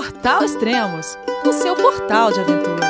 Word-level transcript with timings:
Portal 0.00 0.42
Extremos, 0.42 1.18
o 1.44 1.52
seu 1.52 1.76
portal 1.76 2.32
de 2.32 2.40
aventura. 2.40 2.86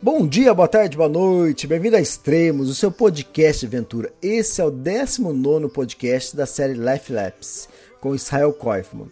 Bom 0.00 0.28
dia, 0.28 0.54
boa 0.54 0.68
tarde, 0.68 0.96
boa 0.96 1.08
noite, 1.08 1.66
bem-vindo 1.66 1.96
a 1.96 2.00
Extremos, 2.00 2.70
o 2.70 2.74
seu 2.74 2.92
podcast 2.92 3.66
de 3.66 3.76
aventura. 3.76 4.12
Esse 4.22 4.60
é 4.60 4.64
o 4.64 4.70
19 4.70 5.70
podcast 5.70 6.36
da 6.36 6.46
série 6.46 6.74
Life 6.74 7.12
Laps, 7.12 7.68
com 8.00 8.14
Israel 8.14 8.52
Koifman. 8.52 9.08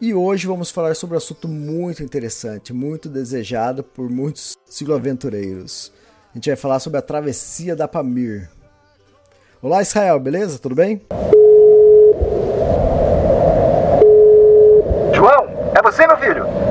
E 0.00 0.14
hoje 0.14 0.46
vamos 0.46 0.70
falar 0.70 0.96
sobre 0.96 1.14
um 1.14 1.18
assunto 1.18 1.46
muito 1.46 2.02
interessante, 2.02 2.72
muito 2.72 3.06
desejado 3.06 3.84
por 3.84 4.08
muitos 4.08 4.56
cicloaventureiros. 4.64 5.92
A 6.30 6.38
gente 6.38 6.48
vai 6.48 6.56
falar 6.56 6.80
sobre 6.80 6.98
a 6.98 7.02
travessia 7.02 7.76
da 7.76 7.86
Pamir. 7.86 8.48
Olá, 9.60 9.82
Israel, 9.82 10.18
beleza? 10.18 10.58
Tudo 10.58 10.74
bem? 10.74 11.02
João, 15.20 15.46
é 15.74 15.82
você, 15.82 16.06
meu 16.06 16.16
filho? 16.16 16.70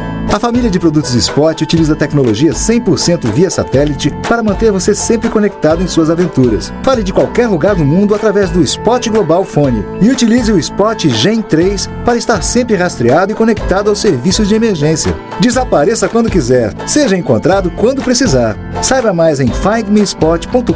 A 0.33 0.39
família 0.39 0.71
de 0.71 0.79
produtos 0.79 1.13
Spot 1.13 1.61
utiliza 1.61 1.93
tecnologia 1.93 2.53
100% 2.53 3.29
via 3.33 3.49
satélite 3.49 4.09
para 4.29 4.41
manter 4.41 4.71
você 4.71 4.95
sempre 4.95 5.29
conectado 5.29 5.83
em 5.83 5.87
suas 5.87 6.09
aventuras. 6.09 6.71
Fale 6.83 7.03
de 7.03 7.11
qualquer 7.11 7.47
lugar 7.47 7.75
do 7.75 7.83
mundo 7.83 8.15
através 8.15 8.49
do 8.49 8.61
Spot 8.61 9.05
Global 9.09 9.43
Fone 9.43 9.83
e 10.01 10.09
utilize 10.09 10.49
o 10.49 10.57
Spot 10.57 10.97
Gen 11.09 11.41
3 11.41 11.87
para 12.05 12.15
estar 12.15 12.41
sempre 12.41 12.77
rastreado 12.77 13.33
e 13.33 13.35
conectado 13.35 13.89
aos 13.89 13.99
serviços 13.99 14.47
de 14.47 14.55
emergência. 14.55 15.13
Desapareça 15.41 16.07
quando 16.07 16.31
quiser, 16.31 16.73
seja 16.87 17.17
encontrado 17.17 17.69
quando 17.71 18.01
precisar. 18.01 18.55
Saiba 18.81 19.11
mais 19.11 19.41
em 19.41 19.49
findmespot.com.br. 19.51 20.71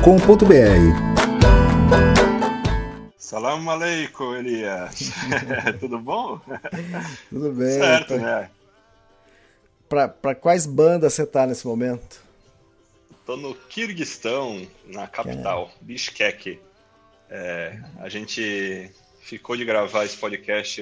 Salam 3.17 3.69
aleikum, 3.69 4.36
Elias. 4.36 5.14
Tudo 5.80 5.97
bom? 5.97 6.42
Tudo 7.30 7.53
bem. 7.53 7.80
Certo, 7.80 8.17
né? 8.17 8.50
Para 9.88 10.36
quais 10.36 10.66
bandas 10.66 11.14
você 11.14 11.25
tá 11.25 11.45
nesse 11.45 11.66
momento? 11.66 12.23
Tô 13.25 13.36
no 13.36 13.55
Kirguistão, 13.55 14.67
na 14.86 15.08
capital, 15.08 15.72
é. 15.81 15.83
Bishkek. 15.83 16.59
É, 17.30 17.80
a 18.00 18.08
gente 18.09 18.91
ficou 19.22 19.58
de 19.58 19.66
gravar 19.66 20.06
esse 20.06 20.17
podcast 20.17 20.81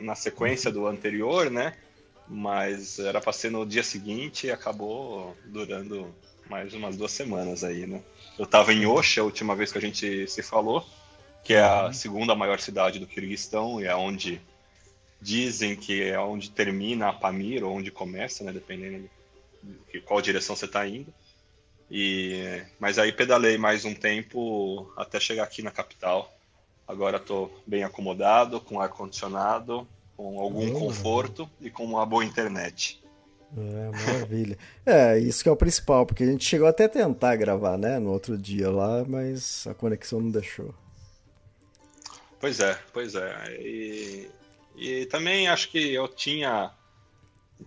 na 0.00 0.14
sequência 0.14 0.70
do 0.70 0.86
anterior, 0.86 1.50
né? 1.50 1.74
Mas 2.28 3.00
era 3.00 3.20
para 3.20 3.32
ser 3.32 3.50
no 3.50 3.66
dia 3.66 3.82
seguinte 3.82 4.46
e 4.46 4.52
acabou 4.52 5.36
durando 5.46 6.14
mais 6.48 6.72
umas 6.74 6.96
duas 6.96 7.10
semanas 7.10 7.64
aí, 7.64 7.86
né? 7.86 8.00
Eu 8.38 8.46
tava 8.46 8.72
em 8.72 8.86
Osh 8.86 9.18
a 9.18 9.24
última 9.24 9.56
vez 9.56 9.72
que 9.72 9.78
a 9.78 9.80
gente 9.80 10.28
se 10.28 10.42
falou, 10.42 10.86
que 11.42 11.54
é 11.54 11.62
a 11.62 11.92
segunda 11.92 12.34
maior 12.34 12.60
cidade 12.60 13.00
do 13.00 13.06
Kirguistão 13.06 13.80
e 13.80 13.86
é 13.86 13.94
onde 13.94 14.40
dizem 15.20 15.76
que 15.76 16.02
é 16.02 16.18
onde 16.18 16.50
termina 16.50 17.08
a 17.08 17.12
Pamir, 17.12 17.64
ou 17.64 17.74
onde 17.74 17.90
começa, 17.90 18.42
né, 18.42 18.52
dependendo 18.52 19.08
de 19.92 20.00
qual 20.00 20.22
direção 20.22 20.56
você 20.56 20.64
está 20.64 20.86
indo. 20.86 21.12
E, 21.90 22.62
mas 22.78 22.98
aí 22.98 23.12
pedalei 23.12 23.58
mais 23.58 23.84
um 23.84 23.94
tempo 23.94 24.92
até 24.96 25.18
chegar 25.18 25.44
aqui 25.44 25.62
na 25.62 25.70
capital. 25.70 26.32
Agora 26.86 27.16
estou 27.16 27.62
bem 27.66 27.82
acomodado, 27.82 28.60
com 28.60 28.80
ar-condicionado, 28.80 29.86
com 30.16 30.40
algum 30.40 30.72
conforto 30.72 31.48
e 31.60 31.70
com 31.70 31.84
uma 31.84 32.06
boa 32.06 32.24
internet. 32.24 33.00
É, 33.56 33.90
maravilha. 33.90 34.56
É, 34.86 35.18
isso 35.18 35.42
que 35.42 35.48
é 35.48 35.52
o 35.52 35.56
principal, 35.56 36.06
porque 36.06 36.22
a 36.22 36.26
gente 36.26 36.44
chegou 36.44 36.68
até 36.68 36.84
a 36.84 36.88
tentar 36.88 37.36
gravar, 37.36 37.76
né, 37.76 37.98
no 37.98 38.12
outro 38.12 38.38
dia 38.38 38.70
lá, 38.70 39.04
mas 39.04 39.66
a 39.66 39.74
conexão 39.74 40.20
não 40.20 40.30
deixou. 40.30 40.72
Pois 42.38 42.60
é, 42.60 42.78
pois 42.92 43.14
é. 43.14 43.56
E, 43.60 44.30
e 44.80 45.06
também 45.06 45.46
acho 45.46 45.68
que 45.68 45.92
eu 45.92 46.08
tinha 46.08 46.72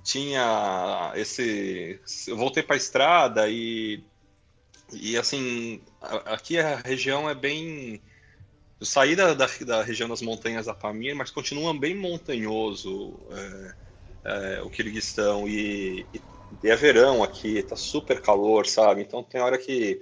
tinha 0.04 1.12
esse 1.16 2.00
eu 2.28 2.36
voltei 2.36 2.64
para 2.64 2.76
a 2.76 2.78
estrada 2.78 3.48
e 3.48 4.04
e 4.92 5.16
assim 5.16 5.80
aqui 6.26 6.58
a 6.58 6.78
região 6.78 7.30
é 7.30 7.36
bem 7.36 8.02
eu 8.80 8.86
saí 8.86 9.16
da, 9.16 9.36
da, 9.36 9.48
da 9.62 9.84
região 9.84 10.10
das 10.10 10.22
montanhas 10.22 10.66
da 10.66 10.74
Pamir, 10.74 11.16
mas 11.16 11.32
continua 11.32 11.74
bem 11.74 11.96
montanhoso 11.96 13.18
é, 13.32 13.74
é, 14.26 14.62
o 14.62 14.70
Kirguistão 14.70 15.48
e, 15.48 16.06
e, 16.14 16.22
e, 16.64 16.70
é 16.70 16.76
verão 16.76 17.24
aqui, 17.24 17.64
tá 17.64 17.78
super 17.78 18.22
calor, 18.22 18.68
sabe? 18.68 19.02
Então 19.02 19.24
tem 19.24 19.40
hora 19.40 19.58
que, 19.58 20.02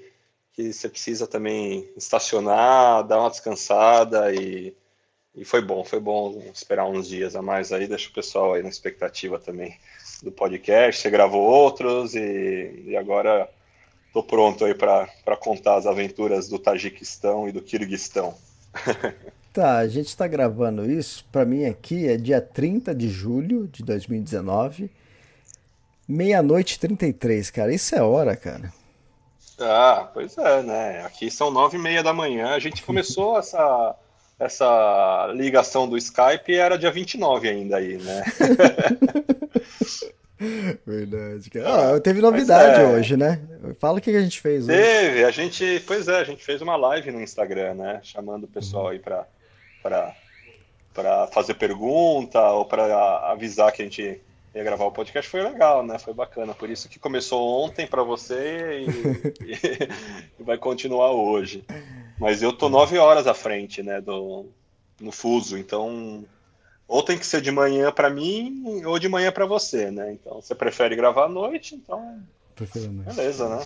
que 0.54 0.74
você 0.74 0.90
precisa 0.90 1.28
também 1.28 1.88
estacionar, 1.96 3.06
dar 3.06 3.20
uma 3.20 3.30
descansada 3.30 4.34
e, 4.34 4.74
e 5.36 5.46
foi 5.46 5.62
bom, 5.62 5.84
foi 5.84 6.00
bom 6.00 6.42
esperar 6.54 6.86
uns 6.86 7.08
dias 7.08 7.36
a 7.36 7.42
mais 7.42 7.72
aí, 7.72 7.88
deixa 7.88 8.10
o 8.10 8.14
pessoal 8.14 8.54
aí 8.54 8.64
na 8.64 8.70
expectativa 8.70 9.40
também 9.40 9.78
do 10.22 10.32
podcast. 10.32 11.02
Você 11.02 11.10
gravou 11.10 11.42
outros 11.42 12.16
e, 12.16 12.84
e 12.86 12.98
agora 12.98 13.50
estou 14.08 14.24
pronto 14.24 14.66
aí 14.66 14.74
para 14.74 15.38
contar 15.40 15.76
as 15.76 15.86
aventuras 15.86 16.50
do 16.50 16.60
Tajiquistão 16.60 17.48
e 17.48 17.52
do 17.52 17.62
Kirguistão. 17.62 18.36
Tá, 19.54 19.80
a 19.80 19.88
gente 19.90 20.08
está 20.08 20.26
gravando 20.30 20.90
isso, 20.90 21.26
para 21.30 21.44
mim 21.44 21.66
aqui 21.66 22.08
é 22.08 22.16
dia 22.16 22.40
30 22.40 22.96
de 22.96 23.10
julho 23.10 23.68
de 23.68 23.84
2019, 23.84 24.90
meia-noite 26.08 26.80
33, 26.80 27.52
cara. 27.52 27.74
Isso 27.74 27.94
é 27.94 28.02
hora, 28.02 28.34
cara. 28.38 28.72
Ah, 29.60 30.10
pois 30.14 30.38
é, 30.38 30.64
né? 30.64 31.06
Aqui 31.06 31.30
são 31.30 31.52
nove 31.52 31.78
e 31.78 31.82
meia 31.82 32.02
da 32.02 32.14
manhã. 32.14 32.54
A 32.54 32.60
gente 32.60 32.82
começou 32.88 33.38
essa 33.38 33.94
essa 34.42 35.32
ligação 35.36 35.88
do 35.88 35.96
Skype 35.96 36.56
era 36.56 36.78
dia 36.78 36.92
29 36.92 37.48
ainda 37.48 37.78
aí, 37.78 37.98
né? 37.98 38.24
Verdade, 40.84 41.52
cara. 41.52 41.96
Ah, 41.96 42.00
teve 42.00 42.20
novidade 42.20 42.82
é... 42.82 42.88
hoje, 42.88 43.16
né? 43.16 43.40
Fala 43.80 44.00
o 44.00 44.02
que 44.02 44.10
a 44.10 44.22
gente 44.22 44.42
fez 44.42 44.68
hoje. 44.68 44.76
Teve, 44.76 45.24
a 45.24 45.30
gente, 45.30 45.84
pois 45.86 46.08
é, 46.08 46.18
a 46.18 46.24
gente 46.24 46.44
fez 46.44 46.64
uma 46.64 46.76
live 46.76 47.12
no 47.12 47.22
Instagram, 47.22 47.76
né? 47.76 48.00
Chamando 48.02 48.46
o 48.46 48.48
pessoal 48.48 48.88
aí 48.88 48.98
para 48.98 49.28
para 49.84 51.28
fazer 51.28 51.54
pergunta 51.54 52.42
ou 52.50 52.66
para 52.66 53.32
avisar 53.32 53.72
que 53.72 53.82
a 53.82 53.86
gente 53.86 54.20
ia 54.54 54.64
gravar 54.64 54.86
o 54.86 54.92
podcast. 54.92 55.30
Foi 55.30 55.42
legal, 55.42 55.86
né? 55.86 55.98
Foi 56.00 56.14
bacana. 56.14 56.54
Por 56.54 56.70
isso 56.70 56.90
que 56.90 57.00
começou 57.00 57.64
ontem 57.64 57.88
para 57.88 58.04
você 58.04 58.84
e, 59.42 59.54
e, 60.40 60.44
vai 60.44 60.58
continuar 60.58 61.12
hoje. 61.12 61.64
Mas 62.22 62.44
eu 62.44 62.54
tô 62.54 62.70
nove 62.70 63.00
horas 63.00 63.26
à 63.26 63.34
frente, 63.34 63.82
né, 63.82 64.00
do, 64.00 64.46
no 65.00 65.12
fuso, 65.12 65.58
então 65.58 66.24
ou 66.88 67.02
tem 67.02 67.18
que 67.18 67.26
ser 67.26 67.42
de 67.42 67.52
manhã 67.52 67.92
para 67.92 68.12
mim 68.12 68.84
ou 68.86 69.00
de 69.00 69.10
manhã 69.10 69.32
para 69.32 69.48
você, 69.48 69.90
né? 69.90 70.14
Então 70.14 70.40
você 70.40 70.54
prefere 70.54 70.96
gravar 70.96 71.26
à 71.26 71.30
noite, 71.30 71.74
então 71.74 72.22
beleza, 73.16 73.50
né? 73.50 73.66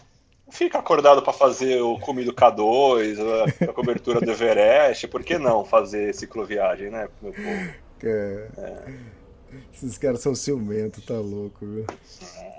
Fica 0.50 0.80
acordado 0.80 1.22
para 1.22 1.34
fazer 1.34 1.82
o 1.82 2.00
comido 2.00 2.32
K2, 2.32 3.18
a, 3.20 3.72
a 3.72 3.74
cobertura 3.74 4.22
do 4.22 4.32
Everest, 4.32 5.08
por 5.10 5.22
que 5.22 5.38
não 5.38 5.66
fazer 5.66 6.14
cicloviagem, 6.16 6.90
né? 6.90 7.10
Meu 7.22 7.34
povo? 7.34 7.74
É. 8.04 8.48
É. 8.58 8.94
Esses 9.74 9.98
caras 9.98 10.22
são 10.22 10.34
ciumentos, 10.34 11.04
tá 11.04 11.16
louco, 11.16 11.66
viu? 11.66 11.86
É. 12.38 12.55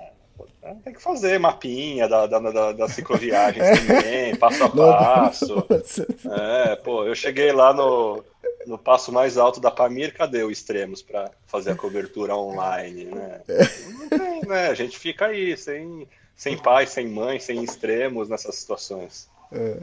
É, 0.62 0.74
tem 0.74 0.92
que 0.92 1.02
fazer 1.02 1.38
mapinha 1.38 2.08
da, 2.08 2.26
da, 2.26 2.38
da, 2.38 2.72
da 2.72 2.88
cicloviagem 2.88 3.62
também, 3.86 4.34
passo 4.36 4.64
a 4.64 4.68
passo. 4.68 5.66
É, 6.30 6.76
pô, 6.76 7.04
eu 7.04 7.14
cheguei 7.14 7.52
lá 7.52 7.72
no, 7.72 8.24
no 8.66 8.76
passo 8.76 9.12
mais 9.12 9.38
alto 9.38 9.60
da 9.60 9.70
Pamir, 9.70 10.12
cadê 10.14 10.42
o 10.42 10.50
Extremos 10.50 11.02
para 11.02 11.30
fazer 11.46 11.70
a 11.70 11.76
cobertura 11.76 12.34
online, 12.36 13.04
né? 13.04 13.40
Não 13.88 14.08
tem, 14.08 14.40
né? 14.42 14.68
A 14.68 14.74
gente 14.74 14.98
fica 14.98 15.26
aí, 15.26 15.56
sem, 15.56 16.06
sem 16.34 16.58
pai, 16.58 16.86
sem 16.86 17.06
mãe, 17.06 17.38
sem 17.38 17.62
extremos 17.62 18.28
nessas 18.28 18.56
situações. 18.56 19.28
É. 19.52 19.76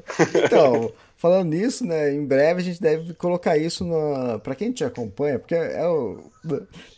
Então, 0.45 0.91
falando 1.15 1.49
nisso, 1.49 1.85
né, 1.85 2.11
em 2.11 2.25
breve 2.25 2.61
a 2.61 2.63
gente 2.63 2.81
deve 2.81 3.13
colocar 3.13 3.57
isso 3.57 3.85
para 4.43 4.55
quem 4.55 4.71
te 4.71 4.83
acompanha, 4.83 5.39
porque 5.39 5.55
é 5.55 5.87
o... 5.87 6.19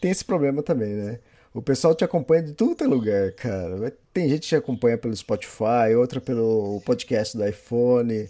tem 0.01 0.09
esse 0.09 0.25
problema 0.25 0.63
também, 0.63 0.93
né? 0.93 1.19
O 1.55 1.61
pessoal 1.61 1.95
te 1.95 2.03
acompanha 2.03 2.43
de 2.43 2.51
tudo 2.51 2.83
é 2.83 2.85
lugar, 2.87 3.31
cara. 3.31 3.97
Tem 4.13 4.27
gente 4.27 4.41
que 4.41 4.47
te 4.49 4.55
acompanha 4.57 4.97
pelo 4.97 5.15
Spotify, 5.15 5.95
outra 5.97 6.19
pelo 6.19 6.81
podcast 6.85 7.37
do 7.37 7.47
iPhone. 7.47 8.29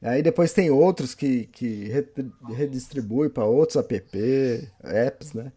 Aí 0.00 0.22
depois 0.22 0.52
tem 0.52 0.70
outros 0.70 1.12
que, 1.12 1.46
que 1.46 1.90
redistribui 2.54 3.28
para 3.28 3.44
outros 3.44 3.74
app, 3.74 4.70
apps, 4.84 5.32
né? 5.32 5.50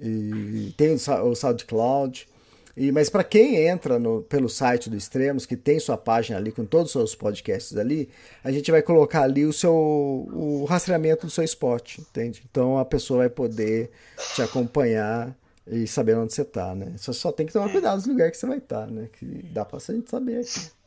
E 0.00 0.74
tem 0.76 0.94
o 0.94 1.34
SoundCloud. 1.36 2.28
E, 2.76 2.90
mas 2.90 3.08
para 3.08 3.22
quem 3.22 3.64
entra 3.68 3.96
no, 4.00 4.22
pelo 4.22 4.48
site 4.48 4.90
do 4.90 4.96
Extremos, 4.96 5.46
que 5.46 5.56
tem 5.56 5.78
sua 5.78 5.96
página 5.96 6.38
ali 6.38 6.50
com 6.50 6.64
todos 6.64 6.86
os 6.86 6.92
seus 6.92 7.14
podcasts 7.14 7.76
ali, 7.76 8.08
a 8.42 8.50
gente 8.50 8.68
vai 8.72 8.82
colocar 8.82 9.22
ali 9.22 9.46
o 9.46 9.52
seu 9.52 9.72
o 9.72 10.64
rastreamento 10.68 11.24
do 11.24 11.30
seu 11.30 11.44
spot, 11.44 11.98
entende? 11.98 12.42
Então 12.50 12.78
a 12.78 12.84
pessoa 12.84 13.20
vai 13.20 13.30
poder 13.30 13.90
te 14.34 14.42
acompanhar 14.42 15.38
e 15.70 15.86
saber 15.86 16.16
onde 16.16 16.32
você 16.32 16.44
tá, 16.44 16.74
né? 16.74 16.94
Só, 16.96 17.12
só 17.12 17.30
tem 17.30 17.46
que 17.46 17.52
tomar 17.52 17.70
cuidado 17.70 17.96
nos 17.96 18.06
lugares 18.06 18.32
que 18.32 18.38
você 18.38 18.46
vai 18.46 18.58
estar, 18.58 18.86
né? 18.86 19.08
Que 19.18 19.24
dá 19.52 19.64
pra 19.64 19.78
gente 19.78 20.10
saber 20.10 20.40
aqui. 20.40 20.78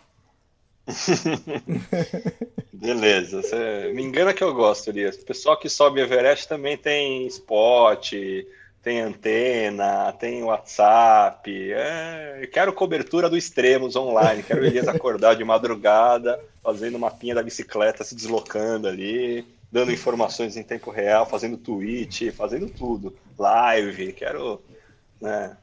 Beleza, 2.73 3.41
você 3.41 3.91
me 3.93 4.01
engana 4.01 4.33
que 4.33 4.43
eu 4.43 4.53
gosto, 4.53 4.89
Elias. 4.89 5.15
O 5.15 5.25
pessoal 5.25 5.57
que 5.57 5.69
sobe 5.69 6.01
Everest 6.01 6.47
também 6.47 6.75
tem 6.75 7.27
spot, 7.27 8.13
tem 8.81 8.99
antena, 8.99 10.11
tem 10.13 10.43
WhatsApp. 10.43 11.71
É, 11.71 12.49
quero 12.51 12.73
cobertura 12.73 13.29
do 13.29 13.37
Extremos 13.37 13.95
online. 13.95 14.41
Quero 14.41 14.61
o 14.61 14.65
Elias 14.65 14.87
acordar 14.87 15.35
de 15.35 15.43
madrugada, 15.43 16.39
fazendo 16.63 16.97
mapinha 16.97 17.35
da 17.35 17.43
bicicleta, 17.43 18.03
se 18.03 18.15
deslocando 18.15 18.87
ali, 18.87 19.45
dando 19.71 19.91
informações 19.91 20.57
em 20.57 20.63
tempo 20.63 20.91
real, 20.91 21.25
fazendo 21.25 21.57
tweet, 21.57 22.31
fazendo 22.31 22.67
tudo. 22.69 23.15
Live, 23.37 24.13
quero. 24.13 24.61
Né, 25.19 25.55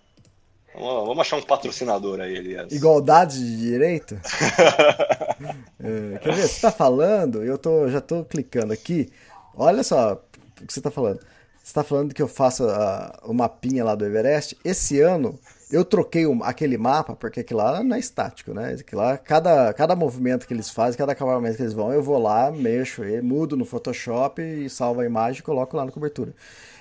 Vamos, 0.75 1.09
vamos 1.09 1.19
achar 1.19 1.37
um 1.37 1.43
patrocinador 1.43 2.21
aí, 2.21 2.37
Elias. 2.37 2.73
Igualdade 2.73 3.39
de 3.39 3.57
direito? 3.57 4.15
é, 5.81 6.19
quer 6.19 6.35
ver? 6.35 6.49
Você 6.49 6.61
tá 6.61 6.71
falando, 6.71 7.43
eu 7.43 7.59
tô, 7.59 7.89
já 7.89 8.01
tô 8.01 8.25
clicando 8.25 8.73
aqui. 8.73 9.11
Olha 9.57 9.83
só 9.83 10.23
o 10.61 10.67
que 10.67 10.73
você 10.73 10.81
tá 10.81 10.91
falando. 10.91 11.21
Você 11.63 11.75
tá 11.75 11.83
falando 11.83 12.15
que 12.15 12.23
eu 12.23 12.29
faço 12.29 12.69
a, 12.69 13.19
o 13.25 13.35
mapinha 13.35 13.85
lá 13.85 13.95
do 13.95 14.07
Everest. 14.07 14.57
Esse 14.65 15.01
ano 15.01 15.39
eu 15.71 15.85
troquei 15.85 16.27
o, 16.27 16.43
aquele 16.43 16.79
mapa, 16.79 17.15
porque 17.15 17.41
aquilo 17.41 17.61
lá 17.61 17.83
não 17.83 17.97
é 17.97 17.99
estático, 17.99 18.55
né? 18.55 18.77
Aquilo 18.81 19.03
lá, 19.03 19.19
cada, 19.19 19.73
cada 19.75 19.95
movimento 19.95 20.47
que 20.47 20.55
eles 20.55 20.71
fazem, 20.71 20.99
cada 20.99 21.13
acabamento 21.13 21.57
que 21.57 21.63
eles 21.63 21.75
vão, 21.75 21.93
eu 21.93 22.03
vou 22.03 22.19
lá, 22.19 22.51
mexo, 22.51 23.03
mudo 23.23 23.57
no 23.57 23.65
Photoshop 23.65 24.41
e 24.41 24.71
salvo 24.71 25.01
a 25.01 25.07
imagem 25.07 25.41
e 25.41 25.43
coloco 25.43 25.77
lá 25.77 25.85
na 25.85 25.93
cobertura. 25.93 26.35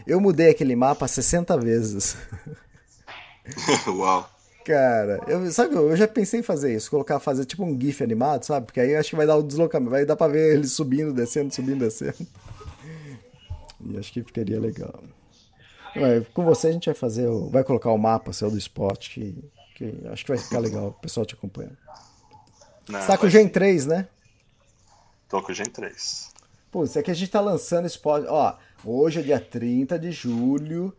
Eu 0.05 0.21
mudei 0.21 0.49
aquele 0.49 0.75
mapa 0.75 1.07
60 1.07 1.57
vezes. 1.57 2.17
Uau. 3.87 4.29
Cara, 4.65 5.21
eu, 5.27 5.49
sabe, 5.51 5.75
eu 5.75 5.95
já 5.95 6.07
pensei 6.07 6.41
em 6.41 6.43
fazer 6.43 6.75
isso, 6.75 6.89
colocar, 6.89 7.21
fazer 7.21 7.45
tipo 7.45 7.63
um 7.63 7.79
GIF 7.79 8.03
animado, 8.03 8.43
sabe? 8.43 8.65
Porque 8.65 8.81
aí 8.81 8.91
eu 8.91 8.99
acho 8.99 9.11
que 9.11 9.15
vai 9.15 9.25
dar 9.25 9.37
o 9.37 9.43
deslocamento, 9.43 9.91
vai 9.91 10.05
dar 10.05 10.17
pra 10.17 10.27
ver 10.27 10.55
ele 10.55 10.67
subindo, 10.67 11.13
descendo, 11.13 11.53
subindo, 11.53 11.79
descendo. 11.79 12.27
E 13.85 13.97
acho 13.97 14.11
que 14.11 14.23
ficaria 14.23 14.59
legal. 14.59 15.01
Com 16.33 16.43
você 16.43 16.67
a 16.67 16.71
gente 16.71 16.85
vai 16.85 16.95
fazer, 16.95 17.27
o, 17.27 17.49
vai 17.49 17.63
colocar 17.63 17.91
o 17.91 17.97
mapa 17.97 18.33
seu 18.33 18.49
do 18.49 18.57
spot, 18.57 19.09
que, 19.09 19.43
que 19.75 20.01
acho 20.11 20.25
que 20.25 20.31
vai 20.31 20.39
ficar 20.39 20.59
legal, 20.59 20.87
o 20.87 20.93
pessoal 20.93 21.25
te 21.25 21.33
acompanhando. 21.33 21.77
Não, 22.87 23.01
você 23.01 23.07
tá 23.07 23.17
com 23.17 23.25
o 23.25 23.29
Gen 23.29 23.49
3, 23.49 23.85
né? 23.85 24.07
Tô 25.27 25.41
com 25.41 25.51
o 25.51 25.55
Gen 25.55 25.65
3. 25.65 26.31
Pô, 26.71 26.83
isso 26.83 26.97
aqui 26.97 27.11
a 27.11 27.13
gente 27.13 27.31
tá 27.31 27.41
lançando 27.41 27.85
spot. 27.87 28.25
Ó, 28.27 28.55
hoje 28.83 29.19
é 29.19 29.23
dia 29.23 29.39
30 29.39 29.99
de 29.99 30.11
julho 30.11 30.93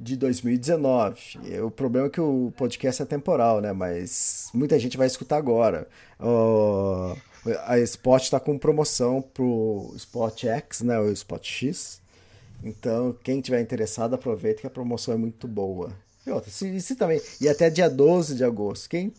de 0.00 0.16
2019. 0.16 1.60
O 1.62 1.70
problema 1.70 2.06
é 2.06 2.10
que 2.10 2.20
o 2.20 2.52
podcast 2.56 3.02
é 3.02 3.04
temporal, 3.04 3.60
né? 3.60 3.72
Mas 3.72 4.48
muita 4.54 4.78
gente 4.78 4.96
vai 4.96 5.06
escutar 5.06 5.36
agora. 5.36 5.86
Uh, 6.18 7.16
a 7.66 7.78
Spot 7.78 8.22
está 8.22 8.40
com 8.40 8.58
promoção 8.58 9.20
pro 9.22 9.92
Spot 9.96 10.44
X, 10.44 10.80
né? 10.80 10.98
O 10.98 11.10
Spot 11.12 11.44
X. 11.44 11.99
Então, 12.62 13.16
quem 13.22 13.40
tiver 13.40 13.60
interessado, 13.60 14.14
aproveita 14.14 14.60
que 14.60 14.66
a 14.66 14.70
promoção 14.70 15.14
é 15.14 15.16
muito 15.16 15.48
boa. 15.48 15.92
E, 16.26 16.30
outra, 16.30 16.50
se, 16.50 16.80
se 16.80 16.94
também, 16.96 17.20
e 17.40 17.48
até 17.48 17.70
dia 17.70 17.88
12 17.88 18.34
de 18.34 18.44
agosto. 18.44 18.88
Quem, 18.88 19.12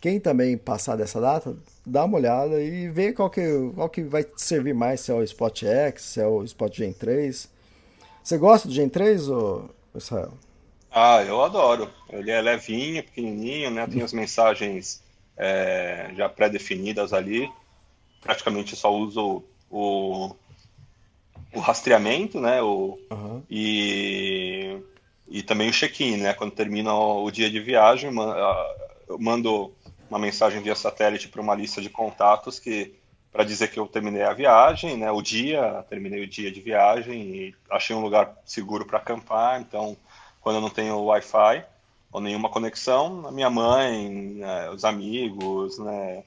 quem 0.00 0.20
também 0.20 0.56
passar 0.56 0.96
dessa 0.96 1.20
data, 1.20 1.56
dá 1.84 2.04
uma 2.04 2.18
olhada 2.18 2.62
e 2.62 2.88
vê 2.88 3.12
qual 3.12 3.28
que, 3.28 3.42
qual 3.74 3.88
que 3.88 4.02
vai 4.02 4.24
servir 4.36 4.74
mais, 4.74 5.00
se 5.00 5.10
é 5.10 5.14
o 5.14 5.22
Spot 5.22 5.64
X, 5.64 6.02
se 6.02 6.20
é 6.20 6.26
o 6.26 6.44
Spot 6.44 6.72
Gen 6.72 6.92
3. 6.92 7.48
Você 8.22 8.38
gosta 8.38 8.68
do 8.68 8.74
Gen 8.74 8.88
3, 8.88 9.28
ou 9.28 9.70
Israel? 9.94 10.34
Ah, 10.90 11.22
eu 11.24 11.42
adoro. 11.42 11.90
Ele 12.08 12.30
é 12.30 12.40
levinho, 12.40 13.02
pequenininho, 13.02 13.70
né? 13.70 13.86
Tem 13.86 14.02
as 14.02 14.12
mensagens 14.12 15.02
é, 15.36 16.10
já 16.16 16.28
pré-definidas 16.28 17.12
ali. 17.12 17.50
Praticamente 18.22 18.74
só 18.74 18.94
uso 18.94 19.44
o, 19.70 20.34
o 21.56 21.60
rastreamento, 21.60 22.38
né? 22.38 22.62
O, 22.62 22.98
uhum. 23.10 23.42
e, 23.50 24.78
e 25.28 25.42
também 25.42 25.70
o 25.70 25.72
check-in, 25.72 26.18
né? 26.18 26.34
Quando 26.34 26.52
termina 26.52 26.94
o 26.94 27.30
dia 27.30 27.50
de 27.50 27.58
viagem, 27.58 28.10
eu 29.08 29.18
mando 29.18 29.72
uma 30.08 30.18
mensagem 30.18 30.60
via 30.60 30.74
satélite 30.74 31.28
para 31.28 31.40
uma 31.40 31.54
lista 31.54 31.80
de 31.80 31.88
contatos 31.88 32.58
que 32.58 32.94
para 33.32 33.44
dizer 33.44 33.68
que 33.68 33.78
eu 33.78 33.86
terminei 33.86 34.22
a 34.22 34.32
viagem, 34.32 34.96
né? 34.96 35.10
O 35.10 35.20
dia, 35.20 35.84
terminei 35.90 36.22
o 36.22 36.26
dia 36.26 36.50
de 36.50 36.60
viagem 36.60 37.20
e 37.20 37.54
achei 37.70 37.94
um 37.94 38.00
lugar 38.00 38.34
seguro 38.44 38.86
para 38.86 38.98
acampar. 38.98 39.60
Então, 39.60 39.96
quando 40.40 40.56
eu 40.56 40.62
não 40.62 40.70
tenho 40.70 41.04
Wi-Fi 41.04 41.64
ou 42.10 42.20
nenhuma 42.20 42.48
conexão, 42.48 43.26
a 43.26 43.32
minha 43.32 43.50
mãe, 43.50 44.08
né, 44.08 44.70
os 44.70 44.84
amigos, 44.84 45.78
né? 45.78 46.22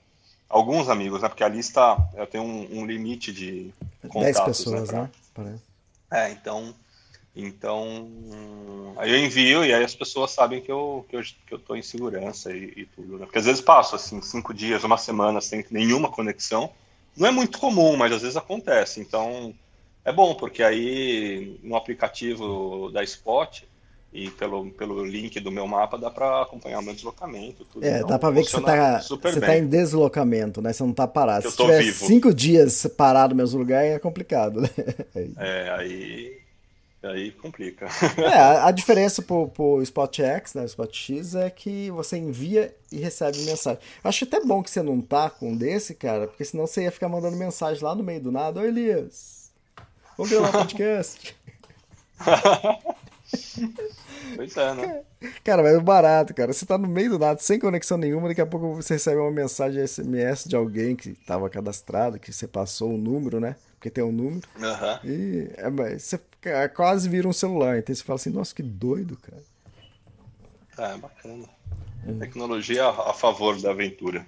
Alguns 0.47 0.89
amigos, 0.89 1.21
né? 1.21 1.29
Porque 1.29 1.43
a 1.43 1.47
lista 1.47 1.97
eu 2.15 2.27
tenho 2.27 2.43
um, 2.43 2.79
um 2.79 2.85
limite 2.85 3.31
de 3.31 3.73
contatos. 4.07 4.21
10 4.21 4.37
né, 4.37 4.45
pessoas, 4.45 4.91
né? 4.91 5.09
Pra... 5.43 6.19
É, 6.19 6.31
então, 6.31 6.73
então 7.35 8.95
aí 8.97 9.11
eu 9.11 9.17
envio 9.19 9.63
e 9.63 9.73
aí 9.73 9.83
as 9.83 9.95
pessoas 9.95 10.31
sabem 10.31 10.61
que 10.61 10.71
eu 10.71 11.05
que 11.07 11.15
eu, 11.15 11.21
que 11.21 11.53
eu 11.53 11.59
tô 11.59 11.75
em 11.75 11.81
segurança 11.81 12.51
e, 12.51 12.73
e 12.75 12.85
tudo, 12.85 13.17
né? 13.17 13.25
Porque 13.25 13.39
às 13.39 13.45
vezes 13.45 13.61
passo 13.61 13.95
assim 13.95 14.21
cinco 14.21 14.53
dias, 14.53 14.83
uma 14.83 14.97
semana 14.97 15.39
sem 15.39 15.63
nenhuma 15.69 16.09
conexão 16.09 16.71
não 17.15 17.27
é 17.27 17.31
muito 17.31 17.59
comum, 17.59 17.97
mas 17.97 18.11
às 18.11 18.21
vezes 18.21 18.37
acontece. 18.37 18.99
Então 18.99 19.53
é 20.03 20.11
bom, 20.11 20.33
porque 20.35 20.63
aí 20.63 21.59
no 21.61 21.75
aplicativo 21.75 22.89
da 22.91 23.03
Spot 23.03 23.63
e 24.11 24.29
pelo, 24.31 24.71
pelo 24.71 25.05
link 25.05 25.39
do 25.39 25.51
meu 25.51 25.67
mapa 25.67 25.97
dá 25.97 26.09
para 26.09 26.41
acompanhar 26.41 26.79
o 26.79 26.81
meu 26.81 26.93
deslocamento. 26.93 27.65
Tudo. 27.65 27.85
É, 27.85 27.97
então, 27.97 28.09
dá 28.09 28.19
para 28.19 28.31
ver 28.31 28.43
que 28.43 28.51
você 28.51 28.61
tá, 28.61 28.99
você 28.99 29.39
tá 29.39 29.57
em 29.57 29.67
deslocamento, 29.67 30.61
né? 30.61 30.73
Você 30.73 30.83
não 30.83 30.93
tá 30.93 31.07
parado. 31.07 31.45
Eu 31.45 31.51
Se 31.51 31.57
tiver 31.57 31.83
vivo. 31.83 32.05
cinco 32.05 32.33
dias 32.33 32.87
parado 32.97 33.35
no 33.35 33.37
mesmo 33.37 33.59
lugar 33.59 33.85
é 33.85 33.99
complicado, 33.99 34.61
né? 34.61 34.69
É, 35.37 35.69
aí 35.71 36.39
Aí 37.01 37.31
complica. 37.31 37.87
É, 38.17 38.37
a, 38.37 38.65
a 38.67 38.71
diferença 38.71 39.21
pro, 39.21 39.47
pro 39.47 39.81
Spot 39.81 40.19
X, 40.19 40.53
né, 40.53 40.63
o 40.63 40.65
Spot 40.65 40.93
X, 40.93 41.33
é 41.35 41.49
que 41.49 41.89
você 41.91 42.17
envia 42.17 42.75
e 42.91 42.97
recebe 42.97 43.37
mensagem. 43.43 43.79
Acho 44.03 44.25
até 44.25 44.41
bom 44.41 44.61
que 44.61 44.69
você 44.69 44.81
não 44.81 44.99
tá 44.99 45.29
com 45.29 45.51
um 45.51 45.55
desse, 45.55 45.95
cara, 45.95 46.27
porque 46.27 46.43
senão 46.43 46.67
você 46.67 46.83
ia 46.83 46.91
ficar 46.91 47.07
mandando 47.07 47.37
mensagem 47.37 47.81
lá 47.81 47.95
no 47.95 48.03
meio 48.03 48.19
do 48.19 48.31
nada. 48.31 48.59
Ô 48.59 48.65
Elias, 48.65 49.49
vamos 50.17 50.31
gravar 50.31 50.51
podcast. 50.59 51.37
Pois 54.35 54.57
é, 54.57 54.73
né? 54.73 55.01
Cara, 55.43 55.63
mas 55.63 55.73
é 55.73 55.79
barato, 55.79 56.33
cara. 56.33 56.53
Você 56.53 56.65
tá 56.65 56.77
no 56.77 56.87
meio 56.87 57.11
do 57.11 57.19
nada, 57.19 57.39
sem 57.39 57.59
conexão 57.59 57.97
nenhuma, 57.97 58.27
daqui 58.27 58.41
a 58.41 58.45
pouco 58.45 58.75
você 58.75 58.95
recebe 58.95 59.17
uma 59.17 59.31
mensagem 59.31 59.85
SMS 59.85 60.45
de 60.45 60.55
alguém 60.55 60.95
que 60.95 61.13
tava 61.13 61.49
cadastrado, 61.49 62.19
que 62.19 62.31
você 62.31 62.47
passou 62.47 62.91
o 62.91 62.95
um 62.95 62.97
número, 62.97 63.39
né? 63.39 63.55
Porque 63.73 63.89
tem 63.89 64.03
um 64.03 64.11
número. 64.11 64.47
Uhum. 64.57 65.09
E 65.09 65.49
é, 65.55 65.97
você 65.97 66.19
quase 66.75 67.07
vira 67.07 67.27
um 67.27 67.33
celular. 67.33 67.77
Então 67.77 67.95
você 67.95 68.03
fala 68.03 68.15
assim, 68.15 68.29
nossa, 68.29 68.53
que 68.53 68.63
doido, 68.63 69.17
cara. 69.17 69.43
Ah, 70.77 70.93
é 70.93 70.97
bacana. 70.97 71.49
Tecnologia 72.19 72.87
a 72.87 73.13
favor 73.13 73.61
da 73.61 73.71
aventura. 73.71 74.25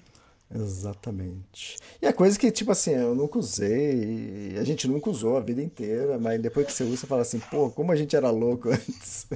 Exatamente. 0.54 1.78
E 2.02 2.06
a 2.06 2.14
coisa 2.14 2.38
que, 2.38 2.52
tipo 2.52 2.72
assim, 2.72 2.92
eu 2.92 3.16
nunca 3.16 3.40
usei, 3.40 4.56
a 4.60 4.64
gente 4.64 4.88
nunca 4.88 5.10
usou 5.10 5.38
a 5.38 5.40
vida 5.40 5.62
inteira, 5.62 6.20
mas 6.20 6.42
depois 6.42 6.66
que 6.66 6.74
você 6.74 6.84
usa, 6.84 6.98
você 6.98 7.08
fala 7.08 7.22
assim, 7.22 7.40
pô, 7.40 7.70
como 7.70 7.92
a 7.92 7.96
gente 7.96 8.16
era 8.16 8.30
louco 8.30 8.70
antes. 8.72 9.28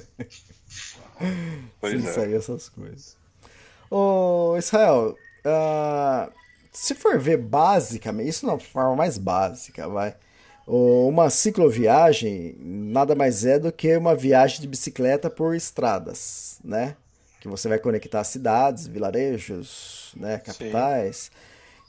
Pois 1.79 2.01
Sem 2.01 2.09
é. 2.09 2.13
sair 2.13 2.33
essas 2.33 2.67
coisas. 2.67 3.15
Ô, 3.89 4.55
Israel, 4.57 5.15
uh, 5.45 6.31
se 6.71 6.93
for 6.93 7.17
ver 7.17 7.37
basicamente, 7.37 8.29
isso 8.29 8.45
na 8.45 8.59
forma 8.59 8.95
mais 8.95 9.17
básica, 9.17 9.87
vai. 9.87 10.15
Uma 10.67 11.29
cicloviagem 11.29 12.57
nada 12.59 13.13
mais 13.15 13.45
é 13.45 13.59
do 13.59 13.71
que 13.71 13.95
uma 13.95 14.15
viagem 14.15 14.61
de 14.61 14.67
bicicleta 14.67 15.29
por 15.29 15.55
estradas, 15.55 16.59
né? 16.63 16.97
Que 17.45 17.49
você 17.49 17.69
vai 17.69 17.77
conectar 17.77 18.23
cidades, 18.23 18.87
vilarejos, 18.87 20.13
né, 20.17 20.39
capitais. 20.39 21.29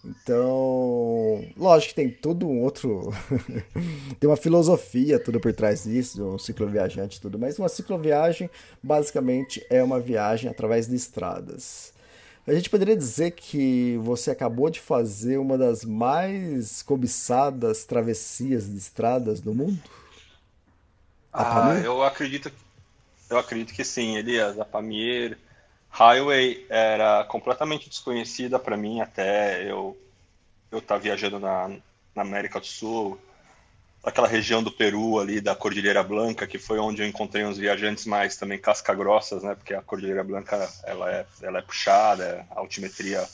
Sim. 0.04 0.10
Então, 0.10 1.50
lógico 1.56 1.94
que 1.94 1.94
tem 1.94 2.10
tudo 2.10 2.46
um 2.46 2.60
outro. 2.62 3.10
tem 4.20 4.28
uma 4.28 4.36
filosofia 4.36 5.18
tudo 5.18 5.40
por 5.40 5.54
trás 5.54 5.84
disso, 5.84 6.22
um 6.22 6.38
cicloviajante 6.38 7.22
tudo, 7.22 7.38
mas 7.38 7.58
uma 7.58 7.70
cicloviagem 7.70 8.50
basicamente 8.82 9.64
é 9.70 9.82
uma 9.82 9.98
viagem 9.98 10.50
através 10.50 10.86
de 10.86 10.94
estradas. 10.94 11.90
A 12.46 12.52
gente 12.52 12.68
poderia 12.68 12.94
dizer 12.94 13.30
que 13.30 13.98
você 14.02 14.32
acabou 14.32 14.68
de 14.68 14.78
fazer 14.78 15.38
uma 15.38 15.56
das 15.56 15.86
mais 15.86 16.82
cobiçadas 16.82 17.86
travessias 17.86 18.70
de 18.70 18.76
estradas 18.76 19.40
do 19.40 19.54
mundo? 19.54 19.80
Ah, 21.32 21.80
eu 21.82 22.02
acredito, 22.02 22.52
eu 23.30 23.38
acredito 23.38 23.72
que 23.72 23.82
sim, 23.82 24.18
Elias. 24.18 24.60
A 24.60 24.66
Pamir 24.66 25.38
Highway 25.96 26.66
era 26.68 27.24
completamente 27.24 27.88
desconhecida 27.88 28.58
para 28.58 28.76
mim 28.76 29.00
até 29.00 29.62
eu 29.62 29.96
eu 30.70 30.78
estar 30.78 30.96
tá 30.96 31.00
viajando 31.00 31.38
na, 31.38 31.68
na 32.14 32.22
América 32.22 32.60
do 32.60 32.66
Sul 32.66 33.18
daquela 34.04 34.28
região 34.28 34.62
do 34.62 34.70
Peru 34.70 35.18
ali, 35.18 35.40
da 35.40 35.54
Cordilheira 35.56 36.02
Blanca, 36.02 36.46
que 36.46 36.58
foi 36.58 36.78
onde 36.78 37.00
eu 37.00 37.06
encontrei 37.06 37.44
uns 37.46 37.56
viajantes 37.56 38.04
mais 38.04 38.36
também 38.36 38.58
casca-grossas, 38.58 39.42
né? 39.42 39.54
Porque 39.54 39.72
a 39.72 39.80
Cordilheira 39.80 40.22
Blanca, 40.22 40.68
ela 40.84 41.10
é, 41.10 41.26
ela 41.42 41.58
é 41.58 41.62
puxada, 41.62 42.46
a 42.50 42.60
altimetria 42.60 43.26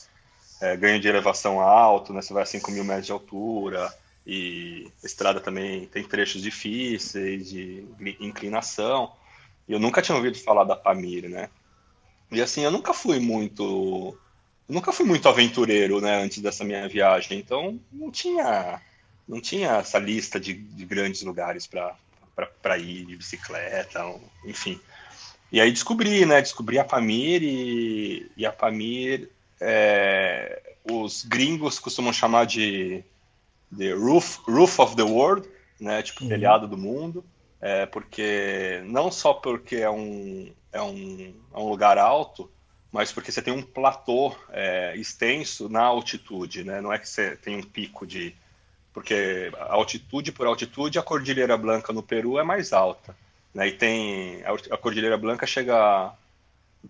é, 0.61 0.77
ganho 0.77 1.01
de 1.01 1.09
elevação 1.09 1.61
alto, 1.61 2.13
né? 2.13 2.23
Você 2.23 2.33
vai 2.33 2.45
a 2.45 2.47
5 2.47 2.71
mil 2.71 2.85
metros 2.85 3.07
de 3.07 3.13
altura 3.13 3.93
e 4.25 4.89
a 5.03 5.07
estrada 5.07 5.41
também 5.41 5.87
tem 5.87 6.05
trechos 6.05 6.41
difíceis 6.41 7.51
de 7.51 7.85
inclinação. 8.21 9.13
E 9.69 9.73
eu 9.73 9.81
nunca 9.81 10.01
tinha 10.01 10.17
ouvido 10.17 10.39
falar 10.39 10.65
da 10.65 10.77
Pamir, 10.77 11.29
né? 11.29 11.51
E 12.33 12.41
assim, 12.41 12.63
eu 12.63 12.71
nunca 12.71 12.95
fui 12.95 13.21
muito 13.21 14.19
nunca 14.69 14.91
fui 14.91 15.05
muito 15.05 15.29
aventureiro, 15.29 16.01
né, 16.01 16.23
antes 16.23 16.39
dessa 16.39 16.65
minha 16.65 16.89
viagem, 16.89 17.39
então 17.39 17.79
não 17.93 18.11
tinha 18.11 18.81
não 19.29 19.41
tinha 19.41 19.77
essa 19.77 19.99
lista 19.99 20.41
de, 20.41 20.55
de 20.55 20.85
grandes 20.85 21.23
lugares 21.23 21.67
para 21.67 22.79
ir 22.79 23.05
de 23.05 23.17
bicicleta, 23.17 24.03
enfim. 24.45 24.81
E 25.51 25.61
aí 25.61 25.71
descobri, 25.71 26.25
né, 26.25 26.41
descobri 26.41 26.79
a 26.79 26.85
Pamir 26.85 27.43
e, 27.43 28.31
e 28.37 28.47
a 28.47 28.53
Pamir 28.53 29.31
é, 29.61 30.75
os 30.91 31.25
gringos 31.25 31.79
costumam 31.79 32.13
chamar 32.13 32.47
de, 32.47 33.05
de 33.71 33.93
roof, 33.93 34.39
roof 34.47 34.81
of 34.81 34.97
the 34.97 35.03
world, 35.03 35.49
né, 35.79 36.03
tipo 36.03 36.23
uhum. 36.23 36.29
telhado 36.29 36.67
do 36.67 36.79
mundo, 36.79 37.25
é, 37.61 37.87
porque 37.87 38.83
não 38.87 39.11
só 39.11 39.35
porque 39.35 39.77
é 39.77 39.91
um, 39.91 40.53
é 40.73 40.81
um, 40.81 41.35
é 41.55 41.59
um 41.59 41.69
lugar 41.69 41.99
alto, 41.99 42.51
mas 42.91 43.13
porque 43.13 43.31
você 43.31 43.43
tem 43.43 43.53
um 43.53 43.63
platô 43.63 44.35
é, 44.51 44.97
extenso 44.97 45.69
na 45.69 45.83
altitude, 45.83 46.65
né? 46.65 46.81
Não 46.81 46.93
é 46.93 46.99
que 46.99 47.09
você 47.09 47.37
tem 47.37 47.57
um 47.57 47.63
pico 47.63 48.07
de. 48.07 48.35
Porque 48.93 49.51
altitude 49.59 50.33
por 50.33 50.47
altitude, 50.47 50.99
a 50.99 51.03
Cordilheira 51.03 51.57
Blanca 51.57 51.93
no 51.93 52.03
Peru 52.03 52.39
é 52.39 52.43
mais 52.43 52.73
alta. 52.73 53.17
Né? 53.55 53.69
E 53.69 53.73
tem. 53.73 54.43
A 54.71 54.77
Cordilheira 54.77 55.17
Blanca 55.17 55.47
chega. 55.47 56.13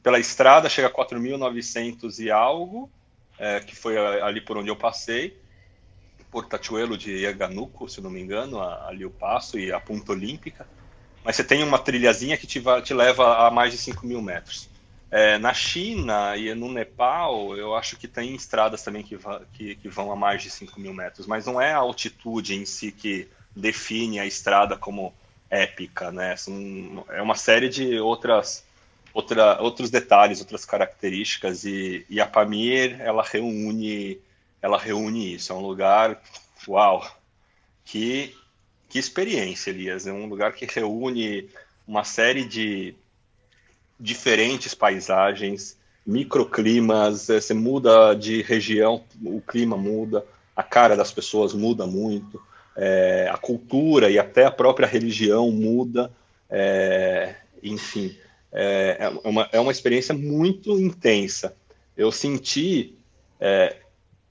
Pela 0.02 0.18
estrada 0.18 0.70
chega 0.70 0.88
a 0.88 0.90
4.900 0.90 2.18
e 2.18 2.30
algo, 2.30 2.90
é, 3.38 3.60
que 3.60 3.76
foi 3.76 3.98
ali 4.22 4.40
por 4.40 4.56
onde 4.56 4.70
eu 4.70 4.76
passei. 4.76 5.38
Por 6.30 6.46
Tachuelo 6.46 6.96
de 6.96 7.24
Yaganuco, 7.24 7.88
se 7.90 8.00
não 8.00 8.08
me 8.08 8.18
engano, 8.18 8.58
ali 8.60 9.04
o 9.04 9.10
passo 9.10 9.58
e 9.58 9.70
a 9.70 9.78
Ponta 9.78 10.12
Olímpica. 10.12 10.66
Mas 11.24 11.36
você 11.36 11.44
tem 11.44 11.62
uma 11.62 11.78
trilhazinha 11.78 12.36
que 12.36 12.46
te, 12.46 12.62
te 12.82 12.94
leva 12.94 13.46
a 13.46 13.50
mais 13.50 13.72
de 13.72 13.78
5 13.78 14.06
mil 14.06 14.20
metros. 14.20 14.68
É, 15.10 15.36
na 15.36 15.52
China 15.52 16.36
e 16.38 16.54
no 16.54 16.72
Nepal, 16.72 17.54
eu 17.54 17.76
acho 17.76 17.96
que 17.96 18.08
tem 18.08 18.34
estradas 18.34 18.82
também 18.82 19.02
que, 19.02 19.18
que, 19.52 19.76
que, 19.76 19.88
vão 19.88 20.10
a 20.10 20.16
mais 20.16 20.42
de 20.42 20.48
5 20.48 20.80
mil 20.80 20.94
metros, 20.94 21.26
mas 21.26 21.44
não 21.44 21.60
é 21.60 21.70
a 21.72 21.76
altitude 21.76 22.54
em 22.54 22.64
si 22.64 22.90
que 22.90 23.28
define 23.54 24.18
a 24.18 24.24
estrada 24.24 24.74
como 24.74 25.14
épica, 25.50 26.10
né? 26.10 26.34
São, 26.36 27.04
é 27.10 27.20
uma 27.20 27.34
série 27.34 27.68
de 27.68 27.98
outras, 28.00 28.64
outra, 29.12 29.60
outros 29.60 29.90
detalhes, 29.90 30.40
outras 30.40 30.64
características, 30.64 31.64
e, 31.64 32.06
e 32.08 32.18
a 32.18 32.26
Pamir, 32.26 32.98
ela 32.98 33.22
reúne, 33.22 34.18
ela 34.62 34.78
reúne 34.78 35.34
isso. 35.34 35.52
É 35.52 35.54
um 35.54 35.60
lugar, 35.60 36.22
uau, 36.66 37.06
que, 37.84 38.34
que 38.92 38.98
experiência, 38.98 39.70
Elias. 39.70 40.06
É 40.06 40.12
um 40.12 40.26
lugar 40.26 40.52
que 40.52 40.66
reúne 40.66 41.48
uma 41.88 42.04
série 42.04 42.44
de 42.44 42.94
diferentes 43.98 44.74
paisagens, 44.74 45.78
microclimas, 46.06 47.30
eh, 47.30 47.40
você 47.40 47.54
muda 47.54 48.12
de 48.12 48.42
região, 48.42 49.02
o 49.24 49.40
clima 49.40 49.78
muda, 49.78 50.22
a 50.54 50.62
cara 50.62 50.94
das 50.94 51.10
pessoas 51.10 51.54
muda 51.54 51.86
muito, 51.86 52.38
é, 52.76 53.30
a 53.32 53.38
cultura 53.38 54.10
e 54.10 54.18
até 54.18 54.44
a 54.44 54.50
própria 54.50 54.86
religião 54.86 55.50
muda, 55.50 56.12
é, 56.50 57.34
enfim, 57.62 58.14
é, 58.52 58.98
é, 59.00 59.08
uma, 59.26 59.48
é 59.52 59.58
uma 59.58 59.72
experiência 59.72 60.14
muito 60.14 60.78
intensa. 60.78 61.56
Eu 61.96 62.12
senti, 62.12 62.94
é, 63.40 63.76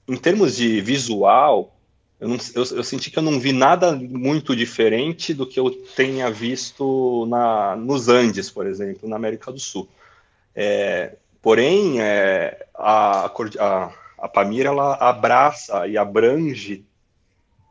em 0.06 0.16
termos 0.16 0.54
de 0.54 0.80
visual, 0.80 1.74
eu, 2.22 2.28
não, 2.28 2.36
eu, 2.54 2.76
eu, 2.76 2.84
senti 2.84 3.10
que 3.10 3.18
eu 3.18 3.22
não 3.22 3.40
vi 3.40 3.52
nada 3.52 3.96
muito 3.96 4.54
diferente 4.54 5.34
do 5.34 5.44
que 5.44 5.58
eu 5.58 5.72
tenha 5.72 6.30
visto 6.30 7.26
na, 7.26 7.74
nos 7.74 8.08
Andes, 8.08 8.48
por 8.48 8.64
exemplo, 8.64 9.08
na 9.08 9.16
América 9.16 9.50
do 9.50 9.58
Sul. 9.58 9.88
É, 10.54 11.16
porém, 11.42 12.00
é, 12.00 12.64
a, 12.72 13.26
a, 13.26 13.92
a 14.18 14.28
Pamir 14.28 14.66
ela 14.66 14.94
abraça 14.94 15.88
e 15.88 15.98
abrange 15.98 16.84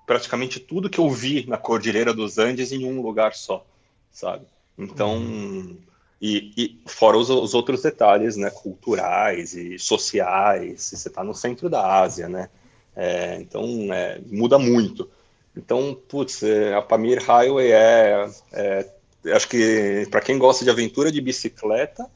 praticamente 0.06 0.60
tudo 0.60 0.90
que 0.90 1.00
eu 1.00 1.10
vi 1.10 1.46
na 1.48 1.58
Cordilheira 1.58 2.14
dos 2.14 2.38
Andes 2.38 2.74
em 2.74 2.84
um 2.84 3.02
lugar 3.02 3.34
só, 3.34 3.66
sabe? 4.12 4.46
Então, 4.78 5.16
uhum. 5.16 5.78
e, 6.22 6.52
e, 6.58 6.82
fora 6.88 7.16
os, 7.16 7.30
os, 7.30 7.54
outros 7.54 7.82
detalhes, 7.82 8.36
né, 8.36 8.50
culturais 8.50 9.54
e 9.54 9.80
sociais, 9.80 10.82
você 10.82 11.08
está 11.08 11.24
no 11.24 11.34
centro 11.34 11.70
da 11.70 12.02
Ásia, 12.02 12.28
né? 12.28 12.50
É, 12.96 13.38
então, 13.40 13.94
é, 13.94 14.20
muda 14.28 14.60
muito. 14.60 15.10
Então, 15.56 15.98
putz, 16.08 16.44
é, 16.44 16.74
a 16.74 16.82
Pamir 16.82 17.24
Highway 17.24 17.72
é, 17.72 18.30
é 18.54 18.90
acho 19.34 19.48
que 19.48 20.08
para 20.10 20.22
quem 20.22 20.38
gosta 20.38 20.64
de 20.64 20.72
aventura 20.72 21.12
de 21.12 21.22
bicicleta, 21.22 22.10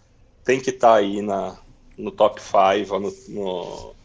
tem 0.44 0.60
que 0.60 0.70
estar 0.70 0.94
tá 0.94 0.96
aí 0.96 1.22
na, 1.22 1.58
no 1.98 2.12
top 2.12 2.42
5, 2.42 3.00
no, 3.00 3.14
no, 3.30 3.96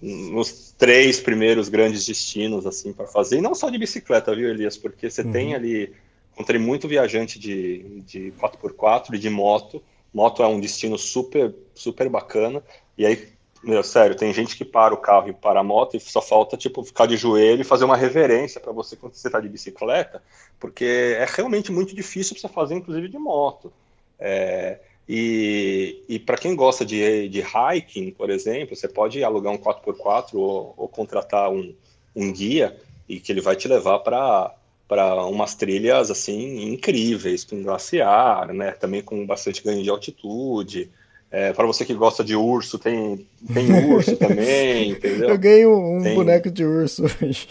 nos 0.00 0.74
três 0.76 1.20
primeiros 1.20 1.68
grandes 1.68 2.04
destinos 2.06 2.66
assim 2.66 2.92
para 2.92 3.06
fazer. 3.06 3.38
E 3.38 3.40
não 3.40 3.54
só 3.54 3.70
de 3.70 3.78
bicicleta, 3.78 4.34
viu, 4.34 4.48
Elias? 4.48 4.76
Porque 4.76 5.08
você 5.10 5.22
uhum. 5.22 5.32
tem 5.32 5.54
ali. 5.54 5.92
Encontrei 6.32 6.60
muito 6.60 6.88
viajante 6.88 7.38
de, 7.38 8.00
de 8.02 8.32
4x4 8.40 9.14
e 9.14 9.18
de 9.18 9.28
moto. 9.28 9.82
Moto 10.12 10.42
é 10.42 10.46
um 10.46 10.58
destino 10.58 10.96
super, 10.96 11.54
super 11.74 12.08
bacana. 12.08 12.62
E 12.96 13.04
aí 13.04 13.28
meu, 13.62 13.82
sério, 13.82 14.16
tem 14.16 14.32
gente 14.32 14.56
que 14.56 14.64
para 14.64 14.94
o 14.94 14.96
carro 14.96 15.28
e 15.28 15.32
para 15.32 15.60
a 15.60 15.64
moto 15.64 15.96
e 15.96 16.00
só 16.00 16.22
falta, 16.22 16.56
tipo, 16.56 16.82
ficar 16.82 17.06
de 17.06 17.16
joelho 17.16 17.60
e 17.60 17.64
fazer 17.64 17.84
uma 17.84 17.96
reverência 17.96 18.60
para 18.60 18.72
você 18.72 18.96
quando 18.96 19.14
você 19.14 19.28
está 19.28 19.38
de 19.38 19.48
bicicleta, 19.48 20.22
porque 20.58 21.16
é 21.18 21.26
realmente 21.28 21.70
muito 21.70 21.94
difícil 21.94 22.36
você 22.36 22.48
fazer, 22.48 22.74
inclusive, 22.74 23.08
de 23.08 23.18
moto. 23.18 23.72
É, 24.18 24.78
e, 25.08 26.02
e 26.08 26.18
para 26.18 26.38
quem 26.38 26.54
gosta 26.54 26.84
de, 26.84 27.28
de 27.28 27.40
hiking, 27.40 28.12
por 28.12 28.30
exemplo, 28.30 28.76
você 28.76 28.88
pode 28.88 29.22
alugar 29.24 29.52
um 29.52 29.58
4x4 29.58 30.34
ou, 30.34 30.74
ou 30.76 30.88
contratar 30.88 31.50
um, 31.50 31.74
um 32.14 32.32
guia 32.32 32.76
e 33.08 33.18
que 33.18 33.32
ele 33.32 33.40
vai 33.40 33.56
te 33.56 33.66
levar 33.68 33.98
para 34.00 34.54
para 34.86 35.24
umas 35.24 35.54
trilhas 35.54 36.10
assim 36.10 36.64
incríveis, 36.64 37.44
com 37.44 37.62
glaciar, 37.62 38.52
né? 38.52 38.72
Também 38.72 39.00
com 39.00 39.24
bastante 39.24 39.62
ganho 39.62 39.84
de 39.84 39.88
altitude. 39.88 40.90
É, 41.30 41.52
para 41.52 41.66
você 41.66 41.84
que 41.84 41.94
gosta 41.94 42.24
de 42.24 42.34
urso, 42.34 42.78
tem, 42.78 43.26
tem 43.52 43.92
urso 43.92 44.16
também, 44.18 44.90
entendeu? 44.90 45.28
Eu 45.28 45.38
ganhei 45.38 45.66
um, 45.66 46.02
tem... 46.02 46.14
boneco 46.14 46.50
de 46.50 46.64
urso 46.64 47.04
hoje. 47.04 47.48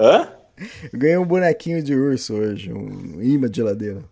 Hã? 0.00 0.32
Eu 0.92 0.98
ganhei 0.98 1.18
um 1.18 1.24
bonequinho 1.24 1.82
de 1.82 1.94
urso 1.94 2.34
hoje, 2.34 2.72
um 2.72 3.22
imã 3.22 3.48
de 3.48 3.56
geladeira. 3.56 4.02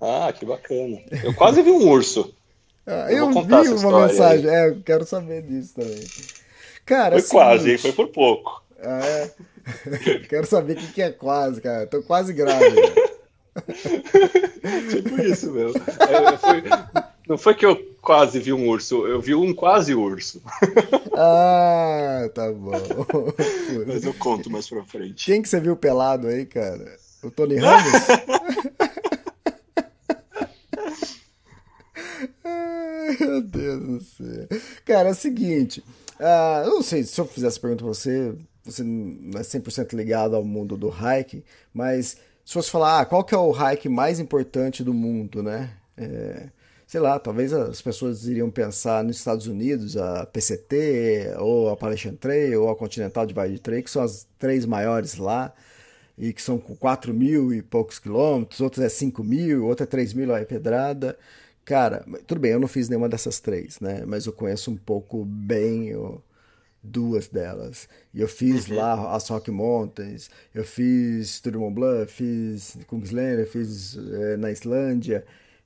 Ah, 0.00 0.32
que 0.32 0.44
bacana. 0.44 1.00
Eu 1.22 1.32
quase 1.32 1.62
vi 1.62 1.70
um 1.70 1.88
urso. 1.88 2.34
Ah, 2.86 3.06
eu, 3.10 3.30
eu 3.30 3.42
vi 3.78 3.86
uma 3.86 4.06
mensagem, 4.06 4.50
aí. 4.50 4.56
é, 4.56 4.68
eu 4.68 4.82
quero 4.82 5.06
saber 5.06 5.42
disso 5.42 5.74
também. 5.74 6.04
Cara, 6.84 7.12
foi 7.12 7.18
assim, 7.20 7.30
quase, 7.30 7.78
foi 7.78 7.92
por 7.92 8.08
pouco. 8.08 8.62
Ah, 8.82 9.00
é? 9.06 9.30
quero 10.28 10.46
saber 10.46 10.74
o 10.74 10.76
que, 10.76 10.92
que 10.92 11.02
é 11.02 11.10
quase, 11.10 11.60
cara. 11.60 11.86
Tô 11.86 12.02
quase 12.02 12.32
grávida. 12.32 12.82
tipo 14.90 15.22
isso 15.22 15.50
mesmo. 15.52 15.80
É, 15.80 16.36
foi, 16.36 16.62
não 17.26 17.38
foi 17.38 17.54
que 17.54 17.64
eu 17.64 17.76
quase 18.02 18.38
vi 18.38 18.52
um 18.52 18.68
urso, 18.68 19.06
eu 19.06 19.20
vi 19.20 19.34
um 19.34 19.54
quase 19.54 19.94
urso. 19.94 20.42
Ah, 21.16 22.28
tá 22.34 22.52
bom. 22.52 22.72
Mas 23.86 24.04
eu 24.04 24.12
conto 24.14 24.50
mais 24.50 24.68
pra 24.68 24.84
frente. 24.84 25.24
Quem 25.24 25.40
que 25.40 25.48
você 25.48 25.58
viu 25.60 25.76
pelado 25.76 26.26
aí, 26.26 26.44
cara? 26.44 26.98
O 27.22 27.30
Tony 27.30 27.56
Ramos? 27.56 27.92
Ai, 32.44 33.16
meu 33.18 33.40
Deus 33.40 33.80
do 33.80 34.00
céu. 34.00 34.48
Cara, 34.84 35.08
é 35.08 35.12
o 35.12 35.14
seguinte. 35.14 35.82
Uh, 36.20 36.64
eu 36.64 36.70
não 36.74 36.82
sei 36.82 37.02
se 37.04 37.18
eu 37.20 37.26
fizesse 37.26 37.58
pergunta 37.58 37.84
pra 37.84 37.92
você, 37.92 38.34
você 38.64 38.82
não 38.82 39.40
é 39.40 39.42
100% 39.42 39.94
ligado 39.94 40.36
ao 40.36 40.44
mundo 40.44 40.76
do 40.76 40.88
hike, 40.88 41.42
mas 41.72 42.18
se 42.44 42.52
fosse 42.52 42.70
falar, 42.70 43.00
ah, 43.00 43.06
qual 43.06 43.24
que 43.24 43.34
é 43.34 43.38
o 43.38 43.50
hike 43.50 43.88
mais 43.88 44.20
importante 44.20 44.84
do 44.84 44.92
mundo, 44.92 45.42
né? 45.42 45.70
É, 45.96 46.48
sei 46.86 47.00
lá, 47.00 47.18
talvez 47.18 47.52
as 47.52 47.80
pessoas 47.82 48.26
iriam 48.26 48.50
pensar 48.50 49.02
nos 49.04 49.16
Estados 49.18 49.46
Unidos, 49.46 49.96
a 49.96 50.26
PCT, 50.26 51.34
ou 51.38 51.68
a 51.70 51.72
Appalachian 51.74 52.14
Trail, 52.14 52.62
ou 52.62 52.70
a 52.70 52.76
Continental 52.76 53.26
Divide 53.26 53.58
Trail, 53.60 53.82
que 53.82 53.90
são 53.90 54.02
as 54.02 54.26
três 54.38 54.66
maiores 54.66 55.16
lá, 55.16 55.52
e 56.18 56.32
que 56.32 56.42
são 56.42 56.58
com 56.58 56.76
4 56.76 57.12
mil 57.14 57.52
e 57.52 57.62
poucos 57.62 57.98
quilômetros, 57.98 58.60
outras 58.60 58.84
é 58.86 58.88
5 58.88 59.24
mil, 59.24 59.66
outra 59.66 59.84
é 59.84 59.86
3 59.86 60.12
mil 60.14 60.34
é 60.34 60.44
pedrada. 60.44 61.18
Cara, 61.64 62.04
tudo 62.26 62.40
bem, 62.40 62.52
eu 62.52 62.60
não 62.60 62.68
fiz 62.68 62.88
nenhuma 62.88 63.08
dessas 63.08 63.40
três, 63.40 63.80
né? 63.80 64.04
Mas 64.06 64.26
eu 64.26 64.32
conheço 64.32 64.70
um 64.70 64.76
pouco 64.76 65.24
bem 65.24 65.94
o, 65.96 66.22
duas 66.82 67.28
delas. 67.28 67.88
E 68.12 68.20
eu 68.20 68.28
fiz 68.28 68.68
Uhum. 68.68 68.76
lá 68.76 69.14
as 69.14 69.28
Rock 69.28 69.50
Mountains, 69.50 70.30
eu 70.54 70.64
fiz 70.64 71.40
Tour 71.40 71.52
de 71.52 71.58
Mont 71.58 71.74
Blanc, 71.74 72.10
fiz 72.12 72.76
Kungsleden, 72.86 73.46
fiz 73.46 73.96
eh, 73.96 74.36
na 74.36 74.50
Islândia. 74.50 75.24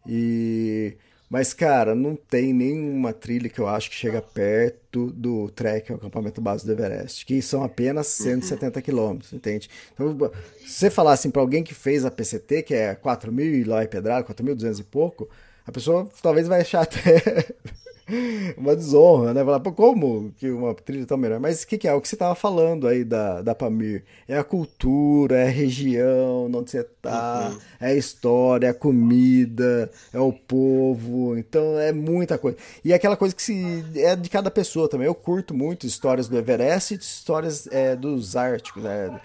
E 0.08 0.96
mas 1.30 1.52
cara, 1.52 1.94
não 1.94 2.16
tem 2.16 2.54
nenhuma 2.54 3.12
trilha 3.12 3.50
que 3.50 3.58
eu 3.58 3.68
acho 3.68 3.90
que 3.90 3.96
chega 3.96 4.22
perto 4.22 5.10
do 5.10 5.50
trek, 5.50 5.92
o 5.92 5.96
acampamento 5.96 6.40
base 6.40 6.64
do 6.64 6.72
Everest, 6.72 7.26
que 7.26 7.42
são 7.42 7.62
apenas 7.62 8.06
170 8.06 8.80
quilômetros, 8.80 9.34
entende? 9.34 9.68
Então, 9.92 10.16
se 10.58 10.70
você 10.70 10.90
falar 10.90 11.12
assim 11.12 11.30
para 11.30 11.42
alguém 11.42 11.62
que 11.62 11.74
fez 11.74 12.06
a 12.06 12.10
PCT, 12.10 12.62
que 12.62 12.74
é 12.74 12.94
4 12.94 13.30
mil 13.30 13.54
e 13.54 13.62
lá 13.62 13.82
é 13.82 13.86
pedrada, 13.86 14.26
4.200 14.26 14.80
e 14.80 14.84
pouco, 14.84 15.28
a 15.66 15.72
pessoa 15.72 16.08
talvez 16.22 16.48
vai 16.48 16.62
achar 16.62 16.80
até 16.80 17.54
uma 18.56 18.74
desonra, 18.74 19.34
né? 19.34 19.44
Falar, 19.44 19.60
como 19.60 20.32
que 20.36 20.50
uma 20.50 20.74
trilha 20.74 21.06
tão 21.06 21.16
melhor? 21.16 21.38
Mas 21.38 21.62
o 21.62 21.66
que, 21.66 21.76
que 21.76 21.86
é? 21.86 21.92
O 21.92 22.00
que 22.00 22.08
você 22.08 22.14
estava 22.14 22.34
falando 22.34 22.86
aí 22.86 23.04
da, 23.04 23.42
da 23.42 23.54
Pamir? 23.54 24.04
É 24.26 24.38
a 24.38 24.44
cultura, 24.44 25.38
é 25.38 25.46
a 25.46 25.50
região 25.50 26.50
onde 26.52 26.70
você 26.70 26.84
tá, 26.84 27.54
é 27.80 27.88
a 27.88 27.94
história, 27.94 28.66
é 28.66 28.70
a 28.70 28.74
comida, 28.74 29.90
é 30.12 30.18
o 30.18 30.32
povo. 30.32 31.36
Então 31.36 31.78
é 31.78 31.92
muita 31.92 32.38
coisa. 32.38 32.56
E 32.84 32.92
é 32.92 32.96
aquela 32.96 33.16
coisa 33.16 33.34
que 33.34 33.42
se, 33.42 33.84
é 33.96 34.16
de 34.16 34.30
cada 34.30 34.50
pessoa 34.50 34.88
também. 34.88 35.06
Eu 35.06 35.14
curto 35.14 35.54
muito 35.54 35.86
histórias 35.86 36.28
do 36.28 36.38
Everest 36.38 36.94
e 36.94 36.98
histórias 36.98 37.66
é, 37.70 37.94
dos 37.94 38.36
Árticos, 38.36 38.82
né? 38.82 39.20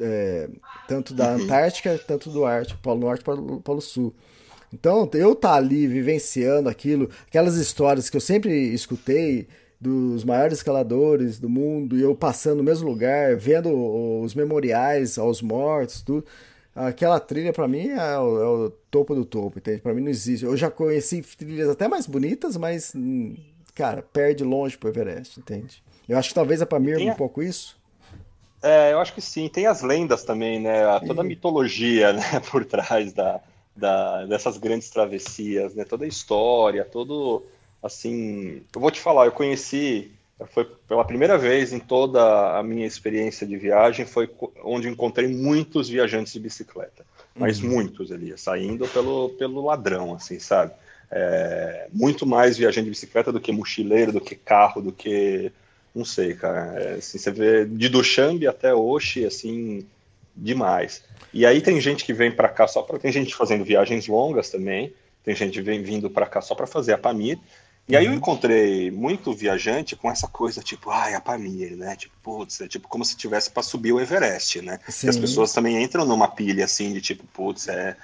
É, 0.00 0.48
tanto 0.86 1.12
da 1.12 1.32
Antártica, 1.32 1.98
tanto 1.98 2.30
do 2.30 2.44
Ártico, 2.44 2.80
Polo 2.80 3.00
Norte, 3.00 3.24
Polo, 3.24 3.60
Polo 3.60 3.80
Sul. 3.80 4.14
Então, 4.72 5.08
eu 5.14 5.34
tá 5.34 5.54
ali 5.54 5.86
vivenciando 5.86 6.68
aquilo, 6.68 7.08
aquelas 7.26 7.56
histórias 7.56 8.10
que 8.10 8.16
eu 8.16 8.20
sempre 8.20 8.52
escutei 8.72 9.48
dos 9.80 10.24
maiores 10.24 10.58
escaladores 10.58 11.38
do 11.38 11.48
mundo, 11.48 11.96
e 11.96 12.02
eu 12.02 12.14
passando 12.14 12.58
no 12.58 12.64
mesmo 12.64 12.88
lugar, 12.88 13.36
vendo 13.36 13.70
os 14.22 14.34
memoriais 14.34 15.18
aos 15.18 15.40
mortos, 15.40 16.02
tudo. 16.02 16.24
Aquela 16.74 17.18
trilha 17.18 17.52
para 17.52 17.66
mim 17.66 17.88
é 17.88 18.18
o, 18.18 18.40
é 18.40 18.46
o, 18.66 18.70
topo 18.90 19.14
do 19.14 19.24
topo, 19.24 19.58
entende? 19.58 19.80
Para 19.80 19.94
mim 19.94 20.02
não 20.02 20.10
existe. 20.10 20.44
Eu 20.44 20.56
já 20.56 20.70
conheci 20.70 21.22
trilhas 21.22 21.68
até 21.68 21.88
mais 21.88 22.06
bonitas, 22.06 22.56
mas 22.56 22.92
cara, 23.74 24.02
perde 24.02 24.44
longe 24.44 24.78
pro 24.78 24.88
Everest, 24.88 25.40
entende? 25.40 25.82
Eu 26.08 26.16
acho 26.16 26.28
que 26.28 26.34
talvez 26.34 26.62
a 26.62 26.66
Pamir 26.66 26.98
um 26.98 27.14
pouco 27.14 27.42
isso. 27.42 27.76
É, 28.62 28.92
eu 28.92 29.00
acho 29.00 29.12
que 29.12 29.20
sim. 29.20 29.48
Tem 29.48 29.66
as 29.66 29.82
lendas 29.82 30.24
também, 30.24 30.60
né? 30.60 30.82
Toda 31.06 31.20
a 31.20 31.24
mitologia, 31.24 32.12
né, 32.14 32.22
por 32.50 32.64
trás 32.64 33.12
da 33.12 33.40
da, 33.78 34.26
dessas 34.26 34.58
grandes 34.58 34.90
travessias, 34.90 35.74
né? 35.74 35.84
Toda 35.84 36.04
a 36.04 36.08
história, 36.08 36.84
todo 36.84 37.44
assim. 37.82 38.62
Eu 38.74 38.80
vou 38.80 38.90
te 38.90 39.00
falar, 39.00 39.26
eu 39.26 39.32
conheci, 39.32 40.10
foi 40.50 40.64
pela 40.86 41.04
primeira 41.04 41.38
vez 41.38 41.72
em 41.72 41.78
toda 41.78 42.58
a 42.58 42.62
minha 42.62 42.86
experiência 42.86 43.46
de 43.46 43.56
viagem, 43.56 44.04
foi 44.04 44.28
onde 44.64 44.88
encontrei 44.88 45.28
muitos 45.28 45.88
viajantes 45.88 46.32
de 46.32 46.40
bicicleta, 46.40 47.04
mas 47.34 47.62
uhum. 47.62 47.70
muitos 47.70 48.10
ali, 48.10 48.36
saindo 48.36 48.86
pelo, 48.88 49.30
pelo 49.30 49.64
ladrão, 49.64 50.14
assim, 50.14 50.38
sabe? 50.38 50.72
É, 51.10 51.88
muito 51.92 52.26
mais 52.26 52.58
viajante 52.58 52.84
de 52.84 52.90
bicicleta 52.90 53.32
do 53.32 53.40
que 53.40 53.52
mochileiro, 53.52 54.12
do 54.12 54.20
que 54.20 54.34
carro, 54.34 54.82
do 54.82 54.92
que 54.92 55.50
não 55.94 56.04
sei, 56.04 56.34
cara. 56.34 56.80
É, 56.80 56.94
assim, 56.94 57.18
você 57.18 57.30
vê 57.30 57.64
de 57.64 57.88
Dushanbe 57.88 58.46
até 58.46 58.74
Oshi, 58.74 59.24
assim, 59.24 59.86
demais. 60.38 61.02
E 61.32 61.44
aí 61.44 61.60
tem 61.60 61.80
gente 61.80 62.04
que 62.04 62.12
vem 62.12 62.30
para 62.30 62.48
cá 62.48 62.66
só 62.66 62.82
para 62.82 62.98
tem 62.98 63.12
gente 63.12 63.34
fazendo 63.34 63.64
viagens 63.64 64.06
longas 64.06 64.50
também, 64.50 64.92
tem 65.24 65.34
gente 65.34 65.60
vem 65.60 65.82
vindo 65.82 66.08
para 66.08 66.26
cá 66.26 66.40
só 66.40 66.54
para 66.54 66.66
fazer 66.66 66.92
a 66.92 66.98
Pamir. 66.98 67.38
E 67.88 67.96
aí 67.96 68.04
eu 68.04 68.12
encontrei 68.12 68.90
muito 68.90 69.32
viajante 69.32 69.96
com 69.96 70.10
essa 70.10 70.28
coisa 70.28 70.60
tipo, 70.60 70.90
ai, 70.90 71.14
a 71.14 71.22
Pamir, 71.22 71.74
né? 71.74 71.96
Tipo, 71.96 72.14
putz, 72.22 72.60
é 72.60 72.68
tipo 72.68 72.86
como 72.86 73.02
se 73.02 73.16
tivesse 73.16 73.50
para 73.50 73.62
subir 73.62 73.92
o 73.92 74.00
Everest, 74.00 74.60
né? 74.60 74.78
E 75.02 75.08
as 75.08 75.16
pessoas 75.16 75.54
também 75.54 75.82
entram 75.82 76.04
numa 76.04 76.28
pilha 76.28 76.66
assim 76.66 76.92
de 76.92 77.00
tipo, 77.00 77.24
putz, 77.32 77.66
é, 77.66 77.96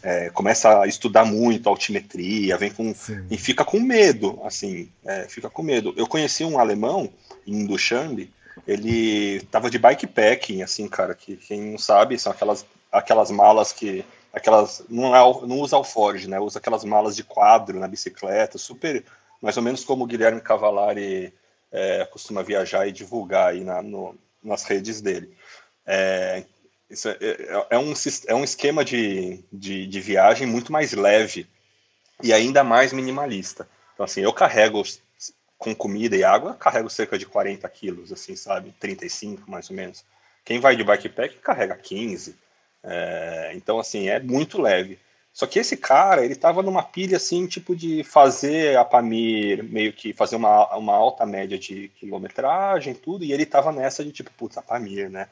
é 0.00 0.30
começa 0.30 0.80
a 0.80 0.86
estudar 0.86 1.24
muito 1.24 1.68
altimetria, 1.68 2.56
vem 2.56 2.70
com 2.70 2.94
Sim. 2.94 3.26
e 3.28 3.36
fica 3.36 3.64
com 3.64 3.80
medo, 3.80 4.40
assim, 4.44 4.88
é, 5.04 5.26
fica 5.28 5.50
com 5.50 5.64
medo. 5.64 5.92
Eu 5.96 6.06
conheci 6.06 6.44
um 6.44 6.56
alemão 6.56 7.12
em 7.44 7.66
Dushanbe, 7.66 8.30
ele 8.66 9.40
tava 9.50 9.70
de 9.70 9.78
bikepacking, 9.78 10.62
assim, 10.62 10.88
cara, 10.88 11.14
que 11.14 11.36
quem 11.36 11.60
não 11.60 11.78
sabe, 11.78 12.18
são 12.18 12.32
aquelas, 12.32 12.64
aquelas 12.90 13.30
malas 13.30 13.72
que. 13.72 14.04
Aquelas. 14.32 14.82
Não, 14.88 15.14
é, 15.14 15.46
não 15.46 15.58
usa 15.60 15.76
alforge, 15.76 16.28
né? 16.28 16.38
Usa 16.40 16.58
aquelas 16.58 16.84
malas 16.84 17.16
de 17.16 17.24
quadro 17.24 17.78
na 17.78 17.88
bicicleta, 17.88 18.58
super. 18.58 19.04
Mais 19.40 19.56
ou 19.56 19.62
menos 19.62 19.84
como 19.84 20.04
o 20.04 20.06
Guilherme 20.06 20.40
Cavalari 20.40 21.34
é, 21.70 22.04
costuma 22.06 22.42
viajar 22.42 22.86
e 22.86 22.92
divulgar 22.92 23.50
aí 23.50 23.64
na, 23.64 23.82
no, 23.82 24.14
nas 24.42 24.62
redes 24.62 25.00
dele. 25.00 25.36
É, 25.84 26.44
isso 26.88 27.08
é, 27.08 27.16
é, 27.70 27.78
um, 27.78 27.92
é 28.28 28.34
um 28.34 28.44
esquema 28.44 28.84
de, 28.84 29.42
de, 29.52 29.86
de 29.86 30.00
viagem 30.00 30.46
muito 30.46 30.70
mais 30.70 30.92
leve 30.92 31.46
e 32.22 32.32
ainda 32.32 32.62
mais 32.62 32.92
minimalista. 32.92 33.68
Então, 33.94 34.04
assim, 34.04 34.20
eu 34.20 34.32
carrego 34.32 34.82
com 35.62 35.72
comida 35.72 36.16
e 36.16 36.24
água, 36.24 36.54
carrego 36.54 36.90
cerca 36.90 37.16
de 37.16 37.24
40 37.24 37.68
quilos, 37.68 38.12
assim, 38.12 38.34
sabe? 38.34 38.74
35, 38.80 39.48
mais 39.48 39.70
ou 39.70 39.76
menos. 39.76 40.04
Quem 40.44 40.58
vai 40.58 40.74
de 40.74 40.82
bikepack 40.82 41.36
carrega 41.36 41.76
15. 41.76 42.34
É, 42.82 43.52
então, 43.54 43.78
assim, 43.78 44.08
é 44.08 44.18
muito 44.18 44.60
leve. 44.60 44.98
Só 45.32 45.46
que 45.46 45.60
esse 45.60 45.76
cara, 45.76 46.24
ele 46.24 46.34
tava 46.34 46.62
numa 46.62 46.82
pilha, 46.82 47.16
assim, 47.16 47.46
tipo 47.46 47.76
de 47.76 48.02
fazer 48.02 48.76
a 48.76 48.84
Pamir, 48.84 49.62
meio 49.62 49.92
que 49.92 50.12
fazer 50.12 50.34
uma, 50.34 50.76
uma 50.76 50.94
alta 50.94 51.24
média 51.24 51.56
de 51.56 51.88
quilometragem, 51.96 52.92
tudo, 52.92 53.24
e 53.24 53.32
ele 53.32 53.46
tava 53.46 53.70
nessa 53.70 54.04
de 54.04 54.10
tipo, 54.10 54.32
putz, 54.32 54.58
a 54.58 54.62
Pamir, 54.62 55.08
né? 55.08 55.28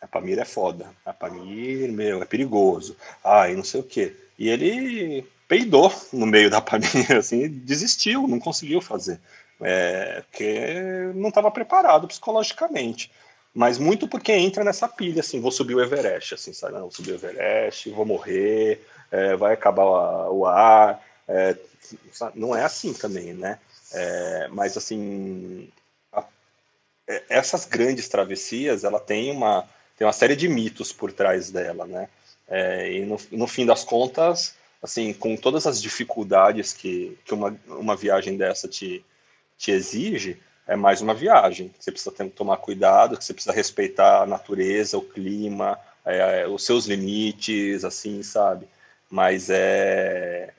A 0.00 0.06
Pamir 0.06 0.38
é 0.38 0.44
foda. 0.44 0.90
A 1.04 1.12
Pamir, 1.12 1.90
meu, 1.92 2.22
é 2.22 2.24
perigoso. 2.24 2.96
Ai, 3.22 3.56
não 3.56 3.64
sei 3.64 3.80
o 3.80 3.84
quê. 3.84 4.14
E 4.38 4.48
ele 4.48 5.26
peidou 5.48 5.92
no 6.12 6.24
meio 6.24 6.48
da 6.48 6.60
Pamir, 6.60 7.10
assim, 7.18 7.48
desistiu, 7.48 8.28
não 8.28 8.38
conseguiu 8.38 8.80
fazer 8.80 9.20
é, 9.62 10.22
porque 10.30 11.12
não 11.14 11.28
estava 11.28 11.50
preparado 11.50 12.08
psicologicamente. 12.08 13.10
Mas 13.54 13.78
muito 13.78 14.08
porque 14.08 14.32
entra 14.32 14.64
nessa 14.64 14.88
pilha, 14.88 15.20
assim, 15.20 15.40
vou 15.40 15.52
subir 15.52 15.74
o 15.74 15.82
Everest, 15.82 16.34
assim, 16.34 16.52
sabe? 16.52 16.78
Vou 16.78 16.90
subir 16.90 17.12
o 17.12 17.14
Everest, 17.16 17.90
vou 17.90 18.06
morrer, 18.06 18.80
é, 19.10 19.36
vai 19.36 19.52
acabar 19.52 20.30
o 20.30 20.46
ar. 20.46 21.02
É, 21.28 21.56
não 22.34 22.56
é 22.56 22.64
assim 22.64 22.94
também, 22.94 23.34
né? 23.34 23.58
É, 23.92 24.48
mas, 24.48 24.76
assim, 24.76 25.68
a, 26.12 26.24
é, 27.06 27.22
essas 27.28 27.66
grandes 27.66 28.08
travessias, 28.08 28.84
ela 28.84 28.98
tem 28.98 29.30
uma, 29.30 29.68
tem 29.98 30.06
uma 30.06 30.14
série 30.14 30.34
de 30.34 30.48
mitos 30.48 30.90
por 30.90 31.12
trás 31.12 31.50
dela, 31.50 31.86
né? 31.86 32.08
É, 32.48 32.90
e 32.92 33.04
no, 33.04 33.18
no 33.30 33.46
fim 33.46 33.66
das 33.66 33.84
contas, 33.84 34.54
assim, 34.82 35.12
com 35.12 35.36
todas 35.36 35.66
as 35.66 35.80
dificuldades 35.80 36.72
que, 36.72 37.18
que 37.24 37.34
uma, 37.34 37.54
uma 37.66 37.96
viagem 37.96 38.36
dessa 38.38 38.66
te, 38.66 39.04
te 39.62 39.70
exige 39.70 40.36
é 40.66 40.74
mais 40.74 41.00
uma 41.00 41.14
viagem. 41.14 41.72
Você 41.78 41.92
precisa 41.92 42.10
ter, 42.10 42.28
tomar 42.30 42.56
cuidado, 42.56 43.14
você 43.14 43.32
precisa 43.32 43.54
respeitar 43.54 44.22
a 44.22 44.26
natureza, 44.26 44.98
o 44.98 45.02
clima, 45.02 45.78
é, 46.04 46.46
os 46.48 46.64
seus 46.64 46.86
limites, 46.86 47.84
assim, 47.84 48.24
sabe? 48.24 48.66
Mas 49.08 49.48
é, 49.50 50.52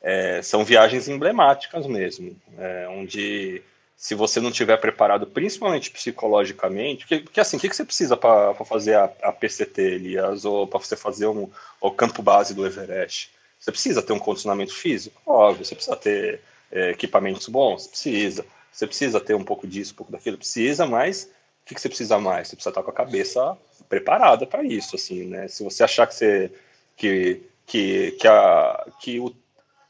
é 0.00 0.40
são 0.42 0.64
viagens 0.64 1.08
emblemáticas 1.08 1.84
mesmo, 1.86 2.36
é, 2.56 2.86
onde 2.90 3.60
se 3.96 4.14
você 4.14 4.40
não 4.40 4.52
tiver 4.52 4.76
preparado, 4.76 5.26
principalmente 5.26 5.90
psicologicamente, 5.90 7.06
porque, 7.06 7.24
porque 7.24 7.40
assim, 7.40 7.56
o 7.56 7.60
que, 7.60 7.68
que 7.68 7.76
você 7.76 7.84
precisa 7.84 8.16
para 8.16 8.54
fazer 8.54 8.94
a, 8.94 9.10
a, 9.22 9.32
PCT, 9.32 9.80
Elias, 9.80 10.44
ou 10.44 10.66
para 10.66 10.78
você 10.78 10.96
fazer 10.96 11.26
um, 11.26 11.50
o 11.80 11.90
campo 11.90 12.22
base 12.22 12.54
do 12.54 12.66
Everest? 12.66 13.30
Você 13.58 13.72
precisa 13.72 14.02
ter 14.02 14.12
um 14.12 14.18
condicionamento 14.18 14.74
físico? 14.74 15.20
Óbvio, 15.26 15.64
você 15.64 15.74
precisa 15.74 15.96
ter 15.96 16.40
é, 16.74 16.90
equipamentos 16.90 17.48
bons? 17.48 17.86
Precisa. 17.86 18.44
Você 18.70 18.86
precisa 18.88 19.20
ter 19.20 19.34
um 19.34 19.44
pouco 19.44 19.66
disso, 19.66 19.92
um 19.92 19.96
pouco 19.96 20.10
daquilo? 20.10 20.36
Precisa, 20.36 20.84
mas 20.84 21.30
o 21.62 21.66
que, 21.66 21.74
que 21.74 21.80
você 21.80 21.88
precisa 21.88 22.18
mais? 22.18 22.48
Você 22.48 22.56
precisa 22.56 22.70
estar 22.70 22.82
com 22.82 22.90
a 22.90 22.94
cabeça 22.94 23.56
preparada 23.88 24.44
para 24.44 24.64
isso, 24.64 24.96
assim, 24.96 25.24
né? 25.24 25.46
Se 25.46 25.62
você 25.62 25.84
achar 25.84 26.06
que 26.06 26.14
você 26.14 26.52
que 26.96 27.40
que 27.66 28.10
que, 28.12 28.28
a, 28.28 28.86
que 29.00 29.20
o, 29.20 29.34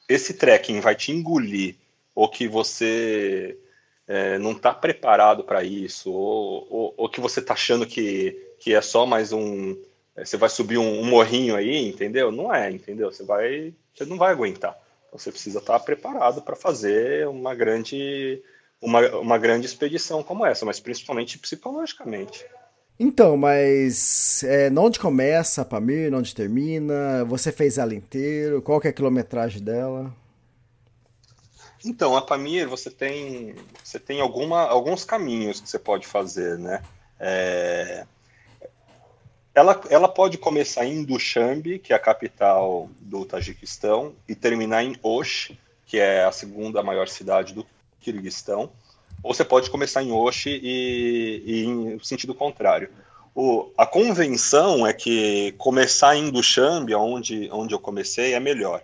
esse 0.09 0.35
trekking 0.35 0.81
vai 0.81 0.95
te 0.95 1.11
engolir 1.11 1.77
ou 2.15 2.29
que 2.29 2.47
você 2.47 3.59
é, 4.07 4.39
não 4.39 4.53
está 4.53 4.73
preparado 4.73 5.43
para 5.43 5.65
isso 5.65 6.13
ou, 6.13 6.67
ou, 6.71 6.95
ou, 6.97 7.09
que 7.09 7.21
você 7.21 7.41
está 7.41 7.55
achando 7.55 7.87
que, 7.87 8.55
que 8.61 8.75
é 8.75 8.81
só 8.81 9.07
mais 9.07 9.33
um 9.33 9.77
é, 10.15 10.25
você 10.25 10.37
vai 10.37 10.49
subir 10.49 10.79
um, 10.79 11.01
um 11.01 11.05
morrinho 11.07 11.57
aí, 11.57 11.89
entendeu? 11.89 12.31
Não 12.31 12.55
é, 12.55 12.71
entendeu? 12.71 13.11
Você 13.11 13.25
vai 13.25 13.75
você 13.95 14.05
não 14.05 14.19
vai 14.19 14.31
aguentar. 14.31 14.79
Você 15.15 15.31
precisa 15.31 15.61
estar 15.61 15.79
preparado 15.79 16.43
para 16.43 16.57
fazer 16.57 17.29
uma 17.29 17.55
grande, 17.55 18.43
uma, 18.83 19.01
uma 19.17 19.39
grande 19.39 19.65
expedição 19.65 20.23
como 20.23 20.45
essa, 20.45 20.67
mas 20.67 20.81
principalmente 20.81 21.39
psicologicamente. 21.39 22.45
Então, 22.99 23.37
mas 23.37 24.43
é, 24.45 24.71
onde 24.77 24.99
começa 24.99 25.63
a 25.63 25.65
Pamir, 25.65 26.13
onde 26.13 26.35
termina? 26.35 27.25
Você 27.25 27.51
fez 27.53 27.79
ela 27.79 27.95
inteira? 27.95 28.61
Qual 28.61 28.81
que 28.81 28.89
é 28.89 28.91
a 28.91 28.93
quilometragem 28.93 29.63
dela? 29.63 30.15
Então, 31.85 32.17
a 32.17 32.23
Pamir, 32.23 32.69
você 32.69 32.91
tem, 32.91 33.55
você 33.83 33.99
tem 33.99 34.21
alguma, 34.21 34.63
alguns 34.63 35.05
caminhos 35.05 35.61
que 35.61 35.69
você 35.69 35.79
pode 35.79 36.07
fazer, 36.07 36.59
né? 36.59 36.83
É, 37.21 38.07
ela, 39.55 39.81
ela 39.89 40.09
pode 40.09 40.37
começar 40.37 40.85
em 40.85 41.05
Dushanbe, 41.05 41.79
que 41.79 41.93
é 41.93 41.97
a 41.97 41.99
capital 41.99 42.91
do 43.01 43.25
Tajiquistão, 43.25 44.15
e 44.29 44.35
terminar 44.35 44.83
em 44.83 44.97
Osh, 45.03 45.53
que 45.87 45.99
é 45.99 46.25
a 46.25 46.33
segunda 46.33 46.83
maior 46.83 47.09
cidade 47.09 47.55
do 47.55 47.65
Kirguistão. 48.01 48.71
Ou 49.23 49.33
você 49.33 49.45
pode 49.45 49.71
começar 49.71 50.03
em 50.03 50.13
Osh 50.13 50.47
e, 50.47 51.43
e 51.47 51.65
em 51.65 51.99
sentido 52.01 52.35
contrário. 52.35 52.91
O, 53.35 53.71
a 53.77 53.87
convenção 53.87 54.87
é 54.87 54.93
que 54.93 55.53
começar 55.59 56.17
em 56.17 56.31
Dushanbe, 56.31 56.95
onde, 56.95 57.49
onde 57.53 57.75
eu 57.75 57.79
comecei, 57.79 58.35
é 58.35 58.41
melhor. 58.41 58.83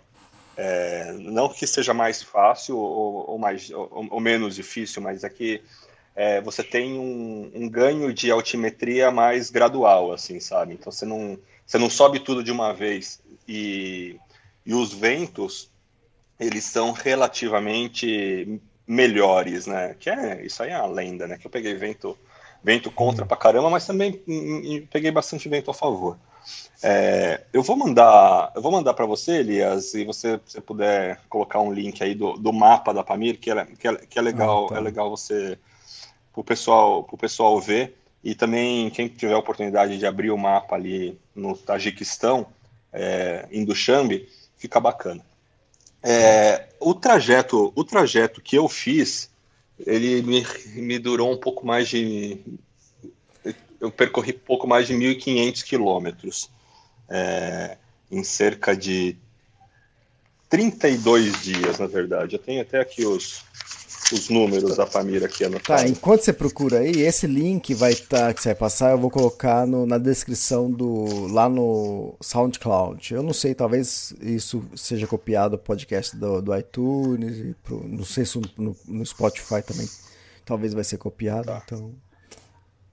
É, 0.57 1.13
não 1.13 1.47
que 1.47 1.65
seja 1.65 1.93
mais 1.93 2.21
fácil 2.21 2.77
ou, 2.77 3.31
ou 3.31 3.37
mais, 3.37 3.69
ou, 3.71 4.07
ou, 4.11 4.19
menos 4.19 4.55
difícil, 4.55 5.01
mas 5.01 5.23
é 5.23 5.29
que 5.29 5.61
é, 6.15 6.41
você 6.41 6.63
tem 6.63 6.99
um, 6.99 7.51
um, 7.53 7.69
ganho 7.69 8.13
de 8.13 8.29
altimetria 8.29 9.11
mais 9.11 9.49
gradual, 9.49 10.11
assim, 10.11 10.39
sabe? 10.39 10.73
Então 10.73 10.91
você 10.91 11.05
não, 11.05 11.37
você 11.65 11.77
não 11.77 11.89
sobe 11.89 12.19
tudo 12.19 12.43
de 12.43 12.51
uma 12.51 12.73
vez 12.73 13.21
e, 13.47 14.17
e 14.65 14.73
os 14.73 14.93
ventos 14.93 15.69
eles 16.39 16.63
são 16.63 16.91
relativamente 16.91 18.59
melhores, 18.85 19.67
né? 19.67 19.95
Que 19.99 20.09
é 20.09 20.45
isso 20.45 20.61
aí 20.63 20.71
é 20.71 20.75
a 20.75 20.85
lenda, 20.85 21.27
né? 21.27 21.37
Que 21.37 21.47
eu 21.47 21.51
peguei 21.51 21.73
vento 21.75 22.17
vento 22.63 22.91
contra 22.91 23.25
pra 23.25 23.37
caramba, 23.37 23.69
mas 23.69 23.87
também 23.87 24.21
peguei 24.91 25.09
bastante 25.11 25.49
vento 25.49 25.71
a 25.71 25.73
favor. 25.73 26.17
É, 26.83 27.41
eu 27.53 27.61
vou 27.61 27.75
mandar, 27.75 28.51
eu 28.55 28.61
vou 28.61 28.71
mandar 28.71 28.93
para 28.93 29.05
você, 29.05 29.37
Elias, 29.37 29.93
e 29.93 30.03
você 30.03 30.39
se 30.45 30.59
puder 30.61 31.19
colocar 31.29 31.59
um 31.59 31.71
link 31.71 32.03
aí 32.03 32.15
do, 32.15 32.33
do 32.33 32.51
mapa 32.51 32.93
da 32.93 33.03
Pamir, 33.03 33.39
que 33.39 33.51
é, 33.51 33.65
que 33.65 33.87
é, 33.87 33.95
que 33.95 34.19
é 34.19 34.21
legal, 34.21 34.65
ah, 34.65 34.69
tá. 34.69 34.77
é 34.77 34.79
legal 34.79 35.09
você 35.09 35.57
para 36.31 36.41
o 36.41 36.43
pessoal, 36.43 37.03
pro 37.03 37.17
pessoal 37.17 37.59
ver. 37.59 37.97
E 38.23 38.35
também 38.35 38.89
quem 38.89 39.07
tiver 39.07 39.33
a 39.33 39.39
oportunidade 39.39 39.97
de 39.97 40.05
abrir 40.05 40.31
o 40.31 40.37
mapa 40.37 40.75
ali 40.75 41.19
no 41.35 41.57
Tajiquistão, 41.57 42.47
é, 42.93 43.47
em 43.51 43.65
Dushanbe, 43.65 44.29
fica 44.57 44.79
bacana. 44.79 45.25
É, 46.03 46.67
o 46.79 46.93
trajeto, 46.93 47.71
o 47.75 47.83
trajeto 47.83 48.41
que 48.41 48.55
eu 48.55 48.67
fiz 48.67 49.31
ele 49.85 50.21
me, 50.21 50.45
me 50.75 50.99
durou 50.99 51.31
um 51.31 51.37
pouco 51.37 51.65
mais 51.65 51.89
de. 51.89 52.39
Eu 53.79 53.91
percorri 53.91 54.33
pouco 54.33 54.67
mais 54.67 54.87
de 54.87 54.93
1.500 54.93 55.63
quilômetros, 55.63 56.49
é, 57.09 57.77
em 58.11 58.23
cerca 58.23 58.75
de 58.75 59.17
32 60.49 61.41
dias, 61.41 61.79
na 61.79 61.87
verdade. 61.87 62.35
Eu 62.35 62.39
tenho 62.39 62.61
até 62.61 62.79
aqui 62.79 63.05
os, 63.05 63.43
os 64.11 64.29
números 64.29 64.75
da 64.75 64.85
família 64.85 65.27
aqui 65.27 65.43
anotados. 65.43 65.83
Tá, 65.83 65.87
enquanto 65.87 66.21
você 66.21 66.33
procura 66.33 66.79
aí, 66.79 67.01
esse 67.01 67.27
link 67.27 67.73
vai 67.73 67.91
estar, 67.91 68.27
tá, 68.27 68.33
que 68.33 68.41
você 68.41 68.49
vai 68.49 68.55
passar, 68.55 68.91
eu 68.91 68.97
vou 68.97 69.09
colocar 69.09 69.65
no, 69.65 69.85
na 69.85 69.97
descrição 69.97 70.69
do 70.71 71.27
lá 71.27 71.47
no 71.47 72.15
SoundCloud. 72.21 73.13
Eu 73.13 73.23
não 73.23 73.33
sei, 73.33 73.53
talvez 73.53 74.13
isso 74.21 74.63
seja 74.75 75.07
copiado 75.07 75.57
do 75.57 75.57
podcast 75.57 76.15
do, 76.15 76.41
do 76.41 76.57
iTunes, 76.57 77.37
e 77.37 77.55
pro, 77.63 77.87
não 77.87 78.05
sei 78.05 78.25
se 78.25 78.39
no, 78.57 78.75
no, 78.87 79.05
Spotify 79.05 79.61
também 79.61 79.87
talvez 80.45 80.73
vai 80.73 80.83
ser 80.83 80.97
copiado, 80.97 81.45
tá. 81.45 81.61
então. 81.65 81.93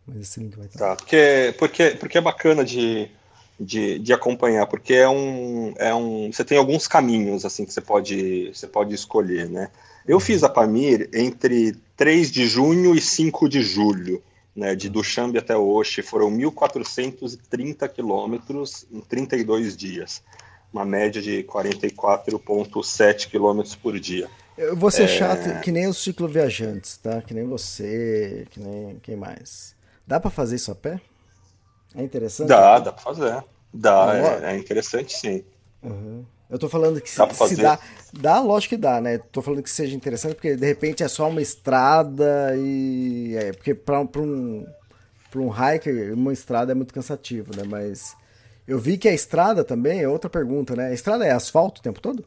Mas 0.07 0.19
esse 0.19 0.41
link 0.41 0.57
vai 0.57 0.67
estar. 0.67 0.79
Tá, 0.79 0.97
porque, 0.97 1.55
porque, 1.59 1.91
porque 1.91 2.19
é 2.19 2.21
bacana 2.21 2.65
de, 2.65 3.11
de, 3.61 3.99
de 3.99 4.13
acompanhar, 4.13 4.67
porque 4.67 4.95
é 4.95 5.09
um, 5.09 5.75
é 5.77 5.95
um. 5.95 6.33
Você 6.33 6.45
tem 6.45 6.57
alguns 6.57 6.87
caminhos 6.89 7.45
assim 7.45 7.65
que 7.65 7.73
você 7.73 7.81
pode, 7.81 8.51
você 8.55 8.67
pode 8.67 8.95
escolher, 8.95 9.51
né? 9.51 9.71
Eu 10.09 10.19
fiz 10.19 10.43
a 10.43 10.49
Pamir 10.49 11.11
entre 11.13 11.77
3 11.95 12.31
de 12.31 12.47
junho 12.47 12.95
e 12.95 13.01
5 13.01 13.47
de 13.47 13.61
julho, 13.63 14.23
né, 14.57 14.75
de 14.75 14.89
Dushanbe 14.89 15.37
até 15.37 15.55
Oxe, 15.55 16.01
foram 16.01 16.31
1.430 16.31 17.87
quilômetros 17.91 18.87
em 18.91 19.01
32 19.01 19.77
dias, 19.77 20.23
uma 20.73 20.85
média 20.87 21.21
de 21.21 21.45
44,7 21.45 23.29
quilômetros 23.29 23.75
por 23.75 24.01
dia. 24.01 24.31
Eu 24.57 24.75
vou 24.75 24.91
ser 24.91 25.05
é... 25.05 25.09
chato 25.09 25.61
que 25.61 25.71
nem 25.71 25.87
os 25.87 26.03
cicloviajantes, 26.03 26.97
tá? 26.97 27.21
Que 27.21 27.35
nem 27.35 27.45
você, 27.45 28.47
que 28.51 28.59
nem 28.59 28.99
quem 29.01 29.15
mais. 29.15 29.77
Dá 30.07 30.19
para 30.19 30.31
fazer 30.31 30.57
isso 30.57 30.73
a 30.73 30.75
pé? 30.75 30.99
É 31.95 32.03
interessante? 32.03 32.49
Dá, 32.49 32.79
dá 32.79 32.93
para 32.93 33.03
fazer. 33.03 33.45
Dá, 33.73 34.41
é, 34.43 34.55
é, 34.55 34.57
interessante 34.57 35.15
sim. 35.15 35.45
Uhum. 35.83 36.25
Eu 36.51 36.59
tô 36.59 36.69
falando 36.69 37.01
que 37.01 37.11
se, 37.11 37.19
dá, 37.19 37.35
se 37.35 37.57
dá, 37.57 37.79
dá, 38.13 38.41
lógico 38.41 38.75
que 38.75 38.81
dá, 38.81 39.01
né? 39.01 39.19
Tô 39.19 39.43
falando 39.43 39.63
que 39.63 39.71
seja 39.71 39.95
interessante 39.95 40.35
porque 40.35 40.57
de 40.57 40.67
repente 40.67 41.03
é 41.03 41.09
só 41.09 41.29
uma 41.29 41.43
estrada 41.43 42.55
e 42.57 43.37
é, 43.37 43.53
porque 43.53 43.75
para 43.75 44.01
um 44.01 44.67
para 45.31 45.41
um 45.41 45.51
hiker 45.51 46.15
uma 46.15 46.33
estrada 46.33 46.73
é 46.73 46.75
muito 46.75 46.95
cansativo, 46.95 47.55
né? 47.55 47.65
Mas 47.67 48.17
eu 48.67 48.79
vi 48.79 48.97
que 48.97 49.09
a 49.09 49.13
estrada 49.13 49.63
também 49.63 50.01
é 50.01 50.09
outra 50.09 50.31
pergunta, 50.31 50.75
né? 50.75 50.89
A 50.89 50.93
estrada 50.95 51.27
é 51.27 51.33
asfalto 51.33 51.81
o 51.81 51.85
tempo 51.85 52.01
todo? 52.01 52.25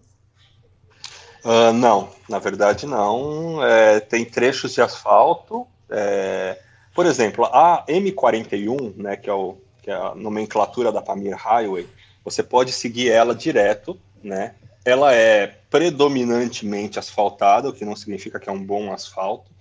Uh, 1.44 1.74
não, 1.74 2.10
na 2.30 2.38
verdade 2.38 2.86
não. 2.86 3.66
É, 3.66 4.00
tem 4.00 4.24
trechos 4.24 4.74
de 4.74 4.82
asfalto. 4.82 5.66
É, 5.90 6.60
por 6.94 7.08
exemplo, 7.08 7.46
a 7.46 7.84
M41, 7.88 8.96
né, 8.98 9.16
que 9.16 9.30
é, 9.30 9.34
o, 9.34 9.58
que 9.82 9.90
é 9.90 9.96
a 9.96 10.14
nomenclatura 10.14 10.92
da 10.92 11.02
Pamir 11.02 11.36
Highway, 11.36 11.88
você 12.24 12.44
pode 12.44 12.72
seguir 12.72 13.10
ela 13.10 13.34
direto 13.34 14.00
né? 14.24 14.56
Ela 14.84 15.14
é 15.14 15.48
predominantemente 15.70 16.98
asfaltada, 17.00 17.70
o 17.70 17.74
que 17.74 17.86
não 17.86 17.96
significa 17.96 18.40
que 18.40 18.50
é 18.50 18.52
um 18.52 18.64
bom 18.64 18.92
asfalto. 18.92 19.52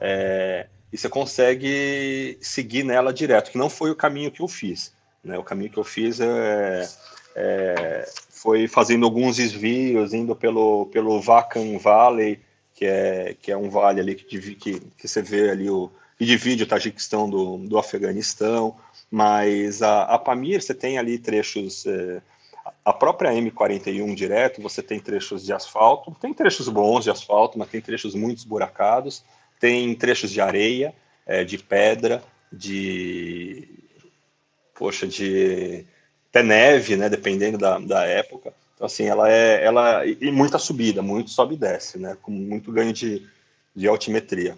É, 0.00 0.66
e 0.92 0.96
você 0.96 1.08
consegue 1.08 2.38
seguir 2.40 2.84
nela 2.84 3.12
direto, 3.12 3.50
que 3.50 3.58
não 3.58 3.68
foi 3.68 3.90
o 3.90 3.96
caminho 3.96 4.30
que 4.30 4.40
eu 4.40 4.48
fiz. 4.48 4.92
Né? 5.22 5.36
O 5.36 5.42
caminho 5.42 5.70
que 5.70 5.78
eu 5.78 5.84
fiz 5.84 6.20
é, 6.20 6.88
é, 7.34 8.08
foi 8.30 8.66
fazendo 8.66 9.04
alguns 9.04 9.36
desvios, 9.36 10.14
indo 10.14 10.34
pelo, 10.34 10.86
pelo 10.86 11.20
Vacan 11.20 11.76
Valley, 11.78 12.40
que 12.74 12.86
é, 12.86 13.36
que 13.42 13.50
é 13.50 13.56
um 13.56 13.68
vale 13.68 14.00
ali 14.00 14.14
que, 14.14 14.54
que, 14.54 14.80
que 14.80 15.08
você 15.08 15.20
vê 15.20 15.50
ali 15.50 15.68
o, 15.68 15.90
que 16.16 16.24
divide 16.24 16.62
o 16.62 16.66
Tajiquistão 16.66 17.28
do, 17.28 17.58
do 17.58 17.76
Afeganistão, 17.76 18.76
mas 19.10 19.82
a, 19.82 20.02
a 20.02 20.18
Pamir 20.18 20.62
você 20.62 20.74
tem 20.74 20.96
ali 20.96 21.18
trechos 21.18 21.84
é, 21.86 22.20
a 22.88 22.92
própria 22.94 23.30
M41 23.30 24.14
direto, 24.14 24.62
você 24.62 24.82
tem 24.82 24.98
trechos 24.98 25.44
de 25.44 25.52
asfalto, 25.52 26.16
tem 26.18 26.32
trechos 26.32 26.70
bons 26.70 27.04
de 27.04 27.10
asfalto, 27.10 27.58
mas 27.58 27.68
tem 27.68 27.82
trechos 27.82 28.14
muito 28.14 28.38
esburacados, 28.38 29.22
tem 29.60 29.94
trechos 29.94 30.30
de 30.30 30.40
areia, 30.40 30.94
é, 31.26 31.44
de 31.44 31.58
pedra, 31.58 32.24
de. 32.50 33.68
Poxa, 34.74 35.06
de. 35.06 35.84
até 36.30 36.42
neve, 36.42 36.96
né? 36.96 37.10
Dependendo 37.10 37.58
da, 37.58 37.78
da 37.78 38.06
época. 38.06 38.54
Então, 38.74 38.86
assim, 38.86 39.04
ela 39.04 39.30
é. 39.30 39.62
Ela, 39.62 40.06
e 40.06 40.30
muita 40.30 40.58
subida, 40.58 41.02
muito 41.02 41.28
sobe 41.28 41.56
e 41.56 41.58
desce, 41.58 41.98
né? 41.98 42.16
Com 42.22 42.30
muito 42.30 42.72
ganho 42.72 42.94
de, 42.94 43.28
de 43.76 43.86
altimetria. 43.86 44.56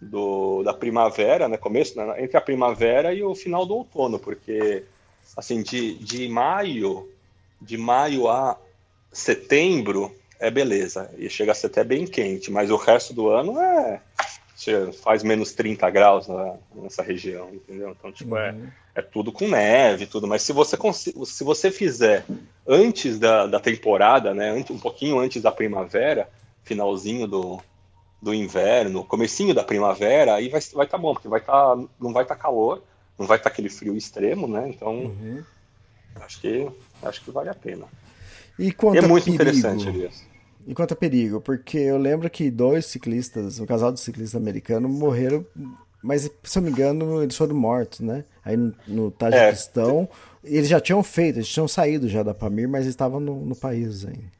do, 0.00 0.62
da 0.64 0.74
primavera, 0.74 1.48
né? 1.48 1.56
Começo, 1.56 1.96
né? 1.96 2.22
entre 2.22 2.36
a 2.36 2.40
primavera 2.40 3.14
e 3.14 3.22
o 3.22 3.34
final 3.34 3.64
do 3.64 3.74
outono, 3.76 4.18
porque 4.18 4.84
assim, 5.36 5.62
de, 5.62 5.94
de 5.94 6.28
maio, 6.28 7.08
de 7.60 7.76
maio 7.76 8.28
a 8.28 8.58
setembro 9.12 10.14
é 10.38 10.50
beleza. 10.50 11.10
E 11.16 11.28
chega 11.30 11.52
a 11.52 11.54
ser 11.54 11.68
até 11.68 11.84
bem 11.84 12.06
quente, 12.06 12.50
mas 12.50 12.70
o 12.70 12.76
resto 12.76 13.12
do 13.14 13.28
ano 13.28 13.60
é. 13.60 14.00
Faz 15.02 15.22
menos 15.22 15.52
30 15.52 15.88
graus 15.90 16.26
na- 16.26 16.56
nessa 16.74 17.02
região, 17.02 17.50
entendeu? 17.52 17.90
Então, 17.90 18.10
tipo, 18.10 18.36
é, 18.36 18.54
é 18.96 19.02
tudo 19.02 19.30
com 19.30 19.46
neve, 19.46 20.06
tudo. 20.06 20.26
Mas 20.26 20.42
se 20.42 20.52
você, 20.52 20.76
se 20.92 21.44
você 21.44 21.70
fizer 21.70 22.24
antes 22.66 23.18
da, 23.18 23.46
da 23.46 23.60
temporada, 23.60 24.32
né, 24.34 24.52
um 24.70 24.78
pouquinho 24.78 25.18
antes 25.18 25.42
da 25.42 25.52
primavera, 25.52 26.28
finalzinho 26.64 27.26
do, 27.26 27.60
do 28.20 28.32
inverno, 28.34 29.04
comecinho 29.04 29.54
da 29.54 29.62
primavera, 29.62 30.34
aí 30.34 30.48
vai 30.48 30.60
vai 30.74 30.86
tá 30.86 30.96
bom, 30.98 31.12
porque 31.12 31.28
vai 31.28 31.40
tá, 31.40 31.76
não 32.00 32.12
vai 32.12 32.22
estar 32.24 32.36
calor, 32.36 32.82
não 33.18 33.26
vai 33.26 33.36
estar 33.36 33.50
aquele 33.50 33.68
frio 33.68 33.94
extremo, 33.96 34.48
né? 34.48 34.68
Então, 34.68 34.94
Uhum. 34.94 35.44
acho 36.16 36.40
que 36.40 36.66
acho 37.02 37.22
que 37.22 37.30
vale 37.30 37.50
a 37.50 37.54
pena. 37.54 37.86
E 38.58 38.68
E 38.68 38.72
quanto 38.72 38.96
é 39.04 39.08
muito 39.08 39.24
perigo? 39.24 39.44
interessante, 39.44 39.88
Elias. 39.88 40.24
E 40.66 40.74
quanto 40.74 40.92
a 40.94 40.96
perigo? 40.96 41.40
Porque 41.40 41.78
eu 41.78 41.98
lembro 41.98 42.28
que 42.28 42.50
dois 42.50 42.86
ciclistas, 42.86 43.60
um 43.60 43.66
casal 43.66 43.92
de 43.92 44.00
ciclistas 44.00 44.34
americanos, 44.40 44.90
morreram, 44.90 45.46
mas 46.06 46.30
se 46.44 46.58
eu 46.58 46.62
me 46.62 46.70
engano, 46.70 47.22
eles 47.22 47.36
foram 47.36 47.54
mortos, 47.56 48.00
né? 48.00 48.24
Aí 48.44 48.56
no, 48.56 48.74
no 48.86 49.10
Tajiquistão, 49.10 50.08
eles 50.44 50.68
já 50.68 50.80
tinham 50.80 51.02
feito, 51.02 51.38
eles 51.38 51.48
tinham 51.48 51.68
saído 51.68 52.08
já 52.08 52.22
da 52.22 52.32
Pamir, 52.32 52.68
mas 52.68 52.86
estavam 52.86 53.20
no, 53.20 53.44
no 53.44 53.56
país 53.56 54.04
ainda. 54.04 54.36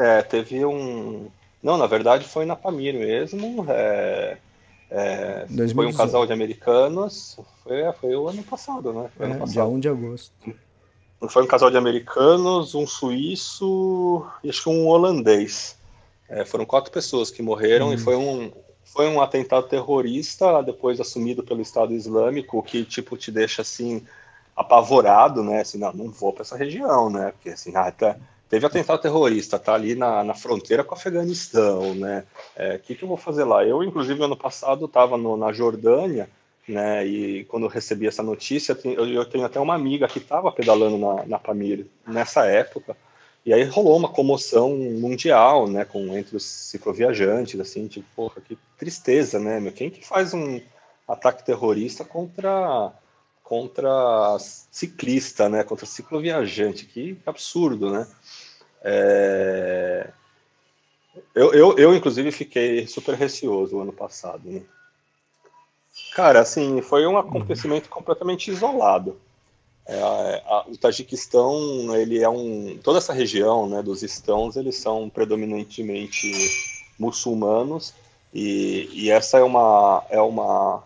É, 0.00 0.22
teve 0.22 0.64
um. 0.64 1.30
Não, 1.62 1.76
na 1.76 1.86
verdade 1.86 2.26
foi 2.26 2.44
na 2.44 2.56
Pamir 2.56 2.94
mesmo. 2.94 3.64
é, 3.70 4.38
é, 4.90 5.46
foi 5.46 5.56
2018. 5.56 5.94
um 5.94 5.96
casal 5.96 6.26
de 6.26 6.32
americanos. 6.32 7.38
Foi, 7.62 7.80
é, 7.80 7.92
foi 7.92 8.14
o 8.16 8.28
ano 8.28 8.42
passado, 8.42 8.92
né? 8.92 9.08
Foi 9.16 9.26
ano 9.26 9.34
É, 9.36 9.38
passado. 9.38 9.52
dia 9.52 9.64
1 9.64 9.80
de 9.80 9.88
agosto. 9.88 10.32
Foi 11.28 11.42
um 11.44 11.46
casal 11.46 11.70
de 11.70 11.76
americanos, 11.76 12.74
um 12.74 12.84
suíço 12.86 14.26
e 14.42 14.50
acho 14.50 14.64
que 14.64 14.68
um 14.68 14.88
holandês. 14.88 15.76
É, 16.28 16.44
foram 16.44 16.64
quatro 16.64 16.90
pessoas 16.90 17.30
que 17.30 17.42
morreram 17.42 17.92
e 17.92 17.98
foi 17.98 18.16
um, 18.16 18.50
foi 18.84 19.08
um 19.08 19.20
atentado 19.20 19.68
terrorista, 19.68 20.62
depois 20.62 21.00
assumido 21.00 21.42
pelo 21.42 21.60
Estado 21.60 21.94
Islâmico, 21.94 22.62
que 22.62 22.84
tipo 22.84 23.16
te 23.16 23.30
deixa 23.30 23.62
assim 23.62 24.04
apavorado, 24.56 25.42
né? 25.42 25.60
Assim, 25.60 25.78
não, 25.78 25.92
não 25.92 26.10
vou 26.10 26.32
para 26.32 26.42
essa 26.42 26.56
região, 26.56 27.10
né? 27.10 27.32
Porque 27.32 27.50
assim, 27.50 27.74
ah, 27.74 27.90
tá- 27.90 28.16
teve 28.48 28.66
atentado 28.66 29.00
terrorista, 29.00 29.58
tá 29.58 29.74
ali 29.74 29.94
na, 29.94 30.22
na 30.22 30.34
fronteira 30.34 30.84
com 30.84 30.94
o 30.94 30.98
Afeganistão, 30.98 31.94
né? 31.94 32.24
O 32.76 32.78
que, 32.80 32.94
que 32.94 33.02
eu 33.04 33.08
vou 33.08 33.16
fazer 33.16 33.44
lá? 33.44 33.64
Eu, 33.64 33.82
inclusive, 33.82 34.22
ano 34.22 34.36
passado 34.36 34.84
estava 34.84 35.16
na 35.16 35.52
Jordânia 35.52 36.28
né? 36.68 37.06
E 37.06 37.44
quando 37.44 37.64
eu 37.64 37.68
recebi 37.68 38.06
essa 38.06 38.22
notícia, 38.22 38.76
eu 38.84 39.08
eu 39.08 39.24
tenho 39.24 39.44
até 39.44 39.58
uma 39.58 39.74
amiga 39.74 40.08
que 40.08 40.18
estava 40.18 40.52
pedalando 40.52 40.96
na, 40.98 41.26
na 41.26 41.38
Pamir 41.38 41.86
nessa 42.06 42.46
época, 42.46 42.96
e 43.44 43.52
aí 43.52 43.64
rolou 43.64 43.96
uma 43.96 44.08
comoção 44.08 44.76
mundial, 44.76 45.68
né? 45.68 45.84
Com 45.84 46.16
entre 46.16 46.36
os 46.36 46.44
cicloviajantes, 46.44 47.58
assim, 47.58 47.88
tipo, 47.88 48.06
porra, 48.14 48.40
que 48.40 48.56
tristeza, 48.78 49.38
né? 49.38 49.58
Meu, 49.58 49.72
quem 49.72 49.90
que 49.90 50.06
faz 50.06 50.32
um 50.32 50.60
ataque 51.08 51.44
terrorista 51.44 52.04
contra 52.04 52.92
contra 53.42 54.38
ciclista, 54.38 55.48
né? 55.48 55.64
Contra 55.64 55.84
cicloviajante, 55.86 56.86
que 56.86 57.18
absurdo, 57.26 57.90
né? 57.90 58.06
É... 58.82 60.08
Eu, 61.34 61.52
eu, 61.52 61.78
eu, 61.78 61.94
inclusive, 61.94 62.30
fiquei 62.32 62.86
super 62.86 63.14
receoso 63.14 63.78
ano 63.80 63.92
passado, 63.92 64.48
né? 64.48 64.62
Cara, 66.14 66.40
assim, 66.40 66.80
foi 66.80 67.06
um 67.06 67.18
acontecimento 67.18 67.88
completamente 67.88 68.50
isolado. 68.50 69.20
É, 69.86 70.00
a, 70.00 70.64
o 70.68 70.76
Tajiquistão, 70.76 71.94
ele 71.96 72.22
é 72.22 72.28
um, 72.28 72.78
toda 72.82 72.98
essa 72.98 73.12
região, 73.12 73.68
né, 73.68 73.82
dos 73.82 74.02
estãos, 74.02 74.56
eles 74.56 74.76
são 74.76 75.10
predominantemente 75.10 76.30
muçulmanos 76.98 77.92
e, 78.32 78.88
e 78.92 79.10
essa 79.10 79.38
é 79.38 79.42
uma 79.42 80.04
é 80.08 80.20
uma 80.20 80.84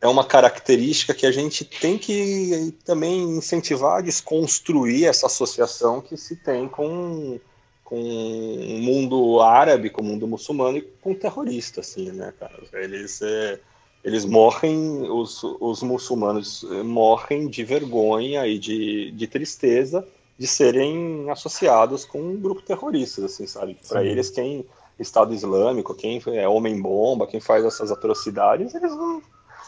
é 0.00 0.08
uma 0.08 0.24
característica 0.24 1.14
que 1.14 1.24
a 1.24 1.30
gente 1.30 1.64
tem 1.64 1.96
que 1.96 2.74
também 2.84 3.22
incentivar 3.22 3.98
a 3.98 4.00
desconstruir 4.00 5.06
essa 5.06 5.26
associação 5.26 6.00
que 6.00 6.16
se 6.16 6.36
tem 6.36 6.68
com 6.68 7.40
com 7.84 8.00
o 8.00 8.78
mundo 8.80 9.40
árabe, 9.40 9.90
com 9.90 10.00
o 10.00 10.04
mundo 10.04 10.26
muçulmano 10.26 10.78
e 10.78 10.82
com 10.82 11.14
terrorista, 11.14 11.82
assim, 11.82 12.10
né, 12.10 12.32
cara? 12.40 12.58
Eles 12.72 13.20
é, 13.20 13.60
eles 14.04 14.24
morrem, 14.24 15.08
os, 15.10 15.42
os 15.60 15.82
muçulmanos 15.82 16.64
morrem 16.84 17.48
de 17.48 17.64
vergonha 17.64 18.46
e 18.46 18.58
de, 18.58 19.10
de 19.12 19.26
tristeza 19.26 20.06
de 20.38 20.46
serem 20.46 21.30
associados 21.30 22.04
com 22.04 22.20
um 22.20 22.36
grupo 22.36 22.62
terrorista, 22.62 23.24
assim, 23.24 23.46
sabe? 23.46 23.76
Para 23.88 24.04
eles, 24.04 24.30
quem 24.30 24.66
Estado 24.98 25.34
Islâmico, 25.34 25.94
quem 25.94 26.20
é 26.26 26.48
homem-bomba, 26.48 27.26
quem 27.26 27.40
faz 27.40 27.64
essas 27.64 27.90
atrocidades, 27.90 28.74
eles 28.74 28.92
não 28.92 29.22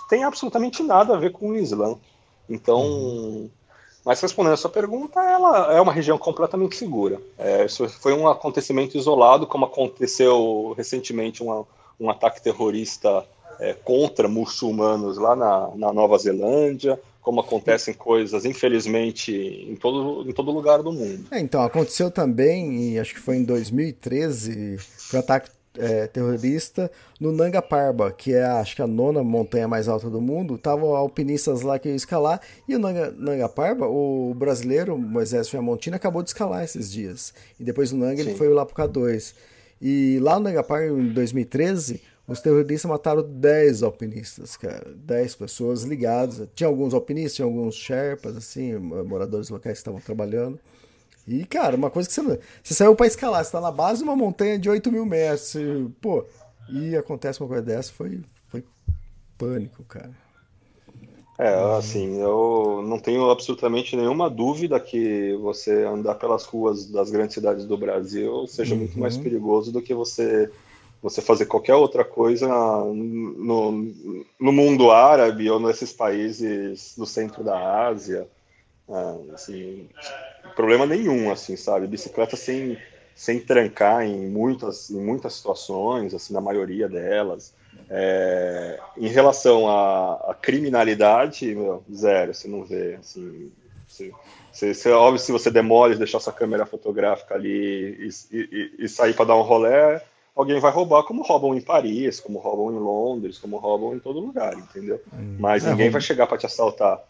têm 0.08 0.24
absolutamente 0.24 0.82
nada 0.82 1.14
a 1.14 1.18
ver 1.18 1.32
com 1.32 1.50
o 1.50 1.56
Islã. 1.56 1.96
Então, 2.48 2.80
uhum. 2.82 3.50
mas 4.04 4.20
respondendo 4.20 4.54
a 4.54 4.56
sua 4.56 4.70
pergunta, 4.70 5.20
ela 5.20 5.72
é 5.72 5.80
uma 5.80 5.92
região 5.92 6.18
completamente 6.18 6.76
segura. 6.76 7.20
É, 7.38 7.64
isso 7.64 7.88
foi 7.88 8.12
um 8.12 8.28
acontecimento 8.28 8.96
isolado, 8.96 9.46
como 9.46 9.64
aconteceu 9.64 10.74
recentemente 10.76 11.42
uma, 11.42 11.66
um 11.98 12.10
ataque 12.10 12.42
terrorista 12.42 13.26
é, 13.60 13.72
contra 13.72 14.28
muçulmanos 14.28 15.18
lá 15.18 15.34
na, 15.34 15.70
na, 15.76 15.92
Nova 15.92 16.18
Zelândia, 16.18 16.98
como 17.20 17.40
acontecem 17.40 17.94
coisas, 17.94 18.44
infelizmente, 18.44 19.32
em 19.32 19.76
todo, 19.76 20.28
em 20.28 20.32
todo 20.32 20.50
lugar 20.50 20.82
do 20.82 20.92
mundo. 20.92 21.26
É, 21.30 21.40
então, 21.40 21.62
aconteceu 21.62 22.10
também, 22.10 22.92
e 22.92 22.98
acho 22.98 23.14
que 23.14 23.20
foi 23.20 23.36
em 23.36 23.44
2013, 23.44 24.76
foi 24.78 25.18
um 25.18 25.22
ataque 25.22 25.50
é, 25.78 26.06
terrorista 26.06 26.90
no 27.20 27.32
Nanga 27.32 27.60
Parba, 27.60 28.12
que 28.12 28.32
é 28.34 28.44
acho 28.44 28.76
que 28.76 28.82
a 28.82 28.86
nona 28.86 29.22
montanha 29.22 29.66
mais 29.66 29.88
alta 29.88 30.08
do 30.08 30.20
mundo. 30.20 30.54
Estavam 30.54 30.94
alpinistas 30.94 31.62
lá 31.62 31.78
que 31.78 31.88
iam 31.88 31.96
escalar, 31.96 32.40
e 32.68 32.76
o 32.76 32.78
Nanga, 32.78 33.10
Nanga 33.16 33.48
Parba, 33.48 33.86
o 33.86 34.34
brasileiro 34.34 34.96
Moisés 34.96 35.48
Fiamontino, 35.48 35.96
acabou 35.96 36.22
de 36.22 36.30
escalar 36.30 36.64
esses 36.64 36.90
dias. 36.90 37.34
E 37.58 37.64
depois 37.64 37.92
no 37.92 38.04
Nanga 38.04 38.22
Sim. 38.22 38.28
ele 38.28 38.38
foi 38.38 38.48
lá 38.48 38.64
pro 38.64 38.74
K2. 38.74 39.34
E 39.82 40.18
lá 40.20 40.38
no 40.38 40.44
Nanga 40.44 40.62
Parba, 40.62 40.86
em 40.86 41.12
2013, 41.12 42.00
os 42.26 42.40
terroristas 42.40 42.90
mataram 42.90 43.22
10 43.22 43.82
alpinistas, 43.82 44.56
cara. 44.56 44.92
10 44.94 45.34
pessoas 45.34 45.82
ligadas. 45.82 46.48
Tinha 46.54 46.68
alguns 46.68 46.94
alpinistas, 46.94 47.34
tinha 47.34 47.44
alguns 47.44 47.74
sherpas, 47.74 48.36
assim, 48.36 48.74
moradores 48.76 49.50
locais 49.50 49.74
que 49.74 49.80
estavam 49.80 50.00
trabalhando. 50.00 50.58
E, 51.28 51.44
cara, 51.44 51.76
uma 51.76 51.90
coisa 51.90 52.08
que 52.08 52.14
você 52.14 52.22
não. 52.22 52.38
Você 52.62 52.74
saiu 52.74 52.94
pra 52.96 53.06
escalar, 53.06 53.44
você 53.44 53.52
tá 53.52 53.60
na 53.60 53.70
base 53.70 53.98
de 53.98 54.04
uma 54.04 54.16
montanha 54.16 54.58
de 54.58 54.70
8 54.70 54.90
mil 54.90 55.04
metros. 55.04 55.48
Você, 55.48 55.86
pô, 56.00 56.24
e 56.70 56.96
acontece 56.96 57.40
uma 57.40 57.48
coisa 57.48 57.62
dessa, 57.62 57.92
foi, 57.92 58.20
foi 58.48 58.64
pânico, 59.36 59.84
cara. 59.84 60.12
É, 61.38 61.52
assim, 61.76 62.20
eu 62.20 62.82
não 62.86 62.98
tenho 62.98 63.28
absolutamente 63.28 63.96
nenhuma 63.96 64.30
dúvida 64.30 64.78
que 64.78 65.36
você 65.42 65.82
andar 65.82 66.14
pelas 66.14 66.44
ruas 66.44 66.86
das 66.86 67.10
grandes 67.10 67.34
cidades 67.34 67.64
do 67.64 67.76
Brasil 67.76 68.46
seja 68.46 68.74
uhum. 68.74 68.80
muito 68.80 68.98
mais 68.98 69.16
perigoso 69.16 69.72
do 69.72 69.82
que 69.82 69.92
você 69.92 70.48
você 71.04 71.20
fazer 71.20 71.44
qualquer 71.44 71.74
outra 71.74 72.02
coisa 72.02 72.48
no, 72.48 73.72
no 74.40 74.52
mundo 74.52 74.90
árabe 74.90 75.50
ou 75.50 75.60
nesses 75.60 75.92
países 75.92 76.94
do 76.96 77.04
centro 77.04 77.44
da 77.44 77.86
Ásia. 77.86 78.26
É, 78.88 79.34
assim, 79.34 79.86
problema 80.56 80.86
nenhum, 80.86 81.30
assim, 81.30 81.56
sabe? 81.56 81.86
Bicicleta 81.86 82.36
sem, 82.36 82.78
sem 83.14 83.38
trancar 83.38 84.02
em 84.06 84.30
muitas, 84.30 84.88
em 84.88 84.98
muitas 84.98 85.34
situações, 85.34 86.14
assim, 86.14 86.32
na 86.32 86.40
maioria 86.40 86.88
delas. 86.88 87.52
É, 87.90 88.80
em 88.96 89.08
relação 89.08 89.68
à, 89.68 90.30
à 90.30 90.34
criminalidade, 90.34 91.54
meu, 91.54 91.84
zero, 91.94 92.32
você 92.32 92.48
não 92.48 92.64
vê, 92.64 92.94
assim, 92.94 93.52
você, 93.86 94.10
você, 94.50 94.72
você, 94.72 94.90
óbvio, 94.90 95.20
se 95.20 95.32
você 95.32 95.50
demole, 95.50 95.96
deixar 95.96 96.18
sua 96.18 96.32
câmera 96.32 96.64
fotográfica 96.64 97.34
ali 97.34 98.08
e, 98.08 98.36
e, 98.38 98.74
e 98.78 98.88
sair 98.88 99.12
para 99.12 99.26
dar 99.26 99.36
um 99.36 99.42
rolé, 99.42 100.02
alguém 100.34 100.60
vai 100.60 100.72
roubar 100.72 101.04
como 101.04 101.22
roubam 101.22 101.54
em 101.54 101.60
Paris, 101.60 102.20
como 102.20 102.38
roubam 102.38 102.74
em 102.74 102.78
Londres, 102.78 103.38
como 103.38 103.56
roubam 103.56 103.94
em 103.94 103.98
todo 103.98 104.20
lugar, 104.20 104.54
entendeu? 104.54 105.00
Hum. 105.12 105.36
Mas 105.38 105.64
é, 105.64 105.70
ninguém 105.70 105.90
vai 105.90 106.00
chegar 106.00 106.26
para 106.26 106.38
te 106.38 106.46
assaltar. 106.46 107.00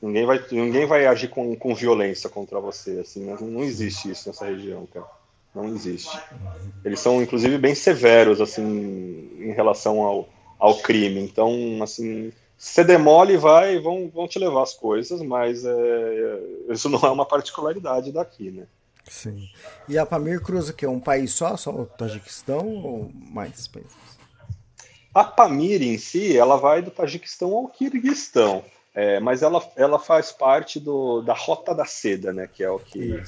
Ninguém 0.00 0.26
vai, 0.26 0.44
ninguém 0.50 0.86
vai 0.86 1.06
agir 1.06 1.28
com, 1.28 1.54
com 1.54 1.74
violência 1.74 2.28
contra 2.28 2.58
você, 2.58 3.00
assim, 3.00 3.24
não, 3.24 3.36
não 3.36 3.62
existe 3.62 4.10
isso 4.10 4.28
nessa 4.28 4.46
região, 4.46 4.86
cara. 4.92 5.06
Não 5.54 5.66
existe. 5.66 6.18
Eles 6.84 6.98
são, 6.98 7.22
inclusive, 7.22 7.58
bem 7.58 7.74
severos, 7.74 8.40
assim, 8.40 9.30
em 9.38 9.52
relação 9.52 10.02
ao, 10.02 10.28
ao 10.58 10.78
crime. 10.78 11.20
Então, 11.20 11.78
assim, 11.82 12.32
se 12.56 12.74
você 12.74 12.84
demole, 12.84 13.36
vai, 13.36 13.78
vão, 13.78 14.08
vão 14.08 14.26
te 14.26 14.38
levar 14.38 14.62
as 14.62 14.72
coisas, 14.72 15.20
mas 15.20 15.64
é, 15.64 16.40
isso 16.70 16.88
não 16.88 17.00
é 17.00 17.10
uma 17.10 17.26
particularidade 17.26 18.10
daqui, 18.10 18.50
né? 18.50 18.66
Sim. 19.12 19.48
E 19.86 19.98
a 19.98 20.06
Pamir 20.06 20.40
cruza 20.40 20.72
que 20.72 20.86
é 20.86 20.88
um 20.88 20.98
país 20.98 21.34
só, 21.34 21.54
só 21.56 21.70
o 21.70 21.84
Tajiquistão 21.84 22.66
ou 22.66 23.12
mais 23.14 23.68
países? 23.68 23.92
A 25.14 25.22
Pamir 25.22 25.82
em 25.82 25.98
si, 25.98 26.36
ela 26.36 26.56
vai 26.56 26.80
do 26.80 26.90
Tajiquistão 26.90 27.54
ao 27.54 27.68
Quirguistão, 27.68 28.64
é, 28.94 29.20
mas 29.20 29.42
ela, 29.42 29.62
ela 29.76 29.98
faz 29.98 30.32
parte 30.32 30.80
do, 30.80 31.20
da 31.20 31.34
Rota 31.34 31.74
da 31.74 31.84
Seda, 31.84 32.32
né? 32.32 32.48
Que 32.50 32.64
é 32.64 32.70
o 32.70 32.78
que 32.78 33.22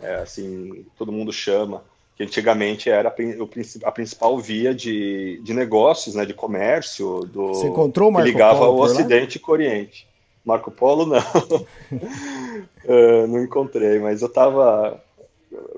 é, 0.00 0.14
assim 0.14 0.86
todo 0.96 1.10
mundo 1.10 1.32
chama, 1.32 1.82
que 2.16 2.22
antigamente 2.22 2.88
era 2.88 3.08
a, 3.08 3.88
a 3.88 3.92
principal 3.92 4.38
via 4.38 4.72
de, 4.72 5.40
de 5.42 5.52
negócios, 5.52 6.14
né? 6.14 6.24
De 6.24 6.32
comércio 6.32 7.22
do 7.22 7.48
Você 7.48 7.66
encontrou 7.66 8.08
o 8.08 8.12
Marco 8.12 8.26
que 8.26 8.32
ligava 8.32 8.60
Polo 8.60 8.78
o 8.78 8.82
Ocidente 8.82 9.40
com 9.40 9.50
o 9.50 9.54
Oriente. 9.54 10.06
Marco 10.44 10.70
Polo 10.70 11.06
não, 11.06 11.18
uh, 11.18 13.26
não 13.26 13.42
encontrei, 13.42 13.98
mas 13.98 14.22
eu 14.22 14.28
estava 14.28 15.02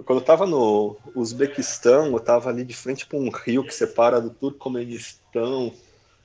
quando 0.04 0.18
eu 0.18 0.20
estava 0.20 0.46
no 0.46 0.96
Uzbequistão, 1.14 2.06
eu 2.06 2.16
estava 2.16 2.48
ali 2.48 2.64
de 2.64 2.74
frente 2.74 3.06
para 3.06 3.18
um 3.18 3.30
rio 3.30 3.64
que 3.64 3.74
separa 3.74 4.20
do 4.20 4.30
Turcomenistão, 4.30 5.72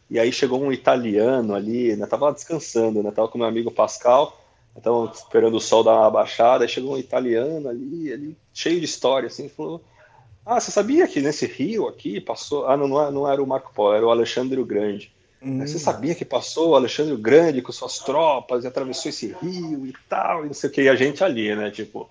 e 0.09 0.19
aí 0.19 0.31
chegou 0.31 0.61
um 0.61 0.71
italiano 0.71 1.55
ali, 1.55 1.95
né? 1.95 2.05
Tava 2.05 2.31
descansando, 2.33 3.01
né? 3.01 3.11
Tava 3.11 3.27
com 3.27 3.37
meu 3.37 3.47
amigo 3.47 3.71
Pascal, 3.71 4.39
estava 4.75 5.09
esperando 5.13 5.55
o 5.55 5.61
sol 5.61 5.83
dar 5.83 5.99
uma 5.99 6.11
baixada, 6.11 6.63
aí 6.63 6.69
chegou 6.69 6.95
um 6.95 6.97
italiano 6.97 7.69
ali, 7.69 8.11
ali 8.11 8.37
cheio 8.53 8.79
de 8.79 8.85
história, 8.85 9.27
assim, 9.27 9.47
falou: 9.47 9.81
Ah, 10.45 10.59
você 10.59 10.71
sabia 10.71 11.07
que 11.07 11.21
nesse 11.21 11.45
rio 11.45 11.87
aqui 11.87 12.19
passou. 12.19 12.67
Ah, 12.67 12.75
não, 12.75 12.87
não 13.11 13.29
era 13.29 13.41
o 13.41 13.47
Marco 13.47 13.73
Polo, 13.73 13.95
era 13.95 14.05
o 14.05 14.11
Alexandre 14.11 14.59
o 14.59 14.65
Grande. 14.65 15.13
Hum. 15.43 15.59
Você 15.65 15.79
sabia 15.79 16.13
que 16.13 16.23
passou 16.23 16.75
Alexandre 16.75 17.13
o 17.13 17.17
Grande 17.17 17.63
com 17.63 17.71
suas 17.71 17.97
tropas 17.99 18.63
e 18.63 18.67
atravessou 18.67 19.09
esse 19.09 19.35
rio 19.41 19.87
e 19.87 19.93
tal, 20.07 20.43
e 20.43 20.47
não 20.47 20.53
sei 20.53 20.69
o 20.69 20.73
que, 20.73 20.83
e 20.83 20.89
a 20.89 20.95
gente 20.95 21.23
ali, 21.23 21.55
né? 21.55 21.71
Tipo, 21.71 22.07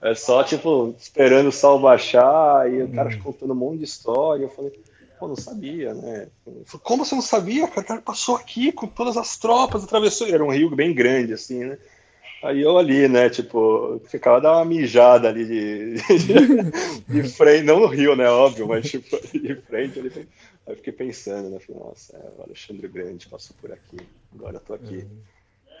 é 0.00 0.14
só, 0.14 0.44
tipo, 0.44 0.94
esperando 0.98 1.48
o 1.48 1.52
sol 1.52 1.80
baixar 1.80 2.72
e 2.72 2.82
o 2.82 2.88
cara 2.88 3.08
hum. 3.08 3.18
contando 3.22 3.52
um 3.52 3.56
monte 3.56 3.78
de 3.78 3.84
história. 3.84 4.44
Eu 4.44 4.50
falei, 4.50 4.72
pô, 5.18 5.26
não 5.26 5.36
sabia, 5.36 5.92
né? 5.92 6.28
Falei, 6.44 6.82
Como 6.84 7.04
você 7.04 7.14
não 7.16 7.22
sabia? 7.22 7.64
O 7.64 7.68
cara 7.68 8.00
passou 8.00 8.36
aqui 8.36 8.70
com 8.70 8.86
todas 8.86 9.16
as 9.16 9.36
tropas, 9.36 9.82
atravessou. 9.82 10.28
Era 10.28 10.44
um 10.44 10.52
rio 10.52 10.70
bem 10.70 10.94
grande, 10.94 11.32
assim, 11.32 11.64
né? 11.64 11.78
Aí 12.42 12.62
eu 12.62 12.78
ali, 12.78 13.08
né, 13.08 13.28
tipo, 13.28 14.00
ficava 14.04 14.40
dar 14.40 14.52
uma 14.52 14.64
mijada 14.64 15.28
ali 15.28 15.44
de, 15.44 15.94
de, 16.18 17.22
de, 17.22 17.28
frente, 17.34 17.64
não 17.64 17.80
no 17.80 17.86
rio, 17.86 18.14
né, 18.14 18.28
óbvio, 18.28 18.68
mas 18.68 18.88
tipo, 18.88 19.18
de 19.36 19.56
frente 19.56 19.98
ali. 19.98 20.28
Aí 20.68 20.74
eu 20.74 20.76
fiquei 20.76 20.92
pensando, 20.92 21.48
né? 21.48 21.58
Falei, 21.58 21.82
nossa, 21.82 22.14
é, 22.14 22.30
o 22.38 22.42
Alexandre 22.42 22.86
Grande 22.88 23.26
passou 23.26 23.56
por 23.58 23.72
aqui. 23.72 23.96
Agora 24.34 24.56
eu 24.56 24.60
tô 24.60 24.74
aqui 24.74 25.08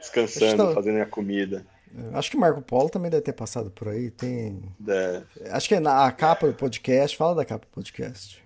descansando, 0.00 0.68
tá... 0.68 0.72
fazendo 0.72 0.94
minha 0.94 1.06
comida. 1.06 1.66
É, 1.94 2.16
acho 2.16 2.30
que 2.30 2.38
Marco 2.38 2.62
Polo 2.62 2.88
também 2.88 3.10
deve 3.10 3.22
ter 3.22 3.34
passado 3.34 3.70
por 3.70 3.88
aí. 3.88 4.10
Tem. 4.10 4.62
É. 4.88 5.50
Acho 5.50 5.68
que 5.68 5.74
é 5.74 5.80
na 5.80 6.10
capa 6.10 6.46
do 6.46 6.54
podcast. 6.54 7.14
Fala 7.18 7.34
da 7.34 7.44
capa 7.44 7.66
do 7.66 7.74
podcast. 7.74 8.42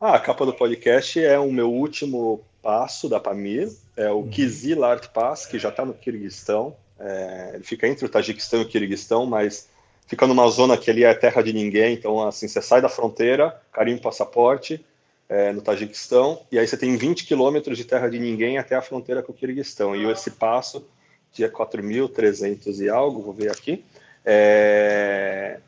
Ah, 0.00 0.14
a 0.14 0.20
capa 0.20 0.46
do 0.46 0.54
podcast 0.54 1.22
é 1.22 1.38
o 1.38 1.52
meu 1.52 1.70
último 1.70 2.42
passo 2.62 3.06
da 3.06 3.20
Pamir. 3.20 3.70
É 3.94 4.10
o 4.10 4.20
uhum. 4.20 4.28
Kizil 4.28 4.84
Art 4.84 5.08
Pass, 5.08 5.44
que 5.44 5.58
já 5.58 5.68
está 5.68 5.84
no 5.84 5.92
Kirguistão. 5.92 6.74
É, 6.98 7.52
ele 7.54 7.64
fica 7.64 7.86
entre 7.86 8.06
o 8.06 8.08
Tajiquistão 8.08 8.60
e 8.60 8.64
o 8.64 8.68
Kirguistão, 8.68 9.26
mas 9.26 9.68
fica 10.06 10.26
numa 10.26 10.48
zona 10.48 10.78
que 10.78 10.90
ali 10.90 11.04
é 11.04 11.12
terra 11.12 11.42
de 11.42 11.52
ninguém. 11.52 11.92
Então, 11.92 12.26
assim, 12.26 12.48
você 12.48 12.62
sai 12.62 12.80
da 12.80 12.88
fronteira, 12.88 13.60
carimbo 13.70 14.00
passaporte, 14.00 14.82
é, 15.28 15.52
no 15.52 15.60
Tajiquistão, 15.60 16.40
e 16.50 16.58
aí 16.58 16.66
você 16.66 16.76
tem 16.76 16.96
20 16.96 17.26
quilômetros 17.26 17.76
de 17.76 17.84
terra 17.84 18.08
de 18.08 18.18
ninguém 18.18 18.58
até 18.58 18.76
a 18.76 18.82
fronteira 18.82 19.22
com 19.22 19.32
o 19.32 19.34
Quirguistão. 19.34 19.96
E 19.96 20.08
esse 20.10 20.30
passo, 20.30 20.86
dia 21.32 21.50
4.300 21.50 22.80
e 22.80 22.88
algo, 22.88 23.22
vou 23.22 23.32
ver 23.32 23.50
aqui, 23.50 23.84
é, 24.24 25.58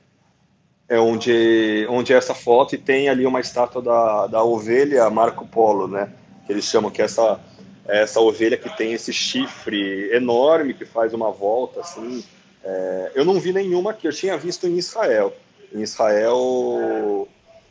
é 0.88 0.98
onde, 0.98 1.86
onde 1.90 2.12
é 2.12 2.16
essa 2.16 2.34
foto 2.34 2.74
e 2.74 2.78
tem 2.78 3.08
ali 3.08 3.26
uma 3.26 3.40
estátua 3.40 3.82
da, 3.82 4.26
da 4.26 4.42
ovelha 4.42 5.08
Marco 5.10 5.46
Polo, 5.46 5.86
né? 5.86 6.12
Que 6.46 6.52
eles 6.52 6.64
chamam 6.64 6.90
que 6.90 7.02
é 7.02 7.04
essa, 7.04 7.40
é 7.86 8.02
essa 8.02 8.20
ovelha 8.20 8.56
que 8.56 8.74
tem 8.76 8.92
esse 8.92 9.12
chifre 9.12 10.10
enorme 10.12 10.72
que 10.72 10.84
faz 10.84 11.12
uma 11.12 11.30
volta 11.30 11.80
assim. 11.80 12.24
É, 12.64 13.12
eu 13.14 13.24
não 13.24 13.38
vi 13.38 13.52
nenhuma 13.52 13.90
aqui, 13.90 14.06
eu 14.08 14.12
tinha 14.12 14.36
visto 14.36 14.66
em 14.66 14.76
Israel. 14.76 15.34
Em 15.72 15.82
Israel, 15.82 17.28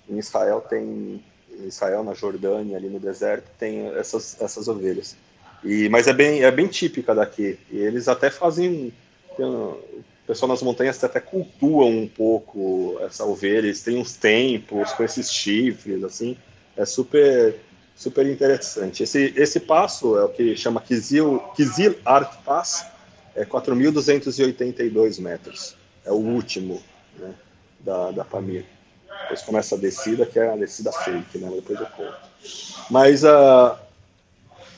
em 0.07 0.17
Israel 0.19 0.61
tem 0.61 1.23
Israel, 1.65 2.03
na 2.03 2.13
Jordânia, 2.13 2.77
ali 2.77 2.89
no 2.89 2.99
deserto, 2.99 3.49
tem 3.57 3.87
essas, 3.95 4.39
essas 4.41 4.67
ovelhas. 4.67 5.15
E, 5.63 5.89
mas 5.89 6.07
é 6.07 6.13
bem, 6.13 6.43
é 6.43 6.51
bem 6.51 6.67
típica 6.67 7.15
daqui. 7.15 7.57
E 7.71 7.77
eles 7.77 8.07
até 8.07 8.29
fazem. 8.29 8.93
O 9.39 9.77
pessoal 10.25 10.49
nas 10.49 10.61
montanhas 10.61 11.01
até 11.03 11.19
cultuam 11.19 11.89
um 11.89 12.07
pouco 12.07 12.97
essa 13.01 13.25
ovelha. 13.25 13.67
Eles 13.67 13.81
têm 13.81 13.97
uns 13.97 14.15
templos 14.15 14.93
com 14.93 15.03
esses 15.03 15.31
chifres, 15.31 16.03
assim. 16.03 16.37
É 16.75 16.85
super, 16.85 17.55
super 17.95 18.25
interessante. 18.27 19.03
Esse, 19.03 19.33
esse 19.35 19.59
passo 19.59 20.17
é 20.17 20.23
o 20.23 20.29
que 20.29 20.55
chama 20.55 20.81
Kizil, 20.81 21.39
Kizil 21.55 21.95
Art 22.05 22.43
Pass, 22.43 22.85
é 23.35 23.45
4.282 23.45 25.19
metros. 25.21 25.75
É 26.05 26.11
o 26.11 26.15
último 26.15 26.81
né, 27.17 27.33
da, 27.79 28.11
da 28.11 28.25
Pamir. 28.25 28.65
Depois 29.27 29.41
começa 29.41 29.75
a 29.75 29.77
descida, 29.77 30.25
que 30.25 30.39
é 30.39 30.47
a 30.49 30.55
descida 30.55 30.89
fake, 30.89 31.37
né? 31.37 31.51
Depois 31.53 31.77
eu 31.79 31.85
conto. 31.87 32.17
Mas 32.89 33.25
a, 33.25 33.77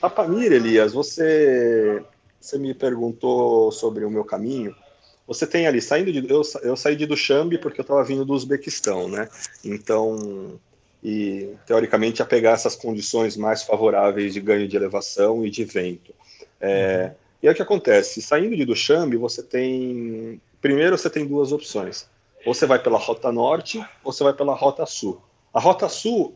a 0.01 0.11
Elias, 0.43 0.91
você, 0.91 2.01
você 2.41 2.57
me 2.57 2.73
perguntou 2.73 3.71
sobre 3.71 4.03
o 4.03 4.09
meu 4.09 4.25
caminho. 4.25 4.75
Você 5.27 5.45
tem 5.45 5.67
ali, 5.67 5.79
saindo 5.79 6.11
de. 6.11 6.27
Eu, 6.27 6.41
eu 6.63 6.75
saí 6.75 6.95
de 6.95 7.05
Dushanbe 7.05 7.59
porque 7.59 7.79
eu 7.79 7.83
estava 7.83 8.03
vindo 8.03 8.25
do 8.25 8.33
Uzbequistão, 8.33 9.07
né? 9.07 9.29
Então. 9.63 10.59
E 11.01 11.53
teoricamente 11.65 12.21
a 12.21 12.25
pegar 12.25 12.51
essas 12.51 12.75
condições 12.75 13.37
mais 13.37 13.63
favoráveis 13.63 14.33
de 14.33 14.41
ganho 14.41 14.67
de 14.67 14.75
elevação 14.75 15.45
e 15.45 15.49
de 15.49 15.63
vento. 15.63 16.13
É, 16.59 17.03
uhum. 17.03 17.11
E 17.43 17.47
aí 17.47 17.53
o 17.53 17.55
que 17.55 17.61
acontece? 17.61 18.21
Saindo 18.21 18.57
de 18.57 18.65
Dushanbe, 18.65 19.15
você 19.15 19.43
tem. 19.43 20.41
Primeiro 20.59 20.97
você 20.97 21.09
tem 21.09 21.25
duas 21.25 21.51
opções 21.51 22.09
ou 22.45 22.53
você 22.53 22.65
vai 22.65 22.79
pela 22.79 22.97
rota 22.97 23.31
norte, 23.31 23.83
ou 24.03 24.11
você 24.11 24.23
vai 24.23 24.33
pela 24.33 24.53
rota 24.53 24.85
sul. 24.85 25.21
A 25.53 25.59
rota 25.59 25.89
sul, 25.89 26.35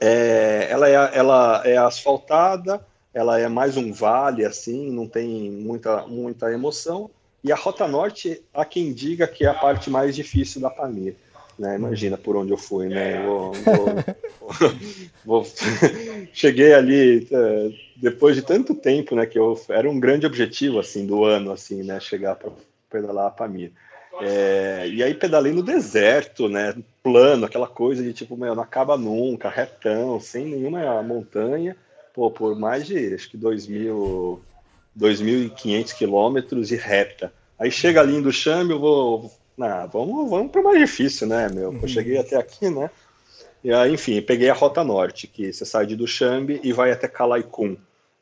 é, 0.00 0.68
ela, 0.70 0.88
é, 0.88 1.10
ela 1.14 1.62
é 1.64 1.76
asfaltada, 1.76 2.84
ela 3.14 3.38
é 3.38 3.48
mais 3.48 3.76
um 3.76 3.92
vale, 3.92 4.44
assim, 4.44 4.90
não 4.90 5.06
tem 5.06 5.50
muita, 5.50 6.06
muita 6.06 6.52
emoção. 6.52 7.10
E 7.44 7.50
a 7.50 7.56
rota 7.56 7.86
norte, 7.88 8.42
há 8.54 8.64
quem 8.64 8.92
diga 8.92 9.26
que 9.26 9.44
é 9.44 9.48
a 9.48 9.54
parte 9.54 9.90
mais 9.90 10.14
difícil 10.14 10.60
da 10.60 10.70
Pamir. 10.70 11.16
Né? 11.58 11.76
Imagina 11.76 12.16
por 12.16 12.36
onde 12.36 12.52
eu 12.52 12.56
fui, 12.56 12.88
né? 12.88 13.22
Vou, 13.24 13.52
vou, 13.52 13.86
vou... 15.24 15.46
Cheguei 16.32 16.72
ali 16.72 17.28
é, 17.30 17.70
depois 17.96 18.34
de 18.34 18.42
tanto 18.42 18.74
tempo, 18.74 19.14
né? 19.14 19.26
Que 19.26 19.38
eu 19.38 19.60
era 19.68 19.88
um 19.88 20.00
grande 20.00 20.26
objetivo 20.26 20.78
assim 20.78 21.06
do 21.06 21.24
ano, 21.24 21.52
assim, 21.52 21.82
né? 21.82 22.00
Chegar 22.00 22.36
para 22.36 22.50
pedalar 22.90 23.26
a 23.26 23.30
Pamir. 23.30 23.72
É, 24.20 24.86
e 24.88 25.02
aí 25.02 25.14
pedalei 25.14 25.52
no 25.52 25.62
deserto, 25.62 26.48
né? 26.48 26.74
Plano, 27.02 27.46
aquela 27.46 27.66
coisa 27.66 28.02
de 28.02 28.12
tipo, 28.12 28.36
meu, 28.36 28.54
não 28.54 28.62
acaba 28.62 28.96
nunca, 28.96 29.48
retão, 29.48 30.20
sem 30.20 30.46
nenhuma 30.46 31.02
montanha, 31.02 31.76
pô, 32.14 32.30
por 32.30 32.56
mais 32.58 32.86
de 32.86 33.14
acho 33.14 33.30
que 33.30 33.38
2.000, 33.38 34.38
2.500 34.98 35.94
quilômetros 35.94 36.68
de 36.68 36.76
reta. 36.76 37.32
Aí 37.58 37.70
chega 37.70 38.00
ali 38.00 38.16
em 38.16 38.22
Duchamp, 38.22 38.70
eu 38.70 38.78
vou. 38.78 39.32
Ah, 39.60 39.86
vamos, 39.86 40.28
vamos 40.28 40.50
para 40.50 40.60
o 40.60 40.64
mais 40.64 40.78
difícil, 40.78 41.26
né, 41.26 41.48
meu? 41.48 41.72
Eu 41.80 41.88
cheguei 41.88 42.18
até 42.18 42.36
aqui, 42.36 42.68
né? 42.68 42.90
E 43.62 43.72
aí, 43.72 43.92
enfim, 43.92 44.20
peguei 44.20 44.50
a 44.50 44.54
rota 44.54 44.82
norte, 44.82 45.28
que 45.28 45.52
você 45.52 45.64
sai 45.64 45.86
de 45.86 45.94
Duchamp 45.94 46.50
e 46.50 46.72
vai 46.72 46.90
até 46.90 47.06
Calaikum. 47.06 47.76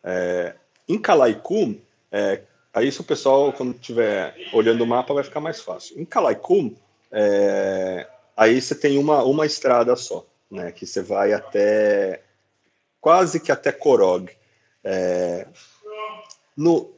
É, 0.05 0.55
em 0.87 0.99
Calaikum, 0.99 1.79
é, 2.13 2.43
Aí 2.73 2.89
isso 2.89 3.03
o 3.03 3.05
pessoal, 3.05 3.53
quando 3.53 3.75
estiver 3.75 4.35
olhando 4.53 4.85
o 4.85 4.87
mapa, 4.87 5.15
vai 5.15 5.25
ficar 5.25 5.41
mais 5.41 5.61
fácil. 5.61 6.01
Em 6.01 6.05
Calaikum, 6.05 6.75
é, 7.11 8.07
aí 8.37 8.61
você 8.61 8.75
tem 8.75 8.97
uma, 8.97 9.25
uma 9.25 9.45
estrada 9.45 9.97
só, 9.97 10.25
né? 10.51 10.71
Que 10.71 10.87
você 10.87 11.03
vai 11.03 11.33
até 11.33 12.23
quase 13.01 13.41
que 13.41 13.51
até 13.51 13.73
Korog. 13.73 14.31
É, 14.85 15.47
no, 16.57 16.91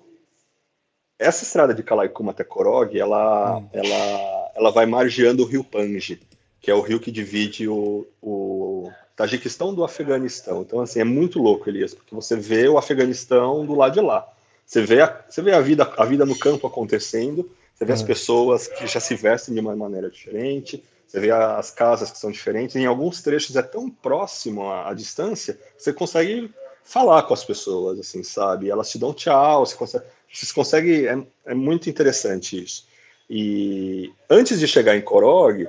essa 1.18 1.44
estrada 1.44 1.72
de 1.72 1.82
Calaikum 1.82 2.28
até 2.28 2.44
Korog, 2.44 2.98
ela, 2.98 3.56
hum. 3.56 3.68
ela, 3.72 4.52
ela 4.54 4.70
vai 4.70 4.84
margeando 4.84 5.42
o 5.42 5.46
rio 5.46 5.64
Pange. 5.64 6.20
que 6.60 6.70
é 6.70 6.74
o 6.74 6.80
rio 6.80 7.00
que 7.00 7.10
divide 7.10 7.66
o, 7.66 8.06
o 8.20 8.90
Tajiquistão 9.16 9.74
do 9.74 9.84
Afeganistão. 9.84 10.62
Então, 10.62 10.80
assim, 10.80 11.00
é 11.00 11.04
muito 11.04 11.40
louco, 11.40 11.68
Elias, 11.68 11.94
porque 11.94 12.14
você 12.14 12.36
vê 12.36 12.68
o 12.68 12.76
Afeganistão 12.76 13.64
do 13.64 13.74
lado 13.74 13.94
de 13.94 14.00
lá. 14.00 14.28
Você 14.72 14.80
vê 14.80 15.02
a, 15.02 15.22
você 15.28 15.42
vê 15.42 15.52
a, 15.52 15.60
vida, 15.60 15.92
a 15.98 16.04
vida 16.06 16.24
no 16.24 16.34
campo 16.34 16.66
acontecendo, 16.66 17.46
você 17.74 17.84
vê 17.84 17.92
as 17.92 18.02
pessoas 18.02 18.66
que 18.66 18.86
já 18.86 19.00
se 19.00 19.14
vestem 19.14 19.52
de 19.52 19.60
uma 19.60 19.76
maneira 19.76 20.08
diferente, 20.08 20.82
você 21.06 21.20
vê 21.20 21.30
as 21.30 21.70
casas 21.70 22.10
que 22.10 22.16
são 22.16 22.30
diferentes. 22.30 22.74
Em 22.74 22.86
alguns 22.86 23.20
trechos 23.20 23.54
é 23.54 23.60
tão 23.60 23.90
próximo 23.90 24.72
à, 24.72 24.94
distância, 24.94 25.60
você 25.76 25.92
consegue 25.92 26.50
falar 26.82 27.24
com 27.24 27.34
as 27.34 27.44
pessoas, 27.44 27.98
assim, 28.00 28.22
sabe? 28.22 28.70
Elas 28.70 28.88
te 28.88 28.98
dão 28.98 29.12
tchau, 29.12 29.66
você 29.66 29.76
consegue, 29.76 30.04
você 30.32 30.54
consegue 30.54 31.06
é, 31.06 31.22
é 31.44 31.54
muito 31.54 31.90
interessante 31.90 32.64
isso. 32.64 32.86
E 33.28 34.10
antes 34.30 34.58
de 34.58 34.66
chegar 34.66 34.96
em 34.96 35.02
Korog, 35.02 35.68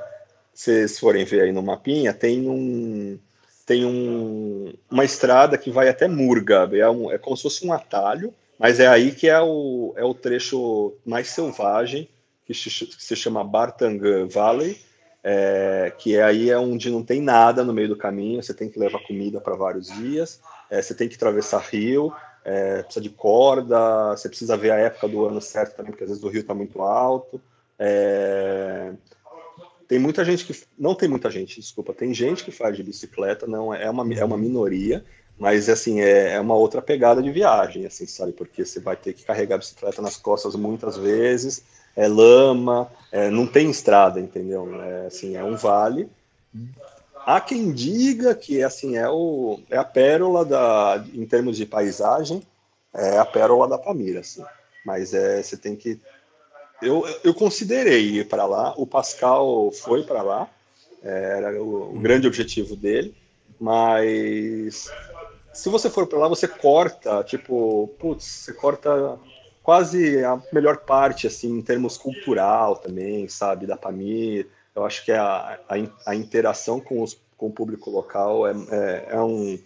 se 0.54 0.72
vocês 0.72 0.98
forem 0.98 1.26
ver 1.26 1.42
aí 1.42 1.52
no 1.52 1.62
mapinha, 1.62 2.14
tem 2.14 2.48
um 2.48 3.20
tem 3.66 3.86
um, 3.86 4.74
uma 4.90 5.04
estrada 5.04 5.58
que 5.58 5.70
vai 5.70 5.90
até 5.90 6.08
Murga, 6.08 6.70
é, 6.72 6.90
um, 6.90 7.12
é 7.12 7.18
como 7.18 7.36
se 7.36 7.44
fosse 7.44 7.68
um 7.68 7.74
atalho, 7.74 8.34
mas 8.64 8.80
é 8.80 8.88
aí 8.88 9.12
que 9.12 9.28
é 9.28 9.42
o, 9.42 9.94
é 9.98 10.06
o 10.06 10.14
trecho 10.14 10.94
mais 11.06 11.28
selvagem, 11.28 12.08
que 12.46 12.54
se, 12.54 13.14
chama 13.14 13.44
Bartang 13.44 14.00
Valley, 14.32 14.80
é, 15.22 15.92
que 15.98 16.16
é 16.16 16.24
aí 16.24 16.50
é 16.50 16.58
onde 16.58 16.90
não 16.90 17.04
tem 17.04 17.22
nada 17.22 17.62
no 17.66 17.74
meio 17.74 17.90
do 17.90 17.98
caminho, 17.98 18.42
você 18.42 18.54
tem 18.54 18.70
que 18.70 18.80
levar 18.80 19.06
comida 19.06 19.42
para 19.42 19.58
vários 19.58 19.88
dias, 19.88 20.40
é, 20.70 20.82
você 20.82 20.96
tem 20.96 21.10
que 21.10 21.16
atravessar 21.16 21.60
rio, 21.60 22.14
é, 22.46 22.84
precisa 22.84 23.04
de 23.04 23.10
corda, 23.10 24.12
você 24.12 24.30
precisa 24.30 24.56
ver 24.56 24.72
a 24.72 24.78
época 24.78 25.10
do 25.10 25.26
ano 25.26 25.42
certo 25.42 25.76
também, 25.76 25.92
porque 25.92 26.06
às 26.06 26.12
vezes 26.12 26.24
o 26.24 26.30
rio 26.30 26.40
está 26.40 26.54
muito 26.54 26.82
alto. 26.82 27.42
É, 27.78 28.94
tem 29.90 30.00
muita 30.00 30.24
gente 30.24 30.46
que. 30.46 30.58
Não 30.80 30.96
tem 30.96 31.10
muita 31.10 31.30
gente, 31.30 31.60
desculpa. 31.60 31.94
Tem 31.94 32.14
gente 32.14 32.46
que 32.46 32.52
faz 32.52 32.78
de 32.78 32.82
bicicleta, 32.82 33.46
não 33.46 33.74
é 33.74 33.90
uma, 33.90 34.14
é 34.14 34.24
uma 34.24 34.38
minoria, 34.38 35.04
mas 35.38 35.70
assim, 35.70 36.02
é, 36.02 36.34
é 36.34 36.40
uma 36.40 36.56
outra 36.56 36.82
pegada 36.82 37.22
de 37.22 37.32
viagem, 37.32 37.86
assim, 37.86 38.06
sabe? 38.06 38.32
Porque 38.32 38.66
você 38.66 38.80
vai 38.80 38.96
ter 38.96 39.14
que 39.14 39.24
carregar 39.24 39.56
a 39.56 39.60
bicicleta 39.60 40.02
nas 40.02 40.16
costas 40.16 40.56
muitas 40.56 40.98
vezes, 40.98 41.64
é 41.96 42.08
lama, 42.08 42.92
é, 43.12 43.30
não 43.30 43.46
tem 43.46 43.70
estrada, 43.70 44.20
entendeu? 44.20 44.82
É, 44.82 45.08
assim, 45.08 45.36
é 45.36 45.44
um 45.44 45.56
vale. 45.56 46.10
Há 47.26 47.40
quem 47.40 47.72
diga 47.72 48.36
que 48.36 48.64
assim 48.64 48.98
é, 48.98 49.10
o, 49.10 49.60
é 49.70 49.78
a 49.78 49.84
pérola 49.84 50.44
da, 50.44 51.04
em 51.14 51.26
termos 51.26 51.58
de 51.58 51.66
paisagem, 51.66 52.42
é 52.94 53.18
a 53.18 53.26
pérola 53.26 53.68
da 53.68 53.78
Pamira, 53.78 54.20
assim. 54.20 54.44
Mas 54.86 55.14
é, 55.14 55.42
você 55.42 55.58
tem 55.58 55.76
que 55.76 56.00
eu, 56.84 57.06
eu 57.24 57.34
considerei 57.34 58.20
ir 58.20 58.28
para 58.28 58.46
lá. 58.46 58.74
O 58.76 58.86
Pascal 58.86 59.72
foi 59.72 60.04
para 60.04 60.22
lá, 60.22 60.50
era 61.02 61.62
o, 61.62 61.96
o, 61.96 62.00
grande 62.00 62.28
objetivo 62.28 62.76
dele. 62.76 63.16
Mas 63.60 64.92
se 65.54 65.70
você 65.70 65.90
for 65.90 66.08
para 66.08 66.20
lá, 66.20 66.28
você 66.28 66.48
corta, 66.48 67.24
tipo, 67.24 67.90
putz, 68.00 68.26
você 68.26 68.54
corta 68.54 69.20
quase 69.62 70.24
a 70.24 70.42
melhor 70.52 70.78
parte, 70.78 71.28
assim, 71.28 71.58
em 71.58 71.62
termos 71.62 71.98
cultural 71.98 72.76
também, 72.76 73.28
sabe, 73.28 73.66
da 73.66 73.78
Pamir. 73.78 74.48
Eu 74.76 74.86
acho 74.86 75.06
que 75.06 75.12
a, 75.12 75.60
a, 75.70 75.76
a 76.06 76.16
interação 76.16 76.80
com, 76.80 77.02
os, 77.02 77.18
com 77.38 77.48
o 77.48 77.52
público 77.52 77.90
local 77.90 78.48
é, 78.48 78.52
é, 78.72 79.08
é 79.12 79.22
um, 79.22 79.60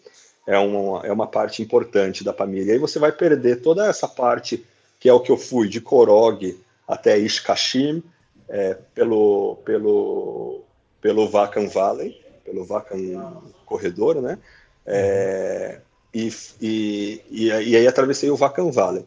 é, 0.46 0.58
uma, 0.58 1.06
é 1.06 1.12
uma 1.12 1.28
parte 1.28 1.62
importante 1.62 2.24
da 2.24 2.34
Pamir. 2.34 2.68
E 2.68 2.72
aí 2.72 2.78
você 2.78 3.00
vai 3.00 3.12
perder 3.12 3.62
toda 3.62 3.88
essa 3.88 4.08
parte 4.08 4.66
que 5.00 5.10
é 5.10 5.14
o 5.14 5.20
que 5.20 5.32
eu 5.32 5.38
fui 5.38 5.68
de 5.68 5.80
Korog 5.80 6.60
até 6.88 7.18
Ishkashim, 7.18 8.04
é, 8.50 8.76
pelo, 8.96 9.58
pelo, 9.66 10.62
pelo 11.02 11.28
Vacan 11.28 11.68
Valley, 11.68 12.20
pelo 12.46 12.64
Vacan 12.64 13.42
Corredor, 13.66 14.22
né? 14.22 14.40
É, 14.88 15.82
e, 16.14 16.32
e, 16.62 17.22
e, 17.30 17.52
aí 17.76 17.86
atravessei 17.86 18.30
o 18.30 18.36
Vacan 18.36 18.72
Valley. 18.72 19.06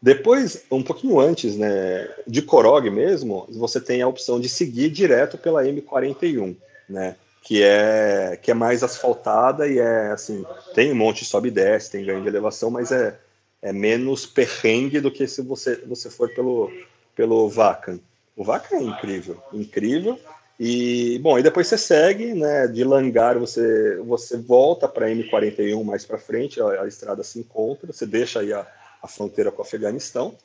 Depois, 0.00 0.64
um 0.70 0.82
pouquinho 0.82 1.18
antes, 1.18 1.56
né, 1.56 2.08
de 2.26 2.42
Korog 2.42 2.90
mesmo, 2.90 3.46
você 3.50 3.80
tem 3.80 4.02
a 4.02 4.08
opção 4.08 4.38
de 4.40 4.48
seguir 4.48 4.90
direto 4.90 5.38
pela 5.38 5.64
M41, 5.64 6.56
né? 6.88 7.16
Que 7.42 7.62
é, 7.62 8.38
que 8.40 8.50
é 8.50 8.54
mais 8.54 8.82
asfaltada 8.82 9.66
e 9.66 9.78
é 9.78 10.12
assim, 10.12 10.44
tem 10.74 10.92
um 10.92 10.96
monte 10.96 11.20
de 11.20 11.24
sobe 11.24 11.48
e 11.48 11.52
desce, 11.52 11.90
tem 11.90 12.04
ganho 12.04 12.22
de 12.22 12.28
elevação, 12.28 12.70
mas 12.70 12.92
é, 12.92 13.16
é 13.60 13.72
menos 13.72 14.26
perrengue 14.26 15.00
do 15.00 15.10
que 15.10 15.26
se 15.26 15.42
você, 15.42 15.76
você 15.86 16.08
for 16.08 16.28
pelo, 16.34 16.70
pelo 17.16 17.48
Vacan. 17.48 17.98
O 18.36 18.44
Vacan 18.44 18.76
é 18.76 18.82
incrível, 18.82 19.42
incrível. 19.52 20.18
E 20.64 21.18
bom, 21.18 21.36
e 21.36 21.42
depois 21.42 21.66
você 21.66 21.76
segue, 21.76 22.34
né? 22.34 22.68
De 22.68 22.84
Langar 22.84 23.36
você 23.36 23.96
você 23.96 24.36
volta 24.36 24.86
para 24.86 25.08
M41 25.08 25.82
mais 25.82 26.04
para 26.04 26.18
frente, 26.18 26.60
a, 26.60 26.82
a, 26.82 26.86
estrada 26.86 27.24
se 27.24 27.40
encontra, 27.40 27.92
você 27.92 28.06
deixa 28.06 28.38
aí 28.38 28.52
a, 28.52 28.64
a 29.02 29.08
fronteira 29.08 29.50
com 29.50 29.60
o 29.60 29.64
Afeganistão 29.64 30.36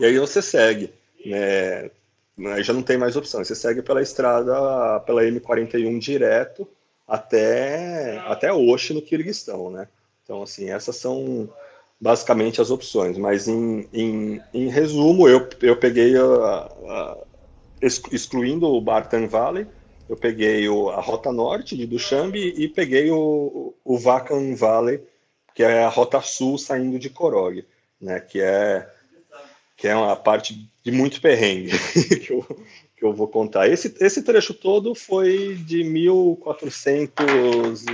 e 0.00 0.04
aí 0.04 0.18
você 0.18 0.42
segue, 0.42 0.92
né? 1.24 1.92
Aí 2.52 2.64
já 2.64 2.72
não 2.72 2.82
tem 2.82 2.98
mais 2.98 3.14
opção, 3.14 3.44
você 3.44 3.54
segue 3.54 3.82
pela 3.82 4.02
estrada, 4.02 4.98
pela 5.06 5.22
M41 5.22 6.00
direto 6.00 6.66
até 7.06 8.18
até 8.26 8.52
Osh 8.52 8.90
no 8.90 9.00
Kirguistão, 9.00 9.70
né? 9.70 9.86
Então 10.24 10.42
assim, 10.42 10.70
essas 10.70 10.96
são 10.96 11.48
basicamente 12.00 12.60
as 12.60 12.72
opções. 12.72 13.16
Mas 13.16 13.46
em, 13.46 13.88
em, 13.92 14.42
em 14.52 14.68
resumo, 14.68 15.28
eu, 15.28 15.48
eu 15.62 15.76
peguei, 15.76 16.16
a, 16.16 16.22
a, 16.24 17.16
excluindo 17.80 18.66
o 18.66 18.80
Bartan 18.80 19.26
Valley, 19.26 19.66
eu 20.08 20.16
peguei 20.16 20.68
o, 20.68 20.90
a 20.90 21.00
Rota 21.00 21.32
Norte 21.32 21.76
de 21.76 21.86
Dushanbe 21.86 22.54
e 22.56 22.68
peguei 22.68 23.10
o, 23.10 23.74
o 23.84 23.98
Vacan 23.98 24.54
Valley, 24.54 25.00
que 25.54 25.62
é 25.62 25.84
a 25.84 25.88
Rota 25.88 26.20
Sul 26.20 26.58
saindo 26.58 26.98
de 26.98 27.08
Korog, 27.08 27.64
né, 28.00 28.20
que 28.20 28.40
é 28.40 28.88
que 29.76 29.88
é 29.88 29.96
uma 29.96 30.14
parte 30.14 30.68
de 30.84 30.92
muito 30.92 31.22
perrengue 31.22 31.72
que, 32.20 32.32
eu, 32.32 32.46
que 32.96 33.04
eu 33.04 33.14
vou 33.14 33.26
contar. 33.26 33.66
Esse, 33.66 33.94
esse 33.98 34.22
trecho 34.22 34.52
todo 34.52 34.94
foi 34.94 35.54
de 35.54 35.82
1400 35.84 37.86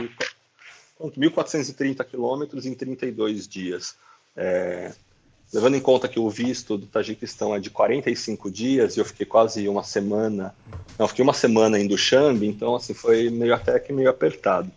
1.430 1.01 2.05
quilômetros 2.05 2.66
em 2.66 2.74
32 2.74 3.47
dias. 3.47 3.97
É, 4.34 4.93
levando 5.53 5.76
em 5.76 5.80
conta 5.80 6.09
que 6.09 6.18
o 6.18 6.28
visto 6.28 6.76
do 6.76 6.86
Tajiquistão 6.86 7.55
é 7.55 7.61
de 7.61 7.70
45 7.70 8.51
dias 8.51 8.97
e 8.97 9.01
eu 9.01 9.05
fiquei 9.05 9.24
quase 9.24 9.68
uma 9.68 9.82
semana, 9.82 10.55
não, 10.99 11.07
fiquei 11.07 11.22
uma 11.22 11.32
semana 11.32 11.78
em 11.78 11.86
Dushanbe, 11.86 12.47
então 12.47 12.74
assim 12.74 12.94
foi 12.94 13.30
meio 13.30 13.55
até 13.55 13.78
que 13.78 13.92
meio 13.92 14.11
apertado. 14.11 14.70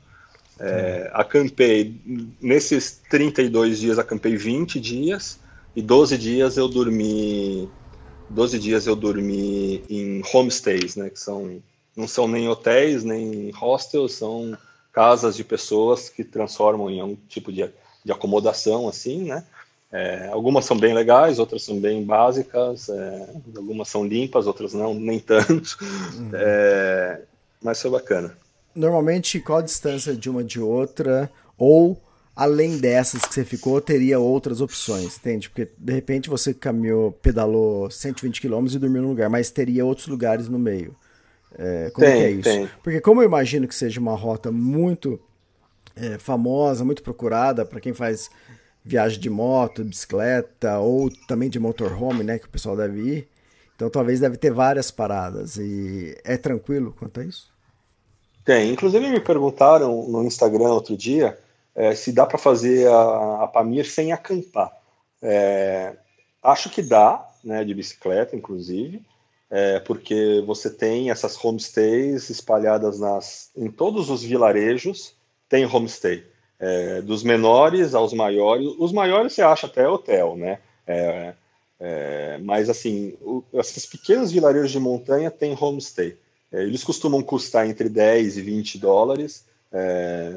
É, 0.60 1.10
acampei 1.14 1.96
nesses 2.42 3.02
32 3.10 3.80
dias 3.80 3.98
acampei 3.98 4.36
20 4.36 4.78
dias 4.78 5.40
e 5.74 5.82
12 5.82 6.18
dias 6.18 6.58
eu 6.58 6.68
dormi 6.68 7.70
12 8.30 8.60
dias 8.60 8.86
eu 8.86 8.94
dormi 8.94 9.82
em 9.90 10.22
homestays, 10.34 10.98
né, 10.98 11.10
que 11.10 11.20
são 11.20 11.62
não 11.96 12.08
são 12.08 12.28
nem 12.28 12.48
hotéis 12.50 13.04
nem 13.04 13.52
hostels, 13.52 14.14
são 14.14 14.58
casas 14.92 15.36
de 15.36 15.44
pessoas 15.44 16.10
que 16.10 16.24
transformam 16.24 16.90
em 16.90 17.02
um 17.02 17.16
tipo 17.28 17.52
de, 17.52 17.70
de 18.04 18.12
acomodação, 18.12 18.88
assim, 18.88 19.24
né? 19.24 19.46
É, 19.92 20.30
algumas 20.32 20.66
são 20.66 20.78
bem 20.78 20.94
legais, 20.94 21.40
outras 21.40 21.64
são 21.64 21.80
bem 21.80 22.04
básicas, 22.04 22.90
é, 22.90 23.30
algumas 23.56 23.88
são 23.88 24.06
limpas, 24.06 24.46
outras 24.46 24.74
não, 24.74 24.94
nem 24.94 25.20
tanto, 25.20 25.78
uhum. 25.82 26.30
é, 26.34 27.22
mas 27.62 27.82
foi 27.82 27.90
bacana. 27.90 28.38
Normalmente, 28.76 29.40
qual 29.40 29.60
a 29.60 29.64
distância 29.64 30.16
de 30.16 30.30
uma 30.30 30.44
de 30.44 30.60
outra, 30.60 31.30
ou 31.58 32.00
além 32.36 32.78
dessas 32.78 33.26
que 33.26 33.34
você 33.34 33.44
ficou, 33.44 33.82
teria 33.82 34.20
outras 34.20 34.62
opções, 34.62 35.18
entende? 35.18 35.50
Porque 35.50 35.70
de 35.76 35.92
repente 35.92 36.30
você 36.30 36.54
caminhou, 36.54 37.12
pedalou 37.12 37.90
120 37.90 38.42
km 38.42 38.66
e 38.68 38.78
dormiu 38.78 39.02
num 39.02 39.10
lugar, 39.10 39.30
mas 39.30 39.50
teria 39.50 39.84
outros 39.84 40.08
lugares 40.08 40.48
no 40.48 40.60
meio. 40.60 40.96
É, 41.58 41.90
como 41.94 42.06
tem, 42.06 42.22
é 42.22 42.32
isso? 42.32 42.44
Tem. 42.44 42.70
Porque 42.84 43.02
como 43.02 43.22
eu 43.22 43.26
imagino 43.26 43.68
que 43.68 43.74
seja 43.76 44.00
uma 44.00 44.16
rota 44.16 44.52
muito 44.52 45.20
é, 45.96 46.18
famosa, 46.20 46.86
muito 46.86 47.02
procurada 47.02 47.66
para 47.66 47.82
quem 47.82 47.94
faz 47.94 48.30
viagem 48.84 49.20
de 49.20 49.30
moto, 49.30 49.84
bicicleta 49.84 50.80
ou 50.80 51.10
também 51.28 51.50
de 51.50 51.60
motorhome, 51.60 52.24
né, 52.24 52.40
que 52.40 52.46
o 52.46 52.50
pessoal 52.50 52.76
deve 52.76 53.00
ir. 53.02 53.28
Então 53.76 53.90
talvez 53.90 54.20
deve 54.20 54.38
ter 54.38 54.52
várias 54.52 54.92
paradas 54.92 55.58
e 55.58 56.18
é 56.24 56.38
tranquilo 56.38 56.94
quanto 56.98 57.20
a 57.20 57.24
isso? 57.24 57.52
Tem. 58.44 58.72
Inclusive 58.72 59.08
me 59.10 59.20
perguntaram 59.20 60.08
no 60.08 60.24
Instagram 60.24 60.70
outro 60.70 60.98
dia 60.98 61.38
é, 61.76 61.94
se 61.96 62.12
dá 62.12 62.26
para 62.26 62.38
fazer 62.38 62.88
a, 62.88 63.44
a 63.44 63.48
Pamir 63.48 63.90
sem 63.90 64.12
acampar. 64.12 64.72
É, 65.22 65.96
acho 66.42 66.70
que 66.70 66.82
dá, 66.82 67.26
né, 67.44 67.64
de 67.64 67.74
bicicleta, 67.74 68.36
inclusive 68.36 69.02
é, 69.50 69.80
porque 69.80 70.44
você 70.46 70.70
tem 70.70 71.10
essas 71.10 71.44
homestays 71.44 72.30
espalhadas 72.30 73.00
nas, 73.00 73.50
em 73.56 73.70
todos 73.70 74.10
os 74.10 74.22
vilarejos, 74.22 75.16
tem 75.48 75.66
homestay. 75.66 76.24
É, 76.60 77.02
dos 77.02 77.24
menores 77.24 77.94
aos 77.94 78.14
maiores. 78.14 78.68
Os 78.78 78.92
maiores 78.92 79.34
você 79.34 79.42
acha 79.42 79.68
até 79.68 79.88
hotel, 79.88 80.36
né? 80.36 80.60
É, 80.86 81.34
é, 81.80 82.38
mas 82.40 82.70
assim, 82.70 83.16
o, 83.22 83.44
esses 83.54 83.86
pequenos 83.86 84.32
vilarejos 84.32 84.72
de 84.72 84.80
montanha 84.80 85.32
tem 85.32 85.58
homestay. 85.60 86.18
É, 86.52 86.64
eles 86.64 86.84
costumam 86.84 87.22
custar 87.22 87.68
entre 87.68 87.88
10 87.88 88.38
e 88.38 88.42
20 88.42 88.78
dólares, 88.78 89.46
é, 89.72 90.36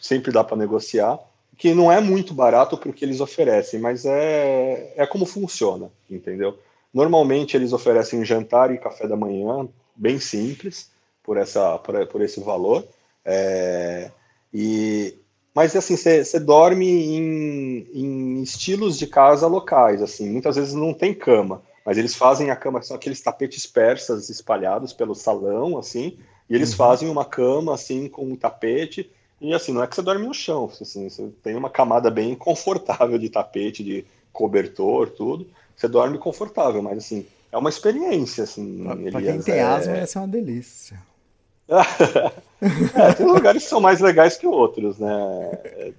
sempre 0.00 0.30
dá 0.30 0.44
para 0.44 0.56
negociar, 0.56 1.18
que 1.56 1.74
não 1.74 1.90
é 1.90 2.00
muito 2.00 2.34
barato 2.34 2.76
para 2.76 2.90
o 2.90 2.92
que 2.92 3.04
eles 3.04 3.20
oferecem, 3.20 3.80
mas 3.80 4.04
é, 4.04 4.92
é 4.96 5.06
como 5.06 5.24
funciona, 5.24 5.90
entendeu? 6.10 6.58
Normalmente 6.92 7.56
eles 7.56 7.72
oferecem 7.72 8.24
jantar 8.24 8.72
e 8.72 8.78
café 8.78 9.08
da 9.08 9.16
manhã, 9.16 9.68
bem 9.96 10.18
simples, 10.18 10.90
por, 11.22 11.36
essa, 11.36 11.78
por, 11.78 12.06
por 12.06 12.22
esse 12.22 12.40
valor. 12.40 12.86
É, 13.24 14.10
e, 14.52 15.16
mas 15.54 15.76
assim, 15.76 15.96
você 15.96 16.40
dorme 16.40 16.86
em, 16.86 17.86
em, 17.94 18.42
estilos 18.42 18.98
de 18.98 19.06
casa 19.06 19.46
locais, 19.46 20.02
assim, 20.02 20.28
muitas 20.28 20.56
vezes 20.56 20.74
não 20.74 20.92
tem 20.92 21.14
cama, 21.14 21.62
mas 21.86 21.96
eles 21.96 22.14
fazem 22.14 22.50
a 22.50 22.56
cama, 22.56 22.82
são 22.82 22.96
aqueles 22.96 23.20
tapetes 23.20 23.64
persas 23.66 24.28
espalhados 24.28 24.92
pelo 24.92 25.14
salão, 25.14 25.78
assim, 25.78 26.18
e 26.50 26.54
eles 26.54 26.70
uhum. 26.72 26.76
fazem 26.76 27.08
uma 27.08 27.24
cama, 27.24 27.72
assim, 27.72 28.08
com 28.08 28.24
um 28.24 28.36
tapete, 28.36 29.10
e 29.40 29.54
assim, 29.54 29.72
não 29.72 29.82
é 29.82 29.86
que 29.86 29.94
você 29.94 30.02
dorme 30.02 30.26
no 30.26 30.34
chão, 30.34 30.70
assim, 30.80 31.08
você 31.08 31.28
tem 31.42 31.54
uma 31.54 31.70
camada 31.70 32.10
bem 32.10 32.34
confortável 32.36 33.18
de 33.18 33.28
tapete, 33.28 33.84
de 33.84 34.04
cobertor, 34.32 35.10
tudo, 35.10 35.46
você 35.76 35.86
dorme 35.86 36.18
confortável, 36.18 36.82
mas 36.82 36.98
assim, 36.98 37.26
é 37.52 37.56
uma 37.56 37.68
experiência, 37.68 38.42
assim. 38.42 38.82
Pra, 38.82 38.96
pra 38.96 39.22
quem 39.22 39.40
tem 39.40 39.54
é... 39.54 39.62
asma, 39.62 39.96
essa 39.96 40.18
é 40.18 40.22
uma 40.22 40.28
delícia. 40.28 41.00
é, 42.94 43.12
tem 43.14 43.26
lugares 43.26 43.62
que 43.62 43.68
são 43.68 43.80
mais 43.80 44.00
legais 44.00 44.36
que 44.36 44.46
outros, 44.46 44.98
né? 44.98 45.12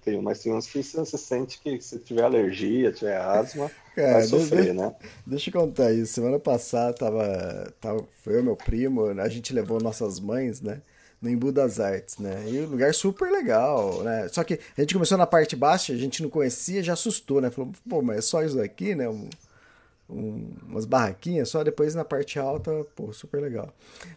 Tem, 0.04 0.22
mas 0.22 0.42
tem 0.42 0.54
uns 0.54 0.68
que 0.68 0.84
você 0.84 1.18
sente 1.18 1.60
que 1.60 1.82
se 1.82 1.98
tiver 2.00 2.24
alergia, 2.24 2.92
tiver 2.92 3.18
asma, 3.18 3.72
Cara, 3.96 4.14
vai 4.14 4.24
sofrer, 4.24 4.66
deixa, 4.66 4.74
né? 4.74 4.96
Deixa 5.26 5.50
eu 5.50 5.54
contar 5.54 5.92
isso. 5.92 6.14
Semana 6.14 6.38
passada 6.38 6.94
tava, 6.94 7.74
tava, 7.82 8.06
foi 8.24 8.38
eu 8.38 8.44
meu 8.44 8.56
primo, 8.56 9.06
a 9.06 9.30
gente 9.30 9.54
levou 9.54 9.82
nossas 9.82 10.20
mães, 10.20 10.62
né? 10.62 10.82
No 11.20 11.30
Embu 11.30 11.52
das 11.52 11.80
Artes, 11.80 12.20
né? 12.20 12.44
E 12.48 12.60
um 12.60 12.68
lugar 12.68 12.94
super 12.94 13.32
legal, 13.32 14.04
né? 14.04 14.28
Só 14.28 14.44
que 14.44 14.60
a 14.78 14.82
gente 14.82 14.94
começou 14.94 15.18
na 15.18 15.26
parte 15.26 15.56
baixa, 15.56 15.94
a 15.94 15.98
gente 15.98 16.22
não 16.22 16.30
conhecia, 16.30 16.84
já 16.84 16.94
assustou, 16.94 17.42
né? 17.42 17.50
Falou, 17.50 17.72
pô, 17.90 18.02
mas 18.04 18.18
é 18.18 18.22
só 18.22 18.44
isso 18.44 18.62
aqui, 18.62 18.94
né? 18.94 19.10
Um, 19.10 19.28
um, 20.10 20.54
umas 20.68 20.86
barraquinhas, 20.86 21.50
só 21.50 21.64
depois 21.64 21.96
na 21.96 22.06
parte 22.06 22.40
alta, 22.40 22.86
pô, 22.96 23.12
super 23.12 23.42
legal. 23.42 23.74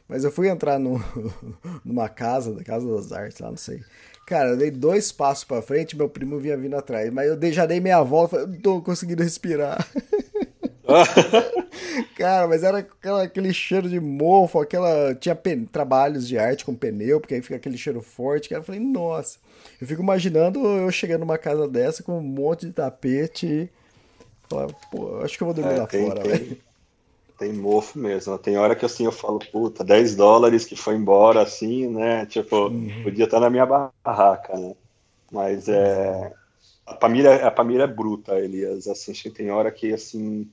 Mas 0.06 0.24
eu 0.24 0.30
fui 0.30 0.48
entrar 0.48 0.78
no, 0.78 1.02
numa 1.84 2.08
casa, 2.08 2.54
da 2.54 2.62
Casa 2.62 2.86
das 2.94 3.12
Artes, 3.12 3.38
lá, 3.40 3.50
não 3.50 3.56
sei. 3.56 3.82
Cara, 4.26 4.50
eu 4.50 4.56
dei 4.58 4.70
dois 4.70 5.10
passos 5.10 5.44
pra 5.44 5.62
frente, 5.62 5.96
meu 5.96 6.08
primo 6.08 6.38
vinha 6.38 6.56
vindo 6.56 6.76
atrás. 6.76 7.10
Mas 7.10 7.28
eu 7.28 7.36
dei, 7.36 7.50
já 7.50 7.64
dei 7.64 7.80
meia 7.80 8.02
volta, 8.02 8.46
não 8.46 8.60
tô 8.60 8.82
conseguindo 8.82 9.22
respirar. 9.22 9.86
Cara, 12.16 12.46
mas 12.48 12.62
era 12.62 12.78
aquela, 12.78 13.22
aquele 13.22 13.52
cheiro 13.54 13.88
de 13.88 14.00
mofo, 14.00 14.60
aquela. 14.60 15.14
Tinha 15.14 15.34
pen, 15.34 15.64
trabalhos 15.64 16.26
de 16.28 16.38
arte 16.38 16.64
com 16.64 16.74
pneu, 16.74 17.20
porque 17.20 17.34
aí 17.34 17.42
fica 17.42 17.56
aquele 17.56 17.78
cheiro 17.78 18.02
forte. 18.02 18.48
Cara, 18.48 18.60
eu 18.60 18.64
falei, 18.64 18.80
nossa. 18.80 19.38
Eu 19.80 19.86
fico 19.86 20.02
imaginando 20.02 20.58
eu 20.58 20.90
chegando 20.90 21.20
numa 21.20 21.38
casa 21.38 21.68
dessa 21.68 22.02
com 22.02 22.18
um 22.18 22.22
monte 22.22 22.66
de 22.66 22.72
tapete 22.72 23.70
Falar, 24.48 24.68
pô, 24.90 25.18
acho 25.22 25.36
que 25.36 25.42
eu 25.42 25.46
vou 25.46 25.54
dormir 25.54 25.74
é, 25.74 25.78
lá 25.80 25.86
tem, 25.86 26.06
fora, 26.06 26.22
tem, 26.22 26.58
tem, 27.38 27.52
mofo 27.52 27.98
mesmo. 27.98 28.38
Tem 28.38 28.56
hora 28.56 28.74
que 28.74 28.84
assim 28.84 29.04
eu 29.04 29.12
falo, 29.12 29.38
puta, 29.38 29.84
10 29.84 30.16
dólares 30.16 30.64
que 30.64 30.74
foi 30.74 30.94
embora 30.94 31.42
assim, 31.42 31.86
né? 31.86 32.24
Tipo, 32.26 32.68
uhum. 32.68 33.02
podia 33.02 33.24
estar 33.24 33.40
na 33.40 33.50
minha 33.50 33.66
barraca, 33.66 34.56
né? 34.56 34.74
Mas 35.30 35.68
é. 35.68 36.32
A 36.86 36.94
Pamira, 36.94 37.46
a 37.46 37.50
Pamira 37.50 37.84
é 37.84 37.86
bruta, 37.86 38.38
Elias. 38.38 38.88
Assim, 38.88 39.12
acho 39.12 39.22
que 39.24 39.30
tem 39.30 39.50
hora 39.50 39.70
que 39.70 39.92
assim. 39.92 40.50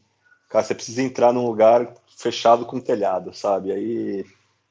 Cara, 0.50 0.64
você 0.64 0.76
precisa 0.76 1.02
entrar 1.02 1.32
num 1.32 1.46
lugar 1.46 1.94
fechado 2.18 2.66
com 2.66 2.80
telhado, 2.80 3.34
sabe? 3.34 3.72
Aí. 3.72 4.26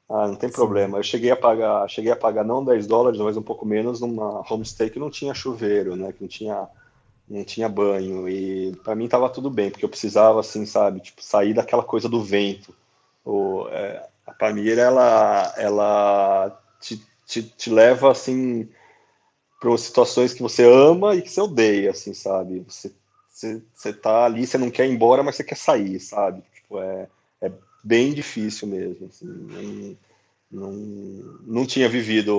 Ah, 0.07 0.29
não 0.29 0.37
tem 0.37 0.51
Sim. 0.51 0.55
problema. 0.55 0.99
Eu 0.99 1.03
cheguei 1.03 1.31
a 1.31 1.37
pagar, 1.37 1.89
cheguei 1.89 2.13
a 2.13 2.17
pagar 2.17 2.45
não 2.45 2.63
10 2.63 2.87
dólares, 2.87 3.19
mas 3.19 3.39
um 3.39 3.43
pouco 3.43 3.65
menos 3.65 4.03
numa 4.03 4.45
homestay 4.49 4.91
que 4.91 4.99
não 4.99 5.09
tinha 5.09 5.33
chuveiro, 5.33 5.97
né? 5.97 6.13
Que 6.13 6.21
não 6.21 6.29
tinha 6.29 6.69
não 7.29 7.45
tinha 7.45 7.69
banho 7.69 8.29
e 8.29 8.77
para 8.85 8.95
mim 8.95 9.09
tava 9.09 9.31
tudo 9.31 9.51
bem 9.51 9.71
porque 9.71 9.85
eu 9.85 9.89
precisava 9.89 10.41
assim 10.41 10.67
sabe 10.67 11.01
tipo 11.01 11.23
sair 11.23 11.55
daquela 11.55 11.83
coisa 11.83 12.09
do 12.09 12.23
vento. 12.23 12.75
O, 13.25 13.67
é, 13.71 14.07
a 14.27 14.33
Pamira 14.33 14.83
ela 14.83 15.55
ela 15.57 16.63
te, 16.81 17.03
te, 17.27 17.43
te 17.43 17.71
leva 17.71 18.11
assim 18.13 18.69
para 19.61 19.77
situações 19.79 20.35
que 20.35 20.43
você 20.43 20.65
ama 20.65 21.15
e 21.15 21.23
que 21.23 21.31
você 21.31 21.41
odeia 21.41 21.91
assim 21.91 22.13
sabe. 22.13 22.65
Você, 22.69 22.93
você 23.31 23.63
você 23.75 23.93
tá 23.93 24.25
ali 24.25 24.47
você 24.47 24.59
não 24.59 24.71
quer 24.71 24.87
ir 24.87 24.93
embora 24.93 25.23
mas 25.23 25.37
você 25.37 25.45
quer 25.45 25.57
sair 25.57 25.99
sabe. 26.01 26.43
Tipo 26.55 26.79
é, 26.79 27.09
é 27.41 27.53
bem 27.83 28.13
difícil 28.13 28.69
mesmo 28.69 29.07
assim, 29.07 29.97
não, 30.51 30.73
não 31.47 31.67
tinha 31.67 31.89
vivido. 31.89 32.31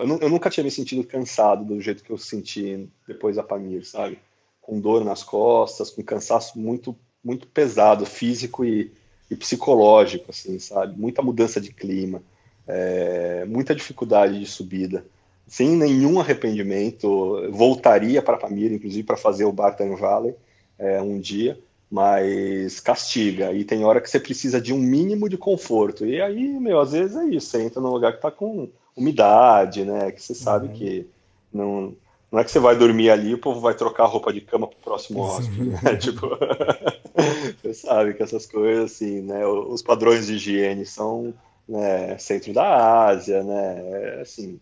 Eu, 0.00 0.18
eu, 0.20 0.28
nunca 0.28 0.50
tinha 0.50 0.64
me 0.64 0.70
sentido 0.70 1.04
cansado 1.04 1.64
do 1.64 1.80
jeito 1.80 2.02
que 2.02 2.10
eu 2.10 2.18
senti 2.18 2.88
depois 3.06 3.36
da 3.36 3.42
Pamir, 3.42 3.86
sabe? 3.86 4.18
Com 4.60 4.80
dor 4.80 5.04
nas 5.04 5.22
costas, 5.22 5.90
com 5.90 6.02
cansaço 6.02 6.58
muito, 6.58 6.96
muito 7.22 7.46
pesado, 7.46 8.04
físico 8.04 8.64
e, 8.64 8.92
e 9.30 9.36
psicológico, 9.36 10.26
assim, 10.30 10.58
sabe? 10.58 10.98
Muita 10.98 11.22
mudança 11.22 11.60
de 11.60 11.72
clima, 11.72 12.22
é, 12.66 13.44
muita 13.46 13.74
dificuldade 13.74 14.38
de 14.38 14.46
subida. 14.46 15.04
Sem 15.46 15.76
nenhum 15.76 16.20
arrependimento, 16.20 17.50
voltaria 17.50 18.22
para 18.22 18.38
Pamir, 18.38 18.72
inclusive 18.72 19.02
para 19.02 19.16
fazer 19.16 19.44
o 19.44 19.52
Barton 19.52 19.94
Valley 19.96 20.34
é, 20.78 21.00
um 21.00 21.18
dia 21.18 21.58
mas 21.94 22.80
castiga. 22.80 23.52
E 23.52 23.64
tem 23.64 23.84
hora 23.84 24.00
que 24.00 24.10
você 24.10 24.18
precisa 24.18 24.60
de 24.60 24.74
um 24.74 24.78
mínimo 24.78 25.28
de 25.28 25.38
conforto. 25.38 26.04
E 26.04 26.20
aí, 26.20 26.48
meu, 26.58 26.80
às 26.80 26.90
vezes 26.90 27.16
é 27.16 27.24
isso. 27.26 27.50
Você 27.50 27.62
entra 27.62 27.80
num 27.80 27.92
lugar 27.92 28.14
que 28.14 28.20
tá 28.20 28.32
com 28.32 28.68
umidade, 28.96 29.84
né? 29.84 30.10
Que 30.10 30.20
você 30.20 30.34
sabe 30.34 30.66
uhum. 30.66 30.72
que 30.72 31.06
não, 31.52 31.94
não 32.32 32.40
é 32.40 32.42
que 32.42 32.50
você 32.50 32.58
vai 32.58 32.74
dormir 32.74 33.10
ali 33.10 33.28
e 33.30 33.34
o 33.34 33.38
povo 33.38 33.60
vai 33.60 33.74
trocar 33.74 34.02
a 34.02 34.08
roupa 34.08 34.32
de 34.32 34.40
cama 34.40 34.66
pro 34.66 34.76
próximo 34.78 35.20
hóspede, 35.20 35.66
né? 35.66 35.94
tipo, 35.94 36.30
você 37.62 37.72
sabe 37.72 38.14
que 38.14 38.24
essas 38.24 38.44
coisas, 38.44 38.90
assim, 38.90 39.20
né? 39.20 39.46
Os 39.46 39.80
padrões 39.80 40.26
de 40.26 40.34
higiene 40.34 40.84
são 40.84 41.32
né, 41.68 42.18
centro 42.18 42.52
da 42.52 43.06
Ásia, 43.06 43.44
né? 43.44 43.76
É, 43.78 44.20
assim, 44.20 44.58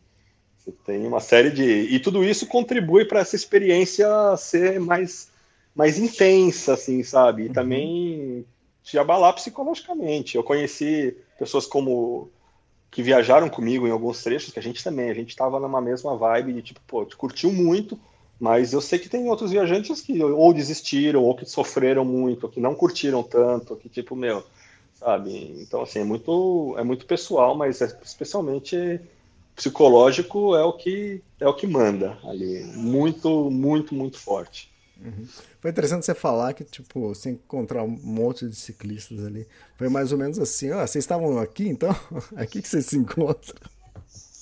você 0.58 0.70
tem 0.84 1.06
uma 1.06 1.20
série 1.20 1.48
de... 1.48 1.64
E 1.64 1.98
tudo 1.98 2.22
isso 2.22 2.46
contribui 2.46 3.06
para 3.06 3.20
essa 3.20 3.36
experiência 3.36 4.06
ser 4.36 4.78
mais 4.78 5.31
mais 5.74 5.98
intensa, 5.98 6.74
assim, 6.74 7.02
sabe? 7.02 7.44
E 7.44 7.46
uhum. 7.48 7.52
também 7.52 8.46
te 8.82 8.98
abalar 8.98 9.34
psicologicamente. 9.34 10.36
Eu 10.36 10.42
conheci 10.42 11.16
pessoas 11.38 11.66
como 11.66 12.30
que 12.90 13.02
viajaram 13.02 13.48
comigo 13.48 13.88
em 13.88 13.90
alguns 13.90 14.22
trechos, 14.22 14.52
que 14.52 14.58
a 14.58 14.62
gente 14.62 14.84
também, 14.84 15.08
a 15.08 15.14
gente 15.14 15.30
estava 15.30 15.58
numa 15.58 15.80
mesma 15.80 16.14
vibe 16.14 16.52
de 16.52 16.62
tipo, 16.62 16.80
pô, 16.86 17.06
te 17.06 17.16
curtiu 17.16 17.50
muito, 17.50 17.98
mas 18.38 18.74
eu 18.74 18.82
sei 18.82 18.98
que 18.98 19.08
tem 19.08 19.28
outros 19.30 19.50
viajantes 19.50 20.02
que 20.02 20.22
ou 20.22 20.52
desistiram, 20.52 21.22
ou 21.22 21.34
que 21.34 21.46
sofreram 21.46 22.04
muito, 22.04 22.44
ou 22.44 22.50
que 22.50 22.60
não 22.60 22.74
curtiram 22.74 23.22
tanto, 23.22 23.76
que 23.76 23.88
tipo, 23.88 24.14
meu, 24.14 24.44
sabe? 24.92 25.56
Então, 25.62 25.80
assim, 25.80 26.00
é 26.00 26.04
muito, 26.04 26.74
é 26.76 26.84
muito 26.84 27.06
pessoal, 27.06 27.56
mas 27.56 27.80
é 27.80 27.86
especialmente 28.04 29.00
psicológico 29.56 30.56
é 30.56 30.64
o 30.64 30.72
que 30.72 31.22
é 31.38 31.46
o 31.46 31.54
que 31.54 31.66
manda 31.66 32.18
ali, 32.24 32.64
muito, 32.74 33.50
muito, 33.50 33.94
muito 33.94 34.18
forte. 34.18 34.70
Uhum. 35.00 35.26
Foi 35.62 35.70
interessante 35.70 36.04
você 36.04 36.12
falar 36.12 36.52
que, 36.54 36.64
tipo, 36.64 37.14
você 37.14 37.30
encontrar 37.30 37.84
um 37.84 37.88
monte 37.88 38.48
de 38.48 38.56
ciclistas 38.56 39.24
ali. 39.24 39.46
Foi 39.78 39.88
mais 39.88 40.10
ou 40.10 40.18
menos 40.18 40.36
assim, 40.40 40.72
ó, 40.72 40.84
vocês 40.84 41.04
estavam 41.04 41.38
aqui, 41.38 41.68
então? 41.68 41.94
Aqui 42.34 42.60
que 42.60 42.68
vocês 42.68 42.84
se 42.84 42.98
encontram. 42.98 43.54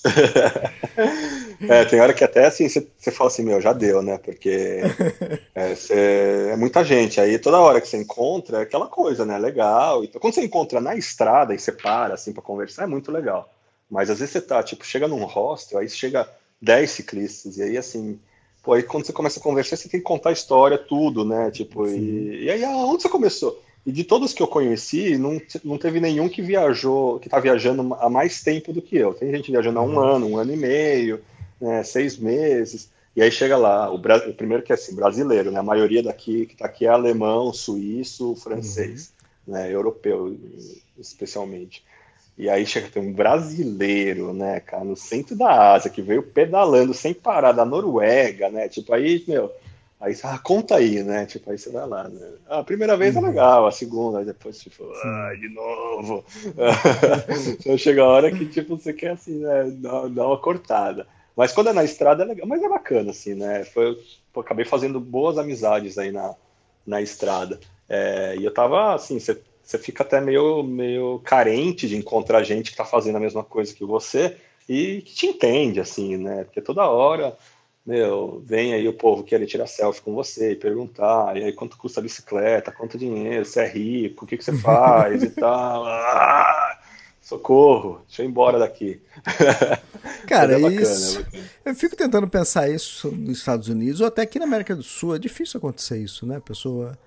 é, 1.69 1.85
tem 1.85 2.01
hora 2.01 2.15
que 2.15 2.25
até 2.25 2.47
assim 2.47 2.67
você, 2.67 3.11
fala 3.11 3.29
assim, 3.29 3.43
meu, 3.43 3.61
já 3.61 3.75
deu, 3.75 4.01
né? 4.01 4.17
Porque 4.17 4.81
é, 5.55 5.75
você, 5.75 6.49
é, 6.53 6.57
muita 6.57 6.83
gente. 6.83 7.21
Aí 7.21 7.39
toda 7.39 7.61
hora 7.61 7.83
que 7.83 7.89
você 7.89 7.99
encontra 7.99 8.61
é 8.61 8.63
aquela 8.63 8.87
coisa, 8.87 9.27
né? 9.27 9.37
Legal. 9.37 10.03
Então, 10.03 10.19
quando 10.19 10.33
você 10.33 10.43
encontra 10.43 10.81
na 10.81 10.97
estrada 10.97 11.55
e 11.55 11.59
você 11.59 11.71
para 11.71 12.15
assim 12.15 12.33
para 12.33 12.43
conversar, 12.43 12.85
é 12.85 12.87
muito 12.87 13.13
legal. 13.13 13.53
Mas 13.91 14.09
às 14.09 14.21
vezes 14.21 14.33
você 14.33 14.41
tá, 14.41 14.63
tipo, 14.63 14.87
chega 14.87 15.07
num 15.07 15.23
hostel, 15.25 15.81
aí 15.81 15.89
chega 15.91 16.27
10 16.63 16.91
ciclistas, 16.91 17.59
e 17.59 17.63
aí 17.63 17.77
assim, 17.77 18.19
Pô, 18.63 18.75
aí 18.75 18.83
quando 18.83 19.07
você 19.07 19.13
começa 19.13 19.41
a 19.41 19.43
conversar, 19.43 19.77
você 19.77 19.89
tem 19.89 20.01
que 20.01 20.07
contar 20.07 20.31
a 20.31 20.35
história, 20.35 20.77
tudo, 20.77 21.25
né? 21.25 21.51
Tipo, 21.51 21.87
e, 21.87 22.45
e, 22.45 22.51
aí 22.51 22.63
aonde 22.65 23.03
você 23.03 23.09
começou? 23.09 23.63
E 23.87 23.91
de 23.91 24.05
todos 24.05 24.35
que 24.35 24.43
eu 24.43 24.47
conheci, 24.47 25.17
não, 25.17 25.41
não 25.65 25.79
teve 25.79 26.01
nenhum 26.01 26.29
que 26.29 26.43
viajou, 26.43 27.19
que 27.19 27.31
tá 27.31 27.41
viajando 27.41 27.95
há 27.95 28.11
mais 28.11 28.43
tempo 28.43 28.73
do 28.73 28.83
que 28.83 28.97
eu. 28.97 29.15
Tem 29.15 29.31
gente 29.31 29.51
viajando 29.51 29.79
há 29.79 29.83
um 29.83 29.95
uhum. 29.95 30.01
ano, 30.01 30.27
um 30.29 30.37
ano 30.37 30.53
e 30.53 30.57
meio, 30.57 31.21
né, 31.59 31.83
seis 31.83 32.19
meses. 32.19 32.91
E 33.17 33.23
aí 33.23 33.31
chega 33.33 33.57
lá, 33.57 33.91
o, 33.91 33.97
o, 33.97 34.35
primeiro 34.35 34.63
que 34.63 34.73
é 34.73 34.75
assim, 34.75 34.95
brasileiro, 34.95 35.51
né? 35.51 35.59
A 35.59 35.63
maioria 35.63 36.03
daqui 36.03 36.45
que 36.47 36.57
tá 36.57 36.67
aqui 36.67 36.85
é 36.85 36.89
alemão, 36.89 37.53
suíço, 37.53 38.37
francês, 38.37 39.13
uhum. 39.47 39.55
né? 39.55 39.73
Europeu, 39.73 40.37
especialmente. 40.99 41.83
E 42.41 42.49
aí 42.49 42.65
chega 42.65 42.89
tem 42.89 43.03
um 43.03 43.13
brasileiro, 43.13 44.33
né, 44.33 44.61
cara, 44.61 44.83
no 44.83 44.97
centro 44.97 45.37
da 45.37 45.75
Ásia, 45.75 45.91
que 45.91 46.01
veio 46.01 46.23
pedalando 46.23 46.95
sem 46.95 47.13
parar 47.13 47.53
da 47.53 47.67
Noruega, 47.67 48.49
né? 48.49 48.67
Tipo, 48.67 48.95
aí, 48.95 49.23
meu, 49.29 49.53
Aí, 50.01 50.17
ah, 50.23 50.39
conta 50.39 50.77
aí, 50.77 51.03
né? 51.03 51.27
Tipo, 51.27 51.51
aí 51.51 51.59
você 51.59 51.71
vai 51.71 51.87
lá, 51.87 52.09
né? 52.09 52.33
A 52.49 52.65
primeira 52.65 52.97
vez 52.97 53.15
é 53.15 53.21
legal, 53.21 53.67
a 53.67 53.71
segunda, 53.71 54.25
depois, 54.25 54.59
tipo, 54.59 54.91
ah, 54.91 55.35
de 55.39 55.51
novo. 55.51 56.25
então 57.61 57.77
chega 57.77 58.03
a 58.03 58.09
hora 58.09 58.33
que, 58.33 58.47
tipo, 58.47 58.79
você 58.79 58.95
quer, 58.95 59.11
assim, 59.11 59.41
né, 59.41 59.71
dar, 59.73 60.09
dar 60.09 60.27
uma 60.27 60.39
cortada. 60.39 61.07
Mas 61.37 61.53
quando 61.53 61.69
é 61.69 61.75
na 61.75 61.85
estrada 61.85 62.23
é 62.23 62.27
legal, 62.27 62.47
mas 62.47 62.63
é 62.63 62.69
bacana, 62.69 63.11
assim, 63.11 63.35
né? 63.35 63.63
Foi, 63.65 64.03
acabei 64.37 64.65
fazendo 64.65 64.99
boas 64.99 65.37
amizades 65.37 65.99
aí 65.99 66.11
na, 66.11 66.35
na 66.87 67.03
estrada. 67.03 67.61
É, 67.87 68.37
e 68.39 68.45
eu 68.45 68.55
tava, 68.55 68.95
assim, 68.95 69.21
você, 69.21 69.39
você 69.71 69.79
fica 69.79 70.03
até 70.03 70.21
meio, 70.21 70.65
meio 70.65 71.21
carente 71.21 71.89
de 71.89 71.97
encontrar 71.97 72.43
gente 72.43 72.73
que 72.73 72.77
tá 72.77 72.85
fazendo 72.85 73.17
a 73.17 73.21
mesma 73.21 73.45
coisa 73.45 73.73
que 73.73 73.85
você 73.85 74.37
e 74.69 75.01
que 75.03 75.15
te 75.15 75.27
entende, 75.27 75.79
assim, 75.79 76.17
né? 76.17 76.45
Porque 76.45 76.61
toda 76.61 76.89
hora 76.89 77.37
meu, 77.87 78.43
vem 78.45 78.75
aí 78.75 78.87
o 78.87 78.93
povo 78.93 79.25
querer 79.25 79.47
tirar 79.47 79.67
selfie 79.67 80.03
com 80.03 80.15
você 80.15 80.53
e 80.53 80.57
perguntar, 80.57 81.37
e 81.37 81.45
aí 81.45 81.53
quanto 81.53 81.77
custa 81.77 82.01
a 82.01 82.03
bicicleta, 82.03 82.73
quanto 82.73 82.99
dinheiro, 82.99 83.45
você 83.45 83.61
é 83.61 83.69
rico, 83.69 84.25
o 84.25 84.29
que, 84.29 84.37
que 84.37 84.45
você 84.45 84.57
faz 84.59 85.23
e 85.23 85.31
tal. 85.35 85.85
Ah, 85.87 86.79
socorro, 87.21 88.03
deixa 88.07 88.23
eu 88.23 88.27
ir 88.27 88.29
embora 88.29 88.59
daqui. 88.59 89.01
Cara, 90.27 90.53
é 90.53 90.61
bacana, 90.61 90.83
isso. 90.83 91.27
É 91.65 91.71
eu 91.71 91.75
fico 91.75 91.97
tentando 91.97 92.29
pensar 92.29 92.69
isso 92.69 93.11
nos 93.11 93.39
Estados 93.39 93.69
Unidos 93.69 94.01
ou 94.01 94.07
até 94.07 94.23
aqui 94.23 94.39
na 94.39 94.47
América 94.47 94.75
do 94.75 94.83
Sul. 94.83 95.15
É 95.15 95.19
difícil 95.19 95.59
acontecer 95.59 95.99
isso, 95.99 96.27
né? 96.27 96.37
A 96.37 96.41
pessoa 96.41 96.99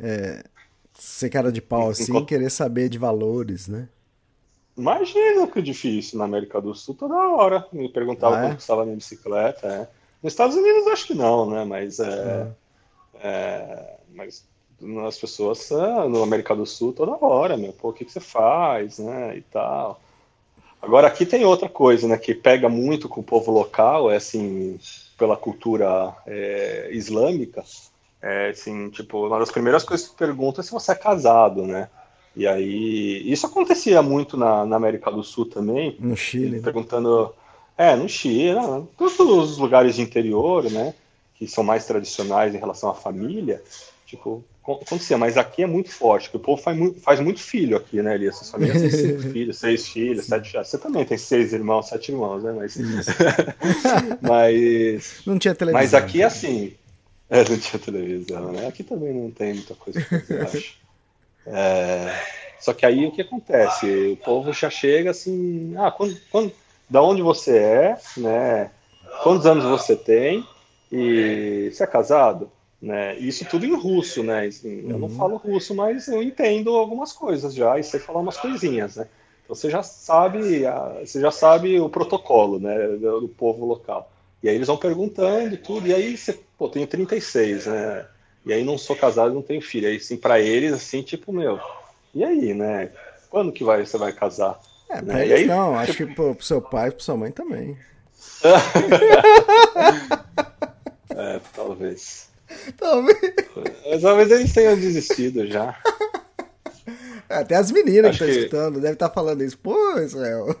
é, 0.00 0.44
ser 0.94 1.30
cara 1.30 1.50
de 1.50 1.60
pau 1.60 1.90
assim, 1.90 2.24
querer 2.24 2.50
saber 2.50 2.88
de 2.88 2.98
valores, 2.98 3.68
né? 3.68 3.88
Imagina 4.76 5.46
que 5.46 5.62
difícil 5.62 6.18
na 6.18 6.24
América 6.24 6.60
do 6.60 6.74
Sul 6.74 6.94
toda 6.94 7.14
hora. 7.14 7.66
Me 7.72 7.88
perguntava 7.88 8.36
ah, 8.36 8.38
é? 8.38 8.42
quanto 8.42 8.56
custava 8.56 8.82
a 8.82 8.84
minha 8.84 8.96
bicicleta. 8.96 9.66
É. 9.66 9.88
Nos 10.22 10.32
Estados 10.32 10.56
Unidos 10.56 10.86
acho 10.88 11.06
que 11.06 11.14
não, 11.14 11.48
né? 11.48 11.64
Mas, 11.64 12.00
é, 12.00 12.52
é. 13.14 13.28
é 13.28 13.96
mas 14.12 14.44
as 15.06 15.18
pessoas 15.18 15.70
no 16.10 16.22
América 16.22 16.54
do 16.56 16.66
Sul 16.66 16.92
toda 16.92 17.24
hora, 17.24 17.56
meu, 17.56 17.72
pô, 17.72 17.90
o 17.90 17.92
que, 17.92 18.04
que 18.04 18.12
você 18.12 18.20
faz, 18.20 18.98
né? 18.98 19.36
E 19.36 19.42
tal. 19.42 20.00
Agora 20.82 21.06
aqui 21.06 21.24
tem 21.24 21.44
outra 21.44 21.68
coisa, 21.68 22.08
né? 22.08 22.18
Que 22.18 22.34
pega 22.34 22.68
muito 22.68 23.08
com 23.08 23.20
o 23.20 23.24
povo 23.24 23.52
local, 23.52 24.10
é 24.10 24.16
assim, 24.16 24.78
pela 25.16 25.36
cultura 25.36 26.14
é, 26.26 26.88
islâmica. 26.92 27.64
É 28.26 28.48
assim, 28.48 28.88
tipo, 28.88 29.26
uma 29.26 29.38
das 29.38 29.50
primeiras 29.50 29.84
coisas 29.84 30.08
que 30.08 30.16
pergunta 30.16 30.62
é 30.62 30.64
se 30.64 30.70
você 30.70 30.92
é 30.92 30.94
casado, 30.94 31.66
né? 31.66 31.90
E 32.34 32.46
aí, 32.46 33.22
isso 33.30 33.44
acontecia 33.44 34.00
muito 34.00 34.34
na, 34.34 34.64
na 34.64 34.76
América 34.76 35.10
do 35.10 35.22
Sul 35.22 35.44
também. 35.44 35.94
No 36.00 36.16
Chile. 36.16 36.56
Né? 36.56 36.62
Perguntando, 36.62 37.34
é, 37.76 37.94
no 37.94 38.08
Chile, 38.08 38.54
né? 38.54 38.82
todos 38.96 39.50
os 39.50 39.58
lugares 39.58 39.96
de 39.96 40.02
interior, 40.02 40.64
né? 40.70 40.94
Que 41.34 41.46
são 41.46 41.62
mais 41.62 41.84
tradicionais 41.84 42.54
em 42.54 42.58
relação 42.58 42.88
à 42.88 42.94
família, 42.94 43.62
tipo, 44.06 44.42
acontecia, 44.62 45.18
mas 45.18 45.36
aqui 45.36 45.62
é 45.62 45.66
muito 45.66 45.90
forte, 45.90 46.30
que 46.30 46.36
o 46.38 46.40
povo 46.40 46.62
faz 46.62 46.78
muito, 46.78 47.00
faz 47.00 47.20
muito 47.20 47.40
filho 47.40 47.76
aqui, 47.76 48.00
né, 48.00 48.14
Elias? 48.14 48.36
Essas 48.36 48.50
famílias 48.50 48.80
têm 48.80 48.90
cinco 48.90 49.20
filhos, 49.32 49.58
seis 49.58 49.86
filhos, 49.86 50.24
sete 50.24 50.50
filhos. 50.50 50.68
Você 50.68 50.78
também 50.78 51.04
tem 51.04 51.18
seis 51.18 51.52
irmãos, 51.52 51.88
sete 51.88 52.10
irmãos, 52.10 52.42
né? 52.42 52.52
Mas. 52.56 52.78
mas. 54.22 55.14
Não 55.26 55.38
tinha 55.38 55.54
televisão. 55.54 55.82
Mas 55.82 55.92
aqui, 55.92 56.22
assim. 56.22 56.72
É, 57.30 57.38
não 57.48 57.58
tinha 57.58 57.80
televisão, 57.80 58.52
né? 58.52 58.66
Aqui 58.66 58.82
também 58.82 59.12
não 59.12 59.30
tem 59.30 59.54
muita 59.54 59.74
coisa 59.74 60.00
pra 60.00 60.20
fazer, 60.20 60.40
acho. 60.42 60.76
É... 61.46 62.14
Só 62.60 62.72
que 62.72 62.86
aí 62.86 63.06
o 63.06 63.12
que 63.12 63.20
acontece? 63.20 63.86
O 64.12 64.16
povo 64.16 64.52
já 64.52 64.70
chega 64.70 65.10
assim, 65.10 65.74
ah, 65.76 65.90
quando, 65.90 66.16
quando, 66.30 66.50
da 66.88 67.02
onde 67.02 67.20
você 67.20 67.58
é, 67.58 67.98
né? 68.16 68.70
Quantos 69.22 69.44
anos 69.44 69.64
você 69.64 69.94
tem 69.94 70.46
e 70.90 71.70
você 71.70 71.84
é 71.84 71.86
casado, 71.86 72.50
né? 72.80 73.16
Isso 73.18 73.44
tudo 73.44 73.66
em 73.66 73.74
russo, 73.74 74.22
né? 74.22 74.46
Assim, 74.46 74.80
eu 74.88 74.98
não 74.98 75.08
uhum. 75.08 75.16
falo 75.16 75.36
russo, 75.36 75.74
mas 75.74 76.08
eu 76.08 76.22
entendo 76.22 76.70
algumas 76.74 77.12
coisas 77.12 77.54
já 77.54 77.78
e 77.78 77.84
sei 77.84 78.00
falar 78.00 78.20
umas 78.20 78.38
coisinhas, 78.38 78.96
né? 78.96 79.06
Então 79.44 79.54
você 79.54 79.68
já 79.68 79.82
sabe, 79.82 80.62
você 81.04 81.20
já 81.20 81.30
sabe 81.30 81.78
o 81.78 81.90
protocolo, 81.90 82.58
né, 82.58 82.88
do 82.96 83.28
povo 83.28 83.66
local. 83.66 84.10
E 84.44 84.48
aí 84.50 84.56
eles 84.56 84.66
vão 84.66 84.76
perguntando 84.76 85.56
tudo, 85.56 85.88
e 85.88 85.94
aí 85.94 86.18
você, 86.18 86.38
pô, 86.58 86.68
tenho 86.68 86.86
36, 86.86 87.64
né? 87.64 88.04
E 88.44 88.52
aí 88.52 88.62
não 88.62 88.76
sou 88.76 88.94
casado, 88.94 89.32
não 89.32 89.40
tenho 89.40 89.62
filho. 89.62 89.88
Aí 89.88 89.98
sim, 89.98 90.18
para 90.18 90.38
eles 90.38 90.70
assim, 90.70 91.00
tipo, 91.00 91.32
meu, 91.32 91.58
e 92.14 92.22
aí, 92.22 92.52
né? 92.52 92.90
Quando 93.30 93.50
que 93.50 93.64
vai, 93.64 93.86
você 93.86 93.96
vai 93.96 94.12
casar? 94.12 94.60
É, 94.90 95.00
né? 95.00 95.24
eles 95.24 95.40
aí, 95.40 95.46
não, 95.46 95.74
acho 95.74 95.94
tipo... 95.94 96.08
que 96.08 96.14
pro, 96.14 96.34
pro 96.34 96.44
seu 96.44 96.60
pai 96.60 96.88
e 96.88 96.92
pro 96.92 97.02
sua 97.02 97.16
mãe 97.16 97.32
também. 97.32 97.74
é, 101.08 101.40
talvez. 101.54 102.28
Talvez. 102.76 103.18
Mas 103.88 104.02
talvez 104.02 104.30
eles 104.30 104.52
tenham 104.52 104.76
desistido 104.76 105.46
já. 105.46 105.74
É, 107.30 107.36
até 107.36 107.56
as 107.56 107.70
meninas 107.70 108.10
acho 108.10 108.18
que 108.18 108.24
estão 108.24 108.42
escutando 108.42 108.74
devem 108.74 108.92
estar 108.92 109.08
falando 109.08 109.42
isso. 109.42 109.56
Pô, 109.56 109.98
Israel. 110.00 110.54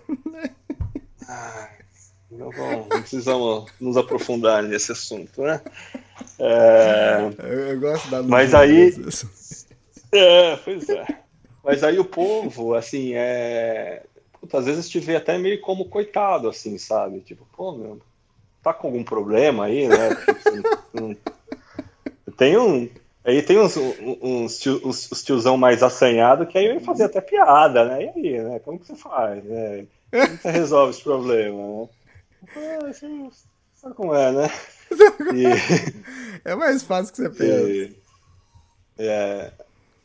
Ah, 1.28 1.68
não, 2.38 2.50
bom, 2.50 2.86
não 2.90 3.00
precisamos 3.00 3.70
nos 3.80 3.96
aprofundar 3.96 4.62
nesse 4.62 4.92
assunto, 4.92 5.42
né? 5.42 5.60
É... 6.38 7.30
Eu, 7.38 7.58
eu, 7.68 7.80
gosto 7.80 8.10
da 8.10 8.22
Mas 8.22 8.54
aí. 8.54 8.94
É, 10.12 10.56
pois 10.56 10.88
é. 10.88 11.06
Mas 11.64 11.82
aí 11.82 11.98
o 11.98 12.04
povo, 12.04 12.74
assim, 12.74 13.14
é 13.14 14.02
puta, 14.44 14.58
às 14.58 14.66
vezes 14.66 14.88
te 14.88 15.00
vê 15.00 15.16
até 15.16 15.38
meio 15.38 15.60
como 15.60 15.86
coitado, 15.86 16.48
assim, 16.48 16.76
sabe? 16.76 17.20
Tipo, 17.20 17.46
pô, 17.56 17.72
meu, 17.72 18.00
tá 18.62 18.72
com 18.72 18.88
algum 18.88 19.02
problema 19.02 19.64
aí, 19.64 19.88
né? 19.88 20.10
Tipo, 20.14 21.16
tem 22.36 22.56
um. 22.56 22.88
Aí 23.24 23.42
tem 23.42 23.58
uns, 23.58 23.76
uns, 23.76 24.58
tio, 24.58 24.80
uns, 24.84 25.10
uns 25.10 25.22
tiozão 25.22 25.56
mais 25.56 25.82
assanhado 25.82 26.46
que 26.46 26.58
aí 26.58 26.68
vem 26.68 26.80
fazer 26.80 27.04
até 27.04 27.22
piada, 27.22 27.86
né? 27.86 28.04
E 28.04 28.08
aí, 28.08 28.42
né? 28.42 28.58
Como 28.58 28.78
que 28.78 28.86
você 28.86 28.94
faz? 28.94 29.42
Né? 29.42 29.86
Como 30.10 30.36
você 30.36 30.50
resolve 30.50 30.90
esse 30.90 31.02
problema, 31.02 31.56
né? 31.56 31.88
Ah, 32.56 32.86
assim, 32.88 33.30
sabe 33.74 33.94
como 33.94 34.14
é, 34.14 34.32
né? 34.32 34.48
E, 35.34 36.48
é 36.48 36.54
mais 36.54 36.82
fácil 36.82 37.12
que 37.12 37.22
você 37.22 37.30
pensa. 37.30 37.68
E, 37.68 37.96
é, 38.98 39.50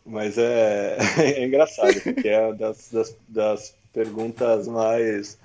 mas 0.05 0.37
é, 0.37 0.97
é 1.19 1.45
engraçado, 1.45 1.99
porque 2.01 2.27
é 2.27 2.53
das, 2.53 2.89
das, 2.91 3.15
das 3.27 3.75
perguntas 3.93 4.67
mais 4.67 5.37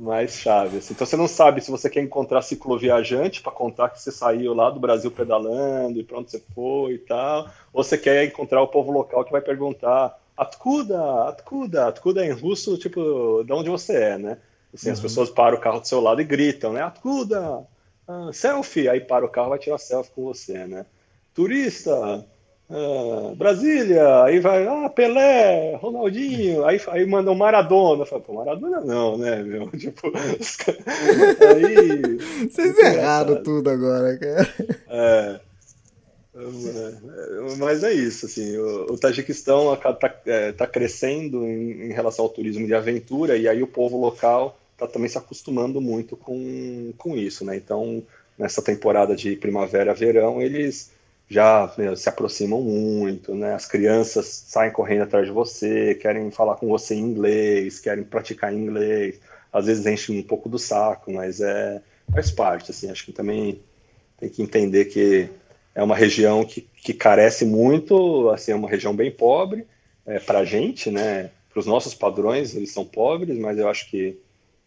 mais 0.00 0.32
chaves. 0.32 0.90
Então 0.90 1.06
você 1.06 1.14
não 1.14 1.28
sabe 1.28 1.60
se 1.60 1.70
você 1.70 1.90
quer 1.90 2.02
encontrar 2.02 2.40
cicloviajante 2.40 3.42
para 3.42 3.52
contar 3.52 3.90
que 3.90 4.00
você 4.00 4.10
saiu 4.10 4.54
lá 4.54 4.70
do 4.70 4.80
Brasil 4.80 5.10
pedalando 5.10 6.00
e 6.00 6.02
pronto, 6.02 6.30
você 6.30 6.42
foi 6.54 6.94
e 6.94 6.98
tal, 6.98 7.50
ou 7.70 7.84
você 7.84 7.98
quer 7.98 8.24
encontrar 8.24 8.62
o 8.62 8.68
povo 8.68 8.90
local 8.90 9.22
que 9.26 9.30
vai 9.30 9.42
perguntar 9.42 10.18
Atkuda, 10.34 11.28
Atkuda, 11.28 11.88
Atkuda 11.88 12.24
é 12.24 12.28
em 12.28 12.32
russo, 12.32 12.78
tipo, 12.78 13.44
de 13.44 13.52
onde 13.52 13.68
você 13.68 13.94
é, 13.94 14.18
né? 14.18 14.38
Assim, 14.72 14.88
uhum. 14.88 14.94
as 14.94 15.00
pessoas 15.00 15.30
param 15.30 15.58
o 15.58 15.60
carro 15.60 15.80
do 15.80 15.88
seu 15.88 16.00
lado 16.00 16.20
e 16.20 16.24
gritam, 16.24 16.72
né? 16.72 16.82
Atkuda, 16.82 17.66
ah, 18.06 18.30
selfie, 18.32 18.88
aí 18.88 19.00
para 19.00 19.24
o 19.24 19.28
carro 19.28 19.48
e 19.48 19.50
vai 19.50 19.58
tirar 19.58 19.78
selfie 19.78 20.12
com 20.14 20.24
você, 20.24 20.66
né? 20.66 20.86
Turista, 21.34 22.24
ah, 22.72 23.34
Brasília, 23.36 24.22
aí 24.22 24.38
vai, 24.38 24.64
ah, 24.64 24.88
Pelé, 24.88 25.74
Ronaldinho, 25.74 26.64
aí, 26.64 26.80
aí 26.88 27.04
manda 27.04 27.32
um 27.32 27.34
Maradona. 27.34 28.06
Fala, 28.06 28.22
pô, 28.22 28.34
Maradona 28.34 28.80
não, 28.80 29.18
né, 29.18 29.42
meu? 29.42 29.68
Tipo, 29.76 30.12
aí. 30.14 32.48
Vocês 32.48 32.78
erraram 32.78 33.42
tudo 33.42 33.70
agora, 33.70 34.16
cara. 34.16 34.48
É. 34.88 35.40
é. 36.36 37.56
Mas 37.58 37.82
é 37.82 37.92
isso, 37.92 38.26
assim, 38.26 38.56
o, 38.56 38.92
o 38.92 38.98
Tajiquistão 38.98 39.74
está 39.74 39.98
é, 40.26 40.52
tá 40.52 40.66
crescendo 40.66 41.44
em, 41.44 41.88
em, 41.88 41.92
relação 41.92 42.24
ao 42.24 42.30
turismo 42.30 42.66
de 42.66 42.74
aventura 42.74 43.36
e 43.36 43.48
aí 43.48 43.64
o 43.64 43.66
povo 43.66 43.98
local 43.98 44.56
está 44.84 44.86
também 44.86 45.08
se 45.08 45.18
acostumando 45.18 45.80
muito 45.80 46.16
com, 46.16 46.92
com 46.96 47.16
isso, 47.16 47.44
né? 47.44 47.56
Então, 47.56 48.02
nessa 48.38 48.62
temporada 48.62 49.14
de 49.14 49.36
primavera-verão, 49.36 50.40
eles 50.40 50.90
já 51.28 51.72
meu, 51.78 51.94
se 51.94 52.08
aproximam 52.08 52.60
muito, 52.60 53.34
né? 53.34 53.54
As 53.54 53.66
crianças 53.66 54.26
saem 54.26 54.72
correndo 54.72 55.02
atrás 55.02 55.26
de 55.26 55.32
você, 55.32 55.94
querem 55.94 56.30
falar 56.30 56.56
com 56.56 56.66
você 56.66 56.94
em 56.94 57.00
inglês, 57.00 57.78
querem 57.78 58.02
praticar 58.02 58.52
inglês. 58.52 59.20
Às 59.52 59.66
vezes 59.66 59.86
enchem 59.86 60.18
um 60.18 60.22
pouco 60.22 60.48
do 60.48 60.58
saco, 60.58 61.12
mas 61.12 61.40
é 61.40 61.80
faz 62.12 62.30
parte, 62.30 62.70
assim. 62.72 62.90
Acho 62.90 63.04
que 63.04 63.12
também 63.12 63.60
tem 64.18 64.28
que 64.28 64.42
entender 64.42 64.86
que 64.86 65.28
é 65.74 65.82
uma 65.82 65.94
região 65.94 66.44
que, 66.44 66.62
que 66.62 66.92
carece 66.92 67.44
muito, 67.44 68.28
assim, 68.30 68.52
é 68.52 68.54
uma 68.54 68.68
região 68.68 68.94
bem 68.94 69.10
pobre 69.10 69.66
é, 70.04 70.18
para 70.18 70.40
a 70.40 70.44
gente, 70.44 70.90
né? 70.90 71.30
Para 71.48 71.60
os 71.60 71.66
nossos 71.66 71.94
padrões, 71.94 72.54
eles 72.54 72.72
são 72.72 72.84
pobres, 72.84 73.38
mas 73.38 73.58
eu 73.58 73.68
acho 73.68 73.88
que 73.90 74.18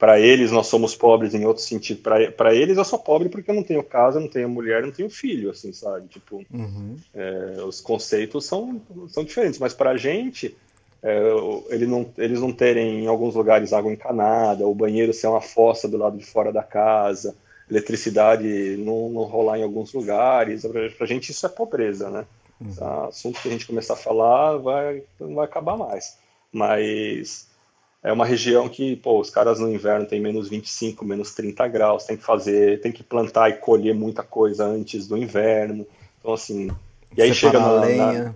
para 0.03 0.19
eles 0.19 0.51
nós 0.51 0.67
somos 0.67 0.93
pobres 0.93 1.33
em 1.33 1.45
outro 1.45 1.63
sentido. 1.63 2.01
Para 2.35 2.53
eles 2.53 2.77
eu 2.77 2.83
sou 2.83 2.99
pobre 2.99 3.29
porque 3.29 3.49
eu 3.49 3.55
não 3.55 3.63
tenho 3.63 3.81
casa, 3.81 4.19
não 4.19 4.27
tenho 4.27 4.49
mulher, 4.49 4.83
não 4.83 4.91
tenho 4.91 5.09
filho, 5.09 5.49
assim, 5.49 5.71
sabe? 5.71 6.09
Tipo, 6.09 6.43
uhum. 6.53 6.97
é, 7.15 7.63
os 7.65 7.79
conceitos 7.79 8.45
são, 8.45 8.81
são 9.07 9.23
diferentes, 9.23 9.59
mas 9.59 9.73
para 9.73 9.91
a 9.91 9.97
gente, 9.97 10.57
é, 11.01 11.21
ele 11.69 11.85
não, 11.85 12.11
eles 12.17 12.41
não 12.41 12.51
terem 12.51 13.05
em 13.05 13.07
alguns 13.07 13.33
lugares 13.33 13.71
água 13.71 13.93
encanada, 13.93 14.67
o 14.67 14.75
banheiro 14.75 15.13
ser 15.13 15.27
uma 15.27 15.39
fossa 15.39 15.87
do 15.87 15.95
lado 15.95 16.17
de 16.17 16.25
fora 16.25 16.51
da 16.51 16.63
casa, 16.63 17.33
eletricidade 17.71 18.75
não, 18.79 19.09
não 19.09 19.23
rolar 19.23 19.59
em 19.59 19.63
alguns 19.63 19.93
lugares. 19.93 20.65
Para 20.65 21.05
a 21.05 21.07
gente 21.07 21.31
isso 21.31 21.45
é 21.45 21.49
pobreza, 21.49 22.09
né? 22.09 22.25
Uhum. 22.59 23.07
Assunto 23.07 23.41
que 23.41 23.47
a 23.47 23.51
gente 23.51 23.65
começar 23.65 23.93
a 23.93 23.95
falar 23.95 24.57
vai, 24.57 25.01
não 25.17 25.35
vai 25.35 25.45
acabar 25.45 25.77
mais. 25.77 26.17
Mas 26.51 27.52
é 28.03 28.11
uma 28.11 28.25
região 28.25 28.67
que, 28.67 28.97
pô, 28.97 29.19
os 29.19 29.29
caras 29.29 29.59
no 29.59 29.71
inverno 29.71 30.05
tem 30.05 30.19
menos 30.19 30.49
25, 30.49 31.05
menos 31.05 31.33
30 31.33 31.67
graus, 31.69 32.05
tem 32.05 32.17
que 32.17 32.23
fazer, 32.23 32.81
tem 32.81 32.91
que 32.91 33.03
plantar 33.03 33.49
e 33.49 33.53
colher 33.53 33.95
muita 33.95 34.21
coisa 34.21 34.65
antes 34.65 35.07
do 35.07 35.17
inverno. 35.17 35.87
Então, 36.19 36.33
assim, 36.33 36.69
e 37.15 37.21
aí 37.21 37.33
chega 37.33 37.59
na, 37.59 37.71
lenha. 37.79 38.23
Na, 38.23 38.35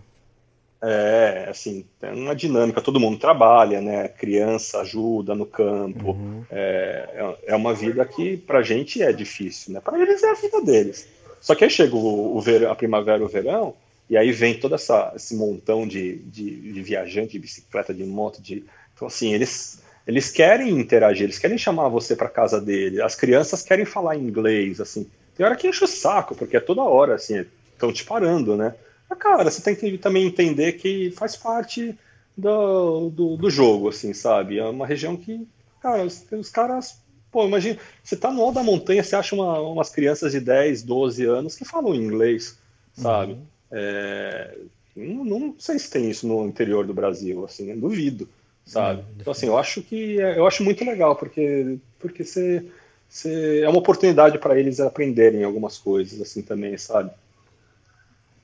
é, 0.80 1.48
assim, 1.50 1.86
tem 2.00 2.14
uma 2.14 2.36
dinâmica, 2.36 2.82
todo 2.82 3.00
mundo 3.00 3.18
trabalha, 3.18 3.82
né? 3.82 4.08
Criança 4.08 4.82
ajuda 4.82 5.34
no 5.34 5.46
campo. 5.46 6.12
Uhum. 6.12 6.44
É, 6.52 7.36
é 7.48 7.56
uma 7.56 7.74
vida 7.74 8.06
que 8.06 8.38
pra 8.38 8.62
gente 8.62 9.02
é 9.02 9.12
difícil, 9.12 9.74
né? 9.74 9.82
Para 9.82 10.00
eles 10.00 10.24
é 10.24 10.30
a 10.30 10.36
vida 10.36 10.62
deles. 10.62 11.08
Só 11.42 11.56
que 11.56 11.64
aí 11.64 11.70
chega 11.70 11.96
o, 11.96 12.38
o 12.38 12.42
ver, 12.42 12.68
a 12.68 12.76
primavera 12.76 13.24
o 13.24 13.28
verão, 13.28 13.74
e 14.10 14.16
aí 14.16 14.32
vem 14.32 14.58
todo 14.58 14.76
essa, 14.76 15.12
esse 15.16 15.36
montão 15.36 15.88
de, 15.88 16.18
de, 16.20 16.74
de 16.74 16.82
viajante, 16.82 17.34
de 17.34 17.40
bicicleta, 17.40 17.94
de 17.94 18.04
moto, 18.06 18.42
de. 18.42 18.64
Então, 18.98 19.08
assim, 19.08 19.32
eles, 19.32 19.80
eles 20.08 20.32
querem 20.32 20.70
interagir, 20.70 21.24
eles 21.24 21.38
querem 21.38 21.58
chamar 21.58 21.88
você 21.88 22.16
para 22.16 22.28
casa 22.28 22.60
dele. 22.60 23.02
As 23.02 23.16
crianças 23.16 23.62
querem 23.62 23.86
falar 23.86 24.18
inglês, 24.18 24.82
assim. 24.82 25.08
Tem 25.36 25.46
hora 25.46 25.56
que 25.56 25.68
enche 25.68 25.84
o 25.84 25.88
saco, 25.88 26.36
porque 26.36 26.58
é 26.58 26.60
toda 26.60 26.82
hora, 26.82 27.14
assim, 27.14 27.46
estão 27.72 27.94
te 27.94 28.04
parando, 28.04 28.58
né? 28.58 28.74
Mas, 29.08 29.20
cara, 29.20 29.50
você 29.50 29.62
tem 29.62 29.76
que 29.76 29.98
também 30.00 30.26
entender 30.26 30.74
que 30.74 31.12
faz 31.12 31.36
parte 31.36 31.96
do, 32.36 33.12
do, 33.12 33.38
do 33.38 33.50
jogo, 33.50 33.90
assim, 33.90 34.14
sabe? 34.14 34.58
É 34.58 34.66
uma 34.66 34.88
região 34.88 35.16
que, 35.16 35.48
cara, 35.80 36.04
os, 36.04 36.26
os 36.32 36.50
caras. 36.50 37.00
Pô, 37.32 37.46
imagina, 37.46 37.78
você 38.04 38.16
tá 38.16 38.32
no 38.32 38.42
alto 38.42 38.56
da 38.56 38.64
montanha, 38.64 39.04
você 39.04 39.16
acha 39.16 39.36
uma, 39.36 39.60
umas 39.60 39.92
crianças 39.92 40.32
de 40.32 40.40
10, 40.40 40.82
12 40.82 41.24
anos 41.26 41.56
que 41.56 41.66
falam 41.66 41.94
inglês, 41.94 42.58
sabe? 42.94 43.34
Uhum. 43.34 43.46
É, 43.72 44.58
não, 44.96 45.24
não, 45.26 45.56
sei 45.60 45.78
se 45.78 45.90
tem 45.90 46.10
isso 46.10 46.28
no 46.28 46.48
interior 46.48 46.86
do 46.88 46.94
Brasil, 46.94 47.46
assim, 47.46 47.78
duvido, 47.78 48.28
sabe? 48.68 49.04
Então, 49.18 49.32
assim, 49.32 49.48
eu 49.48 49.58
acho 49.58 49.82
que 49.82 50.22
é, 50.22 50.38
eu 50.38 50.46
acho 50.46 50.64
muito 50.64 50.84
legal, 50.84 51.16
porque, 51.16 51.80
porque 51.98 52.24
você, 52.24 52.66
você 53.10 53.62
é 53.62 53.70
uma 53.70 53.80
oportunidade 53.80 54.38
para 54.38 54.60
eles 54.60 54.80
aprenderem 54.80 55.44
algumas 55.44 55.78
coisas, 55.78 56.22
assim, 56.22 56.42
também, 56.42 56.78
sabe? 56.78 57.10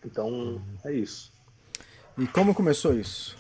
Então, 0.04 0.62
é 0.84 0.94
isso. 0.94 1.32
E 2.18 2.26
como 2.26 2.56
começou 2.56 2.94
isso? 2.94 3.36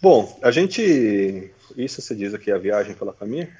Bom, 0.00 0.38
a 0.42 0.50
gente. 0.50 1.50
Isso 1.76 2.00
você 2.00 2.14
diz 2.14 2.32
aqui, 2.32 2.50
a 2.50 2.58
viagem 2.58 2.94
pela 2.94 3.12
família? 3.12 3.50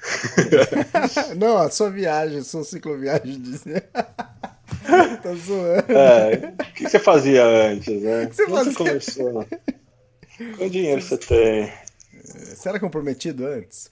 Não, 1.37 1.57
a 1.57 1.69
sua 1.69 1.89
viagem, 1.89 2.41
sua 2.43 2.63
cicloviagem. 2.63 3.41
tá 5.21 5.33
zoando. 5.35 5.91
É, 5.91 6.53
o 6.59 6.73
que 6.73 6.89
você 6.89 6.99
fazia 6.99 7.45
antes, 7.45 8.01
né? 8.01 8.23
O 8.23 8.29
que 8.29 8.35
você 8.35 8.49
fazia? 8.49 8.71
Você 8.71 8.77
começou? 8.77 9.45
Quanto 10.57 10.69
dinheiro 10.69 11.01
você 11.01 11.17
tem? 11.17 11.71
Você 12.23 12.69
era 12.69 12.79
comprometido 12.79 13.45
antes? 13.45 13.91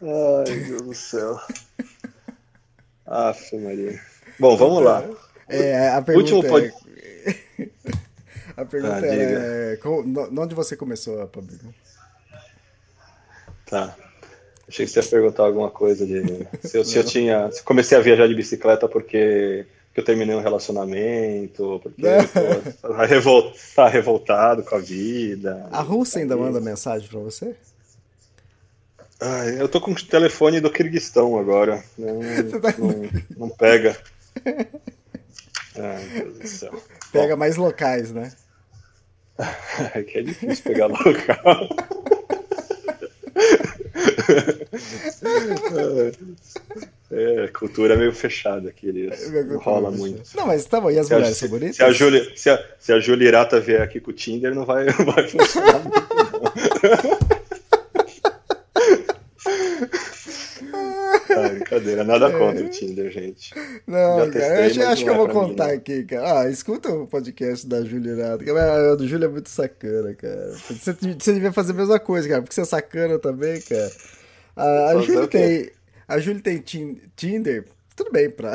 Ai, 0.00 0.56
Deus 0.60 0.82
do 0.82 0.94
céu. 0.94 1.40
Aff, 3.06 3.56
Maria. 3.58 4.00
Bom, 4.38 4.56
vamos 4.56 4.82
lá. 4.82 5.04
É, 5.48 5.88
a 5.88 6.00
pergunta 6.00 6.34
Último 6.34 6.58
é... 6.58 6.72
A 8.56 8.64
pergunta 8.64 8.96
ah, 8.96 9.06
é, 9.06 9.78
é 9.82 9.88
onde 10.38 10.54
você 10.54 10.76
começou 10.76 11.22
a 11.22 11.26
Pablo? 11.26 11.56
Tá. 13.64 13.96
Achei 14.68 14.84
que 14.84 14.92
você 14.92 15.00
ia 15.00 15.06
perguntar 15.06 15.44
alguma 15.44 15.70
coisa 15.70 16.06
de 16.06 16.22
se 16.62 16.76
eu, 16.76 16.84
se 16.84 16.98
eu 16.98 17.04
tinha. 17.04 17.50
Se 17.50 17.62
comecei 17.62 17.96
a 17.96 18.00
viajar 18.00 18.28
de 18.28 18.34
bicicleta 18.34 18.86
porque, 18.88 19.66
porque 19.90 20.00
eu 20.00 20.04
terminei 20.04 20.36
um 20.36 20.40
relacionamento, 20.40 21.80
porque 21.82 22.02
pô, 22.32 22.88
tá, 22.88 23.04
revol, 23.04 23.52
tá 23.74 23.88
revoltado 23.88 24.62
com 24.62 24.76
a 24.76 24.78
vida. 24.78 25.68
A 25.72 25.80
Rússia 25.80 26.20
ainda 26.20 26.36
manda 26.36 26.60
mensagem 26.60 27.08
para 27.08 27.18
você? 27.18 27.56
Ah, 29.20 29.46
eu 29.46 29.68
tô 29.68 29.80
com 29.80 29.90
o 29.90 29.94
telefone 29.94 30.60
do 30.60 30.70
Kirguistão 30.70 31.36
agora. 31.36 31.82
Não, 31.98 32.20
tá... 32.60 32.74
não, 32.78 33.10
não 33.36 33.48
pega. 33.50 33.96
Ai, 35.76 36.06
Deus 36.14 36.38
do 36.38 36.46
céu. 36.46 36.82
Pega 37.12 37.34
Bom. 37.34 37.40
mais 37.40 37.56
locais, 37.56 38.12
né? 38.12 38.32
É 39.94 40.02
que 40.02 40.18
é 40.18 40.22
difícil 40.22 40.62
pegar 40.62 40.86
local. 40.86 41.68
É, 47.12 47.48
cultura 47.48 47.96
meio 47.96 48.12
fechada 48.12 48.68
aqui, 48.68 48.86
eles 48.86 49.32
é, 49.34 49.42
não 49.42 49.58
rola 49.58 49.90
muito. 49.90 50.22
Não, 50.36 50.46
mas 50.46 50.64
tá 50.64 50.80
bom, 50.80 50.92
e 50.92 50.98
as 50.98 51.08
se 51.08 51.12
mulheres 51.12 51.36
a, 51.36 51.40
são 51.40 51.48
bonitas? 51.48 51.74
Se 51.76 51.82
a, 51.82 51.90
Júlia, 51.90 52.32
se, 52.36 52.48
a, 52.48 52.64
se 52.78 52.92
a 52.92 53.00
Júlia 53.00 53.26
Irata 53.26 53.58
vier 53.58 53.82
aqui 53.82 53.98
com 53.98 54.12
o 54.12 54.14
Tinder, 54.14 54.54
não 54.54 54.64
vai, 54.64 54.84
não 54.96 55.04
vai 55.04 55.26
funcionar 55.26 55.80
muito, 55.82 57.19
Ah, 61.40 61.48
brincadeira, 61.48 62.04
nada 62.04 62.28
é. 62.28 62.32
contra 62.32 62.64
o 62.64 62.68
Tinder, 62.68 63.10
gente. 63.10 63.54
Não, 63.86 64.30
testei, 64.30 64.40
cara, 64.40 64.60
eu 64.60 64.66
acho, 64.66 64.82
acho 64.82 65.04
que 65.04 65.10
eu 65.10 65.16
vou 65.16 65.28
contar 65.28 65.68
mim, 65.68 65.74
aqui, 65.74 66.04
cara. 66.04 66.40
Ah, 66.40 66.50
escuta 66.50 66.90
o 66.90 67.06
podcast 67.06 67.66
da 67.66 67.82
Júlia 67.82 68.12
Irado. 68.12 68.44
A 68.58 68.94
do 68.96 69.06
Júlia 69.06 69.26
é 69.26 69.28
muito 69.28 69.48
sacana, 69.48 70.14
cara. 70.14 70.52
Você, 70.68 70.92
você 70.92 71.32
devia 71.32 71.52
fazer 71.52 71.72
a 71.72 71.76
mesma 71.76 71.98
coisa, 71.98 72.28
cara, 72.28 72.42
porque 72.42 72.54
você 72.54 72.62
é 72.62 72.64
sacana 72.64 73.18
também, 73.18 73.60
cara. 73.60 73.90
A, 74.56 74.90
a 74.90 75.00
Júlia 75.00 75.26
tem. 75.28 75.70
A 76.08 76.18
Júlia 76.18 76.42
tem 76.42 76.58
Tinder 77.16 77.64
tudo 78.00 78.10
bem 78.10 78.30
para 78.30 78.54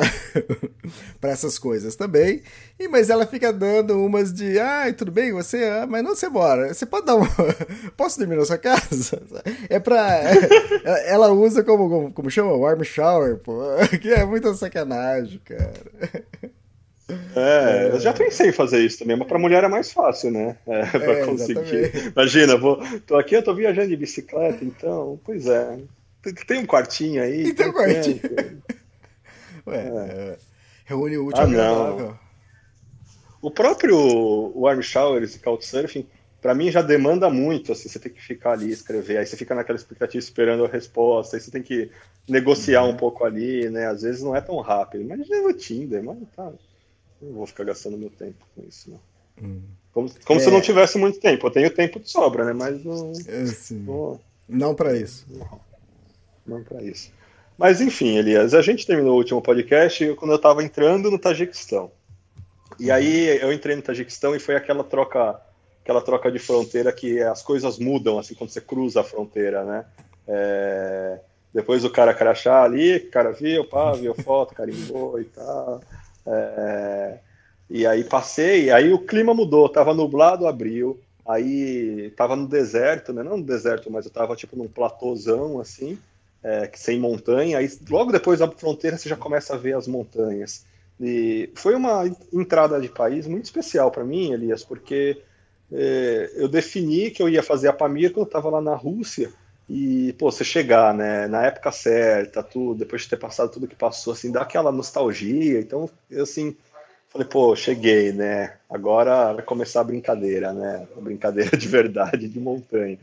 para 1.20 1.30
essas 1.30 1.56
coisas 1.58 1.94
também. 1.94 2.42
E 2.78 2.88
mas 2.88 3.08
ela 3.08 3.26
fica 3.26 3.52
dando 3.52 4.04
umas 4.04 4.32
de, 4.32 4.58
ai, 4.58 4.92
tudo 4.92 5.12
bem, 5.12 5.32
você, 5.32 5.64
ah, 5.64 5.86
mas 5.88 6.02
não 6.02 6.16
você 6.16 6.28
mora. 6.28 6.74
Você 6.74 6.84
pode 6.84 7.06
dar 7.06 7.14
uma 7.14 7.28
posso 7.96 8.18
dormir 8.18 8.36
na 8.36 8.44
sua 8.44 8.58
casa? 8.58 9.22
É 9.68 9.78
para 9.78 10.22
ela 11.06 11.30
usa 11.32 11.62
como, 11.62 11.88
como 11.88 12.12
como 12.12 12.30
chama, 12.30 12.52
warm 12.52 12.82
shower, 12.82 13.36
pô, 13.38 13.60
que 14.00 14.12
é 14.12 14.24
muita 14.24 14.52
sacanagem, 14.54 15.40
cara. 15.44 15.72
É, 17.36 17.90
eu 17.92 18.00
já 18.00 18.12
pensei 18.12 18.48
em 18.48 18.52
fazer 18.52 18.84
isso 18.84 18.98
também, 18.98 19.16
mas 19.16 19.28
para 19.28 19.38
mulher 19.38 19.62
é 19.64 19.68
mais 19.68 19.92
fácil, 19.92 20.30
né? 20.30 20.56
É, 20.66 20.86
para 20.86 21.12
é, 21.12 21.24
conseguir. 21.24 21.60
Exatamente. 21.60 22.08
Imagina, 22.08 22.56
vou, 22.56 22.80
tô 23.06 23.16
aqui, 23.16 23.36
eu 23.36 23.42
tô 23.42 23.54
viajando 23.54 23.88
de 23.88 23.96
bicicleta, 23.96 24.64
então, 24.64 25.18
pois 25.24 25.46
é. 25.46 25.78
Tem 26.46 26.58
um 26.58 26.66
quartinho 26.66 27.22
aí. 27.22 27.54
Tem 27.54 27.68
um 27.68 27.72
quartinho. 27.72 28.20
Ué, 29.66 29.76
é. 29.76 30.38
reúne 30.84 31.18
o 31.18 31.26
útil 31.26 31.42
ah, 31.42 31.46
não. 31.46 32.18
O 33.42 33.50
próprio 33.50 33.96
Warm 34.58 34.80
Showers 34.80 35.36
e 35.36 35.38
Couchsurfing, 35.38 36.06
para 36.40 36.54
mim 36.54 36.70
já 36.70 36.82
demanda 36.82 37.28
muito, 37.28 37.72
assim, 37.72 37.88
você 37.88 37.98
tem 37.98 38.12
que 38.12 38.22
ficar 38.22 38.52
ali 38.52 38.70
escrever, 38.70 39.18
aí 39.18 39.26
você 39.26 39.36
fica 39.36 39.54
naquela 39.54 39.76
expectativa 39.76 40.22
esperando 40.22 40.64
a 40.64 40.68
resposta, 40.68 41.36
aí 41.36 41.40
você 41.40 41.50
tem 41.50 41.62
que 41.62 41.90
negociar 42.28 42.82
uhum. 42.82 42.90
um 42.90 42.96
pouco 42.96 43.24
ali, 43.24 43.68
né? 43.68 43.86
Às 43.86 44.02
vezes 44.02 44.22
não 44.22 44.34
é 44.34 44.40
tão 44.40 44.58
rápido, 44.60 45.04
mas 45.04 45.30
é 45.30 45.40
o 45.40 45.52
Tinder, 45.52 46.02
mas 46.02 46.18
tá, 46.34 46.52
não 47.20 47.32
vou 47.32 47.46
ficar 47.46 47.64
gastando 47.64 47.96
meu 47.96 48.10
tempo 48.10 48.46
com 48.54 48.62
isso, 48.66 48.90
não. 48.90 49.00
Hum. 49.42 49.62
Como, 49.92 50.10
como 50.24 50.40
é... 50.40 50.42
se 50.42 50.48
eu 50.48 50.52
não 50.52 50.60
tivesse 50.60 50.98
muito 50.98 51.18
tempo. 51.18 51.46
Eu 51.46 51.50
tenho 51.50 51.70
tempo 51.70 52.00
de 52.00 52.10
sobra, 52.10 52.44
né? 52.44 52.52
Mas 52.52 52.84
não. 52.84 53.12
É, 53.26 53.44
não, 53.70 54.20
não 54.48 54.74
para 54.74 54.96
isso. 54.96 55.26
Não, 55.30 55.60
não 56.46 56.62
para 56.62 56.82
isso. 56.82 57.10
Mas 57.58 57.80
enfim, 57.80 58.18
Elias, 58.18 58.52
a 58.52 58.60
gente 58.60 58.86
terminou 58.86 59.14
o 59.14 59.18
último 59.18 59.40
podcast 59.40 60.14
quando 60.14 60.32
eu 60.32 60.36
estava 60.36 60.62
entrando 60.62 61.10
no 61.10 61.18
Tajiquistão. 61.18 61.90
E 62.78 62.90
aí 62.90 63.38
eu 63.40 63.52
entrei 63.52 63.74
no 63.74 63.82
Tajiquistão 63.82 64.36
e 64.36 64.38
foi 64.38 64.56
aquela 64.56 64.84
troca, 64.84 65.40
aquela 65.82 66.02
troca 66.02 66.30
de 66.30 66.38
fronteira 66.38 66.92
que 66.92 67.20
as 67.22 67.42
coisas 67.42 67.78
mudam 67.78 68.18
assim 68.18 68.34
quando 68.34 68.50
você 68.50 68.60
cruza 68.60 69.00
a 69.00 69.04
fronteira, 69.04 69.64
né? 69.64 69.84
É... 70.28 71.18
Depois 71.54 71.82
o 71.84 71.90
cara 71.90 72.12
crachá 72.12 72.62
ali, 72.62 72.96
o 72.96 73.10
cara 73.10 73.32
viu, 73.32 73.64
pá, 73.64 73.92
viu 73.92 74.14
foto, 74.14 74.54
carimbou 74.54 75.18
e 75.18 75.24
tal. 75.24 75.80
É... 76.26 77.18
E 77.70 77.86
aí 77.86 78.04
passei, 78.04 78.70
aí 78.70 78.92
o 78.92 78.98
clima 78.98 79.32
mudou, 79.32 79.66
tava 79.66 79.94
nublado, 79.94 80.46
abriu, 80.46 81.00
aí 81.26 82.12
tava 82.16 82.36
no 82.36 82.46
deserto, 82.46 83.14
né? 83.14 83.22
Não 83.22 83.38
no 83.38 83.42
deserto, 83.42 83.90
mas 83.90 84.04
eu 84.04 84.10
tava 84.10 84.36
tipo 84.36 84.54
num 84.56 84.68
platôzão 84.68 85.58
assim 85.58 85.98
é, 86.46 86.70
sem 86.74 87.00
montanha, 87.00 87.58
aí 87.58 87.68
logo 87.90 88.12
depois 88.12 88.38
da 88.38 88.48
fronteira 88.48 88.96
você 88.96 89.08
já 89.08 89.16
começa 89.16 89.54
a 89.54 89.58
ver 89.58 89.74
as 89.74 89.88
montanhas. 89.88 90.64
E 91.00 91.50
foi 91.56 91.74
uma 91.74 92.04
entrada 92.32 92.80
de 92.80 92.88
país 92.88 93.26
muito 93.26 93.46
especial 93.46 93.90
para 93.90 94.04
mim, 94.04 94.32
Elias, 94.32 94.62
porque 94.62 95.20
é, 95.72 96.30
eu 96.36 96.48
defini 96.48 97.10
que 97.10 97.20
eu 97.20 97.28
ia 97.28 97.42
fazer 97.42 97.66
a 97.66 97.72
Pamir 97.72 98.12
quando 98.12 98.26
eu 98.26 98.28
estava 98.28 98.48
lá 98.48 98.60
na 98.60 98.76
Rússia, 98.76 99.32
e, 99.68 100.12
pô, 100.12 100.30
você 100.30 100.44
chegar, 100.44 100.94
né, 100.94 101.26
na 101.26 101.44
época 101.44 101.72
certa, 101.72 102.40
tudo, 102.40 102.78
depois 102.78 103.02
de 103.02 103.08
ter 103.08 103.16
passado 103.16 103.50
tudo 103.50 103.66
que 103.66 103.74
passou, 103.74 104.12
assim, 104.12 104.30
dá 104.30 104.42
aquela 104.42 104.70
nostalgia, 104.70 105.58
então, 105.58 105.90
assim, 106.22 106.56
Falei, 107.16 107.28
pô, 107.30 107.56
cheguei, 107.56 108.12
né? 108.12 108.56
Agora 108.68 109.32
vai 109.32 109.42
começar 109.42 109.80
a 109.80 109.84
brincadeira, 109.84 110.52
né? 110.52 110.86
A 110.94 111.00
brincadeira 111.00 111.56
de 111.56 111.66
verdade 111.66 112.28
de 112.28 112.38
montanha. 112.38 112.98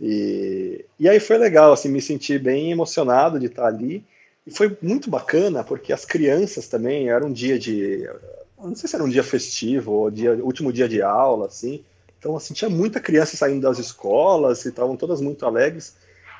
E, 0.00 0.84
e 0.98 1.08
aí 1.08 1.20
foi 1.20 1.38
legal, 1.38 1.72
assim, 1.72 1.88
me 1.88 2.02
senti 2.02 2.40
bem 2.40 2.72
emocionado 2.72 3.38
de 3.38 3.46
estar 3.46 3.66
ali. 3.66 4.04
e 4.44 4.50
foi 4.50 4.76
muito 4.82 5.08
bacana, 5.08 5.62
porque 5.62 5.92
as 5.92 6.04
crianças 6.04 6.66
também, 6.66 7.08
era 7.08 7.24
um 7.24 7.32
dia 7.32 7.56
de. 7.56 8.08
Não 8.58 8.74
sei 8.74 8.88
se 8.88 8.96
era 8.96 9.04
um 9.04 9.08
dia 9.08 9.22
festivo 9.22 9.92
ou 9.92 10.10
dia, 10.10 10.32
último 10.32 10.72
dia 10.72 10.88
de 10.88 11.00
aula, 11.00 11.46
assim. 11.46 11.84
Então, 12.18 12.36
assim, 12.36 12.54
tinha 12.54 12.70
muita 12.70 12.98
criança 12.98 13.36
saindo 13.36 13.60
das 13.60 13.78
escolas 13.78 14.64
e 14.64 14.70
estavam 14.70 14.96
todas 14.96 15.20
muito 15.20 15.46
alegres. 15.46 15.94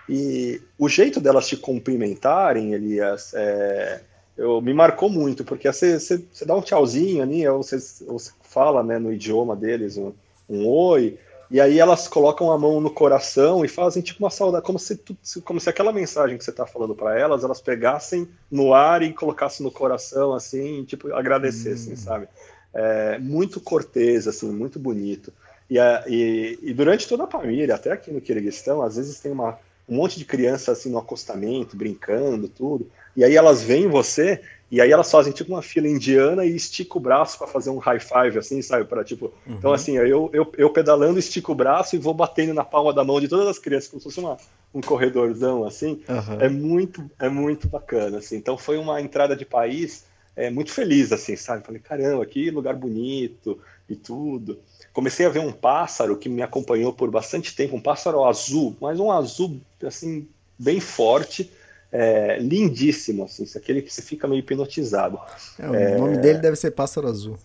E 0.09 0.61
o 0.77 0.89
jeito 0.89 1.21
delas 1.21 1.47
te 1.47 1.57
cumprimentarem, 1.57 2.75
Elias, 2.75 3.33
é, 3.35 4.01
eu, 4.37 4.61
me 4.61 4.73
marcou 4.73 5.09
muito, 5.09 5.45
porque 5.45 5.71
você, 5.71 5.99
você, 5.99 6.25
você 6.33 6.45
dá 6.45 6.55
um 6.55 6.63
tchauzinho 6.63 7.23
ali, 7.23 7.47
ou 7.47 7.63
você, 7.63 7.79
você 7.79 8.33
fala 8.43 8.83
né, 8.83 8.99
no 8.99 9.13
idioma 9.13 9.55
deles 9.55 9.97
um, 9.97 10.13
um 10.49 10.67
oi, 10.67 11.19
e 11.51 11.61
aí 11.61 11.79
elas 11.79 12.09
colocam 12.09 12.51
a 12.51 12.59
mão 12.59 12.81
no 12.81 12.91
coração 12.91 13.63
e 13.63 13.69
fazem 13.69 14.03
tipo 14.03 14.25
uma 14.25 14.31
saudade, 14.31 14.65
como 14.65 14.79
se, 14.79 14.99
como 15.45 15.61
se 15.61 15.69
aquela 15.69 15.93
mensagem 15.93 16.39
que 16.39 16.45
você 16.45 16.51
está 16.51 16.65
falando 16.65 16.95
para 16.95 17.19
elas, 17.19 17.45
elas 17.45 17.61
pegassem 17.61 18.27
no 18.51 18.73
ar 18.73 19.03
e 19.03 19.13
colocassem 19.13 19.63
no 19.63 19.71
coração, 19.71 20.33
assim, 20.33 20.83
tipo, 20.85 21.13
agradecessem, 21.13 21.93
hum. 21.93 21.97
sabe? 21.97 22.29
É, 22.73 23.19
muito 23.19 23.61
cortês, 23.61 24.27
assim, 24.27 24.51
muito 24.51 24.79
bonito. 24.79 25.31
E, 25.69 25.79
a, 25.79 26.05
e, 26.07 26.59
e, 26.63 26.73
durante 26.73 27.07
toda 27.07 27.25
a 27.25 27.31
família, 27.31 27.75
até 27.75 27.93
aqui 27.93 28.11
no 28.11 28.21
Quirguistão, 28.21 28.83
às 28.83 28.97
vezes 28.97 29.21
tem 29.21 29.31
uma, 29.31 29.59
um 29.89 29.97
monte 29.97 30.19
de 30.19 30.25
criança 30.25 30.73
assim 30.73 30.91
no 30.91 30.99
acostamento, 30.99 31.77
brincando, 31.77 32.49
tudo. 32.49 32.91
E 33.17 33.25
aí 33.25 33.37
elas 33.37 33.63
veem 33.63 33.89
você 33.89 34.41
e 34.73 34.81
aí 34.81 34.91
elas 34.91 35.11
fazem 35.11 35.35
tipo 35.35 35.53
uma 35.53 35.61
fila 35.61 35.87
indiana 35.87 36.47
e 36.47 36.57
estica 36.57 36.97
o 36.97 37.01
braço 37.01 37.37
para 37.37 37.47
fazer 37.47 37.69
um 37.69 37.77
high 37.77 38.01
five, 38.01 38.39
assim, 38.39 38.63
sabe? 38.63 38.87
Para 38.87 39.05
tipo. 39.05 39.27
Uhum. 39.47 39.57
Então, 39.57 39.71
assim, 39.71 39.99
eu, 39.99 40.31
eu, 40.33 40.51
eu 40.57 40.71
pedalando, 40.71 41.19
estico 41.19 41.53
o 41.53 41.55
braço 41.55 41.95
e 41.95 41.99
vou 41.99 42.15
batendo 42.15 42.55
na 42.55 42.65
palma 42.65 42.91
da 42.91 43.05
mão 43.05 43.21
de 43.21 43.29
todas 43.29 43.47
as 43.47 43.59
crianças, 43.59 43.91
como 43.91 44.01
se 44.01 44.05
fosse 44.05 44.19
uma, 44.19 44.39
um 44.73 44.81
corredorzão, 44.81 45.67
assim. 45.67 46.03
Uhum. 46.09 46.41
É 46.41 46.49
muito, 46.49 47.11
é 47.21 47.29
muito 47.29 47.69
bacana, 47.69 48.17
assim. 48.17 48.37
Então 48.37 48.57
foi 48.57 48.79
uma 48.79 48.99
entrada 48.99 49.37
de 49.37 49.45
país 49.45 50.07
é, 50.35 50.49
muito 50.49 50.73
feliz, 50.73 51.13
assim, 51.13 51.37
sabe? 51.37 51.67
Falei, 51.67 51.79
caramba, 51.83 52.25
que 52.25 52.51
lugar 52.51 52.75
bonito 52.75 53.61
e 53.87 53.95
tudo. 53.95 54.59
Comecei 54.93 55.25
a 55.25 55.31
ver 55.31 55.39
um 55.39 55.53
pássaro 55.53 56.17
que 56.17 56.29
me 56.29 56.43
acompanhou 56.43 56.93
por 56.93 57.11
bastante 57.11 57.55
tempo, 57.57 57.77
um 57.77 57.81
pássaro 57.81 58.25
azul, 58.25 58.77
mas 58.81 59.01
um 59.01 59.11
azul, 59.11 59.61
assim, 59.83 60.29
bem 60.59 60.81
forte 60.81 61.51
é, 61.93 62.39
lindíssimo, 62.39 63.25
assim, 63.25 63.45
aquele 63.55 63.83
que 63.83 63.93
você 63.93 64.01
fica 64.01 64.27
meio 64.27 64.41
hipnotizado. 64.41 65.19
É, 65.59 65.69
o 65.69 65.75
é... 65.75 65.99
nome 65.99 66.19
dele 66.19 66.39
deve 66.39 66.57
ser 66.57 66.71
Pássaro 66.71 67.09
Azul. 67.09 67.39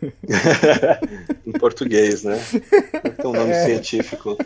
em 1.46 1.52
português, 1.52 2.22
né? 2.22 2.38
Tem 3.16 3.26
um 3.26 3.32
nome 3.32 3.50
é. 3.50 3.64
científico. 3.64 4.38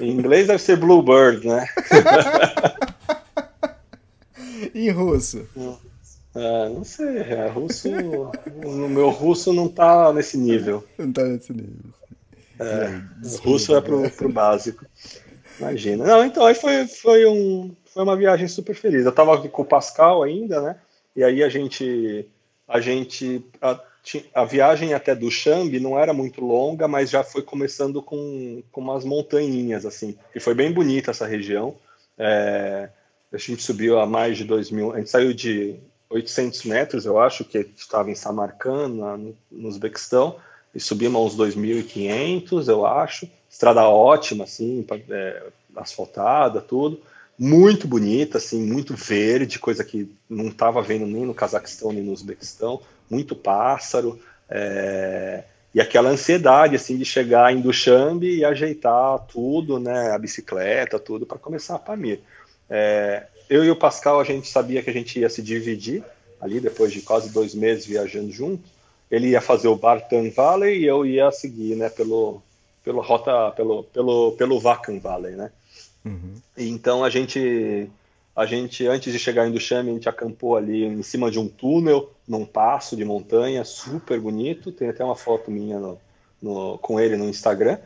Em 0.00 0.10
inglês 0.10 0.46
deve 0.46 0.62
ser 0.62 0.76
Bluebird, 0.76 1.46
né? 1.46 1.66
em 4.74 4.90
russo? 4.90 5.48
Ah, 6.34 6.68
não 6.68 6.82
sei, 6.82 7.18
é, 7.18 7.46
russo. 7.46 7.88
No 7.88 8.88
meu 8.88 9.10
russo 9.10 9.52
não 9.52 9.68
tá 9.68 10.12
nesse 10.12 10.36
nível. 10.36 10.84
Não 10.98 11.12
tá 11.12 11.22
nesse 11.22 11.52
nível. 11.52 11.92
É, 12.58 13.00
russo 13.42 13.74
é 13.76 13.80
pro, 13.80 14.10
pro 14.10 14.32
básico. 14.32 14.84
Imagina. 15.58 16.04
Não, 16.04 16.24
então 16.24 16.44
aí 16.44 16.54
foi, 16.54 16.86
foi 16.86 17.26
um, 17.26 17.74
foi 17.86 18.02
uma 18.02 18.16
viagem 18.16 18.48
super 18.48 18.74
feliz. 18.74 19.04
Eu 19.04 19.10
estava 19.10 19.36
com 19.48 19.62
o 19.62 19.64
Pascal 19.64 20.22
ainda, 20.22 20.60
né? 20.60 20.76
E 21.14 21.22
aí 21.22 21.42
a 21.44 21.48
gente, 21.48 22.28
a 22.66 22.80
gente, 22.80 23.44
a, 23.62 23.80
a 24.34 24.44
viagem 24.44 24.94
até 24.94 25.14
Duchamp 25.14 25.72
não 25.80 25.98
era 25.98 26.12
muito 26.12 26.44
longa, 26.44 26.88
mas 26.88 27.10
já 27.10 27.22
foi 27.22 27.42
começando 27.42 28.02
com, 28.02 28.62
com 28.72 28.80
umas 28.80 29.04
montanhinhas 29.04 29.86
assim. 29.86 30.16
E 30.34 30.40
foi 30.40 30.54
bem 30.54 30.72
bonita 30.72 31.12
essa 31.12 31.26
região. 31.26 31.76
É, 32.18 32.88
a 33.32 33.38
gente 33.38 33.62
subiu 33.62 33.98
a 33.98 34.06
mais 34.06 34.36
de 34.36 34.44
2 34.44 34.70
mil, 34.70 34.92
a 34.92 34.98
gente 34.98 35.10
saiu 35.10 35.32
de 35.32 35.80
800 36.14 36.64
metros, 36.64 37.04
eu 37.04 37.18
acho, 37.18 37.44
que 37.44 37.58
estava 37.76 38.10
em 38.10 38.14
Samarcand, 38.14 38.88
no, 38.88 39.68
Uzbequistão, 39.68 40.36
e 40.74 40.80
subimos 40.80 41.34
uns 41.34 41.54
2.500, 41.54 42.68
eu 42.68 42.86
acho. 42.86 43.28
Estrada 43.50 43.82
ótima, 43.88 44.44
assim, 44.44 44.84
é, 45.10 45.42
asfaltada, 45.76 46.60
tudo 46.60 47.00
muito 47.38 47.86
bonita, 47.88 48.38
assim, 48.38 48.62
muito 48.64 48.94
verde, 48.94 49.58
coisa 49.58 49.84
que 49.84 50.10
não 50.28 50.48
estava 50.48 50.80
vendo 50.80 51.06
nem 51.06 51.26
no 51.26 51.34
Cazaquistão 51.34 51.92
nem 51.92 52.02
no 52.02 52.12
Uzbequistão, 52.12 52.80
muito 53.10 53.34
pássaro, 53.34 54.20
é... 54.48 55.44
e 55.74 55.80
aquela 55.80 56.10
ansiedade, 56.10 56.76
assim, 56.76 56.96
de 56.96 57.04
chegar 57.04 57.52
em 57.52 57.60
Dushanbe 57.60 58.36
e 58.36 58.44
ajeitar 58.44 59.18
tudo, 59.26 59.78
né, 59.78 60.12
a 60.12 60.18
bicicleta, 60.18 60.98
tudo, 60.98 61.26
para 61.26 61.38
começar 61.38 61.74
a 61.74 61.78
Pamir. 61.78 62.20
É... 62.70 63.26
Eu 63.48 63.64
e 63.64 63.70
o 63.70 63.76
Pascal, 63.76 64.20
a 64.20 64.24
gente 64.24 64.48
sabia 64.48 64.82
que 64.82 64.90
a 64.90 64.92
gente 64.92 65.18
ia 65.18 65.28
se 65.28 65.42
dividir, 65.42 66.02
ali, 66.40 66.60
depois 66.60 66.92
de 66.92 67.00
quase 67.00 67.30
dois 67.30 67.54
meses 67.54 67.86
viajando 67.86 68.30
junto, 68.30 68.62
ele 69.10 69.28
ia 69.28 69.40
fazer 69.40 69.68
o 69.68 69.76
Bartan 69.76 70.30
Valley 70.30 70.80
e 70.80 70.86
eu 70.86 71.04
ia 71.06 71.30
seguir, 71.30 71.76
né, 71.76 71.88
pelo, 71.88 72.42
pelo 72.82 73.00
rota, 73.00 73.50
pelo, 73.52 73.84
pelo, 73.84 74.32
pelo 74.32 74.60
Vacan 74.60 74.98
Valley, 74.98 75.36
né, 75.36 75.50
Uhum. 76.04 76.34
Então 76.56 77.02
a 77.02 77.08
gente, 77.08 77.90
a 78.36 78.44
gente, 78.44 78.86
antes 78.86 79.12
de 79.12 79.18
chegar 79.18 79.46
em 79.46 79.52
Duchamp, 79.52 79.88
a 79.88 79.92
gente 79.92 80.08
acampou 80.08 80.56
ali 80.56 80.84
em 80.84 81.02
cima 81.02 81.30
de 81.30 81.38
um 81.38 81.48
túnel, 81.48 82.12
num 82.28 82.44
passo 82.44 82.96
de 82.96 83.04
montanha, 83.04 83.64
super 83.64 84.20
bonito. 84.20 84.70
Tem 84.70 84.88
até 84.88 85.02
uma 85.02 85.16
foto 85.16 85.50
minha 85.50 85.78
no, 85.78 85.98
no, 86.40 86.78
com 86.78 87.00
ele 87.00 87.16
no 87.16 87.28
Instagram. 87.28 87.78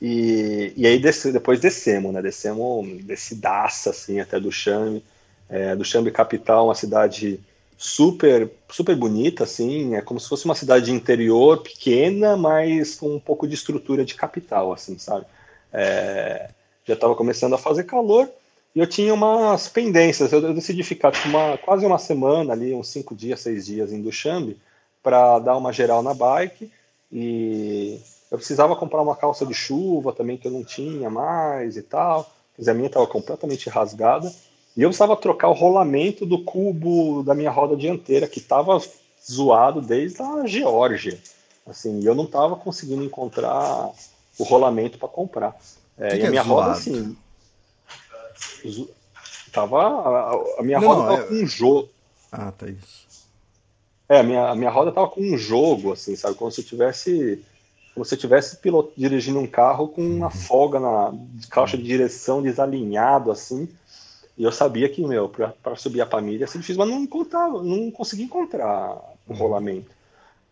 E, 0.00 0.72
e 0.76 0.86
aí 0.86 1.00
depois 1.32 1.60
descemos, 1.60 2.12
né? 2.12 2.20
Descemos 2.20 3.04
descidaça, 3.04 3.90
assim, 3.90 4.20
até 4.20 4.38
Duchamp. 4.38 5.02
É, 5.48 5.76
Duchamp 5.76 6.08
capital, 6.10 6.66
uma 6.66 6.74
cidade 6.74 7.40
super 7.78 8.50
super 8.70 8.96
bonita 8.96 9.44
assim 9.44 9.96
é 9.96 10.00
como 10.00 10.18
se 10.18 10.26
fosse 10.30 10.46
uma 10.46 10.54
cidade 10.54 10.90
interior 10.90 11.58
pequena 11.58 12.34
mas 12.34 12.94
com 12.94 13.14
um 13.14 13.20
pouco 13.20 13.46
de 13.46 13.52
estrutura 13.52 14.02
de 14.02 14.14
capital 14.14 14.72
assim 14.72 14.96
sabe 14.96 15.26
é, 15.70 16.48
já 16.86 16.94
estava 16.94 17.14
começando 17.14 17.54
a 17.54 17.58
fazer 17.58 17.84
calor 17.84 18.30
e 18.76 18.78
eu 18.78 18.86
tinha 18.86 19.14
umas 19.14 19.68
pendências. 19.68 20.30
Eu, 20.30 20.42
eu 20.42 20.52
decidi 20.52 20.82
ficar 20.82 21.10
tipo, 21.10 21.28
uma, 21.28 21.56
quase 21.56 21.86
uma 21.86 21.98
semana 21.98 22.52
ali, 22.52 22.74
uns 22.74 22.88
cinco 22.88 23.14
dias, 23.14 23.40
seis 23.40 23.64
dias 23.64 23.90
em 23.90 24.02
Duchambe, 24.02 24.58
para 25.02 25.38
dar 25.38 25.56
uma 25.56 25.72
geral 25.72 26.02
na 26.02 26.12
bike. 26.12 26.70
E 27.10 27.98
eu 28.30 28.38
precisava 28.38 28.76
comprar 28.76 29.02
uma 29.02 29.16
calça 29.16 29.46
de 29.46 29.54
chuva 29.54 30.12
também 30.12 30.36
que 30.36 30.48
eu 30.48 30.52
não 30.52 30.64
tinha 30.64 31.08
mais 31.08 31.76
e 31.76 31.82
tal. 31.82 32.30
Mas 32.58 32.68
a 32.68 32.74
minha 32.74 32.86
estava 32.86 33.06
completamente 33.06 33.68
rasgada. 33.68 34.32
E 34.76 34.82
eu 34.82 34.88
precisava 34.88 35.16
trocar 35.16 35.48
o 35.48 35.54
rolamento 35.54 36.26
do 36.26 36.42
cubo 36.42 37.22
da 37.22 37.34
minha 37.34 37.50
roda 37.50 37.76
dianteira, 37.76 38.28
que 38.28 38.38
estava 38.38 38.80
zoado 39.30 39.80
desde 39.80 40.20
a 40.22 40.46
Geórgia. 40.46 41.18
Assim, 41.66 42.04
eu 42.04 42.14
não 42.14 42.24
estava 42.24 42.56
conseguindo 42.56 43.02
encontrar 43.02 43.90
o 44.38 44.44
rolamento 44.44 44.98
para 44.98 45.08
comprar. 45.08 45.56
É, 45.98 46.10
que 46.10 46.16
e 46.16 46.26
a 46.26 46.30
minha 46.30 46.42
é 46.42 46.44
roda, 46.44 46.72
assim. 46.72 47.16
Tava. 49.52 49.82
A, 49.82 50.60
a 50.60 50.62
minha 50.62 50.78
não, 50.78 50.88
roda 50.88 51.02
tava 51.02 51.22
é... 51.22 51.24
com 51.26 51.34
um 51.34 51.46
jogo. 51.46 51.88
Ah, 52.30 52.52
tá 52.52 52.68
isso. 52.68 53.06
É, 54.08 54.20
a 54.20 54.22
minha, 54.22 54.48
a 54.48 54.54
minha 54.54 54.70
roda 54.70 54.92
tava 54.92 55.08
com 55.08 55.20
um 55.20 55.36
jogo, 55.36 55.92
assim, 55.92 56.14
sabe? 56.14 56.36
Como 56.36 56.50
se 56.52 56.60
eu 56.60 56.66
tivesse. 56.66 57.42
Como 57.96 58.04
se 58.04 58.14
eu 58.14 58.18
tivesse 58.18 58.58
piloto, 58.58 58.92
dirigindo 58.94 59.38
um 59.38 59.46
carro 59.46 59.88
com 59.88 60.02
uma 60.02 60.26
uhum. 60.26 60.30
folga 60.30 60.78
na 60.78 61.14
caixa 61.48 61.78
de 61.78 61.82
direção 61.82 62.42
desalinhado, 62.42 63.30
assim. 63.30 63.66
E 64.36 64.44
eu 64.44 64.52
sabia 64.52 64.86
que, 64.86 65.02
meu, 65.02 65.30
para 65.30 65.76
subir 65.76 66.02
a 66.02 66.06
família 66.06 66.40
ia 66.40 66.46
ser 66.46 66.58
difícil, 66.58 66.78
mas 66.78 66.90
não 66.90 67.00
encontrava, 67.00 67.62
não 67.62 67.90
consegui 67.90 68.24
encontrar 68.24 68.98
o 69.26 69.32
uhum. 69.32 69.36
rolamento. 69.36 69.90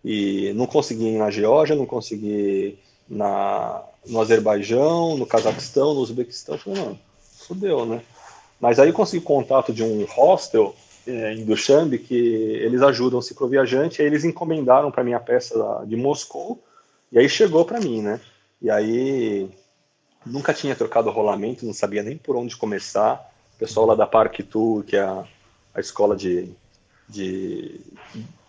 E 0.03 0.55
não 0.55 0.67
consegui 0.67 1.19
na 1.19 1.31
Geórgia, 1.31 1.77
não 1.77 1.85
consegui 1.85 2.79
na, 3.07 3.83
no 4.07 4.23
Azerbaijão, 4.23 5.19
no 5.19 5.27
Cazaquistão, 5.27 5.93
no 5.93 6.01
Uzbequistão. 6.01 6.55
Eu 6.55 6.59
falei, 6.59 6.81
mano, 6.81 6.99
fodeu, 7.47 7.85
né? 7.85 8.01
Mas 8.59 8.79
aí 8.79 8.89
eu 8.89 8.95
consegui 8.95 9.23
contato 9.23 9.71
de 9.71 9.83
um 9.83 10.07
hostel 10.07 10.75
é, 11.07 11.35
em 11.35 11.45
Dushanbe 11.45 11.99
que 11.99 12.17
eles 12.17 12.81
ajudam 12.81 13.19
o 13.19 13.23
cicloviajante, 13.23 14.01
aí 14.01 14.09
eles 14.09 14.25
encomendaram 14.25 14.91
para 14.91 15.05
mim 15.05 15.13
a 15.13 15.21
peça 15.21 15.85
de 15.87 15.95
Moscou, 15.95 16.59
e 17.15 17.19
aí 17.21 17.29
chegou 17.29 17.65
para 17.65 17.79
mim, 17.79 18.03
né? 18.03 18.21
E 18.61 18.69
aí 18.69 19.49
nunca 20.27 20.53
tinha 20.53 20.75
trocado 20.75 21.13
rolamento, 21.13 21.65
não 21.65 21.73
sabia 21.73 22.03
nem 22.03 22.19
por 22.19 22.35
onde 22.35 22.57
começar. 22.57 23.33
O 23.55 23.59
pessoal 23.59 23.87
lá 23.87 23.95
da 23.95 24.05
Park 24.05 24.41
Tour, 24.51 24.83
que 24.83 24.97
é 24.97 25.03
a, 25.03 25.25
a 25.73 25.79
escola 25.79 26.17
de, 26.17 26.53
de, 27.09 27.81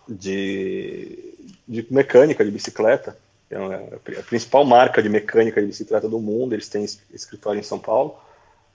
de, 0.08 1.34
de 1.68 1.86
mecânica 1.88 2.44
de 2.44 2.50
bicicleta, 2.50 3.16
é 3.48 4.18
a 4.18 4.22
principal 4.24 4.64
marca 4.64 5.00
de 5.00 5.08
mecânica 5.08 5.60
de 5.60 5.68
bicicleta 5.68 6.08
do 6.08 6.18
mundo, 6.18 6.52
eles 6.52 6.68
têm 6.68 6.84
escritório 7.12 7.60
em 7.60 7.62
São 7.62 7.78
Paulo. 7.78 8.18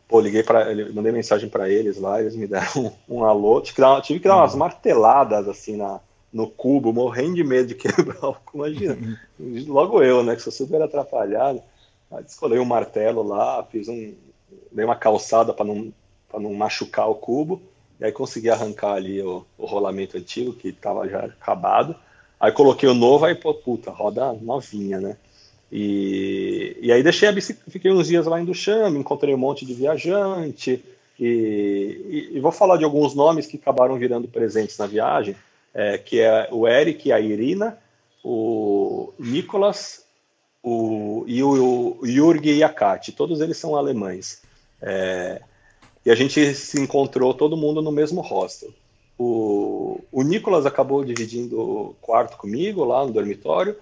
Pô, 0.07 0.21
liguei 0.21 0.41
para, 0.41 0.73
mandei 0.93 1.11
mensagem 1.11 1.49
para 1.49 1.69
eles 1.69 1.97
lá, 1.97 2.21
eles 2.21 2.33
me 2.37 2.47
deram 2.47 2.93
um, 3.09 3.17
um 3.17 3.25
alô. 3.25 3.59
Tive 3.59 3.75
que 3.75 3.81
dar, 3.81 4.01
tive 4.01 4.19
que 4.21 4.27
dar 4.29 4.37
umas 4.37 4.53
uhum. 4.53 4.59
marteladas 4.59 5.49
assim 5.49 5.75
na, 5.75 5.99
no 6.31 6.47
cubo, 6.47 6.93
morrendo 6.93 7.35
de 7.35 7.43
medo 7.43 7.67
de 7.67 7.75
quebrar 7.75 8.23
o 8.29 8.33
cubo. 8.33 8.67
Imagina, 8.67 9.19
logo 9.67 10.01
eu, 10.01 10.23
né, 10.23 10.35
que 10.35 10.41
sou 10.41 10.53
super 10.53 10.81
atrapalhado. 10.81 11.61
Aí 12.11 12.59
um 12.59 12.65
martelo 12.65 13.23
lá, 13.23 13.63
fiz 13.71 13.87
um, 13.87 14.13
dei 14.71 14.83
uma 14.83 14.95
calçada 14.95 15.53
para 15.53 15.65
não, 15.65 15.93
não 16.33 16.53
machucar 16.53 17.09
o 17.09 17.15
cubo. 17.15 17.61
E 17.99 18.05
aí 18.05 18.11
consegui 18.11 18.49
arrancar 18.49 18.93
ali 18.93 19.21
o, 19.21 19.45
o 19.57 19.65
rolamento 19.65 20.17
antigo, 20.17 20.53
que 20.53 20.69
estava 20.69 21.07
já 21.07 21.19
acabado. 21.25 21.95
Aí 22.39 22.51
coloquei 22.51 22.89
o 22.89 22.95
novo, 22.95 23.25
aí, 23.25 23.35
pô, 23.35 23.53
puta, 23.53 23.91
roda 23.91 24.33
novinha, 24.33 24.99
né? 24.99 25.17
E, 25.71 26.75
e 26.81 26.91
aí 26.91 27.01
deixei 27.01 27.29
a 27.29 27.31
bicicleta, 27.31 27.71
fiquei 27.71 27.91
uns 27.91 28.07
dias 28.07 28.25
lá 28.25 28.41
em 28.41 28.45
Duchamp, 28.45 28.95
encontrei 28.95 29.33
um 29.33 29.37
monte 29.37 29.65
de 29.65 29.73
viajante, 29.73 30.83
e, 31.17 32.29
e, 32.33 32.37
e, 32.37 32.39
vou 32.39 32.51
falar 32.51 32.77
de 32.77 32.83
alguns 32.83 33.13
nomes 33.13 33.45
que 33.45 33.55
acabaram 33.55 33.97
virando 33.97 34.27
presentes 34.27 34.77
na 34.77 34.87
viagem, 34.87 35.35
é, 35.73 35.97
que 35.97 36.19
é 36.19 36.49
o 36.51 36.67
Eric, 36.67 37.11
a 37.11 37.19
Irina, 37.19 37.77
o 38.23 39.13
Nicolas 39.17 40.05
o, 40.63 41.23
e 41.27 41.41
o, 41.43 41.97
o 41.99 42.35
e 42.43 42.63
a 42.63 42.69
Kate. 42.69 43.11
Todos 43.11 43.41
eles 43.41 43.57
são 43.57 43.75
alemães. 43.75 44.41
É, 44.81 45.41
e 46.05 46.11
a 46.11 46.15
gente 46.15 46.53
se 46.53 46.79
encontrou 46.79 47.33
todo 47.33 47.57
mundo 47.57 47.81
no 47.81 47.91
mesmo 47.91 48.21
hostel. 48.21 48.71
O, 49.17 49.99
o 50.11 50.23
Nicolas 50.23 50.65
acabou 50.65 51.03
dividindo 51.03 51.95
quarto 52.01 52.37
comigo 52.37 52.83
lá 52.83 53.05
no 53.05 53.13
dormitório. 53.13 53.75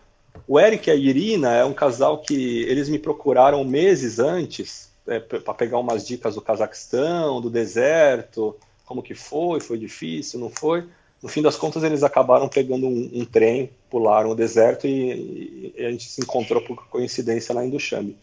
O 0.48 0.60
Eric 0.60 0.90
e 0.90 0.92
a 0.92 0.96
Irina 0.96 1.56
é 1.56 1.66
um 1.66 1.74
casal 1.74 2.20
que 2.20 2.64
eles 2.64 2.90
me 2.90 3.00
procuraram 3.00 3.64
meses 3.64 4.20
antes 4.20 4.92
é, 5.08 5.20
para 5.20 5.54
pegar 5.54 5.80
umas 5.80 6.06
dicas 6.06 6.36
do 6.36 6.42
Cazaquistão, 6.42 7.42
do 7.42 7.50
deserto, 7.50 8.56
como 8.86 9.04
que 9.04 9.16
foi, 9.16 9.60
foi 9.60 9.78
difícil, 9.78 10.40
não 10.40 10.50
foi. 10.50 10.86
No 11.22 11.28
fim 11.28 11.42
das 11.42 11.58
contas, 11.58 11.84
eles 11.84 12.04
acabaram 12.04 12.48
pegando 12.48 12.88
um, 12.88 13.10
um 13.14 13.26
trem, 13.26 13.70
pularam 13.90 14.32
o 14.32 14.36
deserto 14.36 14.88
e, 14.88 15.74
e, 15.78 15.86
a 15.86 15.92
gente 15.92 16.10
se 16.10 16.22
encontrou 16.22 16.62
por 16.62 16.88
coincidência 16.88 17.54
lá 17.54 17.66
em 17.66 17.70
Duchamp. 17.70 18.16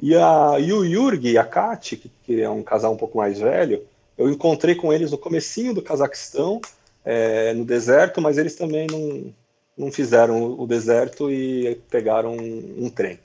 E, 0.00 0.16
a, 0.16 0.56
e 0.58 0.72
o 0.72 0.84
Yurgi 0.84 1.30
e 1.30 1.38
a 1.38 1.44
Kati, 1.44 1.96
que, 1.96 2.10
que, 2.24 2.40
é 2.40 2.50
um 2.50 2.62
casal 2.62 2.92
um 2.92 2.96
pouco 2.96 3.16
mais 3.16 3.38
velho, 3.38 3.84
eu 4.18 4.28
encontrei 4.28 4.74
com 4.74 4.92
eles 4.92 5.12
no 5.12 5.18
comecinho 5.18 5.72
do 5.72 5.82
Cazaquistão, 5.82 6.60
é, 7.04 7.54
no 7.54 7.64
deserto, 7.64 8.20
mas 8.20 8.38
eles 8.38 8.56
também 8.56 8.88
não, 8.90 9.32
não 9.76 9.92
fizeram 9.92 10.58
o 10.58 10.66
deserto 10.66 11.30
e 11.30 11.76
pegaram 11.88 12.36
um, 12.36 12.86
um 12.86 12.90
trem. 12.90 13.18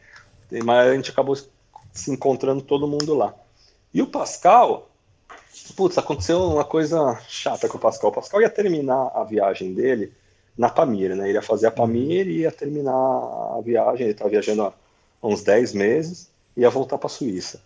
Mas 0.63 0.89
a 0.89 0.95
gente 0.95 1.09
acabou 1.09 1.35
se 1.35 2.11
encontrando 2.11 2.61
todo 2.61 2.87
mundo 2.87 3.15
lá. 3.15 3.33
E 3.93 4.01
o 4.01 4.07
Pascal, 4.07 4.89
putz, 5.75 5.97
aconteceu 5.97 6.39
uma 6.41 6.63
coisa 6.63 7.19
chata 7.27 7.67
com 7.67 7.77
o 7.77 7.81
Pascal. 7.81 8.09
O 8.09 8.13
Pascal 8.13 8.41
ia 8.41 8.49
terminar 8.49 9.11
a 9.13 9.23
viagem 9.23 9.73
dele 9.73 10.13
na 10.57 10.69
Pamir, 10.69 11.15
né? 11.15 11.29
Ele 11.29 11.37
ia 11.37 11.41
fazer 11.41 11.67
a 11.67 11.71
Pamir 11.71 12.27
e 12.27 12.39
ia 12.39 12.51
terminar 12.51 12.93
a 12.93 13.61
viagem. 13.63 14.03
Ele 14.03 14.11
estava 14.11 14.29
viajando 14.29 14.63
há 14.63 14.73
uns 15.21 15.43
10 15.43 15.73
meses 15.73 16.29
ia 16.57 16.69
voltar 16.69 16.97
para 16.97 17.05
a 17.05 17.09
Suíça. 17.09 17.61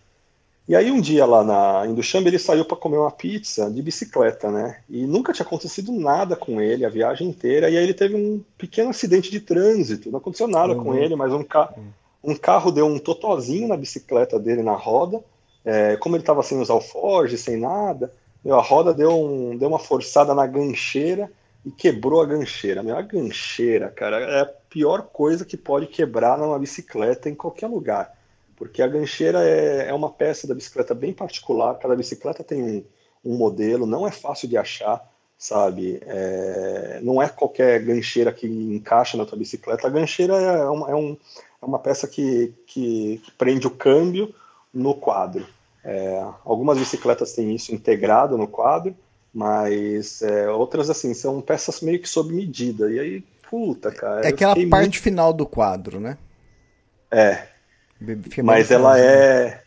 E 0.68 0.76
aí 0.76 0.92
um 0.92 1.00
dia 1.00 1.26
lá 1.26 1.42
na 1.42 1.86
Induchamp 1.86 2.24
ele 2.24 2.38
saiu 2.38 2.64
para 2.64 2.76
comer 2.76 2.98
uma 2.98 3.10
pizza 3.10 3.68
de 3.68 3.82
bicicleta, 3.82 4.48
né? 4.48 4.80
E 4.88 5.04
nunca 5.06 5.32
tinha 5.32 5.44
acontecido 5.44 5.90
nada 5.90 6.36
com 6.36 6.60
ele 6.60 6.84
a 6.84 6.88
viagem 6.88 7.28
inteira. 7.28 7.68
E 7.68 7.76
aí 7.76 7.82
ele 7.82 7.94
teve 7.94 8.14
um 8.14 8.44
pequeno 8.56 8.90
acidente 8.90 9.30
de 9.30 9.40
trânsito. 9.40 10.10
Não 10.10 10.18
aconteceu 10.18 10.46
nada 10.46 10.74
uhum. 10.74 10.84
com 10.84 10.94
ele, 10.94 11.16
mas 11.16 11.32
um, 11.32 11.42
ca 11.42 11.74
um 12.22 12.36
carro 12.36 12.70
deu 12.70 12.86
um 12.86 12.98
totozinho 12.98 13.66
na 13.66 13.76
bicicleta 13.76 14.38
dele 14.38 14.62
na 14.62 14.74
roda. 14.74 15.20
É, 15.64 15.96
como 15.96 16.16
ele 16.16 16.22
estava 16.22 16.42
sem 16.42 16.60
os 16.60 16.70
alforjes, 16.70 17.40
sem 17.40 17.56
nada, 17.56 18.12
meu, 18.44 18.56
a 18.56 18.62
roda 18.62 18.92
deu, 18.92 19.12
um, 19.12 19.56
deu 19.56 19.68
uma 19.68 19.78
forçada 19.78 20.34
na 20.34 20.46
gancheira 20.46 21.30
e 21.64 21.70
quebrou 21.70 22.20
a 22.20 22.26
gancheira. 22.26 22.82
Meu, 22.82 22.96
a 22.96 23.02
gancheira, 23.02 23.88
cara, 23.88 24.18
é 24.18 24.40
a 24.40 24.46
pior 24.46 25.02
coisa 25.02 25.44
que 25.44 25.56
pode 25.56 25.86
quebrar 25.86 26.36
numa 26.36 26.58
bicicleta 26.58 27.28
em 27.28 27.34
qualquer 27.34 27.68
lugar 27.68 28.12
porque 28.62 28.80
a 28.80 28.86
gancheira 28.86 29.42
é, 29.42 29.88
é 29.88 29.92
uma 29.92 30.08
peça 30.08 30.46
da 30.46 30.54
bicicleta 30.54 30.94
bem 30.94 31.12
particular, 31.12 31.80
cada 31.80 31.96
bicicleta 31.96 32.44
tem 32.44 32.62
um, 32.62 32.84
um 33.24 33.36
modelo, 33.36 33.86
não 33.86 34.06
é 34.06 34.12
fácil 34.12 34.48
de 34.48 34.56
achar, 34.56 35.02
sabe? 35.36 36.00
É, 36.06 37.00
não 37.02 37.20
é 37.20 37.28
qualquer 37.28 37.82
gancheira 37.82 38.32
que 38.32 38.46
encaixa 38.46 39.16
na 39.16 39.26
tua 39.26 39.36
bicicleta, 39.36 39.88
a 39.88 39.90
gancheira 39.90 40.34
é 40.34 40.68
uma, 40.68 40.90
é 40.90 40.94
um, 40.94 41.16
é 41.60 41.66
uma 41.66 41.80
peça 41.80 42.06
que, 42.06 42.54
que, 42.64 43.20
que, 43.24 43.32
prende 43.32 43.66
o 43.66 43.70
câmbio 43.70 44.32
no 44.72 44.94
quadro. 44.94 45.46
É, 45.84 46.24
algumas 46.44 46.78
bicicletas 46.78 47.32
têm 47.32 47.54
isso 47.54 47.74
integrado 47.74 48.38
no 48.38 48.46
quadro, 48.46 48.94
mas 49.34 50.22
é, 50.22 50.48
outras, 50.50 50.88
assim, 50.90 51.12
são 51.14 51.40
peças 51.40 51.80
meio 51.80 52.00
que 52.00 52.08
sob 52.08 52.32
medida. 52.32 52.90
E 52.90 52.98
aí, 52.98 53.24
puta, 53.50 53.90
cara. 53.90 54.24
É 54.24 54.28
aquela 54.28 54.54
parte 54.54 54.68
muito... 54.68 55.00
final 55.00 55.32
do 55.32 55.46
quadro, 55.46 55.98
né? 55.98 56.16
É, 57.10 57.46
mas 58.42 58.70
ela 58.70 58.98
é 58.98 59.62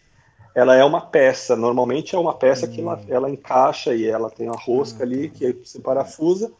ela 0.55 0.75
é 0.75 0.83
uma 0.83 1.01
peça. 1.01 1.55
Normalmente 1.55 2.15
é 2.15 2.17
uma 2.17 2.33
peça 2.33 2.65
hum. 2.65 2.71
que 2.71 2.81
ela, 2.81 3.03
ela, 3.09 3.29
encaixa 3.29 3.93
e 3.93 4.05
ela 4.05 4.29
tem 4.31 4.47
uma 4.47 4.59
rosca 4.59 4.99
hum. 4.99 5.07
ali 5.07 5.29
que 5.29 5.51
você 5.51 5.79
parafusa 5.79 6.51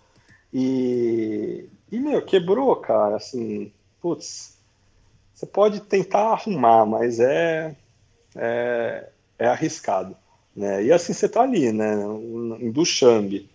e 0.53 1.67
e 1.91 1.99
meu 1.99 2.21
quebrou, 2.21 2.75
cara. 2.75 3.15
Assim, 3.15 3.71
putz, 4.01 4.57
você 5.33 5.45
pode 5.45 5.79
tentar 5.81 6.31
arrumar, 6.31 6.85
mas 6.85 7.19
é 7.19 7.75
é, 8.35 9.09
é 9.39 9.47
arriscado, 9.47 10.15
né? 10.55 10.83
E 10.83 10.91
assim 10.91 11.13
você 11.13 11.29
tá 11.29 11.41
ali, 11.41 11.71
né? 11.71 11.95
Em 12.59 12.71
Duchamp 12.71 13.47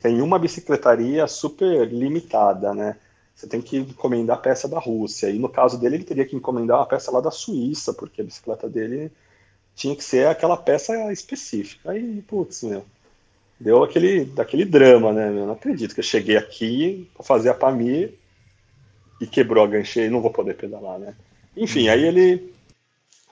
tem 0.00 0.20
uma 0.22 0.38
bicicletaria 0.38 1.26
super 1.26 1.88
limitada, 1.88 2.72
né? 2.72 2.96
você 3.38 3.46
tem 3.46 3.62
que 3.62 3.76
encomendar 3.76 4.36
a 4.36 4.40
peça 4.40 4.66
da 4.66 4.80
Rússia. 4.80 5.30
E 5.30 5.38
no 5.38 5.48
caso 5.48 5.78
dele, 5.78 5.94
ele 5.94 6.04
teria 6.04 6.24
que 6.24 6.34
encomendar 6.34 6.76
uma 6.78 6.86
peça 6.86 7.08
lá 7.12 7.20
da 7.20 7.30
Suíça, 7.30 7.94
porque 7.94 8.20
a 8.20 8.24
bicicleta 8.24 8.68
dele 8.68 9.12
tinha 9.76 9.94
que 9.94 10.02
ser 10.02 10.26
aquela 10.26 10.56
peça 10.56 11.12
específica. 11.12 11.92
Aí, 11.92 12.20
putz, 12.22 12.64
meu, 12.64 12.84
deu 13.60 13.84
aquele, 13.84 14.24
daquele 14.24 14.64
drama, 14.64 15.12
né? 15.12 15.30
Meu? 15.30 15.46
Não 15.46 15.52
acredito 15.52 15.94
que 15.94 16.00
eu 16.00 16.04
cheguei 16.04 16.36
aqui 16.36 17.08
para 17.14 17.22
fazer 17.22 17.50
a 17.50 17.54
Pamir 17.54 18.14
e 19.20 19.26
quebrou 19.26 19.62
a 19.62 19.68
gancheira 19.68 20.08
e 20.08 20.10
não 20.10 20.20
vou 20.20 20.32
poder 20.32 20.54
pedalar, 20.54 20.98
né? 20.98 21.14
Enfim, 21.56 21.88
aí 21.88 22.04
ele 22.04 22.52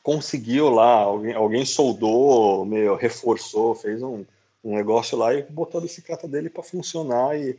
conseguiu 0.07 0.71
lá, 0.71 1.01
alguém, 1.01 1.35
alguém 1.35 1.65
soldou, 1.65 2.65
meu, 2.65 2.95
reforçou, 2.95 3.75
fez 3.75 4.01
um, 4.01 4.25
um 4.63 4.77
negócio 4.77 5.19
lá 5.19 5.35
e 5.35 5.43
botou 5.43 5.79
a 5.79 5.83
bicicleta 5.83 6.29
dele 6.29 6.49
para 6.49 6.63
funcionar 6.63 7.37
e 7.37 7.59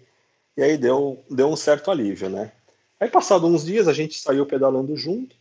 e 0.58 0.64
aí 0.64 0.76
deu, 0.76 1.24
deu 1.30 1.48
um 1.48 1.56
certo 1.56 1.91
alívio, 1.91 2.30
né? 2.30 2.52
Aí, 3.00 3.08
passado 3.08 3.45
uns 3.45 3.64
dias, 3.64 3.88
a 3.88 3.93
gente 3.93 4.20
saiu 4.20 4.43
pedalando 4.43 4.98
junto 4.98 5.36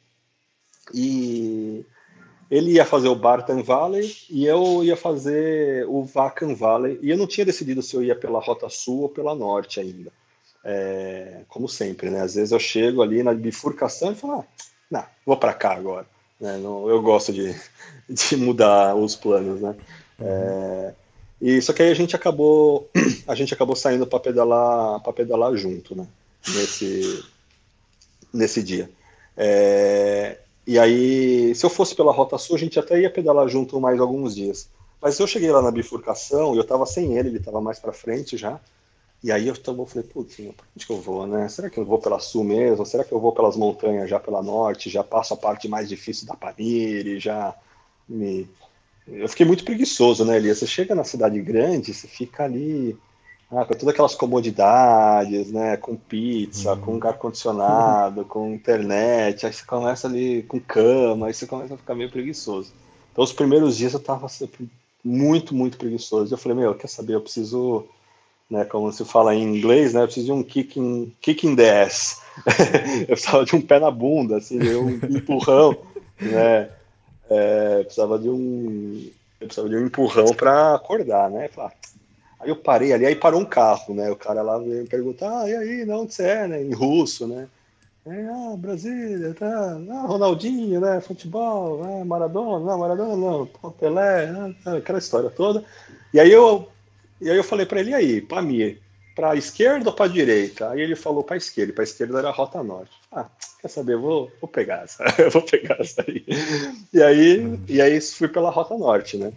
e 0.92 1.86
ele 2.50 2.72
ia 2.72 2.84
fazer 2.84 3.08
o 3.08 3.14
Barton 3.14 3.62
Valley 3.62 4.14
e 4.28 4.44
eu 4.44 4.84
ia 4.84 4.94
fazer 4.94 5.86
o 5.88 6.04
Vacan 6.04 6.54
Valley. 6.54 6.98
E 7.00 7.08
eu 7.08 7.16
não 7.16 7.26
tinha 7.26 7.46
decidido 7.46 7.82
se 7.82 7.96
eu 7.96 8.02
ia 8.02 8.14
pela 8.14 8.40
Rota 8.40 8.68
Sul 8.68 9.02
ou 9.02 9.08
pela 9.08 9.34
Norte 9.34 9.80
ainda. 9.80 10.12
É, 10.62 11.44
como 11.48 11.66
sempre, 11.66 12.10
né? 12.10 12.20
Às 12.20 12.34
vezes 12.34 12.52
eu 12.52 12.58
chego 12.58 13.00
ali 13.00 13.22
na 13.22 13.32
bifurcação 13.32 14.12
e 14.12 14.16
falo, 14.16 14.40
ah, 14.40 14.44
não, 14.90 15.04
vou 15.24 15.38
para 15.38 15.54
cá 15.54 15.72
agora. 15.72 16.06
Né? 16.40 16.58
Não, 16.58 16.88
eu 16.88 17.00
gosto 17.02 17.32
de, 17.32 17.54
de 18.08 18.36
mudar 18.36 18.94
os 18.94 19.16
planos, 19.16 19.60
né? 19.60 19.74
É, 20.18 20.94
e 21.40 21.60
só 21.60 21.72
que 21.72 21.82
aí 21.82 21.90
a 21.90 21.94
gente 21.94 22.16
acabou 22.16 22.88
a 23.28 23.34
gente 23.34 23.52
acabou 23.52 23.76
saindo 23.76 24.06
para 24.06 24.20
pedalar 24.20 25.00
para 25.00 25.12
pedalar 25.12 25.54
junto, 25.56 25.94
né? 25.94 26.06
Nesse 26.48 27.24
nesse 28.32 28.62
dia. 28.62 28.90
É, 29.36 30.38
e 30.66 30.78
aí, 30.78 31.54
se 31.54 31.64
eu 31.64 31.70
fosse 31.70 31.94
pela 31.94 32.12
Rota 32.12 32.36
Sul, 32.38 32.56
a 32.56 32.58
gente 32.58 32.78
até 32.78 33.00
ia 33.00 33.10
pedalar 33.10 33.48
junto 33.48 33.80
mais 33.80 34.00
alguns 34.00 34.34
dias. 34.34 34.68
Mas 35.00 35.18
eu 35.18 35.26
cheguei 35.26 35.52
lá 35.52 35.62
na 35.62 35.70
bifurcação 35.70 36.54
e 36.54 36.58
eu 36.58 36.64
tava 36.64 36.84
sem 36.86 37.16
ele, 37.16 37.28
ele 37.28 37.40
tava 37.40 37.60
mais 37.60 37.78
para 37.78 37.92
frente 37.92 38.36
já. 38.36 38.58
E 39.24 39.32
aí 39.32 39.48
eu, 39.48 39.54
eu 39.54 39.86
falei, 39.86 40.08
putz, 40.08 40.36
pra 40.36 40.66
onde 40.74 40.86
que 40.86 40.92
eu 40.92 41.00
vou, 41.00 41.26
né? 41.26 41.48
Será 41.48 41.68
que 41.70 41.78
eu 41.78 41.84
vou 41.84 41.98
pela 41.98 42.18
sul 42.18 42.44
mesmo? 42.44 42.84
Será 42.86 43.04
que 43.04 43.12
eu 43.12 43.20
vou 43.20 43.32
pelas 43.32 43.56
montanhas 43.56 44.08
já 44.08 44.20
pela 44.20 44.42
norte? 44.42 44.90
Já 44.90 45.02
passo 45.02 45.34
a 45.34 45.36
parte 45.36 45.68
mais 45.68 45.88
difícil 45.88 46.26
da 46.26 46.34
Pamir, 46.34 47.18
já 47.18 47.54
me 48.08 48.48
eu 49.08 49.28
fiquei 49.28 49.46
muito 49.46 49.64
preguiçoso, 49.64 50.24
né, 50.24 50.36
Elias? 50.36 50.58
Você 50.58 50.66
chega 50.66 50.94
na 50.94 51.04
cidade 51.04 51.40
grande, 51.40 51.94
você 51.94 52.08
fica 52.08 52.44
ali 52.44 52.96
ah, 53.50 53.64
com 53.64 53.74
todas 53.74 53.88
aquelas 53.88 54.16
comodidades, 54.16 55.52
né? 55.52 55.76
Com 55.76 55.96
pizza, 55.96 56.74
uhum. 56.74 56.98
com 56.98 57.08
ar-condicionado, 57.08 58.22
uhum. 58.22 58.26
com 58.26 58.54
internet, 58.54 59.46
aí 59.46 59.52
você 59.52 59.64
começa 59.64 60.08
ali 60.08 60.42
com 60.42 60.58
cama, 60.58 61.28
aí 61.28 61.34
você 61.34 61.46
começa 61.46 61.74
a 61.74 61.76
ficar 61.76 61.94
meio 61.94 62.10
preguiçoso. 62.10 62.72
Então, 63.12 63.22
os 63.22 63.32
primeiros 63.32 63.76
dias 63.76 63.94
eu 63.94 64.00
tava 64.00 64.26
muito, 65.04 65.54
muito 65.54 65.78
preguiçoso. 65.78 66.34
Eu 66.34 66.38
falei, 66.38 66.58
meu, 66.58 66.74
quer 66.74 66.88
saber, 66.88 67.14
eu 67.14 67.20
preciso, 67.20 67.86
né, 68.50 68.64
como 68.64 68.92
se 68.92 69.04
fala 69.04 69.34
em 69.34 69.42
inglês, 69.42 69.92
né? 69.92 70.02
Eu 70.02 70.06
preciso 70.06 70.26
de 70.26 70.32
um 70.32 70.42
kick 70.42 70.78
in, 70.78 71.56
the 71.56 71.82
ass. 71.82 72.22
eu 73.00 73.06
precisava 73.06 73.44
de 73.44 73.56
um 73.56 73.60
pé 73.60 73.78
na 73.80 73.90
bunda, 73.90 74.36
assim, 74.36 74.58
um 74.76 74.90
empurrão, 75.16 75.76
né? 76.20 76.70
é, 77.30 77.82
precisava 77.82 78.18
de 78.18 78.28
um 78.28 79.10
eu 79.40 79.46
precisava 79.46 79.68
de 79.68 79.76
um 79.76 79.86
empurrão 79.86 80.34
para 80.34 80.74
acordar, 80.74 81.30
né? 81.30 81.50
Ah, 81.58 81.70
aí 82.40 82.48
eu 82.48 82.56
parei 82.56 82.92
ali, 82.92 83.04
aí 83.04 83.14
parou 83.14 83.40
um 83.40 83.44
carro, 83.44 83.94
né? 83.94 84.10
O 84.10 84.16
cara 84.16 84.40
lá 84.42 84.58
veio 84.58 84.82
me 84.82 84.88
perguntar, 84.88 85.42
ah, 85.42 85.48
e 85.48 85.54
aí, 85.54 85.84
não, 85.84 86.02
onde 86.02 86.14
você 86.14 86.22
é, 86.22 86.48
né? 86.48 86.62
Em 86.62 86.72
russo, 86.72 87.26
né? 87.26 87.46
É, 88.06 88.28
ah, 88.28 88.56
Brasília, 88.56 89.34
tá, 89.34 89.78
ah, 89.90 90.06
Ronaldinho, 90.06 90.80
né? 90.80 91.00
Futebol, 91.02 91.82
ah, 91.84 92.04
Maradona, 92.04 92.64
não, 92.64 92.78
Maradona 92.78 93.16
não, 93.16 93.46
Pelé, 93.72 94.30
ah, 94.64 94.76
aquela 94.76 94.98
história 94.98 95.28
toda. 95.28 95.62
E 96.14 96.20
aí 96.20 96.32
eu 96.32 96.66
E 97.20 97.30
aí 97.30 97.36
eu 97.36 97.44
falei 97.44 97.64
para 97.64 97.80
ele, 97.80 97.94
aí, 97.94 98.20
para 98.20 99.30
a 99.30 99.36
esquerda 99.36 99.88
ou 99.88 99.96
para 99.96 100.10
direita? 100.10 100.70
Aí 100.70 100.80
ele 100.80 100.94
falou 100.94 101.24
para 101.24 101.36
esquerda, 101.36 101.72
para 101.72 101.84
esquerda 101.84 102.18
era 102.18 102.28
a 102.28 102.32
Rota 102.32 102.62
Norte. 102.62 102.92
Ah, 103.10 103.26
quer 103.60 103.68
saber, 103.68 103.96
vou, 103.96 104.30
vou 104.40 104.48
pegar 104.48 104.84
essa, 104.84 105.04
vou 105.32 105.42
pegar 105.42 105.80
essa 105.80 106.04
aí. 106.06 106.24
E 106.92 107.02
aí, 107.02 107.58
e 107.68 107.80
aí 107.80 108.00
fui 108.00 108.28
pela 108.28 108.50
Rota 108.50 108.76
Norte, 108.76 109.16
né? 109.16 109.32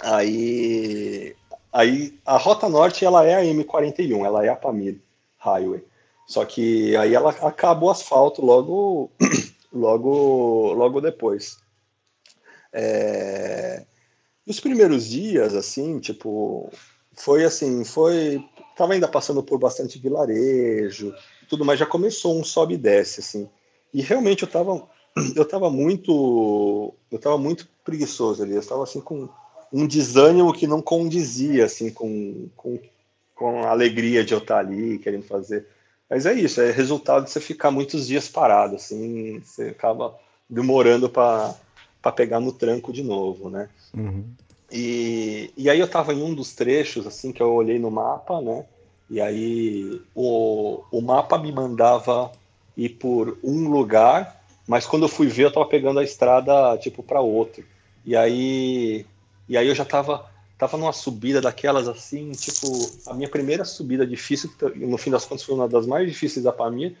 Aí, 0.00 1.34
aí 1.72 2.18
a 2.24 2.36
Rota 2.36 2.68
Norte 2.68 3.04
ela 3.04 3.24
é 3.24 3.36
a 3.36 3.44
M41, 3.44 4.24
ela 4.24 4.44
é 4.44 4.48
a 4.48 4.56
Pamir 4.56 4.98
Highway. 5.38 5.84
Só 6.26 6.44
que 6.44 6.96
aí 6.96 7.14
ela 7.14 7.30
acaba 7.30 7.84
o 7.84 7.90
asfalto 7.90 8.44
logo, 8.44 9.12
logo, 9.72 10.72
logo 10.72 11.00
depois. 11.00 11.58
É... 12.72 13.84
Os 14.44 14.60
primeiros 14.60 15.08
dias, 15.08 15.54
assim, 15.54 15.98
tipo, 16.00 16.70
foi 17.16 17.44
assim, 17.44 17.84
foi, 17.84 18.44
tava 18.76 18.92
ainda 18.92 19.08
passando 19.08 19.42
por 19.42 19.58
bastante 19.58 19.98
vilarejo, 19.98 21.14
tudo, 21.48 21.64
mas 21.64 21.78
já 21.78 21.86
começou 21.86 22.38
um 22.38 22.44
sobe 22.44 22.74
e 22.74 22.78
desce, 22.78 23.20
assim. 23.20 23.48
E 23.92 24.02
realmente 24.02 24.42
eu 24.42 24.48
tava, 24.48 24.86
eu 25.34 25.44
tava 25.44 25.70
muito, 25.70 26.94
eu 27.10 27.18
tava 27.18 27.38
muito 27.38 27.68
preguiçoso 27.84 28.42
ali, 28.42 28.52
eu 28.52 28.60
estava 28.60 28.82
assim 28.82 29.00
com 29.00 29.28
um 29.72 29.86
desânimo 29.86 30.52
que 30.52 30.66
não 30.66 30.80
condizia, 30.80 31.64
assim, 31.64 31.90
com, 31.90 32.48
com, 32.56 32.78
com 33.34 33.64
a 33.64 33.70
alegria 33.70 34.24
de 34.24 34.32
eu 34.34 34.38
estar 34.38 34.58
ali, 34.58 34.98
querendo 34.98 35.24
fazer 35.24 35.66
mas 36.08 36.24
é 36.24 36.32
isso, 36.32 36.60
é 36.60 36.70
resultado 36.70 37.24
de 37.24 37.30
você 37.30 37.40
ficar 37.40 37.70
muitos 37.70 38.06
dias 38.06 38.28
parado, 38.28 38.76
assim, 38.76 39.40
você 39.40 39.68
acaba 39.68 40.16
demorando 40.48 41.08
para 41.08 41.56
pegar 42.14 42.38
no 42.38 42.52
tranco 42.52 42.92
de 42.92 43.02
novo, 43.02 43.50
né? 43.50 43.68
Uhum. 43.92 44.24
E, 44.78 45.50
e 45.56 45.70
aí 45.70 45.80
eu 45.80 45.86
estava 45.86 46.12
em 46.12 46.22
um 46.22 46.34
dos 46.34 46.52
trechos, 46.52 47.06
assim, 47.06 47.32
que 47.32 47.42
eu 47.42 47.50
olhei 47.50 47.78
no 47.78 47.90
mapa, 47.90 48.42
né? 48.42 48.66
E 49.08 49.22
aí 49.22 50.02
o, 50.14 50.82
o 50.92 51.00
mapa 51.00 51.38
me 51.38 51.50
mandava 51.50 52.30
ir 52.76 52.90
por 52.90 53.38
um 53.42 53.70
lugar, 53.70 54.44
mas 54.68 54.84
quando 54.84 55.04
eu 55.04 55.08
fui 55.08 55.28
ver 55.28 55.44
eu 55.44 55.48
estava 55.48 55.64
pegando 55.64 55.98
a 55.98 56.04
estrada, 56.04 56.76
tipo, 56.76 57.02
para 57.02 57.22
outro. 57.22 57.64
E 58.04 58.14
aí, 58.14 59.06
e 59.48 59.56
aí 59.56 59.66
eu 59.66 59.74
já 59.74 59.84
estava 59.84 60.30
tava 60.58 60.76
numa 60.76 60.92
subida 60.92 61.40
daquelas 61.40 61.88
assim, 61.88 62.32
tipo, 62.32 62.68
a 63.06 63.14
minha 63.14 63.30
primeira 63.30 63.64
subida 63.64 64.06
difícil, 64.06 64.50
no 64.74 64.98
fim 64.98 65.10
das 65.10 65.24
contas 65.24 65.44
foi 65.44 65.54
uma 65.54 65.68
das 65.68 65.86
mais 65.86 66.06
difíceis 66.06 66.44
da 66.44 66.52
para 66.52 66.70
mim, 66.70 66.94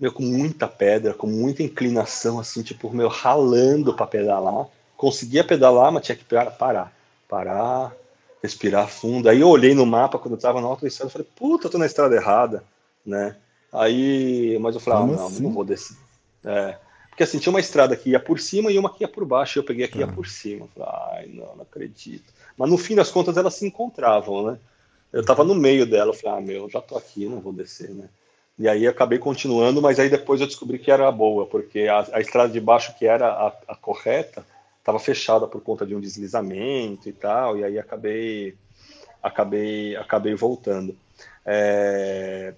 meu, 0.00 0.12
com 0.12 0.24
muita 0.24 0.66
pedra, 0.66 1.14
com 1.14 1.28
muita 1.28 1.62
inclinação, 1.62 2.40
assim, 2.40 2.62
tipo, 2.62 2.92
meu, 2.92 3.08
ralando 3.08 3.94
para 3.94 4.06
pedalar. 4.06 4.66
Conseguia 4.96 5.44
pedalar, 5.44 5.92
mas 5.92 6.04
tinha 6.04 6.16
que 6.16 6.24
parar, 6.24 6.92
parar, 7.30 7.94
respirar 8.42 8.88
fundo. 8.88 9.28
Aí 9.28 9.40
eu 9.40 9.48
olhei 9.48 9.74
no 9.74 9.86
mapa 9.86 10.18
quando 10.18 10.34
eu 10.34 10.40
tava 10.40 10.60
na 10.60 10.66
autoestrada 10.66 11.08
e 11.08 11.12
falei, 11.12 11.28
puta, 11.36 11.66
eu 11.66 11.70
tô 11.70 11.78
na 11.78 11.86
estrada 11.86 12.16
errada, 12.16 12.64
né? 13.06 13.36
Aí, 13.72 14.58
mas 14.60 14.74
eu 14.74 14.80
falei, 14.80 15.02
ah, 15.02 15.16
não, 15.16 15.26
assim? 15.26 15.42
não 15.44 15.52
vou 15.52 15.64
descer. 15.64 15.96
É, 16.44 16.76
porque 17.08 17.22
assim, 17.22 17.38
tinha 17.38 17.52
uma 17.52 17.60
estrada 17.60 17.94
que 17.96 18.10
ia 18.10 18.18
por 18.18 18.40
cima 18.40 18.72
e 18.72 18.78
uma 18.78 18.92
que 18.92 19.04
ia 19.04 19.08
por 19.08 19.24
baixo, 19.24 19.58
e 19.58 19.60
eu 19.60 19.64
peguei 19.64 19.84
a 19.84 19.88
que 19.88 19.98
ia 19.98 20.06
ah. 20.06 20.12
por 20.12 20.26
cima. 20.26 20.64
Eu 20.64 20.68
falei, 20.74 20.88
ai, 21.12 21.26
não, 21.28 21.54
não 21.54 21.62
acredito. 21.62 22.32
Mas 22.56 22.68
no 22.68 22.76
fim 22.76 22.96
das 22.96 23.10
contas 23.10 23.36
elas 23.36 23.54
se 23.54 23.66
encontravam, 23.66 24.50
né? 24.50 24.58
Eu 25.12 25.24
tava 25.24 25.44
no 25.44 25.54
meio 25.54 25.86
dela, 25.86 26.10
eu 26.10 26.14
falei, 26.14 26.38
ah, 26.38 26.40
meu, 26.40 26.68
já 26.68 26.80
tô 26.80 26.96
aqui, 26.96 27.26
não 27.26 27.40
vou 27.40 27.52
descer, 27.52 27.90
né? 27.90 28.08
E 28.58 28.68
aí 28.68 28.86
acabei 28.86 29.18
continuando, 29.18 29.80
mas 29.80 29.98
aí 29.98 30.08
depois 30.08 30.40
eu 30.40 30.46
descobri 30.46 30.78
que 30.78 30.90
era 30.90 31.10
boa, 31.10 31.46
porque 31.46 31.88
a, 31.88 32.06
a 32.12 32.20
estrada 32.20 32.52
de 32.52 32.60
baixo, 32.60 32.94
que 32.98 33.06
era 33.06 33.26
a, 33.26 33.46
a 33.68 33.74
correta, 33.74 34.44
estava 34.80 34.98
fechada 34.98 35.46
por 35.46 35.60
conta 35.62 35.86
de 35.86 35.94
um 35.94 36.00
deslizamento 36.00 37.08
e 37.08 37.12
tal, 37.12 37.56
e 37.56 37.64
aí 37.64 37.78
acabei 37.78 38.56
acabei 39.22 39.96
acabei 39.96 40.34
voltando. 40.34 40.96
É... 41.46 42.54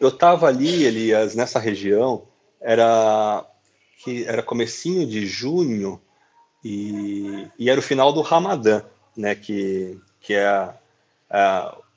Eu 0.00 0.08
estava 0.08 0.46
ali, 0.46 0.84
Elias, 0.84 1.34
nessa 1.34 1.58
região, 1.58 2.24
era 2.60 3.44
que 3.98 4.24
era 4.24 4.42
comecinho 4.42 5.06
de 5.06 5.26
junho 5.26 6.00
e, 6.64 7.48
e 7.58 7.68
era 7.68 7.80
o 7.80 7.82
final 7.82 8.12
do 8.12 8.20
Ramadã 8.20 8.82
né, 9.16 9.34
que, 9.34 9.98
que 10.20 10.34
é 10.34 10.72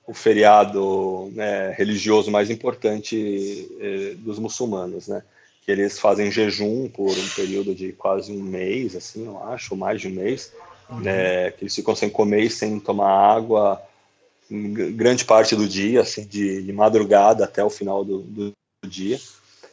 o 0.07 0.13
feriado 0.13 1.31
né, 1.33 1.71
religioso 1.71 2.31
mais 2.31 2.49
importante 2.49 3.69
eh, 3.79 4.15
dos 4.17 4.39
muçulmanos, 4.39 5.07
né? 5.07 5.23
Que 5.61 5.71
eles 5.71 5.99
fazem 5.99 6.31
jejum 6.31 6.89
por 6.89 7.11
um 7.11 7.27
período 7.35 7.75
de 7.75 7.91
quase 7.93 8.31
um 8.31 8.41
mês, 8.41 8.95
assim, 8.95 9.25
eu 9.25 9.41
acho, 9.43 9.75
mais 9.75 10.01
de 10.01 10.07
um 10.07 10.11
mês, 10.11 10.51
uhum. 10.89 10.99
né, 10.99 11.51
que 11.51 11.63
eles 11.63 11.75
ficam 11.75 11.95
sem 11.95 12.09
comer 12.09 12.43
e 12.43 12.49
sem 12.49 12.79
tomar 12.79 13.09
água 13.09 13.81
grande 14.93 15.23
parte 15.23 15.55
do 15.55 15.67
dia, 15.67 16.01
assim, 16.01 16.25
de, 16.25 16.61
de 16.61 16.73
madrugada 16.73 17.45
até 17.45 17.63
o 17.63 17.69
final 17.69 18.03
do, 18.03 18.19
do, 18.19 18.51
dia. 18.85 19.19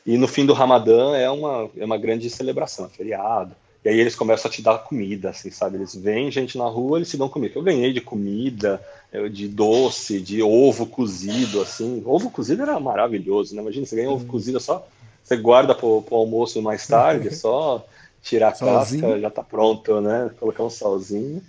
E 0.07 0.16
no 0.16 0.28
fim 0.28 0.47
do 0.47 0.53
Ramadã 0.53 1.16
é 1.16 1.28
uma, 1.30 1.70
é 1.76 1.84
uma 1.84 1.99
grande 1.99 2.30
celebração, 2.30 2.86
é 2.86 2.89
feriado. 2.89 3.55
E 3.84 3.89
aí 3.89 3.99
eles 3.99 4.14
começam 4.14 4.51
a 4.51 4.53
te 4.53 4.61
dar 4.61 4.78
comida, 4.78 5.30
assim, 5.30 5.51
sabe? 5.51 5.76
Eles 5.76 5.95
veem 5.95 6.30
gente 6.30 6.59
na 6.59 6.66
rua, 6.66 6.99
eles 6.99 7.11
te 7.11 7.16
dão 7.16 7.28
comida. 7.28 7.55
Eu 7.57 7.62
ganhei 7.62 7.93
de 7.93 8.01
comida, 8.01 8.84
de 9.32 9.49
doce, 9.49 10.20
de 10.20 10.43
ovo 10.43 10.86
cozido, 10.86 11.61
assim. 11.61 12.03
Ovo 12.05 12.30
cozido 12.30 12.62
era 12.62 12.78
maravilhoso, 12.78 13.55
né? 13.55 13.62
Imagina, 13.62 13.86
você 13.86 13.97
ganha 13.97 14.11
ovo 14.11 14.26
cozido, 14.26 14.59
é 14.59 14.61
só 14.61 14.86
você 15.29 15.37
guarda 15.37 15.74
pro, 15.74 16.01
pro 16.03 16.16
almoço 16.16 16.62
mais 16.62 16.87
tarde, 16.87 17.29
é 17.29 17.31
só 17.31 17.87
tirar 18.22 18.49
a 18.49 18.55
salzinho. 18.57 19.03
casca, 19.03 19.20
já 19.20 19.31
tá 19.31 19.43
pronto, 19.43 20.01
né? 20.01 20.31
Colocar 20.41 20.64
um 20.64 20.70
salzinho. 20.70 21.43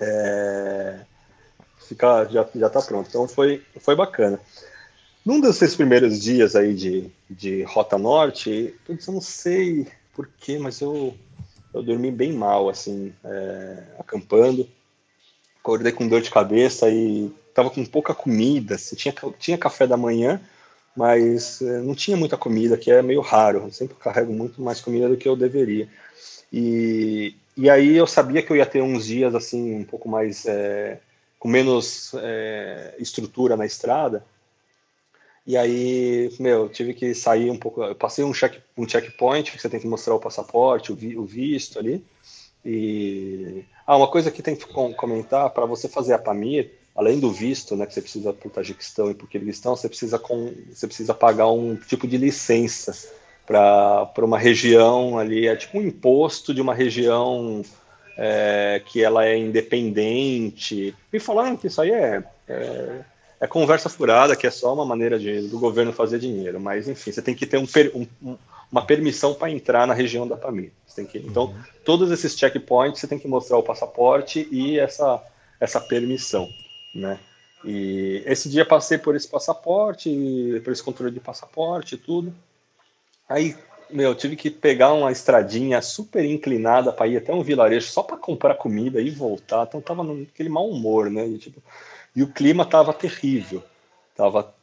É... 0.00 1.00
Fica, 1.78 2.24
já, 2.24 2.46
já 2.54 2.68
tá 2.68 2.82
pronto. 2.82 3.08
Então 3.08 3.28
foi, 3.28 3.62
foi 3.78 3.94
bacana. 3.94 4.40
Num 5.24 5.40
desses 5.40 5.76
primeiros 5.76 6.20
dias 6.20 6.56
aí 6.56 6.74
de, 6.74 7.10
de 7.30 7.62
Rota 7.62 7.96
Norte, 7.96 8.74
eu 8.88 8.98
não 9.08 9.20
sei 9.20 9.86
por 10.12 10.28
quê, 10.38 10.58
mas 10.58 10.80
eu, 10.80 11.14
eu 11.72 11.82
dormi 11.82 12.10
bem 12.10 12.32
mal, 12.32 12.68
assim, 12.68 13.12
é, 13.24 13.84
acampando. 13.98 14.68
Acordei 15.60 15.92
com 15.92 16.08
dor 16.08 16.20
de 16.20 16.30
cabeça 16.30 16.90
e 16.90 17.32
tava 17.54 17.70
com 17.70 17.84
pouca 17.86 18.14
comida. 18.14 18.74
Assim, 18.74 18.96
tinha, 18.96 19.14
tinha 19.38 19.56
café 19.56 19.86
da 19.86 19.96
manhã, 19.96 20.40
mas 20.96 21.60
é, 21.62 21.80
não 21.80 21.94
tinha 21.94 22.16
muita 22.16 22.36
comida, 22.36 22.76
que 22.76 22.90
é 22.90 23.02
meio 23.02 23.20
raro. 23.20 23.64
Eu 23.64 23.72
sempre 23.72 23.96
carrego 23.96 24.32
muito 24.32 24.62
mais 24.62 24.80
comida 24.80 25.08
do 25.08 25.16
que 25.16 25.28
eu 25.28 25.36
deveria. 25.36 25.88
E, 26.52 27.34
e 27.56 27.68
aí 27.68 27.96
eu 27.96 28.06
sabia 28.06 28.42
que 28.42 28.50
eu 28.50 28.56
ia 28.56 28.66
ter 28.66 28.82
uns 28.82 29.06
dias 29.06 29.34
assim 29.34 29.76
um 29.76 29.84
pouco 29.84 30.08
mais 30.08 30.46
é, 30.46 31.00
com 31.38 31.48
menos 31.48 32.12
é, 32.14 32.94
estrutura 32.98 33.56
na 33.56 33.66
estrada 33.66 34.24
e 35.46 35.56
aí, 35.58 36.34
meu, 36.40 36.70
tive 36.70 36.94
que 36.94 37.14
sair 37.14 37.50
um 37.50 37.58
pouco. 37.58 37.82
Eu 37.82 37.94
passei 37.94 38.24
um, 38.24 38.32
check, 38.32 38.60
um 38.76 38.88
checkpoint, 38.88 39.52
que 39.52 39.60
você 39.60 39.68
tem 39.68 39.78
que 39.80 39.86
mostrar 39.86 40.14
o 40.14 40.20
passaporte, 40.20 40.90
o, 40.90 40.96
vi, 40.96 41.18
o 41.18 41.24
visto 41.24 41.78
ali. 41.78 42.04
E. 42.64 43.64
Ah, 43.86 43.96
uma 43.96 44.10
coisa 44.10 44.30
que 44.30 44.42
tem 44.42 44.56
que 44.56 44.66
comentar: 44.66 45.50
para 45.50 45.66
você 45.66 45.86
fazer 45.86 46.14
a 46.14 46.18
PAMIR, 46.18 46.72
além 46.94 47.18
do 47.18 47.32
visto, 47.32 47.76
né, 47.76 47.86
que 47.86 47.94
você 47.94 48.00
precisa 48.00 48.32
para 48.32 48.48
o 48.48 48.50
Tajiquistão 48.50 49.10
e 49.10 49.14
para 49.14 49.24
o 49.24 49.28
Kirguistão, 49.28 49.76
você 49.76 49.88
precisa, 49.88 50.18
com, 50.18 50.52
você 50.70 50.86
precisa 50.86 51.12
pagar 51.12 51.50
um 51.50 51.76
tipo 51.76 52.06
de 52.06 52.16
licença 52.16 52.96
para 53.46 54.12
uma 54.18 54.38
região 54.38 55.18
ali. 55.18 55.46
É 55.46 55.56
tipo 55.56 55.78
um 55.78 55.82
imposto 55.82 56.54
de 56.54 56.60
uma 56.60 56.74
região 56.74 57.62
é, 58.16 58.80
que 58.86 59.02
ela 59.02 59.26
é 59.26 59.36
independente. 59.36 60.94
E 61.12 61.18
falando 61.18 61.58
que 61.58 61.66
isso 61.66 61.80
aí 61.80 61.90
é, 61.90 62.24
é 62.48 63.00
é 63.44 63.46
conversa 63.46 63.90
furada, 63.90 64.34
que 64.34 64.46
é 64.46 64.50
só 64.50 64.72
uma 64.72 64.86
maneira 64.86 65.18
de, 65.18 65.48
do 65.48 65.58
governo 65.58 65.92
fazer 65.92 66.18
dinheiro. 66.18 66.58
Mas, 66.58 66.88
enfim, 66.88 67.12
você 67.12 67.20
tem 67.20 67.34
que 67.34 67.44
ter 67.44 67.58
um, 67.58 67.66
um, 68.22 68.38
uma 68.72 68.86
permissão 68.86 69.34
para 69.34 69.50
entrar 69.50 69.86
na 69.86 69.92
região 69.92 70.26
da 70.26 70.36
Pamir. 70.36 70.72
Que, 71.10 71.18
então, 71.18 71.46
uhum. 71.46 71.54
todos 71.84 72.10
esses 72.10 72.38
checkpoints 72.38 73.00
você 73.00 73.06
tem 73.06 73.18
que 73.18 73.28
mostrar 73.28 73.58
o 73.58 73.62
passaporte 73.62 74.48
e 74.50 74.78
essa, 74.78 75.22
essa 75.60 75.80
permissão, 75.80 76.48
né? 76.94 77.18
E 77.64 78.22
esse 78.26 78.48
dia 78.48 78.64
passei 78.64 78.98
por 78.98 79.16
esse 79.16 79.26
passaporte, 79.26 80.10
por 80.62 80.72
esse 80.72 80.82
controle 80.82 81.12
de 81.12 81.20
passaporte 81.20 81.94
e 81.94 81.98
tudo. 81.98 82.34
Aí, 83.26 83.56
meu, 83.90 84.14
tive 84.14 84.36
que 84.36 84.50
pegar 84.50 84.92
uma 84.92 85.10
estradinha 85.10 85.80
super 85.80 86.24
inclinada 86.24 86.92
para 86.92 87.06
ir 87.06 87.16
até 87.16 87.32
um 87.32 87.42
vilarejo 87.42 87.86
só 87.88 88.02
para 88.02 88.18
comprar 88.18 88.56
comida 88.56 89.00
e 89.00 89.08
voltar. 89.10 89.66
Então 89.66 89.80
tava 89.80 90.04
naquele 90.04 90.50
mau 90.50 90.68
humor, 90.68 91.10
né? 91.10 91.26
E, 91.26 91.38
tipo, 91.38 91.62
e 92.14 92.22
o 92.22 92.30
clima 92.30 92.64
estava 92.64 92.92
terrível, 92.92 93.62
estava 94.10 94.54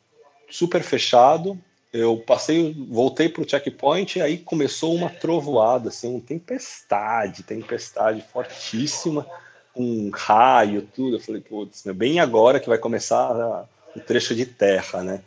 super 0.50 0.84
fechado. 0.84 1.58
Eu 1.92 2.18
passei, 2.18 2.74
voltei 2.90 3.28
para 3.28 3.42
o 3.42 3.50
checkpoint 3.50 4.18
e 4.18 4.22
aí 4.22 4.38
começou 4.38 4.96
uma 4.96 5.10
trovoada, 5.10 5.90
assim, 5.90 6.10
uma 6.10 6.22
tempestade, 6.22 7.44
tempestade 7.44 8.24
fortíssima, 8.32 9.28
um 9.76 10.10
raio, 10.10 10.88
tudo. 10.94 11.18
Eu 11.18 11.20
falei, 11.20 11.42
putz, 11.42 11.84
bem 11.96 12.20
agora 12.20 12.60
que 12.60 12.70
vai 12.70 12.78
começar 12.78 13.68
o 13.96 14.00
trecho 14.00 14.36
de 14.36 14.46
terra, 14.46 15.04
né? 15.04 15.22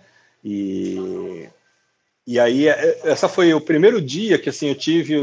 E, 0.45 1.49
e 2.27 2.39
aí, 2.39 2.69
é, 2.69 3.01
essa 3.05 3.29
foi 3.29 3.53
o 3.55 3.61
primeiro 3.61 4.01
dia 4.01 4.39
que 4.39 4.49
assim, 4.49 4.69
eu 4.69 4.75
tive 4.75 5.17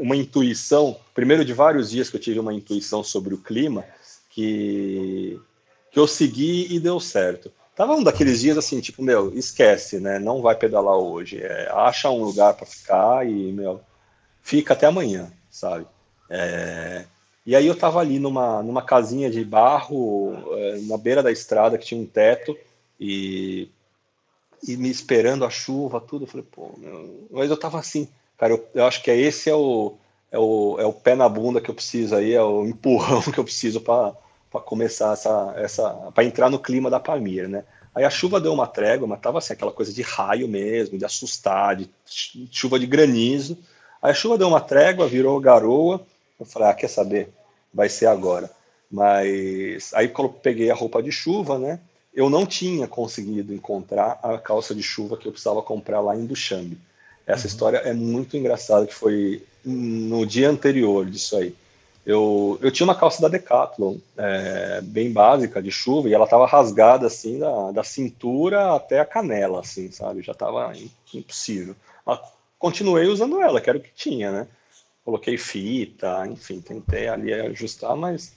uma 0.00 0.16
intuição, 0.16 0.98
primeiro 1.14 1.44
de 1.44 1.52
vários 1.52 1.90
dias 1.90 2.10
que 2.10 2.16
eu 2.16 2.20
tive 2.20 2.38
uma 2.38 2.52
intuição 2.52 3.02
sobre 3.02 3.34
o 3.34 3.38
clima, 3.38 3.84
que 4.30 5.40
que 5.96 5.98
eu 5.98 6.06
segui 6.06 6.66
e 6.70 6.78
deu 6.78 7.00
certo. 7.00 7.50
Tava 7.74 7.94
um 7.94 8.02
daqueles 8.02 8.40
dias 8.40 8.58
assim, 8.58 8.82
tipo, 8.82 9.02
meu, 9.02 9.32
esquece, 9.34 9.98
né? 9.98 10.18
Não 10.18 10.42
vai 10.42 10.54
pedalar 10.54 10.96
hoje. 10.96 11.42
É, 11.42 11.70
acha 11.72 12.10
um 12.10 12.22
lugar 12.22 12.52
para 12.52 12.66
ficar 12.66 13.26
e, 13.26 13.50
meu, 13.50 13.80
fica 14.42 14.74
até 14.74 14.86
amanhã, 14.86 15.32
sabe? 15.50 15.86
É, 16.28 17.06
e 17.46 17.54
aí 17.54 17.66
eu 17.66 17.76
tava 17.76 18.00
ali 18.00 18.18
numa, 18.18 18.60
numa 18.62 18.82
casinha 18.82 19.30
de 19.30 19.44
barro, 19.44 20.34
é, 20.52 20.78
na 20.82 20.98
beira 20.98 21.22
da 21.22 21.30
estrada, 21.30 21.78
que 21.78 21.86
tinha 21.86 22.00
um 22.00 22.04
teto, 22.04 22.58
e, 22.98 23.68
e 24.66 24.76
me 24.76 24.90
esperando 24.90 25.44
a 25.44 25.50
chuva, 25.50 26.00
tudo. 26.00 26.24
Eu 26.24 26.28
falei, 26.28 26.46
pô, 26.50 26.72
meu... 26.76 27.28
mas 27.30 27.48
eu 27.48 27.56
tava 27.56 27.78
assim, 27.78 28.08
cara, 28.36 28.54
eu, 28.54 28.68
eu 28.74 28.84
acho 28.84 29.00
que 29.00 29.12
é 29.12 29.16
esse 29.16 29.48
é 29.48 29.54
o, 29.54 29.94
é 30.32 30.38
o, 30.38 30.76
é 30.80 30.84
o 30.84 30.92
pé 30.92 31.14
na 31.14 31.28
bunda 31.28 31.60
que 31.60 31.70
eu 31.70 31.74
preciso 31.74 32.16
aí, 32.16 32.32
é 32.34 32.42
o 32.42 32.66
empurrão 32.66 33.22
que 33.32 33.38
eu 33.38 33.44
preciso 33.44 33.80
para 33.80 34.14
começar 34.64 35.12
essa, 35.12 35.54
essa 35.56 35.90
para 36.12 36.24
entrar 36.24 36.50
no 36.50 36.58
clima 36.58 36.90
da 36.90 36.98
Pamir, 36.98 37.48
né? 37.48 37.64
Aí 37.94 38.04
a 38.04 38.10
chuva 38.10 38.40
deu 38.40 38.52
uma 38.52 38.66
trégua, 38.66 39.06
mas 39.06 39.20
tava 39.20 39.38
assim 39.38 39.54
aquela 39.54 39.72
coisa 39.72 39.90
de 39.90 40.02
raio 40.02 40.46
mesmo, 40.46 40.98
de 40.98 41.04
assustar, 41.04 41.76
de 41.76 41.88
chuva 42.50 42.78
de 42.78 42.86
granizo. 42.86 43.56
Aí 44.02 44.10
a 44.10 44.14
chuva 44.14 44.36
deu 44.36 44.48
uma 44.48 44.60
trégua, 44.60 45.08
virou 45.08 45.40
garoa. 45.40 46.04
Eu 46.38 46.46
falei, 46.46 46.68
ah, 46.68 46.74
quer 46.74 46.88
saber? 46.88 47.30
Vai 47.72 47.88
ser 47.88 48.06
agora. 48.06 48.50
Mas 48.90 49.92
aí 49.94 50.08
quando 50.08 50.28
eu 50.28 50.34
peguei 50.34 50.70
a 50.70 50.74
roupa 50.74 51.02
de 51.02 51.10
chuva, 51.10 51.58
né? 51.58 51.80
Eu 52.14 52.30
não 52.30 52.46
tinha 52.46 52.86
conseguido 52.86 53.52
encontrar 53.52 54.18
a 54.22 54.38
calça 54.38 54.74
de 54.74 54.82
chuva 54.82 55.16
que 55.16 55.28
eu 55.28 55.32
precisava 55.32 55.60
comprar 55.60 56.00
lá 56.00 56.16
em 56.16 56.24
Duchambe. 56.24 56.78
Essa 57.26 57.42
uhum. 57.42 57.48
história 57.48 57.78
é 57.78 57.92
muito 57.92 58.36
engraçada, 58.36 58.86
que 58.86 58.94
foi 58.94 59.42
no 59.64 60.24
dia 60.24 60.48
anterior 60.48 61.04
disso 61.04 61.36
aí. 61.36 61.54
Eu, 62.06 62.56
eu 62.62 62.70
tinha 62.70 62.86
uma 62.86 62.94
calça 62.94 63.20
da 63.20 63.26
Decathlon, 63.26 63.96
é, 64.16 64.80
bem 64.80 65.12
básica, 65.12 65.60
de 65.60 65.72
chuva, 65.72 66.08
e 66.08 66.14
ela 66.14 66.24
estava 66.24 66.46
rasgada, 66.46 67.08
assim, 67.08 67.40
da, 67.40 67.72
da 67.72 67.82
cintura 67.82 68.76
até 68.76 69.00
a 69.00 69.04
canela, 69.04 69.58
assim, 69.58 69.90
sabe? 69.90 70.22
Já 70.22 70.30
estava 70.30 70.72
impossível. 71.12 71.74
Mas 72.06 72.20
continuei 72.60 73.08
usando 73.08 73.42
ela, 73.42 73.60
que 73.60 73.68
era 73.68 73.78
o 73.78 73.82
que 73.82 73.90
tinha, 73.92 74.30
né? 74.30 74.46
Coloquei 75.06 75.38
fita, 75.38 76.26
enfim, 76.26 76.60
tentei 76.60 77.06
ali 77.06 77.32
ajustar, 77.32 77.94
mas 77.94 78.32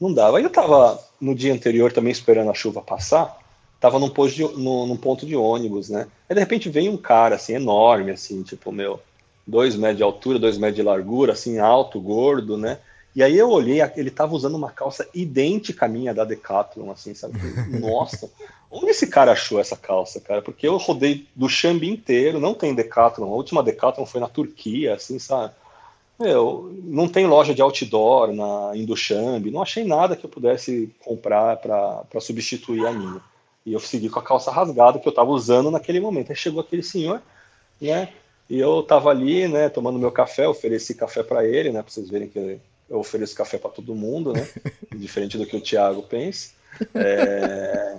não 0.00 0.10
dava. 0.10 0.40
Eu 0.40 0.46
estava 0.46 0.98
no 1.20 1.34
dia 1.34 1.52
anterior 1.52 1.92
também 1.92 2.10
esperando 2.10 2.50
a 2.50 2.54
chuva 2.54 2.80
passar, 2.80 3.38
estava 3.74 3.98
num, 3.98 4.10
no, 4.56 4.86
num 4.86 4.96
ponto 4.96 5.26
de 5.26 5.36
ônibus, 5.36 5.90
né? 5.90 6.06
Aí 6.26 6.34
de 6.34 6.40
repente 6.40 6.70
vem 6.70 6.88
um 6.88 6.96
cara, 6.96 7.36
assim, 7.36 7.52
enorme, 7.52 8.10
assim, 8.10 8.42
tipo, 8.42 8.72
meu, 8.72 9.02
dois 9.46 9.76
metros 9.76 9.98
de 9.98 10.02
altura, 10.02 10.38
dois 10.38 10.56
metros 10.56 10.76
de 10.76 10.82
largura, 10.82 11.34
assim, 11.34 11.58
alto, 11.58 12.00
gordo, 12.00 12.56
né? 12.56 12.78
E 13.14 13.22
aí 13.22 13.36
eu 13.36 13.50
olhei, 13.50 13.82
ele 13.94 14.10
tava 14.10 14.34
usando 14.34 14.54
uma 14.54 14.70
calça 14.70 15.06
idêntica 15.12 15.84
à 15.84 15.88
minha 15.90 16.14
da 16.14 16.24
Decathlon, 16.24 16.90
assim, 16.90 17.12
sabe? 17.12 17.38
Nossa, 17.78 18.30
onde 18.70 18.92
esse 18.92 19.08
cara 19.08 19.32
achou 19.32 19.60
essa 19.60 19.76
calça, 19.76 20.22
cara? 20.22 20.40
Porque 20.40 20.66
eu 20.66 20.78
rodei 20.78 21.28
do 21.36 21.50
Xambi 21.50 21.90
inteiro, 21.90 22.40
não 22.40 22.54
tem 22.54 22.74
Decathlon. 22.74 23.26
A 23.26 23.36
última 23.36 23.62
Decathlon 23.62 24.06
foi 24.06 24.22
na 24.22 24.26
Turquia, 24.26 24.94
assim, 24.94 25.18
sabe? 25.18 25.52
Meu, 26.18 26.72
não 26.84 27.08
tem 27.08 27.26
loja 27.26 27.54
de 27.54 27.60
outdoor 27.60 28.32
na 28.32 28.76
Indushambi, 28.76 29.50
não 29.50 29.62
achei 29.62 29.82
nada 29.84 30.14
que 30.14 30.24
eu 30.24 30.30
pudesse 30.30 30.90
comprar 31.04 31.56
para 31.56 32.20
substituir 32.20 32.86
a 32.86 32.92
minha. 32.92 33.20
E 33.66 33.72
eu 33.72 33.80
segui 33.80 34.08
com 34.08 34.20
a 34.20 34.22
calça 34.22 34.50
rasgada 34.50 34.98
que 34.98 35.08
eu 35.08 35.10
estava 35.10 35.30
usando 35.30 35.70
naquele 35.70 35.98
momento. 35.98 36.30
Aí 36.30 36.36
chegou 36.36 36.60
aquele 36.60 36.82
senhor, 36.82 37.20
né? 37.80 38.10
E 38.48 38.58
eu 38.60 38.80
estava 38.80 39.10
ali, 39.10 39.48
né, 39.48 39.68
tomando 39.68 39.98
meu 39.98 40.12
café, 40.12 40.46
ofereci 40.46 40.94
café 40.94 41.22
para 41.22 41.46
ele, 41.46 41.72
né, 41.72 41.82
para 41.82 41.90
vocês 41.90 42.10
verem 42.10 42.28
que 42.28 42.60
eu 42.90 42.98
ofereço 42.98 43.34
café 43.34 43.56
para 43.56 43.70
todo 43.70 43.94
mundo, 43.94 44.32
né? 44.32 44.46
Diferente 44.94 45.38
do 45.38 45.46
que 45.46 45.56
o 45.56 45.60
Thiago 45.60 46.02
pensa. 46.02 46.50
É... 46.94 47.96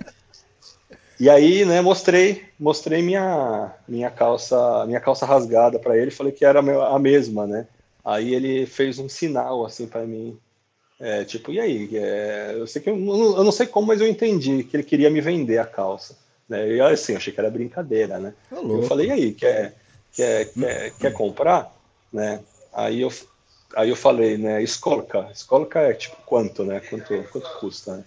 E 1.18 1.28
aí, 1.28 1.64
né, 1.64 1.80
mostrei, 1.80 2.44
mostrei 2.60 3.02
minha 3.02 3.74
minha 3.88 4.10
calça, 4.10 4.86
minha 4.86 5.00
calça 5.00 5.26
rasgada 5.26 5.78
para 5.78 5.96
ele, 5.96 6.10
falei 6.10 6.32
que 6.32 6.44
era 6.44 6.60
a 6.60 6.98
mesma, 6.98 7.46
né? 7.46 7.66
Aí 8.06 8.32
ele 8.32 8.66
fez 8.66 9.00
um 9.00 9.08
sinal 9.08 9.66
assim 9.66 9.88
para 9.88 10.06
mim, 10.06 10.38
é, 10.98 11.24
tipo, 11.24 11.52
e 11.52 11.60
aí? 11.60 11.90
É, 11.92 12.52
eu 12.54 12.66
sei 12.66 12.80
que 12.80 12.88
eu, 12.88 12.94
eu, 12.96 13.44
não 13.44 13.52
sei 13.52 13.66
como, 13.66 13.88
mas 13.88 14.00
eu 14.00 14.06
entendi 14.06 14.62
que 14.62 14.76
ele 14.76 14.84
queria 14.84 15.10
me 15.10 15.20
vender 15.20 15.58
a 15.58 15.66
calça, 15.66 16.16
né? 16.48 16.68
E 16.68 16.80
assim, 16.80 17.12
eu 17.12 17.18
achei 17.18 17.32
que 17.32 17.40
era 17.40 17.50
brincadeira, 17.50 18.18
né? 18.18 18.32
Tá 18.48 18.56
eu 18.56 18.82
falei, 18.84 19.08
e 19.08 19.10
aí, 19.10 19.32
quer 19.32 19.74
quer 20.14 20.52
quer, 20.52 20.92
quer 20.98 21.12
comprar, 21.12 21.70
né? 22.12 22.40
Aí 22.72 23.00
eu 23.02 23.12
aí 23.74 23.90
eu 23.90 23.96
falei, 23.96 24.38
né, 24.38 24.62
escolca. 24.62 25.28
Escolca 25.32 25.80
é 25.80 25.92
tipo 25.92 26.16
quanto, 26.24 26.64
né? 26.64 26.80
Quanto, 26.80 27.12
quanto 27.30 27.50
custa, 27.58 27.96
né? 27.96 28.04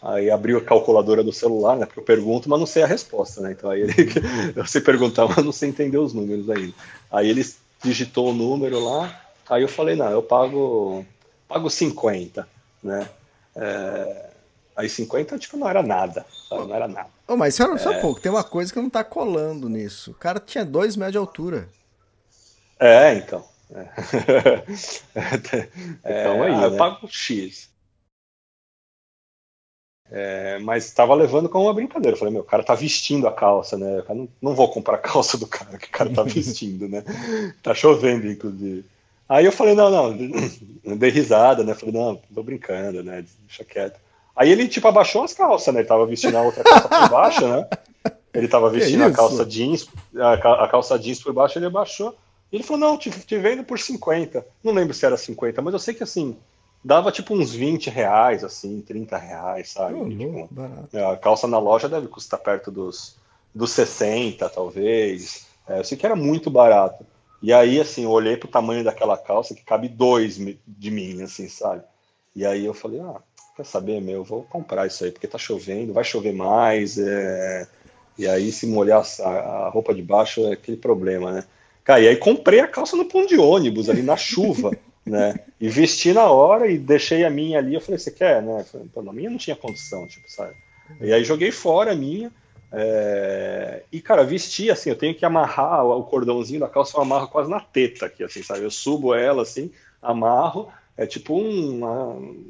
Aí 0.00 0.30
abriu 0.30 0.56
a 0.56 0.64
calculadora 0.64 1.22
do 1.22 1.32
celular, 1.32 1.76
né? 1.76 1.84
Porque 1.84 2.00
eu 2.00 2.04
pergunto, 2.04 2.48
mas 2.48 2.58
não 2.58 2.66
sei 2.66 2.84
a 2.84 2.86
resposta, 2.86 3.42
né? 3.42 3.52
Então 3.52 3.68
aí 3.68 3.82
ele, 3.82 3.92
eu 4.56 4.64
sei 4.64 4.80
perguntar, 4.80 5.26
mas 5.26 5.44
não 5.44 5.52
sei 5.52 5.68
entender 5.68 5.98
os 5.98 6.14
números 6.14 6.48
ainda. 6.48 6.72
Aí 7.10 7.28
ele 7.28 7.44
digitou 7.82 8.30
o 8.30 8.32
número 8.32 8.82
lá, 8.82 9.29
aí 9.50 9.62
eu 9.62 9.68
falei, 9.68 9.96
não, 9.96 10.10
eu 10.10 10.22
pago, 10.22 11.04
pago 11.48 11.68
50, 11.68 12.48
né? 12.82 13.08
É, 13.56 14.30
aí 14.76 14.88
50, 14.88 15.38
tipo, 15.38 15.56
não 15.56 15.68
era 15.68 15.82
nada, 15.82 16.24
sabe? 16.48 16.66
não 16.66 16.74
era 16.74 16.88
nada. 16.88 17.08
Oh, 17.26 17.36
mas 17.36 17.54
só, 17.54 17.76
só 17.76 17.92
é... 17.92 17.98
um 17.98 18.00
pouco, 18.00 18.20
tem 18.20 18.30
uma 18.30 18.44
coisa 18.44 18.72
que 18.72 18.80
não 18.80 18.88
tá 18.88 19.02
colando 19.02 19.68
nisso. 19.68 20.12
O 20.12 20.14
cara 20.14 20.38
tinha 20.38 20.64
dois 20.64 20.96
metros 20.96 21.12
de 21.12 21.18
altura. 21.18 21.68
É, 22.78 23.14
então. 23.14 23.44
É. 23.72 23.88
então 26.04 26.42
aí, 26.42 26.54
ah, 26.54 26.62
eu 26.62 26.70
né? 26.70 26.78
pago 26.78 27.06
X. 27.08 27.68
É, 30.12 30.58
mas 30.58 30.86
estava 30.86 31.14
levando 31.14 31.48
como 31.48 31.66
uma 31.66 31.74
brincadeira. 31.74 32.16
Eu 32.16 32.18
falei, 32.18 32.32
meu, 32.34 32.42
o 32.42 32.46
cara 32.46 32.64
tá 32.64 32.74
vestindo 32.74 33.28
a 33.28 33.32
calça, 33.32 33.76
né? 33.76 34.02
Não, 34.08 34.28
não, 34.42 34.54
vou 34.56 34.68
comprar 34.68 34.96
a 34.96 34.98
calça 34.98 35.38
do 35.38 35.46
cara 35.46 35.78
que 35.78 35.86
o 35.86 35.90
cara 35.90 36.12
tá 36.12 36.22
vestindo, 36.24 36.88
né? 36.88 37.04
Tá 37.62 37.74
chovendo, 37.74 38.26
inclusive. 38.26 38.84
Aí 39.30 39.44
eu 39.44 39.52
falei, 39.52 39.76
não, 39.76 39.88
não, 39.88 40.16
dei 40.98 41.08
risada, 41.08 41.62
né? 41.62 41.72
Falei, 41.72 41.94
não, 41.94 42.20
tô 42.34 42.42
brincando, 42.42 43.00
né? 43.04 43.24
Deixa 43.46 43.62
quieto. 43.62 44.00
Aí 44.34 44.50
ele, 44.50 44.66
tipo, 44.66 44.88
abaixou 44.88 45.22
as 45.22 45.32
calças, 45.32 45.72
né? 45.72 45.82
Ele 45.82 45.88
tava 45.88 46.04
vestindo 46.04 46.36
a 46.36 46.42
outra 46.42 46.64
calça 46.64 46.88
por 46.88 47.08
baixo, 47.08 47.46
né? 47.46 47.68
Ele 48.34 48.48
tava 48.48 48.68
vestindo 48.70 49.04
a 49.04 49.12
calça 49.12 49.46
jeans, 49.46 49.86
a, 50.16 50.66
calça 50.66 50.98
jeans 50.98 51.22
por 51.22 51.32
baixo, 51.32 51.56
ele 51.58 51.66
abaixou. 51.66 52.16
Ele 52.52 52.64
falou, 52.64 52.80
não, 52.80 52.98
te, 52.98 53.08
te 53.08 53.38
vendo 53.38 53.62
por 53.62 53.78
50. 53.78 54.44
Não 54.64 54.72
lembro 54.72 54.92
se 54.92 55.06
era 55.06 55.16
50, 55.16 55.62
mas 55.62 55.74
eu 55.74 55.78
sei 55.78 55.94
que 55.94 56.02
assim, 56.02 56.36
dava 56.84 57.12
tipo 57.12 57.32
uns 57.32 57.52
20 57.52 57.88
reais, 57.88 58.42
assim, 58.42 58.80
30 58.80 59.16
reais, 59.16 59.70
sabe? 59.70 59.94
Oh, 59.94 60.08
tipo, 60.08 60.48
é, 60.92 61.04
a 61.04 61.16
calça 61.16 61.46
na 61.46 61.58
loja 61.60 61.88
deve 61.88 62.08
custar 62.08 62.40
perto 62.40 62.72
dos, 62.72 63.14
dos 63.54 63.70
60, 63.70 64.48
talvez. 64.48 65.46
É, 65.68 65.78
eu 65.78 65.84
sei 65.84 65.96
que 65.96 66.04
era 66.04 66.16
muito 66.16 66.50
barato. 66.50 67.06
E 67.42 67.52
aí, 67.52 67.80
assim, 67.80 68.04
eu 68.04 68.10
olhei 68.10 68.36
pro 68.36 68.48
tamanho 68.48 68.84
daquela 68.84 69.16
calça 69.16 69.54
que 69.54 69.64
cabe 69.64 69.88
dois 69.88 70.38
de 70.66 70.90
mim, 70.90 71.22
assim, 71.22 71.48
sabe? 71.48 71.82
E 72.36 72.44
aí 72.44 72.64
eu 72.64 72.74
falei, 72.74 73.00
ah, 73.00 73.20
quer 73.56 73.64
saber, 73.64 74.00
meu, 74.00 74.16
eu 74.16 74.24
vou 74.24 74.42
comprar 74.44 74.86
isso 74.86 75.04
aí, 75.04 75.10
porque 75.10 75.26
tá 75.26 75.38
chovendo, 75.38 75.92
vai 75.92 76.04
chover 76.04 76.32
mais, 76.32 76.98
é... 76.98 77.66
e 78.18 78.26
aí 78.26 78.52
se 78.52 78.66
molhar 78.66 79.02
a 79.22 79.70
roupa 79.70 79.94
de 79.94 80.02
baixo 80.02 80.46
é 80.46 80.52
aquele 80.52 80.76
problema, 80.76 81.32
né? 81.32 81.44
Cara, 81.82 82.00
e 82.00 82.08
aí 82.08 82.16
comprei 82.16 82.60
a 82.60 82.68
calça 82.68 82.96
no 82.96 83.06
ponto 83.06 83.28
de 83.28 83.38
ônibus, 83.38 83.88
ali 83.88 84.02
na 84.02 84.16
chuva, 84.16 84.70
né? 85.04 85.34
E 85.60 85.68
vesti 85.68 86.12
na 86.12 86.30
hora 86.30 86.68
e 86.68 86.78
deixei 86.78 87.24
a 87.24 87.30
minha 87.30 87.58
ali. 87.58 87.74
Eu 87.74 87.80
falei, 87.80 87.98
você 87.98 88.10
quer, 88.10 88.42
né? 88.42 88.64
Falei, 88.64 89.08
a 89.08 89.12
minha 89.12 89.30
não 89.30 89.38
tinha 89.38 89.56
condição, 89.56 90.06
tipo, 90.06 90.30
sabe? 90.30 90.54
E 91.00 91.12
aí 91.12 91.24
joguei 91.24 91.50
fora 91.50 91.92
a 91.92 91.96
minha. 91.96 92.30
É... 92.72 93.82
E, 93.90 94.00
cara, 94.00 94.24
vesti 94.24 94.70
assim, 94.70 94.90
eu 94.90 94.96
tenho 94.96 95.14
que 95.14 95.24
amarrar 95.24 95.84
o 95.84 96.04
cordãozinho 96.04 96.60
da 96.60 96.68
calça, 96.68 96.96
eu 96.96 97.02
amarro 97.02 97.28
quase 97.28 97.50
na 97.50 97.60
teta 97.60 98.06
aqui, 98.06 98.22
assim, 98.22 98.42
sabe? 98.42 98.62
Eu 98.62 98.70
subo 98.70 99.14
ela 99.14 99.42
assim, 99.42 99.70
amarro, 100.00 100.68
é 100.96 101.06
tipo 101.06 101.34
um. 101.34 101.80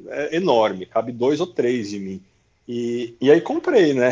É 0.09 0.35
enorme, 0.35 0.85
cabe 0.85 1.11
dois 1.11 1.39
ou 1.39 1.47
três 1.47 1.89
de 1.89 1.99
mim. 1.99 2.21
E, 2.67 3.15
e 3.19 3.31
aí 3.31 3.41
comprei, 3.41 3.93
né? 3.93 4.11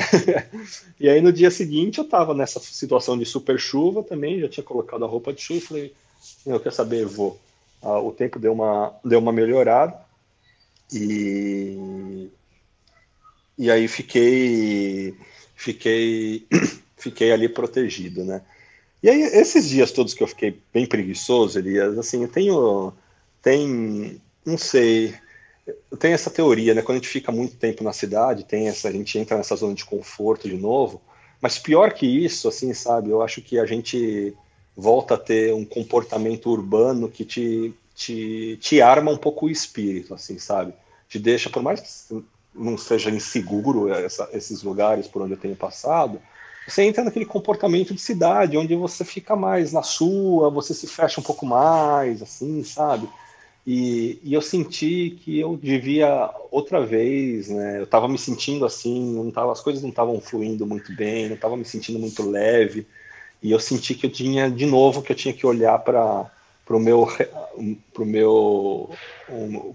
e 1.00 1.08
aí 1.08 1.22
no 1.22 1.32
dia 1.32 1.52
seguinte 1.52 2.00
eu 2.00 2.04
tava 2.04 2.34
nessa 2.34 2.60
situação 2.60 3.18
de 3.18 3.26
super 3.26 3.60
chuva 3.60 4.04
também, 4.04 4.40
já 4.40 4.50
tinha 4.50 4.64
colocado 4.64 5.06
a 5.06 5.08
roupa 5.08 5.32
de 5.32 5.42
chuva, 5.42 5.62
falei, 5.62 5.94
eu 6.46 6.60
quer 6.60 6.74
saber, 6.74 7.06
vou. 7.06 7.40
Ah, 7.82 8.00
o 8.00 8.12
tempo 8.12 8.40
deu 8.40 8.52
uma, 8.52 8.94
deu 9.04 9.20
uma 9.20 9.32
melhorada 9.32 9.98
e, 10.92 12.30
e 13.58 13.72
aí 13.72 13.88
fiquei, 13.88 15.16
fiquei, 15.60 16.48
fiquei 16.96 17.34
ali 17.34 17.50
protegido, 17.50 18.24
né? 18.24 18.42
E 19.04 19.10
aí 19.10 19.22
esses 19.22 19.68
dias 19.68 19.92
todos 19.92 20.14
que 20.14 20.24
eu 20.24 20.28
fiquei 20.28 20.58
bem 20.74 20.86
preguiçoso, 20.86 21.60
Elias, 21.60 21.98
assim, 21.98 22.22
eu 22.22 22.30
tenho, 22.30 22.94
tem, 23.42 24.22
não 24.46 24.58
sei, 24.58 25.14
tenho 26.00 26.14
essa 26.14 26.32
teoria, 26.32 26.74
né? 26.74 26.82
Quando 26.82 26.98
a 26.98 27.00
gente 27.02 27.10
fica 27.10 27.30
muito 27.32 27.58
tempo 27.58 27.84
na 27.84 27.92
cidade, 27.92 28.46
tem 28.46 28.70
essa, 28.70 28.88
a 28.88 28.92
gente 28.92 29.20
entra 29.20 29.38
nessa 29.38 29.56
zona 29.56 29.76
de 29.76 29.84
conforto 29.84 30.48
de 30.48 30.56
novo. 30.56 31.02
Mas 31.42 31.60
pior 31.60 31.94
que 31.94 32.06
isso, 32.06 32.48
assim, 32.48 32.74
sabe? 32.74 33.10
Eu 33.10 33.22
acho 33.22 33.42
que 33.42 33.60
a 33.60 33.66
gente 33.66 34.34
volta 34.76 35.16
a 35.16 35.18
ter 35.18 35.54
um 35.54 35.66
comportamento 35.66 36.50
urbano 36.50 37.10
que 37.10 37.26
te, 37.26 37.74
te, 37.96 38.58
te 38.62 38.82
arma 38.82 39.12
um 39.12 39.18
pouco 39.18 39.46
o 39.46 39.50
espírito, 39.50 40.14
assim, 40.14 40.38
sabe? 40.40 40.74
Te 41.10 41.20
deixa, 41.20 41.50
por 41.50 41.62
mais 41.62 41.82
que 41.82 42.24
não 42.54 42.78
seja 42.78 43.10
inseguro 43.10 43.94
essa, 43.94 44.30
esses 44.34 44.64
lugares 44.64 45.08
por 45.08 45.22
onde 45.22 45.34
eu 45.34 45.38
tenho 45.38 45.56
passado, 45.56 46.20
você 46.68 46.84
entra 46.84 47.04
naquele 47.04 47.26
comportamento 47.26 47.94
de 47.94 48.02
cidade, 48.02 48.58
onde 48.58 48.76
você 48.76 49.04
fica 49.04 49.36
mais 49.36 49.74
na 49.74 49.82
sua, 49.82 50.50
você 50.50 50.74
se 50.74 50.88
fecha 50.88 51.20
um 51.20 51.24
pouco 51.24 51.46
mais, 51.46 52.22
assim, 52.22 52.64
sabe? 52.64 53.10
E, 53.66 54.20
e 54.24 54.34
eu 54.34 54.42
senti 54.42 55.18
que 55.22 55.40
eu 55.40 55.58
devia 55.58 56.30
outra 56.52 56.86
vez, 56.86 57.50
né? 57.50 57.80
Eu 57.80 57.84
estava 57.84 58.08
me 58.08 58.18
sentindo 58.18 58.66
assim, 58.66 59.16
não 59.16 59.32
tava, 59.32 59.52
as 59.52 59.62
coisas 59.62 59.82
não 59.82 59.90
estavam 59.90 60.20
fluindo 60.22 60.66
muito 60.66 60.94
bem, 60.94 61.28
não 61.28 61.36
estava 61.36 61.58
me 61.58 61.66
sentindo 61.66 62.00
muito 62.00 62.28
leve, 62.28 62.88
e 63.42 63.52
eu 63.52 63.60
senti 63.60 63.96
que 63.96 64.06
eu 64.06 64.12
tinha 64.12 64.50
de 64.50 64.66
novo 64.66 65.02
que 65.02 65.12
eu 65.12 65.16
tinha 65.16 65.34
que 65.34 65.46
olhar 65.46 65.80
para 65.80 66.30
o 66.70 66.80
meu, 66.80 67.08
pro 67.94 68.06
meu 68.06 68.90
um, 69.30 69.74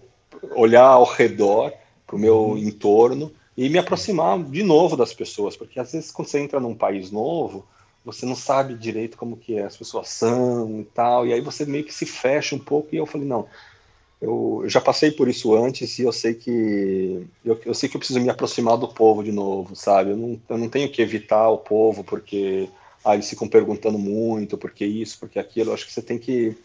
olhar 0.55 0.87
ao 0.87 1.05
redor, 1.05 1.73
para 2.07 2.17
o 2.17 2.19
meu 2.19 2.37
uhum. 2.37 2.59
entorno 2.59 3.33
e 3.57 3.69
me 3.69 3.79
aproximar 3.79 4.43
de 4.43 4.63
novo 4.63 4.97
das 4.97 5.15
pessoas, 5.15 5.57
porque 5.57 5.79
às 5.79 5.93
vezes 5.93 6.11
quando 6.11 6.29
você 6.29 6.41
entra 6.41 6.59
num 6.59 6.75
país 6.75 7.11
novo, 7.11 7.65
você 8.05 8.27
não 8.27 8.37
sabe 8.37 8.75
direito 8.75 9.17
como 9.17 9.37
que 9.37 9.59
as 9.59 9.77
pessoas 9.77 10.09
são 10.09 10.81
e 10.81 10.85
tal, 10.85 11.27
e 11.27 11.33
aí 11.33 11.41
você 11.41 11.65
meio 11.65 11.85
que 11.85 11.95
se 11.95 12.05
fecha 12.05 12.55
um 12.55 12.59
pouco, 12.59 12.89
e 12.93 12.99
eu 12.99 13.07
falei, 13.07 13.27
não, 13.27 13.47
eu, 14.21 14.61
eu 14.65 14.71
já 14.71 14.81
passei 14.81 15.11
por 15.11 15.29
isso 15.29 15.55
antes 15.55 15.99
e 15.99 16.03
eu 16.03 16.13
sei 16.13 16.35
que 16.35 17.27
eu, 17.45 17.61
eu, 17.65 17.75
sei 17.75 17.89
que 17.89 17.97
eu 17.97 17.99
preciso 17.99 18.21
me 18.21 18.31
aproximar 18.31 18.77
do 18.77 18.89
povo 18.89 19.23
de 19.23 19.31
novo, 19.31 19.77
sabe? 19.77 20.11
Eu 20.11 20.17
não, 20.17 20.41
eu 20.49 20.59
não 20.59 20.69
tenho 20.69 20.91
que 20.91 21.03
evitar 21.03 21.49
o 21.51 21.59
povo 21.59 22.03
porque 22.03 22.69
ah, 23.05 23.15
eles 23.15 23.29
ficam 23.29 23.47
perguntando 23.47 23.99
muito, 23.99 24.57
porque 24.57 24.85
isso, 24.85 25.19
porque 25.21 25.39
aquilo, 25.39 25.71
eu 25.71 25.75
acho 25.75 25.87
que 25.87 25.93
você 25.93 26.01
tem 26.01 26.19
que, 26.19 26.57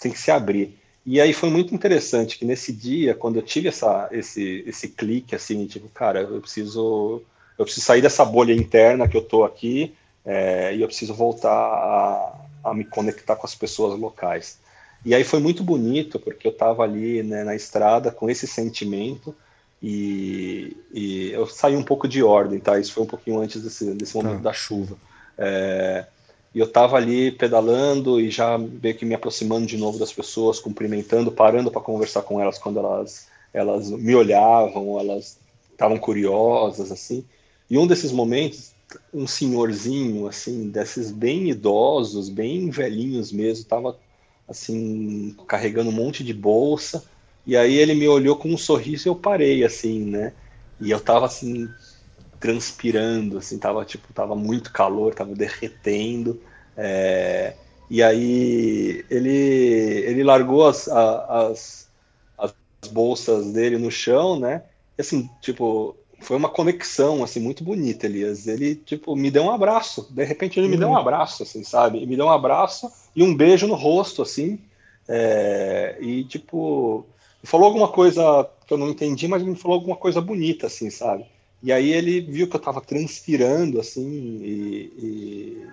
tem 0.00 0.10
que 0.10 0.18
se 0.18 0.30
abrir. 0.30 0.76
E 1.06 1.20
aí 1.20 1.32
foi 1.34 1.50
muito 1.50 1.74
interessante 1.74 2.38
que 2.38 2.44
nesse 2.44 2.72
dia, 2.72 3.14
quando 3.14 3.36
eu 3.36 3.42
tive 3.42 3.68
essa, 3.68 4.08
esse, 4.10 4.64
esse 4.66 4.88
clique, 4.88 5.34
assim, 5.34 5.66
tipo, 5.66 5.88
cara, 5.88 6.22
eu 6.22 6.40
preciso, 6.40 7.22
eu 7.58 7.64
preciso 7.64 7.84
sair 7.84 8.00
dessa 8.00 8.24
bolha 8.24 8.54
interna 8.54 9.06
que 9.06 9.16
eu 9.16 9.22
tô 9.22 9.44
aqui 9.44 9.94
é, 10.24 10.74
e 10.74 10.80
eu 10.80 10.86
preciso 10.86 11.12
voltar 11.12 11.50
a, 11.52 12.34
a, 12.64 12.74
me 12.74 12.84
conectar 12.84 13.36
com 13.36 13.46
as 13.46 13.54
pessoas 13.54 13.98
locais. 13.98 14.58
E 15.04 15.14
aí 15.14 15.22
foi 15.22 15.40
muito 15.40 15.62
bonito, 15.62 16.18
porque 16.18 16.46
eu 16.46 16.52
estava 16.52 16.82
ali 16.82 17.22
né, 17.22 17.44
na 17.44 17.54
estrada 17.54 18.10
com 18.10 18.30
esse 18.30 18.46
sentimento 18.46 19.34
e, 19.82 20.74
e, 20.94 21.30
eu 21.32 21.46
saí 21.46 21.76
um 21.76 21.82
pouco 21.82 22.08
de 22.08 22.22
ordem, 22.22 22.58
tá? 22.58 22.78
Isso 22.78 22.94
foi 22.94 23.02
um 23.02 23.06
pouquinho 23.06 23.38
antes 23.38 23.62
desse, 23.62 23.92
desse 23.92 24.16
momento 24.16 24.36
tá. 24.36 24.44
da 24.44 24.52
chuva. 24.54 24.96
É, 25.36 26.06
e 26.54 26.60
eu 26.60 26.66
estava 26.66 26.96
ali 26.96 27.32
pedalando 27.32 28.20
e 28.20 28.30
já 28.30 28.56
meio 28.56 28.94
que 28.94 29.04
me 29.04 29.14
aproximando 29.14 29.66
de 29.66 29.76
novo 29.76 29.98
das 29.98 30.12
pessoas, 30.12 30.60
cumprimentando, 30.60 31.32
parando 31.32 31.70
para 31.70 31.80
conversar 31.80 32.22
com 32.22 32.40
elas 32.40 32.58
quando 32.58 32.78
elas, 32.78 33.26
elas 33.52 33.90
me 33.90 34.14
olhavam, 34.14 35.00
elas 35.00 35.36
estavam 35.72 35.98
curiosas, 35.98 36.92
assim. 36.92 37.24
E 37.68 37.76
um 37.76 37.88
desses 37.88 38.12
momentos, 38.12 38.72
um 39.12 39.26
senhorzinho, 39.26 40.28
assim, 40.28 40.68
desses 40.68 41.10
bem 41.10 41.50
idosos, 41.50 42.28
bem 42.28 42.70
velhinhos 42.70 43.32
mesmo, 43.32 43.62
estava 43.62 43.98
assim, 44.48 45.34
carregando 45.48 45.90
um 45.90 45.94
monte 45.94 46.22
de 46.22 46.32
bolsa. 46.32 47.02
E 47.44 47.56
aí 47.56 47.74
ele 47.74 47.94
me 47.94 48.06
olhou 48.06 48.36
com 48.36 48.48
um 48.48 48.56
sorriso 48.56 49.08
e 49.08 49.10
eu 49.10 49.16
parei, 49.16 49.64
assim, 49.64 50.04
né? 50.04 50.32
E 50.80 50.90
eu 50.90 51.00
tava 51.00 51.26
assim, 51.26 51.68
transpirando, 52.44 53.38
assim, 53.38 53.56
tava 53.56 53.86
tipo, 53.86 54.12
tava 54.12 54.36
muito 54.36 54.70
calor, 54.70 55.14
tava 55.14 55.34
derretendo. 55.34 56.38
É, 56.76 57.54
e 57.88 58.02
aí 58.02 59.02
ele, 59.08 59.30
ele 59.30 60.22
largou 60.22 60.68
as, 60.68 60.86
as, 60.86 61.88
as 62.36 62.52
bolsas 62.92 63.50
dele 63.50 63.78
no 63.78 63.90
chão, 63.90 64.38
né? 64.38 64.62
E 64.98 65.00
assim, 65.00 65.26
tipo, 65.40 65.96
foi 66.20 66.36
uma 66.36 66.50
conexão 66.50 67.24
assim 67.24 67.40
muito 67.40 67.64
bonita, 67.64 68.04
Elias. 68.04 68.46
Ele 68.46 68.74
tipo 68.74 69.16
me 69.16 69.30
deu 69.30 69.44
um 69.44 69.50
abraço. 69.50 70.06
De 70.10 70.22
repente 70.22 70.60
ele 70.60 70.68
me 70.68 70.76
deu 70.76 70.88
um 70.88 70.90
uhum. 70.90 70.98
abraço, 70.98 71.44
assim, 71.44 71.64
sabe? 71.64 72.02
E 72.02 72.06
me 72.06 72.14
deu 72.14 72.26
um 72.26 72.30
abraço 72.30 72.92
e 73.16 73.22
um 73.22 73.34
beijo 73.34 73.66
no 73.66 73.74
rosto, 73.74 74.20
assim. 74.20 74.58
É, 75.08 75.96
e 75.98 76.24
tipo 76.24 77.06
falou 77.42 77.68
alguma 77.68 77.88
coisa 77.88 78.46
que 78.66 78.74
eu 78.74 78.78
não 78.78 78.90
entendi, 78.90 79.26
mas 79.28 79.42
me 79.42 79.56
falou 79.56 79.78
alguma 79.78 79.96
coisa 79.96 80.20
bonita, 80.20 80.66
assim, 80.66 80.90
sabe? 80.90 81.24
E 81.64 81.72
aí 81.72 81.90
ele 81.90 82.20
viu 82.20 82.46
que 82.46 82.54
eu 82.56 82.58
estava 82.58 82.78
transpirando, 82.82 83.80
assim, 83.80 84.06
e, 84.42 84.92
e, 84.98 85.66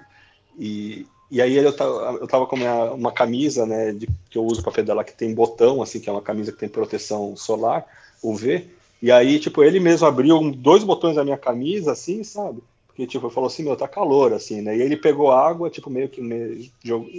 e, 0.58 1.08
e, 1.30 1.42
aí 1.42 1.58
eu 1.58 1.76
tava, 1.76 2.14
eu 2.14 2.28
tava 2.30 2.48
com 2.48 2.56
uma, 2.56 2.92
uma 2.92 3.12
camisa, 3.12 3.66
né, 3.66 3.92
de, 3.92 4.08
que 4.30 4.38
eu 4.38 4.46
uso 4.46 4.64
para 4.64 4.72
pedalar, 4.72 5.04
que 5.04 5.14
tem 5.14 5.34
botão, 5.34 5.82
assim, 5.82 6.00
que 6.00 6.08
é 6.08 6.12
uma 6.14 6.22
camisa 6.22 6.54
que 6.54 6.60
tem 6.60 6.70
proteção 6.70 7.36
solar, 7.36 7.86
UV, 8.24 8.70
e 9.02 9.12
aí, 9.12 9.38
tipo, 9.38 9.62
ele 9.62 9.82
mesmo 9.82 10.08
abriu 10.08 10.40
dois 10.52 10.86
botões 10.86 11.18
da 11.18 11.26
minha 11.26 11.38
camisa, 11.38 11.92
assim, 11.92 12.24
sabe? 12.24 12.64
Porque, 12.88 13.06
tipo, 13.06 13.30
falou 13.30 13.48
assim, 13.48 13.64
meu, 13.64 13.76
tá 13.76 13.86
calor, 13.86 14.32
assim, 14.32 14.62
né? 14.62 14.78
E 14.78 14.82
ele 14.82 14.96
pegou 14.96 15.30
água, 15.30 15.70
tipo, 15.70 15.90
meio 15.90 16.08
que 16.08 16.72
jogou, 16.82 17.10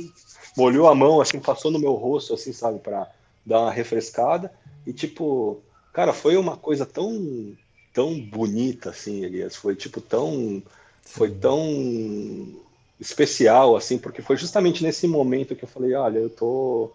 molhou 0.56 0.88
a 0.88 0.94
mão, 0.94 1.20
assim, 1.20 1.38
passou 1.38 1.70
no 1.70 1.78
meu 1.78 1.92
rosto, 1.92 2.32
assim, 2.32 2.54
sabe, 2.54 2.78
para 2.78 3.06
dar 3.44 3.60
uma 3.60 3.70
refrescada. 3.70 4.50
E, 4.86 4.94
tipo, 4.94 5.60
cara, 5.92 6.14
foi 6.14 6.38
uma 6.38 6.56
coisa 6.56 6.86
tão 6.86 7.54
tão 7.92 8.18
bonita 8.20 8.90
assim, 8.90 9.24
Elias, 9.24 9.56
foi 9.56 9.76
tipo 9.76 10.00
tão 10.00 10.62
foi 11.02 11.30
tão 11.30 12.54
especial 13.00 13.76
assim, 13.76 13.98
porque 13.98 14.22
foi 14.22 14.36
justamente 14.36 14.82
nesse 14.82 15.06
momento 15.06 15.56
que 15.56 15.64
eu 15.64 15.68
falei, 15.68 15.94
olha, 15.94 16.18
eu 16.18 16.30
tô 16.30 16.92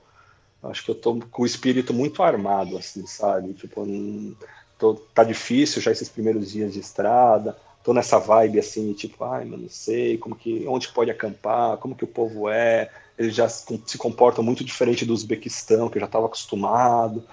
acho 0.63 0.83
que 0.83 0.91
eu 0.91 0.95
tô 0.95 1.19
com 1.31 1.43
o 1.43 1.45
espírito 1.45 1.93
muito 1.93 2.23
armado 2.23 2.77
assim, 2.77 3.05
sabe? 3.05 3.53
Tipo, 3.53 3.85
tô, 4.77 4.95
tá 5.13 5.23
difícil 5.23 5.81
já 5.81 5.91
esses 5.91 6.09
primeiros 6.09 6.51
dias 6.51 6.73
de 6.73 6.79
estrada, 6.79 7.57
tô 7.83 7.93
nessa 7.93 8.17
vibe 8.19 8.59
assim, 8.59 8.91
tipo, 8.93 9.23
ai, 9.23 9.45
mas 9.45 9.61
não 9.61 9.69
sei 9.69 10.17
como 10.17 10.35
que 10.35 10.65
onde 10.67 10.89
pode 10.89 11.11
acampar, 11.11 11.77
como 11.77 11.95
que 11.95 12.03
o 12.03 12.07
povo 12.07 12.49
é, 12.49 12.89
eles 13.17 13.35
já 13.35 13.47
se 13.49 13.97
comportam 13.97 14.43
muito 14.43 14.63
diferente 14.63 15.05
do 15.05 15.13
Uzbequistão, 15.13 15.89
que 15.89 15.97
eu 15.97 16.01
já 16.01 16.05
estava 16.05 16.25
acostumado. 16.25 17.23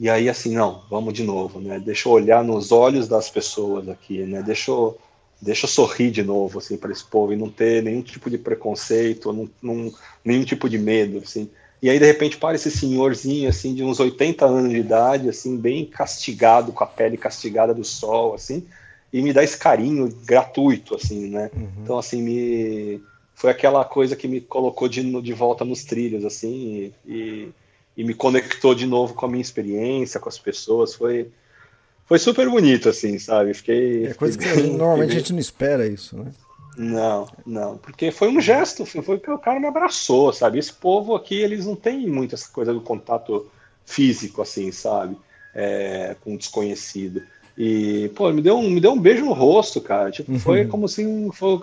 E 0.00 0.08
aí, 0.08 0.30
assim, 0.30 0.54
não, 0.54 0.82
vamos 0.88 1.12
de 1.12 1.22
novo, 1.22 1.60
né? 1.60 1.78
Deixa 1.78 2.08
eu 2.08 2.12
olhar 2.12 2.42
nos 2.42 2.72
olhos 2.72 3.06
das 3.06 3.28
pessoas 3.28 3.86
aqui, 3.86 4.22
né? 4.22 4.42
Deixa 4.42 4.70
eu, 4.70 4.96
deixa 5.42 5.66
eu 5.66 5.68
sorrir 5.68 6.10
de 6.10 6.22
novo, 6.22 6.58
assim, 6.58 6.78
para 6.78 6.90
esse 6.90 7.04
povo 7.04 7.34
e 7.34 7.36
não 7.36 7.50
ter 7.50 7.82
nenhum 7.82 8.00
tipo 8.00 8.30
de 8.30 8.38
preconceito, 8.38 9.30
não, 9.30 9.50
não, 9.60 9.92
nenhum 10.24 10.42
tipo 10.42 10.70
de 10.70 10.78
medo, 10.78 11.18
assim. 11.18 11.50
E 11.82 11.90
aí, 11.90 11.98
de 11.98 12.06
repente, 12.06 12.38
para 12.38 12.54
esse 12.54 12.70
senhorzinho, 12.70 13.50
assim, 13.50 13.74
de 13.74 13.84
uns 13.84 14.00
80 14.00 14.46
anos 14.46 14.70
de 14.70 14.78
idade, 14.78 15.28
assim, 15.28 15.58
bem 15.58 15.84
castigado, 15.84 16.72
com 16.72 16.82
a 16.82 16.86
pele 16.86 17.18
castigada 17.18 17.74
do 17.74 17.84
sol, 17.84 18.32
assim, 18.32 18.66
e 19.12 19.20
me 19.20 19.34
dá 19.34 19.44
esse 19.44 19.58
carinho 19.58 20.08
gratuito, 20.24 20.94
assim, 20.94 21.28
né? 21.28 21.50
Uhum. 21.54 21.68
Então, 21.82 21.98
assim, 21.98 22.22
me... 22.22 23.02
Foi 23.34 23.50
aquela 23.50 23.84
coisa 23.84 24.16
que 24.16 24.26
me 24.26 24.40
colocou 24.40 24.88
de, 24.88 25.20
de 25.20 25.32
volta 25.34 25.62
nos 25.62 25.84
trilhos, 25.84 26.24
assim, 26.24 26.92
e, 27.06 27.12
e 27.12 27.48
e 27.96 28.04
me 28.04 28.14
conectou 28.14 28.74
de 28.74 28.86
novo 28.86 29.14
com 29.14 29.26
a 29.26 29.28
minha 29.28 29.42
experiência, 29.42 30.20
com 30.20 30.28
as 30.28 30.38
pessoas. 30.38 30.94
Foi, 30.94 31.30
foi 32.06 32.18
super 32.18 32.48
bonito, 32.48 32.88
assim, 32.88 33.18
sabe? 33.18 33.54
Fiquei. 33.54 34.06
É 34.06 34.14
coisa 34.14 34.38
que 34.38 34.48
bem, 34.48 34.76
normalmente 34.76 35.12
a 35.12 35.18
gente 35.18 35.32
não 35.32 35.40
espera 35.40 35.86
isso, 35.86 36.16
né? 36.16 36.32
Não, 36.76 37.28
não, 37.44 37.76
porque 37.76 38.10
foi 38.10 38.28
um 38.28 38.40
gesto, 38.40 38.86
foi 38.86 39.18
que 39.18 39.30
o 39.30 39.38
cara 39.38 39.60
me 39.60 39.66
abraçou, 39.66 40.32
sabe? 40.32 40.58
Esse 40.58 40.72
povo 40.72 41.14
aqui, 41.14 41.34
eles 41.34 41.66
não 41.66 41.76
têm 41.76 42.06
muito 42.06 42.34
essa 42.34 42.50
coisa 42.50 42.72
do 42.72 42.80
contato 42.80 43.50
físico, 43.84 44.40
assim, 44.40 44.70
sabe? 44.72 45.16
É, 45.54 46.16
com 46.20 46.32
um 46.32 46.36
desconhecido. 46.36 47.22
E, 47.58 48.10
pô, 48.14 48.32
me 48.32 48.40
deu 48.40 48.56
um, 48.56 48.70
me 48.70 48.80
deu 48.80 48.92
um 48.92 49.00
beijo 49.00 49.24
no 49.24 49.32
rosto, 49.32 49.80
cara. 49.80 50.10
Tipo, 50.10 50.38
foi 50.38 50.62
uhum. 50.62 50.68
como 50.68 50.88
se 50.88 51.04
foi, 51.34 51.60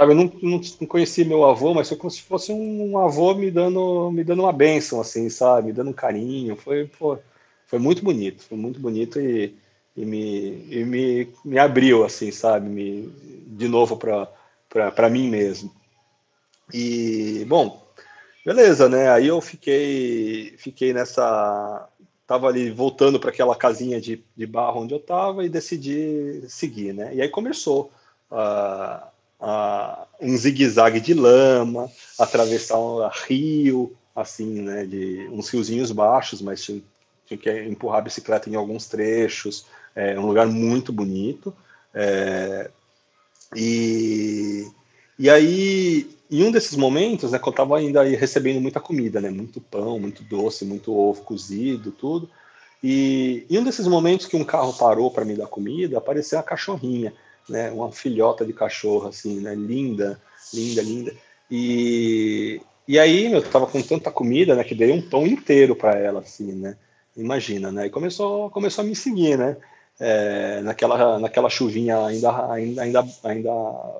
Sabe, 0.00 0.12
eu 0.12 0.16
não, 0.16 0.24
não, 0.42 0.60
não 0.80 0.88
conheci 0.88 1.26
meu 1.26 1.44
avô, 1.44 1.74
mas 1.74 1.86
foi 1.88 1.98
como 1.98 2.10
se 2.10 2.22
fosse 2.22 2.50
um 2.52 2.96
avô 2.96 3.34
me 3.34 3.50
dando, 3.50 4.10
me 4.10 4.24
dando 4.24 4.42
uma 4.44 4.52
bênção, 4.52 4.98
assim, 4.98 5.28
sabe? 5.28 5.66
Me 5.66 5.72
dando 5.74 5.90
um 5.90 5.92
carinho. 5.92 6.56
Foi, 6.56 6.86
pô, 6.86 7.18
foi 7.66 7.78
muito 7.78 8.02
bonito, 8.02 8.42
foi 8.42 8.56
muito 8.56 8.80
bonito 8.80 9.20
e, 9.20 9.54
e, 9.94 10.06
me, 10.06 10.66
e 10.74 10.84
me, 10.86 11.28
me 11.44 11.58
abriu, 11.58 12.02
assim, 12.02 12.30
sabe? 12.32 12.66
Me, 12.66 13.08
de 13.46 13.68
novo 13.68 13.94
para 13.98 15.10
mim 15.10 15.28
mesmo. 15.28 15.70
E, 16.72 17.44
bom, 17.46 17.82
beleza, 18.44 18.88
né? 18.88 19.10
Aí 19.10 19.28
eu 19.28 19.40
fiquei, 19.40 20.54
fiquei 20.58 20.92
nessa. 20.92 21.88
Tava 22.26 22.48
ali 22.48 22.70
voltando 22.70 23.20
para 23.20 23.30
aquela 23.30 23.56
casinha 23.56 24.00
de, 24.00 24.24
de 24.36 24.46
barro 24.46 24.82
onde 24.82 24.94
eu 24.94 25.00
tava 25.00 25.44
e 25.44 25.48
decidi 25.48 26.44
seguir, 26.48 26.94
né? 26.94 27.14
E 27.14 27.22
aí 27.22 27.28
começou. 27.28 27.92
Uh, 28.30 29.06
um 30.20 30.36
zigue-zague 30.36 31.00
de 31.00 31.14
lama, 31.14 31.90
atravessar 32.18 32.78
um 32.78 33.08
rio, 33.26 33.96
assim, 34.14 34.60
né, 34.62 34.84
de 34.84 35.28
uns 35.32 35.48
riozinhos 35.48 35.90
baixos, 35.92 36.42
mas 36.42 36.62
tinha, 36.62 36.82
tinha 37.26 37.38
que 37.38 37.50
empurrar 37.64 37.98
a 37.98 38.02
bicicleta 38.02 38.50
em 38.50 38.54
alguns 38.54 38.86
trechos, 38.86 39.64
é 39.94 40.18
um 40.18 40.26
lugar 40.26 40.46
muito 40.46 40.92
bonito. 40.92 41.54
É, 41.94 42.70
e, 43.56 44.66
e 45.18 45.30
aí, 45.30 46.08
em 46.30 46.44
um 46.44 46.50
desses 46.50 46.76
momentos, 46.76 47.32
né, 47.32 47.38
que 47.38 47.48
eu 47.48 47.50
estava 47.50 47.78
ainda 47.78 48.02
recebendo 48.02 48.60
muita 48.60 48.80
comida, 48.80 49.20
né, 49.20 49.30
muito 49.30 49.60
pão, 49.60 49.98
muito 49.98 50.22
doce, 50.22 50.64
muito 50.64 50.94
ovo 50.94 51.22
cozido, 51.22 51.90
tudo, 51.90 52.28
E 52.82 53.46
em 53.50 53.58
um 53.58 53.64
desses 53.64 53.86
momentos 53.86 54.26
que 54.26 54.36
um 54.36 54.44
carro 54.44 54.72
parou 54.72 55.10
para 55.10 55.24
me 55.24 55.34
dar 55.36 55.46
comida, 55.46 55.98
apareceu 55.98 56.38
uma 56.38 56.44
cachorrinha, 56.44 57.12
né? 57.48 57.70
Uma 57.70 57.90
filhota 57.92 58.44
de 58.44 58.52
cachorro, 58.52 59.08
assim, 59.08 59.40
né? 59.40 59.54
Linda, 59.54 60.20
linda, 60.52 60.82
linda. 60.82 61.14
E, 61.50 62.60
e 62.86 62.98
aí, 62.98 63.32
eu 63.32 63.42
tava 63.42 63.66
com 63.66 63.82
tanta 63.82 64.10
comida, 64.10 64.54
né? 64.54 64.64
Que 64.64 64.74
dei 64.74 64.92
um 64.92 65.02
pão 65.02 65.26
inteiro 65.26 65.74
para 65.74 65.98
ela, 65.98 66.20
assim, 66.20 66.52
né? 66.52 66.76
Imagina, 67.16 67.72
né? 67.72 67.86
E 67.86 67.90
começou, 67.90 68.50
começou 68.50 68.84
a 68.84 68.86
me 68.86 68.94
seguir, 68.94 69.36
né? 69.36 69.56
É, 69.98 70.60
naquela, 70.62 71.18
naquela 71.18 71.50
chuvinha 71.50 71.98
ainda, 72.06 72.52
ainda, 72.52 72.82
ainda, 72.82 73.04
ainda 73.24 73.50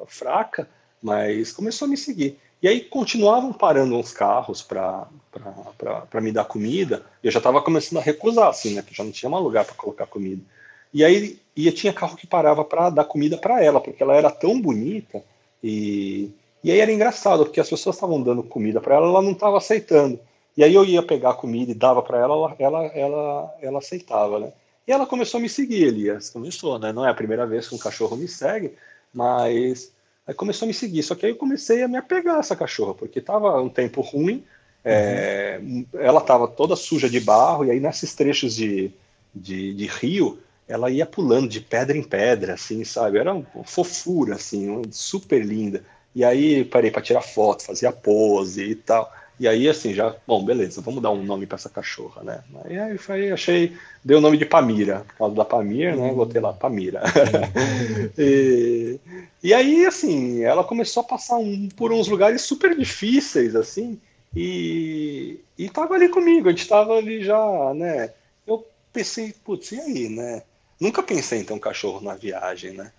fraca, 0.07 0.69
mas 1.03 1.53
começou 1.53 1.87
a 1.87 1.89
me 1.89 1.97
seguir. 1.97 2.39
E 2.63 2.69
aí 2.69 2.81
continuavam 2.81 3.53
parando 3.53 3.97
uns 3.97 4.13
carros 4.13 4.63
para 4.63 5.09
me 6.21 6.31
dar 6.31 6.45
comida. 6.45 7.05
Eu 7.23 7.31
já 7.31 7.39
estava 7.39 7.63
começando 7.63 7.99
a 7.99 8.03
recusar, 8.03 8.49
assim, 8.49 8.75
né? 8.75 8.83
Que 8.83 8.95
já 8.95 9.03
não 9.03 9.11
tinha 9.11 9.31
mais 9.31 9.43
lugar 9.43 9.65
para 9.65 9.75
colocar 9.75 10.07
comida. 10.07 10.43
E 10.93 11.05
aí 11.05 11.39
e 11.57 11.71
tinha 11.73 11.93
carro 11.93 12.17
que 12.17 12.27
parava 12.27 12.65
para 12.65 12.91
dar 12.91 13.05
comida 13.05 13.37
para 13.37 13.63
ela, 13.63 13.81
porque 13.81 14.03
ela 14.03 14.17
era 14.17 14.31
tão 14.31 14.61
bonita. 14.61 15.23
E, 15.63 16.31
e 16.65 16.71
aí 16.71 16.81
era 16.81 16.93
engraçado, 16.93 17.45
porque 17.45 17.61
as 17.61 17.69
pessoas 17.69 17.97
estavam 17.97 18.23
dando 18.23 18.43
comida 18.43 18.81
para 18.81 18.97
ela, 18.97 19.07
ela 19.07 19.23
não 19.23 19.33
estava 19.33 19.59
aceitando. 19.59 20.19
E 20.57 20.65
aí 20.65 20.75
eu 20.75 20.85
ia 20.85 21.03
pegar 21.03 21.31
a 21.31 21.35
comida 21.35 21.71
e 21.71 21.75
dava 21.75 22.03
para 22.03 22.19
ela, 22.19 22.55
ela, 22.59 22.87
ela, 22.87 23.55
ela 23.61 23.79
aceitava, 23.79 24.39
né? 24.39 24.53
E 24.87 24.93
ela 24.93 25.07
começou 25.07 25.39
a 25.39 25.41
me 25.41 25.49
seguir, 25.49 25.85
Elias. 25.85 26.31
Começou, 26.31 26.79
né? 26.79 26.93
Não 26.93 27.07
é 27.07 27.11
a 27.11 27.15
primeira 27.15 27.47
vez 27.47 27.69
que 27.69 27.75
um 27.75 27.79
cachorro 27.79 28.17
me 28.17 28.27
segue, 28.27 28.73
mas 29.13 29.93
Aí 30.31 30.35
começou 30.35 30.67
a 30.67 30.69
me 30.69 30.75
seguir. 30.75 31.03
Só 31.03 31.17
que 31.17 31.27
aí 31.27 31.33
eu 31.33 31.37
comecei 31.37 31.83
a 31.83 31.89
me 31.89 31.97
apegar 31.97 32.37
a 32.37 32.39
essa 32.39 32.55
cachorra, 32.55 32.95
porque 32.95 33.21
tava 33.21 33.61
um 33.61 33.69
tempo 33.69 34.01
ruim, 34.01 34.45
é, 34.85 35.59
uhum. 35.61 35.85
ela 35.95 36.21
tava 36.21 36.47
toda 36.47 36.77
suja 36.77 37.11
de 37.11 37.19
barro, 37.19 37.65
e 37.65 37.71
aí 37.73 37.81
nesses 37.81 38.15
trechos 38.15 38.55
de, 38.55 38.93
de, 39.35 39.75
de, 39.75 39.87
rio, 39.87 40.39
ela 40.71 40.89
ia 40.89 41.05
pulando 41.05 41.49
de 41.49 41.61
pedra 41.61 41.97
em 41.97 42.03
pedra, 42.03 42.55
assim, 42.55 42.85
sabe? 42.85 43.19
Era 43.19 43.35
uma 43.35 43.45
fofura, 43.65 44.37
assim, 44.37 44.83
super 44.91 45.45
linda. 45.45 45.83
E 46.15 46.25
aí 46.25 46.65
parei 46.65 46.91
para 46.91 47.03
tirar 47.03 47.23
foto, 47.23 47.65
fazia 47.65 47.91
pose 47.91 48.63
e 48.63 48.75
tal. 48.77 49.13
E 49.39 49.49
aí, 49.49 49.69
assim, 49.69 49.95
já, 49.95 50.15
bom, 50.27 50.45
beleza, 50.45 50.83
vamos 50.83 51.03
dar 51.03 51.11
um 51.11 51.25
nome 51.25 51.47
para 51.47 51.57
essa 51.57 51.71
cachorra, 51.71 52.23
né? 52.23 52.45
Aí, 52.63 52.79
aí 52.79 52.99
foi, 52.99 53.33
achei, 53.33 53.75
deu 54.05 54.19
o 54.19 54.21
nome 54.21 54.37
de 54.37 54.45
Pamira, 54.45 55.05
por 55.09 55.17
causa 55.17 55.35
da 55.35 55.45
Pamir, 55.45 55.97
né? 55.97 56.13
Botei 56.13 56.41
lá 56.41 56.53
Pamira. 56.53 57.03
e, 58.19 59.01
e 59.43 59.55
aí, 59.55 59.87
assim, 59.87 60.43
ela 60.43 60.63
começou 60.63 61.01
a 61.01 61.07
passar 61.07 61.39
um, 61.39 61.69
por 61.71 61.91
uns 61.91 62.07
lugares 62.07 62.43
super 62.43 62.77
difíceis, 62.77 63.57
assim, 63.57 63.99
e, 64.37 65.41
e 65.59 65.69
tava 65.71 65.95
ali 65.95 66.11
comigo, 66.11 66.49
a 66.49 66.53
gente 66.53 66.69
tava 66.69 66.99
ali 66.99 67.25
já, 67.25 67.75
né? 67.75 68.13
Eu 68.47 68.65
pensei, 68.93 69.35
putz, 69.43 69.73
e 69.73 69.81
aí, 69.81 70.09
né? 70.11 70.43
Nunca 70.81 71.03
pensei 71.03 71.41
em 71.41 71.45
ter 71.45 71.53
um 71.53 71.59
cachorro 71.59 72.01
na 72.01 72.15
viagem, 72.15 72.73
né? 72.73 72.91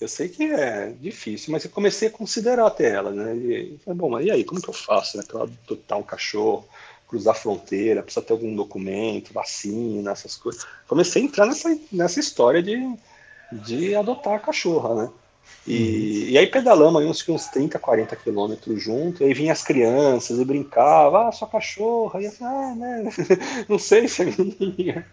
Eu 0.00 0.08
sei 0.08 0.28
que 0.28 0.44
é 0.44 0.92
difícil, 1.00 1.52
mas 1.52 1.64
eu 1.64 1.70
comecei 1.70 2.08
a 2.08 2.10
considerar 2.10 2.66
até 2.66 2.90
ela, 2.90 3.10
né? 3.10 3.34
E 3.36 3.78
falei, 3.84 3.98
bom, 3.98 4.10
mas 4.10 4.26
e 4.26 4.30
aí, 4.30 4.44
como 4.44 4.60
que 4.60 4.68
eu 4.68 4.74
faço, 4.74 5.16
né? 5.16 5.24
Para 5.26 5.44
adotar 5.44 5.98
um 5.98 6.02
cachorro, 6.02 6.68
cruzar 7.08 7.34
a 7.34 7.38
fronteira, 7.38 8.02
precisa 8.02 8.24
ter 8.24 8.32
algum 8.32 8.54
documento, 8.54 9.32
vacina, 9.32 10.10
essas 10.10 10.36
coisas. 10.36 10.66
Comecei 10.88 11.22
a 11.22 11.24
entrar 11.24 11.46
nessa, 11.46 11.78
nessa 11.90 12.20
história 12.20 12.62
de, 12.62 12.76
de 13.52 13.94
adotar 13.94 14.34
a 14.34 14.40
cachorra, 14.40 15.04
né? 15.04 15.10
E, 15.66 16.30
e 16.30 16.38
aí 16.38 16.46
pedalamos 16.48 17.04
uns, 17.04 17.28
uns 17.28 17.46
30, 17.46 17.78
40 17.78 18.16
quilômetros 18.16 18.82
junto, 18.82 19.22
e 19.22 19.26
aí 19.26 19.34
vinha 19.34 19.52
as 19.52 19.62
crianças 19.62 20.38
e 20.40 20.44
brincava, 20.44 21.28
ah, 21.28 21.32
sua 21.32 21.46
cachorra, 21.46 22.20
e 22.20 22.24
eu 22.24 22.32
ah, 22.40 22.74
né, 22.74 23.04
não 23.68 23.78
sei 23.78 24.08
se 24.08 24.22
é 24.22 24.26
minha. 24.26 25.06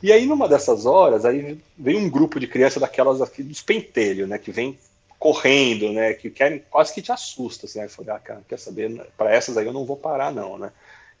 E 0.00 0.12
aí 0.12 0.26
numa 0.26 0.48
dessas 0.48 0.86
horas, 0.86 1.24
aí 1.24 1.58
veio 1.76 1.98
um 1.98 2.08
grupo 2.08 2.38
de 2.38 2.46
crianças 2.46 2.80
daquelas 2.80 3.20
aqui 3.20 3.42
dos 3.42 3.62
pentelhos, 3.62 4.28
né, 4.28 4.38
que 4.38 4.52
vem 4.52 4.78
correndo, 5.18 5.92
né, 5.92 6.14
que 6.14 6.30
querem, 6.30 6.62
quase 6.70 6.94
que 6.94 7.02
te 7.02 7.10
assusta, 7.10 7.66
assim, 7.66 7.80
aí 7.80 7.86
eu 7.86 7.90
falei, 7.90 8.14
ah, 8.14 8.18
cara, 8.20 8.42
quer 8.48 8.58
saber, 8.60 9.04
para 9.18 9.34
essas 9.34 9.56
aí 9.56 9.66
eu 9.66 9.72
não 9.72 9.84
vou 9.84 9.96
parar 9.96 10.32
não, 10.32 10.56
né, 10.56 10.70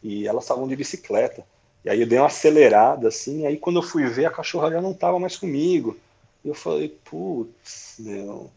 e 0.00 0.28
elas 0.28 0.44
estavam 0.44 0.68
de 0.68 0.76
bicicleta, 0.76 1.44
e 1.84 1.90
aí 1.90 2.00
eu 2.00 2.06
dei 2.06 2.18
uma 2.18 2.28
acelerada, 2.28 3.08
assim, 3.08 3.46
aí 3.46 3.56
quando 3.56 3.80
eu 3.80 3.82
fui 3.82 4.06
ver, 4.06 4.26
a 4.26 4.30
cachorra 4.30 4.70
já 4.70 4.80
não 4.80 4.92
estava 4.92 5.18
mais 5.18 5.36
comigo, 5.36 5.96
eu 6.48 6.54
falei, 6.54 6.88
putz, 7.04 7.96
meu, 7.98 8.50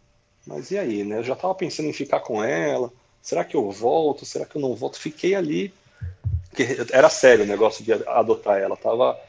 mas 0.46 0.72
e 0.72 0.78
aí, 0.78 1.04
né? 1.04 1.20
Eu 1.20 1.24
já 1.24 1.34
estava 1.34 1.54
pensando 1.54 1.90
em 1.90 1.94
ficar 1.94 2.22
com 2.22 2.44
ela. 2.44 2.92
Será 3.22 3.44
que 3.44 3.56
eu 3.56 3.70
volto? 3.70 4.26
Será 4.26 4.46
que 4.46 4.56
eu 4.56 4.62
não 4.62 4.74
volto? 4.74 4.98
Fiquei 4.98 5.36
ali. 5.36 5.74
que 6.56 6.64
era 6.92 7.10
sério 7.10 7.44
o 7.44 7.48
negócio 7.48 7.84
de 7.84 7.92
adotar 7.92 8.58
ela. 8.58 8.78
Tava 8.78 9.20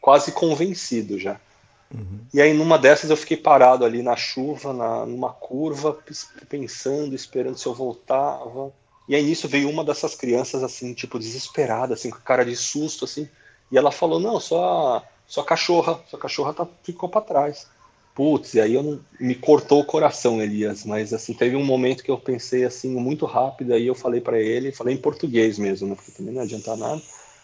quase 0.00 0.32
convencido 0.32 1.18
já. 1.18 1.40
Uhum. 1.92 2.20
E 2.32 2.40
aí, 2.40 2.52
numa 2.52 2.78
dessas, 2.78 3.10
eu 3.10 3.16
fiquei 3.16 3.36
parado 3.36 3.84
ali 3.84 4.02
na 4.02 4.16
chuva, 4.16 4.72
na, 4.72 5.04
numa 5.06 5.32
curva, 5.32 5.98
pensando, 6.48 7.14
esperando 7.14 7.58
se 7.58 7.66
eu 7.66 7.74
voltava. 7.74 8.72
E 9.08 9.14
aí, 9.14 9.22
nisso, 9.22 9.48
veio 9.48 9.68
uma 9.68 9.84
dessas 9.84 10.14
crianças, 10.14 10.62
assim, 10.62 10.94
tipo, 10.94 11.18
desesperada, 11.18 11.94
assim, 11.94 12.10
com 12.10 12.18
cara 12.18 12.44
de 12.44 12.56
susto, 12.56 13.04
assim. 13.04 13.28
E 13.70 13.78
ela 13.78 13.90
falou: 13.90 14.20
Não, 14.20 14.38
sua, 14.40 15.02
sua 15.26 15.44
cachorra, 15.44 16.00
sua 16.08 16.18
cachorra 16.18 16.54
tá, 16.54 16.66
ficou 16.82 17.08
para 17.08 17.20
trás. 17.20 17.66
Putz, 18.14 18.54
e 18.54 18.60
aí 18.60 18.74
eu 18.74 18.82
não, 18.82 19.00
me 19.18 19.34
cortou 19.34 19.80
o 19.80 19.84
coração, 19.84 20.40
Elias, 20.40 20.84
mas 20.84 21.12
assim, 21.12 21.34
teve 21.34 21.56
um 21.56 21.64
momento 21.64 22.04
que 22.04 22.10
eu 22.10 22.16
pensei 22.16 22.64
assim, 22.64 22.94
muito 22.94 23.26
rápido, 23.26 23.74
aí 23.74 23.88
eu 23.88 23.94
falei 23.94 24.20
para 24.20 24.40
ele, 24.40 24.70
falei 24.70 24.94
em 24.94 25.00
português 25.00 25.58
mesmo, 25.58 25.88
né, 25.88 25.96
porque 25.96 26.12
também 26.12 26.32
não 26.32 26.42
adianta 26.42 26.76
nada. 26.76 27.02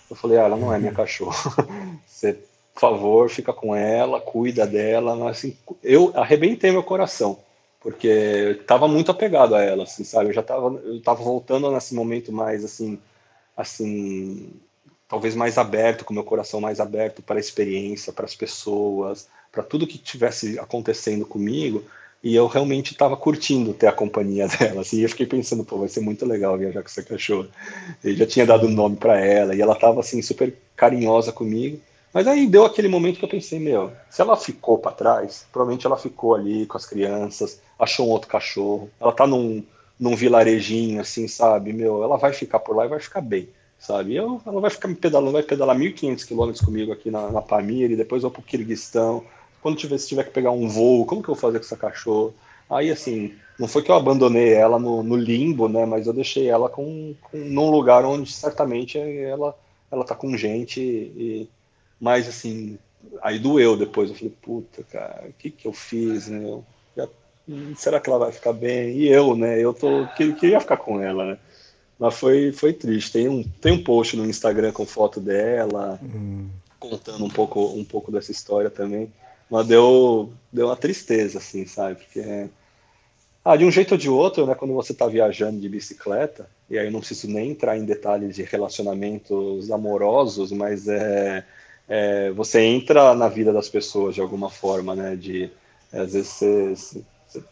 Eu 0.08 0.14
falei, 0.14 0.38
ah, 0.38 0.42
ela 0.42 0.56
não 0.56 0.72
é 0.72 0.78
minha 0.78 0.92
cachorra. 0.92 1.50
Você, 2.06 2.34
por 2.72 2.80
favor, 2.80 3.28
fica 3.28 3.52
com 3.52 3.74
ela, 3.74 4.20
cuida 4.20 4.64
dela, 4.64 5.16
mas 5.16 5.38
assim, 5.38 5.56
eu 5.82 6.12
arrebentei 6.14 6.70
meu 6.70 6.84
coração, 6.84 7.38
porque 7.80 8.06
eu 8.06 8.64
tava 8.64 8.86
muito 8.86 9.10
apegado 9.10 9.56
a 9.56 9.62
ela, 9.62 9.82
assim, 9.82 10.04
sabe? 10.04 10.30
Eu 10.30 10.34
já 10.34 10.42
tava, 10.42 10.68
eu 10.84 11.02
tava 11.02 11.20
voltando 11.22 11.68
nesse 11.72 11.94
momento 11.96 12.32
mais 12.32 12.64
assim, 12.64 12.96
assim, 13.56 14.52
talvez 15.08 15.34
mais 15.34 15.58
aberto, 15.58 16.04
com 16.04 16.14
meu 16.14 16.24
coração 16.24 16.60
mais 16.60 16.78
aberto 16.78 17.22
para 17.22 17.36
a 17.36 17.40
experiência, 17.40 18.12
para 18.12 18.24
as 18.24 18.36
pessoas, 18.36 19.28
para 19.52 19.62
tudo 19.62 19.86
que 19.86 19.98
tivesse 19.98 20.58
acontecendo 20.58 21.26
comigo, 21.26 21.84
e 22.22 22.34
eu 22.34 22.46
realmente 22.46 22.92
estava 22.92 23.16
curtindo 23.16 23.72
ter 23.72 23.86
a 23.86 23.92
companhia 23.92 24.46
dela. 24.58 24.82
Assim, 24.82 24.98
e 24.98 25.02
eu 25.02 25.08
fiquei 25.08 25.26
pensando, 25.26 25.64
pô, 25.64 25.78
vai 25.78 25.88
ser 25.88 26.00
muito 26.00 26.26
legal 26.26 26.56
viajar 26.56 26.82
com 26.82 26.88
essa 26.88 27.02
cachorra. 27.02 27.48
Eu 28.04 28.14
já 28.14 28.26
tinha 28.26 28.46
dado 28.46 28.66
o 28.66 28.68
um 28.68 28.72
nome 28.72 28.96
para 28.96 29.18
ela, 29.18 29.54
e 29.54 29.60
ela 29.60 29.74
estava 29.74 30.00
assim, 30.00 30.20
super 30.22 30.54
carinhosa 30.76 31.32
comigo. 31.32 31.80
Mas 32.12 32.26
aí 32.26 32.46
deu 32.46 32.64
aquele 32.64 32.88
momento 32.88 33.18
que 33.18 33.24
eu 33.24 33.28
pensei, 33.28 33.58
meu, 33.60 33.92
se 34.10 34.20
ela 34.20 34.36
ficou 34.36 34.78
para 34.78 34.92
trás, 34.92 35.46
provavelmente 35.52 35.86
ela 35.86 35.96
ficou 35.96 36.34
ali 36.34 36.66
com 36.66 36.76
as 36.76 36.84
crianças, 36.84 37.60
achou 37.78 38.08
um 38.08 38.10
outro 38.10 38.28
cachorro, 38.28 38.90
ela 39.00 39.12
tá 39.12 39.28
num, 39.28 39.62
num 39.98 40.16
vilarejinho, 40.16 41.00
assim, 41.00 41.28
sabe? 41.28 41.72
Meu, 41.72 42.02
ela 42.02 42.16
vai 42.16 42.32
ficar 42.32 42.58
por 42.58 42.74
lá 42.74 42.84
e 42.84 42.88
vai 42.88 43.00
ficar 43.00 43.20
bem 43.20 43.48
sabe? 43.80 44.14
Eu, 44.14 44.40
ela 44.46 44.60
vai 44.60 44.70
ficar 44.70 44.88
me 44.88 44.94
pedalando, 44.94 45.32
vai 45.32 45.42
pedalar 45.42 45.74
1.500 45.74 46.26
quilômetros 46.26 46.62
comigo 46.62 46.92
aqui 46.92 47.10
na, 47.10 47.30
na 47.30 47.40
Pamir, 47.40 47.90
e 47.90 47.96
depois 47.96 48.20
vou 48.22 48.30
pro 48.30 48.42
Kirguistão, 48.42 49.24
quando 49.62 49.76
tiver, 49.76 49.98
se 49.98 50.08
tiver 50.08 50.24
que 50.24 50.30
pegar 50.30 50.50
um 50.50 50.68
voo, 50.68 51.04
como 51.04 51.22
que 51.22 51.28
eu 51.28 51.34
vou 51.34 51.40
fazer 51.40 51.58
com 51.58 51.64
essa 51.64 51.76
cachorra? 51.76 52.32
Aí, 52.68 52.90
assim, 52.90 53.34
não 53.58 53.66
foi 53.66 53.82
que 53.82 53.90
eu 53.90 53.96
abandonei 53.96 54.54
ela 54.54 54.78
no, 54.78 55.02
no 55.02 55.16
limbo, 55.16 55.68
né? 55.68 55.84
Mas 55.84 56.06
eu 56.06 56.12
deixei 56.12 56.48
ela 56.48 56.68
com, 56.68 57.14
com, 57.20 57.36
num 57.36 57.70
lugar 57.70 58.04
onde 58.04 58.30
certamente 58.32 58.96
ela, 58.96 59.58
ela 59.90 60.04
tá 60.04 60.14
com 60.14 60.36
gente. 60.36 60.80
E, 60.80 61.48
mas, 62.00 62.28
assim, 62.28 62.78
aí 63.20 63.38
doeu 63.38 63.76
depois. 63.76 64.08
Eu 64.08 64.16
falei, 64.16 64.32
puta, 64.40 64.84
cara, 64.84 65.26
o 65.28 65.32
que 65.32 65.50
que 65.50 65.66
eu 65.66 65.72
fiz, 65.72 66.28
né? 66.28 66.62
Já, 66.96 67.08
será 67.76 68.00
que 68.00 68.08
ela 68.08 68.20
vai 68.20 68.32
ficar 68.32 68.52
bem? 68.52 68.96
E 68.96 69.08
eu, 69.08 69.34
né? 69.34 69.58
Eu 69.58 69.74
tô, 69.74 70.06
queria 70.16 70.60
ficar 70.60 70.76
com 70.76 71.00
ela, 71.02 71.32
né? 71.32 71.38
Mas 71.98 72.14
foi, 72.14 72.52
foi 72.52 72.72
triste. 72.72 73.12
Tem 73.12 73.28
um, 73.28 73.42
tem 73.42 73.72
um 73.72 73.84
post 73.84 74.16
no 74.16 74.24
Instagram 74.24 74.72
com 74.72 74.86
foto 74.86 75.20
dela, 75.20 76.00
hum. 76.02 76.48
contando 76.78 77.22
um 77.22 77.28
pouco, 77.28 77.60
um 77.74 77.84
pouco 77.84 78.10
dessa 78.10 78.30
história 78.30 78.70
também. 78.70 79.12
Mas 79.50 79.66
deu, 79.66 80.32
deu 80.52 80.66
uma 80.66 80.76
tristeza, 80.76 81.38
assim, 81.38 81.66
sabe? 81.66 81.96
Porque. 81.96 82.48
Ah, 83.44 83.56
de 83.56 83.64
um 83.64 83.70
jeito 83.70 83.92
ou 83.92 83.98
de 83.98 84.08
outro, 84.08 84.46
né? 84.46 84.54
Quando 84.54 84.74
você 84.74 84.92
está 84.92 85.06
viajando 85.06 85.58
de 85.58 85.68
bicicleta, 85.68 86.48
e 86.68 86.78
aí 86.78 86.90
não 86.90 87.00
preciso 87.00 87.26
nem 87.28 87.50
entrar 87.50 87.76
em 87.76 87.84
detalhes 87.84 88.36
de 88.36 88.42
relacionamentos 88.42 89.70
amorosos, 89.70 90.52
mas 90.52 90.86
é, 90.86 91.44
é 91.88 92.30
você 92.32 92.60
entra 92.60 93.14
na 93.14 93.28
vida 93.28 93.52
das 93.52 93.68
pessoas 93.68 94.14
de 94.14 94.20
alguma 94.20 94.50
forma, 94.50 94.94
né? 94.94 95.16
De 95.16 95.50
às 95.92 96.12
vezes 96.12 96.28
você, 96.28 97.02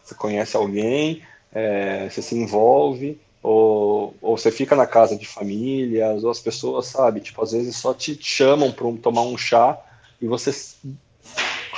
você 0.05 0.15
conhece 0.17 0.57
alguém, 0.57 1.23
é, 1.53 2.09
você 2.09 2.23
se 2.23 2.37
envolve, 2.37 3.19
ou, 3.43 4.15
ou 4.21 4.37
você 4.37 4.51
fica 4.51 4.77
na 4.77 4.87
casa 4.87 5.17
de 5.17 5.27
famílias, 5.27 6.23
ou 6.23 6.31
as 6.31 6.41
pessoas, 6.41 6.87
sabe, 6.87 7.21
tipo, 7.21 7.43
às 7.43 7.53
vezes 7.53 7.77
só 7.77 7.95
te 7.95 8.17
chamam 8.21 8.71
para 8.71 8.87
tomar 9.03 9.23
um 9.23 9.39
chá 9.39 9.79
e 10.21 10.27
você 10.27 10.53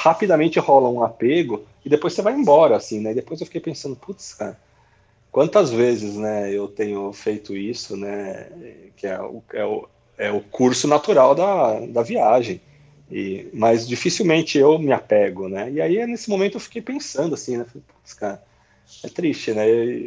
rapidamente 0.01 0.59
rola 0.59 0.89
um 0.89 1.05
apego 1.05 1.67
e 1.85 1.89
depois 1.91 2.15
você 2.15 2.23
vai 2.23 2.33
embora, 2.33 2.75
assim, 2.75 3.01
né? 3.01 3.13
E 3.13 3.17
depois 3.17 3.39
eu 3.39 3.47
fiquei 3.47 3.61
pensando, 3.61 3.95
putz, 3.95 4.33
cara, 4.33 4.59
quantas 5.31 5.71
vezes, 5.71 6.17
né, 6.17 6.51
eu 6.51 6.67
tenho 6.69 7.13
feito 7.13 7.55
isso, 7.55 7.99
né? 7.99 8.47
Que 8.97 9.07
é 9.07 9.21
o, 9.21 9.43
é 9.53 9.65
o, 9.65 9.89
é 10.17 10.33
o 10.33 10.41
curso 10.41 10.89
natural 10.89 11.35
da, 11.35 11.81
da 11.81 12.03
viagem. 12.03 12.63
E, 13.13 13.49
mas 13.53 13.87
dificilmente 13.87 14.57
eu 14.57 14.79
me 14.79 14.91
apego, 14.91 15.51
né? 15.51 15.71
E 15.71 15.83
aí 15.83 16.07
nesse 16.07 16.31
momento 16.31 16.55
eu 16.55 16.61
fiquei 16.61 16.81
pensando 16.81 17.35
assim, 17.35 17.59
né? 17.59 17.67
Putz, 17.71 18.15
cara, 18.15 18.43
é 19.05 19.09
triste, 19.09 19.53
né? 19.53 19.65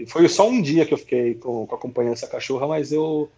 Foi 0.07 0.27
só 0.27 0.49
um 0.49 0.59
dia 0.59 0.87
que 0.87 0.93
eu 0.95 0.97
fiquei 0.97 1.35
com, 1.35 1.67
com 1.67 1.75
acompanhando 1.75 2.13
essa 2.13 2.27
cachorra, 2.27 2.65
mas 2.65 2.91
eu, 2.91 3.29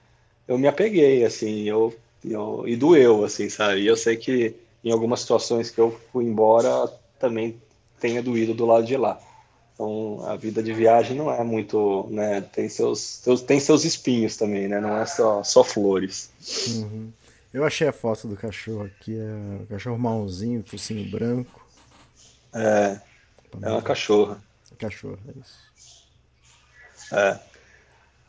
eu 0.48 0.58
me 0.58 0.68
apeguei, 0.70 1.26
assim, 1.26 1.64
eu, 1.68 1.94
eu, 2.24 2.64
e 2.66 2.78
doeu, 2.78 3.26
assim, 3.26 3.50
sabe? 3.50 3.82
E 3.82 3.88
eu 3.88 3.98
sei 3.98 4.16
que 4.16 4.56
em 4.86 4.92
algumas 4.92 5.22
situações 5.22 5.72
que 5.72 5.82
eu 5.82 6.00
fui 6.14 6.26
embora 6.26 6.88
também 7.20 7.60
tenha 8.00 8.22
doído 8.22 8.54
do 8.54 8.68
lado 8.68 8.86
de 8.86 8.96
lá. 8.96 9.20
Então, 9.74 10.24
a 10.26 10.36
vida 10.36 10.62
de 10.64 10.72
viagem 10.72 11.18
não 11.18 11.30
é 11.30 11.44
muito, 11.44 12.08
né? 12.10 12.40
Tem 12.40 12.70
seus, 12.70 13.02
seus 13.02 13.42
tem 13.42 13.60
seus 13.60 13.84
espinhos 13.84 14.38
também, 14.38 14.68
né? 14.68 14.80
Não 14.80 14.96
é 14.98 15.06
só, 15.06 15.44
só 15.44 15.64
flores. 15.64 16.30
Uhum. 16.68 17.12
Eu 17.54 17.66
achei 17.66 17.88
a 17.88 17.92
foto 17.92 18.28
do 18.28 18.38
cachorro 18.38 18.84
aqui, 18.84 19.18
é 19.18 19.64
o 19.64 19.66
cachorro 19.66 19.98
marronzinho, 19.98 20.64
focinho 20.66 21.10
branco. 21.10 21.66
É, 22.54 23.00
é 23.62 23.70
uma 23.70 23.82
cachorra. 23.82 24.42
Cachorro, 24.78 25.20
é 25.28 25.40
isso. 25.40 25.66
É. 27.14 27.40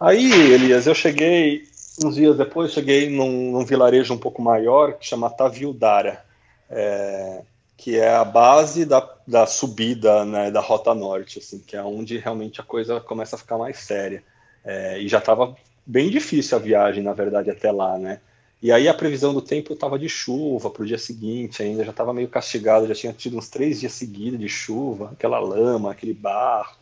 Aí, 0.01 0.31
Elias, 0.53 0.87
eu 0.87 0.95
cheguei, 0.95 1.69
uns 2.05 2.17
dias 2.17 2.37
depois, 2.37 2.73
cheguei 2.73 3.09
num, 3.09 3.53
num 3.53 3.65
vilarejo 3.65 4.13
um 4.15 4.19
pouco 4.19 4.43
maior, 4.43 4.95
que 4.95 5.07
chama 5.07 5.31
Tavildara, 5.31 6.26
é, 6.71 7.43
que 7.77 7.99
é 7.99 8.15
a 8.15 8.25
base 8.25 8.85
da, 8.85 9.09
da 9.27 9.47
subida 9.47 10.25
né, 10.25 10.51
da 10.51 10.61
Rota 10.61 10.95
Norte, 10.95 11.39
assim, 11.39 11.59
que 11.59 11.77
é 11.77 11.83
onde 11.83 12.19
realmente 12.19 12.61
a 12.61 12.65
coisa 12.65 13.01
começa 13.01 13.37
a 13.37 13.39
ficar 13.39 13.59
mais 13.59 13.79
séria. 13.79 14.23
É, 14.65 14.99
e 14.99 15.09
já 15.09 15.19
estava 15.19 15.57
bem 15.85 16.11
difícil 16.11 16.59
a 16.59 16.61
viagem, 16.61 17.03
na 17.03 17.13
verdade, 17.13 17.51
até 17.51 17.71
lá, 17.71 17.97
né? 17.99 18.21
E 18.63 18.73
aí 18.73 18.89
a 18.89 18.95
previsão 18.95 19.35
do 19.35 19.43
tempo 19.43 19.75
estava 19.75 19.99
de 19.99 20.09
chuva 20.09 20.71
para 20.71 20.83
o 20.83 20.87
dia 20.87 20.99
seguinte, 20.99 21.63
ainda 21.63 21.85
já 21.85 21.91
estava 21.91 22.13
meio 22.13 22.29
castigado, 22.29 22.89
já 22.89 22.95
tinha 22.95 23.13
tido 23.13 23.37
uns 23.37 23.49
três 23.49 23.81
dias 23.81 23.93
seguidos 23.93 24.41
de 24.41 24.49
chuva, 24.49 25.11
aquela 25.13 25.39
lama, 25.39 25.93
aquele 25.93 26.15
barro. 26.15 26.75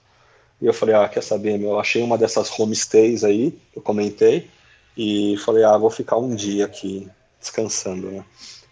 E 0.63 0.67
eu 0.67 0.73
falei, 0.73 0.95
ah, 0.95 1.09
quer 1.09 1.23
saber, 1.23 1.59
meu, 1.59 1.71
eu 1.71 1.81
achei 1.81 2.03
uma 2.03 2.17
dessas 2.17 2.49
homestays 2.59 3.25
aí, 3.25 3.59
eu 3.75 3.83
comentei, 3.83 4.49
e 4.97 5.37
falei, 5.45 5.65
ah, 5.65 5.77
vou 5.77 5.91
ficar 5.91 6.17
um 6.17 6.35
dia 6.35 6.65
aqui 6.65 7.09
descansando, 7.41 8.11
né? 8.11 8.25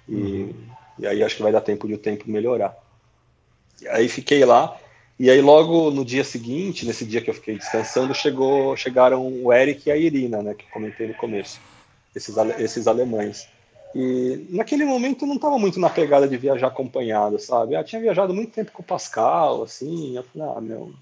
E, 0.08 0.14
uhum. 0.14 0.54
E 0.98 1.06
aí 1.06 1.22
acho 1.22 1.36
que 1.36 1.42
vai 1.42 1.52
dar 1.52 1.60
tempo 1.60 1.86
de 1.86 1.94
o 1.94 1.98
tempo 1.98 2.30
melhorar. 2.30 2.76
E 3.80 3.88
aí 3.88 4.08
fiquei 4.08 4.44
lá, 4.44 4.78
e 5.18 5.30
aí 5.30 5.40
logo 5.40 5.90
no 5.90 6.04
dia 6.04 6.24
seguinte, 6.24 6.86
nesse 6.86 7.04
dia 7.04 7.20
que 7.20 7.30
eu 7.30 7.34
fiquei 7.34 7.56
descansando, 7.56 8.14
chegou, 8.14 8.76
chegaram 8.76 9.26
o 9.26 9.52
Eric 9.52 9.88
e 9.88 9.92
a 9.92 9.96
Irina, 9.96 10.42
né, 10.42 10.54
que 10.54 10.70
comentei 10.70 11.06
no 11.06 11.14
começo 11.14 11.60
esses, 12.14 12.34
esses 12.58 12.86
alemães. 12.86 13.48
E 13.94 14.46
naquele 14.50 14.84
momento 14.84 15.22
eu 15.22 15.28
não 15.28 15.36
estava 15.36 15.58
muito 15.58 15.78
na 15.78 15.90
pegada 15.90 16.26
de 16.26 16.36
viajar 16.36 16.68
acompanhado, 16.68 17.38
sabe? 17.38 17.74
Eu 17.74 17.84
tinha 17.84 18.00
viajado 18.00 18.32
muito 18.32 18.52
tempo 18.52 18.72
com 18.72 18.82
o 18.82 18.86
Pascal, 18.86 19.62
assim, 19.62 20.16
eu 20.16 20.22
falei, 20.22 20.48
ah, 20.56 20.60
meu, 20.60 20.92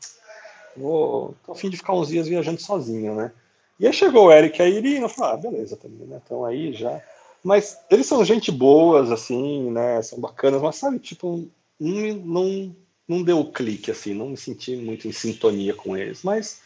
vou, 0.76 1.34
tô 1.46 1.52
a 1.52 1.54
fim 1.54 1.70
de 1.70 1.76
ficar 1.76 1.94
uns 1.94 2.08
dias 2.08 2.26
viajando 2.26 2.60
sozinho, 2.60 3.14
né? 3.14 3.30
E 3.78 3.86
aí 3.86 3.92
chegou 3.92 4.26
o 4.26 4.32
Eric 4.32 4.58
e 4.58 4.62
a 4.62 4.68
Irina, 4.68 5.06
eu 5.06 5.08
falei, 5.08 5.34
ah, 5.34 5.36
beleza 5.36 5.76
também, 5.76 6.06
né? 6.06 6.20
Então 6.24 6.44
aí 6.44 6.72
já. 6.72 7.00
Mas 7.42 7.78
eles 7.90 8.06
são 8.06 8.24
gente 8.24 8.52
boas, 8.52 9.10
assim, 9.10 9.70
né? 9.70 10.00
São 10.02 10.20
bacanas, 10.20 10.60
mas 10.60 10.76
sabe, 10.76 10.98
tipo, 10.98 11.48
não, 11.78 12.14
não, 12.14 12.76
não 13.08 13.22
deu 13.22 13.40
o 13.40 13.50
clique, 13.50 13.90
assim, 13.90 14.12
não 14.12 14.30
me 14.30 14.36
senti 14.36 14.76
muito 14.76 15.08
em 15.08 15.12
sintonia 15.12 15.74
com 15.74 15.96
eles. 15.96 16.22
Mas 16.22 16.60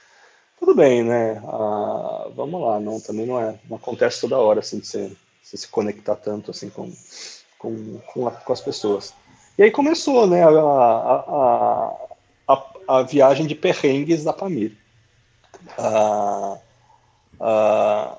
tudo 0.59 0.75
bem, 0.75 1.05
né? 1.05 1.43
Ah, 1.47 2.29
vamos 2.35 2.61
lá, 2.61 2.81
não, 2.81 3.01
também 3.01 3.27
não 3.27 3.41
é, 3.41 3.59
não 3.69 3.77
acontece 3.77 4.21
toda 4.21 4.39
hora 4.39 4.61
assim 4.61 4.79
de 4.79 4.87
você, 4.87 5.13
você 5.43 5.57
se 5.57 5.69
conectar 5.69 6.17
tanto 6.17 6.51
assim 6.51 6.71
com, 6.71 6.91
com, 7.59 7.99
com, 8.07 8.27
a, 8.27 8.31
com, 8.31 8.53
as 8.53 8.61
pessoas. 8.61 9.15
E 9.57 9.63
aí 9.63 9.71
começou, 9.71 10.27
né, 10.27 10.43
a, 10.43 10.49
a, 10.49 11.97
a, 12.49 12.65
a 12.89 13.03
viagem 13.03 13.47
de 13.47 13.55
perrengues 13.55 14.25
da 14.25 14.33
Pamir. 14.33 14.77
Ah, 15.79 16.59
ah, 17.41 18.19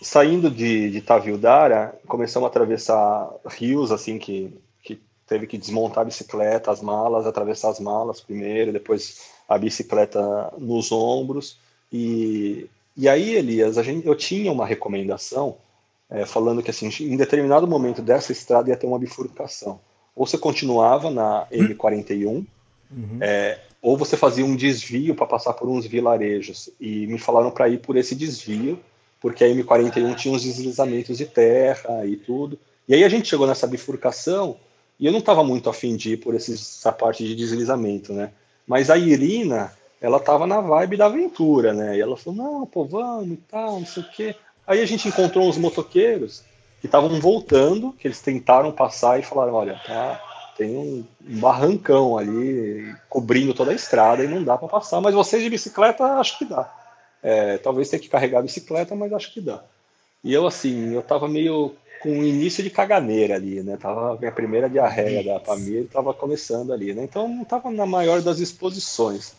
saindo 0.00 0.50
de, 0.50 0.90
de 0.90 1.00
Tavildara, 1.00 1.98
começamos 2.06 2.46
a 2.46 2.50
atravessar 2.50 3.30
rios 3.46 3.92
assim 3.92 4.18
que, 4.18 4.52
que 4.82 5.00
teve 5.26 5.46
que 5.46 5.58
desmontar 5.58 6.02
a 6.02 6.06
bicicleta, 6.06 6.70
as 6.70 6.80
malas, 6.80 7.26
atravessar 7.26 7.70
as 7.70 7.80
malas 7.80 8.20
primeiro, 8.20 8.72
depois 8.72 9.20
a 9.48 9.58
bicicleta 9.58 10.52
nos 10.58 10.90
ombros. 10.90 11.58
E, 11.92 12.68
e 12.96 13.08
aí, 13.08 13.34
Elias, 13.34 13.76
a 13.76 13.82
gente, 13.82 14.06
eu 14.06 14.14
tinha 14.14 14.50
uma 14.50 14.66
recomendação 14.66 15.56
é, 16.08 16.24
falando 16.24 16.62
que 16.62 16.70
assim, 16.70 16.90
em 17.00 17.16
determinado 17.16 17.66
momento 17.66 18.02
dessa 18.02 18.32
estrada 18.32 18.70
ia 18.70 18.76
ter 18.76 18.86
uma 18.86 18.98
bifurcação. 18.98 19.80
Ou 20.16 20.26
você 20.26 20.36
continuava 20.36 21.10
na 21.10 21.46
M41, 21.52 22.26
uhum. 22.26 23.18
é, 23.20 23.60
ou 23.80 23.96
você 23.96 24.16
fazia 24.16 24.44
um 24.44 24.56
desvio 24.56 25.14
para 25.14 25.26
passar 25.26 25.52
por 25.54 25.68
uns 25.68 25.86
vilarejos. 25.86 26.68
E 26.80 27.06
me 27.06 27.18
falaram 27.18 27.50
para 27.50 27.68
ir 27.68 27.78
por 27.78 27.96
esse 27.96 28.14
desvio, 28.14 28.78
porque 29.20 29.44
a 29.44 29.48
M41 29.48 30.14
tinha 30.16 30.34
uns 30.34 30.42
deslizamentos 30.42 31.18
de 31.18 31.26
terra 31.26 32.04
e 32.06 32.16
tudo. 32.16 32.58
E 32.88 32.94
aí 32.94 33.04
a 33.04 33.08
gente 33.08 33.28
chegou 33.28 33.46
nessa 33.46 33.66
bifurcação 33.66 34.56
e 34.98 35.06
eu 35.06 35.12
não 35.12 35.18
estava 35.20 35.44
muito 35.44 35.68
afim 35.70 35.96
de 35.96 36.14
ir 36.14 36.16
por 36.16 36.34
essa 36.34 36.90
parte 36.90 37.24
de 37.24 37.34
deslizamento, 37.34 38.12
né? 38.12 38.32
Mas 38.66 38.90
a 38.90 38.96
Irina, 38.96 39.72
ela 40.00 40.18
tava 40.18 40.46
na 40.46 40.60
vibe 40.60 40.96
da 40.96 41.06
aventura, 41.06 41.72
né? 41.72 41.96
E 41.96 42.00
ela 42.00 42.16
falou, 42.16 42.38
não, 42.38 42.66
pô, 42.66 42.84
vamos 42.84 43.32
e 43.32 43.36
tal, 43.36 43.80
não 43.80 43.86
sei 43.86 44.02
o 44.02 44.10
quê. 44.10 44.34
Aí 44.66 44.80
a 44.80 44.86
gente 44.86 45.08
encontrou 45.08 45.48
uns 45.48 45.58
motoqueiros 45.58 46.42
que 46.80 46.86
estavam 46.86 47.20
voltando, 47.20 47.92
que 47.92 48.06
eles 48.06 48.20
tentaram 48.20 48.72
passar 48.72 49.18
e 49.18 49.22
falaram, 49.22 49.54
olha, 49.54 49.80
tá, 49.86 50.20
tem 50.56 50.76
um, 50.76 51.04
barrancão 51.20 52.16
ali 52.18 52.94
cobrindo 53.08 53.54
toda 53.54 53.70
a 53.70 53.74
estrada 53.74 54.22
e 54.22 54.28
não 54.28 54.44
dá 54.44 54.56
para 54.56 54.68
passar, 54.68 55.00
mas 55.00 55.14
vocês 55.14 55.42
de 55.42 55.50
bicicleta 55.50 56.04
acho 56.04 56.38
que 56.38 56.44
dá. 56.44 56.70
É, 57.22 57.58
talvez 57.58 57.88
tenha 57.88 58.00
que 58.00 58.08
carregar 58.08 58.38
a 58.38 58.42
bicicleta, 58.42 58.94
mas 58.94 59.12
acho 59.12 59.32
que 59.32 59.40
dá. 59.40 59.62
E 60.22 60.32
eu 60.32 60.46
assim, 60.46 60.94
eu 60.94 61.02
tava 61.02 61.28
meio 61.28 61.74
com 62.00 62.08
o 62.08 62.24
início 62.24 62.64
de 62.64 62.70
caganeira 62.70 63.34
ali, 63.34 63.62
né? 63.62 63.76
Tava 63.76 64.16
minha 64.18 64.32
primeira 64.32 64.68
diarreia 64.68 65.22
da 65.22 65.40
família, 65.40 65.86
tava 65.92 66.14
começando 66.14 66.72
ali, 66.72 66.94
né? 66.94 67.04
Então 67.04 67.28
não 67.28 67.44
tava 67.44 67.70
na 67.70 67.86
maior 67.86 68.22
das 68.22 68.38
exposições. 68.38 69.34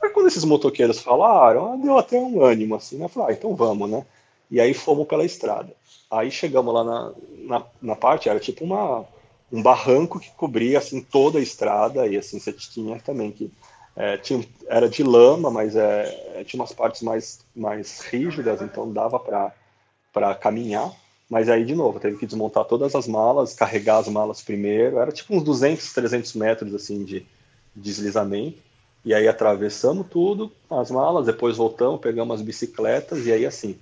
Mas 0.00 0.12
quando 0.12 0.26
esses 0.26 0.44
motoqueiros 0.44 1.00
falaram, 1.00 1.80
deu 1.80 1.96
até 1.96 2.18
um 2.18 2.42
ânimo 2.42 2.74
assim, 2.74 2.98
né? 2.98 3.06
Falei, 3.08 3.34
ah, 3.34 3.38
então 3.38 3.54
vamos, 3.54 3.88
né? 3.88 4.04
E 4.50 4.60
aí 4.60 4.74
fomos 4.74 5.06
pela 5.06 5.24
estrada. 5.24 5.72
Aí 6.10 6.30
chegamos 6.30 6.74
lá 6.74 6.84
na, 6.84 7.12
na, 7.38 7.66
na 7.80 7.96
parte, 7.96 8.28
era 8.28 8.40
tipo 8.40 8.64
uma, 8.64 9.06
um 9.50 9.62
barranco 9.62 10.18
que 10.18 10.30
cobria 10.32 10.78
assim 10.78 11.00
toda 11.00 11.38
a 11.38 11.42
estrada 11.42 12.06
e 12.06 12.16
assim 12.16 12.38
você 12.38 12.52
tinha 12.52 12.98
também 12.98 13.30
que 13.30 13.50
é, 13.96 14.16
tinha, 14.16 14.44
era 14.66 14.88
de 14.88 15.02
lama, 15.02 15.50
mas 15.50 15.76
é, 15.76 16.44
tinha 16.44 16.60
umas 16.60 16.72
partes 16.72 17.02
mais, 17.02 17.40
mais 17.54 18.00
rígidas, 18.00 18.62
então 18.62 18.92
dava 18.92 19.18
para 19.18 20.34
caminhar. 20.34 20.92
Mas 21.28 21.48
aí, 21.48 21.64
de 21.64 21.74
novo, 21.74 21.98
teve 21.98 22.18
que 22.18 22.26
desmontar 22.26 22.64
todas 22.64 22.94
as 22.94 23.06
malas, 23.06 23.54
carregar 23.54 23.98
as 23.98 24.08
malas 24.08 24.42
primeiro. 24.42 24.98
Era 24.98 25.10
tipo 25.10 25.34
uns 25.34 25.42
200, 25.42 25.92
300 25.92 26.34
metros 26.34 26.74
assim 26.74 27.04
de 27.04 27.26
deslizamento. 27.74 28.58
E 29.04 29.12
aí 29.14 29.26
atravessamos 29.26 30.06
tudo, 30.08 30.52
as 30.70 30.90
malas, 30.90 31.26
depois 31.26 31.56
voltamos, 31.56 32.00
pegamos 32.00 32.36
as 32.36 32.42
bicicletas 32.42 33.26
e 33.26 33.32
aí 33.32 33.44
assim, 33.44 33.76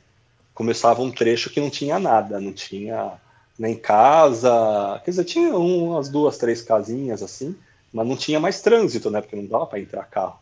começava 0.54 1.02
um 1.02 1.10
trecho 1.10 1.50
que 1.50 1.60
não 1.60 1.68
tinha 1.68 1.98
nada, 1.98 2.40
não 2.40 2.52
tinha 2.52 3.20
nem 3.58 3.76
casa, 3.76 4.98
quer 5.04 5.10
dizer, 5.10 5.24
tinha 5.24 5.54
umas 5.54 6.08
duas, 6.08 6.38
três 6.38 6.62
casinhas 6.62 7.22
assim, 7.22 7.54
mas 7.92 8.06
não 8.06 8.16
tinha 8.16 8.38
mais 8.40 8.60
trânsito, 8.60 9.10
né, 9.10 9.20
porque 9.20 9.36
não 9.36 9.46
dava 9.46 9.66
para 9.66 9.80
entrar 9.80 10.04
carro. 10.04 10.38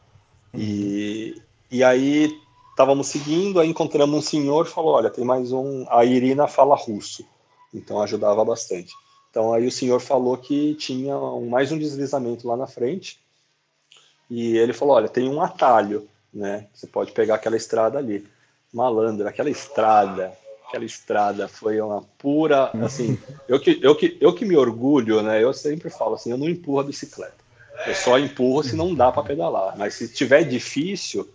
E, 0.54 1.40
e 1.70 1.82
aí 1.84 2.34
estávamos 2.70 3.08
seguindo, 3.08 3.58
aí 3.60 3.68
encontramos 3.68 4.16
um 4.16 4.22
senhor 4.22 4.66
e 4.66 4.70
falou: 4.70 4.94
Olha, 4.94 5.10
tem 5.10 5.24
mais 5.24 5.52
um. 5.52 5.84
A 5.88 6.04
Irina 6.04 6.46
fala 6.46 6.76
russo, 6.76 7.24
então 7.74 8.00
ajudava 8.00 8.44
bastante. 8.44 8.92
Então 9.30 9.52
aí 9.52 9.66
o 9.66 9.72
senhor 9.72 10.00
falou 10.00 10.36
que 10.36 10.74
tinha 10.74 11.16
um, 11.16 11.48
mais 11.48 11.70
um 11.70 11.78
deslizamento 11.78 12.46
lá 12.46 12.56
na 12.56 12.66
frente 12.66 13.20
e 14.30 14.56
ele 14.56 14.72
falou: 14.72 14.94
Olha, 14.96 15.08
tem 15.08 15.28
um 15.28 15.42
atalho, 15.42 16.08
né? 16.32 16.66
Você 16.72 16.86
pode 16.86 17.12
pegar 17.12 17.34
aquela 17.34 17.56
estrada 17.56 17.98
ali. 17.98 18.26
Malandro, 18.72 19.26
aquela 19.26 19.48
estrada, 19.48 20.36
aquela 20.68 20.84
estrada 20.84 21.48
foi 21.48 21.80
uma 21.80 22.02
pura, 22.18 22.70
assim, 22.84 23.18
eu 23.48 23.58
que, 23.58 23.78
eu 23.82 23.96
que, 23.96 24.18
eu 24.20 24.34
que 24.34 24.44
me 24.44 24.56
orgulho, 24.56 25.22
né? 25.22 25.42
Eu 25.42 25.54
sempre 25.54 25.88
falo 25.88 26.14
assim, 26.14 26.30
eu 26.30 26.36
não 26.36 26.48
empurro 26.48 26.80
a 26.80 26.84
bicicleta. 26.84 27.36
Eu 27.86 27.94
só 27.94 28.18
empurro 28.18 28.62
se 28.62 28.76
não 28.76 28.94
dá 28.94 29.10
para 29.10 29.22
pedalar. 29.22 29.76
Mas 29.78 29.94
se 29.94 30.08
tiver 30.12 30.44
difícil, 30.44 31.26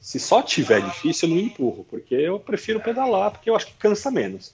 se 0.00 0.18
só 0.18 0.40
tiver 0.40 0.80
difícil, 0.80 1.28
eu 1.28 1.34
não 1.34 1.42
empurro, 1.42 1.84
porque 1.90 2.14
eu 2.14 2.40
prefiro 2.40 2.80
pedalar, 2.80 3.30
porque 3.32 3.50
eu 3.50 3.56
acho 3.56 3.66
que 3.66 3.74
cansa 3.74 4.10
menos. 4.10 4.52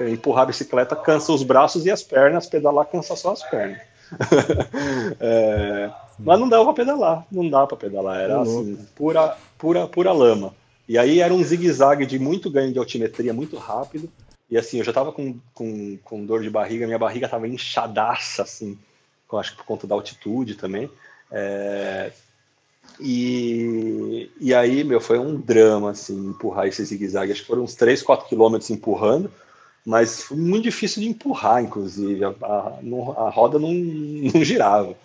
Empurrar 0.00 0.44
a 0.44 0.46
bicicleta 0.46 0.96
cansa 0.96 1.32
os 1.32 1.42
braços 1.42 1.84
e 1.84 1.90
as 1.90 2.02
pernas, 2.02 2.46
pedalar 2.46 2.86
cansa 2.86 3.14
só 3.16 3.32
as 3.32 3.42
pernas. 3.42 3.80
é, 5.20 5.90
mas 6.18 6.40
não 6.40 6.48
dava 6.48 6.64
para 6.64 6.72
pedalar, 6.72 7.26
não 7.30 7.48
dá 7.50 7.66
para 7.66 7.76
pedalar, 7.76 8.20
era 8.20 8.40
assim, 8.40 8.78
pura, 8.96 9.36
pura, 9.58 9.86
pura 9.86 10.12
lama. 10.12 10.54
E 10.88 10.96
aí 10.96 11.20
era 11.20 11.34
um 11.34 11.44
zigue-zague 11.44 12.06
de 12.06 12.18
muito 12.18 12.50
ganho 12.50 12.72
de 12.72 12.78
altimetria, 12.78 13.34
muito 13.34 13.56
rápido. 13.58 14.10
E 14.50 14.56
assim, 14.56 14.78
eu 14.78 14.84
já 14.84 14.92
tava 14.92 15.12
com, 15.12 15.38
com, 15.52 15.98
com 16.02 16.24
dor 16.24 16.42
de 16.42 16.48
barriga, 16.48 16.86
minha 16.86 16.98
barriga 16.98 17.28
tava 17.28 17.46
inchadaça, 17.46 18.42
assim, 18.42 18.78
acho 19.34 19.52
que 19.52 19.58
por 19.58 19.66
conta 19.66 19.86
da 19.86 19.94
altitude 19.94 20.54
também. 20.54 20.90
É, 21.30 22.10
e, 22.98 24.30
e 24.40 24.54
aí, 24.54 24.82
meu, 24.82 25.00
foi 25.00 25.18
um 25.18 25.38
drama, 25.38 25.90
assim, 25.90 26.30
empurrar 26.30 26.66
esse 26.66 26.82
zigue-zague. 26.84 27.32
Acho 27.32 27.42
que 27.42 27.46
foram 27.46 27.64
uns 27.64 27.74
3, 27.74 28.02
4 28.02 28.26
quilômetros 28.26 28.70
empurrando, 28.70 29.30
mas 29.84 30.22
foi 30.22 30.38
muito 30.38 30.64
difícil 30.64 31.02
de 31.02 31.08
empurrar, 31.08 31.62
inclusive. 31.62 32.24
A, 32.24 32.34
a, 32.42 32.78
a 33.26 33.30
roda 33.30 33.58
não, 33.58 33.72
não 34.34 34.42
girava. 34.42 34.96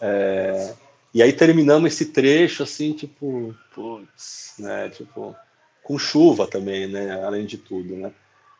É, 0.00 0.74
e 1.16 1.22
aí 1.22 1.32
terminamos 1.32 1.94
esse 1.94 2.12
trecho, 2.12 2.62
assim, 2.62 2.92
tipo, 2.92 3.54
putz, 3.74 4.52
né, 4.58 4.90
tipo, 4.90 5.34
com 5.82 5.98
chuva 5.98 6.46
também, 6.46 6.86
né, 6.86 7.24
além 7.24 7.46
de 7.46 7.56
tudo, 7.56 7.96
né. 7.96 8.12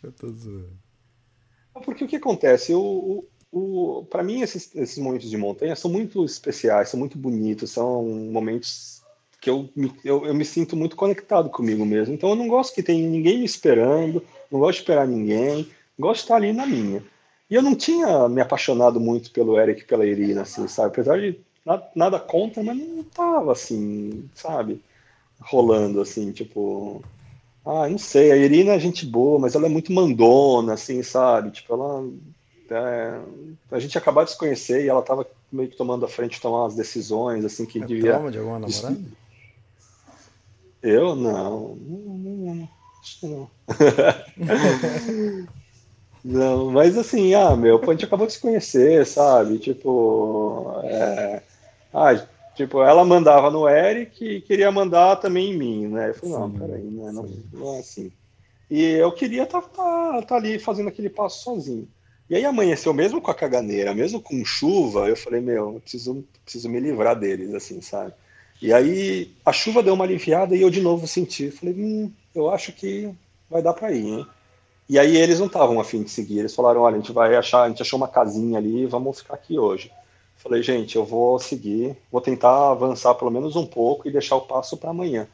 Eu 0.00 0.12
tô 0.12 0.28
zoando. 0.28 0.78
Porque 1.84 2.04
o 2.04 2.08
que 2.08 2.16
acontece? 2.16 2.72
O, 2.74 3.24
o, 3.50 3.98
o 3.98 4.04
para 4.04 4.22
mim, 4.22 4.40
esses, 4.40 4.72
esses 4.76 4.98
momentos 4.98 5.28
de 5.28 5.36
montanha 5.36 5.74
são 5.74 5.90
muito 5.90 6.24
especiais, 6.24 6.90
são 6.90 7.00
muito 7.00 7.18
bonitos, 7.18 7.72
são 7.72 8.04
momentos 8.04 8.93
que 9.44 9.50
eu 9.50 9.68
me, 9.76 9.92
eu, 10.02 10.24
eu 10.24 10.34
me 10.34 10.42
sinto 10.42 10.74
muito 10.74 10.96
conectado 10.96 11.50
comigo 11.50 11.84
mesmo. 11.84 12.14
Então 12.14 12.30
eu 12.30 12.34
não 12.34 12.48
gosto 12.48 12.74
que 12.74 12.82
tenha 12.82 13.06
ninguém 13.06 13.40
me 13.40 13.44
esperando, 13.44 14.24
não 14.50 14.58
gosto 14.58 14.76
de 14.76 14.80
esperar 14.80 15.06
ninguém, 15.06 15.68
gosto 15.98 16.20
de 16.20 16.24
estar 16.24 16.36
ali 16.36 16.50
na 16.50 16.66
minha. 16.66 17.04
E 17.50 17.54
eu 17.54 17.60
não 17.60 17.74
tinha 17.74 18.26
me 18.26 18.40
apaixonado 18.40 18.98
muito 18.98 19.30
pelo 19.30 19.60
Eric 19.60 19.82
e 19.82 19.84
pela 19.84 20.06
Irina, 20.06 20.42
assim, 20.42 20.66
sabe? 20.66 20.88
Apesar 20.88 21.20
de 21.20 21.38
nada, 21.62 21.86
nada 21.94 22.18
contra, 22.18 22.62
mas 22.62 22.74
não 22.74 23.04
tava 23.04 23.52
assim, 23.52 24.24
sabe? 24.34 24.80
Rolando 25.38 26.00
assim, 26.00 26.32
tipo. 26.32 27.04
Ah, 27.66 27.86
não 27.86 27.98
sei, 27.98 28.32
a 28.32 28.36
Irina 28.38 28.72
é 28.72 28.78
gente 28.78 29.04
boa, 29.04 29.38
mas 29.38 29.54
ela 29.54 29.66
é 29.66 29.68
muito 29.68 29.92
mandona, 29.92 30.72
assim, 30.72 31.02
sabe? 31.02 31.50
Tipo, 31.50 31.74
ela. 31.74 32.08
É, 32.70 33.20
a 33.70 33.78
gente 33.78 33.98
acabou 33.98 34.24
de 34.24 34.30
se 34.30 34.38
conhecer 34.38 34.86
e 34.86 34.88
ela 34.88 35.02
tava 35.02 35.26
meio 35.52 35.68
que 35.68 35.76
tomando 35.76 36.06
a 36.06 36.08
frente, 36.08 36.40
tomar 36.40 36.66
as 36.66 36.74
decisões, 36.74 37.44
assim, 37.44 37.66
que 37.66 37.82
é 37.82 37.84
devia. 37.84 38.12
Trauma 38.12 38.30
de 38.30 38.38
alguma 38.38 38.58
namorada? 38.58 38.96
Eu? 40.84 41.16
Não. 41.16 41.76
Não, 41.76 42.68
que 43.02 43.26
não. 43.26 43.50
não, 46.24 46.70
mas 46.70 46.96
assim, 46.96 47.34
ah, 47.34 47.56
meu, 47.56 47.80
a 47.82 47.92
gente 47.92 48.04
acabou 48.04 48.26
de 48.26 48.34
se 48.34 48.40
conhecer, 48.40 49.04
sabe? 49.06 49.58
Tipo. 49.58 50.80
É 50.84 51.42
ah, 51.94 52.26
tipo, 52.56 52.82
ela 52.82 53.04
mandava 53.04 53.52
no 53.52 53.68
Eric 53.68 54.24
e 54.24 54.40
queria 54.40 54.72
mandar 54.72 55.14
também 55.16 55.52
em 55.52 55.56
mim, 55.56 55.86
né? 55.86 56.10
Eu 56.10 56.14
falei, 56.14 56.34
não, 56.34 56.50
sim, 56.50 56.58
peraí, 56.58 56.82
né? 56.82 57.12
não, 57.12 57.30
não, 57.52 57.74
é 57.76 57.78
assim. 57.78 58.10
E 58.68 58.82
eu 58.82 59.12
queria 59.12 59.44
estar 59.44 59.62
tá, 59.62 59.68
tá, 59.68 60.22
tá 60.22 60.34
ali 60.34 60.58
fazendo 60.58 60.88
aquele 60.88 61.08
passo 61.08 61.44
sozinho. 61.44 61.88
E 62.28 62.34
aí 62.34 62.44
amanheceu 62.44 62.92
mesmo 62.92 63.20
com 63.20 63.30
a 63.30 63.34
caganeira, 63.34 63.94
mesmo 63.94 64.20
com 64.20 64.44
chuva, 64.44 65.08
eu 65.08 65.16
falei, 65.16 65.40
meu, 65.40 65.74
eu 65.74 65.80
preciso, 65.80 66.24
preciso 66.42 66.68
me 66.68 66.80
livrar 66.80 67.16
deles, 67.16 67.54
assim, 67.54 67.80
sabe? 67.80 68.12
E 68.64 68.72
aí 68.72 69.30
a 69.44 69.52
chuva 69.52 69.82
deu 69.82 69.92
uma 69.92 70.06
aliviada 70.06 70.56
e 70.56 70.62
eu 70.62 70.70
de 70.70 70.80
novo 70.80 71.06
senti. 71.06 71.50
Falei, 71.50 71.74
hum, 71.74 72.10
eu 72.34 72.48
acho 72.48 72.72
que 72.72 73.14
vai 73.50 73.60
dar 73.60 73.74
para 73.74 73.92
ir, 73.92 74.06
hein? 74.06 74.26
E 74.88 74.98
aí 74.98 75.18
eles 75.18 75.38
não 75.38 75.48
estavam 75.48 75.78
afim 75.78 76.02
de 76.02 76.08
seguir. 76.08 76.38
Eles 76.38 76.54
falaram, 76.54 76.80
olha, 76.80 76.96
a 76.96 76.98
gente 76.98 77.12
vai 77.12 77.36
achar, 77.36 77.64
a 77.64 77.68
gente 77.68 77.82
achou 77.82 77.98
uma 77.98 78.08
casinha 78.08 78.56
ali, 78.56 78.86
vamos 78.86 79.20
ficar 79.20 79.34
aqui 79.34 79.58
hoje. 79.58 79.92
Falei, 80.38 80.62
gente, 80.62 80.96
eu 80.96 81.04
vou 81.04 81.38
seguir, 81.38 81.94
vou 82.10 82.22
tentar 82.22 82.70
avançar 82.70 83.14
pelo 83.16 83.30
menos 83.30 83.54
um 83.54 83.66
pouco 83.66 84.08
e 84.08 84.10
deixar 84.10 84.36
o 84.36 84.46
passo 84.46 84.78
para 84.78 84.88
amanhã. 84.88 85.28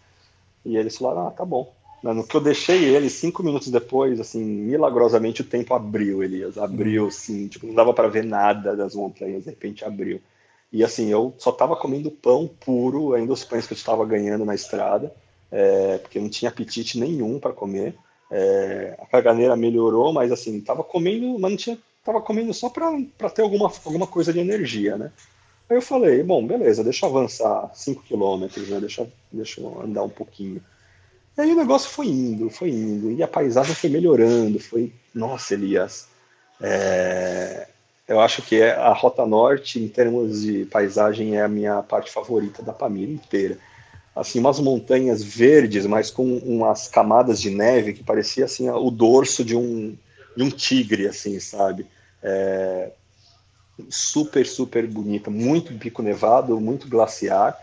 E 0.65 0.77
eles 0.77 0.99
falaram, 0.99 1.29
ah, 1.29 1.31
tá 1.31 1.45
bom. 1.45 1.73
No 2.03 2.27
que 2.27 2.35
eu 2.35 2.41
deixei 2.41 2.85
ele, 2.85 3.09
cinco 3.09 3.45
minutos 3.45 3.69
depois, 3.69 4.19
assim, 4.19 4.43
milagrosamente 4.43 5.43
o 5.43 5.45
tempo 5.45 5.73
abriu, 5.73 6.25
Elias. 6.25 6.59
Abriu, 6.59 7.07
assim, 7.07 7.47
tipo, 7.47 7.65
não 7.65 7.75
dava 7.75 7.95
para 7.95 8.09
ver 8.09 8.25
nada 8.25 8.75
das 8.75 8.97
montanhas, 8.97 9.45
de 9.45 9.51
repente 9.51 9.85
abriu. 9.85 10.21
E 10.73 10.85
assim, 10.85 11.09
eu 11.11 11.35
só 11.39 11.51
tava 11.51 11.75
comendo 11.77 12.11
pão 12.11 12.49
puro, 12.49 13.15
ainda 13.15 13.33
os 13.33 13.45
pães 13.45 13.67
que 13.67 13.73
eu 13.73 13.77
estava 13.77 14.05
ganhando 14.07 14.45
na 14.45 14.55
estrada, 14.55 15.13
é, 15.51 15.99
porque 15.99 16.21
não 16.21 16.29
tinha 16.29 16.51
apetite 16.51 16.99
nenhum 16.99 17.39
para 17.41 17.53
comer. 17.53 17.95
É, 18.31 18.97
a 19.01 19.07
caganeira 19.07 19.57
melhorou, 19.57 20.13
mas 20.13 20.31
assim, 20.31 20.61
tava 20.61 20.85
comendo, 20.85 21.39
mas 21.39 21.51
não 21.51 21.57
tinha 21.57 21.79
tava 22.05 22.21
comendo 22.21 22.53
só 22.55 22.69
para 22.69 23.31
ter 23.31 23.43
alguma, 23.43 23.71
alguma 23.85 24.07
coisa 24.07 24.33
de 24.33 24.39
energia, 24.39 24.97
né? 24.97 25.13
Aí 25.69 25.77
eu 25.77 25.83
falei, 25.83 26.23
bom, 26.23 26.45
beleza, 26.45 26.83
deixa 26.83 27.07
eu 27.07 27.11
avançar 27.11 27.71
5 27.75 28.03
quilômetros, 28.03 28.69
né? 28.69 28.81
Deixa, 28.81 29.07
deixa 29.31 29.61
eu 29.61 29.83
andar 29.83 30.03
um 30.03 30.09
pouquinho. 30.09 30.61
E 31.37 31.41
aí 31.41 31.53
o 31.53 31.57
negócio 31.57 31.89
foi 31.89 32.07
indo, 32.07 32.51
foi 32.51 32.71
indo, 32.71 33.13
e 33.13 33.23
a 33.23 33.29
paisagem 33.29 33.75
foi 33.75 33.89
melhorando, 33.89 34.59
foi, 34.59 34.93
nossa, 35.15 35.55
Elias, 35.55 36.09
é... 36.61 37.69
eu 38.11 38.21
acho 38.21 38.43
que 38.43 38.61
é 38.61 38.73
a 38.73 38.93
Rota 38.93 39.25
Norte, 39.25 39.79
em 39.79 39.87
termos 39.87 40.43
de 40.43 40.65
paisagem, 40.65 41.37
é 41.37 41.43
a 41.43 41.49
minha 41.49 41.81
parte 41.81 42.11
favorita 42.11 42.61
da 42.61 42.73
Pamira 42.73 43.13
inteira. 43.13 43.57
Assim, 44.17 44.41
umas 44.41 44.59
montanhas 44.59 45.23
verdes, 45.23 45.87
mas 45.87 46.11
com 46.11 46.39
umas 46.39 46.89
camadas 46.89 47.41
de 47.41 47.51
neve 47.51 47.93
que 47.93 48.03
parecia 48.03 48.47
assim 48.47 48.69
o 48.69 48.91
dorso 48.91 49.45
de 49.45 49.57
um, 49.57 49.97
de 50.37 50.43
um 50.43 50.51
tigre, 50.51 51.07
assim, 51.07 51.39
sabe? 51.39 51.87
É, 52.21 52.91
super, 53.89 54.45
super 54.45 54.89
bonita, 54.89 55.31
muito 55.31 55.73
pico 55.79 56.03
nevado, 56.03 56.61
muito 56.61 56.89
glaciar. 56.89 57.57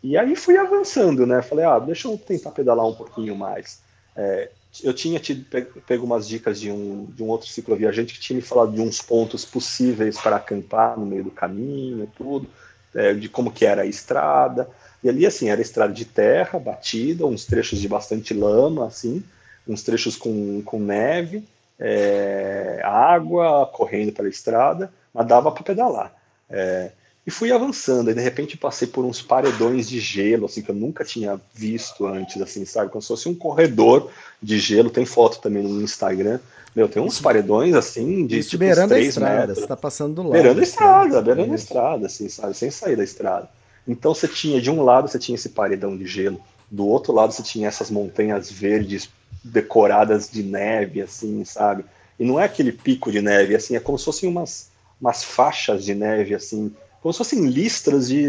E 0.00 0.16
aí 0.16 0.36
fui 0.36 0.56
avançando, 0.56 1.26
né? 1.26 1.42
Falei, 1.42 1.64
ah, 1.64 1.80
deixa 1.80 2.06
eu 2.06 2.16
tentar 2.16 2.52
pedalar 2.52 2.86
um 2.86 2.94
pouquinho 2.94 3.34
mais. 3.34 3.80
É, 4.14 4.48
eu 4.82 4.92
tinha 4.92 5.18
tido 5.18 5.44
pego 5.86 6.04
umas 6.04 6.28
dicas 6.28 6.60
de 6.60 6.70
um, 6.70 7.06
de 7.06 7.22
um 7.22 7.28
outro 7.28 7.48
cicloviajante 7.48 8.14
que 8.14 8.20
tinha 8.20 8.36
me 8.36 8.42
falado 8.42 8.72
de 8.72 8.80
uns 8.80 9.00
pontos 9.00 9.44
possíveis 9.44 10.18
para 10.20 10.36
acampar 10.36 10.98
no 10.98 11.06
meio 11.06 11.24
do 11.24 11.30
caminho, 11.30 12.10
tudo, 12.16 12.48
é, 12.94 13.14
de 13.14 13.28
como 13.28 13.50
que 13.50 13.64
era 13.64 13.82
a 13.82 13.86
estrada. 13.86 14.68
E 15.02 15.08
ali, 15.08 15.26
assim, 15.26 15.48
era 15.48 15.60
estrada 15.60 15.92
de 15.92 16.04
terra, 16.04 16.58
batida, 16.58 17.26
uns 17.26 17.44
trechos 17.44 17.80
de 17.80 17.88
bastante 17.88 18.34
lama, 18.34 18.86
assim, 18.86 19.22
uns 19.66 19.82
trechos 19.82 20.16
com, 20.16 20.62
com 20.62 20.80
neve, 20.80 21.44
é, 21.78 22.80
água 22.84 23.66
correndo 23.66 24.12
pela 24.12 24.28
estrada, 24.28 24.92
mas 25.14 25.26
dava 25.26 25.52
para 25.52 25.62
pedalar. 25.62 26.14
É, 26.50 26.90
e 27.28 27.30
fui 27.30 27.52
avançando, 27.52 28.10
e 28.10 28.14
de 28.14 28.22
repente 28.22 28.56
passei 28.56 28.88
por 28.88 29.04
uns 29.04 29.20
paredões 29.20 29.86
de 29.86 30.00
gelo, 30.00 30.46
assim, 30.46 30.62
que 30.62 30.70
eu 30.70 30.74
nunca 30.74 31.04
tinha 31.04 31.38
visto 31.54 32.06
antes, 32.06 32.40
assim, 32.40 32.64
sabe? 32.64 32.90
Como 32.90 33.02
se 33.02 33.08
fosse 33.08 33.28
um 33.28 33.34
corredor 33.34 34.10
de 34.42 34.58
gelo, 34.58 34.88
tem 34.88 35.04
foto 35.04 35.38
também 35.38 35.62
no 35.62 35.82
Instagram. 35.82 36.40
Meu, 36.74 36.88
tem 36.88 37.02
uns 37.02 37.20
paredões, 37.20 37.74
assim, 37.74 38.26
de 38.26 38.38
Isso 38.38 38.48
tipo, 38.48 38.60
beirando 38.60 38.94
a 38.94 38.98
estrada, 38.98 39.40
metros. 39.40 39.58
você 39.58 39.66
tá 39.66 39.76
passando 39.76 40.14
do 40.14 40.22
lado. 40.22 40.32
Beirando 40.32 40.58
a 40.58 40.62
assim, 40.62 40.70
estrada, 40.70 41.20
beirando 41.20 41.52
a 41.52 41.54
estrada, 41.54 42.06
assim, 42.06 42.30
sabe? 42.30 42.56
Sem 42.56 42.70
sair 42.70 42.96
da 42.96 43.04
estrada. 43.04 43.46
Então 43.86 44.14
você 44.14 44.26
tinha, 44.26 44.58
de 44.58 44.70
um 44.70 44.82
lado 44.82 45.06
você 45.06 45.18
tinha 45.18 45.36
esse 45.36 45.50
paredão 45.50 45.98
de 45.98 46.06
gelo, 46.06 46.40
do 46.70 46.86
outro 46.86 47.12
lado 47.12 47.34
você 47.34 47.42
tinha 47.42 47.68
essas 47.68 47.90
montanhas 47.90 48.50
verdes 48.50 49.10
decoradas 49.44 50.30
de 50.30 50.42
neve, 50.42 51.02
assim, 51.02 51.44
sabe? 51.44 51.84
E 52.18 52.24
não 52.24 52.40
é 52.40 52.44
aquele 52.44 52.72
pico 52.72 53.12
de 53.12 53.20
neve, 53.20 53.54
assim, 53.54 53.76
é 53.76 53.80
como 53.80 53.98
se 53.98 54.06
fossem 54.06 54.26
umas, 54.26 54.70
umas 54.98 55.22
faixas 55.22 55.84
de 55.84 55.94
neve, 55.94 56.34
assim, 56.34 56.74
como 57.00 57.12
se 57.12 57.18
fossem 57.18 57.46
listras 57.46 58.08
de. 58.08 58.26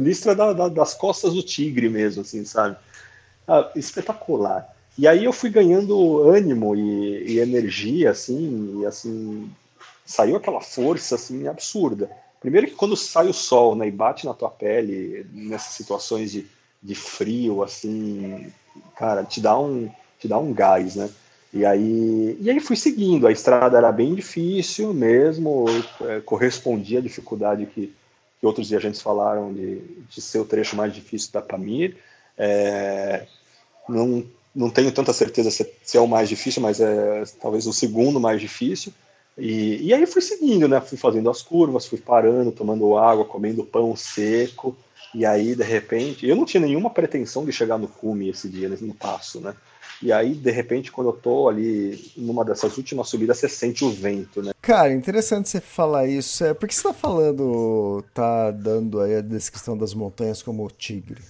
listra 0.00 0.34
da, 0.34 0.52
da, 0.52 0.68
das 0.68 0.94
costas 0.94 1.34
do 1.34 1.42
tigre 1.42 1.88
mesmo, 1.88 2.22
assim, 2.22 2.44
sabe? 2.44 2.76
Ah, 3.46 3.70
espetacular. 3.76 4.74
E 4.96 5.06
aí 5.06 5.24
eu 5.24 5.32
fui 5.32 5.48
ganhando 5.48 6.28
ânimo 6.28 6.74
e, 6.74 7.34
e, 7.34 7.38
energia, 7.38 8.10
assim, 8.10 8.80
e 8.80 8.86
assim, 8.86 9.48
saiu 10.04 10.36
aquela 10.36 10.60
força, 10.60 11.14
assim, 11.14 11.46
absurda. 11.46 12.10
Primeiro 12.40 12.66
que 12.66 12.74
quando 12.74 12.96
sai 12.96 13.28
o 13.28 13.32
sol, 13.32 13.76
né, 13.76 13.86
e 13.86 13.92
bate 13.92 14.26
na 14.26 14.34
tua 14.34 14.50
pele, 14.50 15.24
nessas 15.32 15.74
situações 15.74 16.32
de, 16.32 16.46
de 16.82 16.94
frio, 16.94 17.62
assim, 17.62 18.52
cara, 18.96 19.24
te 19.24 19.40
dá 19.40 19.58
um, 19.58 19.88
te 20.18 20.26
dá 20.26 20.36
um 20.38 20.52
gás, 20.52 20.96
né? 20.96 21.08
E 21.52 21.64
aí, 21.64 22.36
e 22.40 22.50
aí 22.50 22.60
fui 22.60 22.76
seguindo. 22.76 23.26
A 23.26 23.32
estrada 23.32 23.78
era 23.78 23.90
bem 23.90 24.14
difícil 24.14 24.92
mesmo, 24.92 25.64
é, 26.02 26.20
correspondia 26.20 26.98
à 26.98 27.02
dificuldade 27.02 27.66
que, 27.66 27.94
que 28.40 28.46
outros 28.46 28.70
viajantes 28.70 29.00
falaram 29.00 29.52
de, 29.52 29.80
de 30.08 30.20
ser 30.20 30.38
o 30.38 30.44
trecho 30.44 30.76
mais 30.76 30.94
difícil 30.94 31.32
da 31.32 31.42
Pamir. 31.42 31.96
É, 32.36 33.26
não, 33.88 34.24
não 34.54 34.70
tenho 34.70 34.92
tanta 34.92 35.12
certeza 35.12 35.50
se, 35.50 35.68
se, 35.82 35.96
é 35.96 36.00
o 36.00 36.06
mais 36.06 36.28
difícil, 36.28 36.62
mas 36.62 36.80
é 36.80 37.24
talvez 37.40 37.66
o 37.66 37.72
segundo 37.72 38.20
mais 38.20 38.40
difícil. 38.40 38.92
E, 39.36 39.86
e 39.86 39.94
aí 39.94 40.06
fui 40.06 40.22
seguindo, 40.22 40.68
né? 40.68 40.80
Fui 40.80 40.98
fazendo 40.98 41.30
as 41.30 41.42
curvas, 41.42 41.86
fui 41.86 41.98
parando, 41.98 42.52
tomando 42.52 42.96
água, 42.96 43.24
comendo 43.24 43.64
pão 43.64 43.94
seco. 43.96 44.76
E 45.14 45.24
aí, 45.24 45.54
de 45.54 45.64
repente, 45.64 46.26
eu 46.26 46.36
não 46.36 46.44
tinha 46.44 46.60
nenhuma 46.60 46.90
pretensão 46.90 47.44
de 47.44 47.52
chegar 47.52 47.78
no 47.78 47.88
cume 47.88 48.28
esse 48.28 48.48
dia, 48.48 48.68
no 48.68 48.94
passo, 48.94 49.40
né? 49.40 49.54
E 50.00 50.12
aí, 50.12 50.34
de 50.34 50.50
repente, 50.50 50.92
quando 50.92 51.08
eu 51.08 51.12
tô 51.12 51.48
ali 51.48 52.12
numa 52.16 52.44
dessas 52.44 52.76
últimas 52.76 53.08
subidas, 53.08 53.38
você 53.38 53.48
sente 53.48 53.84
o 53.84 53.90
vento, 53.90 54.40
né? 54.42 54.52
Cara, 54.62 54.92
interessante 54.92 55.48
você 55.48 55.60
falar 55.60 56.06
isso. 56.06 56.44
É, 56.44 56.54
por 56.54 56.68
que 56.68 56.74
você 56.74 56.82
tá 56.82 56.94
falando, 56.94 58.04
tá 58.14 58.50
dando 58.52 59.00
aí 59.00 59.16
a 59.16 59.20
descrição 59.20 59.76
das 59.76 59.94
montanhas 59.94 60.42
como 60.42 60.70
tigre? 60.70 61.20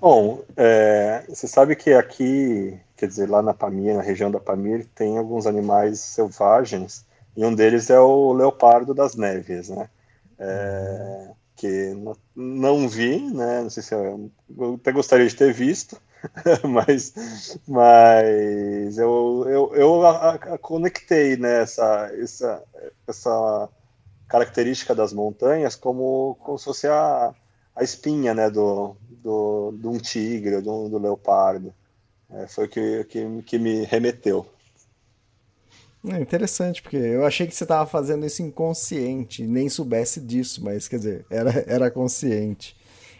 Bom, 0.00 0.44
é, 0.56 1.24
você 1.28 1.46
sabe 1.48 1.74
que 1.74 1.92
aqui, 1.92 2.78
quer 2.96 3.08
dizer, 3.08 3.28
lá 3.28 3.42
na 3.42 3.52
Pamir, 3.52 3.96
na 3.96 4.02
região 4.02 4.30
da 4.30 4.38
Pamir, 4.38 4.86
tem 4.94 5.18
alguns 5.18 5.46
animais 5.46 5.98
selvagens, 5.98 7.04
e 7.36 7.44
um 7.44 7.54
deles 7.54 7.90
é 7.90 7.98
o 7.98 8.32
leopardo 8.32 8.94
das 8.94 9.14
neves, 9.16 9.68
né? 9.68 9.90
É, 10.38 11.30
que 11.58 11.92
não 12.36 12.88
vi, 12.88 13.20
né? 13.20 13.62
Não 13.62 13.68
sei 13.70 13.82
se 13.82 13.92
eu, 13.92 14.30
eu 14.56 14.74
até 14.74 14.92
gostaria 14.92 15.26
de 15.26 15.34
ter 15.34 15.52
visto, 15.52 16.00
mas, 16.62 17.12
mas 17.66 18.96
eu, 18.96 19.44
eu, 19.48 19.74
eu 19.74 20.06
a, 20.06 20.34
a 20.34 20.58
conectei 20.58 21.36
né, 21.36 21.62
essa, 21.62 22.10
essa, 22.16 22.62
essa 23.08 23.68
característica 24.28 24.94
das 24.94 25.12
montanhas 25.12 25.74
como, 25.74 26.36
como 26.40 26.58
se 26.58 26.64
fosse 26.64 26.86
a, 26.86 27.34
a 27.74 27.82
espinha 27.82 28.32
né, 28.34 28.48
do, 28.48 28.96
do, 29.10 29.72
de 29.72 29.88
um 29.88 29.98
tigre, 29.98 30.60
do, 30.60 30.88
do 30.88 30.98
leopardo. 30.98 31.74
É, 32.30 32.46
foi 32.46 32.66
o 32.66 32.68
que, 32.68 33.04
que, 33.04 33.42
que 33.42 33.58
me 33.58 33.84
remeteu. 33.84 34.46
É 36.06 36.20
interessante, 36.20 36.80
porque 36.80 36.96
eu 36.96 37.26
achei 37.26 37.46
que 37.46 37.54
você 37.54 37.64
estava 37.64 37.88
fazendo 37.88 38.24
isso 38.24 38.42
inconsciente, 38.42 39.46
nem 39.46 39.68
soubesse 39.68 40.20
disso, 40.20 40.62
mas 40.64 40.86
quer 40.86 40.98
dizer, 40.98 41.26
era, 41.28 41.50
era 41.66 41.90
consciente. 41.90 42.76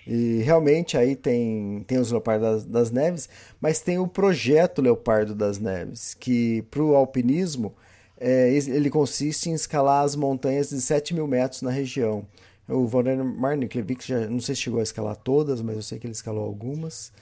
E 0.07 0.41
realmente 0.43 0.97
aí 0.97 1.15
tem, 1.15 1.85
tem 1.87 1.99
os 1.99 2.11
Leopardos 2.11 2.65
das, 2.65 2.65
das 2.65 2.91
Neves, 2.91 3.29
mas 3.61 3.81
tem 3.81 3.99
o 3.99 4.07
projeto 4.09 4.81
Leopardo 4.81 5.35
das 5.35 5.59
Neves, 5.59 6.15
que 6.15 6.63
para 6.71 6.83
o 6.83 6.95
alpinismo 6.95 7.75
é, 8.19 8.51
ele 8.51 8.91
consiste 8.91 9.51
em 9.51 9.55
escalar 9.55 10.05
as 10.05 10.17
montanhas 10.17 10.71
de 10.71 10.81
7 10.81 11.15
mil 11.15 11.27
metros 11.27 11.63
na 11.63 11.71
região. 11.71 12.27
O 12.69 12.87
Valdemar 12.87 13.57
Niklevic 13.57 14.07
já 14.07 14.29
não 14.29 14.41
sei 14.41 14.55
se 14.55 14.63
chegou 14.63 14.81
a 14.81 14.83
escalar 14.83 15.17
todas, 15.17 15.61
mas 15.61 15.77
eu 15.77 15.83
sei 15.83 15.99
que 15.99 16.07
ele 16.07 16.13
escalou 16.13 16.45
algumas. 16.45 17.13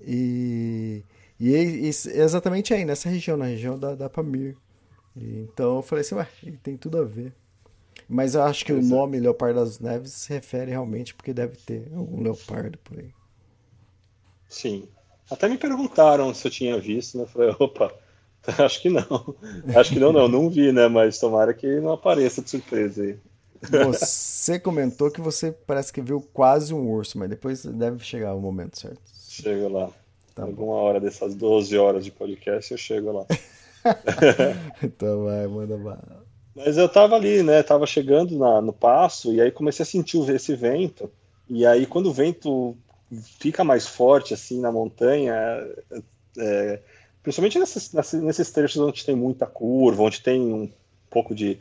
E, 0.00 1.04
e 1.38 1.54
é, 1.54 1.62
é 1.84 2.22
exatamente 2.22 2.72
aí, 2.74 2.84
nessa 2.84 3.08
região, 3.08 3.36
na 3.36 3.46
região 3.46 3.78
da, 3.78 3.94
da 3.94 4.08
Pamir. 4.08 4.56
Então 5.16 5.76
eu 5.76 5.82
falei 5.82 6.02
assim, 6.02 6.14
ué, 6.14 6.26
tem 6.62 6.76
tudo 6.76 6.98
a 6.98 7.04
ver. 7.04 7.32
Mas 8.08 8.34
eu 8.34 8.42
acho 8.42 8.64
que 8.64 8.72
o 8.72 8.82
nome 8.82 9.20
Leopardo 9.20 9.60
das 9.60 9.78
Neves 9.78 10.12
se 10.12 10.32
refere 10.32 10.70
realmente 10.70 11.14
porque 11.14 11.32
deve 11.32 11.56
ter 11.56 11.88
algum 11.94 12.22
leopardo 12.22 12.78
por 12.78 12.98
aí. 12.98 13.10
Sim. 14.48 14.88
Até 15.30 15.48
me 15.48 15.56
perguntaram 15.56 16.34
se 16.34 16.46
eu 16.46 16.50
tinha 16.50 16.78
visto, 16.78 17.16
né? 17.18 17.24
Eu 17.24 17.28
falei, 17.28 17.54
opa, 17.58 17.94
acho 18.58 18.82
que 18.82 18.90
não. 18.90 19.36
Acho 19.76 19.92
que 19.92 20.00
não, 20.00 20.12
não, 20.12 20.26
não 20.26 20.50
vi, 20.50 20.72
né? 20.72 20.88
Mas 20.88 21.18
tomara 21.18 21.54
que 21.54 21.80
não 21.80 21.92
apareça 21.92 22.42
de 22.42 22.50
surpresa 22.50 23.02
aí. 23.02 23.16
Você 23.84 24.58
comentou 24.58 25.10
que 25.10 25.20
você 25.20 25.52
parece 25.52 25.92
que 25.92 26.00
viu 26.00 26.20
quase 26.32 26.74
um 26.74 26.88
urso, 26.88 27.18
mas 27.18 27.28
depois 27.28 27.64
deve 27.64 28.02
chegar 28.02 28.34
o 28.34 28.40
momento 28.40 28.78
certo. 28.78 29.02
Chego 29.28 29.68
lá. 29.68 29.90
Tá 30.34 30.42
Alguma 30.42 30.72
bom. 30.72 30.78
hora 30.78 31.00
dessas 31.00 31.34
12 31.34 31.76
horas 31.76 32.04
de 32.04 32.10
podcast 32.10 32.72
eu 32.72 32.78
chego 32.78 33.12
lá. 33.12 33.26
então 34.82 35.24
vai, 35.24 35.46
manda 35.46 35.76
bala. 35.76 36.24
Mas 36.54 36.76
eu 36.76 36.88
tava 36.88 37.16
ali, 37.16 37.42
né? 37.42 37.62
Tava 37.62 37.86
chegando 37.86 38.38
na, 38.38 38.60
no 38.60 38.72
passo 38.72 39.32
e 39.32 39.40
aí 39.40 39.50
comecei 39.50 39.82
a 39.82 39.86
sentir 39.86 40.28
esse 40.30 40.54
vento. 40.54 41.10
E 41.48 41.64
aí 41.64 41.86
quando 41.86 42.06
o 42.06 42.12
vento 42.12 42.76
fica 43.38 43.64
mais 43.64 43.86
forte 43.86 44.34
assim 44.34 44.60
na 44.60 44.70
montanha, 44.70 45.34
é, 46.38 46.80
principalmente 47.22 47.58
nesses, 47.58 47.92
nesses 48.14 48.50
trechos 48.50 48.80
onde 48.80 49.04
tem 49.04 49.16
muita 49.16 49.46
curva, 49.46 50.02
onde 50.02 50.20
tem 50.20 50.40
um 50.40 50.70
pouco 51.08 51.34
de, 51.34 51.58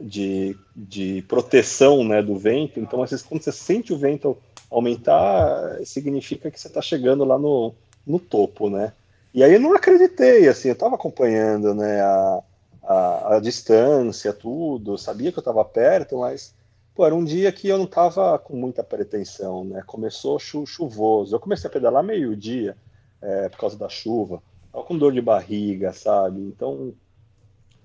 de, 0.00 0.56
de 0.74 1.22
proteção 1.28 2.02
né, 2.02 2.22
do 2.22 2.36
vento. 2.36 2.80
Então, 2.80 3.02
às 3.02 3.10
vezes, 3.10 3.24
quando 3.24 3.42
você 3.42 3.52
sente 3.52 3.92
o 3.92 3.98
vento 3.98 4.36
aumentar, 4.70 5.78
significa 5.84 6.50
que 6.50 6.60
você 6.60 6.68
está 6.68 6.82
chegando 6.82 7.24
lá 7.24 7.38
no, 7.38 7.74
no 8.06 8.18
topo, 8.18 8.68
né? 8.70 8.92
E 9.36 9.44
aí 9.44 9.52
eu 9.52 9.60
não 9.60 9.74
acreditei, 9.74 10.48
assim, 10.48 10.68
eu 10.68 10.72
estava 10.72 10.94
acompanhando, 10.94 11.74
né, 11.74 12.00
a, 12.00 12.42
a, 12.82 13.36
a 13.36 13.40
distância, 13.40 14.32
tudo, 14.32 14.96
sabia 14.96 15.30
que 15.30 15.38
eu 15.38 15.42
estava 15.42 15.62
perto, 15.62 16.20
mas 16.20 16.54
pô, 16.94 17.04
era 17.04 17.14
um 17.14 17.22
dia 17.22 17.52
que 17.52 17.68
eu 17.68 17.76
não 17.76 17.84
estava 17.84 18.38
com 18.38 18.56
muita 18.56 18.82
pretensão, 18.82 19.62
né? 19.62 19.82
Começou 19.86 20.38
chu 20.38 20.64
chuvoso, 20.64 21.36
eu 21.36 21.40
comecei 21.40 21.68
a 21.68 21.72
pedalar 21.72 22.02
meio-dia 22.02 22.78
é, 23.20 23.50
por 23.50 23.58
causa 23.58 23.76
da 23.76 23.90
chuva, 23.90 24.42
tava 24.72 24.82
com 24.86 24.96
dor 24.96 25.12
de 25.12 25.20
barriga, 25.20 25.92
sabe? 25.92 26.40
Então, 26.40 26.94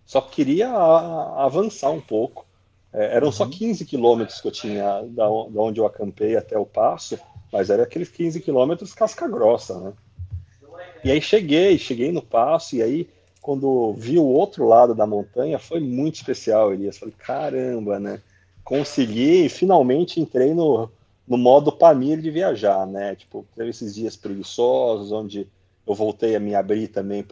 só 0.06 0.22
queria 0.22 0.72
avançar 0.72 1.91
um 1.91 1.99
pouco. 1.99 2.45
É, 2.94 3.18
eram 3.18 3.28
uhum. 3.28 3.34
só 3.34 3.45
15 3.45 3.84
quilômetros 3.84 4.40
que 4.40 4.48
eu 4.48 4.52
tinha 4.53 5.02
da, 5.10 5.26
da 5.26 5.61
onde 5.61 5.82
eu 5.82 5.86
acampei 5.86 6.38
até 6.38 6.57
o 6.57 6.65
passo, 6.65 7.19
mas 7.52 7.69
era 7.69 7.84
aqueles 7.84 8.07
15 8.07 8.40
quilômetros 8.40 8.94
casca 8.94 9.28
grossa, 9.28 9.78
né? 9.78 9.94
E 11.03 11.11
aí 11.11 11.22
cheguei, 11.22 11.78
cheguei 11.78 12.11
no 12.11 12.22
passo, 12.22 12.76
e 12.76 12.82
aí 12.82 13.10
quando 13.41 13.94
vi 13.94 14.19
o 14.19 14.26
outro 14.26 14.68
lado 14.68 14.94
da 14.94 15.07
montanha, 15.07 15.57
foi 15.57 15.80
muito 15.80 16.15
especial, 16.15 16.72
Elias. 16.72 16.98
Falei, 16.98 17.15
caramba, 17.18 17.99
né? 17.99 18.22
Consegui, 18.64 19.49
finalmente 19.49 20.22
entrei 20.22 20.53
no, 20.53 20.90
no 21.28 21.38
modo 21.38 21.72
Pamir 21.72 22.22
de 22.22 22.30
viajar, 22.30 22.86
né? 22.86 23.15
Tipo, 23.15 23.44
teve 23.56 23.72
esses 23.72 23.95
dias 23.95 24.15
preguiçosos, 24.15 25.11
onde 25.11 25.48
eu 25.88 25.95
voltei 25.95 26.36
a 26.36 26.40
me 26.40 26.53
abrir 26.53 26.88
também 26.88 27.26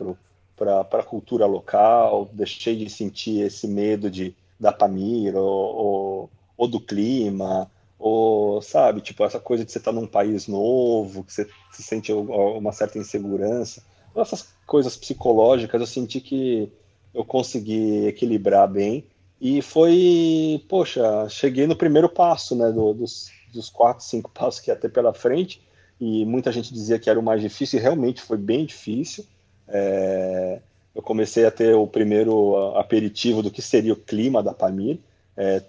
para 0.57 0.81
a 0.81 1.03
cultura 1.03 1.45
local, 1.45 2.27
deixei 2.33 2.75
de 2.75 2.89
sentir 2.89 3.41
esse 3.41 3.67
medo 3.67 4.09
de, 4.09 4.35
da 4.59 4.71
Pamir, 4.71 5.35
ou, 5.35 5.75
ou, 5.75 6.29
ou 6.57 6.67
do 6.67 6.79
clima, 6.79 7.69
ou, 7.99 8.61
sabe, 8.61 9.01
tipo, 9.01 9.23
essa 9.23 9.39
coisa 9.39 9.65
de 9.65 9.71
você 9.71 9.77
estar 9.77 9.91
tá 9.91 9.99
num 9.99 10.07
país 10.07 10.47
novo, 10.47 11.23
que 11.23 11.33
você 11.33 11.47
se 11.71 11.83
sente 11.83 12.11
uma 12.13 12.71
certa 12.71 12.97
insegurança 12.97 13.83
essas 14.15 14.47
coisas 14.65 14.95
psicológicas 14.95 15.79
eu 15.79 15.87
senti 15.87 16.19
que 16.19 16.71
eu 17.13 17.25
consegui 17.25 18.07
equilibrar 18.07 18.67
bem 18.67 19.05
e 19.41 19.61
foi, 19.61 20.63
poxa, 20.67 21.27
cheguei 21.29 21.65
no 21.65 21.75
primeiro 21.75 22.09
passo, 22.09 22.55
né, 22.55 22.71
do, 22.71 22.93
dos, 22.93 23.31
dos 23.53 23.69
quatro, 23.69 24.03
cinco 24.03 24.29
passos 24.33 24.59
que 24.59 24.69
ia 24.69 24.75
ter 24.75 24.89
pela 24.89 25.13
frente 25.13 25.61
e 25.99 26.25
muita 26.25 26.51
gente 26.51 26.73
dizia 26.73 26.99
que 26.99 27.09
era 27.09 27.19
o 27.19 27.23
mais 27.23 27.41
difícil 27.41 27.79
e 27.79 27.81
realmente 27.81 28.21
foi 28.21 28.37
bem 28.37 28.65
difícil. 28.65 29.25
É, 29.67 30.59
eu 30.95 31.01
comecei 31.01 31.45
a 31.45 31.51
ter 31.51 31.75
o 31.75 31.85
primeiro 31.85 32.73
aperitivo 32.75 33.41
do 33.41 33.51
que 33.51 33.61
seria 33.61 33.93
o 33.93 33.97
clima 33.97 34.41
da 34.41 34.53
Pamir. 34.53 34.99
É, 35.41 35.61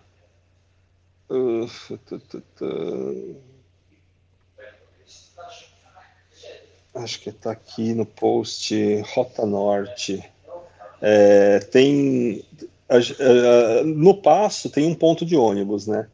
Acho 6.95 7.19
que 7.22 7.31
tá 7.31 7.52
aqui 7.52 7.94
no 7.94 8.06
post 8.06 9.02
Rota 9.14 9.45
Norte. 9.45 10.23
É, 11.02 11.60
tem 11.60 12.45
no 13.85 14.15
passo 14.15 14.69
tem 14.69 14.85
um 14.85 14.94
ponto 14.94 15.26
de 15.26 15.35
ônibus, 15.35 15.88
né? 15.88 16.07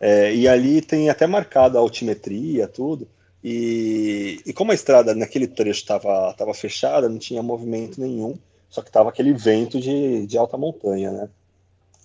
É, 0.00 0.34
e 0.34 0.48
ali 0.48 0.80
tem 0.80 1.10
até 1.10 1.26
marcado 1.26 1.76
a 1.76 1.80
altimetria, 1.80 2.66
tudo. 2.68 3.06
E, 3.42 4.40
e 4.46 4.52
como 4.52 4.72
a 4.72 4.74
estrada 4.74 5.14
naquele 5.14 5.46
trecho 5.46 5.80
estava 5.80 6.32
tava 6.34 6.54
fechada, 6.54 7.08
não 7.08 7.18
tinha 7.18 7.42
movimento 7.42 8.00
nenhum, 8.00 8.36
só 8.68 8.82
que 8.82 8.90
tava 8.90 9.08
aquele 9.10 9.32
vento 9.32 9.80
de, 9.80 10.26
de 10.26 10.38
alta 10.38 10.56
montanha, 10.56 11.10
né? 11.10 11.28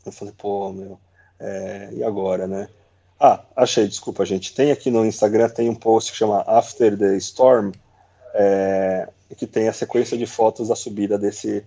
Eu 0.05 0.11
falei, 0.11 0.33
pô, 0.37 0.71
meu, 0.71 0.99
é, 1.39 1.89
e 1.93 2.03
agora, 2.03 2.47
né? 2.47 2.67
Ah, 3.19 3.43
achei, 3.55 3.87
desculpa, 3.87 4.25
gente. 4.25 4.53
Tem 4.53 4.71
aqui 4.71 4.91
no 4.91 5.05
Instagram, 5.05 5.49
tem 5.49 5.69
um 5.69 5.75
post 5.75 6.11
que 6.11 6.17
chama 6.17 6.43
After 6.47 6.97
the 6.97 7.15
Storm, 7.17 7.71
é, 8.33 9.07
que 9.37 9.47
tem 9.47 9.67
a 9.67 9.73
sequência 9.73 10.17
de 10.17 10.25
fotos 10.25 10.67
da 10.67 10.75
subida 10.75 11.17
desse, 11.17 11.65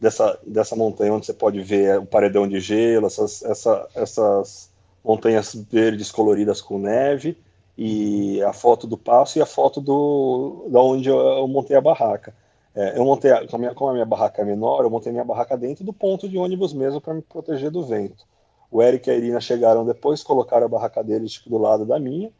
dessa, 0.00 0.38
dessa 0.46 0.74
montanha, 0.74 1.12
onde 1.12 1.26
você 1.26 1.32
pode 1.32 1.60
ver 1.62 1.98
o 1.98 2.06
paredão 2.06 2.48
de 2.48 2.60
gelo, 2.60 3.06
essas, 3.06 3.42
essa, 3.42 3.88
essas 3.94 4.70
montanhas 5.04 5.54
verdes 5.54 6.10
coloridas 6.10 6.60
com 6.60 6.78
neve, 6.78 7.38
e 7.78 8.42
a 8.42 8.52
foto 8.52 8.86
do 8.86 8.96
passo 8.96 9.38
e 9.38 9.42
a 9.42 9.46
foto 9.46 9.80
do 9.80 10.66
da 10.70 10.80
onde 10.80 11.08
eu, 11.08 11.46
montei 11.46 11.76
a 11.76 11.80
barraca. 11.80 12.34
É, 12.76 12.98
eu 12.98 13.04
montei, 13.06 13.32
a, 13.32 13.46
como, 13.48 13.64
a 13.88 13.92
minha, 13.92 14.04
barraca 14.04 14.42
é 14.42 14.44
menor, 14.44 14.84
eu 14.84 14.90
montei 14.90 15.10
minha 15.10 15.24
barraca 15.24 15.56
dentro 15.56 15.82
do 15.82 15.94
ponto 15.94 16.28
de 16.28 16.36
ônibus 16.36 16.74
mesmo 16.74 17.00
para 17.00 17.14
me 17.14 17.22
proteger 17.22 17.70
do 17.70 17.82
vento. 17.82 18.26
O 18.70 18.82
Eric 18.82 19.08
e 19.08 19.12
a 19.12 19.16
Irina 19.16 19.40
chegaram 19.40 19.86
depois, 19.86 20.22
colocaram 20.22 20.66
a 20.66 20.68
barraca 20.68 21.02
deles 21.02 21.32
tipo, 21.32 21.48
do 21.48 21.56
lado 21.56 21.86
da 21.86 21.98
minha. 21.98 22.30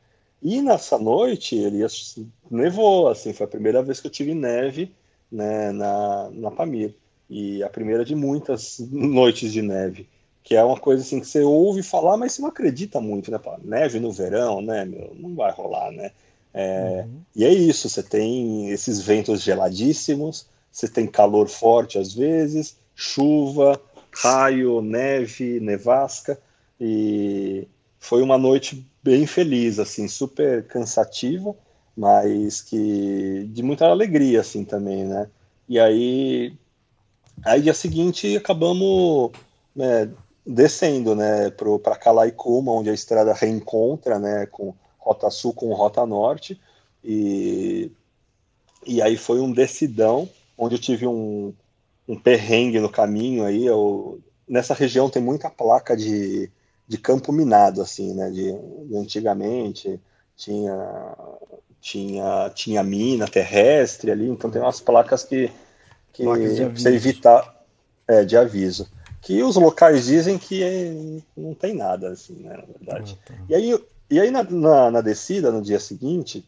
E 0.42 0.60
nessa 0.60 0.98
noite, 0.98 1.56
Elias 1.56 2.18
nevou, 2.50 3.08
assim, 3.08 3.32
foi 3.32 3.46
a 3.46 3.48
primeira 3.48 3.82
vez 3.82 3.98
que 3.98 4.08
eu 4.08 4.10
tive 4.10 4.34
neve 4.34 4.94
né, 5.32 5.72
na, 5.72 6.28
na 6.30 6.50
Pamir. 6.50 6.94
E 7.30 7.62
a 7.64 7.70
primeira 7.70 8.04
de 8.04 8.14
muitas 8.14 8.78
noites 8.78 9.50
de 9.52 9.62
neve 9.62 10.06
que 10.46 10.54
é 10.54 10.62
uma 10.62 10.78
coisa 10.78 11.02
assim 11.02 11.18
que 11.18 11.26
você 11.26 11.40
ouve 11.40 11.82
falar, 11.82 12.16
mas 12.16 12.32
você 12.32 12.40
não 12.40 12.50
acredita 12.50 13.00
muito, 13.00 13.32
né? 13.32 13.40
Neve 13.64 13.98
no 13.98 14.12
verão, 14.12 14.60
né? 14.60 14.84
Meu, 14.84 15.12
não 15.16 15.34
vai 15.34 15.50
rolar, 15.50 15.90
né? 15.90 16.12
É, 16.58 17.04
uhum. 17.06 17.20
E 17.36 17.44
é 17.44 17.52
isso, 17.52 17.86
você 17.86 18.02
tem 18.02 18.70
esses 18.70 18.98
ventos 18.98 19.42
geladíssimos, 19.42 20.46
você 20.72 20.88
tem 20.88 21.06
calor 21.06 21.48
forte 21.48 21.98
às 21.98 22.14
vezes, 22.14 22.78
chuva, 22.94 23.78
raio, 24.10 24.80
neve, 24.80 25.60
nevasca, 25.60 26.40
e 26.80 27.68
foi 27.98 28.22
uma 28.22 28.38
noite 28.38 28.90
bem 29.04 29.26
feliz, 29.26 29.78
assim, 29.78 30.08
super 30.08 30.66
cansativa, 30.66 31.54
mas 31.94 32.62
que 32.62 33.46
de 33.52 33.62
muita 33.62 33.84
alegria, 33.88 34.40
assim, 34.40 34.64
também, 34.64 35.04
né? 35.04 35.28
E 35.68 35.78
aí, 35.78 36.54
aí 37.44 37.60
dia 37.60 37.74
seguinte 37.74 38.34
acabamos 38.34 39.30
né, 39.74 40.08
descendo, 40.46 41.14
né, 41.14 41.50
para 41.50 41.96
Calaicuma, 41.96 42.72
onde 42.72 42.88
a 42.88 42.94
estrada 42.94 43.34
reencontra, 43.34 44.18
né, 44.18 44.46
com 44.46 44.74
Rota 45.06 45.30
Sul 45.30 45.52
com 45.52 45.72
Rota 45.72 46.04
Norte, 46.04 46.60
e, 47.04 47.92
e 48.84 49.00
aí 49.00 49.16
foi 49.16 49.38
um 49.40 49.52
decidão, 49.52 50.28
onde 50.58 50.74
eu 50.74 50.80
tive 50.80 51.06
um, 51.06 51.54
um 52.08 52.18
perrengue 52.18 52.80
no 52.80 52.90
caminho 52.90 53.44
aí, 53.44 53.64
eu, 53.64 54.20
nessa 54.48 54.74
região 54.74 55.08
tem 55.08 55.22
muita 55.22 55.48
placa 55.48 55.96
de, 55.96 56.50
de 56.88 56.98
campo 56.98 57.32
minado, 57.32 57.80
assim, 57.80 58.14
né, 58.14 58.30
de, 58.30 58.52
de 58.88 58.96
antigamente, 58.96 60.00
tinha, 60.36 61.14
tinha, 61.80 62.50
tinha 62.52 62.82
mina 62.82 63.28
terrestre 63.28 64.10
ali, 64.10 64.28
então 64.28 64.50
tem 64.50 64.60
umas 64.60 64.80
placas 64.80 65.22
que, 65.22 65.52
que 66.12 66.24
você 66.24 66.88
evitar, 66.88 67.64
é, 68.08 68.24
de 68.24 68.36
aviso. 68.36 68.88
Que 69.20 69.42
os 69.42 69.56
locais 69.56 70.06
dizem 70.06 70.38
que 70.38 70.62
é, 70.62 71.20
não 71.36 71.54
tem 71.54 71.74
nada, 71.74 72.10
assim, 72.10 72.34
né, 72.34 72.56
na 72.56 72.64
verdade. 72.64 73.18
Ah, 73.22 73.28
tá. 73.28 73.34
E 73.48 73.54
aí, 73.54 73.78
e 74.10 74.20
aí 74.20 74.30
na, 74.30 74.42
na, 74.42 74.90
na, 74.90 75.00
descida, 75.00 75.50
no 75.50 75.62
dia 75.62 75.80
seguinte, 75.80 76.44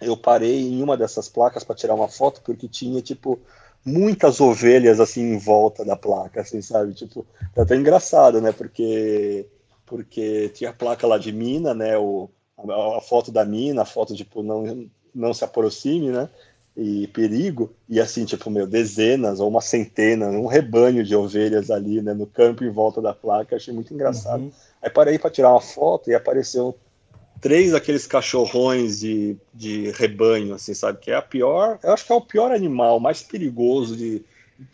eu 0.00 0.16
parei 0.16 0.68
em 0.68 0.82
uma 0.82 0.96
dessas 0.96 1.28
placas 1.28 1.62
para 1.62 1.76
tirar 1.76 1.94
uma 1.94 2.08
foto, 2.08 2.40
porque 2.42 2.66
tinha, 2.66 3.02
tipo, 3.02 3.38
muitas 3.84 4.40
ovelhas, 4.40 5.00
assim, 5.00 5.20
em 5.34 5.38
volta 5.38 5.84
da 5.84 5.96
placa, 5.96 6.40
assim, 6.40 6.62
sabe? 6.62 6.94
Tipo, 6.94 7.26
é 7.56 7.60
até 7.60 7.76
engraçado, 7.76 8.40
né, 8.40 8.52
porque, 8.52 9.46
porque 9.86 10.48
tinha 10.50 10.70
a 10.70 10.74
placa 10.74 11.06
lá 11.06 11.18
de 11.18 11.32
mina, 11.32 11.74
né, 11.74 11.98
o, 11.98 12.30
a, 12.56 12.98
a 12.98 13.00
foto 13.00 13.30
da 13.30 13.44
mina, 13.44 13.82
a 13.82 13.86
foto, 13.86 14.14
tipo, 14.14 14.42
não, 14.42 14.88
não 15.14 15.34
se 15.34 15.44
aproxime, 15.44 16.10
né, 16.10 16.28
e 16.76 17.06
perigo, 17.08 17.74
e 17.88 18.00
assim, 18.00 18.24
tipo, 18.24 18.48
meu, 18.48 18.66
dezenas 18.66 19.40
ou 19.40 19.48
uma 19.48 19.60
centena, 19.60 20.28
um 20.28 20.46
rebanho 20.46 21.04
de 21.04 21.14
ovelhas 21.14 21.70
ali, 21.70 22.00
né, 22.00 22.14
no 22.14 22.26
campo 22.26 22.64
em 22.64 22.70
volta 22.70 23.02
da 23.02 23.12
placa, 23.12 23.56
achei 23.56 23.74
muito 23.74 23.92
engraçado. 23.92 24.44
Uhum. 24.44 24.52
Aí 24.82 24.88
parei 24.90 25.18
para 25.18 25.30
tirar 25.30 25.50
uma 25.50 25.60
foto 25.60 26.10
e 26.10 26.14
apareceu 26.14 26.76
três 27.40 27.72
daqueles 27.72 28.06
cachorrões 28.06 29.00
de, 29.00 29.36
de 29.52 29.90
rebanho, 29.92 30.54
assim, 30.54 30.74
sabe, 30.74 30.98
que 30.98 31.10
é 31.10 31.14
a 31.14 31.22
pior, 31.22 31.78
eu 31.82 31.92
acho 31.92 32.04
que 32.04 32.12
é 32.12 32.14
o 32.14 32.20
pior 32.20 32.52
animal, 32.52 33.00
mais 33.00 33.22
perigoso 33.22 33.96
de, 33.96 34.22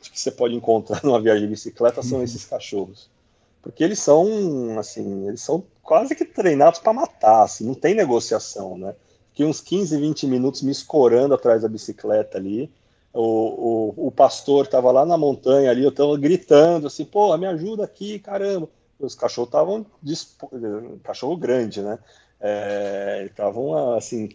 de 0.03 0.11
que 0.11 0.19
você 0.19 0.31
pode 0.31 0.55
encontrar 0.55 1.03
numa 1.05 1.21
viagem 1.21 1.45
de 1.45 1.49
bicicleta 1.49 2.03
são 2.03 2.19
uhum. 2.19 2.25
esses 2.25 2.45
cachorros. 2.45 3.09
Porque 3.63 3.83
eles 3.83 3.99
são, 3.99 4.79
assim, 4.79 5.27
eles 5.27 5.41
são 5.41 5.65
quase 5.83 6.15
que 6.15 6.25
treinados 6.25 6.79
para 6.79 6.93
matar, 6.93 7.43
assim, 7.43 7.65
não 7.65 7.75
tem 7.75 7.95
negociação, 7.95 8.77
né? 8.77 8.95
Fiquei 9.31 9.45
uns 9.47 9.61
15, 9.61 9.99
20 9.99 10.27
minutos 10.27 10.63
me 10.63 10.73
escorando 10.73 11.35
atrás 11.35 11.63
da 11.63 11.69
bicicleta 11.69 12.39
ali. 12.39 12.71
O, 13.13 13.95
o, 13.99 14.07
o 14.07 14.11
pastor 14.11 14.65
estava 14.65 14.91
lá 14.91 15.05
na 15.05 15.19
montanha 15.19 15.71
ali, 15.71 15.83
eu 15.83 15.91
estava 15.91 16.17
gritando 16.17 16.87
assim, 16.87 17.05
pô, 17.05 17.37
me 17.37 17.47
ajuda 17.47 17.85
aqui, 17.85 18.19
caramba. 18.19 18.69
Os 18.99 19.15
cachorros 19.15 19.49
estavam, 19.49 19.87
cachorro 21.03 21.37
grande, 21.37 21.83
né? 21.83 21.99
É, 22.41 23.25
estavam 23.27 23.95
assim, 23.95 24.31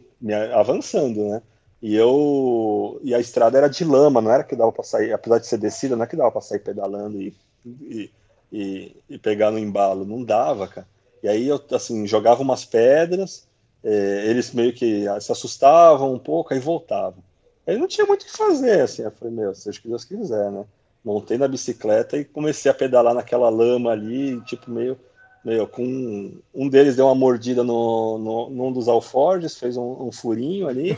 avançando, 0.54 1.30
né? 1.30 1.42
E 1.82 1.96
eu 1.96 3.00
e 3.04 3.14
a 3.16 3.20
estrada 3.20 3.58
era 3.58 3.68
de 3.68 3.84
lama, 3.84 4.22
não 4.22 4.32
era 4.32 4.44
que 4.44 4.56
dava 4.56 4.72
para 4.72 4.84
sair, 4.84 5.12
apesar 5.12 5.40
de 5.40 5.48
ser 5.48 5.58
descida, 5.58 5.96
não 5.96 6.04
é 6.04 6.08
que 6.08 6.16
dava 6.16 6.32
para 6.32 6.42
sair 6.42 6.60
pedalando 6.60 7.20
e, 7.20 7.36
e, 7.66 8.12
e, 8.52 8.96
e, 9.10 9.18
pegar 9.18 9.50
no 9.50 9.58
embalo, 9.58 10.06
não 10.06 10.24
dava, 10.24 10.68
cara. 10.68 10.88
E 11.24 11.28
aí 11.28 11.48
eu 11.48 11.60
assim 11.72 12.06
jogava 12.06 12.44
umas 12.44 12.66
pedras, 12.66 13.48
é, 13.84 14.26
eles 14.28 14.52
meio 14.54 14.74
que 14.74 15.06
se 15.22 15.32
assustavam 15.32 16.14
um 16.14 16.20
pouco, 16.20 16.54
aí 16.54 16.60
voltavam. 16.60 17.24
Aí 17.66 17.78
não 17.78 17.88
tinha 17.88 18.06
muito 18.06 18.24
o 18.24 18.26
que 18.26 18.38
fazer, 18.38 18.82
assim, 18.82 19.02
eu 19.04 19.12
falei, 19.12 19.34
meu, 19.34 19.56
seja 19.56 19.80
o 19.80 19.82
que 19.82 19.88
Deus 19.88 20.06
quiser, 20.06 20.52
né? 20.52 20.66
Montei 21.04 21.38
na 21.38 21.48
bicicleta 21.48 22.18
e 22.18 22.26
comecei 22.26 22.70
a 22.70 22.76
pedalar 22.76 23.14
naquela 23.14 23.50
lama 23.50 23.92
ali, 23.92 24.40
tipo, 24.42 24.70
meio, 24.70 24.98
meio 25.44 25.68
com... 25.68 26.34
Um 26.54 26.70
deles 26.70 26.96
deu 26.96 27.06
uma 27.06 27.16
mordida 27.16 27.64
no, 27.64 28.18
no, 28.18 28.50
num 28.50 28.72
dos 28.72 28.88
alforjes, 28.88 29.58
fez 29.58 29.78
um, 29.78 30.08
um 30.08 30.12
furinho 30.12 30.68
ali, 30.68 30.98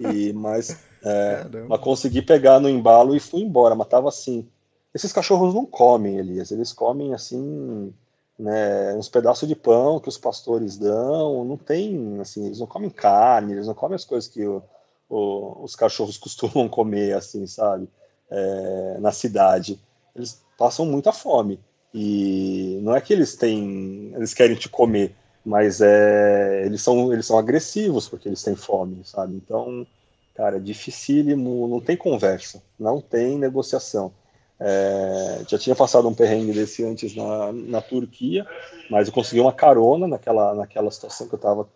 e, 0.00 0.32
mas, 0.32 0.78
é, 1.04 1.46
mas 1.68 1.80
consegui 1.80 2.22
pegar 2.22 2.60
no 2.60 2.68
embalo 2.68 3.14
e 3.14 3.20
fui 3.20 3.42
embora, 3.42 3.74
mas 3.74 3.88
tava 3.88 4.08
assim... 4.08 4.48
Esses 4.94 5.12
cachorros 5.12 5.54
não 5.54 5.64
comem, 5.64 6.18
Elias, 6.18 6.50
eles 6.50 6.70
comem, 6.70 7.14
assim, 7.14 7.94
né, 8.38 8.94
uns 8.94 9.08
pedaços 9.08 9.48
de 9.48 9.54
pão 9.54 10.00
que 10.00 10.08
os 10.08 10.18
pastores 10.18 10.76
dão, 10.76 11.44
não 11.44 11.56
tem, 11.56 12.20
assim, 12.20 12.46
eles 12.46 12.58
não 12.58 12.66
comem 12.66 12.90
carne, 12.90 13.52
eles 13.52 13.66
não 13.66 13.74
comem 13.74 13.94
as 13.94 14.04
coisas 14.04 14.28
que 14.28 14.44
o, 14.44 14.62
o, 15.08 15.62
os 15.62 15.76
cachorros 15.76 16.18
costumam 16.18 16.68
comer, 16.68 17.14
assim, 17.14 17.46
sabe, 17.46 17.88
é, 18.32 18.96
na 18.98 19.12
cidade. 19.12 19.78
Eles 20.16 20.42
passam 20.56 20.86
muita 20.86 21.12
fome 21.12 21.60
e 21.94 22.80
não 22.82 22.96
é 22.96 23.00
que 23.00 23.12
eles 23.12 23.36
têm, 23.36 24.12
eles 24.14 24.32
querem 24.32 24.56
te 24.56 24.68
comer, 24.68 25.14
mas 25.44 25.80
é, 25.80 26.64
eles 26.64 26.80
são, 26.82 27.12
eles 27.12 27.26
são 27.26 27.38
agressivos 27.38 28.08
porque 28.08 28.28
eles 28.28 28.42
têm 28.42 28.56
fome, 28.56 29.02
sabe? 29.04 29.34
Então, 29.34 29.86
cara, 30.34 30.56
é 30.56 30.60
dificílimo, 30.60 31.68
não 31.68 31.80
tem 31.80 31.96
conversa, 31.96 32.62
não 32.78 33.00
tem 33.00 33.38
negociação. 33.38 34.12
É, 34.58 35.42
já 35.48 35.58
tinha 35.58 35.74
passado 35.74 36.08
um 36.08 36.14
perrengue 36.14 36.52
desse 36.52 36.84
antes 36.84 37.16
na, 37.16 37.52
na 37.52 37.80
Turquia, 37.80 38.46
mas 38.88 39.08
eu 39.08 39.12
consegui 39.12 39.40
uma 39.40 39.52
carona 39.52 40.06
naquela, 40.06 40.54
naquela 40.54 40.90
situação 40.90 41.28
que 41.28 41.34
eu 41.34 41.38
tava. 41.38 41.68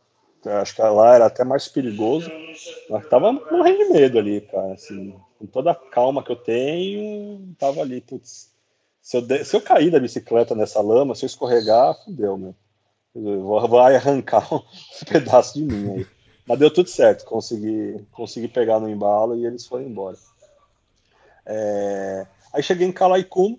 Acho 0.46 0.74
que 0.74 0.82
lá 0.82 1.14
era 1.14 1.26
até 1.26 1.44
mais 1.44 1.68
perigoso. 1.68 2.30
Mas 2.88 3.08
tava 3.08 3.32
morrendo 3.32 3.78
de 3.78 3.92
medo 3.92 4.18
ali, 4.18 4.40
cara. 4.42 4.72
Assim, 4.72 5.14
com 5.38 5.46
toda 5.46 5.72
a 5.72 5.74
calma 5.74 6.22
que 6.22 6.30
eu 6.30 6.36
tenho, 6.36 7.54
tava 7.58 7.80
ali, 7.80 8.00
putz. 8.00 8.50
Se 9.00 9.16
eu, 9.16 9.22
de, 9.22 9.44
se 9.44 9.54
eu 9.54 9.60
cair 9.60 9.90
da 9.90 10.00
bicicleta 10.00 10.54
nessa 10.54 10.80
lama, 10.80 11.14
se 11.14 11.24
eu 11.24 11.28
escorregar, 11.28 11.96
fudeu, 12.04 12.36
meu. 12.36 12.54
Vai 13.68 13.96
arrancar 13.96 14.46
um 14.52 14.62
pedaço 15.08 15.54
de 15.54 15.64
mim 15.64 15.90
aí. 15.92 16.06
Mas 16.46 16.58
deu 16.58 16.72
tudo 16.72 16.88
certo, 16.88 17.24
consegui, 17.24 18.04
consegui 18.12 18.46
pegar 18.46 18.78
no 18.78 18.88
embalo 18.88 19.36
e 19.36 19.44
eles 19.44 19.66
foram 19.66 19.84
embora. 19.84 20.16
É, 21.44 22.26
aí 22.52 22.62
cheguei 22.62 22.86
em 22.86 22.92
Calaikum, 22.92 23.58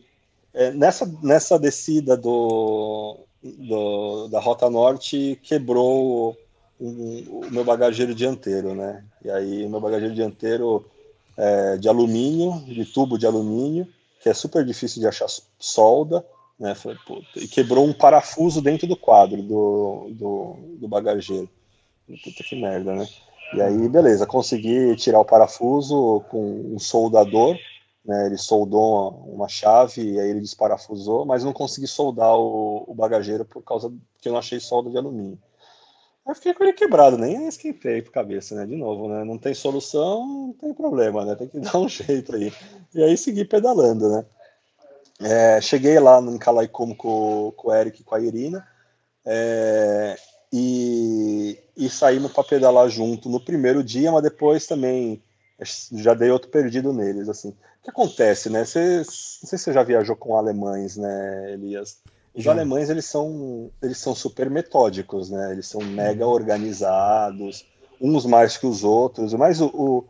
é, 0.53 0.71
nessa, 0.71 1.05
nessa 1.21 1.59
descida 1.59 2.15
do, 2.15 3.19
do, 3.43 4.27
da 4.29 4.39
Rota 4.39 4.69
Norte, 4.69 5.39
quebrou 5.43 6.37
o, 6.79 7.47
o, 7.47 7.51
meu 7.51 7.63
bagageiro 7.63 8.13
dianteiro, 8.13 8.75
né? 8.75 9.03
E 9.23 9.29
aí 9.29 9.67
meu 9.67 9.79
bagageiro 9.79 10.13
dianteiro 10.13 10.85
é, 11.35 11.77
de 11.77 11.87
alumínio, 11.87 12.61
de 12.65 12.85
tubo 12.85 13.17
de 13.17 13.25
alumínio, 13.25 13.87
que 14.21 14.29
é 14.29 14.33
super 14.33 14.65
difícil 14.65 15.01
de 15.01 15.07
achar 15.07 15.27
solda, 15.59 16.25
né? 16.59 16.75
Falei, 16.75 16.97
e 17.35 17.47
quebrou 17.47 17.85
um 17.85 17.93
parafuso 17.93 18.61
dentro 18.61 18.87
do 18.87 18.95
quadro 18.97 19.41
do, 19.41 20.09
do, 20.11 20.55
do 20.79 20.87
bagageiro. 20.87 21.49
Puta 22.23 22.43
que 22.43 22.55
merda, 22.55 22.95
né? 22.95 23.07
E 23.53 23.61
aí, 23.61 23.87
beleza, 23.87 24.25
consegui 24.25 24.95
tirar 24.95 25.19
o 25.19 25.25
parafuso 25.25 26.21
com 26.29 26.73
um 26.73 26.79
soldador, 26.79 27.57
né? 28.05 28.27
Ele 28.27 28.37
soldou 28.37 29.09
uma 29.27 29.47
chave 29.47 30.01
e 30.01 30.19
aí 30.19 30.29
ele 30.29 30.41
desparafusou, 30.41 31.25
mas 31.25 31.43
não 31.43 31.53
consegui 31.53 31.87
soldar 31.87 32.35
o, 32.35 32.85
o 32.87 32.93
bagageiro 32.95 33.45
por 33.45 33.61
causa 33.63 33.91
que 34.21 34.27
eu 34.27 34.33
não 34.33 34.39
achei 34.39 34.59
solda 34.59 34.89
de 34.89 34.97
alumínio. 34.97 35.39
Aí 36.27 36.35
fiquei 36.35 36.53
com 36.53 36.63
ele 36.63 36.73
quebrado, 36.73 37.17
nem 37.17 37.47
esquentei 37.47 38.01
por 38.01 38.11
cabeça, 38.11 38.53
né? 38.53 38.65
De 38.65 38.75
novo, 38.75 39.07
né? 39.07 39.23
Não 39.23 39.37
tem 39.37 39.53
solução, 39.53 40.27
não 40.27 40.53
tem 40.53 40.73
problema, 40.73 41.23
né? 41.23 41.35
Tem 41.35 41.47
que 41.47 41.59
dar 41.61 41.77
um 41.77 41.87
jeito 41.87 42.35
aí. 42.35 42.51
E 42.93 43.01
aí 43.01 43.17
segui 43.17 43.45
pedalando, 43.45 44.09
né? 44.09 44.25
É, 45.21 45.61
cheguei 45.61 45.97
lá 45.99 46.19
no 46.19 46.37
Calaicomo 46.37 46.95
com, 46.95 47.51
com 47.55 47.69
o 47.69 47.73
Eric 47.73 48.01
e 48.01 48.03
com 48.03 48.13
a 48.13 48.19
Irina 48.19 48.67
é, 49.25 50.15
e, 50.53 51.57
e 51.75 51.89
saímos 51.89 52.31
para 52.31 52.43
pedalar 52.43 52.87
junto 52.89 53.27
no 53.27 53.39
primeiro 53.39 53.83
dia, 53.83 54.11
mas 54.11 54.21
depois 54.21 54.67
também 54.67 55.21
já 55.91 56.13
dei 56.13 56.29
outro 56.29 56.49
perdido 56.49 56.93
neles. 56.93 57.27
Assim. 57.27 57.49
O 57.49 57.83
que 57.83 57.89
acontece, 57.89 58.49
né? 58.49 58.63
Cê, 58.63 58.97
não 58.97 59.03
sei 59.03 59.57
se 59.57 59.57
você 59.57 59.73
já 59.73 59.83
viajou 59.83 60.15
com 60.15 60.37
alemães, 60.37 60.97
né, 60.97 61.53
Elias? 61.53 61.97
Os 62.37 62.43
já. 62.43 62.51
alemães 62.51 62.87
eles 62.87 63.05
são, 63.05 63.71
eles 63.81 63.97
são 63.97 64.13
super 64.13 64.47
metódicos, 64.47 65.31
né? 65.31 65.51
Eles 65.51 65.65
são 65.65 65.81
mega 65.81 66.23
uhum. 66.23 66.31
organizados, 66.31 67.65
uns 67.99 68.27
mais 68.27 68.55
que 68.57 68.67
os 68.67 68.83
outros. 68.83 69.33
Mas 69.33 69.59
o, 69.59 69.65
o 69.73 70.05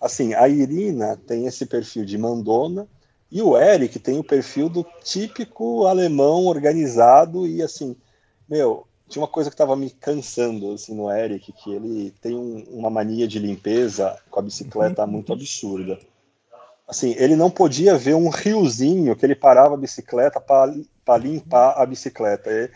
assim, 0.00 0.34
a 0.34 0.48
Irina 0.48 1.16
tem 1.16 1.46
esse 1.46 1.64
perfil 1.66 2.04
de 2.04 2.18
mandona 2.18 2.88
e 3.30 3.40
o 3.40 3.56
Eric 3.56 3.96
tem 4.00 4.18
o 4.18 4.24
perfil 4.24 4.68
do 4.68 4.84
típico 5.04 5.86
alemão 5.86 6.46
organizado 6.46 7.46
e 7.46 7.62
assim, 7.62 7.94
meu, 8.48 8.84
tinha 9.08 9.22
uma 9.22 9.28
coisa 9.28 9.48
que 9.48 9.54
estava 9.54 9.76
me 9.76 9.88
cansando 9.88 10.72
assim 10.72 10.96
no 10.96 11.08
Eric, 11.08 11.52
que 11.52 11.70
ele 11.70 12.12
tem 12.20 12.34
um, 12.34 12.64
uma 12.70 12.90
mania 12.90 13.28
de 13.28 13.38
limpeza 13.38 14.18
com 14.28 14.40
a 14.40 14.42
bicicleta 14.42 15.06
muito 15.06 15.32
absurda. 15.32 15.96
Assim, 16.88 17.14
ele 17.18 17.36
não 17.36 17.50
podia 17.50 17.98
ver 17.98 18.14
um 18.14 18.30
riozinho 18.30 19.14
que 19.14 19.26
ele 19.26 19.34
parava 19.34 19.74
a 19.74 19.78
bicicleta 19.78 20.40
para 20.40 21.18
limpar 21.18 21.74
a 21.76 21.84
bicicleta. 21.84 22.50
Ele, 22.50 22.70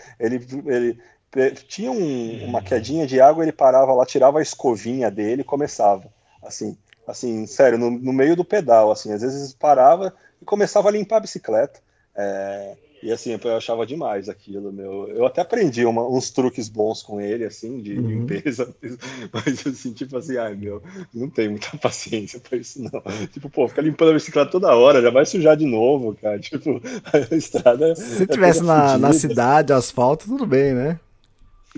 ele, 0.67 1.01
ele 1.35 1.55
tinha 1.67 1.91
um, 1.91 2.45
uma 2.45 2.61
quedinha 2.61 3.07
de 3.07 3.23
água, 3.23 3.43
ele 3.43 3.53
parava 3.53 3.95
lá, 3.95 4.05
tirava 4.05 4.39
a 4.39 4.43
escovinha 4.43 5.11
dele 5.11 5.41
e 5.41 5.45
começava. 5.45 6.13
Assim, 6.43 6.77
assim, 7.07 7.47
sério, 7.47 7.79
no, 7.79 7.91
no 7.91 8.13
meio 8.13 8.37
do 8.37 8.45
pedal, 8.45 8.93
assim, 8.93 9.13
às 9.13 9.23
vezes 9.23 9.55
parava, 9.55 10.15
e 10.43 10.45
começava 10.45 10.89
a 10.89 10.93
limpar 10.93 11.17
a 11.17 11.21
bicicleta. 11.21 11.81
É, 12.15 12.77
e 13.03 13.11
assim, 13.11 13.37
eu 13.43 13.57
achava 13.57 13.85
demais 13.85 14.29
aquilo, 14.29 14.73
meu. 14.73 15.09
Eu 15.09 15.27
até 15.27 15.41
aprendi 15.41 15.85
uma, 15.85 16.07
uns 16.09 16.31
truques 16.31 16.69
bons 16.69 17.03
com 17.03 17.21
ele, 17.21 17.45
assim, 17.45 17.83
de 17.83 17.99
uhum. 17.99 18.09
limpeza, 18.09 18.73
mas 19.33 19.67
assim, 19.67 19.93
tipo 19.93 20.17
assim, 20.17 20.37
ai 20.37 20.55
meu, 20.55 20.81
não 21.13 21.29
tenho 21.29 21.51
muita 21.51 21.77
paciência 21.83 22.39
pra 22.39 22.57
isso, 22.57 22.81
não. 22.81 23.03
Tipo, 23.27 23.51
pô, 23.51 23.67
fica 23.67 23.83
limpando 23.83 24.11
a 24.11 24.15
bicicleta 24.15 24.53
toda 24.53 24.77
hora, 24.77 25.03
já 25.03 25.11
vai 25.11 25.27
sujar 25.27 25.57
de 25.57 25.67
novo, 25.67 26.15
cara. 26.15 26.39
Tipo, 26.53 26.81
a 27.13 27.35
estrada. 27.35 27.95
Se 27.97 28.23
é 28.23 28.27
tivesse 28.27 28.63
na, 28.63 28.99
na 28.99 29.13
cidade, 29.13 29.73
asfalto, 29.73 30.27
tudo 30.27 30.45
bem, 30.45 30.75
né? 30.75 31.01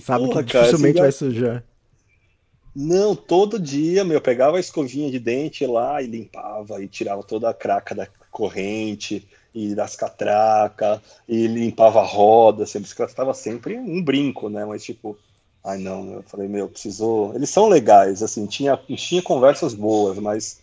Sabe 0.00 0.26
Porra, 0.26 0.42
que 0.42 0.52
dificilmente 0.52 0.96
cara, 0.96 1.08
assim, 1.08 1.24
vai 1.26 1.32
sujar. 1.32 1.64
Não, 2.74 3.14
todo 3.14 3.58
dia, 3.58 4.04
meu, 4.04 4.14
eu 4.14 4.20
pegava 4.20 4.56
a 4.56 4.60
escovinha 4.60 5.10
de 5.10 5.20
dente 5.20 5.64
lá 5.64 6.02
e 6.02 6.06
limpava 6.06 6.82
e 6.82 6.88
tirava 6.88 7.22
toda 7.22 7.48
a 7.48 7.54
craca 7.54 7.94
da 7.94 8.08
corrente 8.30 9.26
e 9.54 9.74
das 9.74 9.94
catracas 9.94 11.00
e 11.28 11.46
limpava 11.46 12.00
a 12.00 12.04
roda, 12.04 12.64
assim, 12.64 12.78
a 12.78 12.80
bicicleta 12.80 13.12
estava 13.12 13.32
sempre 13.32 13.78
um 13.78 14.02
brinco, 14.02 14.48
né? 14.48 14.64
Mas 14.64 14.82
tipo, 14.82 15.16
ai 15.62 15.78
não, 15.78 16.12
eu 16.14 16.22
falei, 16.24 16.48
meu, 16.48 16.68
precisou. 16.68 17.34
Eles 17.34 17.50
são 17.50 17.68
legais, 17.68 18.22
assim, 18.22 18.46
tinha, 18.46 18.76
tinha 18.76 19.22
conversas 19.22 19.74
boas, 19.74 20.18
mas 20.18 20.60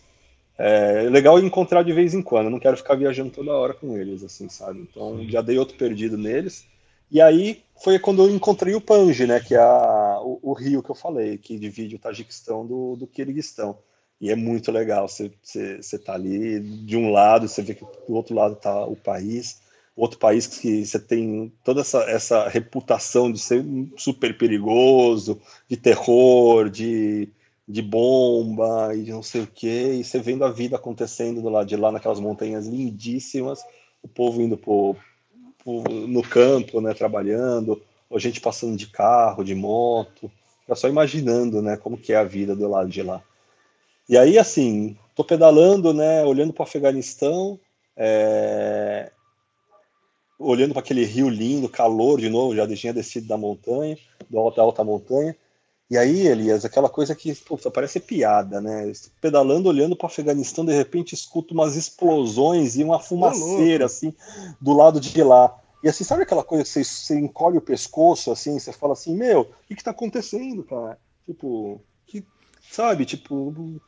é 0.58 1.08
legal 1.10 1.38
encontrar 1.38 1.82
de 1.82 1.92
vez 1.92 2.14
em 2.14 2.22
quando, 2.22 2.46
eu 2.46 2.50
não 2.50 2.60
quero 2.60 2.76
ficar 2.76 2.94
viajando 2.94 3.30
toda 3.30 3.52
hora 3.52 3.74
com 3.74 3.96
eles, 3.96 4.22
assim, 4.22 4.48
sabe? 4.48 4.80
Então 4.80 5.24
já 5.28 5.40
dei 5.40 5.58
outro 5.58 5.76
perdido 5.76 6.18
neles. 6.18 6.66
E 7.10 7.20
aí 7.20 7.62
foi 7.82 7.98
quando 7.98 8.22
eu 8.22 8.34
encontrei 8.34 8.74
o 8.74 8.80
Panji, 8.80 9.26
né, 9.26 9.38
que 9.40 9.54
é 9.54 9.58
a, 9.58 10.20
o, 10.22 10.38
o, 10.42 10.52
rio 10.54 10.82
que 10.82 10.90
eu 10.90 10.94
falei, 10.94 11.36
que 11.36 11.58
divide 11.58 11.96
o 11.96 11.98
Tajiquistão 11.98 12.64
do, 12.64 12.96
do 12.96 13.06
Quirguistão. 13.06 13.76
E 14.22 14.30
é 14.30 14.36
muito 14.36 14.70
legal, 14.70 15.08
você, 15.08 15.32
você, 15.42 15.98
tá 15.98 16.14
ali, 16.14 16.60
de 16.60 16.96
um 16.96 17.10
lado, 17.10 17.48
você 17.48 17.60
vê 17.60 17.74
que 17.74 17.84
do 18.06 18.14
outro 18.14 18.36
lado 18.36 18.54
tá 18.54 18.86
o 18.86 18.94
país, 18.94 19.60
outro 19.96 20.16
país 20.16 20.46
que 20.46 20.86
você 20.86 21.00
tem 21.00 21.52
toda 21.64 21.80
essa, 21.80 22.04
essa 22.04 22.48
reputação 22.48 23.32
de 23.32 23.40
ser 23.40 23.64
super 23.96 24.38
perigoso, 24.38 25.40
de 25.68 25.76
terror, 25.76 26.70
de, 26.70 27.30
de 27.66 27.82
bomba 27.82 28.94
e 28.94 29.10
não 29.10 29.24
sei 29.24 29.42
o 29.42 29.46
quê, 29.48 29.94
e 29.94 30.04
você 30.04 30.20
vendo 30.20 30.44
a 30.44 30.52
vida 30.52 30.76
acontecendo 30.76 31.42
do 31.42 31.48
lado 31.48 31.66
de 31.66 31.76
lá, 31.76 31.90
naquelas 31.90 32.20
montanhas 32.20 32.68
lindíssimas, 32.68 33.64
o 34.04 34.06
povo 34.06 34.40
indo 34.40 34.56
pro, 34.56 34.94
pro, 35.64 35.82
no 36.06 36.22
campo, 36.22 36.80
né, 36.80 36.94
trabalhando, 36.94 37.82
ou 38.08 38.20
gente 38.20 38.40
passando 38.40 38.76
de 38.76 38.86
carro, 38.86 39.42
de 39.42 39.56
moto, 39.56 40.30
só 40.76 40.88
imaginando, 40.88 41.60
né, 41.60 41.76
como 41.76 41.98
que 41.98 42.12
é 42.12 42.16
a 42.16 42.24
vida 42.24 42.54
do 42.54 42.68
lado 42.68 42.88
de 42.88 43.02
lá. 43.02 43.20
E 44.08 44.16
aí, 44.16 44.38
assim, 44.38 44.96
tô 45.14 45.24
pedalando, 45.24 45.92
né, 45.94 46.24
olhando 46.24 46.52
para 46.52 46.62
o 46.62 46.64
Afeganistão, 46.64 47.58
é... 47.96 49.10
olhando 50.38 50.72
para 50.72 50.80
aquele 50.80 51.04
rio 51.04 51.28
lindo, 51.28 51.68
calor 51.68 52.20
de 52.20 52.28
novo, 52.28 52.54
já 52.54 52.66
tinha 52.76 52.92
descido 52.92 53.28
da 53.28 53.36
montanha, 53.36 53.96
da 54.28 54.40
alta, 54.40 54.60
alta 54.60 54.84
montanha. 54.84 55.36
E 55.90 55.98
aí, 55.98 56.26
Elias, 56.26 56.64
aquela 56.64 56.88
coisa 56.88 57.14
que 57.14 57.34
puxa, 57.34 57.70
parece 57.70 58.00
piada, 58.00 58.62
né? 58.62 58.90
Pedalando, 59.20 59.68
olhando 59.68 59.94
para 59.94 60.06
o 60.06 60.06
Afeganistão, 60.06 60.64
de 60.64 60.72
repente 60.72 61.14
escuto 61.14 61.52
umas 61.52 61.76
explosões 61.76 62.76
e 62.76 62.82
uma 62.82 62.98
fumaceira, 62.98 63.84
assim, 63.84 64.14
do 64.58 64.72
lado 64.72 64.98
de 64.98 65.22
lá. 65.22 65.54
E 65.82 65.88
assim, 65.88 66.02
sabe 66.02 66.22
aquela 66.22 66.44
coisa 66.44 66.64
que 66.64 66.70
você, 66.70 66.82
você 66.82 67.18
encolhe 67.18 67.58
o 67.58 67.62
pescoço, 67.62 68.30
assim, 68.30 68.58
você 68.58 68.72
fala 68.72 68.94
assim, 68.94 69.14
meu, 69.14 69.42
o 69.42 69.46
que 69.68 69.74
que 69.74 69.84
tá 69.84 69.90
acontecendo, 69.90 70.62
cara? 70.62 70.96
Tipo, 71.26 71.78
que, 72.06 72.24
sabe, 72.70 73.04
tipo, 73.04 73.78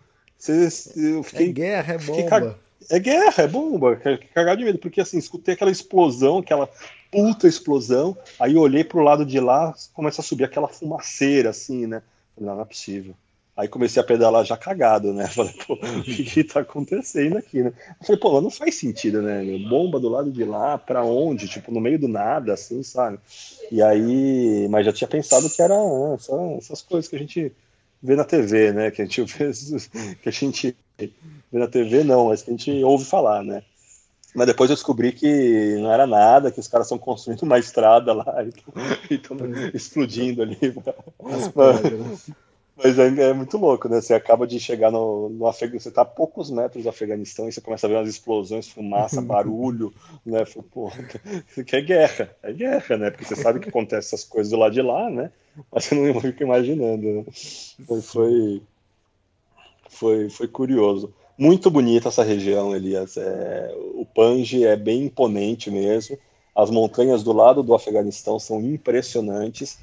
eu 0.96 1.22
fiquei, 1.22 1.48
é 1.48 1.52
guerra, 1.52 1.94
é 1.94 1.98
bomba. 1.98 2.28
Cag... 2.28 2.54
É 2.90 2.98
guerra, 2.98 3.44
é 3.44 3.48
bomba. 3.48 4.00
Cagar 4.34 4.56
de 4.56 4.64
medo, 4.64 4.78
porque 4.78 5.00
assim, 5.00 5.18
escutei 5.18 5.54
aquela 5.54 5.70
explosão, 5.70 6.38
aquela 6.38 6.68
puta 7.10 7.46
explosão, 7.46 8.16
aí 8.38 8.56
olhei 8.56 8.82
pro 8.84 9.02
lado 9.02 9.24
de 9.24 9.38
lá, 9.40 9.74
começa 9.92 10.20
a 10.20 10.24
subir 10.24 10.44
aquela 10.44 10.68
fumaceira, 10.68 11.50
assim, 11.50 11.86
né? 11.86 12.02
Não, 12.38 12.56
não 12.56 12.62
é 12.62 12.64
possível. 12.64 13.14
Aí 13.56 13.68
comecei 13.68 14.02
a 14.02 14.04
pedalar 14.04 14.44
já 14.44 14.56
cagado, 14.56 15.12
né? 15.12 15.26
Falei, 15.30 15.54
pô, 15.64 15.74
o 15.74 16.02
que, 16.02 16.24
que 16.24 16.44
tá 16.44 16.60
acontecendo 16.60 17.38
aqui, 17.38 17.62
né? 17.62 17.72
Eu 18.00 18.06
falei, 18.06 18.20
pô, 18.20 18.40
não 18.40 18.50
faz 18.50 18.74
sentido, 18.74 19.22
né? 19.22 19.44
Bomba 19.68 20.00
do 20.00 20.08
lado 20.08 20.30
de 20.32 20.44
lá, 20.44 20.76
pra 20.76 21.04
onde? 21.04 21.46
Tipo, 21.46 21.70
no 21.70 21.80
meio 21.80 21.98
do 21.98 22.08
nada, 22.08 22.52
assim, 22.52 22.82
sabe? 22.82 23.18
E 23.70 23.80
aí, 23.80 24.66
mas 24.68 24.84
já 24.84 24.92
tinha 24.92 25.06
pensado 25.06 25.48
que 25.48 25.62
era 25.62 25.74
né, 25.74 26.16
essas 26.58 26.82
coisas 26.82 27.08
que 27.08 27.14
a 27.14 27.18
gente 27.18 27.52
vê 28.04 28.14
na 28.14 28.24
TV, 28.24 28.72
né? 28.72 28.90
Que 28.90 29.02
a 29.02 29.04
gente 29.06 29.22
vê, 29.24 29.50
que 30.22 30.28
a 30.28 30.32
gente 30.32 30.76
vê 30.98 31.10
na 31.52 31.66
TV, 31.66 32.04
não, 32.04 32.26
mas 32.26 32.42
que 32.42 32.50
a 32.50 32.52
gente 32.52 32.84
ouve 32.84 33.04
falar, 33.04 33.42
né? 33.42 33.62
Mas 34.34 34.48
depois 34.48 34.68
eu 34.68 34.76
descobri 34.76 35.12
que 35.12 35.76
não 35.80 35.92
era 35.92 36.06
nada, 36.06 36.50
que 36.50 36.58
os 36.58 36.66
caras 36.66 36.88
estão 36.88 36.98
construindo 36.98 37.42
uma 37.44 37.58
estrada 37.58 38.12
lá 38.12 38.44
e 39.08 39.14
estão 39.14 39.36
explodindo 39.72 40.42
ali. 40.42 40.58
Mas 41.22 41.48
é, 42.78 43.22
é, 43.22 43.32
muito 43.32 43.56
louco, 43.56 43.88
né? 43.88 44.00
Você 44.00 44.14
acaba 44.14 44.46
de 44.46 44.58
chegar 44.58 44.90
no, 44.90 45.28
no 45.28 45.46
Afeganistão, 45.46 45.80
você 45.80 45.88
está 45.90 46.02
a 46.02 46.04
poucos 46.04 46.50
metros 46.50 46.82
do 46.82 46.88
Afeganistão 46.88 47.48
e 47.48 47.52
você 47.52 47.60
começa 47.60 47.86
a 47.86 47.90
ver 47.90 47.96
umas 47.96 48.08
explosões, 48.08 48.68
fumaça, 48.68 49.20
barulho, 49.22 49.92
né? 50.26 50.44
Pô, 50.72 50.90
que 51.64 51.76
é 51.76 51.80
guerra, 51.80 52.34
é 52.42 52.52
guerra, 52.52 52.96
né? 52.96 53.10
Porque 53.10 53.24
você 53.24 53.36
sabe 53.36 53.60
que 53.60 53.68
acontece 53.68 54.08
essas 54.08 54.24
coisas 54.24 54.50
do 54.50 54.58
lado 54.58 54.72
de 54.72 54.82
lá, 54.82 55.08
né? 55.08 55.30
Mas 55.70 55.84
você 55.84 55.94
não 55.94 56.18
fica 56.20 56.42
imaginando, 56.42 57.02
né? 57.02 57.24
Foi, 57.86 58.02
foi, 58.02 58.62
foi, 59.88 60.30
foi 60.30 60.48
curioso. 60.48 61.14
Muito 61.38 61.70
bonita 61.70 62.08
essa 62.08 62.24
região, 62.24 62.74
Elias. 62.74 63.16
É, 63.16 63.72
o 63.94 64.04
Panji 64.04 64.64
é 64.64 64.76
bem 64.76 65.04
imponente 65.04 65.70
mesmo. 65.70 66.18
As 66.54 66.70
montanhas 66.70 67.22
do 67.22 67.32
lado 67.32 67.62
do 67.62 67.74
Afeganistão 67.74 68.38
são 68.38 68.60
impressionantes 68.60 69.78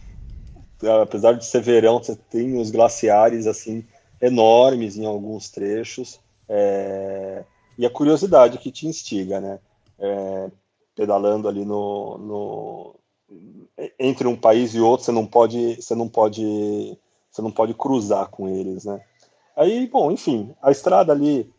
apesar 0.88 1.34
de 1.34 1.46
ser 1.46 1.62
verão, 1.62 1.98
você 1.98 2.16
tem 2.16 2.60
os 2.60 2.72
glaciares 2.72 3.48
assim 3.48 3.86
enormes 4.22 4.98
em 4.98 5.06
alguns 5.06 5.50
trechos. 5.50 6.20
É, 6.48 7.44
e 7.78 7.86
a 7.86 7.90
curiosidade 7.90 8.58
que 8.58 8.72
te 8.72 8.88
instiga, 8.88 9.40
né? 9.40 9.60
É, 10.00 10.52
pedalando 10.96 11.48
ali 11.48 11.64
no, 11.66 12.18
no, 12.18 12.96
entre 14.00 14.28
um 14.28 14.36
país 14.36 14.74
e 14.74 14.80
outro, 14.80 15.06
você 15.06 15.12
não 15.12 15.26
pode, 15.26 15.76
você 15.76 15.96
não 15.96 16.08
pode, 16.08 16.98
você 17.32 17.42
não 17.42 17.52
pode 17.52 17.74
cruzar 17.74 18.28
com 18.28 18.48
eles, 18.50 18.86
né? 18.86 19.02
Aí, 19.56 19.88
bom, 19.88 20.12
enfim, 20.12 20.54
a 20.62 20.72
estrada 20.72 21.12
ali 21.12 21.52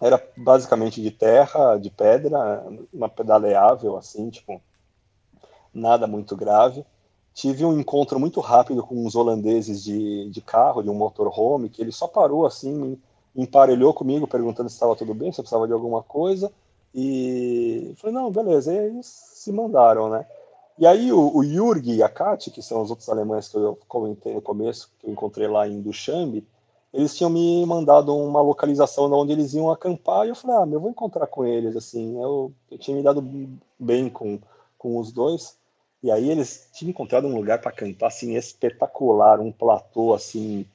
era 0.00 0.22
basicamente 0.36 1.02
de 1.02 1.10
terra, 1.10 1.76
de 1.76 1.90
pedra, 1.90 2.64
uma 2.92 3.08
pedaleável 3.08 3.96
assim, 3.96 4.30
tipo, 4.30 4.60
nada 5.72 6.06
muito 6.06 6.34
grave 6.36 6.84
tive 7.34 7.64
um 7.64 7.78
encontro 7.78 8.18
muito 8.18 8.40
rápido 8.40 8.82
com 8.82 9.04
uns 9.04 9.14
holandeses 9.14 9.82
de, 9.82 10.28
de 10.30 10.40
carro, 10.40 10.82
de 10.82 10.90
um 10.90 10.94
motorhome, 10.94 11.68
que 11.68 11.80
ele 11.80 11.92
só 11.92 12.06
parou 12.06 12.46
assim, 12.46 12.98
emparelhou 13.34 13.94
comigo, 13.94 14.26
perguntando 14.26 14.68
se 14.68 14.74
estava 14.74 14.96
tudo 14.96 15.14
bem, 15.14 15.32
se 15.32 15.40
eu 15.40 15.44
precisava 15.44 15.66
de 15.66 15.72
alguma 15.72 16.02
coisa, 16.02 16.52
e 16.94 17.94
falei, 17.96 18.14
não, 18.14 18.30
beleza, 18.30 18.72
e 18.72 18.76
eles 18.76 19.06
se 19.06 19.52
mandaram, 19.52 20.10
né? 20.10 20.26
E 20.78 20.86
aí 20.86 21.12
o, 21.12 21.36
o 21.36 21.44
e 21.44 22.02
a 22.02 22.08
Kati, 22.08 22.50
que 22.50 22.62
são 22.62 22.80
os 22.82 22.90
outros 22.90 23.08
alemães 23.08 23.48
que 23.48 23.56
eu 23.56 23.78
comentei 23.86 24.34
no 24.34 24.40
começo, 24.40 24.90
que 24.98 25.06
eu 25.06 25.12
encontrei 25.12 25.46
lá 25.46 25.68
em 25.68 25.80
Dushanbe, 25.80 26.46
eles 26.92 27.16
tinham 27.16 27.30
me 27.30 27.64
mandado 27.66 28.16
uma 28.16 28.40
localização 28.40 29.08
de 29.08 29.14
onde 29.14 29.32
eles 29.32 29.54
iam 29.54 29.70
acampar, 29.70 30.26
e 30.26 30.30
eu 30.30 30.34
falei, 30.34 30.56
ah, 30.56 30.68
eu 30.72 30.80
vou 30.80 30.90
encontrar 30.90 31.26
com 31.26 31.44
eles, 31.44 31.76
assim, 31.76 32.20
eu, 32.20 32.52
eu 32.70 32.78
tinha 32.78 32.96
me 32.96 33.02
dado 33.02 33.22
bem 33.78 34.08
com, 34.08 34.40
com 34.76 34.98
os 34.98 35.12
dois, 35.12 35.56
e 36.02 36.10
aí 36.10 36.30
eles 36.30 36.68
tinham 36.72 36.90
encontrado 36.90 37.26
um 37.26 37.34
lugar 37.34 37.60
para 37.60 37.70
acampar 37.70 38.08
assim 38.08 38.34
espetacular, 38.36 39.40
um 39.40 39.52
platô 39.52 40.14
assim 40.14 40.66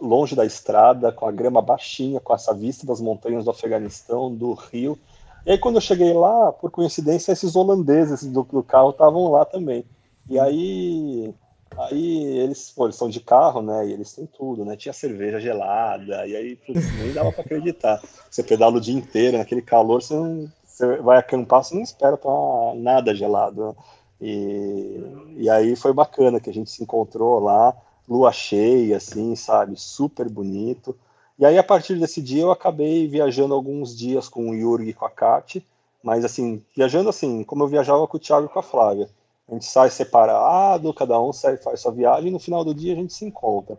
longe 0.00 0.36
da 0.36 0.46
estrada, 0.46 1.10
com 1.10 1.26
a 1.26 1.32
grama 1.32 1.60
baixinha, 1.60 2.20
com 2.20 2.32
essa 2.32 2.54
vista 2.54 2.86
das 2.86 3.00
montanhas 3.00 3.44
do 3.44 3.50
Afeganistão, 3.50 4.32
do 4.32 4.52
rio. 4.54 4.96
E 5.44 5.50
aí 5.50 5.58
quando 5.58 5.76
eu 5.76 5.80
cheguei 5.80 6.12
lá, 6.12 6.52
por 6.52 6.70
coincidência, 6.70 7.32
esses 7.32 7.56
holandeses 7.56 8.24
do, 8.24 8.44
do 8.44 8.62
carro 8.62 8.90
estavam 8.90 9.30
lá 9.30 9.44
também. 9.44 9.84
E 10.28 10.38
aí 10.38 11.34
Aí 11.78 12.38
eles, 12.38 12.70
pô, 12.70 12.84
eles 12.84 12.96
são 12.96 13.08
de 13.08 13.20
carro, 13.20 13.62
né? 13.62 13.86
E 13.86 13.92
eles 13.92 14.12
têm 14.12 14.26
tudo, 14.26 14.64
né? 14.64 14.76
Tinha 14.76 14.92
cerveja 14.92 15.40
gelada, 15.40 16.26
e 16.26 16.36
aí 16.36 16.56
putz, 16.56 16.92
nem 16.98 17.12
dava 17.12 17.32
para 17.32 17.42
acreditar. 17.42 18.00
Você 18.30 18.42
pedala 18.42 18.76
o 18.76 18.80
dia 18.80 18.94
inteiro, 18.94 19.38
naquele 19.38 19.62
calor, 19.62 20.02
você, 20.02 20.14
não, 20.14 20.50
você 20.64 20.96
vai 20.96 21.18
acampar, 21.18 21.64
você 21.64 21.74
não 21.74 21.82
espera 21.82 22.16
para 22.16 22.30
nada 22.76 23.14
gelado. 23.14 23.68
Né? 23.68 23.74
E, 24.22 25.34
e 25.36 25.50
aí 25.50 25.74
foi 25.74 25.92
bacana 25.92 26.38
que 26.38 26.48
a 26.48 26.54
gente 26.54 26.70
se 26.70 26.80
encontrou 26.80 27.40
lá, 27.40 27.76
lua 28.08 28.30
cheia, 28.30 28.96
assim, 28.96 29.34
sabe? 29.34 29.74
Super 29.76 30.28
bonito. 30.28 30.96
E 31.36 31.44
aí, 31.44 31.58
a 31.58 31.62
partir 31.62 31.98
desse 31.98 32.22
dia, 32.22 32.42
eu 32.42 32.52
acabei 32.52 33.08
viajando 33.08 33.52
alguns 33.52 33.96
dias 33.96 34.28
com 34.28 34.50
o 34.50 34.54
Yuri 34.54 34.90
e 34.90 34.94
com 34.94 35.04
a 35.04 35.10
Kati, 35.10 35.66
mas 36.00 36.24
assim, 36.24 36.62
viajando 36.76 37.08
assim, 37.08 37.42
como 37.42 37.64
eu 37.64 37.68
viajava 37.68 38.06
com 38.06 38.16
o 38.16 38.20
Thiago 38.20 38.46
e 38.46 38.48
com 38.48 38.60
a 38.60 38.62
Flávia. 38.62 39.10
A 39.48 39.54
gente 39.54 39.64
sai 39.64 39.90
separado, 39.90 40.94
cada 40.94 41.20
um 41.20 41.32
sai, 41.32 41.56
faz 41.56 41.80
sua 41.80 41.90
viagem, 41.90 42.28
e 42.28 42.32
no 42.32 42.38
final 42.38 42.64
do 42.64 42.72
dia 42.72 42.92
a 42.92 42.96
gente 42.96 43.12
se 43.12 43.24
encontra. 43.24 43.76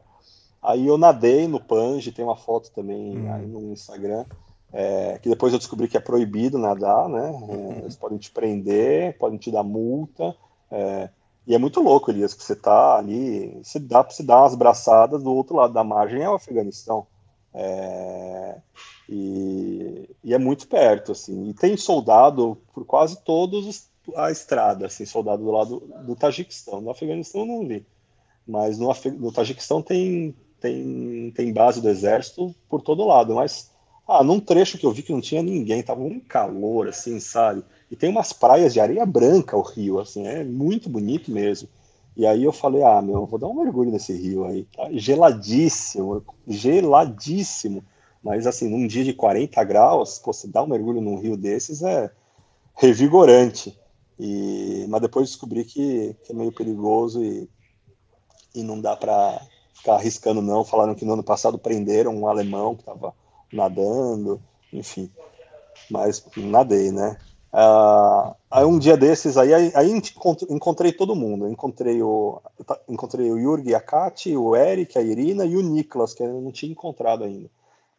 Aí 0.62 0.86
eu 0.88 0.98
nadei 0.98 1.48
no 1.48 1.60
Pange, 1.60 2.12
tem 2.12 2.26
uma 2.26 2.36
foto 2.36 2.70
também 2.72 3.18
hum. 3.18 3.34
aí 3.34 3.46
no 3.46 3.72
Instagram 3.72 4.26
é, 4.74 5.20
que 5.22 5.30
depois 5.30 5.54
eu 5.54 5.60
descobri 5.60 5.88
que 5.88 5.96
é 5.96 6.00
proibido 6.00 6.58
nadar, 6.58 7.08
né? 7.08 7.32
É, 7.50 7.80
eles 7.82 7.96
podem 7.96 8.18
te 8.18 8.32
prender, 8.32 9.16
podem 9.20 9.38
te 9.38 9.52
dar 9.52 9.62
multa. 9.62 10.36
É, 10.72 11.10
e 11.46 11.54
é 11.54 11.60
muito 11.60 11.80
louco, 11.80 12.10
Elias, 12.10 12.34
que 12.34 12.44
você 12.44 12.56
tá 12.56 12.98
ali, 12.98 13.60
você 13.64 13.80
dá 13.80 14.04
para 14.04 14.14
se 14.14 14.24
dar 14.24 14.42
umas 14.42 14.56
braçadas 14.56 15.22
do 15.22 15.32
outro 15.32 15.56
lado 15.56 15.74
da 15.74 15.84
margem 15.84 16.24
é 16.24 16.30
o 16.30 16.34
Afeganistão. 16.34 17.06
É, 17.54 18.56
e, 19.08 20.10
e, 20.24 20.34
é 20.34 20.40
muito 20.40 20.68
perto, 20.68 21.12
assim. 21.12 21.50
E 21.50 21.54
tem 21.54 21.78
soldado 21.78 22.58
por 22.74 22.84
quase 22.84 23.22
todos 23.24 23.88
a 24.16 24.32
estrada, 24.32 24.88
assim, 24.88 25.06
soldado 25.06 25.44
do 25.44 25.52
lado 25.52 25.80
do 26.04 26.16
Tajiquistão. 26.16 26.82
No 26.82 26.90
Afeganistão 26.90 27.42
eu 27.42 27.48
não 27.48 27.68
vi. 27.68 27.86
Mas 28.48 28.80
no, 28.80 28.92
no 29.20 29.32
Tajiquistão 29.32 29.84
tem, 29.84 30.36
tem, 30.60 31.32
tem 31.36 31.54
base 31.54 31.80
do 31.80 31.90
exército 31.90 32.56
por 32.68 32.82
todo 32.82 33.06
lado. 33.06 33.36
Mas 33.36 33.72
ah, 34.08 34.24
num 34.24 34.40
trecho 34.40 34.78
que 34.78 34.86
eu 34.86 34.92
vi 34.92 35.02
que 35.02 35.14
não 35.14 35.22
tinha 35.22 35.42
ninguém, 35.42 35.82
tava 35.82 36.02
um 36.02 36.20
calor, 36.20 36.88
assim, 36.90 37.20
sabe? 37.20 37.64
E 37.90 37.96
tem 37.96 38.10
umas 38.10 38.34
praias 38.34 38.74
de 38.74 38.80
areia 38.80 39.06
branca 39.06 39.56
o 39.56 39.62
rio, 39.62 40.00
assim, 40.00 40.28
é 40.28 40.44
muito 40.44 40.90
bonito 40.90 41.32
mesmo. 41.32 41.70
E 42.16 42.26
aí 42.26 42.44
eu 42.44 42.52
falei, 42.52 42.84
ah, 42.84 43.02
meu, 43.02 43.26
vou 43.26 43.40
dar 43.40 43.48
um 43.48 43.56
mergulho 43.56 43.92
nesse 43.92 44.14
rio 44.14 44.46
aí. 44.46 44.68
Tá 44.76 44.88
geladíssimo, 44.92 46.24
geladíssimo. 46.48 47.84
Mas 48.22 48.46
assim, 48.46 48.70
num 48.70 48.86
dia 48.88 49.04
de 49.04 49.14
40 49.14 49.64
graus, 49.64 50.20
pô, 50.20 50.32
você 50.32 50.48
dar 50.48 50.64
um 50.64 50.68
mergulho 50.68 51.02
num 51.02 51.20
rio 51.20 51.36
desses 51.36 51.82
é 51.82 52.12
revigorante. 52.76 53.78
E, 54.20 54.86
mas 54.90 55.02
depois 55.02 55.30
descobri 55.30 55.66
que, 55.66 56.16
que 56.24 56.32
é 56.32 56.36
meio 56.36 56.52
perigoso 56.52 57.24
e, 57.24 57.50
e 58.54 58.64
não 58.64 58.80
dá 58.80 58.96
para 58.96 59.42
ficar 59.74 59.96
arriscando 59.96 60.42
não. 60.42 60.64
Falaram 60.64 60.94
que 60.96 61.06
no 61.06 61.14
ano 61.14 61.24
passado 61.24 61.58
prenderam 61.58 62.16
um 62.16 62.28
alemão 62.28 62.76
que 62.76 62.82
estava 62.82 63.14
nadando, 63.54 64.42
enfim. 64.72 65.10
Mas 65.90 66.26
nadei, 66.36 66.92
né? 66.92 67.18
Uh, 67.54 68.34
aí 68.50 68.66
um 68.66 68.80
dia 68.80 68.98
desses 68.98 69.38
aí, 69.38 69.54
aí, 69.54 69.72
aí 69.76 70.02
encontrei 70.50 70.92
todo 70.92 71.16
mundo. 71.16 71.48
Encontrei 71.48 72.02
o, 72.02 72.42
encontrei 72.90 73.32
o 73.32 73.40
Jurg, 73.40 73.76
a 73.76 73.80
Kati, 73.80 74.36
o 74.36 74.56
Eric, 74.56 74.98
a 74.98 75.02
Irina 75.02 75.46
e 75.46 75.56
o 75.56 75.62
Niklas, 75.62 76.14
que 76.14 76.24
eu 76.24 76.42
não 76.42 76.52
tinha 76.52 76.72
encontrado 76.72 77.24
ainda. 77.24 77.50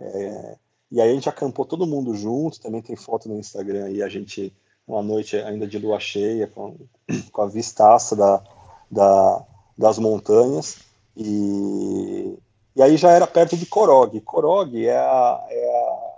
É, 0.00 0.56
e 0.90 1.00
aí 1.00 1.10
a 1.10 1.14
gente 1.14 1.28
acampou 1.28 1.64
todo 1.64 1.86
mundo 1.86 2.14
junto, 2.14 2.60
também 2.60 2.82
tem 2.82 2.96
foto 2.96 3.28
no 3.28 3.38
Instagram 3.38 3.86
aí, 3.86 4.02
a 4.02 4.08
gente, 4.08 4.52
uma 4.86 5.02
noite 5.02 5.36
ainda 5.36 5.66
de 5.66 5.78
lua 5.78 6.00
cheia, 6.00 6.48
com, 6.48 6.76
com 7.30 7.42
a 7.42 7.46
vistaça 7.46 8.16
da, 8.16 8.42
da, 8.90 9.44
das 9.78 9.98
montanhas. 9.98 10.78
E, 11.16 12.36
e 12.76 12.82
aí 12.82 12.96
já 12.96 13.10
era 13.10 13.26
perto 13.26 13.56
de 13.56 13.66
Korog. 13.66 14.20
Korog 14.20 14.86
é 14.86 14.96
a, 14.96 15.46
é 15.48 15.76
a 15.76 16.14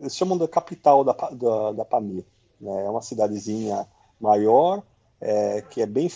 eles 0.00 0.16
chamam 0.16 0.36
da 0.36 0.48
capital 0.48 1.04
da, 1.04 1.12
da, 1.12 1.72
da 1.72 1.84
Pamir. 1.84 2.24
Né? 2.60 2.84
É 2.84 2.90
uma 2.90 3.02
cidadezinha 3.02 3.86
maior, 4.20 4.82
é, 5.20 5.62
que 5.62 5.80
é 5.80 5.86
bem 5.86 6.10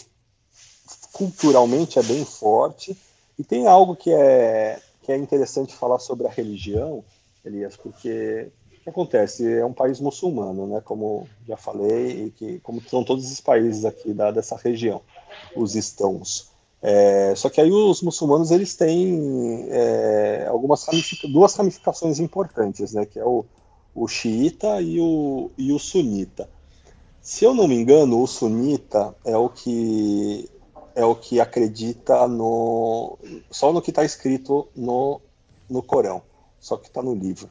culturalmente 1.13 1.99
é 1.99 2.03
bem 2.03 2.25
forte 2.25 2.97
e 3.39 3.43
tem 3.43 3.67
algo 3.67 3.97
que 3.97 4.13
é 4.13 4.81
que 5.03 5.13
é 5.13 5.17
interessante 5.17 5.75
falar 5.75 6.01
sobre 6.01 6.27
a 6.27 6.31
religião, 6.31 7.05
Elias, 7.45 7.77
porque 7.77 8.51
o 8.73 8.81
que 8.81 8.91
acontece 8.91 9.47
é 9.53 9.65
um 9.65 9.73
país 9.73 10.01
muçulmano, 10.01 10.67
né? 10.67 10.81
Como 10.85 11.29
já 11.47 11.57
falei 11.57 12.25
e 12.25 12.31
que 12.33 12.59
como 12.59 12.83
são 12.83 13.05
todos 13.05 13.31
os 13.31 13.41
países 13.41 13.85
aqui 13.85 14.13
da, 14.13 14.33
dessa 14.33 14.57
região, 14.57 15.01
os 15.55 15.77
estãos. 15.77 16.51
É, 16.83 17.35
só 17.35 17.49
que 17.49 17.61
aí 17.61 17.71
os 17.71 18.03
muçulmanos 18.03 18.51
eles 18.51 18.77
têm 18.77 19.67
é, 19.71 20.47
algumas 20.49 20.87
duas 21.33 21.55
ramificações 21.55 22.21
importantes, 22.21 22.93
né, 22.93 23.07
que 23.07 23.19
é 23.19 23.25
o, 23.25 23.45
o 23.95 24.07
xiita 24.07 24.81
e 24.81 25.01
o, 25.01 25.51
e 25.57 25.73
o 25.73 25.79
sunita. 25.79 26.49
Se 27.21 27.45
eu 27.45 27.55
não 27.55 27.67
me 27.67 27.75
engano, 27.75 28.23
o 28.23 28.27
sunita 28.27 29.17
é 29.25 29.37
o 29.37 29.49
que 29.49 30.49
é 30.95 31.05
o 31.05 31.15
que 31.15 31.41
acredita 31.41 32.27
no 32.29 33.19
só 33.51 33.73
no 33.73 33.83
que 33.83 33.91
está 33.91 34.05
escrito 34.05 34.69
no, 34.77 35.21
no 35.69 35.83
Corão, 35.83 36.23
só 36.61 36.77
que 36.77 36.87
está 36.87 37.03
no 37.03 37.15
livro. 37.15 37.51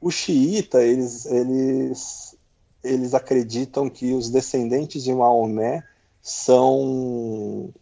O 0.00 0.10
xiita 0.10 0.82
eles 0.82 1.24
eles 1.24 2.36
eles 2.84 3.14
acreditam 3.14 3.88
que 3.88 4.12
os 4.12 4.28
descendentes 4.28 5.02
de 5.02 5.14
Maomé 5.14 5.82
são 6.20 7.72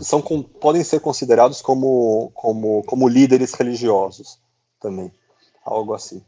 são, 0.00 0.20
podem 0.20 0.82
ser 0.84 1.00
considerados 1.00 1.60
como, 1.62 2.30
como, 2.34 2.82
como 2.84 3.08
líderes 3.08 3.54
religiosos 3.54 4.38
também, 4.80 5.12
algo 5.64 5.94
assim. 5.94 6.22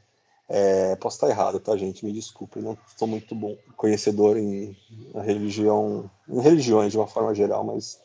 É, 0.49 0.95
posso 0.97 1.17
estar 1.17 1.31
errado, 1.31 1.59
tá, 1.59 1.77
gente? 1.77 2.05
Me 2.05 2.13
desculpe, 2.13 2.61
não 2.61 2.77
sou 2.97 3.09
muito 3.09 3.35
bom 3.35 3.57
conhecedor 3.77 4.37
em 4.37 4.77
religião, 5.15 6.11
em 6.29 6.41
religiões 6.41 6.93
de 6.93 6.99
uma 6.99 7.07
forma 7.07 7.35
geral, 7.35 7.65
mas 7.65 7.99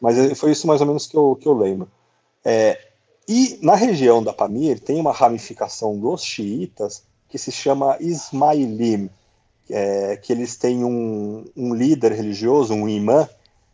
Mas 0.00 0.38
foi 0.38 0.50
isso 0.50 0.66
mais 0.66 0.80
ou 0.80 0.86
menos 0.86 1.06
que 1.06 1.16
eu, 1.16 1.36
que 1.36 1.46
eu 1.46 1.52
lembro. 1.52 1.88
É, 2.44 2.78
e 3.28 3.58
na 3.62 3.76
região 3.76 4.22
da 4.22 4.32
Pamir 4.32 4.80
tem 4.80 4.98
uma 4.98 5.12
ramificação 5.12 5.98
dos 5.98 6.24
xiitas 6.24 7.04
que 7.28 7.38
se 7.38 7.52
chama 7.52 7.96
Ismailim, 8.00 9.08
é, 9.70 10.16
que 10.16 10.32
eles 10.32 10.56
têm 10.56 10.84
um, 10.84 11.44
um, 11.56 11.72
líder 11.72 12.12
religioso, 12.12 12.74
um 12.74 12.88
imã, 12.88 13.28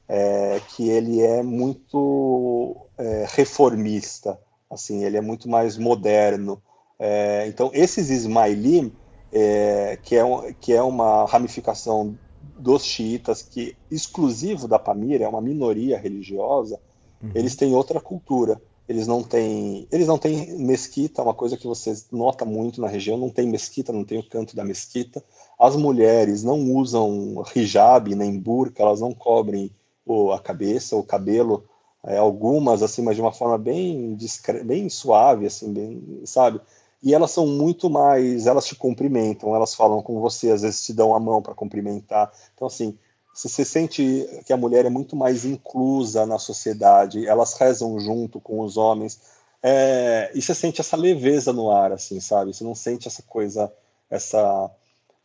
é, 0.09 0.61
que 0.71 0.89
ele 0.89 1.21
é 1.21 1.43
muito 1.43 2.77
é, 2.97 3.27
reformista, 3.29 4.41
assim, 4.71 5.05
ele 5.05 5.17
é 5.17 5.21
muito 5.21 5.49
mais 5.49 5.77
moderno. 5.77 6.63
É, 6.99 7.47
então, 7.47 7.71
esses 7.75 8.09
Ismailim, 8.09 8.93
é, 9.33 9.99
que, 10.03 10.17
é 10.17 10.25
um, 10.25 10.53
que 10.55 10.73
é 10.73 10.83
uma 10.83 11.27
ramificação 11.27 12.19
dos 12.59 12.85
xiitas, 12.85 13.43
que 13.43 13.77
exclusivo 13.91 14.67
da 14.67 14.79
Pamir, 14.79 15.21
é 15.21 15.29
uma 15.29 15.41
minoria 15.41 15.99
religiosa, 15.99 16.81
uhum. 17.23 17.31
eles 17.35 17.55
têm 17.55 17.75
outra 17.75 18.01
cultura. 18.01 18.61
Eles 18.89 19.07
não 19.07 19.23
têm, 19.23 19.87
eles 19.93 20.07
não 20.07 20.17
têm 20.17 20.57
mesquita, 20.57 21.23
uma 21.23 21.35
coisa 21.35 21.59
que 21.59 21.67
você 21.67 21.93
nota 22.11 22.47
muito 22.47 22.81
na 22.81 22.89
região, 22.89 23.19
não 23.19 23.29
tem 23.29 23.47
mesquita, 23.47 23.93
não 23.93 24.03
tem 24.03 24.19
o 24.19 24.27
canto 24.27 24.57
da 24.57 24.65
mesquita. 24.65 25.23
As 25.61 25.77
mulheres 25.77 26.43
não 26.43 26.59
usam 26.73 27.45
hijab 27.55 28.15
nem 28.15 28.39
burca, 28.39 28.83
elas 28.83 29.03
não 29.03 29.13
cobrem 29.13 29.71
o, 30.09 30.33
a 30.33 30.41
cabeça, 30.41 30.97
o 30.97 31.03
cabelo, 31.03 31.65
é, 32.05 32.19
algumas 32.19 32.83
assim, 32.83 33.03
mas 33.03 33.17
de 33.17 33.23
uma 33.23 33.33
forma 33.33 33.59
bem 33.59 34.15
discre 34.15 34.65
bem 34.65 34.89
suave, 34.89 35.47
assim, 35.47 35.73
bem, 35.73 36.23
sabe? 36.25 36.61
E 37.03 37.15
elas 37.15 37.31
são 37.31 37.47
muito 37.47 37.89
mais, 37.89 38.47
elas 38.47 38.67
te 38.67 38.75
cumprimentam, 38.75 39.55
elas 39.55 39.75
falam 39.75 40.03
com 40.03 40.21
você, 40.21 40.51
às 40.51 40.63
vezes 40.63 40.85
te 40.85 40.93
dão 40.93 41.15
a 41.15 41.21
mão 41.21 41.43
para 41.43 41.55
cumprimentar. 41.55 42.33
Então 42.55 42.67
assim, 42.67 42.99
você 43.35 43.65
sente 43.65 44.29
que 44.47 44.53
a 44.53 44.57
mulher 44.57 44.85
é 44.85 44.91
muito 44.91 45.15
mais 45.15 45.45
inclusa 45.45 46.27
na 46.27 46.39
sociedade, 46.39 47.27
elas 47.27 47.55
rezam 47.55 47.99
junto 48.01 48.41
com 48.41 48.61
os 48.61 48.77
homens, 48.77 49.21
é, 49.63 50.31
e 50.35 50.41
você 50.41 50.55
sente 50.55 50.81
essa 50.81 50.97
leveza 50.97 51.53
no 51.53 51.71
ar, 51.71 51.93
assim, 51.93 52.21
sabe? 52.21 52.55
Você 52.55 52.65
não 52.65 52.75
sente 52.75 53.09
essa 53.09 53.23
coisa, 53.23 53.73
essa, 54.09 54.71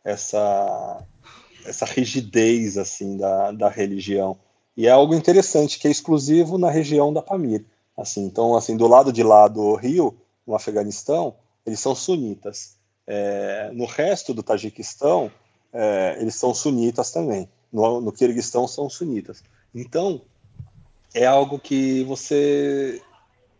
essa, 0.04 1.06
essa 1.64 1.84
rigidez, 1.86 2.76
assim, 2.76 3.16
da, 3.16 3.52
da 3.52 3.68
religião. 3.68 4.36
E 4.76 4.86
é 4.86 4.90
algo 4.90 5.14
interessante, 5.14 5.78
que 5.78 5.86
é 5.86 5.90
exclusivo 5.90 6.58
na 6.58 6.70
região 6.70 7.12
da 7.12 7.22
Pamir. 7.22 7.64
Assim, 7.96 8.24
então, 8.24 8.56
assim, 8.56 8.76
do 8.76 8.88
lado 8.88 9.12
de 9.12 9.22
lá 9.22 9.46
do 9.46 9.74
rio, 9.76 10.16
no 10.46 10.54
Afeganistão, 10.54 11.36
eles 11.64 11.80
são 11.80 11.94
sunitas. 11.94 12.76
É, 13.06 13.70
no 13.72 13.86
resto 13.86 14.34
do 14.34 14.42
Tajiquistão, 14.42 15.30
é, 15.72 16.16
eles 16.20 16.34
são 16.34 16.52
sunitas 16.52 17.10
também. 17.10 17.48
No, 17.72 18.00
no 18.00 18.12
Quirguistão 18.12 18.66
são 18.66 18.88
sunitas. 18.90 19.42
Então, 19.74 20.22
é 21.14 21.24
algo 21.26 21.58
que 21.58 22.02
você. 22.04 23.00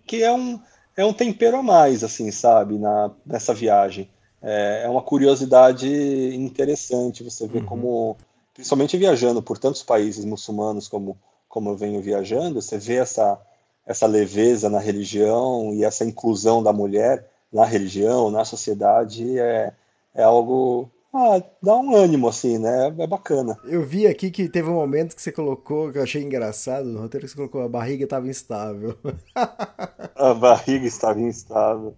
que 0.07 0.23
é 0.23 0.33
um, 0.33 0.61
é 0.97 1.05
um 1.05 1.13
tempero 1.13 1.57
a 1.57 1.63
mais, 1.63 2.03
assim, 2.03 2.31
sabe, 2.31 2.79
na, 2.79 3.11
nessa 3.25 3.55
viagem. 3.55 4.09
É, 4.43 4.83
é 4.85 4.89
uma 4.89 5.03
curiosidade 5.03 5.89
interessante 6.35 7.25
você 7.25 7.47
ver 7.47 7.61
uhum. 7.61 7.67
como 7.67 8.17
principalmente 8.55 8.97
viajando 8.97 9.43
por 9.43 9.59
tantos 9.59 9.83
países 9.83 10.25
muçulmanos 10.25 10.89
como, 10.89 11.19
como 11.49 11.71
eu 11.71 11.77
venho 11.77 12.01
viajando, 12.01 12.63
você 12.63 12.79
vê 12.79 12.95
essa, 12.95 13.39
essa 13.85 14.07
leveza 14.07 14.71
na 14.71 14.79
religião 14.79 15.75
e 15.75 15.85
essa 15.85 16.05
inclusão 16.05 16.63
da 16.63 16.73
mulher 16.73 17.29
na 17.55 17.65
religião, 17.65 18.33
na 18.33 18.45
sociedade, 18.45 19.39
é, 19.39 19.73
é 20.13 20.23
algo. 20.25 20.91
Ah, 21.13 21.41
dá 21.63 21.77
um 21.77 21.95
ânimo, 21.95 22.29
assim, 22.29 22.59
né? 22.59 22.93
É 22.99 23.07
bacana. 23.07 23.57
Eu 23.67 23.85
vi 23.85 24.09
aqui 24.09 24.33
que 24.33 24.49
teve 24.49 24.69
um 24.69 24.75
momento 24.75 25.15
que 25.15 25.23
você 25.23 25.31
colocou, 25.31 25.93
que 25.93 25.99
eu 25.99 26.03
achei 26.03 26.21
engraçado, 26.21 26.87
no 26.87 27.01
roteiro 27.01 27.25
que 27.25 27.31
você 27.31 27.37
colocou, 27.37 27.63
a 27.63 27.69
barriga 27.69 28.03
estava 28.03 28.27
instável. 28.27 28.99
a 30.17 30.35
barriga 30.35 30.85
estava 30.85 31.21
instável. 31.21 31.95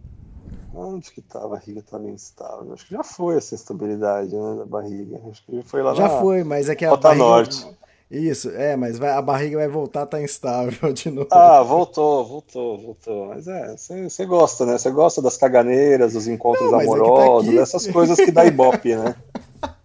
Onde 0.77 1.11
que 1.11 1.23
tá? 1.23 1.43
A 1.43 1.49
barriga 1.49 1.83
tá 1.83 1.99
instável. 2.01 2.75
Acho 2.75 2.87
que 2.87 2.95
já 2.95 3.03
foi 3.03 3.37
essa 3.37 3.55
instabilidade 3.55 4.37
né, 4.37 4.57
da 4.59 4.67
barriga. 4.67 5.19
Acho 5.31 5.43
que 5.45 5.63
foi 5.63 5.83
lá 5.83 5.95
Já 5.95 6.09
na... 6.09 6.21
foi, 6.21 6.45
mas 6.45 6.69
é 6.69 6.75
que 6.75 6.85
a 6.85 6.91
Rota 6.91 7.09
barriga... 7.09 7.25
Norte. 7.25 7.67
Isso, 8.09 8.51
é, 8.51 8.77
mas 8.77 8.99
vai, 8.99 9.11
a 9.11 9.21
barriga 9.21 9.57
vai 9.57 9.67
voltar 9.67 10.03
a 10.03 10.07
tá 10.07 10.23
instável 10.23 10.93
de 10.95 11.11
novo. 11.11 11.29
Ah, 11.33 11.63
voltou, 11.63 12.25
voltou, 12.25 12.79
voltou. 12.79 13.27
Mas 13.29 13.49
é, 13.49 13.75
você 13.77 14.25
gosta, 14.27 14.65
né? 14.65 14.79
Você 14.79 14.91
gosta 14.91 15.21
das 15.21 15.37
caganeiras, 15.37 16.13
dos 16.13 16.29
encontros 16.29 16.71
não, 16.71 16.81
é 16.81 16.85
tá 16.85 16.93
amorosos, 16.93 17.51
tá 17.51 17.61
dessas 17.61 17.87
coisas 17.89 18.17
que 18.17 18.31
dá 18.31 18.45
ibope, 18.45 18.95
né? 18.95 19.17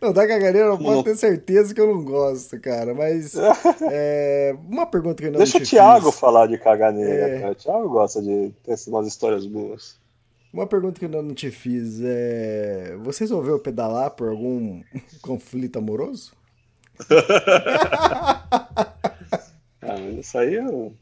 Não, 0.00 0.12
da 0.12 0.28
caganeira 0.28 0.68
eu 0.68 0.78
posso 0.78 1.02
ter 1.02 1.16
certeza 1.16 1.74
que 1.74 1.80
eu 1.80 1.92
não 1.92 2.04
gosto, 2.04 2.60
cara. 2.60 2.94
Mas 2.94 3.34
é, 3.90 4.54
uma 4.68 4.86
pergunta 4.86 5.20
que 5.20 5.28
eu 5.28 5.32
não 5.32 5.38
Deixa 5.38 5.58
o 5.58 5.62
Thiago 5.62 6.12
fiz. 6.12 6.20
falar 6.20 6.46
de 6.46 6.58
caganeira, 6.58 7.28
é... 7.28 7.40
cara. 7.40 7.52
O 7.52 7.54
Thiago 7.56 7.88
gosta 7.88 8.22
de 8.22 8.52
ter 8.62 8.76
umas 8.88 9.06
histórias 9.08 9.44
boas. 9.46 9.97
Uma 10.52 10.66
pergunta 10.66 10.98
que 10.98 11.04
eu 11.04 11.22
não 11.22 11.34
te 11.34 11.50
fiz 11.50 12.00
é: 12.02 12.96
você 13.02 13.24
resolveu 13.24 13.58
pedalar 13.58 14.10
por 14.12 14.28
algum 14.28 14.82
conflito 15.20 15.78
amoroso? 15.78 16.32
ah, 19.82 20.00
isso 20.18 20.36
aí 20.36 20.54
eu, 20.54 20.92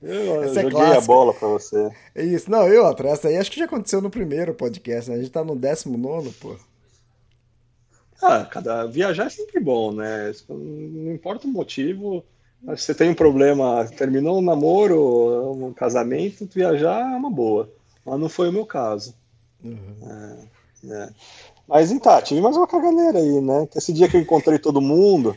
eu 0.00 0.42
essa 0.44 0.60
é 0.60 0.62
joguei 0.62 0.80
é 0.80 0.96
a 0.96 1.00
bola 1.00 1.34
pra 1.34 1.48
você. 1.48 1.90
É 2.14 2.24
isso, 2.24 2.50
não, 2.50 2.66
eu 2.68 2.86
atrás, 2.86 3.18
essa 3.18 3.28
aí 3.28 3.36
acho 3.36 3.50
que 3.50 3.58
já 3.58 3.66
aconteceu 3.66 4.00
no 4.00 4.08
primeiro 4.08 4.54
podcast, 4.54 5.10
né? 5.10 5.16
A 5.16 5.20
gente 5.20 5.30
tá 5.30 5.44
no 5.44 5.56
19, 5.56 6.30
pô. 6.32 6.56
Ah, 8.22 8.44
cada 8.44 8.86
viajar 8.86 9.26
é 9.26 9.30
sempre 9.30 9.60
bom, 9.60 9.92
né? 9.92 10.32
Não 10.48 11.12
importa 11.12 11.46
o 11.46 11.50
motivo. 11.50 12.24
Você 12.62 12.94
tem 12.94 13.10
um 13.10 13.14
problema, 13.14 13.84
terminou 13.96 14.38
um 14.38 14.42
namoro, 14.42 15.52
um 15.52 15.72
casamento, 15.72 16.46
viajar 16.46 17.12
é 17.12 17.16
uma 17.16 17.30
boa. 17.30 17.68
Mas 18.04 18.20
não 18.20 18.28
foi 18.28 18.48
o 18.48 18.52
meu 18.52 18.66
caso. 18.66 19.14
Uhum. 19.62 19.96
É, 20.02 20.92
é. 20.92 21.08
Mas 21.68 21.90
então, 21.90 22.20
tive 22.22 22.40
mais 22.40 22.56
uma 22.56 22.66
caganeira 22.66 23.18
aí, 23.18 23.40
né? 23.40 23.68
Esse 23.74 23.92
dia 23.92 24.08
que 24.08 24.16
eu 24.16 24.20
encontrei 24.20 24.58
todo 24.58 24.80
mundo, 24.80 25.36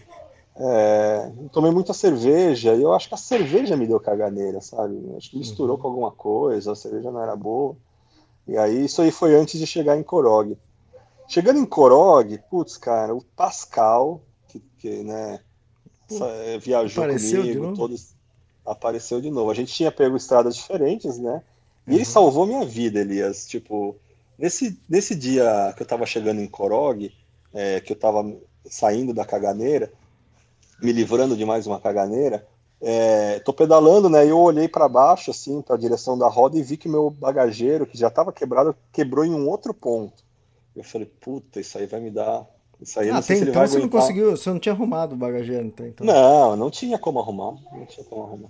é, 0.57 1.31
tomei 1.51 1.71
muita 1.71 1.93
cerveja 1.93 2.73
e 2.73 2.81
eu 2.81 2.93
acho 2.93 3.07
que 3.07 3.13
a 3.13 3.17
cerveja 3.17 3.75
me 3.77 3.85
deu 3.85 3.99
caganeira, 3.99 4.61
sabe? 4.61 4.97
Acho 5.15 5.29
que 5.29 5.37
misturou 5.37 5.75
uhum. 5.75 5.81
com 5.81 5.87
alguma 5.87 6.11
coisa, 6.11 6.71
a 6.71 6.75
cerveja 6.75 7.11
não 7.11 7.21
era 7.21 7.35
boa. 7.35 7.75
E 8.47 8.57
aí, 8.57 8.85
isso 8.85 9.01
aí 9.01 9.11
foi 9.11 9.35
antes 9.35 9.59
de 9.59 9.67
chegar 9.67 9.97
em 9.97 10.03
Corog. 10.03 10.57
Chegando 11.27 11.59
em 11.59 11.65
Corog, 11.65 12.39
putz, 12.49 12.77
cara, 12.77 13.13
o 13.13 13.23
Pascal, 13.35 14.21
que, 14.47 14.59
que 14.77 15.03
né, 15.03 15.39
viajou 16.61 17.03
apareceu 17.03 17.41
comigo, 17.41 17.75
todos 17.75 18.13
apareceu 18.65 19.19
de 19.19 19.29
novo. 19.29 19.49
A 19.49 19.53
gente 19.53 19.73
tinha 19.73 19.91
pego 19.91 20.15
estradas 20.15 20.55
diferentes, 20.55 21.17
né? 21.17 21.41
E 21.87 21.91
ele 21.91 21.99
uhum. 21.99 22.05
salvou 22.05 22.45
minha 22.45 22.65
vida, 22.65 22.99
Elias. 22.99 23.45
Tipo, 23.45 23.95
nesse, 24.37 24.79
nesse 24.89 25.15
dia 25.15 25.73
que 25.75 25.83
eu 25.83 25.87
tava 25.87 26.05
chegando 26.05 26.41
em 26.41 26.47
Corog, 26.47 27.11
é, 27.53 27.79
que 27.79 27.93
eu 27.93 27.95
tava 27.95 28.25
saindo 28.65 29.13
da 29.13 29.25
caganeira, 29.25 29.91
me 30.81 30.91
livrando 30.91 31.37
de 31.37 31.45
mais 31.45 31.67
uma 31.67 31.79
caganeira, 31.79 32.45
é, 32.81 33.39
tô 33.39 33.53
pedalando, 33.53 34.09
né? 34.09 34.25
E 34.25 34.29
eu 34.29 34.39
olhei 34.39 34.67
para 34.67 34.89
baixo, 34.89 35.31
assim, 35.31 35.61
para 35.61 35.75
a 35.75 35.79
direção 35.79 36.17
da 36.17 36.27
roda 36.27 36.57
e 36.57 36.63
vi 36.63 36.77
que 36.77 36.89
meu 36.89 37.09
bagageiro, 37.09 37.85
que 37.85 37.97
já 37.97 38.09
estava 38.09 38.33
quebrado, 38.33 38.75
quebrou 38.91 39.23
em 39.23 39.33
um 39.33 39.47
outro 39.47 39.73
ponto. 39.73 40.23
Eu 40.75 40.83
falei, 40.83 41.09
puta, 41.21 41.59
isso 41.59 41.77
aí 41.77 41.85
vai 41.85 42.01
me 42.01 42.11
dar. 42.11 42.45
Isso 42.81 42.99
aí 42.99 43.09
ah, 43.09 43.15
não 43.15 43.21
sei 43.21 43.37
tem, 43.37 43.45
se 43.45 43.49
então 43.49 43.61
você 43.65 43.77
aguentar. 43.77 43.91
não 43.91 44.01
conseguiu, 44.01 44.31
você 44.31 44.49
não 44.49 44.59
tinha 44.59 44.73
arrumado 44.75 45.13
o 45.13 45.17
bagageiro, 45.17 45.65
então. 45.65 46.05
Não, 46.05 46.55
não 46.57 46.69
tinha 46.69 46.99
como 46.99 47.19
arrumar. 47.19 47.55
Não 47.71 47.85
tinha 47.85 48.05
como 48.05 48.23
arrumar. 48.23 48.49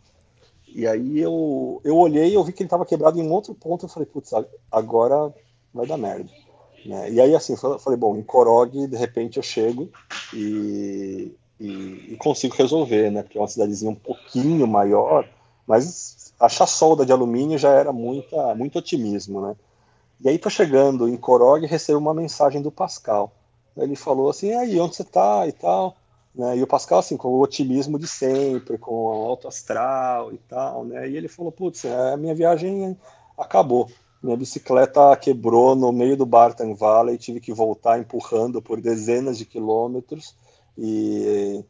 E 0.75 0.85
aí 0.85 1.19
eu, 1.21 1.79
eu 1.85 1.95
olhei 1.95 2.31
e 2.31 2.33
eu 2.33 2.43
vi 2.43 2.51
que 2.51 2.61
ele 2.61 2.67
estava 2.67 2.85
quebrado 2.85 3.17
em 3.17 3.31
outro 3.31 3.55
ponto. 3.55 3.85
Eu 3.85 3.89
falei, 3.89 4.05
putz, 4.05 4.31
agora 4.69 5.33
vai 5.73 5.87
dar 5.87 5.95
merda. 5.95 6.29
Né? 6.85 7.13
E 7.13 7.21
aí, 7.21 7.33
assim, 7.33 7.53
eu 7.53 7.79
falei, 7.79 7.97
bom, 7.97 8.17
em 8.17 8.21
Korog, 8.21 8.85
de 8.85 8.97
repente 8.97 9.37
eu 9.37 9.43
chego 9.43 9.89
e, 10.33 11.33
e, 11.57 12.09
e, 12.09 12.17
consigo 12.17 12.57
resolver, 12.57 13.09
né? 13.09 13.23
Porque 13.23 13.37
é 13.37 13.41
uma 13.41 13.47
cidadezinha 13.47 13.89
um 13.89 13.95
pouquinho 13.95 14.67
maior, 14.67 15.25
mas 15.65 16.33
achar 16.37 16.67
solda 16.67 17.05
de 17.05 17.13
alumínio 17.13 17.57
já 17.57 17.69
era 17.69 17.93
muita, 17.93 18.53
muito 18.53 18.77
otimismo, 18.77 19.39
né? 19.39 19.55
E 20.19 20.27
aí 20.27 20.37
tô 20.37 20.49
chegando 20.49 21.07
em 21.07 21.15
Korog 21.15 21.63
e 21.63 21.69
recebo 21.69 21.99
uma 21.99 22.13
mensagem 22.13 22.61
do 22.61 22.69
Pascal. 22.69 23.31
Ele 23.77 23.95
falou 23.95 24.29
assim, 24.29 24.53
aí, 24.53 24.77
onde 24.77 24.97
você 24.97 25.05
tá 25.05 25.47
e 25.47 25.53
tal? 25.53 25.95
Né? 26.35 26.57
E 26.57 26.63
o 26.63 26.67
Pascal, 26.67 26.99
assim, 26.99 27.15
com 27.15 27.29
o 27.29 27.41
otimismo 27.41 27.97
de 27.97 28.07
sempre, 28.07 28.77
com 28.77 28.93
o 28.93 29.25
alto 29.25 29.47
astral 29.47 30.33
e 30.33 30.37
tal, 30.37 30.83
né? 30.83 31.09
E 31.09 31.15
ele 31.15 31.27
falou, 31.27 31.51
putz, 31.51 31.85
é, 31.85 32.13
a 32.13 32.17
minha 32.17 32.35
viagem 32.35 32.97
acabou. 33.37 33.89
Minha 34.21 34.35
bicicleta 34.35 35.15
quebrou 35.15 35.75
no 35.75 35.91
meio 35.91 36.17
do 36.17 36.25
Barton 36.25 36.73
Valley, 36.73 37.17
tive 37.17 37.39
que 37.39 37.53
voltar 37.53 37.99
empurrando 37.99 38.61
por 38.61 38.81
dezenas 38.81 39.37
de 39.37 39.45
quilômetros 39.45 40.35
e, 40.77 41.63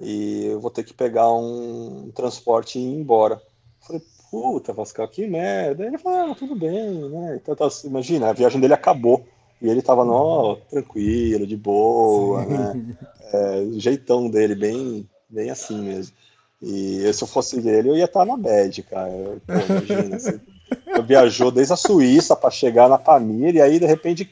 e 0.00 0.46
eu 0.46 0.60
vou 0.60 0.70
ter 0.70 0.82
que 0.82 0.92
pegar 0.92 1.32
um 1.32 2.10
transporte 2.14 2.78
e 2.78 2.82
ir 2.82 2.96
embora. 2.96 3.36
Eu 3.36 3.86
falei, 3.86 4.02
puta, 4.30 4.74
Pascal, 4.74 5.08
que 5.08 5.26
merda. 5.26 5.86
Ele 5.86 5.98
falou, 5.98 6.32
ah, 6.32 6.34
tudo 6.34 6.54
bem, 6.54 7.08
né? 7.08 7.38
Então, 7.40 7.54
tá, 7.54 7.68
imagina, 7.84 8.28
a 8.28 8.32
viagem 8.32 8.60
dele 8.60 8.74
acabou. 8.74 9.24
E 9.60 9.68
ele 9.68 9.82
tava, 9.82 10.04
no, 10.04 10.56
tranquilo, 10.70 11.46
de 11.46 11.56
boa, 11.56 12.44
né? 12.46 12.96
É, 13.32 13.60
o 13.60 13.78
jeitão 13.78 14.28
dele, 14.28 14.54
bem, 14.54 15.08
bem 15.28 15.50
assim 15.50 15.80
mesmo. 15.80 16.14
E 16.62 17.10
se 17.12 17.22
eu 17.22 17.28
fosse 17.28 17.56
ele, 17.56 17.88
eu 17.88 17.96
ia 17.96 18.04
estar 18.04 18.24
na 18.24 18.36
bad, 18.36 18.82
cara. 18.84 19.10
Pô, 19.46 19.52
imagina, 19.52 20.18
você, 20.18 20.40
eu 20.86 21.02
viajou 21.02 21.50
desde 21.50 21.72
a 21.72 21.76
Suíça 21.76 22.36
para 22.36 22.50
chegar 22.50 22.88
na 22.88 22.98
Pamir 22.98 23.54
e 23.54 23.60
aí 23.60 23.78
de 23.78 23.86
repente 23.86 24.30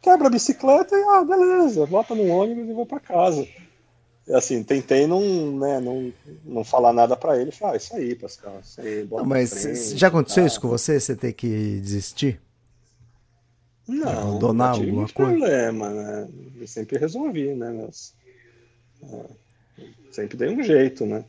quebra 0.00 0.28
a 0.28 0.30
bicicleta 0.30 0.94
e 0.94 1.02
ah, 1.02 1.24
beleza, 1.24 1.86
volta 1.86 2.14
no 2.14 2.26
ônibus 2.28 2.68
e 2.68 2.72
vou 2.72 2.86
para 2.86 3.00
casa. 3.00 3.46
E, 4.26 4.34
assim, 4.34 4.62
tentei 4.62 5.06
não, 5.06 5.20
né, 5.58 5.80
não, 5.80 6.12
não 6.44 6.64
falar 6.64 6.92
nada 6.92 7.16
para 7.16 7.40
ele, 7.40 7.50
falar, 7.50 7.72
ah, 7.72 7.76
isso 7.76 7.96
aí, 7.96 8.14
Pascal, 8.14 8.60
isso 8.62 8.80
aí, 8.80 9.06
não, 9.10 9.24
Mas 9.24 9.62
frente, 9.62 9.98
já 9.98 10.08
aconteceu 10.08 10.42
tá. 10.42 10.46
isso 10.46 10.60
com 10.60 10.68
você? 10.68 11.00
Você 11.00 11.16
ter 11.16 11.32
que 11.32 11.80
desistir? 11.80 12.40
Não, 13.90 14.08
abandonar 14.08 14.76
não 14.76 14.82
alguma 14.84 15.08
coisa? 15.08 15.12
problema, 15.14 15.90
né? 15.90 16.28
Eu 16.60 16.66
sempre 16.66 16.98
resolvi, 16.98 17.54
né? 17.54 17.88
É, 19.02 19.24
sempre 20.10 20.36
dei 20.36 20.48
um 20.48 20.62
jeito, 20.62 21.04
né? 21.04 21.24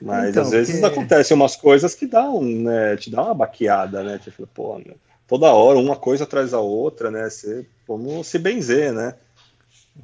Mas 0.00 0.30
então, 0.30 0.42
às 0.42 0.50
vezes 0.50 0.80
porque... 0.80 0.98
acontecem 0.98 1.36
umas 1.36 1.54
coisas 1.54 1.94
que 1.94 2.06
dão, 2.06 2.42
né? 2.42 2.96
Te 2.96 3.10
dá 3.10 3.22
uma 3.22 3.34
baqueada, 3.34 4.02
né? 4.02 4.18
Tipo, 4.18 4.46
pô, 4.46 4.78
né? 4.78 4.94
toda 5.26 5.52
hora, 5.52 5.78
uma 5.78 5.96
coisa 5.96 6.24
atrás 6.24 6.50
da 6.50 6.60
outra, 6.60 7.10
né? 7.10 7.28
Você, 7.30 7.66
vamos 7.86 8.26
se 8.26 8.38
benzer, 8.38 8.92
né? 8.92 9.14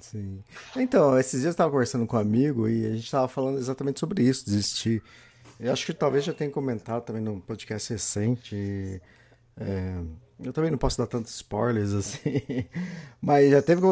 Sim. 0.01 0.43
Então, 0.77 1.19
esses 1.19 1.41
dias 1.41 1.47
eu 1.47 1.51
estava 1.51 1.71
conversando 1.71 2.07
com 2.07 2.17
um 2.17 2.21
amigo 2.21 2.69
e 2.69 2.87
a 2.87 2.91
gente 2.91 3.05
estava 3.05 3.29
falando 3.29 3.59
exatamente 3.59 4.01
sobre 4.01 4.23
isso, 4.23 4.45
desistir. 4.45 5.03
Eu 5.59 5.73
acho 5.73 5.85
que 5.85 5.93
talvez 5.93 6.25
já 6.25 6.33
tenha 6.33 6.51
comentado 6.51 7.03
também 7.03 7.23
no 7.23 7.41
podcast 7.41 7.93
recente. 7.93 9.03
É, 9.61 10.01
eu 10.43 10.53
também 10.53 10.71
não 10.71 10.79
posso 10.79 10.99
dar 10.99 11.07
tantos 11.07 11.35
spoilers 11.35 11.93
assim, 11.95 12.43
mas 13.21 13.51
já 13.51 13.63
teve 13.63 13.83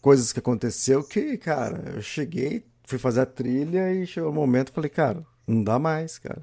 coisas 0.00 0.32
que 0.32 0.38
aconteceu 0.38 1.02
que, 1.04 1.36
cara, 1.38 1.92
eu 1.94 2.02
cheguei, 2.02 2.64
fui 2.84 2.98
fazer 2.98 3.20
a 3.20 3.26
trilha 3.26 3.92
e 3.92 4.06
chegou 4.06 4.30
um 4.30 4.34
momento 4.34 4.72
falei, 4.72 4.90
cara, 4.90 5.24
não 5.46 5.62
dá 5.62 5.78
mais, 5.78 6.18
cara. 6.18 6.42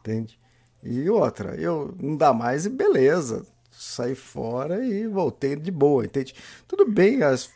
Entende? 0.00 0.38
E 0.82 1.08
outra, 1.10 1.56
eu 1.56 1.94
não 2.00 2.16
dá 2.16 2.32
mais 2.32 2.66
e 2.66 2.68
beleza. 2.68 3.44
Saí 3.70 4.14
fora 4.14 4.84
e 4.84 5.06
voltei 5.06 5.54
de 5.54 5.70
boa, 5.70 6.04
entende? 6.04 6.34
Tudo 6.66 6.84
bem, 6.90 7.22
as, 7.22 7.50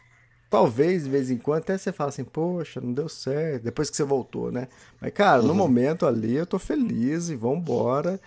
talvez 0.51 1.05
de 1.05 1.11
vez 1.11 1.31
em 1.31 1.39
quando 1.39 1.63
até 1.63 1.79
você 1.79 1.93
fala 1.93 2.11
assim, 2.11 2.25
poxa, 2.25 2.81
não 2.81 2.93
deu 2.93 3.09
certo, 3.09 3.65
depois 3.65 3.91
que 3.91 3.97
você 3.97 4.05
voltou, 4.05 4.53
né? 4.53 4.69
Mas, 5.01 5.13
cara, 5.13 5.41
uhum. 5.41 5.49
no 5.49 5.55
momento 5.55 6.07
ali 6.07 6.35
eu 6.37 6.47
tô 6.47 6.59
feliz 6.59 7.29
e 7.29 7.37
vambora. 7.37 8.21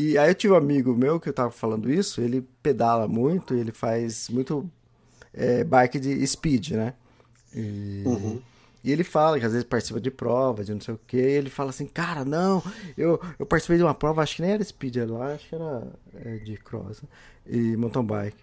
E 0.00 0.16
aí 0.16 0.30
eu 0.30 0.34
tive 0.36 0.54
um 0.54 0.56
amigo 0.56 0.94
meu 0.94 1.18
que 1.18 1.28
eu 1.28 1.32
tava 1.32 1.50
falando 1.50 1.90
isso, 1.90 2.20
ele 2.20 2.46
pedala 2.62 3.08
muito, 3.08 3.52
ele 3.52 3.72
faz 3.72 4.28
muito 4.28 4.70
é, 5.34 5.64
bike 5.64 5.98
de 5.98 6.24
speed, 6.24 6.70
né? 6.70 6.94
E, 7.52 8.04
uhum. 8.06 8.40
E 8.84 8.92
ele 8.92 9.02
fala 9.02 9.40
que 9.40 9.44
às 9.44 9.50
vezes 9.50 9.66
participa 9.66 10.00
de 10.00 10.08
provas, 10.08 10.66
de 10.66 10.72
não 10.72 10.80
sei 10.80 10.94
o 10.94 11.00
que. 11.04 11.16
ele 11.16 11.50
fala 11.50 11.70
assim, 11.70 11.84
cara, 11.84 12.24
não, 12.24 12.62
eu, 12.96 13.20
eu 13.40 13.44
participei 13.44 13.76
de 13.76 13.82
uma 13.82 13.92
prova, 13.92 14.22
acho 14.22 14.36
que 14.36 14.42
nem 14.42 14.52
era 14.52 14.62
speed 14.62 14.98
lá, 14.98 15.32
acho 15.34 15.48
que 15.48 15.56
era 15.56 15.88
é, 16.14 16.36
de 16.36 16.56
cross 16.58 17.02
e 17.44 17.76
mountain 17.76 18.04
bike. 18.04 18.38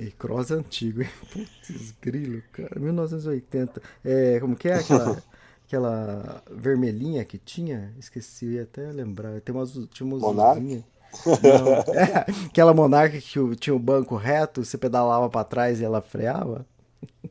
E 0.00 0.10
cross 0.12 0.50
antigo, 0.50 1.02
hein? 1.02 1.10
Putz, 1.30 1.94
grilo, 2.00 2.42
cara, 2.52 2.80
1980. 2.80 3.82
É, 4.02 4.40
como 4.40 4.56
que 4.56 4.70
é 4.70 4.76
aquela, 4.76 5.22
aquela 5.66 6.42
vermelhinha 6.50 7.24
que 7.24 7.38
tinha? 7.38 7.92
Esqueci 7.98 8.58
até 8.58 8.92
lembrar. 8.92 9.40
Tem 9.40 9.54
umas, 9.54 9.72
tinha 9.90 10.06
umas 10.06 10.20
Monarca? 10.20 10.60
Não, 10.60 10.82
é, 11.94 12.26
aquela 12.46 12.74
monarca 12.74 13.18
que 13.18 13.56
tinha 13.56 13.74
o 13.74 13.78
banco 13.78 14.16
reto, 14.16 14.64
você 14.64 14.76
pedalava 14.76 15.28
para 15.30 15.44
trás 15.44 15.80
e 15.80 15.84
ela 15.84 16.00
freava. 16.00 16.66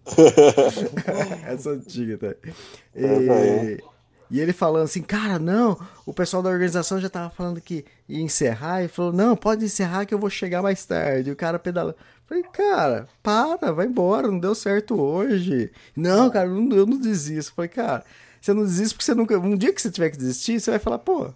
Essa 1.47 1.71
antiga, 1.71 2.17
tá? 2.17 2.49
E, 2.95 3.79
e, 4.31 4.39
ele 4.39 4.53
falando 4.53 4.85
assim, 4.85 5.01
cara, 5.01 5.37
não, 5.37 5.77
o 6.05 6.13
pessoal 6.13 6.41
da 6.41 6.49
organização 6.49 6.99
já 6.99 7.09
tava 7.09 7.29
falando 7.29 7.61
que 7.61 7.85
ia 8.07 8.21
encerrar, 8.21 8.83
e 8.83 8.87
falou, 8.87 9.13
não, 9.13 9.35
pode 9.35 9.65
encerrar 9.65 10.05
que 10.05 10.13
eu 10.13 10.19
vou 10.19 10.29
chegar 10.29 10.61
mais 10.61 10.83
tarde. 10.85 11.29
E 11.29 11.33
o 11.33 11.35
cara 11.35 11.59
pedalando. 11.59 11.97
Falei, 12.27 12.43
cara, 12.43 13.07
para, 13.21 13.71
vai 13.71 13.85
embora, 13.85 14.27
não 14.27 14.39
deu 14.39 14.55
certo 14.55 14.99
hoje. 14.99 15.71
Não, 15.95 16.29
cara, 16.29 16.47
eu 16.47 16.55
não, 16.55 16.75
eu 16.75 16.85
não 16.85 16.97
desisto. 16.99 17.53
Falei, 17.53 17.69
cara, 17.69 18.03
você 18.45 18.53
não 18.53 18.63
desiste 18.63 18.93
porque 18.93 19.05
você 19.05 19.15
nunca. 19.15 19.39
Um 19.39 19.57
dia 19.57 19.73
que 19.73 19.81
você 19.81 19.89
tiver 19.89 20.11
que 20.11 20.17
desistir, 20.17 20.59
você 20.59 20.69
vai 20.69 20.79
falar, 20.79 20.99
pô, 20.99 21.33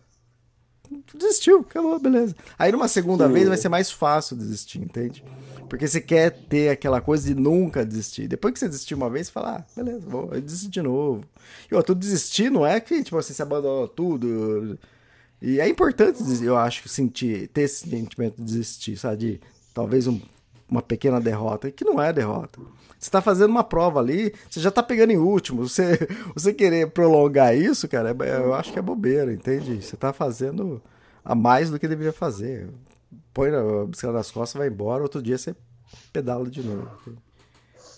desistiu, 1.16 1.62
acabou, 1.62 2.00
beleza. 2.00 2.36
Aí 2.58 2.72
numa 2.72 2.88
segunda 2.88 3.26
Sim. 3.26 3.34
vez 3.34 3.48
vai 3.48 3.58
ser 3.58 3.68
mais 3.68 3.90
fácil 3.90 4.38
desistir, 4.38 4.80
entende? 4.80 5.24
Porque 5.68 5.88
você 5.88 6.00
quer 6.00 6.30
ter 6.30 6.70
aquela 6.70 7.02
coisa 7.02 7.28
de 7.28 7.34
nunca 7.34 7.84
desistir. 7.84 8.28
Depois 8.28 8.54
que 8.54 8.60
você 8.60 8.68
desistir 8.68 8.94
uma 8.94 9.10
vez, 9.10 9.26
você 9.26 9.34
fala, 9.34 9.58
ah, 9.58 9.66
beleza, 9.76 10.06
vou 10.08 10.30
desistir 10.40 10.70
de 10.70 10.82
novo. 10.84 11.24
E 11.72 11.74
ó, 11.74 11.82
tu 11.82 11.96
desistir 11.96 12.52
não 12.52 12.66
é 12.66 12.80
que, 12.80 13.04
tipo 13.04 13.18
assim, 13.18 13.34
você 13.34 13.42
abandonou 13.42 13.88
tudo. 13.88 14.78
E 15.42 15.60
é 15.60 15.68
importante, 15.68 16.22
eu 16.44 16.58
acho, 16.58 16.88
sentir, 16.88 17.48
ter 17.48 17.62
esse 17.62 17.90
sentimento 17.90 18.36
de 18.38 18.44
desistir, 18.44 18.98
sabe? 18.98 19.18
De 19.18 19.42
talvez 19.74 20.06
um, 20.06 20.22
uma 20.70 20.82
pequena 20.82 21.20
derrota, 21.20 21.72
que 21.72 21.84
não 21.84 22.02
é 22.02 22.14
derrota. 22.14 22.60
Você 22.98 23.10
tá 23.10 23.22
fazendo 23.22 23.52
uma 23.52 23.64
prova 23.64 24.00
ali, 24.00 24.34
você 24.50 24.60
já 24.60 24.70
tá 24.70 24.84
pegando 24.84 25.12
em 25.12 25.18
último. 25.18 25.68
Você, 25.68 26.08
você 26.36 26.54
querer 26.54 26.92
prolongar 26.92 27.56
isso, 27.56 27.88
cara, 27.88 28.16
é, 28.26 28.38
eu 28.38 28.54
acho 28.54 28.74
que 28.74 28.80
é 28.80 28.82
bobeira, 28.82 29.34
entende? 29.34 29.82
Você 29.82 29.96
tá 29.96 30.12
fazendo 30.12 30.82
a 31.24 31.34
mais 31.34 31.70
do 31.70 31.80
que 31.80 31.88
deveria 31.88 32.14
fazer 32.14 32.70
põe 33.34 33.50
a 33.50 33.86
bicicleta 33.86 34.18
nas 34.18 34.32
costas, 34.32 34.58
vai 34.60 34.68
embora, 34.68 35.04
outro 35.04 35.22
dia 35.22 35.38
você 35.38 35.56
pedala 36.12 36.50
de 36.50 36.62
novo. 36.62 36.90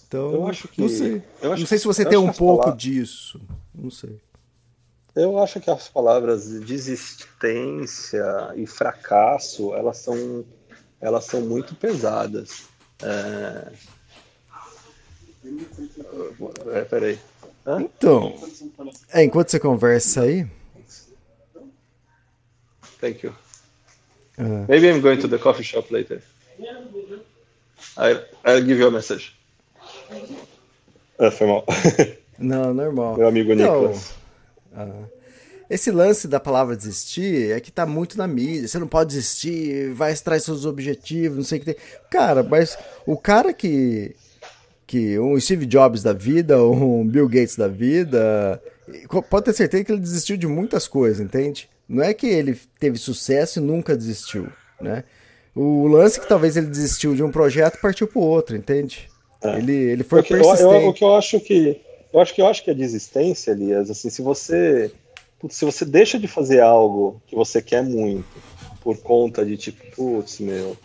Então, 0.07 0.33
eu 0.33 0.47
acho 0.47 0.67
que, 0.67 0.81
não 0.81 0.89
sei. 0.89 1.23
Eu 1.41 1.53
acho, 1.53 1.61
não 1.61 1.67
sei 1.67 1.77
se 1.77 1.85
você 1.85 2.05
tem 2.05 2.17
um 2.17 2.31
pouco 2.31 2.63
palavras... 2.63 2.83
disso. 2.83 3.41
Não 3.73 3.89
sei. 3.89 4.19
Eu 5.15 5.41
acho 5.41 5.59
que 5.59 5.69
as 5.69 5.89
palavras 5.89 6.47
desistência 6.61 8.23
e 8.55 8.65
fracasso, 8.65 9.73
elas 9.73 9.97
são, 9.97 10.45
elas 11.01 11.25
são 11.25 11.41
muito 11.41 11.75
pesadas. 11.75 12.65
É... 13.01 13.71
É, 16.73 16.81
peraí. 16.81 17.19
Hã? 17.65 17.81
Então, 17.81 18.39
é, 19.11 19.23
enquanto 19.23 19.49
você 19.49 19.59
conversa 19.59 20.21
aí. 20.21 20.47
Thank 22.99 23.25
you. 23.25 23.33
Uh, 24.37 24.65
Maybe 24.67 24.87
I'm 24.87 25.01
going 25.01 25.19
to 25.19 25.27
the 25.27 25.37
coffee 25.37 25.63
shop 25.63 25.91
later. 25.91 26.21
I, 27.97 28.23
I'll 28.45 28.61
give 28.61 28.79
you 28.79 28.87
a 28.87 28.91
message. 28.91 29.35
Ah, 31.19 31.31
foi 31.31 31.47
mal. 31.47 31.65
Não, 32.37 32.73
normal. 32.73 33.17
Meu 33.17 33.27
amigo 33.27 33.51
então, 33.53 33.81
Nicolas. 33.81 34.13
Uh, 34.71 35.20
esse 35.71 35.89
lance 35.89 36.27
da 36.27 36.37
palavra 36.37 36.75
desistir 36.75 37.51
é 37.51 37.59
que 37.61 37.71
tá 37.71 37.85
muito 37.85 38.17
na 38.17 38.27
mídia. 38.27 38.67
Você 38.67 38.77
não 38.77 38.87
pode 38.87 39.11
desistir, 39.11 39.93
vai 39.93 40.11
atrás 40.11 40.43
seus 40.43 40.65
objetivos, 40.65 41.37
não 41.37 41.45
sei 41.45 41.59
o 41.59 41.61
que 41.61 41.73
tem. 41.73 41.83
Cara, 42.09 42.43
mas 42.43 42.77
o 43.05 43.15
cara 43.15 43.53
que. 43.53 44.13
que 44.85 45.17
um 45.17 45.39
Steve 45.39 45.65
Jobs 45.65 46.03
da 46.03 46.11
vida, 46.11 46.59
um 46.61 47.07
Bill 47.07 47.29
Gates 47.29 47.55
da 47.55 47.69
vida, 47.69 48.61
pode 49.29 49.45
ter 49.45 49.53
certeza 49.53 49.85
que 49.85 49.93
ele 49.93 50.01
desistiu 50.01 50.35
de 50.35 50.45
muitas 50.45 50.89
coisas, 50.89 51.21
entende? 51.21 51.69
Não 51.87 52.03
é 52.03 52.13
que 52.13 52.27
ele 52.27 52.59
teve 52.77 52.97
sucesso 52.97 53.59
e 53.59 53.61
nunca 53.63 53.95
desistiu, 53.95 54.49
né? 54.81 55.05
O 55.55 55.87
lance 55.87 56.19
que 56.19 56.27
talvez 56.27 56.57
ele 56.57 56.67
desistiu 56.67 57.15
de 57.15 57.23
um 57.23 57.31
projeto 57.31 57.75
e 57.75 57.81
partiu 57.81 58.07
para 58.07 58.21
outro, 58.21 58.57
entende? 58.57 59.09
É. 59.41 59.57
Ele, 59.57 59.73
ele 59.73 60.03
foi 60.03 60.19
o 60.19 60.23
que, 60.23 60.33
persistente. 60.33 60.63
Eu, 60.63 60.81
eu, 60.81 60.89
o 60.89 60.93
que 60.93 61.03
eu 61.05 61.15
acho 61.15 61.39
que 61.39 61.81
eu 62.11 62.19
acho 62.19 62.35
que 62.35 62.41
eu 62.41 62.47
acho 62.47 62.61
que 62.61 62.71
a 62.71 62.73
desistência, 62.73 63.51
Elias, 63.51 63.89
assim, 63.89 64.09
se 64.09 64.21
você 64.21 64.91
se 65.49 65.65
você 65.65 65.85
deixa 65.85 66.19
de 66.19 66.27
fazer 66.27 66.61
algo 66.61 67.21
que 67.27 67.35
você 67.35 67.61
quer 67.61 67.83
muito 67.83 68.41
por 68.81 68.97
conta 68.97 69.45
de 69.45 69.57
tipo, 69.57 69.83
putz, 69.95 70.39
meu, 70.39 70.77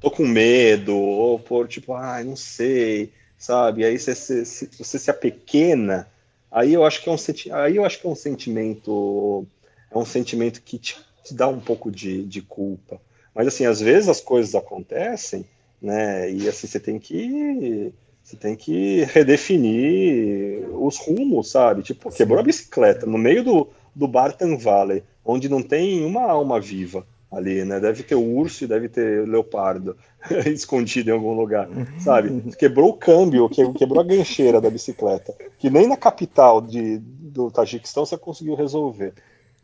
tô 0.00 0.10
com 0.10 0.26
medo, 0.26 0.96
ou 0.96 1.38
por 1.38 1.68
tipo, 1.68 1.94
ai, 1.94 2.22
ah, 2.22 2.24
não 2.24 2.36
sei, 2.36 3.12
sabe? 3.38 3.84
Aí 3.84 3.98
você, 3.98 4.14
você, 4.14 4.68
você 4.78 4.98
se 4.98 5.10
apequena, 5.10 6.08
aí 6.50 6.72
eu 6.72 6.84
acho 6.84 7.02
que 7.02 7.08
é 7.08 7.12
um 7.12 7.16
aí 7.54 7.76
eu 7.76 7.84
acho 7.84 8.00
que 8.00 8.06
é 8.06 8.10
um 8.10 8.14
sentimento 8.14 9.46
é 9.90 9.98
um 9.98 10.04
sentimento 10.04 10.62
que 10.62 10.78
te, 10.78 10.96
te 11.24 11.34
dá 11.34 11.48
um 11.48 11.60
pouco 11.60 11.90
de, 11.90 12.24
de, 12.24 12.42
culpa. 12.42 13.00
Mas 13.34 13.46
assim, 13.48 13.66
às 13.66 13.80
vezes 13.80 14.08
as 14.08 14.20
coisas 14.20 14.54
acontecem, 14.54 15.44
né? 15.80 16.30
E 16.30 16.48
assim 16.48 16.66
você 16.66 16.80
tem 16.80 16.98
que 16.98 17.92
você 18.22 18.36
tem 18.36 18.56
que 18.56 19.04
redefinir 19.04 20.68
os 20.72 20.98
rumos, 20.98 21.50
sabe? 21.50 21.82
Tipo, 21.82 22.10
quebrou 22.10 22.40
a 22.40 22.42
bicicleta 22.42 23.06
no 23.06 23.16
meio 23.16 23.44
do, 23.44 23.68
do 23.96 24.06
Barton 24.06 24.56
Valley, 24.56 25.02
onde 25.24 25.48
não 25.48 25.62
tem 25.62 26.04
uma 26.04 26.22
alma 26.22 26.60
viva 26.60 27.04
ali, 27.32 27.64
né? 27.64 27.80
Deve 27.80 28.02
ter 28.02 28.14
urso 28.14 28.62
e 28.62 28.68
deve 28.68 28.88
ter 28.88 29.26
leopardo 29.26 29.96
escondido 30.46 31.10
em 31.10 31.12
algum 31.12 31.34
lugar, 31.34 31.68
sabe? 31.98 32.52
Quebrou 32.56 32.90
o 32.90 32.96
câmbio, 32.96 33.48
quebrou 33.48 34.00
a 34.00 34.04
gancheira 34.04 34.60
da 34.60 34.70
bicicleta, 34.70 35.34
que 35.58 35.68
nem 35.68 35.88
na 35.88 35.96
capital 35.96 36.60
de, 36.60 36.98
do 36.98 37.50
Tajiquistão 37.50 38.06
você 38.06 38.16
conseguiu 38.16 38.54
resolver 38.54 39.14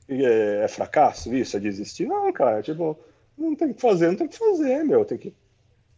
é, 0.09 0.65
é 0.65 0.69
fracasso 0.69 1.35
isso? 1.35 1.57
É 1.57 1.61
desistir? 1.61 2.07
Não, 2.07 2.33
cara, 2.33 2.63
tipo, 2.63 2.99
não 3.37 3.55
tem 3.55 3.73
que 3.73 3.81
fazer, 3.81 4.09
não 4.09 4.17
tem 4.17 4.29
que 4.29 4.39
fazer, 4.39 4.85
meu. 4.85 5.05
Tem 5.05 5.19
que. 5.19 5.35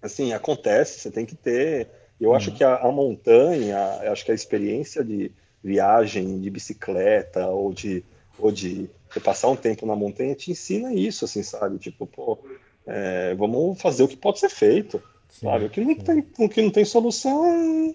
Assim, 0.03 0.33
acontece, 0.33 1.01
você 1.01 1.11
tem 1.11 1.25
que 1.25 1.35
ter. 1.35 1.89
Eu 2.21 2.31
uhum. 2.31 2.37
acho 2.37 2.53
que 2.53 2.63
a, 2.63 2.77
a 2.77 2.93
montanha, 2.93 3.79
acho 4.11 4.25
que 4.25 4.31
a 4.31 4.35
experiência 4.35 5.03
de 5.03 5.33
viagem 5.63 6.41
de 6.41 6.51
bicicleta 6.51 7.47
ou 7.49 7.73
de, 7.73 8.05
ou 8.39 8.51
de, 8.51 8.89
passar 9.23 9.49
um 9.49 9.57
tempo 9.57 9.87
na 9.87 9.97
montanha, 9.97 10.35
te 10.35 10.51
ensina 10.51 10.93
isso, 10.93 11.25
assim, 11.25 11.43
sabe? 11.43 11.79
Tipo, 11.79 12.07
pô, 12.07 12.39
é, 12.87 13.35
vamos 13.35 13.81
fazer 13.81 14.03
o 14.03 14.09
que 14.09 14.17
pode 14.17 14.39
ser 14.39 14.49
feito, 14.49 15.03
sim, 15.29 15.47
sabe? 15.47 15.67
O 15.67 15.71
que 15.71 15.81
não 15.81 15.95
tem, 15.95 16.27
o 16.39 16.49
que 16.49 16.63
não 16.63 16.71
tem 16.71 16.85
solução, 16.85 17.95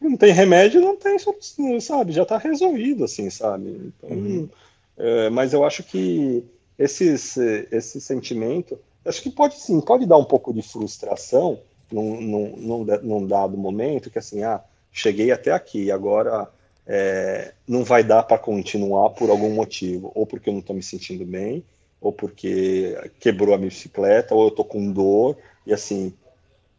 não 0.00 0.16
tem 0.16 0.32
remédio, 0.32 0.80
não 0.80 0.96
tem 0.96 1.18
solução, 1.18 1.80
sabe? 1.80 2.12
Já 2.12 2.22
está 2.22 2.38
resolvido, 2.38 3.04
assim, 3.04 3.30
sabe? 3.30 3.92
Então, 3.98 4.10
uhum. 4.10 4.48
é, 4.96 5.30
mas 5.30 5.52
eu 5.52 5.64
acho 5.64 5.82
que 5.82 6.44
esses, 6.78 7.36
esse 7.70 8.00
sentimento, 8.00 8.78
acho 9.04 9.22
que 9.22 9.30
pode 9.30 9.58
sim, 9.58 9.80
pode 9.80 10.06
dar 10.06 10.18
um 10.18 10.24
pouco 10.24 10.52
de 10.52 10.62
frustração 10.62 11.58
num, 11.90 12.20
num, 12.20 12.56
num, 12.56 12.84
num 13.02 13.26
dado 13.26 13.56
momento, 13.56 14.10
que 14.10 14.18
assim, 14.18 14.42
ah, 14.42 14.62
cheguei 14.92 15.30
até 15.30 15.52
aqui, 15.52 15.90
agora 15.90 16.48
é, 16.86 17.52
não 17.66 17.82
vai 17.82 18.04
dar 18.04 18.22
para 18.22 18.38
continuar 18.38 19.10
por 19.10 19.28
algum 19.28 19.50
motivo, 19.50 20.12
ou 20.14 20.26
porque 20.26 20.48
eu 20.48 20.52
não 20.52 20.60
estou 20.60 20.76
me 20.76 20.82
sentindo 20.82 21.24
bem, 21.24 21.64
ou 22.00 22.12
porque 22.12 22.96
quebrou 23.18 23.54
a 23.54 23.58
minha 23.58 23.70
bicicleta, 23.70 24.34
ou 24.34 24.42
eu 24.42 24.48
estou 24.48 24.64
com 24.64 24.92
dor, 24.92 25.36
e 25.66 25.74
assim, 25.74 26.12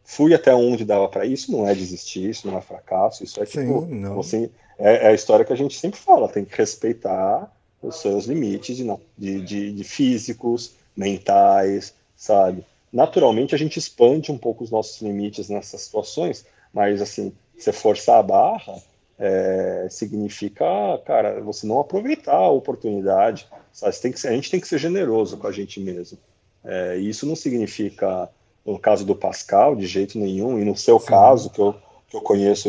fui 0.04 0.32
até 0.32 0.54
onde 0.54 0.84
dava 0.84 1.08
para 1.08 1.26
isso, 1.26 1.52
não 1.52 1.68
é 1.68 1.74
desistir, 1.74 2.30
isso 2.30 2.46
não 2.46 2.56
é 2.56 2.62
fracasso, 2.62 3.22
isso 3.22 3.42
é 3.42 3.46
Sim, 3.46 3.66
tipo, 3.66 3.86
não. 3.86 4.20
Assim, 4.20 4.48
é, 4.78 5.06
é, 5.06 5.08
a 5.08 5.12
história 5.12 5.44
que 5.44 5.52
a 5.52 5.56
gente 5.56 5.78
sempre 5.78 6.00
fala, 6.00 6.28
tem 6.28 6.44
que 6.44 6.56
respeitar 6.56 7.52
os 7.82 7.96
seus 7.96 8.24
limites 8.24 8.76
de, 8.76 8.84
de, 9.16 9.40
de, 9.42 9.72
de 9.72 9.84
físicos, 9.84 10.72
mentais, 10.96 11.94
sabe? 12.16 12.64
Naturalmente 12.92 13.54
a 13.54 13.58
gente 13.58 13.78
expande 13.78 14.32
um 14.32 14.38
pouco 14.38 14.64
os 14.64 14.70
nossos 14.70 15.00
limites 15.02 15.48
nessas 15.48 15.82
situações, 15.82 16.46
mas 16.72 17.02
assim, 17.02 17.32
você 17.56 17.72
forçar 17.72 18.18
a 18.18 18.22
barra 18.22 18.82
é, 19.18 19.88
significa, 19.90 20.64
cara, 21.04 21.40
você 21.40 21.66
não 21.66 21.80
aproveitar 21.80 22.36
a 22.36 22.50
oportunidade. 22.50 23.48
Sabe? 23.72 23.94
Ser, 23.94 24.28
a 24.28 24.32
gente 24.32 24.50
tem 24.50 24.60
que 24.60 24.68
ser 24.68 24.78
generoso 24.78 25.36
com 25.36 25.46
a 25.46 25.52
gente 25.52 25.80
mesmo. 25.80 26.18
É, 26.64 26.96
isso 26.96 27.26
não 27.26 27.34
significa, 27.34 28.28
no 28.64 28.78
caso 28.78 29.04
do 29.04 29.14
Pascal, 29.14 29.74
de 29.74 29.86
jeito 29.86 30.18
nenhum, 30.18 30.58
e 30.60 30.64
no 30.64 30.76
seu 30.76 31.00
Sim. 31.00 31.06
caso, 31.06 31.50
que 31.50 31.60
eu, 31.60 31.74
que 32.08 32.16
eu 32.16 32.20
conheço 32.20 32.68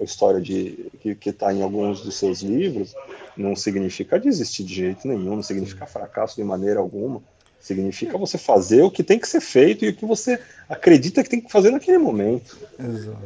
a 0.00 0.04
história 0.04 0.40
de 0.40 0.90
que 1.20 1.30
está 1.30 1.52
em 1.52 1.62
alguns 1.62 2.00
dos 2.02 2.16
seus 2.16 2.40
livros, 2.40 2.94
não 3.36 3.54
significa 3.54 4.18
desistir 4.18 4.64
de 4.64 4.74
jeito 4.74 5.06
nenhum, 5.06 5.36
não 5.36 5.42
significa 5.42 5.86
fracasso 5.86 6.36
de 6.36 6.44
maneira 6.44 6.80
alguma. 6.80 7.22
Significa 7.60 8.16
você 8.16 8.38
fazer 8.38 8.82
o 8.82 8.90
que 8.90 9.04
tem 9.04 9.18
que 9.18 9.28
ser 9.28 9.40
feito 9.40 9.84
e 9.84 9.90
o 9.90 9.94
que 9.94 10.06
você 10.06 10.40
acredita 10.68 11.22
que 11.22 11.28
tem 11.28 11.40
que 11.40 11.52
fazer 11.52 11.70
naquele 11.70 11.98
momento. 11.98 12.58
Exato. 12.78 13.22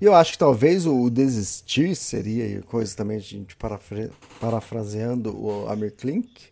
E 0.00 0.04
eu 0.04 0.14
acho 0.14 0.32
que 0.32 0.38
talvez 0.38 0.86
o 0.86 1.10
desistir 1.10 1.96
seria, 1.96 2.62
coisa 2.62 2.96
também, 2.96 3.16
a 3.16 3.20
gente 3.20 3.56
parafra 3.56 4.10
parafraseando 4.40 5.36
o 5.36 5.68
Amir 5.68 5.92
Klink, 5.92 6.48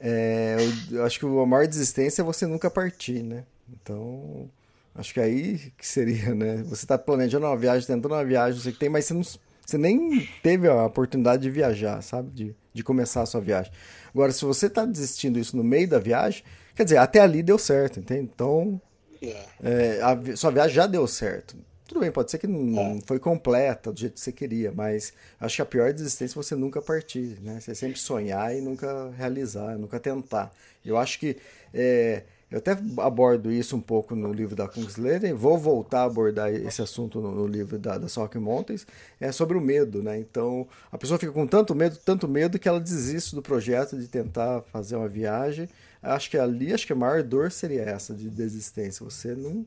é, 0.00 0.56
eu 0.90 1.04
acho 1.04 1.18
que 1.18 1.26
a 1.26 1.46
maior 1.46 1.66
desistência 1.66 2.22
é 2.22 2.24
você 2.24 2.46
nunca 2.46 2.70
partir, 2.70 3.22
né? 3.22 3.44
Então, 3.70 4.48
acho 4.94 5.12
que 5.12 5.20
aí 5.20 5.72
que 5.76 5.86
seria, 5.86 6.34
né? 6.34 6.62
Você 6.64 6.84
está 6.84 6.96
planejando 6.96 7.46
uma 7.46 7.56
viagem, 7.56 7.86
tentando 7.86 8.14
uma 8.14 8.24
viagem, 8.24 8.60
você 8.60 8.72
que 8.72 8.78
tem, 8.78 8.88
mas 8.88 9.06
você, 9.06 9.14
não, 9.14 9.22
você 9.22 9.76
nem 9.76 10.26
teve 10.42 10.68
a 10.68 10.86
oportunidade 10.86 11.42
de 11.42 11.50
viajar, 11.50 12.00
sabe? 12.02 12.30
De, 12.30 12.56
de 12.72 12.84
começar 12.84 13.22
a 13.22 13.26
sua 13.26 13.40
viagem. 13.40 13.72
Agora, 14.18 14.32
se 14.32 14.44
você 14.44 14.66
está 14.66 14.84
desistindo 14.84 15.38
isso 15.38 15.56
no 15.56 15.62
meio 15.62 15.86
da 15.86 16.00
viagem, 16.00 16.42
quer 16.74 16.82
dizer, 16.82 16.96
até 16.96 17.20
ali 17.20 17.40
deu 17.40 17.56
certo, 17.56 18.00
entende? 18.00 18.28
Então, 18.34 18.80
é. 19.22 19.44
É, 19.62 20.00
a 20.02 20.36
sua 20.36 20.50
viagem 20.50 20.74
já 20.74 20.88
deu 20.88 21.06
certo. 21.06 21.56
Tudo 21.86 22.00
bem, 22.00 22.10
pode 22.10 22.28
ser 22.28 22.38
que 22.38 22.48
não 22.48 22.96
é. 22.96 23.00
foi 23.06 23.20
completa 23.20 23.92
do 23.92 24.00
jeito 24.00 24.14
que 24.14 24.20
você 24.20 24.32
queria, 24.32 24.72
mas 24.72 25.12
acho 25.38 25.54
que 25.54 25.62
a 25.62 25.64
pior 25.64 25.92
desistência 25.92 26.34
é 26.34 26.42
você 26.42 26.56
nunca 26.56 26.82
partir, 26.82 27.38
né? 27.40 27.60
Você 27.60 27.76
sempre 27.76 27.96
sonhar 28.00 28.52
e 28.56 28.60
nunca 28.60 29.08
realizar, 29.16 29.78
nunca 29.78 30.00
tentar. 30.00 30.52
Eu 30.84 30.98
acho 30.98 31.20
que 31.20 31.36
é, 31.72 32.24
eu 32.50 32.58
até 32.58 32.72
abordo 32.98 33.52
isso 33.52 33.76
um 33.76 33.80
pouco 33.80 34.14
no 34.14 34.32
livro 34.32 34.56
da 34.56 34.66
Kungsleden, 34.66 35.34
vou 35.34 35.58
voltar 35.58 36.00
a 36.00 36.04
abordar 36.04 36.50
esse 36.50 36.80
assunto 36.80 37.20
no, 37.20 37.30
no 37.30 37.46
livro 37.46 37.78
da, 37.78 37.98
da 37.98 38.06
Rock 38.16 38.38
Mountains, 38.38 38.86
é 39.20 39.30
sobre 39.30 39.58
o 39.58 39.60
medo, 39.60 40.02
né? 40.02 40.18
Então, 40.18 40.66
a 40.90 40.96
pessoa 40.96 41.18
fica 41.18 41.30
com 41.30 41.46
tanto 41.46 41.74
medo, 41.74 41.98
tanto 42.02 42.26
medo, 42.26 42.58
que 42.58 42.66
ela 42.66 42.80
desiste 42.80 43.34
do 43.34 43.42
projeto 43.42 43.98
de 43.98 44.08
tentar 44.08 44.62
fazer 44.62 44.96
uma 44.96 45.08
viagem. 45.08 45.68
Acho 46.02 46.30
que 46.30 46.38
ali, 46.38 46.72
acho 46.72 46.86
que 46.86 46.92
a 46.92 46.96
maior 46.96 47.22
dor 47.22 47.52
seria 47.52 47.82
essa, 47.82 48.14
de 48.14 48.30
desistência, 48.30 49.04
você 49.04 49.34
não, 49.34 49.66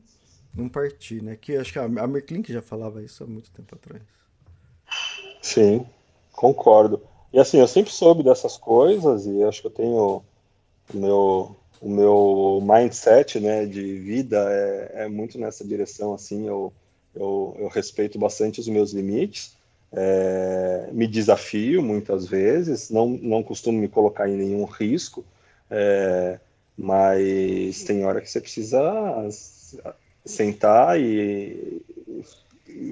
não 0.52 0.68
partir, 0.68 1.22
né? 1.22 1.36
Que 1.40 1.56
acho 1.56 1.72
que 1.72 1.78
a, 1.78 1.84
a 1.84 2.06
Merklin 2.06 2.42
já 2.48 2.62
falava 2.62 3.00
isso 3.00 3.22
há 3.22 3.26
muito 3.28 3.48
tempo 3.52 3.76
atrás. 3.76 4.02
Sim, 5.40 5.86
concordo. 6.32 7.00
E 7.32 7.38
assim, 7.38 7.58
eu 7.58 7.68
sempre 7.68 7.92
soube 7.92 8.24
dessas 8.24 8.56
coisas 8.56 9.24
e 9.24 9.44
acho 9.44 9.60
que 9.60 9.68
eu 9.68 9.70
tenho 9.70 10.22
meu 10.92 11.56
o 11.82 11.88
meu 11.88 12.60
mindset 12.62 13.40
né, 13.40 13.66
de 13.66 13.98
vida 13.98 14.46
é, 14.48 15.02
é 15.02 15.08
muito 15.08 15.36
nessa 15.36 15.64
direção. 15.64 16.14
Assim, 16.14 16.46
eu, 16.46 16.72
eu, 17.12 17.56
eu, 17.58 17.68
respeito 17.68 18.20
bastante 18.20 18.60
os 18.60 18.68
meus 18.68 18.92
limites, 18.92 19.56
é, 19.92 20.88
me 20.92 21.08
desafio 21.08 21.82
muitas 21.82 22.26
vezes, 22.26 22.88
não, 22.88 23.08
não 23.08 23.42
costumo 23.42 23.78
me 23.78 23.88
colocar 23.88 24.28
em 24.28 24.36
nenhum 24.36 24.64
risco, 24.64 25.24
é, 25.68 26.38
mas 26.78 27.82
tem 27.82 28.04
hora 28.04 28.20
que 28.20 28.30
você 28.30 28.40
precisa 28.40 28.80
sentar 30.24 31.00
e, 31.00 31.82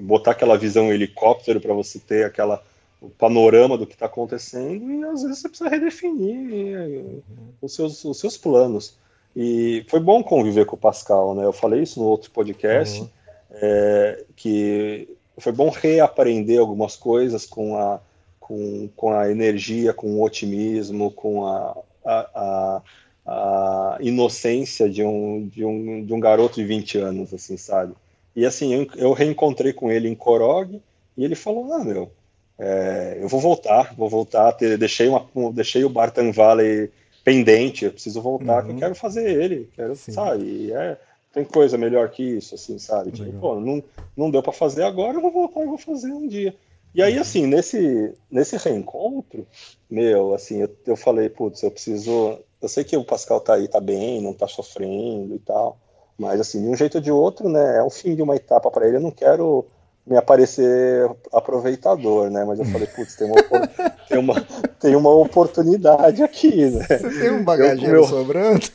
botar 0.03 0.31
aquela 0.31 0.57
visão 0.57 0.91
helicóptero 0.91 1.61
para 1.61 1.73
você 1.73 1.97
ter 1.97 2.25
aquela 2.25 2.61
o 3.01 3.09
panorama 3.09 3.77
do 3.77 3.87
que 3.87 3.93
está 3.93 4.05
acontecendo 4.05 4.91
e 4.91 5.03
às 5.03 5.23
vezes 5.23 5.39
você 5.39 5.49
precisa 5.49 5.69
redefinir 5.69 6.53
eh, 6.53 7.21
os 7.59 7.73
seus, 7.73 8.05
os 8.05 8.19
seus 8.19 8.37
planos. 8.37 8.95
E 9.35 9.83
foi 9.87 9.99
bom 9.99 10.21
conviver 10.21 10.65
com 10.65 10.75
o 10.75 10.79
Pascal, 10.79 11.33
né? 11.33 11.43
Eu 11.43 11.53
falei 11.53 11.81
isso 11.81 11.99
no 11.99 12.05
outro 12.05 12.29
podcast, 12.29 13.01
uhum. 13.01 13.09
é, 13.53 14.23
que 14.35 15.17
foi 15.37 15.51
bom 15.51 15.69
reaprender 15.69 16.59
algumas 16.59 16.95
coisas 16.95 17.45
com 17.45 17.75
a, 17.75 17.99
com, 18.39 18.89
com 18.95 19.13
a 19.13 19.31
energia, 19.31 19.93
com 19.93 20.15
o 20.15 20.23
otimismo, 20.23 21.09
com 21.09 21.47
a, 21.47 21.77
a, 22.05 22.29
a, 22.35 22.81
a 23.25 23.97
inocência 24.01 24.87
de 24.89 25.03
um, 25.03 25.47
de, 25.47 25.65
um, 25.65 26.05
de 26.05 26.13
um 26.13 26.19
garoto 26.19 26.55
de 26.55 26.65
20 26.65 26.97
anos, 26.99 27.33
assim, 27.33 27.57
sabe? 27.57 27.93
E 28.35 28.45
assim, 28.45 28.73
eu, 28.73 28.87
eu 28.95 29.13
reencontrei 29.13 29.73
com 29.73 29.89
ele 29.89 30.07
em 30.07 30.15
Korog 30.15 30.79
e 31.17 31.23
ele 31.23 31.35
falou, 31.35 31.73
ah, 31.73 31.83
meu, 31.83 32.11
é, 32.57 33.17
eu 33.19 33.27
vou 33.27 33.39
voltar, 33.39 33.93
vou 33.95 34.09
voltar. 34.09 34.51
Ter, 34.53 34.77
deixei, 34.77 35.07
uma, 35.07 35.25
deixei 35.53 35.83
o 35.83 35.89
Barton 35.89 36.31
Valley 36.31 36.91
pendente, 37.23 37.85
eu 37.85 37.91
preciso 37.91 38.21
voltar, 38.21 38.57
uhum. 38.57 38.61
que 38.61 38.69
eu 38.69 38.73
uhum. 38.73 38.79
quero 38.79 38.95
fazer 38.95 39.29
ele, 39.29 39.69
quero, 39.75 39.95
Sim. 39.95 40.11
sabe? 40.11 40.71
É, 40.71 40.97
tem 41.33 41.45
coisa 41.45 41.77
melhor 41.77 42.09
que 42.09 42.23
isso, 42.23 42.55
assim, 42.55 42.77
sabe? 42.77 43.11
Tipo, 43.11 43.31
pô, 43.39 43.59
não, 43.59 43.83
não 44.15 44.31
deu 44.31 44.41
para 44.41 44.51
fazer 44.51 44.83
agora, 44.83 45.17
eu 45.17 45.21
vou 45.21 45.31
voltar 45.31 45.61
e 45.61 45.67
vou 45.67 45.77
fazer 45.77 46.11
um 46.11 46.27
dia. 46.27 46.55
E 46.93 47.01
aí, 47.01 47.15
uhum. 47.15 47.21
assim, 47.21 47.47
nesse, 47.47 48.13
nesse 48.29 48.57
reencontro, 48.57 49.47
meu, 49.89 50.33
assim, 50.33 50.61
eu, 50.61 50.69
eu 50.85 50.95
falei, 50.95 51.29
putz, 51.29 51.63
eu 51.63 51.71
preciso. 51.71 52.37
Eu 52.61 52.69
sei 52.69 52.83
que 52.83 52.97
o 52.97 53.03
Pascal 53.03 53.39
tá 53.39 53.55
aí, 53.55 53.67
tá 53.67 53.79
bem, 53.79 54.21
não 54.21 54.33
tá 54.33 54.47
sofrendo 54.47 55.33
e 55.33 55.39
tal, 55.39 55.79
mas, 56.17 56.39
assim, 56.39 56.61
de 56.61 56.67
um 56.67 56.75
jeito 56.75 56.95
ou 56.95 57.01
de 57.01 57.11
outro, 57.11 57.49
né, 57.49 57.77
é 57.77 57.83
o 57.83 57.89
fim 57.89 58.15
de 58.15 58.21
uma 58.21 58.35
etapa 58.35 58.69
para 58.69 58.87
ele, 58.87 58.97
eu 58.97 59.01
não 59.01 59.09
quero 59.09 59.65
me 60.05 60.17
aparecer 60.17 61.09
aproveitador, 61.31 62.29
né? 62.29 62.43
Mas 62.43 62.59
eu 62.59 62.65
falei, 62.65 62.87
putz, 62.87 63.15
tem 63.15 63.27
uma, 63.27 63.35
tem 64.07 64.17
uma, 64.17 64.41
tem 64.79 64.95
uma 64.95 65.09
oportunidade 65.11 66.23
aqui, 66.23 66.69
né? 66.69 66.85
Você 66.85 67.19
tem 67.19 67.31
um 67.31 67.43
bagageiro 67.43 67.93
meu, 67.93 68.03
sobrando? 68.05 68.65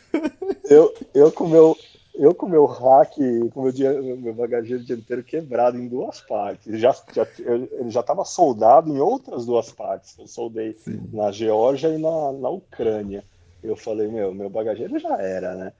Eu, 0.68 0.92
eu 1.14 1.32
com 1.32 1.46
meu 1.46 1.76
eu 2.18 2.34
com 2.34 2.48
meu 2.48 2.64
hack, 2.64 3.14
com 3.52 3.62
meu, 3.62 3.72
dia, 3.72 3.92
meu 4.00 4.32
bagageiro 4.32 4.82
dianteiro 4.82 5.22
quebrado 5.22 5.76
em 5.76 5.86
duas 5.86 6.20
partes. 6.20 6.80
Já, 6.80 6.94
já, 7.12 7.26
ele 7.38 7.90
já 7.90 8.00
estava 8.00 8.24
soldado 8.24 8.90
em 8.90 8.98
outras 8.98 9.44
duas 9.44 9.70
partes. 9.70 10.18
Eu 10.18 10.26
soldei 10.26 10.72
Sim. 10.72 11.10
na 11.12 11.30
Geórgia 11.30 11.88
e 11.88 11.98
na, 11.98 12.32
na 12.32 12.48
Ucrânia. 12.48 13.22
Eu 13.62 13.76
falei, 13.76 14.08
meu, 14.08 14.34
meu 14.34 14.48
bagageiro 14.48 14.98
já 14.98 15.16
era, 15.18 15.54
né? 15.54 15.72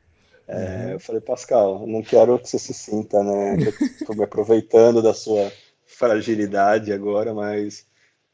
É, 0.49 0.55
uhum. 0.55 0.91
Eu 0.93 1.01
falei, 1.01 1.21
Pascal, 1.21 1.87
não 1.87 2.03
quero 2.03 2.39
que 2.39 2.49
você 2.49 2.59
se 2.59 2.73
sinta, 2.73 3.23
né? 3.23 3.57
Estou 4.01 4.15
me 4.15 4.23
aproveitando 4.23 5.03
da 5.03 5.13
sua 5.13 5.51
fragilidade 5.87 6.93
agora, 6.93 7.35
mas 7.35 7.85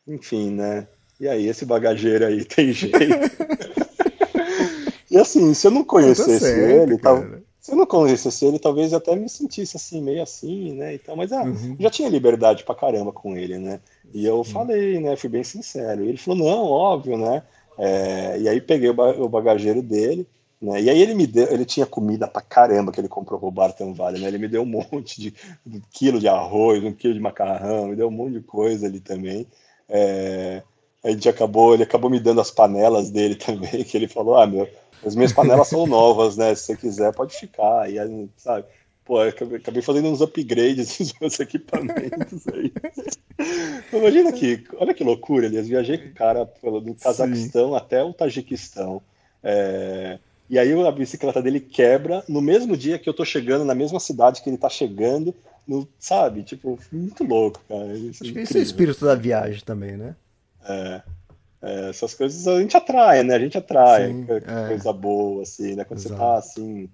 enfim, 0.06 0.50
né? 0.50 0.86
E 1.18 1.28
aí, 1.28 1.46
esse 1.46 1.64
bagageiro 1.64 2.26
aí 2.26 2.44
tem 2.44 2.72
jeito. 2.72 2.98
e 5.10 5.16
assim, 5.16 5.54
se 5.54 5.66
eu 5.66 5.70
não 5.70 5.84
conhecesse 5.84 6.40
certo, 6.40 6.90
ele, 6.90 6.98
tal, 6.98 7.24
se 7.60 7.72
eu 7.72 7.76
não 7.76 7.86
conhecesse 7.86 8.44
ele, 8.44 8.58
talvez 8.58 8.92
eu 8.92 8.98
até 8.98 9.14
me 9.14 9.28
sentisse 9.28 9.76
assim, 9.76 10.02
meio 10.02 10.22
assim, 10.22 10.72
né? 10.72 10.94
Então, 10.94 11.16
mas 11.16 11.32
ah, 11.32 11.44
uhum. 11.44 11.76
já 11.78 11.88
tinha 11.88 12.08
liberdade 12.08 12.64
pra 12.64 12.74
caramba 12.74 13.12
com 13.12 13.36
ele, 13.36 13.56
né? 13.56 13.80
E 14.12 14.26
eu 14.26 14.42
falei, 14.44 14.98
né? 15.00 15.16
Fui 15.16 15.30
bem 15.30 15.44
sincero. 15.44 16.04
E 16.04 16.08
ele 16.08 16.18
falou, 16.18 16.44
não, 16.44 16.64
óbvio, 16.64 17.16
né? 17.16 17.42
É, 17.78 18.38
e 18.38 18.48
aí 18.48 18.60
peguei 18.60 18.90
o 18.90 19.28
bagageiro 19.28 19.80
dele 19.80 20.26
né? 20.62 20.80
E 20.80 20.88
aí 20.88 21.02
ele 21.02 21.14
me 21.14 21.26
deu, 21.26 21.52
ele 21.52 21.64
tinha 21.64 21.84
comida 21.84 22.28
pra 22.28 22.40
caramba 22.40 22.92
que 22.92 23.00
ele 23.00 23.08
comprou 23.08 23.40
pro 23.40 23.50
Barton 23.50 23.92
Vale, 23.92 24.20
né? 24.20 24.28
Ele 24.28 24.38
me 24.38 24.48
deu 24.48 24.62
um 24.62 24.66
monte 24.92 25.20
de 25.20 25.34
um 25.66 25.80
quilo 25.90 26.20
de 26.20 26.28
arroz, 26.28 26.82
um 26.84 26.92
quilo 26.92 27.14
de 27.14 27.20
macarrão, 27.20 27.88
me 27.88 27.96
deu 27.96 28.06
um 28.08 28.12
monte 28.12 28.34
de 28.34 28.40
coisa 28.40 28.86
ali 28.86 29.00
também. 29.00 29.46
É, 29.88 30.62
a 31.02 31.10
gente 31.10 31.28
acabou, 31.28 31.74
ele 31.74 31.82
acabou 31.82 32.08
me 32.08 32.20
dando 32.20 32.40
as 32.40 32.50
panelas 32.50 33.10
dele 33.10 33.34
também, 33.36 33.82
que 33.82 33.96
ele 33.96 34.06
falou, 34.06 34.36
ah, 34.36 34.46
meu, 34.46 34.68
as 35.04 35.16
minhas 35.16 35.32
panelas 35.32 35.66
são 35.66 35.86
novas, 35.86 36.36
né? 36.36 36.54
Se 36.54 36.66
você 36.66 36.76
quiser, 36.76 37.12
pode 37.12 37.34
ficar. 37.34 37.90
E 37.90 37.98
aí, 37.98 38.28
sabe? 38.36 38.64
Pô, 39.04 39.18
acabei, 39.18 39.58
acabei 39.58 39.82
fazendo 39.82 40.08
uns 40.08 40.20
upgrades 40.20 40.96
nos 41.00 41.12
meus 41.20 41.40
equipamentos 41.40 42.46
aí. 42.46 42.72
Imagina 43.92 44.32
que, 44.32 44.64
olha 44.76 44.94
que 44.94 45.02
loucura, 45.02 45.46
Elias. 45.46 45.66
Viajei 45.66 45.98
com 45.98 46.08
o 46.08 46.14
cara 46.14 46.46
pelo, 46.46 46.80
do 46.80 46.94
Cazaquistão 46.94 47.70
Sim. 47.70 47.76
até 47.76 48.04
o 48.04 48.14
Tajiquistão. 48.14 49.02
É, 49.42 50.20
e 50.52 50.58
aí 50.58 50.70
a 50.86 50.92
bicicleta 50.92 51.40
dele 51.40 51.58
quebra 51.58 52.22
no 52.28 52.42
mesmo 52.42 52.76
dia 52.76 52.98
que 52.98 53.08
eu 53.08 53.14
tô 53.14 53.24
chegando, 53.24 53.64
na 53.64 53.74
mesma 53.74 53.98
cidade 53.98 54.42
que 54.42 54.50
ele 54.50 54.58
tá 54.58 54.68
chegando, 54.68 55.34
no, 55.66 55.88
sabe? 55.98 56.42
Tipo, 56.42 56.78
muito 56.92 57.24
louco, 57.24 57.58
cara. 57.66 57.96
Isso 57.96 58.22
Acho 58.22 58.34
que 58.34 58.40
esse 58.40 58.58
é 58.58 58.60
o 58.60 58.62
espírito 58.62 59.02
da 59.02 59.14
viagem 59.14 59.62
também, 59.64 59.96
né? 59.96 60.14
É. 60.68 61.02
É, 61.62 61.88
essas 61.88 62.12
coisas 62.12 62.46
a 62.46 62.60
gente 62.60 62.76
atrai, 62.76 63.22
né? 63.22 63.34
A 63.34 63.38
gente 63.38 63.56
atrai 63.56 64.08
Sim, 64.08 64.26
é. 64.28 64.68
coisa 64.68 64.92
boa, 64.92 65.42
assim, 65.42 65.74
né? 65.74 65.84
Quando 65.84 66.00
Exato. 66.00 66.14
você 66.14 66.20
tá 66.20 66.36
assim, 66.36 66.90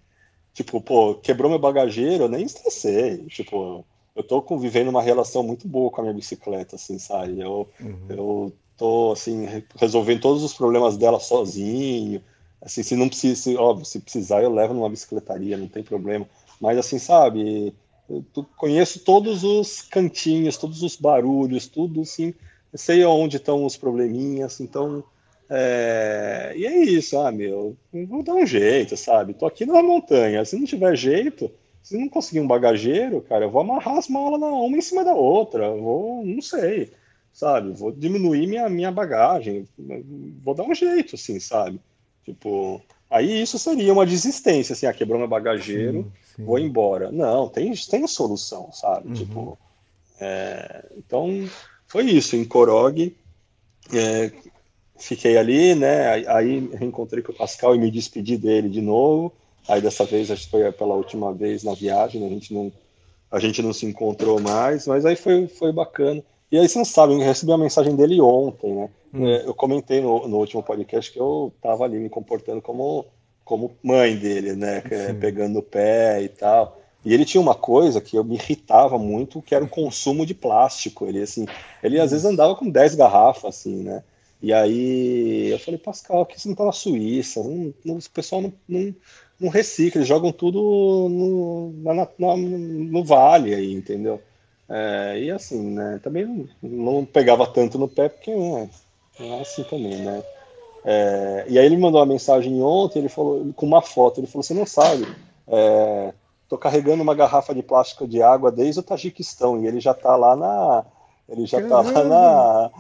tipo, 0.55 0.81
pô, 0.81 1.17
quebrou 1.17 1.51
meu 1.51 1.59
bagageiro, 1.59 2.25
eu 2.25 2.29
nem 2.29 2.45
estressei. 2.45 3.25
Tipo, 3.27 3.85
eu 4.15 4.23
tô 4.23 4.41
convivendo 4.41 4.89
uma 4.89 5.03
relação 5.03 5.43
muito 5.43 5.67
boa 5.67 5.91
com 5.91 6.01
a 6.01 6.05
minha 6.05 6.15
bicicleta, 6.15 6.77
assim, 6.77 6.97
sabe? 6.97 7.41
Eu, 7.41 7.69
uhum. 7.81 8.07
eu 8.09 8.53
tô, 8.77 9.11
assim, 9.11 9.49
resolvendo 9.75 10.21
todos 10.21 10.45
os 10.45 10.55
problemas 10.55 10.97
dela 10.97 11.19
sozinho. 11.19 12.23
Assim, 12.61 12.83
se 12.83 12.97
não 12.97 13.09
precisa, 13.09 13.41
se, 13.41 13.57
óbvio, 13.57 13.85
se 13.85 14.01
precisar, 14.01 14.43
eu 14.43 14.53
levo 14.53 14.75
numa 14.75 14.91
bicicletaria, 14.91 15.57
não 15.57 15.69
tem 15.69 15.83
problema. 15.83 16.29
Mas, 16.61 16.77
assim, 16.79 16.99
sabe? 16.99 17.75
Eu 18.09 18.25
conheço 18.57 19.01
todos 19.01 19.45
os 19.45 19.83
cantinhos, 19.83 20.57
todos 20.57 20.83
os 20.83 20.97
barulhos, 20.97 21.67
tudo, 21.67 22.01
assim 22.01 22.35
sei 22.75 23.05
onde 23.05 23.37
estão 23.37 23.65
os 23.65 23.77
probleminhas, 23.77 24.61
então. 24.61 25.03
É... 25.51 26.53
E 26.57 26.67
é 26.67 26.85
isso, 26.85 27.19
ah, 27.19 27.33
meu, 27.33 27.75
vou 28.07 28.23
dar 28.23 28.35
um 28.35 28.45
jeito, 28.45 28.97
sabe? 28.97 29.33
Tô 29.33 29.47
aqui 29.47 29.65
na 29.65 29.83
montanha, 29.83 30.45
se 30.45 30.59
não 30.59 30.67
tiver 30.67 30.95
jeito, 30.95 31.51
se 31.83 31.97
não 31.97 32.09
conseguir 32.09 32.41
um 32.41 32.47
bagageiro, 32.47 33.23
cara, 33.23 33.47
eu 33.47 33.51
vou 33.51 33.63
amarrar 33.63 33.97
as 33.97 34.09
malas 34.09 34.41
uma 34.43 34.77
em 34.77 34.81
cima 34.83 35.05
da 35.05 35.15
outra, 35.15 35.71
vou, 35.71 36.23
não 36.23 36.43
sei, 36.43 36.93
sabe? 37.33 37.73
Vou 37.73 37.91
diminuir 37.91 38.47
minha, 38.47 38.69
minha 38.69 38.93
bagagem, 38.93 39.67
vou 40.45 40.55
dar 40.55 40.65
um 40.65 40.75
jeito, 40.75 41.15
assim, 41.15 41.41
sabe? 41.41 41.81
Tipo, 42.29 42.83
aí 43.09 43.41
isso 43.41 43.59
seria 43.59 43.91
uma 43.91 44.05
desistência, 44.05 44.75
assim, 44.75 44.85
ah, 44.85 44.93
quebrou 44.93 45.19
meu 45.19 45.27
bagageiro, 45.29 46.03
sim, 46.03 46.37
sim. 46.37 46.45
vou 46.45 46.59
embora. 46.59 47.11
Não, 47.11 47.49
tem, 47.49 47.73
tem 47.73 48.07
solução, 48.07 48.71
sabe? 48.71 49.09
Uhum. 49.09 49.15
Tipo, 49.15 49.59
é... 50.21 50.85
então 50.97 51.49
foi 51.87 52.05
isso, 52.05 52.37
em 52.37 52.45
Korog. 52.45 53.17
É, 53.95 54.31
fiquei 54.99 55.39
ali, 55.39 55.75
né? 55.75 56.23
Aí 56.29 56.69
reencontrei 56.75 57.23
com 57.23 57.33
o 57.33 57.37
Pascal 57.37 57.75
e 57.75 57.79
me 57.79 57.91
despedi 57.91 58.37
dele 58.37 58.69
de 58.69 58.83
novo. 58.83 59.33
Aí 59.67 59.81
dessa 59.81 60.05
vez, 60.05 60.31
acho 60.31 60.45
que 60.45 60.51
foi 60.51 60.71
pela 60.73 60.95
última 60.95 61.33
vez 61.33 61.65
na 61.65 61.73
viagem, 61.73 62.21
né? 62.21 62.27
a 62.27 62.31
gente 62.31 62.53
não, 62.53 62.71
a 63.31 63.39
gente 63.39 63.63
não 63.63 63.73
se 63.73 63.87
encontrou 63.87 64.39
mais, 64.39 64.87
mas 64.87 65.07
aí 65.07 65.17
foi, 65.17 65.49
foi 65.49 65.73
bacana. 65.73 66.23
E 66.51 66.59
aí 66.59 66.69
vocês 66.69 66.89
sabem, 66.89 67.21
eu 67.21 67.27
recebi 67.27 67.53
a 67.53 67.59
mensagem 67.59 67.95
dele 67.95 68.21
ontem, 68.21 68.75
né? 68.75 68.89
Hum. 69.13 69.27
É, 69.27 69.47
eu 69.47 69.55
comentei 69.55 70.01
no, 70.01 70.27
no 70.27 70.39
último 70.39 70.63
podcast 70.63 71.13
que 71.13 71.21
eu 71.21 71.53
tava 71.61 71.85
ali 71.85 71.99
me 71.99 72.09
comportando 72.09 72.63
como, 72.63 73.07
como 73.45 73.77
mãe 73.83 74.17
dele, 74.17 74.55
né? 74.55 74.83
É, 74.91 75.13
pegando 75.13 75.55
no 75.55 75.63
pé 75.63 76.23
e 76.23 76.29
tal. 76.29 76.81
E 77.05 77.15
ele 77.15 77.25
tinha 77.25 77.41
uma 77.41 77.55
coisa 77.55 78.01
que 78.01 78.17
eu 78.17 78.25
me 78.25 78.35
irritava 78.35 78.99
muito, 78.99 79.43
que 79.43 79.55
era 79.55 79.65
o 79.65 79.69
consumo 79.69 80.27
de 80.27 80.35
plástico. 80.35 81.07
Ele, 81.07 81.23
assim, 81.23 81.47
ele 81.83 82.01
às 82.01 82.11
vezes 82.11 82.27
andava 82.27 82.55
com 82.57 82.69
10 82.69 82.95
garrafas, 82.95 83.57
assim, 83.57 83.83
né? 83.83 84.03
E 84.41 84.53
aí 84.53 85.49
eu 85.51 85.59
falei, 85.59 85.79
Pascal, 85.79 86.23
aqui 86.23 86.41
você 86.41 86.49
não 86.49 86.55
tá 86.55 86.65
na 86.65 86.73
Suíça, 86.73 87.43
não, 87.43 87.75
não, 87.85 87.97
o 87.97 88.11
pessoal 88.11 88.41
não, 88.41 88.53
não, 88.69 88.95
não, 89.39 89.49
recicla, 89.49 89.99
eles 89.99 90.09
jogam 90.09 90.31
tudo 90.31 90.61
no, 91.11 91.73
na, 91.83 91.95
na, 91.95 92.37
no 92.37 93.05
vale 93.05 93.53
aí, 93.53 93.73
entendeu? 93.73 94.23
É, 94.69 95.21
e 95.21 95.31
assim, 95.31 95.71
né? 95.71 95.99
Também 96.03 96.27
não, 96.27 96.49
não, 96.63 97.05
pegava 97.05 97.47
tanto 97.47 97.79
no 97.79 97.89
pé, 97.89 98.09
porque 98.09 98.35
né, 98.35 98.69
é 99.19 99.41
assim 99.41 99.65
também, 99.65 99.97
né? 99.97 100.23
É, 100.85 101.47
e 101.49 101.59
aí 101.59 101.67
ele 101.67 101.77
mandou 101.77 102.01
uma 102.01 102.07
mensagem 102.07 102.63
ontem, 102.63 103.01
ele 103.01 103.09
falou, 103.09 103.53
com 103.55 103.67
uma 103.67 103.83
foto, 103.83 104.21
ele 104.21 104.27
falou, 104.27 104.43
você 104.43 104.55
não 104.55 104.67
sabe, 104.67 105.07
é, 105.47 106.13
tô 106.49 106.57
carregando 106.57 107.03
uma 107.03 107.15
garrafa 107.15 107.55
de 107.55 107.63
plástico 107.63 108.07
de 108.07 108.23
água 108.23 108.51
desde 108.51 108.81
o 108.81 108.83
Tajiquistão 108.83 109.63
e 109.63 109.67
ele 109.67 109.81
já 109.81 109.95
tá 109.95 110.17
lá 110.17 110.37
na. 110.37 110.85
Ele 111.29 111.47
já 111.47 111.61
Caramba. 111.61 111.93
tá 111.93 112.01
lá 112.01 112.05
na. 112.05 112.71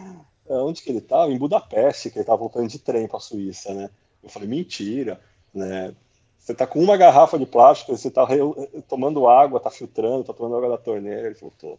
É, 0.49 0.55
onde 0.55 0.83
que 0.83 0.91
ele 0.91 1.03
tá? 1.03 1.29
Em 1.29 1.37
Budapeste, 1.37 2.11
que 2.11 2.19
ele 2.19 2.25
tá 2.25 2.35
voltando 2.35 2.69
de 2.69 2.79
trem 2.79 3.07
para 3.07 3.19
a 3.19 3.21
Suíça, 3.21 3.75
né? 3.75 3.91
Eu 4.23 4.31
falei, 4.31 4.49
mentira, 4.49 5.21
né? 5.55 5.95
Você 6.39 6.55
tá 6.55 6.67
com 6.67 6.81
uma 6.83 6.97
garrafa 6.97 7.39
de 7.39 7.45
plástico, 7.45 7.97
você 7.97 8.11
tá 8.11 8.27
tomando 8.89 9.29
água, 9.29 9.61
tá 9.61 9.71
filtrando, 9.71 10.25
tá 10.25 10.33
tomando 10.33 10.57
água 10.57 10.71
da 10.71 10.79
torneira. 10.79 11.27
Ele 11.27 11.35
falou, 11.35 11.53
tô. 11.59 11.79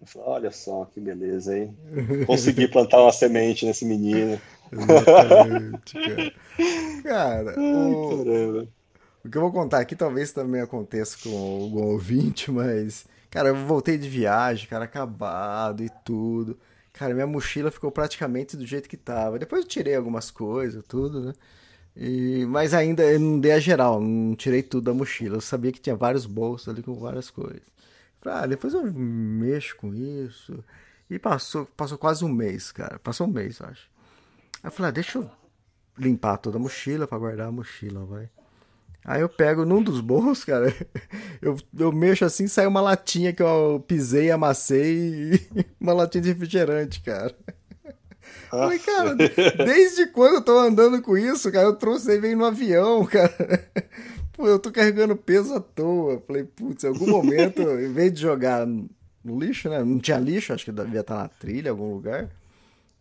Eu 0.00 0.06
falei, 0.06 0.28
olha 0.28 0.50
só 0.50 0.86
que 0.86 0.98
beleza, 0.98 1.56
hein? 1.56 1.76
Consegui 2.26 2.66
plantar 2.66 3.02
uma 3.02 3.12
semente 3.12 3.66
nesse 3.66 3.84
menino. 3.84 4.40
Exatamente, 4.72 5.92
cara. 5.92 6.32
Cara, 7.02 7.54
Ai, 7.56 7.92
o... 7.92 8.68
O 9.22 9.28
que 9.28 9.36
eu 9.36 9.42
vou 9.42 9.52
contar 9.52 9.80
aqui 9.80 9.94
talvez 9.94 10.32
também 10.32 10.62
aconteça 10.62 11.16
com 11.22 11.36
algum 11.36 11.92
ouvinte, 11.92 12.50
mas. 12.50 13.06
Cara, 13.30 13.50
eu 13.50 13.54
voltei 13.66 13.98
de 13.98 14.08
viagem, 14.08 14.66
cara, 14.66 14.86
acabado 14.86 15.84
e 15.84 15.90
tudo. 16.04 16.58
Cara, 16.92 17.14
minha 17.14 17.26
mochila 17.26 17.70
ficou 17.70 17.90
praticamente 17.90 18.56
do 18.56 18.66
jeito 18.66 18.88
que 18.88 18.96
tava. 18.96 19.38
Depois 19.38 19.62
eu 19.62 19.68
tirei 19.68 19.94
algumas 19.94 20.30
coisas, 20.30 20.82
tudo, 20.88 21.20
né? 21.20 21.32
E, 21.96 22.44
mas 22.46 22.72
ainda 22.72 23.02
eu 23.04 23.18
não 23.20 23.38
dei 23.38 23.52
a 23.52 23.58
geral, 23.60 24.00
não 24.00 24.34
tirei 24.34 24.62
tudo 24.62 24.84
da 24.84 24.94
mochila. 24.94 25.36
Eu 25.36 25.40
sabia 25.40 25.72
que 25.72 25.80
tinha 25.80 25.96
vários 25.96 26.26
bolsos 26.26 26.68
ali 26.68 26.82
com 26.82 26.94
várias 26.94 27.30
coisas. 27.30 27.62
Falei, 28.20 28.38
ah, 28.38 28.46
depois 28.46 28.74
eu 28.74 28.84
mexo 28.92 29.76
com 29.76 29.94
isso. 29.94 30.62
E 31.08 31.18
passou, 31.18 31.66
passou 31.76 31.98
quase 31.98 32.24
um 32.24 32.28
mês, 32.28 32.70
cara. 32.72 32.98
Passou 32.98 33.26
um 33.26 33.30
mês, 33.30 33.58
eu 33.60 33.66
acho. 33.66 33.90
Aí 34.62 34.68
eu 34.68 34.72
falei, 34.72 34.90
ah, 34.90 34.92
deixa 34.92 35.18
eu 35.18 35.30
limpar 35.98 36.38
toda 36.38 36.56
a 36.56 36.60
mochila 36.60 37.06
para 37.06 37.18
guardar 37.18 37.48
a 37.48 37.52
mochila, 37.52 38.04
vai. 38.04 38.30
Aí 39.04 39.22
eu 39.22 39.28
pego 39.28 39.64
num 39.64 39.82
dos 39.82 40.00
bolsos, 40.00 40.44
cara, 40.44 40.74
eu, 41.40 41.56
eu 41.78 41.90
mexo 41.90 42.24
assim, 42.24 42.46
sai 42.46 42.66
uma 42.66 42.82
latinha 42.82 43.32
que 43.32 43.42
eu 43.42 43.82
pisei, 43.86 44.30
amassei, 44.30 45.48
uma 45.80 45.94
latinha 45.94 46.22
de 46.22 46.28
refrigerante, 46.28 47.00
cara. 47.00 47.34
Falei, 48.50 48.78
cara, 48.80 49.14
desde 49.64 50.06
quando 50.08 50.34
eu 50.34 50.42
tô 50.42 50.58
andando 50.58 51.00
com 51.00 51.16
isso, 51.16 51.50
cara? 51.52 51.66
Eu 51.66 51.76
trouxe 51.76 52.10
aí, 52.10 52.18
veio 52.18 52.36
no 52.36 52.44
avião, 52.44 53.06
cara. 53.06 53.70
Pô, 54.32 54.46
eu 54.46 54.58
tô 54.58 54.72
carregando 54.72 55.14
peso 55.16 55.54
à 55.54 55.60
toa. 55.60 56.22
Falei, 56.26 56.44
putz, 56.44 56.82
em 56.82 56.88
algum 56.88 57.06
momento, 57.06 57.62
em 57.78 57.92
vez 57.92 58.12
de 58.12 58.20
jogar 58.20 58.66
no 58.66 59.38
lixo, 59.38 59.68
né? 59.68 59.84
Não 59.84 59.98
tinha 59.98 60.18
lixo, 60.18 60.52
acho 60.52 60.64
que 60.64 60.72
devia 60.72 61.00
estar 61.00 61.16
na 61.16 61.28
trilha, 61.28 61.68
em 61.68 61.70
algum 61.70 61.94
lugar. 61.94 62.28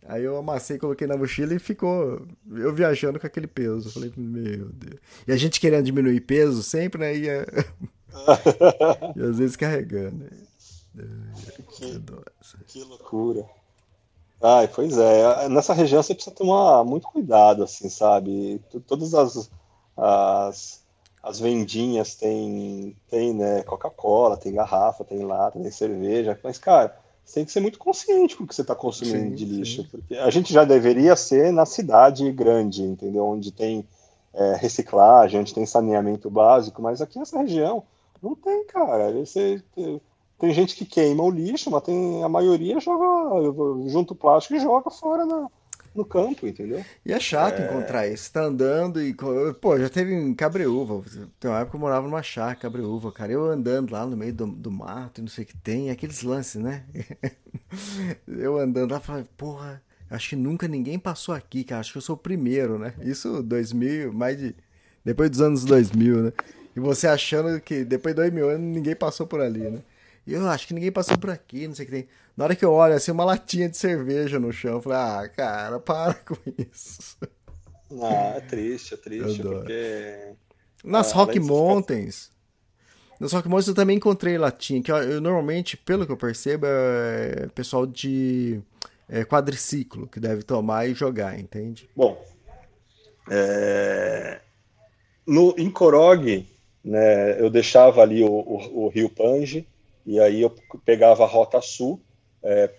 Aí 0.08 0.24
eu 0.24 0.38
amassei, 0.38 0.78
coloquei 0.78 1.06
na 1.06 1.18
mochila 1.18 1.54
e 1.54 1.60
ficou 1.60 2.26
eu 2.52 2.74
viajando 2.74 3.20
com 3.20 3.28
aquele 3.28 3.48
peso. 3.48 3.92
Falei, 3.92 4.12
meu 4.16 4.70
Deus. 4.70 5.00
E 5.28 5.32
a 5.32 5.38
gente 5.38 5.60
querendo 5.60 5.86
diminuir 5.86 6.22
peso 6.22 6.64
sempre, 6.64 7.00
né? 7.00 7.16
Ia... 7.16 7.46
e 9.16 9.22
às 9.22 9.38
vezes 9.38 9.56
carregando. 9.56 10.26
Que, 11.72 12.00
que 12.68 12.84
loucura. 12.84 13.46
Ai, 14.42 14.68
pois 14.68 14.98
é. 14.98 15.50
Nessa 15.50 15.74
região 15.74 16.02
você 16.02 16.14
precisa 16.14 16.36
tomar 16.36 16.84
muito 16.84 17.08
cuidado, 17.08 17.64
assim, 17.64 17.90
sabe? 17.90 18.62
Todas 18.88 19.14
as, 19.14 19.52
as, 19.98 20.84
as 21.22 21.40
vendinhas 21.40 22.16
tem, 22.16 22.96
tem 23.10 23.34
né, 23.34 23.64
Coca-Cola, 23.64 24.38
tem 24.38 24.54
garrafa, 24.54 25.04
tem 25.04 25.26
lata, 25.26 25.60
tem 25.60 25.72
cerveja. 25.72 26.40
Mas, 26.42 26.58
cara, 26.58 26.98
você 27.26 27.36
tem 27.36 27.46
que 27.46 27.52
ser 27.52 27.60
muito 27.60 27.78
consciente 27.78 28.36
com 28.36 28.44
o 28.44 28.48
que 28.48 28.56
você 28.56 28.62
está 28.62 28.74
consumindo 28.74 29.30
sim, 29.30 29.36
de 29.36 29.46
lixo. 29.46 29.84
Sim. 29.84 29.88
Porque 29.92 30.16
a 30.16 30.30
gente 30.30 30.54
já 30.54 30.64
deveria 30.64 31.16
ser 31.16 31.52
na 31.52 31.66
cidade 31.66 32.32
grande, 32.32 32.84
entendeu? 32.84 33.26
Onde 33.26 33.52
tem 33.52 33.86
é, 34.34 34.56
reciclagem, 34.56 35.40
onde 35.40 35.54
tem 35.54 35.66
saneamento 35.66 36.30
básico, 36.30 36.82
mas 36.82 37.02
aqui 37.02 37.20
nessa 37.20 37.40
região 37.40 37.84
não 38.22 38.36
tem, 38.36 38.66
cara. 38.66 39.12
Você, 39.12 39.62
tem 40.40 40.54
gente 40.54 40.76
que 40.76 40.86
queima 40.86 41.22
o 41.22 41.30
lixo, 41.30 41.70
mas 41.70 41.84
tem, 41.84 42.24
a 42.24 42.30
maioria 42.30 42.80
joga, 42.80 43.52
junto 43.90 44.14
o 44.14 44.16
plástico 44.16 44.56
e 44.56 44.60
joga 44.60 44.90
fora 44.90 45.26
na, 45.26 45.48
no 45.94 46.06
campo, 46.06 46.48
entendeu? 46.48 46.84
E 47.06 47.12
é 47.12 47.20
chato 47.20 47.60
é... 47.60 47.66
encontrar 47.66 48.08
isso. 48.08 48.24
Você 48.24 48.32
tá 48.32 48.44
andando 48.44 49.02
e. 49.02 49.14
Pô, 49.60 49.78
já 49.78 49.90
teve 49.90 50.14
em 50.14 50.34
Cabreúva. 50.34 51.04
Tem 51.40 51.52
uma 51.52 51.60
época 51.60 51.72
que 51.72 51.76
eu 51.76 51.80
morava 51.82 52.08
numa 52.08 52.24
chácara, 52.24 52.56
Cabreúva, 52.56 53.12
cara. 53.12 53.34
Eu 53.34 53.46
andando 53.46 53.92
lá 53.92 54.06
no 54.06 54.16
meio 54.16 54.34
do, 54.34 54.48
do 54.48 54.72
mato 54.72 55.20
e 55.20 55.22
não 55.22 55.30
sei 55.30 55.44
o 55.44 55.48
que 55.48 55.58
tem, 55.58 55.90
aqueles 55.90 56.24
lances, 56.24 56.62
né? 56.62 56.86
eu 58.28 58.58
andando 58.58 58.92
lá, 58.92 59.00
falei, 59.02 59.26
porra, 59.36 59.82
acho 60.10 60.30
que 60.30 60.36
nunca 60.38 60.68
ninguém 60.70 60.98
passou 60.98 61.36
aqui, 61.36 61.66
cara. 61.66 61.82
Acho 61.82 61.92
que 61.92 61.98
eu 61.98 62.02
sou 62.02 62.16
o 62.16 62.20
primeiro, 62.20 62.80
né? 62.80 62.94
Isso 63.02 63.44
2000, 63.44 64.14
mais 64.14 64.38
de. 64.38 64.56
Depois 65.04 65.30
dos 65.30 65.42
anos 65.42 65.66
2000, 65.66 66.24
né? 66.24 66.34
E 66.76 66.80
você 66.80 67.08
achando 67.08 67.60
que 67.60 67.84
depois 67.84 68.16
de 68.16 68.22
dois 68.22 68.32
mil 68.32 68.50
anos 68.50 68.62
ninguém 68.62 68.96
passou 68.96 69.28
por 69.28 69.42
ali, 69.42 69.70
né? 69.70 69.80
E 70.30 70.34
eu 70.34 70.48
acho 70.48 70.68
que 70.68 70.76
ninguém 70.76 70.92
passou 70.92 71.18
por 71.18 71.32
aqui, 71.32 71.68
não 71.68 71.74
sei 71.74 71.86
o 71.86 71.90
que 71.90 71.96
tem. 71.96 72.08
Na 72.38 72.44
hora 72.44 72.56
que 72.56 72.64
eu 72.64 72.72
olho, 72.72 72.94
assim, 72.94 73.10
uma 73.10 73.26
latinha 73.26 73.68
de 73.68 73.76
cerveja 73.76 74.40
no 74.40 74.52
chão, 74.54 74.74
eu 74.76 74.82
falei, 74.82 75.00
ah, 75.00 75.28
cara, 75.30 75.80
para 75.80 76.14
com 76.14 76.36
isso. 76.72 77.18
Ah, 78.04 78.34
é 78.38 78.42
triste, 78.42 78.94
é 78.94 78.98
triste, 78.98 79.42
porque. 79.42 80.36
Nas 80.84 81.12
Ah, 81.12 81.16
Rock 81.16 81.40
Mountains. 81.40 82.30
Nas 83.20 83.34
Rock 83.34 83.50
Mountains 83.50 83.68
eu 83.70 83.74
também 83.74 83.98
encontrei 83.98 84.38
latinha, 84.38 84.84
que 84.84 84.92
eu, 84.92 84.98
eu 84.98 85.20
normalmente, 85.20 85.76
pelo 85.76 86.06
que 86.06 86.12
eu 86.12 86.18
percebo, 86.18 86.68
é 86.68 87.48
pessoal 87.56 87.88
de 87.88 88.62
é, 89.10 89.26
quadriciclo 89.26 90.08
que 90.08 90.20
deve 90.20 90.44
tomar 90.44 90.88
e 90.88 90.94
jogar, 90.94 91.40
entende? 91.40 91.90
Bom, 91.96 92.24
é, 93.32 94.40
no, 95.26 95.56
em 95.58 95.70
Korog, 95.72 96.48
né, 96.86 97.42
eu 97.42 97.50
deixava 97.50 98.02
ali 98.02 98.24
o, 98.24 98.30
o- 98.32 98.86
o 98.86 98.90
Rio 98.90 99.10
Pange 99.10 99.68
e 100.10 100.20
aí 100.20 100.42
eu 100.42 100.50
pegava 100.86 101.24
a 101.24 101.28
Rota 101.28 101.62
Sul 101.62 102.02
é, 102.44 102.74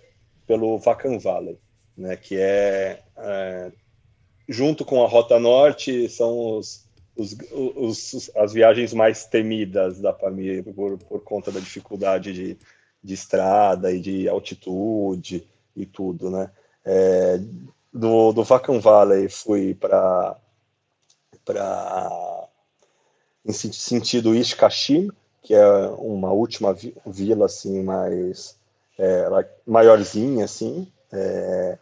pelo 0.47 0.77
Vacan 0.79 1.17
Valley, 1.19 1.57
né, 1.97 2.15
que 2.17 2.35
é, 2.37 3.01
é, 3.17 3.71
junto 4.47 4.83
com 4.85 5.03
a 5.03 5.07
Rota 5.07 5.39
Norte, 5.39 6.09
são 6.09 6.57
os, 6.57 6.85
os- 7.15 7.35
os- 7.53 8.31
as 8.35 8.53
viagens 8.53 8.93
mais 8.93 9.25
temidas 9.25 9.99
da 9.99 10.13
Pamir 10.13 10.63
por, 10.73 10.97
por 10.97 11.21
conta 11.23 11.51
da 11.51 11.59
dificuldade 11.59 12.33
de, 12.33 12.57
de 13.03 13.13
estrada 13.13 13.91
e 13.91 13.99
de 13.99 14.27
altitude 14.29 15.47
e 15.75 15.85
tudo, 15.85 16.29
né? 16.29 16.51
É, 16.85 17.39
do, 17.93 18.31
do 18.33 18.43
Vacan 18.43 18.79
Valley 18.79 19.29
fui 19.29 19.75
para 19.75 20.35
para 21.45 22.47
em 23.45 23.51
sen- 23.53 23.71
sentido 23.71 24.35
East 24.35 24.55
Kashim, 24.55 25.09
que 25.41 25.53
é 25.53 25.65
uma 25.97 26.31
última 26.31 26.73
vi- 26.73 26.95
vila 27.05 27.45
assim 27.45 27.83
mais 27.83 28.55
é, 28.97 29.27
like, 29.29 29.49
maiorzinha 29.65 30.45
assim, 30.45 30.87
é, 31.11 31.77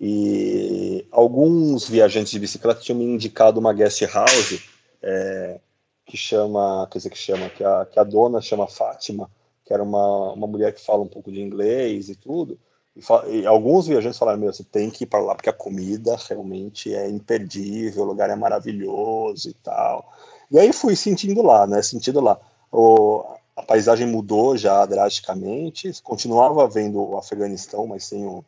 e 0.00 1.06
alguns 1.12 1.88
viajantes 1.88 2.32
de 2.32 2.38
bicicleta 2.40 2.80
tinham 2.80 2.98
me 2.98 3.04
indicado 3.04 3.60
uma 3.60 3.72
guest 3.72 4.02
house 4.12 4.60
é, 5.02 5.60
que 6.06 6.16
chama, 6.16 6.88
quer 6.90 6.98
dizer 6.98 7.10
que 7.10 7.18
chama, 7.18 7.48
que 7.50 7.62
a, 7.64 7.86
que 7.86 7.98
a 7.98 8.04
dona 8.04 8.40
chama 8.40 8.66
Fátima, 8.66 9.30
que 9.64 9.72
era 9.72 9.82
uma, 9.82 10.32
uma 10.32 10.46
mulher 10.46 10.74
que 10.74 10.84
fala 10.84 11.02
um 11.02 11.08
pouco 11.08 11.30
de 11.30 11.40
inglês 11.40 12.08
e 12.08 12.16
tudo. 12.16 12.58
E, 12.96 13.00
fa- 13.00 13.24
e 13.28 13.46
alguns 13.46 13.86
viajantes 13.86 14.18
falaram: 14.18 14.38
Meu, 14.40 14.52
você 14.52 14.64
tem 14.64 14.90
que 14.90 15.04
ir 15.04 15.06
para 15.06 15.20
lá 15.20 15.34
porque 15.34 15.48
a 15.48 15.52
comida 15.52 16.16
realmente 16.28 16.92
é 16.94 17.08
imperdível, 17.08 18.02
o 18.02 18.06
lugar 18.06 18.28
é 18.28 18.36
maravilhoso 18.36 19.48
e 19.48 19.54
tal. 19.54 20.12
E 20.50 20.58
aí 20.58 20.72
fui 20.72 20.94
sentindo 20.96 21.40
lá, 21.42 21.66
né? 21.66 21.80
Sentindo 21.80 22.20
lá. 22.20 22.38
O, 22.72 23.24
a 23.54 23.62
paisagem 23.62 24.06
mudou 24.06 24.56
já 24.56 24.84
drasticamente, 24.86 25.92
continuava 26.02 26.66
vendo 26.66 26.98
o 27.02 27.18
Afeganistão, 27.18 27.86
mas 27.86 28.04
sem 28.06 28.24
o, 28.24 28.42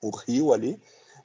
o 0.00 0.10
rio 0.10 0.52
ali. 0.52 0.80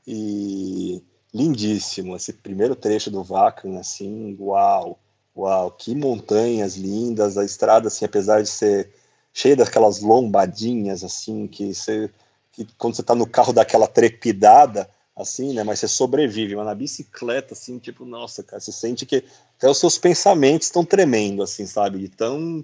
E 0.06 1.02
lindíssimo, 1.34 2.16
esse 2.16 2.34
primeiro 2.34 2.76
trecho 2.76 3.10
do 3.10 3.24
Vacan, 3.24 3.80
assim, 3.80 4.36
uau, 4.40 5.00
uau, 5.36 5.72
que 5.72 5.96
montanhas 5.96 6.76
lindas, 6.76 7.38
a 7.38 7.46
estrada, 7.46 7.88
assim, 7.88 8.06
apesar 8.06 8.42
de 8.42 8.50
ser 8.50 8.92
cheia 9.34 9.56
daquelas 9.56 10.02
lombadinhas, 10.02 11.04
assim, 11.04 11.48
que 11.48 11.74
você, 11.74 12.10
que 12.52 12.68
quando 12.78 12.96
você 12.96 13.04
tá 13.04 13.14
no 13.14 13.28
carro 13.28 13.54
dá 13.54 13.62
aquela 13.62 13.88
trepidada, 13.88 14.90
assim, 15.18 15.54
né, 15.54 15.64
mas 15.64 15.80
você 15.80 15.88
sobrevive, 15.88 16.56
mas 16.56 16.66
na 16.66 16.76
bicicleta, 16.76 17.54
assim, 17.54 17.80
tipo, 17.80 18.06
nossa, 18.06 18.44
cara, 18.44 18.60
você 18.62 18.72
sente 18.72 19.06
que 19.06 19.24
até 19.58 19.70
os 19.70 19.80
seus 19.80 19.98
pensamentos 19.98 20.68
estão 20.68 20.86
tremendo, 20.86 21.42
assim, 21.44 21.66
sabe, 21.66 22.00
de 22.00 22.10
tão, 22.10 22.64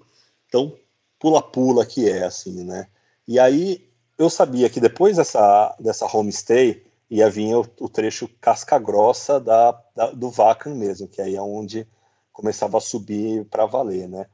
tão 0.52 0.78
pula-pula 1.20 1.86
que 1.86 2.10
é, 2.10 2.24
assim, 2.26 2.64
né, 2.64 2.88
e 3.28 3.40
aí 3.40 3.88
eu 4.18 4.30
sabia 4.30 4.70
que 4.70 4.80
depois 4.80 5.18
dessa, 5.18 5.76
dessa 5.80 6.06
homestay 6.06 6.84
ia 7.10 7.30
vir 7.30 7.56
o, 7.56 7.66
o 7.80 7.90
trecho 7.90 8.28
casca 8.40 8.78
grossa 8.78 9.40
da, 9.40 9.72
da- 9.96 10.12
do 10.12 10.30
Vacan 10.30 10.76
mesmo, 10.76 11.08
que 11.08 11.22
aí 11.22 11.36
é 11.36 11.42
onde 11.42 11.88
começava 12.32 12.78
a 12.78 12.82
subir 12.82 13.46
para 13.46 13.66
valer, 13.66 14.08
né? 14.08 14.26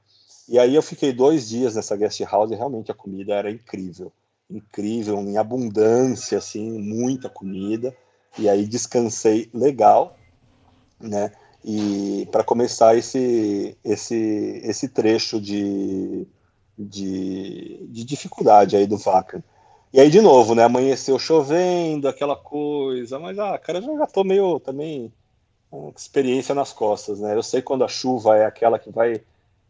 E 0.47 0.57
aí 0.57 0.75
eu 0.75 0.81
fiquei 0.81 1.13
dois 1.13 1.47
dias 1.49 1.75
nessa 1.75 1.95
guest 1.95 2.19
house 2.21 2.51
e 2.51 2.55
realmente 2.55 2.91
a 2.91 2.95
comida 2.95 3.35
era 3.35 3.51
incrível, 3.51 4.11
incrível, 4.49 5.17
em 5.19 5.37
abundância, 5.37 6.37
assim, 6.37 6.71
muita 6.79 7.29
comida. 7.29 7.95
E 8.37 8.47
aí 8.47 8.65
descansei 8.65 9.49
legal, 9.53 10.17
né? 10.99 11.31
E 11.63 12.27
para 12.31 12.43
começar 12.43 12.95
esse 12.95 13.77
esse 13.83 14.61
esse 14.63 14.89
trecho 14.89 15.41
de, 15.41 16.25
de, 16.77 17.85
de 17.87 18.03
dificuldade 18.05 18.75
aí 18.75 18.87
do 18.87 18.97
Vacan. 18.97 19.43
E 19.91 19.99
aí, 19.99 20.09
de 20.09 20.21
novo, 20.21 20.53
né? 20.53 20.63
Amanheceu 20.63 21.17
chovendo, 21.17 22.07
aquela 22.07 22.35
coisa, 22.35 23.17
mas, 23.17 23.39
ah, 23.39 23.57
cara, 23.57 23.79
eu 23.79 23.97
já 23.97 24.05
tô 24.05 24.23
meio 24.23 24.59
também 24.59 25.11
com 25.69 25.91
experiência 25.95 26.53
nas 26.53 26.71
costas, 26.71 27.19
né? 27.19 27.35
Eu 27.35 27.43
sei 27.43 27.61
quando 27.61 27.83
a 27.83 27.87
chuva 27.87 28.37
é 28.37 28.45
aquela 28.45 28.77
que 28.77 28.91
vai 28.91 29.21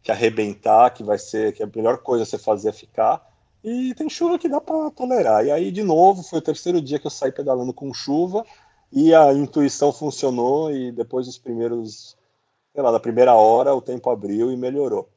te 0.02 0.10
arrebentar, 0.12 0.90
que 0.90 1.02
vai 1.02 1.18
ser, 1.18 1.52
que 1.52 1.62
a 1.62 1.66
melhor 1.66 1.98
coisa 1.98 2.24
você 2.24 2.38
fazer 2.38 2.70
é 2.70 2.72
ficar, 2.72 3.29
e 3.62 3.94
tem 3.94 4.08
chuva 4.08 4.38
que 4.38 4.48
dá 4.48 4.60
para 4.60 4.90
tolerar. 4.90 5.44
E 5.44 5.50
aí, 5.50 5.70
de 5.70 5.82
novo, 5.82 6.22
foi 6.22 6.38
o 6.38 6.42
terceiro 6.42 6.80
dia 6.80 6.98
que 6.98 7.06
eu 7.06 7.10
saí 7.10 7.32
pedalando 7.32 7.72
com 7.72 7.92
chuva, 7.92 8.44
e 8.92 9.14
a 9.14 9.32
intuição 9.32 9.92
funcionou, 9.92 10.74
e 10.74 10.90
depois 10.92 11.26
dos 11.26 11.38
primeiros, 11.38 12.16
sei 12.72 12.82
lá, 12.82 12.90
da 12.90 13.00
primeira 13.00 13.34
hora, 13.34 13.74
o 13.74 13.82
tempo 13.82 14.10
abriu 14.10 14.50
e 14.50 14.56
melhorou. 14.56 15.08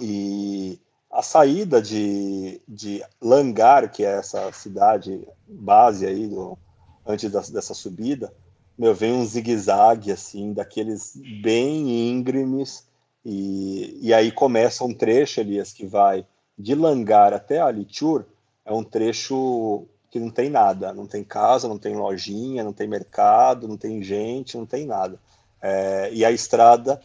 E 0.00 0.80
a 1.10 1.22
saída 1.22 1.82
de, 1.82 2.60
de 2.68 3.02
Langar, 3.20 3.90
que 3.90 4.04
é 4.04 4.18
essa 4.18 4.50
cidade 4.52 5.26
base 5.46 6.06
aí 6.06 6.28
do, 6.28 6.56
antes 7.04 7.30
da- 7.30 7.40
dessa 7.40 7.74
subida, 7.74 8.32
meu, 8.78 8.94
vem 8.94 9.12
um 9.12 9.26
zigue-zague 9.26 10.10
assim, 10.12 10.52
daqueles 10.52 11.12
bem 11.42 12.10
íngremes, 12.10 12.88
e, 13.24 13.98
e 14.00 14.14
aí 14.14 14.32
começa 14.32 14.84
um 14.84 14.94
trecho, 14.94 15.40
Elias, 15.40 15.72
que 15.72 15.84
vai 15.84 16.24
de 16.60 16.74
Langar 16.74 17.32
até 17.32 17.60
Alichur, 17.60 18.24
é 18.64 18.72
um 18.72 18.84
trecho 18.84 19.86
que 20.10 20.18
não 20.18 20.30
tem 20.30 20.50
nada, 20.50 20.92
não 20.92 21.06
tem 21.06 21.22
casa, 21.22 21.68
não 21.68 21.78
tem 21.78 21.94
lojinha, 21.94 22.64
não 22.64 22.72
tem 22.72 22.88
mercado, 22.88 23.68
não 23.68 23.76
tem 23.76 24.02
gente, 24.02 24.56
não 24.56 24.66
tem 24.66 24.84
nada. 24.84 25.18
É, 25.62 26.10
e 26.12 26.24
a 26.24 26.30
estrada 26.30 27.00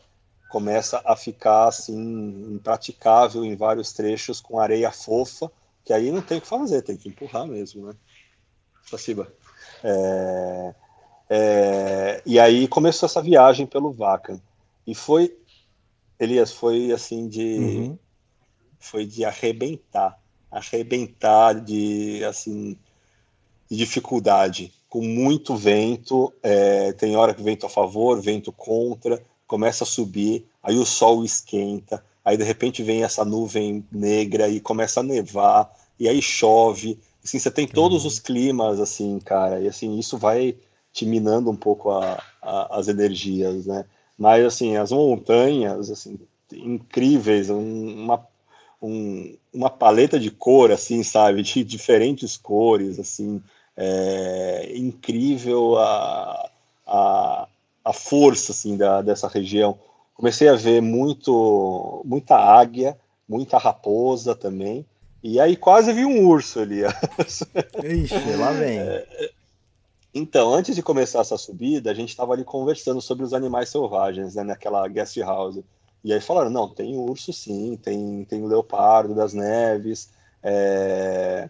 começa 0.49 1.01
a 1.05 1.15
ficar 1.15 1.67
assim 1.67 2.53
impraticável 2.53 3.43
em 3.45 3.55
vários 3.55 3.93
trechos 3.93 4.41
com 4.41 4.59
areia 4.59 4.91
fofa, 4.91 5.51
que 5.83 5.93
aí 5.93 6.11
não 6.11 6.21
tem 6.21 6.39
o 6.39 6.41
que 6.41 6.47
fazer, 6.47 6.81
tem 6.81 6.97
que 6.97 7.09
empurrar 7.09 7.45
mesmo, 7.45 7.87
né? 7.87 7.93
Spasiba. 8.85 9.31
É, 9.83 10.75
é, 11.29 12.21
e 12.25 12.39
aí 12.39 12.67
começou 12.67 13.07
essa 13.07 13.21
viagem 13.21 13.65
pelo 13.65 13.91
Vacan. 13.91 14.39
E 14.87 14.95
foi, 14.95 15.37
Elias, 16.19 16.51
foi 16.51 16.91
assim 16.91 17.27
de 17.27 17.59
Uhum. 17.59 17.99
Foi 18.79 19.05
de 19.05 19.25
arrebentar, 19.25 20.17
arrebentar 20.51 21.53
de 21.61 22.23
assim 22.25 22.77
de 23.69 23.77
dificuldade, 23.77 24.71
com 24.89 25.01
muito 25.01 25.55
vento, 25.55 26.31
é, 26.43 26.93
tem 26.93 27.15
hora 27.15 27.33
que 27.33 27.41
vento 27.41 27.65
a 27.65 27.69
favor, 27.69 28.21
vento 28.21 28.51
contra, 28.51 29.21
começa 29.47 29.83
a 29.83 29.87
subir, 29.87 30.45
aí 30.61 30.77
o 30.77 30.85
sol 30.85 31.23
esquenta, 31.23 32.03
aí 32.23 32.37
de 32.37 32.43
repente 32.43 32.83
vem 32.83 33.03
essa 33.03 33.25
nuvem 33.25 33.83
negra 33.91 34.47
e 34.47 34.59
começa 34.59 34.99
a 34.99 35.03
nevar, 35.03 35.71
e 35.99 36.07
aí 36.07 36.21
chove, 36.21 36.99
assim, 37.23 37.39
você 37.39 37.49
tem 37.49 37.67
todos 37.67 38.05
os 38.05 38.19
climas, 38.19 38.79
assim, 38.79 39.19
cara, 39.19 39.59
e 39.59 39.67
assim, 39.67 39.97
isso 39.97 40.17
vai 40.17 40.55
te 40.93 41.05
minando 41.05 41.49
um 41.49 41.55
pouco 41.55 41.89
a, 41.91 42.21
a- 42.41 42.77
as 42.79 42.87
energias, 42.87 43.65
né? 43.65 43.85
Mas, 44.17 44.45
assim, 44.45 44.77
as 44.77 44.91
montanhas, 44.91 45.89
assim, 45.89 46.17
incríveis, 46.53 47.49
um- 47.49 48.03
uma, 48.03 48.25
um- 48.85 49.35
uma 49.53 49.69
paleta 49.69 50.19
de 50.19 50.29
cor, 50.31 50.71
assim, 50.71 51.01
sabe, 51.03 51.41
de 51.41 51.63
diferentes 51.63 52.37
cores, 52.37 52.99
assim, 52.99 53.41
é 53.77 54.71
incrível 54.75 55.77
a, 55.77 56.49
a, 56.85 57.47
a 57.83 57.93
força, 57.93 58.51
assim, 58.51 58.77
da, 58.77 59.01
dessa 59.01 59.27
região. 59.27 59.77
Comecei 60.13 60.47
a 60.47 60.55
ver 60.55 60.81
muito, 60.81 62.01
muita 62.05 62.35
águia, 62.37 62.97
muita 63.27 63.57
raposa 63.57 64.33
também, 64.35 64.85
e 65.23 65.39
aí 65.39 65.55
quase 65.55 65.91
vi 65.91 66.05
um 66.05 66.25
urso 66.27 66.59
ali. 66.59 66.81
Ixi, 67.83 68.35
lá 68.37 68.51
vem. 68.51 68.79
Então, 70.13 70.53
antes 70.53 70.75
de 70.75 70.81
começar 70.81 71.19
essa 71.19 71.37
subida, 71.37 71.91
a 71.91 71.93
gente 71.93 72.09
estava 72.09 72.33
ali 72.33 72.43
conversando 72.45 73.01
sobre 73.01 73.25
os 73.25 73.33
animais 73.33 73.67
selvagens, 73.69 74.35
né, 74.35 74.43
naquela 74.43 74.87
guest 74.87 75.17
house. 75.17 75.59
E 76.05 76.13
aí 76.13 76.21
falaram, 76.21 76.51
não, 76.51 76.69
tem 76.69 76.95
urso 76.95 77.33
sim, 77.33 77.79
tem, 77.81 78.23
tem 78.25 78.43
o 78.43 78.45
leopardo 78.45 79.15
das 79.15 79.33
neves, 79.33 80.11
é, 80.43 81.49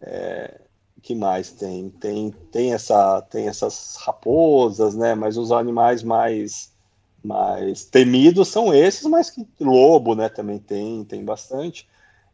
é, 0.00 0.60
que 1.02 1.16
mais 1.16 1.50
tem? 1.50 1.90
Tem, 1.90 2.30
tem, 2.52 2.72
essa, 2.72 3.20
tem 3.22 3.48
essas 3.48 3.96
raposas, 3.96 4.94
né, 4.94 5.16
mas 5.16 5.36
os 5.36 5.50
animais 5.50 6.04
mais, 6.04 6.70
mais 7.24 7.86
temidos 7.86 8.46
são 8.46 8.72
esses, 8.72 9.02
mas 9.02 9.30
que 9.30 9.44
lobo, 9.58 10.14
né, 10.14 10.28
também 10.28 10.60
tem, 10.60 11.02
tem 11.02 11.24
bastante. 11.24 11.84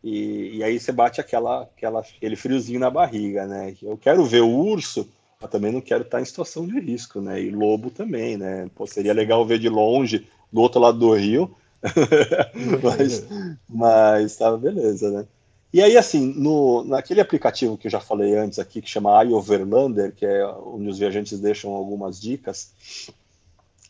E, 0.02 0.58
e 0.58 0.62
aí 0.62 0.78
você 0.78 0.92
bate 0.92 1.18
aquela, 1.18 1.62
aquela, 1.62 2.00
aquele 2.00 2.36
friozinho 2.36 2.78
na 2.78 2.90
barriga, 2.90 3.46
né? 3.46 3.74
Eu 3.82 3.96
quero 3.96 4.22
ver 4.22 4.42
o 4.42 4.50
urso, 4.50 5.08
mas 5.40 5.50
também 5.50 5.72
não 5.72 5.80
quero 5.80 6.02
estar 6.02 6.20
em 6.20 6.26
situação 6.26 6.66
de 6.66 6.78
risco, 6.78 7.22
né? 7.22 7.40
E 7.40 7.48
lobo 7.48 7.88
também, 7.90 8.36
né? 8.36 8.68
Pô, 8.74 8.86
seria 8.86 9.14
legal 9.14 9.46
ver 9.46 9.58
de 9.58 9.70
longe, 9.70 10.28
do 10.54 10.60
outro 10.60 10.80
lado 10.80 10.96
do 10.98 11.12
rio, 11.12 11.52
mas, 12.80 13.26
mas 13.68 14.36
tá 14.36 14.56
beleza, 14.56 15.10
né? 15.10 15.26
E 15.72 15.82
aí, 15.82 15.96
assim, 15.96 16.32
no, 16.36 16.84
naquele 16.84 17.20
aplicativo 17.20 17.76
que 17.76 17.88
eu 17.88 17.90
já 17.90 17.98
falei 17.98 18.36
antes 18.36 18.60
aqui, 18.60 18.80
que 18.80 18.88
chama 18.88 19.20
iOverlander, 19.24 20.14
que 20.14 20.24
é 20.24 20.46
onde 20.46 20.88
os 20.88 21.00
viajantes 21.00 21.40
deixam 21.40 21.72
algumas 21.72 22.20
dicas, 22.20 22.70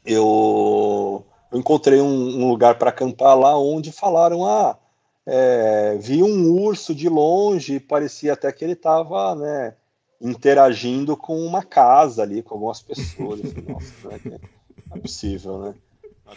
eu, 0.06 1.22
eu 1.52 1.58
encontrei 1.58 2.00
um, 2.00 2.06
um 2.06 2.48
lugar 2.48 2.78
para 2.78 2.88
acampar 2.88 3.38
lá 3.38 3.58
onde 3.58 3.92
falaram, 3.92 4.46
ah, 4.46 4.78
é, 5.26 5.98
vi 6.00 6.22
um 6.22 6.50
urso 6.50 6.94
de 6.94 7.10
longe, 7.10 7.78
parecia 7.78 8.32
até 8.32 8.50
que 8.50 8.64
ele 8.64 8.72
estava 8.72 9.34
né, 9.34 9.74
interagindo 10.18 11.14
com 11.14 11.38
uma 11.38 11.62
casa 11.62 12.22
ali, 12.22 12.42
com 12.42 12.54
algumas 12.54 12.80
pessoas. 12.80 13.40
Nossa, 13.68 14.08
né, 14.24 14.40
é 14.90 14.98
possível, 14.98 15.58
né? 15.58 15.74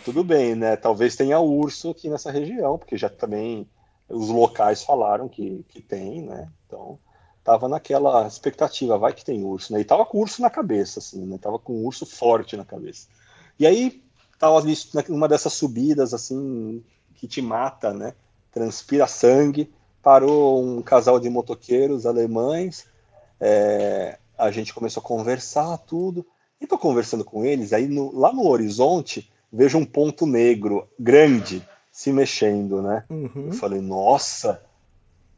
Tudo 0.03 0.23
bem, 0.23 0.55
né? 0.55 0.75
Talvez 0.75 1.15
tenha 1.15 1.39
urso 1.39 1.91
aqui 1.91 2.09
nessa 2.09 2.31
região, 2.31 2.77
porque 2.77 2.97
já 2.97 3.09
também 3.09 3.67
os 4.09 4.29
locais 4.29 4.83
falaram 4.83 5.27
que, 5.27 5.65
que 5.69 5.81
tem, 5.81 6.21
né? 6.21 6.49
Então, 6.65 6.97
tava 7.43 7.67
naquela 7.67 8.25
expectativa, 8.27 8.97
vai 8.97 9.13
que 9.13 9.25
tem 9.25 9.43
urso, 9.43 9.73
né? 9.73 9.81
E 9.81 9.85
tava 9.85 10.05
com 10.05 10.19
urso 10.19 10.41
na 10.41 10.49
cabeça, 10.49 10.99
assim, 10.99 11.25
né? 11.25 11.37
Tava 11.37 11.59
com 11.59 11.85
urso 11.85 12.05
forte 12.05 12.55
na 12.55 12.65
cabeça. 12.65 13.07
E 13.59 13.65
aí, 13.67 14.03
tava 14.39 14.57
ali 14.57 14.73
numa 15.09 15.27
dessas 15.27 15.53
subidas, 15.53 16.13
assim, 16.13 16.83
que 17.15 17.27
te 17.27 17.41
mata, 17.41 17.93
né? 17.93 18.13
transpira 18.57 19.07
sangue. 19.07 19.71
Parou 20.01 20.63
um 20.63 20.81
casal 20.81 21.19
de 21.19 21.29
motoqueiros 21.29 22.05
alemães, 22.05 22.85
é, 23.39 24.17
a 24.37 24.49
gente 24.51 24.73
começou 24.73 25.01
a 25.01 25.05
conversar 25.05 25.77
tudo. 25.79 26.25
E 26.59 26.65
tô 26.65 26.77
conversando 26.77 27.23
com 27.23 27.45
eles, 27.45 27.71
aí 27.71 27.87
no, 27.87 28.17
lá 28.17 28.33
no 28.33 28.47
horizonte 28.47 29.29
vejo 29.51 29.77
um 29.77 29.85
ponto 29.85 30.25
negro 30.25 30.87
grande 30.99 31.67
se 31.91 32.11
mexendo, 32.11 32.81
né? 32.81 33.03
Uhum. 33.09 33.47
Eu 33.47 33.53
falei, 33.53 33.81
nossa, 33.81 34.61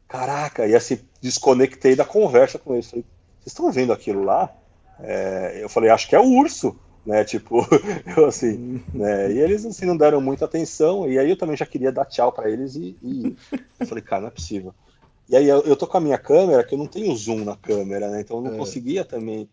caraca, 0.08 0.66
e 0.66 0.74
assim, 0.74 1.00
desconectei 1.20 1.96
da 1.96 2.04
conversa 2.04 2.58
com 2.58 2.74
eles. 2.74 2.90
Falei, 2.90 3.04
vocês 3.38 3.46
estão 3.46 3.70
vendo 3.72 3.92
aquilo 3.92 4.22
lá? 4.22 4.52
É, 5.00 5.58
eu 5.62 5.68
falei, 5.68 5.90
acho 5.90 6.08
que 6.08 6.14
é 6.14 6.20
o 6.20 6.30
urso 6.30 6.78
né? 7.04 7.24
Tipo, 7.24 7.66
eu 8.16 8.26
assim, 8.26 8.82
né? 8.92 9.32
E 9.32 9.38
eles 9.38 9.64
assim 9.64 9.86
não 9.86 9.96
deram 9.96 10.20
muita 10.20 10.44
atenção, 10.44 11.10
e 11.10 11.18
aí 11.18 11.30
eu 11.30 11.36
também 11.36 11.56
já 11.56 11.66
queria 11.66 11.92
dar 11.92 12.04
tchau 12.04 12.32
para 12.32 12.50
eles 12.50 12.76
e, 12.76 12.96
e 13.02 13.36
eu 13.78 13.86
falei, 13.86 14.02
cara, 14.02 14.22
não 14.22 14.28
é 14.28 14.32
possível. 14.32 14.74
E 15.28 15.36
aí 15.36 15.48
eu, 15.48 15.60
eu, 15.60 15.76
tô 15.76 15.86
com 15.86 15.96
a 15.96 16.00
minha 16.00 16.18
câmera, 16.18 16.64
que 16.64 16.74
eu 16.74 16.78
não 16.78 16.86
tenho 16.86 17.14
zoom 17.14 17.44
na 17.44 17.56
câmera, 17.56 18.10
né? 18.10 18.20
Então 18.20 18.38
eu 18.38 18.42
não 18.42 18.54
é. 18.54 18.58
conseguia 18.58 19.04
também. 19.04 19.48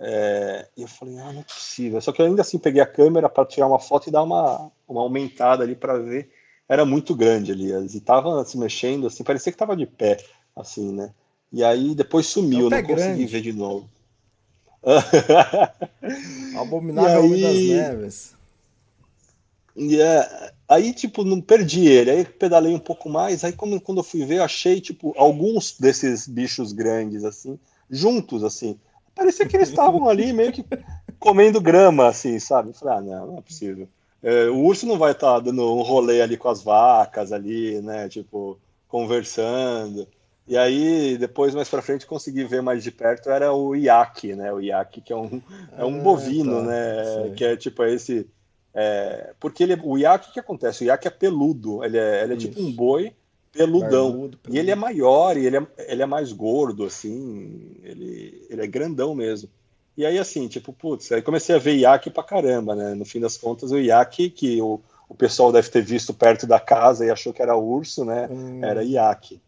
É... 0.00 0.66
E 0.76 0.82
eu 0.82 0.88
falei, 0.88 1.18
ah, 1.18 1.32
não 1.32 1.40
é 1.40 1.44
possível. 1.44 2.00
Só 2.00 2.12
que 2.12 2.22
eu 2.22 2.26
ainda 2.26 2.42
assim 2.42 2.58
peguei 2.58 2.80
a 2.80 2.86
câmera 2.86 3.28
para 3.28 3.46
tirar 3.46 3.66
uma 3.66 3.78
foto 3.78 4.08
e 4.08 4.12
dar 4.12 4.22
uma, 4.22 4.70
uma 4.86 5.00
aumentada 5.00 5.62
ali 5.62 5.74
para 5.74 5.98
ver. 5.98 6.30
Era 6.68 6.84
muito 6.84 7.14
grande 7.14 7.50
ali, 7.50 7.72
e 7.72 8.00
tava 8.00 8.44
se 8.44 8.58
mexendo, 8.58 9.06
assim, 9.06 9.24
parecia 9.24 9.50
que 9.50 9.56
tava 9.56 9.74
de 9.74 9.86
pé, 9.86 10.18
assim, 10.54 10.92
né? 10.92 11.14
E 11.50 11.64
aí 11.64 11.94
depois 11.94 12.26
sumiu, 12.26 12.66
é 12.66 12.70
não 12.70 12.82
consegui 12.82 12.94
grande. 12.94 13.26
ver 13.26 13.40
de 13.40 13.52
novo. 13.54 13.88
Abominável 16.60 17.22
aí, 17.22 17.42
das 17.42 17.56
Neves. 17.56 18.38
Yeah, 19.76 20.52
aí, 20.68 20.92
tipo, 20.92 21.24
não 21.24 21.40
perdi 21.40 21.86
ele. 21.86 22.10
Aí 22.10 22.24
pedalei 22.24 22.74
um 22.74 22.80
pouco 22.80 23.08
mais. 23.08 23.44
Aí, 23.44 23.52
quando, 23.52 23.80
quando 23.80 23.98
eu 23.98 24.04
fui 24.04 24.24
ver, 24.24 24.40
achei, 24.40 24.80
tipo, 24.80 25.14
alguns 25.16 25.78
desses 25.78 26.26
bichos 26.26 26.72
grandes, 26.72 27.24
assim, 27.24 27.58
juntos, 27.88 28.42
assim. 28.42 28.78
Parecia 29.18 29.46
que 29.46 29.56
eles 29.56 29.70
estavam 29.70 30.08
ali 30.08 30.32
meio 30.32 30.52
que 30.52 30.64
comendo 31.18 31.60
grama, 31.60 32.06
assim, 32.06 32.38
sabe? 32.38 32.68
Eu 32.68 32.74
falei, 32.74 32.98
ah, 32.98 33.00
não, 33.00 33.26
não 33.26 33.38
é 33.38 33.40
possível. 33.40 33.88
É, 34.22 34.46
o 34.46 34.58
urso 34.58 34.86
não 34.86 34.96
vai 34.96 35.10
estar 35.10 35.34
tá 35.34 35.40
dando 35.40 35.74
um 35.74 35.82
rolê 35.82 36.22
ali 36.22 36.36
com 36.36 36.48
as 36.48 36.62
vacas 36.62 37.32
ali, 37.32 37.80
né? 37.80 38.08
Tipo, 38.08 38.56
conversando. 38.86 40.06
E 40.46 40.56
aí, 40.56 41.18
depois, 41.18 41.52
mais 41.52 41.68
para 41.68 41.82
frente, 41.82 42.06
consegui 42.06 42.44
ver 42.44 42.62
mais 42.62 42.84
de 42.84 42.92
perto, 42.92 43.28
era 43.28 43.52
o 43.52 43.74
iaque, 43.74 44.36
né? 44.36 44.52
O 44.52 44.60
iaque, 44.60 45.00
que 45.00 45.12
é 45.12 45.16
um, 45.16 45.42
é 45.76 45.84
um 45.84 45.98
ah, 45.98 46.02
bovino, 46.02 46.60
tá. 46.60 46.62
né? 46.62 47.04
Sei. 47.04 47.30
Que 47.32 47.44
é 47.44 47.56
tipo 47.56 47.82
esse... 47.82 48.30
É... 48.72 49.32
porque 49.40 49.64
ele, 49.64 49.76
o 49.82 49.98
iaque, 49.98 50.30
o 50.30 50.32
que 50.32 50.38
acontece? 50.38 50.84
O 50.84 50.86
iaque 50.86 51.08
é 51.08 51.10
peludo, 51.10 51.82
ele 51.82 51.98
é, 51.98 52.22
ele 52.22 52.34
é 52.34 52.36
tipo 52.36 52.60
um 52.60 52.70
boi 52.70 53.12
peludão. 53.52 54.10
Barbudo, 54.10 54.38
e 54.48 54.58
ele 54.58 54.70
é 54.70 54.74
maior, 54.74 55.36
e 55.36 55.46
ele 55.46 55.56
é, 55.56 55.66
ele 55.88 56.02
é 56.02 56.06
mais 56.06 56.32
gordo, 56.32 56.84
assim, 56.84 57.76
ele, 57.82 58.46
ele 58.48 58.62
é 58.62 58.66
grandão 58.66 59.14
mesmo. 59.14 59.48
E 59.96 60.06
aí, 60.06 60.16
assim, 60.16 60.46
tipo, 60.46 60.72
putz, 60.72 61.10
aí 61.10 61.20
comecei 61.20 61.56
a 61.56 61.58
ver 61.58 61.74
iaque 61.74 62.08
pra 62.08 62.22
caramba, 62.22 62.76
né? 62.76 62.94
No 62.94 63.04
fim 63.04 63.18
das 63.18 63.36
contas, 63.36 63.72
o 63.72 63.78
iaque, 63.78 64.30
que 64.30 64.62
o, 64.62 64.80
o 65.08 65.14
pessoal 65.14 65.50
deve 65.50 65.68
ter 65.70 65.82
visto 65.82 66.14
perto 66.14 66.46
da 66.46 66.60
casa 66.60 67.04
e 67.04 67.10
achou 67.10 67.32
que 67.32 67.42
era 67.42 67.56
urso, 67.56 68.04
né? 68.04 68.28
Hum. 68.30 68.64
Era 68.64 68.84
iaque. 68.84 69.40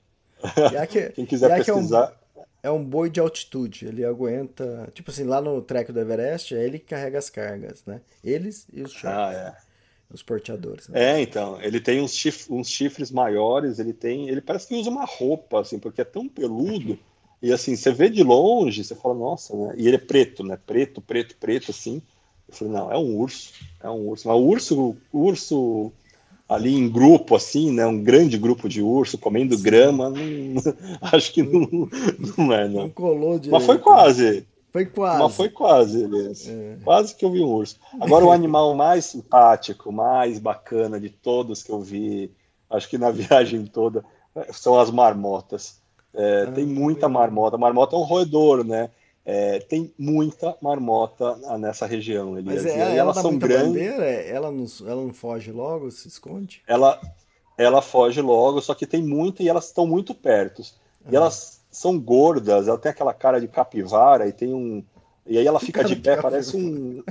Iaque, 0.72 1.10
Quem 1.14 1.24
quiser 1.24 1.56
pesquisar. 1.56 2.12
É 2.34 2.68
um, 2.68 2.74
é 2.74 2.80
um, 2.80 2.84
boi 2.84 3.08
de 3.08 3.20
altitude. 3.20 3.86
Ele 3.86 4.04
aguenta. 4.04 4.88
Tipo 4.92 5.12
assim, 5.12 5.22
lá 5.22 5.40
no 5.40 5.62
treco 5.62 5.92
do 5.92 6.00
Everest, 6.00 6.52
é 6.52 6.64
ele 6.64 6.80
que 6.80 6.86
carrega 6.86 7.18
as 7.18 7.30
cargas, 7.30 7.84
né? 7.86 8.00
Eles 8.24 8.66
e 8.72 8.82
os 8.82 8.90
chefes. 8.90 9.06
Ah, 9.06 9.32
é. 9.32 9.69
Os 10.12 10.22
porteadores. 10.22 10.88
Né? 10.88 11.18
É, 11.18 11.22
então. 11.22 11.60
Ele 11.62 11.80
tem 11.80 12.00
uns, 12.00 12.12
chif 12.14 12.52
uns 12.52 12.68
chifres 12.68 13.10
maiores, 13.10 13.78
ele 13.78 13.92
tem. 13.92 14.28
Ele 14.28 14.40
parece 14.40 14.66
que 14.66 14.74
usa 14.74 14.90
uma 14.90 15.04
roupa, 15.04 15.60
assim, 15.60 15.78
porque 15.78 16.00
é 16.00 16.04
tão 16.04 16.28
peludo. 16.28 16.98
E 17.42 17.52
assim, 17.52 17.74
você 17.74 17.90
vê 17.90 18.10
de 18.10 18.22
longe, 18.22 18.84
você 18.84 18.94
fala, 18.94 19.14
nossa, 19.14 19.56
né? 19.56 19.74
E 19.76 19.86
ele 19.86 19.96
é 19.96 20.00
preto, 20.00 20.42
né? 20.42 20.58
Preto, 20.66 21.00
preto, 21.00 21.36
preto, 21.36 21.70
assim. 21.70 22.02
Eu 22.48 22.54
falei, 22.54 22.74
não, 22.74 22.92
é 22.92 22.98
um 22.98 23.16
urso. 23.16 23.52
É 23.82 23.88
um 23.88 24.08
urso. 24.08 24.28
Mas 24.28 24.36
o 24.36 24.40
urso, 24.40 24.96
o 25.12 25.18
urso 25.20 25.92
ali 26.48 26.74
em 26.74 26.88
grupo, 26.88 27.36
assim, 27.36 27.72
né? 27.72 27.86
Um 27.86 28.02
grande 28.02 28.36
grupo 28.36 28.68
de 28.68 28.82
urso 28.82 29.16
comendo 29.16 29.56
Sim. 29.56 29.62
grama, 29.62 30.10
não, 30.10 30.20
acho 31.00 31.32
que 31.32 31.42
não, 31.42 31.88
não 32.36 32.52
é, 32.52 32.68
não. 32.68 32.82
não 32.82 32.90
colou 32.90 33.38
direito. 33.38 33.52
Mas 33.52 33.64
foi 33.64 33.78
quase. 33.78 34.44
Foi 34.72 34.86
quase. 34.86 35.22
Mas 35.22 35.34
foi 35.34 35.48
quase, 35.48 36.04
Elias. 36.04 36.48
É. 36.48 36.78
Quase 36.84 37.14
que 37.14 37.24
eu 37.24 37.30
vi 37.30 37.40
um 37.40 37.48
urso. 37.48 37.78
Agora, 38.00 38.24
o 38.24 38.30
animal 38.30 38.74
mais 38.74 39.04
simpático, 39.04 39.90
mais 39.90 40.38
bacana 40.38 41.00
de 41.00 41.10
todos 41.10 41.62
que 41.62 41.72
eu 41.72 41.80
vi, 41.80 42.32
acho 42.68 42.88
que 42.88 42.96
na 42.96 43.10
viagem 43.12 43.66
toda, 43.66 44.04
são 44.52 44.78
as 44.78 44.90
marmotas. 44.90 45.80
É, 46.14 46.46
ah, 46.48 46.52
tem 46.52 46.66
muita 46.66 47.08
marmota. 47.08 47.58
Marmota 47.58 47.96
é 47.96 47.98
um 47.98 48.02
roedor, 48.02 48.64
né? 48.64 48.90
É, 49.24 49.58
tem 49.60 49.92
muita 49.98 50.56
marmota 50.60 51.36
nessa 51.58 51.86
região, 51.86 52.38
Elias. 52.38 52.64
Mas 52.64 52.66
é, 52.66 52.78
ela, 52.78 52.94
elas 52.94 53.16
são 53.16 53.36
grandes. 53.36 53.68
Bandeira, 53.68 54.04
ela, 54.04 54.50
não, 54.50 54.66
ela 54.86 55.02
não 55.02 55.12
foge 55.12 55.52
logo, 55.52 55.90
se 55.90 56.08
esconde? 56.08 56.62
Ela, 56.66 57.00
ela 57.58 57.82
foge 57.82 58.20
logo, 58.20 58.60
só 58.60 58.74
que 58.74 58.86
tem 58.86 59.02
muita 59.02 59.42
e 59.42 59.48
elas 59.48 59.66
estão 59.66 59.86
muito 59.86 60.14
perto. 60.14 60.62
E 60.62 61.14
ah. 61.14 61.18
elas 61.18 61.59
são 61.70 61.98
gordas, 61.98 62.66
ela 62.66 62.78
tem 62.78 62.90
aquela 62.90 63.14
cara 63.14 63.40
de 63.40 63.48
capivara 63.48 64.26
e 64.26 64.32
tem 64.32 64.52
um. 64.52 64.82
E 65.26 65.38
aí 65.38 65.46
ela 65.46 65.60
fica 65.60 65.84
de 65.84 65.96
pé, 65.96 66.20
parece 66.20 66.56
um. 66.56 67.02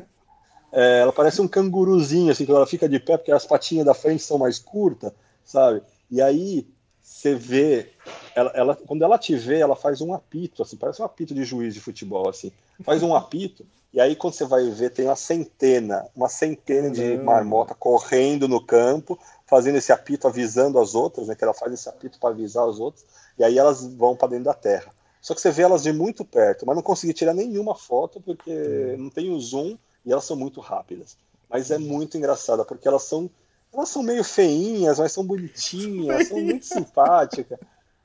É, 0.72 1.00
ela 1.00 1.12
parece 1.12 1.42
um 1.42 1.48
canguruzinho, 1.48 2.32
assim, 2.32 2.46
quando 2.46 2.58
ela 2.58 2.68
fica 2.68 2.88
de 2.88 3.00
pé, 3.00 3.18
porque 3.18 3.32
as 3.32 3.46
patinhas 3.46 3.86
da 3.86 3.94
frente 3.94 4.22
são 4.22 4.38
mais 4.38 4.60
curtas, 4.60 5.12
sabe? 5.44 5.82
E 6.12 6.22
aí 6.22 6.68
você 7.02 7.34
vê, 7.34 7.90
ela, 8.36 8.52
ela, 8.54 8.76
quando 8.76 9.04
ela 9.04 9.18
te 9.18 9.36
vê, 9.36 9.60
ela 9.60 9.76
faz 9.76 10.00
um 10.00 10.14
apito, 10.14 10.62
assim, 10.62 10.78
parece 10.78 11.02
um 11.02 11.06
apito 11.06 11.34
de 11.34 11.44
juiz 11.44 11.74
de 11.74 11.80
futebol, 11.80 12.30
assim, 12.30 12.52
faz 12.84 13.02
um 13.02 13.16
apito, 13.16 13.66
e 13.92 14.00
aí 14.00 14.16
quando 14.16 14.34
você 14.34 14.46
vai 14.46 14.70
ver, 14.70 14.92
tem 14.92 15.06
uma 15.06 15.16
centena, 15.16 16.06
uma 16.16 16.30
centena 16.30 16.92
de 16.92 17.18
marmota 17.18 17.74
correndo 17.74 18.48
no 18.48 18.64
campo, 18.64 19.18
fazendo 19.48 19.78
esse 19.80 19.92
apito, 19.92 20.28
avisando 20.28 20.80
as 20.80 20.94
outras, 20.94 21.28
né, 21.28 21.36
que 21.36 21.44
ela 21.44 21.54
faz 21.54 21.74
esse 21.74 21.90
apito 21.90 22.20
para 22.20 22.30
avisar 22.30 22.70
as 22.70 22.80
outras, 22.80 23.04
e 23.40 23.44
aí 23.44 23.58
elas 23.58 23.84
vão 23.96 24.16
para 24.16 24.28
dentro 24.28 24.46
da 24.46 24.54
terra. 24.54 24.94
Só 25.22 25.34
que 25.34 25.42
você 25.42 25.50
vê 25.50 25.64
elas 25.64 25.84
de 25.84 25.92
muito 25.92 26.24
perto, 26.24 26.66
mas 26.66 26.76
não 26.76 26.84
consegui 26.84 27.14
tirar 27.14 27.34
nenhuma 27.34 27.74
foto, 27.74 28.22
porque 28.22 28.96
não 28.98 29.10
tem 29.10 29.32
o 29.32 29.40
zoom, 29.40 29.78
e 30.06 30.12
elas 30.12 30.26
são 30.26 30.36
muito 30.36 30.62
rápidas. 30.62 31.18
Mas 31.50 31.72
é 31.72 31.78
muito 31.78 32.18
engraçada, 32.18 32.64
porque 32.64 32.88
elas 32.88 33.04
são 33.04 33.30
elas 33.74 33.90
são 33.90 34.02
meio 34.02 34.24
feinhas, 34.24 34.98
mas 34.98 35.12
são 35.12 35.24
bonitinhas, 35.24 36.28
são 36.28 36.40
muito 36.42 36.66
simpáticas. 36.66 37.60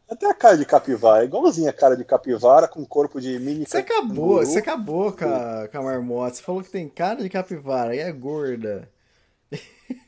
Até 0.09 0.29
a 0.29 0.35
cara 0.35 0.59
de 0.59 0.67
capivara, 0.67 1.25
igualzinha 1.25 1.71
a 1.71 1.73
cara 1.73 1.97
de 1.97 2.05
capivara 2.05 2.69
com 2.69 2.85
corpo 2.85 3.19
de 3.19 3.39
mini 3.39 3.65
Você 3.67 3.79
acabou, 3.79 4.45
você 4.45 4.59
acabou 4.59 5.11
com 5.13 5.25
a, 5.25 5.67
com 5.67 5.79
a 5.79 5.83
marmota. 5.83 6.35
Você 6.35 6.43
falou 6.43 6.63
que 6.63 6.71
tem 6.71 6.87
cara 6.89 7.23
de 7.23 7.31
capivara 7.31 7.97
e 7.97 7.99
é 7.99 8.13
gorda. 8.13 8.89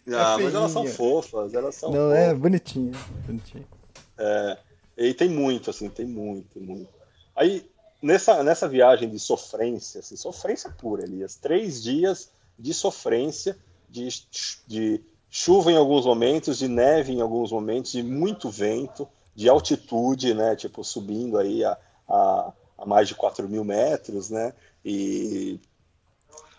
Ah, 0.08 0.36
é 0.38 0.44
mas 0.44 0.54
elas 0.54 0.70
são 0.70 0.86
fofas, 0.86 1.52
elas 1.52 1.74
são 1.74 1.90
Não, 1.90 2.12
é 2.12 2.26
fofas. 2.26 2.30
é 2.30 2.34
bonitinha, 2.34 2.92
bonitinha. 3.26 3.64
É, 4.16 4.58
e 4.96 5.12
tem 5.12 5.28
muito, 5.28 5.70
assim, 5.70 5.88
tem 5.88 6.06
muito, 6.06 6.60
muito. 6.60 6.88
Aí, 7.34 7.68
nessa, 8.00 8.42
nessa 8.42 8.68
viagem 8.68 9.10
de 9.10 9.18
sofrência, 9.18 10.00
assim, 10.00 10.16
sofrência 10.16 10.70
pura, 10.70 11.04
Elias, 11.04 11.36
três 11.36 11.82
dias 11.82 12.30
de 12.58 12.72
sofrência, 12.72 13.56
de, 13.88 14.08
de 14.66 15.00
chuva 15.28 15.70
em 15.70 15.76
alguns 15.76 16.06
momentos, 16.06 16.58
de 16.58 16.68
neve 16.68 17.12
em 17.12 17.20
alguns 17.20 17.52
momentos, 17.52 17.92
de 17.92 18.02
muito 18.02 18.48
vento, 18.48 19.06
de 19.34 19.48
altitude, 19.48 20.32
né? 20.32 20.56
Tipo, 20.56 20.82
subindo 20.82 21.38
aí 21.38 21.62
a, 21.62 21.76
a, 22.08 22.52
a 22.78 22.86
mais 22.86 23.06
de 23.06 23.14
4 23.14 23.46
mil 23.48 23.64
metros, 23.64 24.30
né? 24.30 24.54
E, 24.82 25.60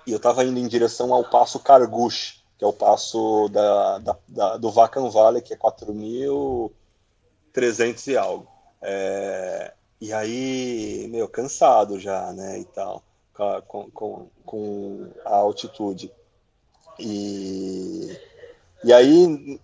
e 0.06 0.12
eu 0.12 0.18
estava 0.18 0.44
indo 0.44 0.60
em 0.60 0.68
direção 0.68 1.12
ao 1.12 1.28
passo 1.28 1.60
Cargush, 1.60 2.44
que 2.58 2.64
é 2.64 2.68
o 2.68 2.74
passo 2.74 3.50
da, 3.50 3.98
da, 4.00 4.18
da 4.28 4.58
do 4.58 4.70
Vacan 4.70 5.10
Valley, 5.10 5.42
que 5.42 5.54
é 5.54 5.58
4.300 7.58 8.08
e 8.08 8.18
algo. 8.18 8.48
É, 8.82 9.74
e 10.00 10.14
aí, 10.14 11.08
meu, 11.10 11.28
cansado 11.28 12.00
já, 12.00 12.32
né, 12.34 12.60
e 12.60 12.66
tal, 12.66 13.04
com, 13.68 13.90
com, 13.92 14.28
com 14.46 15.08
a 15.26 15.36
altitude. 15.36 16.12
E, 17.00 18.16
e 18.84 18.94
aí 18.94 19.60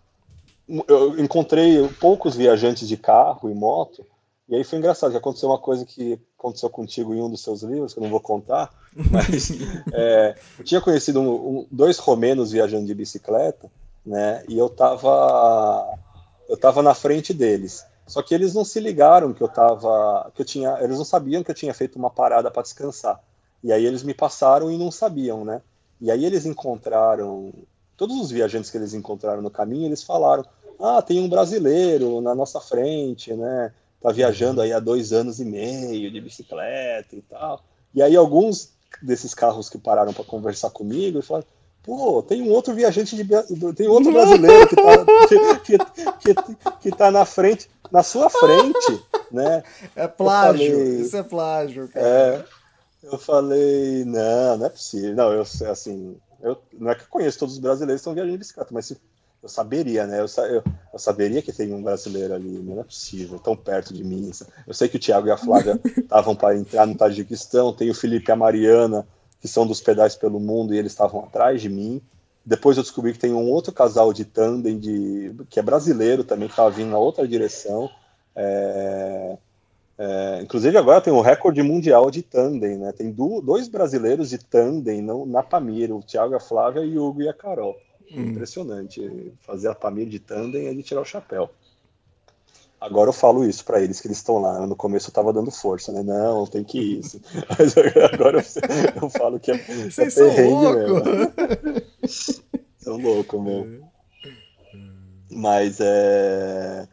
eu 0.87 1.19
encontrei 1.19 1.87
poucos 1.99 2.35
viajantes 2.35 2.87
de 2.87 2.97
carro 2.97 3.49
e 3.49 3.53
moto, 3.53 4.05
e 4.49 4.55
aí 4.55 4.63
foi 4.63 4.77
engraçado, 4.77 5.11
que 5.11 5.17
aconteceu 5.17 5.49
uma 5.49 5.57
coisa 5.57 5.85
que 5.85 6.19
aconteceu 6.37 6.69
contigo 6.69 7.13
em 7.13 7.21
um 7.21 7.29
dos 7.29 7.41
seus 7.41 7.63
livros, 7.63 7.93
que 7.93 7.99
eu 7.99 8.03
não 8.03 8.09
vou 8.09 8.19
contar, 8.19 8.71
mas 8.93 9.51
é, 9.93 10.35
eu 10.59 10.63
tinha 10.63 10.81
conhecido 10.81 11.21
um, 11.21 11.29
um, 11.31 11.67
dois 11.71 11.97
romenos 11.97 12.51
viajando 12.51 12.85
de 12.85 12.93
bicicleta, 12.93 13.71
né, 14.05 14.43
e 14.49 14.57
eu 14.57 14.69
tava, 14.69 15.97
eu 16.47 16.57
tava 16.57 16.81
na 16.81 16.93
frente 16.93 17.33
deles. 17.33 17.85
Só 18.05 18.21
que 18.21 18.33
eles 18.33 18.53
não 18.53 18.65
se 18.65 18.79
ligaram 18.79 19.33
que 19.33 19.41
eu 19.41 19.47
tava, 19.47 20.31
que 20.35 20.41
eu 20.41 20.45
tinha, 20.45 20.77
eles 20.81 20.97
não 20.97 21.05
sabiam 21.05 21.43
que 21.43 21.51
eu 21.51 21.55
tinha 21.55 21.73
feito 21.73 21.97
uma 21.97 22.09
parada 22.09 22.51
para 22.51 22.61
descansar. 22.61 23.21
E 23.63 23.71
aí 23.71 23.85
eles 23.85 24.03
me 24.03 24.13
passaram 24.13 24.69
e 24.69 24.77
não 24.77 24.91
sabiam, 24.91 25.45
né? 25.45 25.61
E 26.01 26.11
aí 26.11 26.25
eles 26.25 26.45
encontraram, 26.45 27.53
todos 27.95 28.19
os 28.19 28.29
viajantes 28.29 28.69
que 28.69 28.77
eles 28.77 28.93
encontraram 28.93 29.41
no 29.41 29.49
caminho, 29.49 29.85
eles 29.85 30.03
falaram: 30.03 30.45
"Ah, 30.77 31.01
tem 31.01 31.21
um 31.21 31.29
brasileiro 31.29 32.19
na 32.19 32.35
nossa 32.35 32.59
frente, 32.59 33.33
né? 33.33 33.73
Tá 34.01 34.11
viajando 34.11 34.59
aí 34.59 34.73
há 34.73 34.81
dois 34.81 35.13
anos 35.13 35.39
e 35.39 35.45
meio 35.45 36.11
de 36.11 36.19
bicicleta 36.19 37.15
e 37.15 37.21
tal". 37.21 37.63
E 37.95 38.01
aí 38.01 38.17
alguns 38.17 38.73
desses 39.01 39.33
carros 39.33 39.69
que 39.69 39.77
pararam 39.77 40.13
para 40.13 40.25
conversar 40.25 40.71
comigo 40.71 41.21
falaram: 41.21 41.47
Pô, 41.83 42.23
tem 42.23 42.41
um 42.41 42.49
outro 42.49 42.73
viajante 42.73 43.15
de 43.15 43.25
tem 43.75 43.87
outro 43.87 44.11
brasileiro 44.13 44.67
que 44.67 44.75
tá, 44.75 45.05
que, 45.27 45.77
que, 45.77 46.33
que, 46.33 46.55
que 46.81 46.91
tá 46.91 47.11
na 47.11 47.25
frente, 47.25 47.69
na 47.91 48.01
sua 48.01 48.29
frente, 48.29 49.03
né? 49.29 49.63
É 49.93 50.07
plágio, 50.07 50.71
falei, 50.71 51.01
isso 51.01 51.17
é 51.17 51.23
plágio, 51.23 51.89
cara. 51.89 52.07
É, 52.07 52.45
eu 53.03 53.17
falei, 53.17 54.05
não, 54.05 54.57
não 54.57 54.65
é 54.65 54.69
possível. 54.69 55.13
Não, 55.13 55.33
eu 55.33 55.41
assim, 55.41 56.15
eu, 56.41 56.57
não 56.79 56.89
é 56.89 56.95
que 56.95 57.01
eu 57.01 57.07
conheço 57.09 57.39
todos 57.39 57.55
os 57.55 57.59
brasileiros 57.59 57.99
que 57.99 58.01
estão 58.01 58.13
viajando 58.13 58.33
de 58.33 58.39
bicicleta, 58.39 58.69
mas 58.71 58.85
se, 58.85 58.97
eu 59.43 59.49
saberia, 59.49 60.07
né? 60.07 60.21
Eu, 60.21 60.43
eu, 60.45 60.63
eu, 60.93 60.99
saberia 60.99 61.41
que 61.41 61.51
tem 61.51 61.73
um 61.73 61.83
brasileiro 61.83 62.33
ali, 62.33 62.59
não 62.59 62.79
é 62.79 62.83
possível, 62.83 63.37
tão 63.39 63.57
perto 63.57 63.93
de 63.93 64.01
mim. 64.01 64.31
Eu 64.65 64.73
sei 64.73 64.87
que 64.87 64.95
o 64.95 64.99
Thiago 64.99 65.27
e 65.27 65.31
a 65.31 65.37
Flávia 65.37 65.77
estavam 65.97 66.33
para 66.33 66.55
entrar 66.55 66.87
no 66.87 66.95
Tajiquistão, 66.95 67.73
tem 67.73 67.89
o 67.89 67.93
Felipe 67.93 68.29
e 68.29 68.31
a 68.31 68.37
Mariana 68.37 69.05
que 69.43 69.47
são 69.49 69.67
dos 69.67 69.81
pedais 69.81 70.15
pelo 70.15 70.39
mundo, 70.39 70.73
e 70.73 70.77
eles 70.77 70.93
estavam 70.93 71.19
atrás 71.19 71.61
de 71.61 71.67
mim. 71.67 72.01
Depois 72.45 72.77
eu 72.77 72.83
descobri 72.83 73.11
que 73.11 73.19
tem 73.19 73.33
um 73.33 73.51
outro 73.51 73.73
casal 73.73 74.13
de 74.13 74.23
tandem, 74.23 74.79
de, 74.79 75.35
que 75.49 75.59
é 75.59 75.61
brasileiro 75.61 76.23
também, 76.23 76.47
que 76.47 76.53
estava 76.53 76.69
vindo 76.69 76.91
na 76.91 76.97
outra 76.97 77.27
direção. 77.27 77.89
É, 78.33 79.37
é, 79.97 80.39
inclusive 80.41 80.77
agora 80.77 81.01
tem 81.01 81.11
o 81.11 81.17
um 81.17 81.21
recorde 81.21 81.61
mundial 81.61 82.09
de 82.09 82.21
tandem, 82.21 82.77
né? 82.77 82.93
Tem 82.93 83.11
do, 83.11 83.41
dois 83.41 83.67
brasileiros 83.67 84.29
de 84.29 84.37
tandem 84.37 85.01
na 85.01 85.43
Pamir, 85.43 85.93
o 85.93 86.01
Thiago, 86.01 86.35
a 86.35 86.39
Flávia 86.39 86.85
e 86.85 86.97
o 86.97 87.03
Hugo 87.03 87.23
e 87.23 87.27
a 87.27 87.33
Carol. 87.33 87.75
Hum. 88.15 88.27
Impressionante. 88.27 89.33
Fazer 89.41 89.67
a 89.67 89.75
Pamir 89.75 90.07
de 90.07 90.19
tandem 90.19 90.67
é 90.67 90.73
de 90.73 90.83
tirar 90.83 91.01
o 91.01 91.05
chapéu. 91.05 91.49
Agora 92.83 93.07
eu 93.07 93.13
falo 93.13 93.45
isso 93.45 93.63
para 93.63 93.81
eles 93.81 94.01
que 94.01 94.07
eles 94.07 94.17
estão 94.17 94.39
lá. 94.39 94.67
No 94.67 94.75
começo 94.75 95.09
eu 95.09 95.13
tava 95.13 95.31
dando 95.31 95.49
força, 95.49 95.89
né? 95.93 96.03
Não, 96.03 96.45
tem 96.45 96.65
que 96.65 96.77
ir 96.77 96.99
isso. 96.99 97.21
Mas 97.57 97.73
agora 98.13 98.39
eu, 98.39 99.03
eu 99.03 99.09
falo 99.09 99.39
que 99.39 99.51
é, 99.51 99.55
é 99.55 99.89
Vocês 99.89 100.17
é 100.17 100.25
perrengue 100.25 100.73
mesmo. 100.73 101.01
São 102.77 102.97
loucos 102.97 103.41
mesmo. 103.41 103.89
Mas 105.31 105.77
é. 105.79 106.85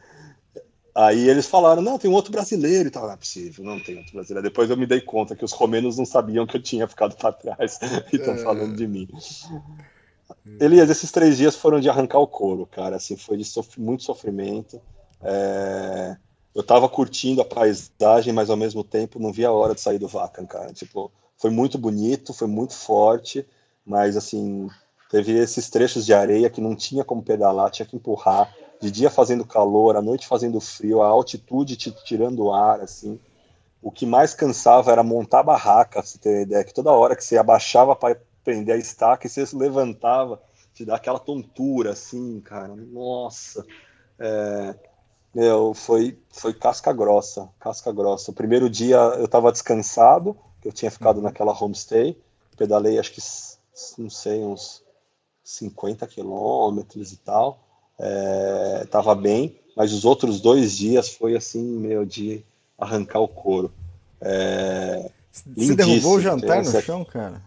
Aí 0.95 1.27
eles 1.27 1.45
falaram, 1.45 1.81
não, 1.81 1.99
tem 1.99 2.09
um 2.09 2.13
outro 2.13 2.31
brasileiro 2.31 2.87
e 2.87 2.91
tal. 2.91 3.03
Não 3.03 3.11
é 3.11 3.17
possível, 3.17 3.65
não 3.65 3.83
tem 3.83 3.97
outro 3.97 4.13
brasileiro. 4.13 4.47
Depois 4.47 4.69
eu 4.69 4.77
me 4.77 4.85
dei 4.85 5.01
conta 5.01 5.35
que 5.35 5.43
os 5.43 5.51
romenos 5.51 5.97
não 5.97 6.05
sabiam 6.05 6.47
que 6.47 6.55
eu 6.55 6.63
tinha 6.63 6.87
ficado 6.87 7.17
para 7.17 7.33
trás 7.33 7.79
e 8.13 8.15
estão 8.15 8.35
é. 8.35 8.37
falando 8.37 8.77
de 8.77 8.87
mim. 8.87 9.09
Elias, 10.57 10.89
esses 10.89 11.11
três 11.11 11.35
dias 11.35 11.57
foram 11.57 11.81
de 11.81 11.89
arrancar 11.89 12.19
o 12.19 12.27
couro, 12.27 12.65
cara. 12.65 12.95
Assim, 12.95 13.17
foi 13.17 13.35
de 13.35 13.43
muito 13.77 14.03
sofrimento. 14.03 14.81
É, 15.23 16.17
eu 16.53 16.63
tava 16.63 16.89
curtindo 16.89 17.41
a 17.41 17.45
paisagem, 17.45 18.33
mas 18.33 18.49
ao 18.49 18.57
mesmo 18.57 18.83
tempo 18.83 19.19
não 19.19 19.31
via 19.31 19.49
a 19.49 19.53
hora 19.53 19.73
de 19.73 19.81
sair 19.81 19.97
do 19.97 20.07
Vacan, 20.07 20.45
cara. 20.45 20.73
Tipo, 20.73 21.11
foi 21.37 21.49
muito 21.49 21.77
bonito, 21.77 22.33
foi 22.33 22.47
muito 22.47 22.73
forte, 22.73 23.45
mas 23.85 24.17
assim, 24.17 24.67
teve 25.09 25.31
esses 25.33 25.69
trechos 25.69 26.05
de 26.05 26.13
areia 26.13 26.49
que 26.49 26.61
não 26.61 26.75
tinha 26.75 27.03
como 27.03 27.23
pedalar, 27.23 27.71
tinha 27.71 27.85
que 27.85 27.95
empurrar. 27.95 28.53
De 28.81 28.89
dia 28.89 29.11
fazendo 29.11 29.45
calor, 29.45 29.95
à 29.95 30.01
noite 30.01 30.27
fazendo 30.27 30.59
frio, 30.59 31.03
a 31.03 31.07
altitude 31.07 31.75
te 31.75 31.91
tirando 32.03 32.45
o 32.45 32.53
ar, 32.53 32.81
assim. 32.81 33.19
O 33.81 33.91
que 33.91 34.05
mais 34.05 34.33
cansava 34.33 34.91
era 34.91 35.03
montar 35.03 35.39
a 35.39 35.43
barraca, 35.43 36.01
você 36.01 36.17
ter 36.17 36.41
ideia, 36.43 36.63
que 36.63 36.73
toda 36.73 36.91
hora 36.91 37.15
que 37.15 37.23
você 37.23 37.37
abaixava 37.37 37.95
para 37.95 38.19
prender 38.43 38.75
a 38.75 38.77
estaca 38.79 39.27
e 39.27 39.29
você 39.29 39.45
se 39.45 39.55
levantava, 39.55 40.41
te 40.73 40.83
dá 40.83 40.95
aquela 40.95 41.19
tontura, 41.19 41.91
assim, 41.91 42.39
cara. 42.41 42.75
Nossa. 42.75 43.65
É, 44.19 44.75
meu, 45.33 45.73
foi, 45.73 46.17
foi 46.29 46.53
casca 46.53 46.91
grossa, 46.91 47.47
casca 47.59 47.91
grossa. 47.91 48.31
O 48.31 48.33
primeiro 48.33 48.69
dia 48.69 48.97
eu 48.97 49.25
estava 49.25 49.51
descansado, 49.51 50.35
eu 50.63 50.71
tinha 50.71 50.91
ficado 50.91 51.17
uhum. 51.17 51.23
naquela 51.23 51.57
homestay, 51.57 52.17
pedalei 52.57 52.99
acho 52.99 53.13
que, 53.13 53.21
não 53.97 54.09
sei, 54.09 54.43
uns 54.43 54.83
50 55.43 56.05
quilômetros 56.07 57.13
e 57.13 57.17
tal, 57.17 57.59
é, 57.97 58.85
tava 58.91 59.15
bem, 59.15 59.57
mas 59.75 59.93
os 59.93 60.03
outros 60.03 60.41
dois 60.41 60.75
dias 60.75 61.09
foi 61.09 61.35
assim, 61.35 61.63
meu, 61.63 62.05
de 62.05 62.43
arrancar 62.77 63.19
o 63.19 63.27
couro. 63.27 63.71
É, 64.19 65.09
Você 65.31 65.75
derrubou 65.75 66.17
o 66.17 66.21
jantar 66.21 66.63
no 66.63 66.81
chão, 66.81 67.05
cara? 67.05 67.41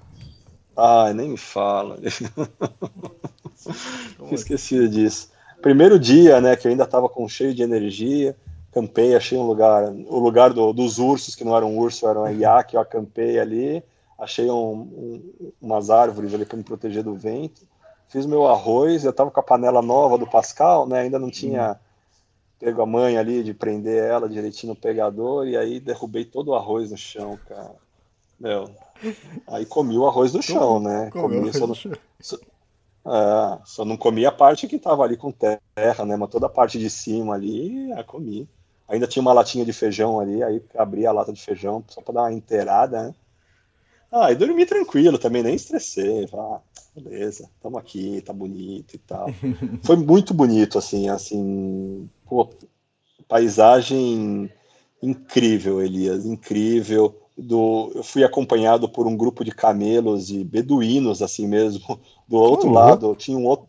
Ai, 0.77 1.13
nem 1.13 1.29
me 1.29 1.37
fala. 1.37 1.99
Esqueci 4.33 4.89
disso 4.89 5.34
primeiro 5.65 5.99
dia, 5.99 6.43
né, 6.43 6.55
que 6.57 6.67
eu 6.67 6.71
ainda 6.71 6.85
estava 6.85 7.09
com 7.09 7.27
cheio 7.27 7.55
de 7.55 7.63
energia, 7.63 8.37
campei, 8.71 9.17
achei 9.17 9.39
um 9.39 9.47
lugar, 9.47 9.91
o 9.91 10.19
lugar 10.19 10.53
do, 10.53 10.75
dos 10.75 10.99
ursos, 10.99 11.35
que 11.35 11.43
não 11.43 11.57
era 11.57 11.65
um 11.65 11.79
urso, 11.79 12.07
era 12.07 12.21
um 12.21 12.31
iaque, 12.31 12.77
eu 12.77 12.83
acampei 12.83 13.39
ali, 13.39 13.83
achei 14.19 14.51
um, 14.51 14.73
um, 14.73 15.53
umas 15.63 15.89
árvores 15.89 16.35
ali 16.35 16.45
para 16.45 16.59
me 16.59 16.63
proteger 16.63 17.03
do 17.03 17.15
vento, 17.15 17.63
fiz 18.09 18.27
meu 18.27 18.47
arroz, 18.47 19.05
eu 19.05 19.11
estava 19.11 19.31
com 19.31 19.41
a 19.41 19.43
panela 19.43 19.81
nova 19.81 20.19
do 20.19 20.27
Pascal, 20.27 20.87
né, 20.87 21.01
ainda 21.01 21.19
não 21.19 21.31
tinha 21.31 21.71
uhum. 21.71 21.77
pego 22.59 22.83
a 22.83 22.87
mãe 22.87 23.17
ali 23.17 23.43
de 23.43 23.55
prender 23.55 24.05
ela 24.05 24.29
direitinho 24.29 24.75
no 24.75 24.79
pegador, 24.79 25.49
e 25.49 25.57
aí 25.57 25.81
derrubei 25.81 26.27
todo 26.27 26.49
o 26.49 26.55
arroz 26.55 26.91
no 26.91 26.99
chão, 26.99 27.39
cara. 27.49 27.75
Meu, 28.39 28.69
aí 29.47 29.65
comi 29.65 29.97
o 29.97 30.07
arroz 30.07 30.31
do 30.31 30.43
chão, 30.43 30.79
né? 30.79 31.09
Comi, 31.11 31.55
só, 31.55 31.67
no, 31.67 31.75
só, 32.21 32.37
é, 33.07 33.59
só 33.65 33.85
não 33.85 33.97
comi 33.97 34.25
a 34.25 34.33
parte 34.33 34.67
que 34.67 34.77
estava 34.77 35.03
ali 35.05 35.17
com 35.17 35.31
terra, 35.31 36.05
né? 36.07 36.17
Mas 36.17 36.31
toda 36.31 36.47
a 36.47 36.51
parte 36.51 36.79
de 36.79 36.89
cima 36.89 37.35
ali, 37.35 37.91
eu 37.91 38.05
comi. 38.05 38.49
Ainda 38.89 39.07
tinha 39.07 39.21
uma 39.21 39.33
latinha 39.33 39.65
de 39.65 39.73
feijão 39.73 40.21
ali, 40.21 40.43
aí 40.43 40.63
abri 40.77 41.07
a 41.07 41.13
lata 41.13 41.33
de 41.33 41.41
feijão 41.41 41.85
só 41.89 42.01
para 42.01 42.15
dar 42.15 42.23
uma 42.23 42.33
inteirada, 42.33 43.05
né? 43.05 43.15
Ah, 44.11 44.31
e 44.31 44.37
dormi 44.37 44.65
tranquilo 44.65 45.19
também, 45.19 45.43
nem 45.43 45.55
estressei. 45.55 46.29
Ah, 46.33 46.61
beleza, 46.95 47.51
estamos 47.57 47.79
aqui, 47.79 48.21
tá 48.21 48.33
bonito 48.33 48.95
e 48.95 48.99
tal. 48.99 49.27
Foi 49.83 49.97
muito 49.97 50.33
bonito, 50.33 50.79
assim, 50.79 51.09
assim, 51.09 52.09
pô, 52.27 52.49
paisagem 53.27 54.51
incrível, 55.03 55.83
Elias, 55.83 56.25
incrível 56.25 57.24
do, 57.37 57.91
eu 57.95 58.03
fui 58.03 58.23
acompanhado 58.23 58.89
por 58.89 59.07
um 59.07 59.17
grupo 59.17 59.45
de 59.45 59.51
camelos 59.51 60.31
e 60.31 60.45
beduínos, 60.45 61.23
assim 61.23 61.47
mesmo. 61.47 62.01
Do 62.27 62.37
outro 62.37 62.69
uhum. 62.69 62.75
lado 62.75 63.15
tinha 63.17 63.37
um 63.37 63.45
outro, 63.45 63.69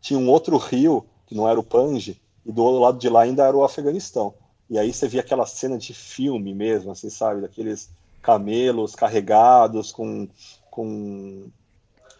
tinha 0.00 0.18
um 0.18 0.28
outro 0.28 0.56
rio, 0.56 1.04
que 1.26 1.34
não 1.34 1.48
era 1.48 1.58
o 1.58 1.64
Pange, 1.64 2.20
e 2.44 2.52
do 2.52 2.62
outro 2.62 2.80
lado 2.80 2.98
de 2.98 3.08
lá 3.08 3.22
ainda 3.22 3.44
era 3.44 3.56
o 3.56 3.64
Afeganistão. 3.64 4.32
E 4.70 4.78
aí 4.78 4.92
você 4.92 5.08
via 5.08 5.20
aquela 5.20 5.46
cena 5.46 5.76
de 5.76 5.92
filme 5.92 6.54
mesmo, 6.54 6.92
assim, 6.92 7.10
sabe? 7.10 7.40
Daqueles 7.40 7.90
camelos 8.22 8.94
carregados 8.94 9.90
com, 9.90 10.28
com 10.70 11.48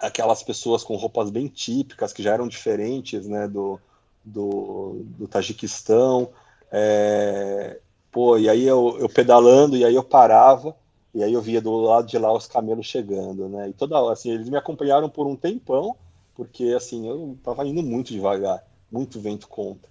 aquelas 0.00 0.42
pessoas 0.42 0.83
com 0.83 0.97
roupas 0.97 1.31
bem 1.31 1.47
típicas, 1.47 2.12
que 2.12 2.23
já 2.23 2.33
eram 2.33 2.49
diferentes, 2.49 3.26
né, 3.26 3.47
do, 3.47 3.81
do, 4.25 5.05
do 5.18 5.28
Tajiquistão. 5.28 6.31
É, 6.70 7.78
pô, 8.10 8.36
e 8.39 8.49
aí 8.49 8.66
eu, 8.66 8.97
eu 8.99 9.08
pedalando, 9.08 9.76
e 9.76 9.84
aí 9.84 9.94
eu 9.94 10.02
parava, 10.02 10.75
e 11.17 11.25
aí 11.25 11.33
eu 11.33 11.41
via 11.41 11.62
do 11.62 11.75
lado 11.81 12.07
de 12.07 12.19
lá 12.19 12.31
os 12.31 12.47
camelos 12.47 12.85
chegando, 12.85 13.49
né? 13.49 13.70
E 13.70 13.73
toda 13.73 13.99
hora, 13.99 14.12
assim, 14.12 14.33
eles 14.33 14.51
me 14.51 14.57
acompanharam 14.59 15.09
por 15.09 15.27
um 15.27 15.35
tempão, 15.35 15.97
porque, 16.35 16.75
assim, 16.77 17.09
eu 17.09 17.39
tava 17.43 17.67
indo 17.67 17.83
muito 17.83 18.12
devagar, 18.12 18.62
muito 18.93 19.19
vento 19.19 19.49
contra. 19.49 19.91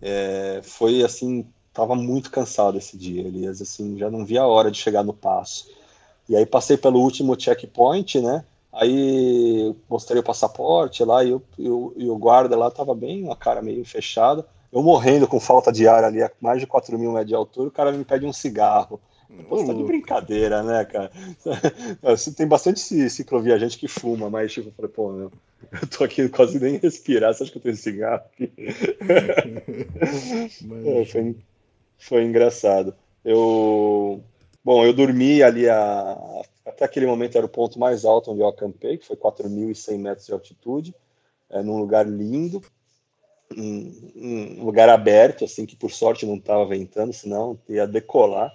É, 0.00 0.62
foi, 0.64 1.04
assim, 1.04 1.44
tava 1.74 1.94
muito 1.94 2.30
cansado 2.30 2.78
esse 2.78 2.96
dia, 2.96 3.20
Elias, 3.20 3.60
assim, 3.60 3.98
já 3.98 4.10
não 4.10 4.24
via 4.24 4.40
a 4.40 4.46
hora 4.46 4.70
de 4.70 4.78
chegar 4.78 5.04
no 5.04 5.12
passo. 5.12 5.68
E 6.26 6.34
aí 6.34 6.46
passei 6.46 6.78
pelo 6.78 7.00
último 7.00 7.38
checkpoint, 7.38 8.22
né? 8.22 8.42
Aí 8.72 9.76
mostrei 9.90 10.20
o 10.20 10.24
passaporte 10.24 11.04
lá 11.04 11.22
e, 11.22 11.34
e, 11.58 11.66
e 11.66 12.08
o 12.08 12.16
guarda 12.16 12.56
lá 12.56 12.70
tava 12.70 12.94
bem, 12.94 13.30
a 13.30 13.36
cara 13.36 13.60
meio 13.60 13.84
fechada. 13.84 14.46
Eu 14.72 14.82
morrendo 14.82 15.28
com 15.28 15.38
falta 15.38 15.70
de 15.70 15.86
ar 15.86 16.02
ali, 16.02 16.22
a 16.22 16.30
mais 16.40 16.60
de 16.60 16.66
4 16.66 16.98
mil 16.98 17.12
metros 17.12 17.28
de 17.28 17.34
altura, 17.34 17.68
o 17.68 17.72
cara 17.72 17.92
me 17.92 18.06
pede 18.06 18.24
um 18.24 18.32
cigarro. 18.32 18.98
Pô, 19.48 19.64
tá 19.64 19.72
de 19.72 19.82
brincadeira, 19.82 20.62
né, 20.62 20.84
cara? 20.84 21.10
Tem 22.36 22.46
bastante 22.46 23.08
cicloviajante 23.08 23.78
que 23.78 23.88
fuma, 23.88 24.28
mas 24.28 24.52
tipo, 24.52 24.68
eu 24.68 24.72
falei, 24.72 24.90
pô, 24.90 25.12
meu, 25.12 25.32
eu 25.72 25.88
tô 25.88 26.04
aqui 26.04 26.28
quase 26.28 26.60
nem 26.60 26.76
respirar, 26.76 27.32
você 27.32 27.44
acha 27.44 27.52
que 27.52 27.58
eu 27.58 27.62
tenho 27.62 27.76
cigarro 27.76 28.22
aqui? 28.32 28.52
é, 30.86 31.04
foi, 31.06 31.36
foi 31.98 32.24
engraçado. 32.24 32.94
Eu. 33.24 34.22
Bom, 34.64 34.84
eu 34.84 34.92
dormi 34.92 35.42
ali 35.42 35.68
a, 35.68 36.42
até 36.64 36.84
aquele 36.84 37.06
momento 37.06 37.36
era 37.36 37.46
o 37.46 37.48
ponto 37.48 37.78
mais 37.78 38.04
alto 38.04 38.30
onde 38.30 38.40
eu 38.40 38.48
acampei, 38.48 38.96
que 38.96 39.06
foi 39.06 39.16
4.100 39.16 39.98
metros 39.98 40.26
de 40.26 40.32
altitude, 40.32 40.94
é, 41.50 41.62
num 41.62 41.78
lugar 41.78 42.06
lindo, 42.06 42.62
um, 43.56 44.12
um, 44.14 44.64
lugar 44.64 44.88
aberto, 44.88 45.44
assim, 45.44 45.66
que 45.66 45.74
por 45.74 45.90
sorte 45.90 46.24
não 46.24 46.36
estava 46.36 46.64
ventando, 46.64 47.12
senão 47.12 47.58
ia 47.68 47.86
decolar 47.86 48.52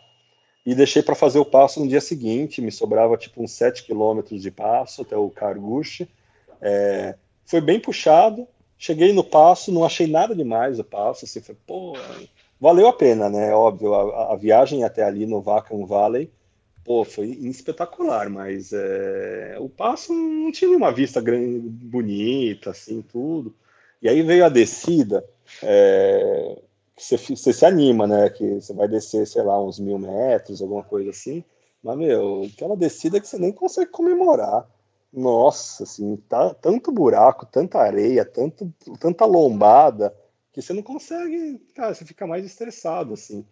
e 0.68 0.76
deixei 0.76 1.02
para 1.02 1.16
fazer 1.16 1.40
o 1.40 1.46
passo 1.46 1.80
no 1.80 1.88
dia 1.88 2.02
seguinte. 2.02 2.62
Me 2.62 2.74
sobrava 2.74 3.16
tipo 3.16 3.42
uns 3.42 3.54
7 3.54 3.86
quilômetros 3.86 4.42
de 4.42 4.52
passo 4.52 5.04
até 5.04 5.16
o 5.16 5.30
Carguche. 5.30 6.10
É, 6.62 7.16
foi 7.46 7.62
bem 7.62 7.80
puxado. 7.80 8.46
Cheguei 8.78 9.14
no 9.14 9.24
passo, 9.24 9.72
não 9.72 9.86
achei 9.86 10.08
nada 10.08 10.36
demais 10.36 10.78
o 10.78 10.84
passo. 10.84 11.24
Assim, 11.24 11.40
foi, 11.40 11.56
pô, 11.66 11.94
valeu 12.60 12.86
a 12.86 12.92
pena, 12.92 13.30
né? 13.30 13.56
Óbvio, 13.56 13.94
a, 13.94 14.34
a 14.34 14.36
viagem 14.36 14.84
até 14.84 15.04
ali 15.06 15.26
no 15.26 15.40
Vacan 15.40 15.86
Valley, 15.86 16.30
pô, 16.84 17.06
foi 17.06 17.28
espetacular, 17.28 18.30
mas 18.30 18.74
é, 18.74 19.56
o 19.62 19.70
passo 19.70 20.12
não 20.12 20.52
tinha 20.52 20.76
uma 20.76 20.92
vista 20.92 21.22
grande, 21.22 21.60
bonita, 21.62 22.72
assim, 22.72 23.02
tudo. 23.02 23.56
E 24.02 24.10
aí 24.10 24.22
veio 24.22 24.44
a 24.44 24.50
descida. 24.50 25.24
É, 25.64 26.58
você, 26.98 27.18
você 27.18 27.54
se 27.54 27.66
anima, 27.66 28.08
né? 28.08 28.30
Que 28.30 28.56
você 28.56 28.74
vai 28.74 28.88
descer, 28.88 29.28
sei 29.28 29.44
lá, 29.44 29.62
uns 29.64 29.80
mil 29.80 30.00
metros, 30.00 30.62
alguma 30.62 30.84
coisa 30.84 31.12
assim. 31.12 31.44
Mas, 31.84 31.98
meu, 31.98 32.44
aquela 32.54 32.76
descida 32.76 33.20
que 33.20 33.28
você 33.28 33.38
nem 33.38 33.52
consegue 33.52 33.92
comemorar. 33.92 34.68
Nossa, 35.14 35.84
assim, 35.84 36.18
tá 36.28 36.54
tanto 36.54 36.92
buraco, 36.92 37.46
tanta 37.46 37.80
areia, 37.80 38.26
tanto, 38.26 38.74
tanta 39.00 39.26
lombada, 39.26 40.14
que 40.52 40.62
você 40.62 40.74
não 40.74 40.84
consegue, 40.84 41.60
cara, 41.74 41.94
você 41.94 42.04
fica 42.04 42.28
mais 42.28 42.46
estressado, 42.46 43.14
assim. 43.14 43.46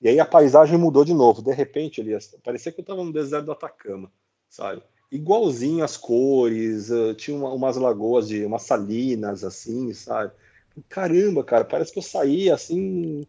E 0.00 0.08
aí 0.08 0.18
a 0.18 0.24
paisagem 0.24 0.78
mudou 0.78 1.04
de 1.04 1.12
novo. 1.12 1.42
De 1.42 1.52
repente, 1.52 2.00
Elias, 2.00 2.34
parecia 2.42 2.72
que 2.72 2.80
eu 2.80 2.84
tava 2.84 3.04
no 3.04 3.12
deserto 3.12 3.46
do 3.46 3.52
Atacama, 3.52 4.10
sabe? 4.48 4.82
Igualzinho 5.10 5.84
as 5.84 5.96
cores, 5.96 6.90
uh, 6.90 7.14
tinha 7.14 7.36
uma, 7.36 7.52
umas 7.52 7.76
lagoas 7.76 8.26
de 8.26 8.44
umas 8.44 8.62
salinas, 8.62 9.44
assim, 9.44 9.92
sabe? 9.92 10.32
Caramba, 10.88 11.44
cara, 11.44 11.64
parece 11.64 11.92
que 11.92 11.98
eu 11.98 12.02
saí 12.02 12.50
assim, 12.50 13.26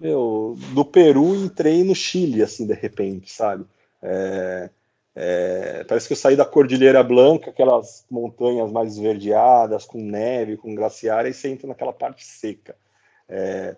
meu, 0.00 0.56
do 0.74 0.84
Peru 0.84 1.34
e 1.34 1.44
entrei 1.44 1.82
no 1.84 1.94
Chile, 1.94 2.42
assim, 2.42 2.66
de 2.66 2.74
repente, 2.74 3.30
sabe? 3.32 3.64
É, 4.02 4.70
é, 5.14 5.84
parece 5.84 6.06
que 6.06 6.12
eu 6.12 6.16
saí 6.16 6.36
da 6.36 6.44
Cordilheira 6.44 7.02
Blanca, 7.02 7.50
aquelas 7.50 8.04
montanhas 8.10 8.70
mais 8.70 8.92
esverdeadas, 8.92 9.86
com 9.86 9.98
neve, 9.98 10.56
com 10.56 10.74
glaciar, 10.74 11.26
e 11.26 11.32
você 11.32 11.48
entra 11.48 11.66
naquela 11.66 11.92
parte 11.92 12.24
seca. 12.24 12.76
É, 13.28 13.76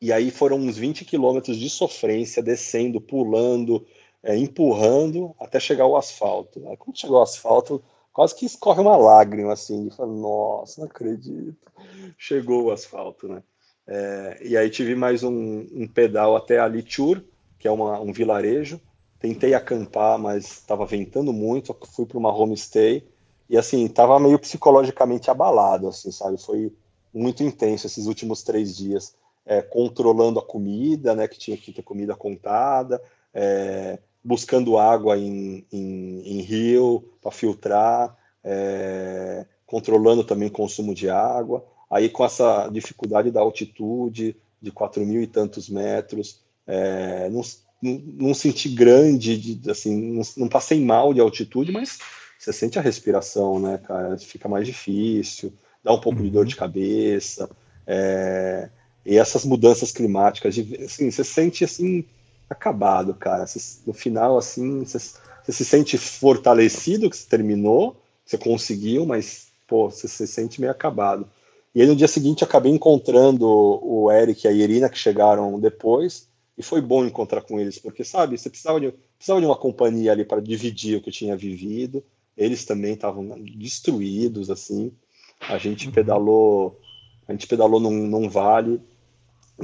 e 0.00 0.12
aí 0.12 0.30
foram 0.30 0.58
uns 0.58 0.78
20 0.78 1.04
quilômetros 1.04 1.56
de 1.56 1.68
sofrência, 1.68 2.42
descendo, 2.42 3.00
pulando, 3.00 3.84
é, 4.22 4.36
empurrando, 4.36 5.34
até 5.40 5.58
chegar 5.58 5.84
ao 5.84 5.96
asfalto. 5.96 6.66
Aí, 6.68 6.76
quando 6.76 6.98
chegou 6.98 7.16
ao 7.16 7.24
asfalto, 7.24 7.82
quase 8.18 8.34
que 8.34 8.46
escorre 8.46 8.80
uma 8.80 8.96
lágrima, 8.96 9.52
assim, 9.52 9.86
de 9.86 9.94
falar, 9.94 10.10
nossa, 10.10 10.80
não 10.80 10.88
acredito. 10.88 11.70
Chegou 12.18 12.64
o 12.64 12.72
asfalto, 12.72 13.28
né? 13.28 13.44
É, 13.86 14.40
e 14.42 14.56
aí 14.56 14.68
tive 14.70 14.96
mais 14.96 15.22
um, 15.22 15.64
um 15.72 15.86
pedal 15.86 16.34
até 16.34 16.58
ali 16.58 16.84
Chur, 16.84 17.22
que 17.60 17.68
é 17.68 17.70
uma, 17.70 18.00
um 18.00 18.12
vilarejo. 18.12 18.80
Tentei 19.20 19.54
acampar, 19.54 20.18
mas 20.18 20.46
estava 20.46 20.84
ventando 20.84 21.32
muito, 21.32 21.72
fui 21.94 22.06
para 22.06 22.18
uma 22.18 22.34
homestay 22.34 23.06
e 23.48 23.56
assim, 23.56 23.84
estava 23.84 24.18
meio 24.18 24.36
psicologicamente 24.40 25.30
abalado, 25.30 25.86
assim, 25.86 26.10
sabe? 26.10 26.42
Foi 26.42 26.74
muito 27.14 27.44
intenso 27.44 27.86
esses 27.86 28.06
últimos 28.06 28.42
três 28.42 28.76
dias, 28.76 29.14
é, 29.46 29.62
controlando 29.62 30.40
a 30.40 30.44
comida, 30.44 31.14
né? 31.14 31.28
Que 31.28 31.38
tinha 31.38 31.56
que 31.56 31.72
ter 31.72 31.82
comida 31.82 32.16
contada, 32.16 33.00
é, 33.32 34.00
buscando 34.22 34.78
água 34.78 35.16
em, 35.18 35.64
em, 35.72 36.20
em 36.24 36.42
rio 36.42 37.04
para 37.20 37.30
filtrar, 37.30 38.16
é, 38.44 39.46
controlando 39.66 40.24
também 40.24 40.48
o 40.48 40.52
consumo 40.52 40.94
de 40.94 41.08
água. 41.08 41.64
Aí 41.90 42.08
com 42.08 42.24
essa 42.24 42.68
dificuldade 42.68 43.30
da 43.30 43.40
altitude 43.40 44.36
de 44.60 44.70
4 44.70 45.04
mil 45.06 45.22
e 45.22 45.26
tantos 45.26 45.68
metros, 45.68 46.40
é, 46.66 47.30
não, 47.30 47.40
não, 47.82 48.02
não, 48.28 48.34
senti 48.34 48.68
grande, 48.68 49.38
de, 49.38 49.70
assim, 49.70 50.12
não, 50.12 50.22
não, 50.36 50.48
passei 50.48 50.84
mal 50.84 51.14
de 51.14 51.20
altitude, 51.20 51.72
mas 51.72 51.98
você 52.38 52.52
sente 52.52 52.78
a 52.78 52.82
respiração, 52.82 53.58
né, 53.58 53.78
cara? 53.78 54.18
Fica 54.18 54.48
mais 54.48 54.66
difícil, 54.66 55.52
dá 55.82 55.92
um 55.92 56.00
pouco 56.00 56.22
de 56.22 56.30
dor 56.30 56.44
de 56.44 56.54
uhum. 56.54 56.58
cabeça. 56.58 57.48
É, 57.86 58.68
e 59.06 59.16
essas 59.16 59.44
mudanças 59.44 59.90
climáticas, 59.90 60.56
assim, 60.84 61.10
você 61.10 61.24
sente 61.24 61.64
assim 61.64 62.04
acabado, 62.48 63.14
cara. 63.14 63.44
no 63.86 63.92
final, 63.92 64.38
assim, 64.38 64.84
você, 64.84 64.98
você, 64.98 65.52
se 65.52 65.64
sente 65.64 65.98
fortalecido 65.98 67.10
que 67.10 67.16
você 67.16 67.28
terminou, 67.28 67.96
você 68.24 68.38
conseguiu, 68.38 69.06
mas, 69.06 69.48
pô, 69.66 69.90
você 69.90 70.08
se 70.08 70.26
sente 70.26 70.60
meio 70.60 70.72
acabado. 70.72 71.28
E 71.74 71.82
aí 71.82 71.86
no 71.86 71.96
dia 71.96 72.08
seguinte 72.08 72.42
acabei 72.42 72.72
encontrando 72.72 73.46
o 73.46 74.10
Eric 74.10 74.46
e 74.46 74.48
a 74.48 74.52
Irina, 74.52 74.88
que 74.88 74.98
chegaram 74.98 75.60
depois, 75.60 76.26
e 76.56 76.62
foi 76.62 76.80
bom 76.80 77.04
encontrar 77.04 77.42
com 77.42 77.60
eles, 77.60 77.78
porque, 77.78 78.02
sabe, 78.02 78.36
você 78.36 78.50
precisava 78.50 78.80
de, 78.80 78.92
precisava 79.16 79.40
de 79.40 79.46
uma 79.46 79.56
companhia 79.56 80.12
ali 80.12 80.24
para 80.24 80.40
dividir 80.40 80.96
o 80.96 81.00
que 81.00 81.08
eu 81.08 81.12
tinha 81.12 81.36
vivido. 81.36 82.02
Eles 82.36 82.64
também 82.64 82.94
estavam 82.94 83.40
destruídos, 83.56 84.50
assim. 84.50 84.92
A 85.40 85.58
gente 85.58 85.86
uhum. 85.86 85.92
pedalou, 85.92 86.80
a 87.26 87.32
gente 87.32 87.46
pedalou 87.46 87.80
num, 87.80 88.06
num 88.06 88.28
vale 88.28 88.80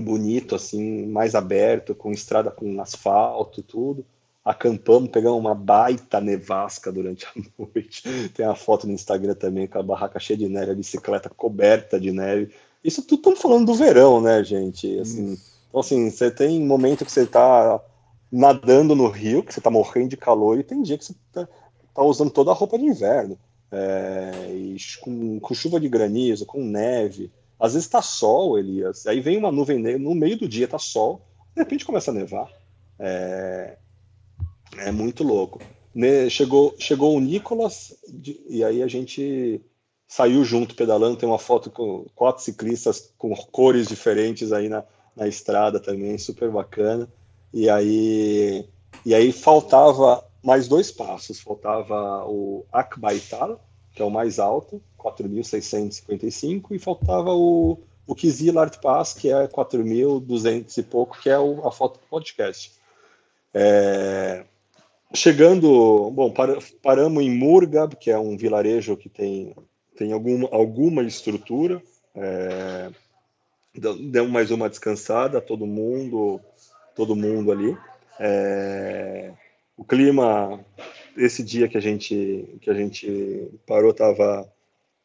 bonito, 0.02 0.54
assim, 0.54 1.06
mais 1.06 1.34
aberto, 1.34 1.94
com 1.94 2.12
estrada 2.12 2.50
com 2.50 2.80
asfalto, 2.80 3.62
tudo. 3.62 4.04
Acampamos, 4.44 5.10
pegamos 5.10 5.40
uma 5.40 5.54
baita 5.54 6.20
nevasca 6.20 6.92
durante 6.92 7.26
a 7.28 7.32
noite. 7.58 8.02
Tem 8.34 8.44
uma 8.44 8.54
foto 8.54 8.86
no 8.86 8.92
Instagram 8.92 9.34
também 9.34 9.66
com 9.66 9.78
a 9.78 9.82
barraca 9.82 10.18
cheia 10.20 10.36
de 10.36 10.48
neve, 10.48 10.72
a 10.72 10.74
bicicleta 10.74 11.30
coberta 11.30 11.98
de 11.98 12.12
neve. 12.12 12.52
Isso 12.82 13.02
tudo 13.02 13.20
estamos 13.20 13.40
falando 13.40 13.66
do 13.66 13.74
verão, 13.74 14.20
né, 14.20 14.44
gente? 14.44 14.98
Assim, 14.98 15.38
então, 15.68 15.80
assim, 15.80 16.10
você 16.10 16.30
tem 16.30 16.60
momento 16.60 17.04
que 17.04 17.10
você 17.10 17.22
está 17.22 17.80
nadando 18.30 18.94
no 18.94 19.08
rio, 19.08 19.42
que 19.42 19.52
você 19.52 19.60
está 19.60 19.70
morrendo 19.70 20.10
de 20.10 20.16
calor, 20.16 20.58
e 20.58 20.62
tem 20.62 20.82
dia 20.82 20.98
que 20.98 21.04
você 21.04 21.14
está 21.28 21.48
tá 21.94 22.02
usando 22.02 22.30
toda 22.30 22.50
a 22.50 22.54
roupa 22.54 22.78
de 22.78 22.84
inverno. 22.84 23.38
É, 23.72 24.30
com, 25.00 25.40
com 25.40 25.54
chuva 25.54 25.80
de 25.80 25.88
granizo, 25.88 26.44
com 26.44 26.62
neve. 26.62 27.32
Às 27.64 27.72
vezes 27.72 27.88
tá 27.88 28.02
sol, 28.02 28.58
Elias. 28.58 29.06
Aí 29.06 29.20
vem 29.20 29.38
uma 29.38 29.50
nuvem 29.50 29.78
negra, 29.78 29.98
no 29.98 30.14
meio 30.14 30.36
do 30.36 30.46
dia 30.46 30.68
tá 30.68 30.78
sol, 30.78 31.22
de 31.56 31.62
repente 31.62 31.86
começa 31.86 32.10
a 32.10 32.14
nevar. 32.14 32.52
É, 32.98 33.78
é 34.76 34.92
muito 34.92 35.24
louco. 35.24 35.62
Ne... 35.94 36.28
Chegou, 36.28 36.74
chegou 36.78 37.16
o 37.16 37.20
Nicolas, 37.20 37.96
e 38.50 38.62
aí 38.62 38.82
a 38.82 38.86
gente 38.86 39.62
saiu 40.06 40.44
junto 40.44 40.74
pedalando. 40.74 41.16
Tem 41.16 41.26
uma 41.26 41.38
foto 41.38 41.70
com 41.70 42.04
quatro 42.14 42.42
ciclistas 42.42 43.14
com 43.16 43.34
cores 43.34 43.88
diferentes 43.88 44.52
aí 44.52 44.68
na, 44.68 44.84
na 45.16 45.26
estrada 45.26 45.80
também, 45.80 46.18
super 46.18 46.50
bacana. 46.50 47.08
E 47.50 47.70
aí, 47.70 48.68
e 49.06 49.14
aí 49.14 49.32
faltava 49.32 50.22
mais 50.42 50.68
dois 50.68 50.92
passos. 50.92 51.40
Faltava 51.40 52.26
o 52.26 52.66
Akbaital, 52.70 53.58
que 53.94 54.02
é 54.02 54.04
o 54.04 54.10
mais 54.10 54.38
alto, 54.38 54.82
4.655, 55.04 56.68
e 56.70 56.78
faltava 56.78 57.32
o, 57.32 57.78
o 58.06 58.14
Kizil 58.14 58.58
Art 58.58 58.78
Pass, 58.80 59.12
que 59.12 59.30
é 59.30 59.46
4.200 59.46 60.78
e 60.78 60.82
pouco, 60.82 61.20
que 61.20 61.28
é 61.28 61.38
o, 61.38 61.66
a 61.66 61.70
foto 61.70 62.00
do 62.00 62.06
podcast. 62.06 62.72
É, 63.52 64.44
chegando, 65.12 66.10
bom, 66.10 66.30
para, 66.30 66.58
paramos 66.82 67.22
em 67.22 67.30
Murgab, 67.30 67.96
que 67.96 68.10
é 68.10 68.18
um 68.18 68.36
vilarejo 68.36 68.96
que 68.96 69.08
tem, 69.08 69.54
tem 69.96 70.12
alguma, 70.12 70.48
alguma 70.50 71.02
estrutura, 71.02 71.82
é, 72.14 72.90
deu 74.10 74.26
mais 74.28 74.50
uma 74.50 74.70
descansada, 74.70 75.40
todo 75.40 75.66
mundo, 75.66 76.40
todo 76.94 77.14
mundo 77.14 77.52
ali. 77.52 77.76
É, 78.18 79.32
o 79.76 79.84
clima 79.84 80.64
esse 81.16 81.42
dia 81.42 81.68
que 81.68 81.76
a 81.76 81.80
gente 81.80 82.58
que 82.60 82.70
a 82.70 82.74
gente 82.74 83.50
parou 83.66 83.92
tava 83.92 84.48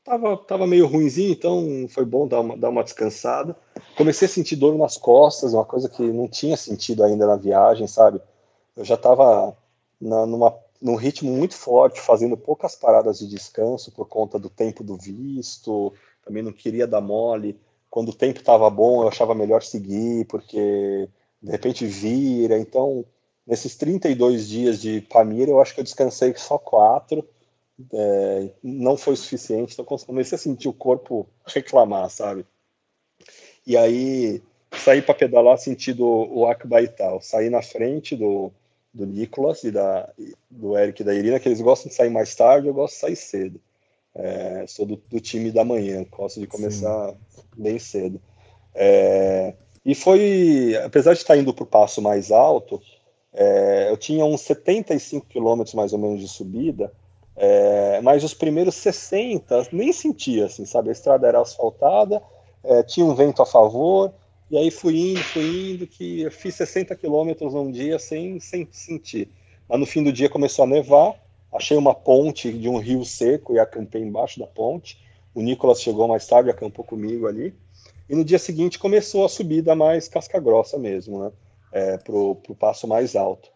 tava, 0.10 0.38
tava 0.38 0.68
meio 0.68 0.88
ruimzinho, 0.88 1.32
então 1.32 1.86
foi 1.88 2.04
bom 2.04 2.28
dar 2.28 2.40
uma, 2.40 2.58
dar 2.58 2.70
uma 2.70 2.84
descansada. 2.84 3.56
Comecei 3.96 4.26
a 4.26 4.30
sentir 4.30 4.56
dor 4.56 4.76
nas 4.76 4.98
costas, 4.98 5.54
uma 5.54 5.66
coisa 5.66 5.88
que 5.88 6.02
não 6.02 6.28
tinha 6.28 6.58
sentido 6.58 7.04
ainda 7.04 7.28
na 7.28 7.36
viagem, 7.36 7.86
sabe? 7.86 8.20
Eu 8.76 8.84
já 8.84 8.96
estava 8.96 9.56
numa, 10.02 10.58
num 10.82 10.96
ritmo 10.96 11.32
muito 11.32 11.54
forte, 11.54 12.02
fazendo 12.02 12.36
poucas 12.36 12.76
paradas 12.76 13.20
de 13.20 13.28
descanso 13.28 13.92
por 13.92 14.08
conta 14.08 14.40
do 14.40 14.50
tempo 14.50 14.84
do 14.84 14.98
visto, 14.98 15.94
também 16.26 16.42
não 16.42 16.52
queria 16.52 16.88
dar 16.88 17.02
mole. 17.02 17.60
Quando 17.88 18.10
o 18.10 18.16
tempo 18.16 18.40
estava 18.40 18.68
bom, 18.70 19.04
eu 19.04 19.10
achava 19.10 19.36
melhor 19.36 19.62
seguir, 19.62 20.26
porque 20.26 21.08
de 21.42 21.52
repente 21.52 21.86
vira. 21.86 22.58
Então, 22.58 23.06
nesses 23.46 23.76
32 23.76 24.48
dias 24.48 24.82
de 24.82 25.02
Pamir, 25.02 25.50
eu 25.50 25.62
acho 25.62 25.76
que 25.76 25.82
eu 25.82 25.84
descansei 25.84 26.34
só 26.36 26.58
quatro 26.58 27.24
é, 27.94 28.50
não 28.62 28.98
foi 28.98 29.16
suficiente, 29.16 29.74
então 29.74 29.86
comecei 29.86 30.36
a 30.36 30.40
sentir 30.40 30.68
o 30.68 30.74
corpo 30.74 31.28
reclamar, 31.46 32.10
sabe? 32.10 32.46
E 33.66 33.78
aí 33.78 34.42
saí 34.78 35.02
para 35.02 35.16
pedalar 35.16 35.58
sentido 35.58 36.06
o 36.06 36.46
Akbaital, 36.46 37.22
saí 37.22 37.50
na 37.50 37.62
frente 37.62 38.16
do, 38.16 38.52
do 38.94 39.06
Nicolas 39.06 39.64
e 39.64 39.72
da, 39.72 40.12
do 40.50 40.78
Eric 40.78 41.02
e 41.02 41.06
da 41.06 41.14
Irina, 41.14 41.40
que 41.40 41.48
eles 41.48 41.62
gostam 41.62 41.90
de 41.90 41.96
sair 41.96 42.10
mais 42.10 42.36
tarde, 42.36 42.68
eu 42.68 42.74
gosto 42.74 42.96
de 42.96 43.00
sair 43.00 43.16
cedo. 43.16 43.62
É, 44.14 44.66
sou 44.68 44.86
do, 44.86 44.96
do, 45.10 45.20
time 45.20 45.52
da 45.52 45.64
manhã, 45.64 46.04
gosto 46.10 46.40
de 46.40 46.48
começar 46.48 47.12
Sim. 47.12 47.42
bem 47.56 47.80
cedo. 47.80 48.20
É, 48.74 49.54
e 49.86 49.96
foi, 49.96 50.76
apesar 50.84 51.14
de 51.14 51.20
estar 51.20 51.38
indo 51.38 51.54
para 51.54 51.64
o 51.64 51.68
passo 51.68 52.02
mais 52.02 52.32
alto, 52.32 52.82
é, 53.32 53.90
eu 53.90 53.98
tinha 53.98 54.26
uns 54.26 54.42
75 54.42 55.26
quilômetros 55.28 55.74
mais 55.76 55.94
ou 55.94 56.00
menos 56.00 56.20
de 56.20 56.28
subida, 56.28 56.92
é, 57.42 58.02
mas 58.02 58.22
os 58.22 58.34
primeiros 58.34 58.76
60 58.76 59.70
nem 59.72 59.94
sentia, 59.94 60.48
assim, 60.48 60.66
sabe? 60.66 60.90
A 60.90 60.92
estrada 60.92 61.26
era 61.26 61.40
asfaltada, 61.40 62.22
é, 62.62 62.84
tinha 62.84 63.06
um 63.06 63.16
vento 63.16 63.42
a 63.42 63.46
favor, 63.46 64.14
e 64.52 64.58
aí 64.58 64.70
fui 64.70 65.12
indo, 65.12 65.24
fui 65.24 65.72
indo, 65.72 65.88
que 65.88 66.22
eu 66.24 66.32
fiz 66.32 66.56
60 66.56 66.94
quilômetros 66.98 67.54
num 67.54 67.72
dia 67.72 67.98
sem, 67.98 68.42
sem 68.42 68.68
sentir. 68.70 69.30
Mas 69.70 69.80
no 69.80 69.86
fim 69.86 70.04
do 70.04 70.12
dia 70.12 70.30
começou 70.30 70.66
a 70.66 70.68
nevar, 70.68 71.16
achei 71.54 71.78
uma 71.78 71.96
ponte 71.96 72.52
de 72.52 72.68
um 72.68 72.78
rio 72.78 73.06
seco 73.06 73.54
e 73.54 73.60
acampei 73.60 74.02
embaixo 74.02 74.38
da 74.38 74.46
ponte. 74.46 75.00
O 75.34 75.42
Nicolas 75.42 75.82
chegou 75.82 76.10
mais 76.10 76.28
tarde, 76.28 76.50
acampou 76.50 76.84
comigo 76.84 77.26
ali. 77.26 77.56
E 78.10 78.16
no 78.16 78.26
dia 78.26 78.40
seguinte 78.40 78.78
começou 78.78 79.24
a 79.24 79.30
subida 79.30 79.74
mais 79.76 80.10
casca 80.10 80.42
grossa 80.42 80.78
mesmo, 80.78 81.24
né? 81.24 81.32
É, 81.72 81.98
pro, 81.98 82.36
pro 82.36 82.54
passo 82.54 82.86
mais 82.86 83.16
alto. 83.16 83.50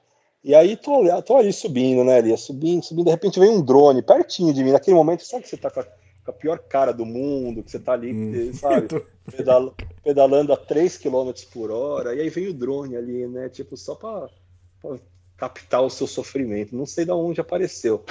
E 0.44 0.54
aí 0.54 0.76
tô, 0.76 1.04
tô 1.22 1.38
ali 1.38 1.54
subindo, 1.54 2.04
né, 2.04 2.20
Elias? 2.20 2.42
Subindo, 2.42 2.84
subindo, 2.84 3.06
de 3.06 3.12
repente 3.12 3.40
vem 3.40 3.50
um 3.50 3.64
drone 3.64 4.02
pertinho 4.02 4.54
de 4.54 4.62
mim. 4.64 4.72
Naquele 4.72 4.96
momento, 4.96 5.24
sabe 5.24 5.44
que 5.44 5.50
você 5.50 5.56
tá 5.56 5.70
com 5.70 5.80
a, 5.80 5.84
com 5.84 6.32
a 6.32 6.34
pior 6.34 6.60
cara 6.60 6.92
do 6.92 7.06
mundo, 7.06 7.64
que 7.64 7.72
você 7.72 7.80
tá 7.80 7.94
ali, 7.94 8.14
hum, 8.14 8.52
sabe, 8.54 8.88
pedal, 9.32 9.74
pedalando 10.04 10.52
a 10.52 10.58
3 10.58 10.98
km 10.98 11.32
por 11.54 11.72
hora, 11.72 12.14
e 12.14 12.20
aí 12.20 12.30
vem 12.30 12.50
o 12.50 12.54
drone 12.54 12.98
ali, 12.98 13.26
né? 13.26 13.48
Tipo, 13.48 13.78
só 13.78 13.96
pra, 13.96 14.30
pra 14.82 14.98
captar 15.38 15.82
o 15.82 15.90
seu 15.90 16.08
sofrimento. 16.08 16.76
Não 16.76 16.86
sei 16.86 17.06
de 17.06 17.12
onde 17.12 17.40
apareceu. 17.40 18.04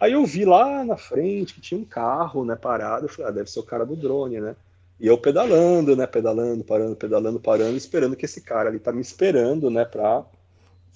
Aí 0.00 0.12
eu 0.12 0.26
vi 0.26 0.44
lá 0.44 0.84
na 0.84 0.96
frente 0.96 1.54
que 1.54 1.60
tinha 1.60 1.80
um 1.80 1.84
carro, 1.84 2.44
né, 2.44 2.56
parado. 2.56 3.06
Eu 3.06 3.08
falei, 3.08 3.30
ah, 3.30 3.34
deve 3.34 3.50
ser 3.50 3.60
o 3.60 3.64
cara 3.64 3.86
do 3.86 3.94
drone, 3.94 4.40
né? 4.40 4.56
E 4.98 5.06
eu 5.06 5.16
pedalando, 5.16 5.94
né, 5.94 6.06
pedalando, 6.06 6.64
parando, 6.64 6.96
pedalando, 6.96 7.38
parando, 7.38 7.76
esperando 7.76 8.16
que 8.16 8.24
esse 8.24 8.40
cara 8.40 8.70
ali 8.70 8.80
tá 8.80 8.92
me 8.92 9.00
esperando, 9.00 9.70
né, 9.70 9.84
pra 9.84 10.24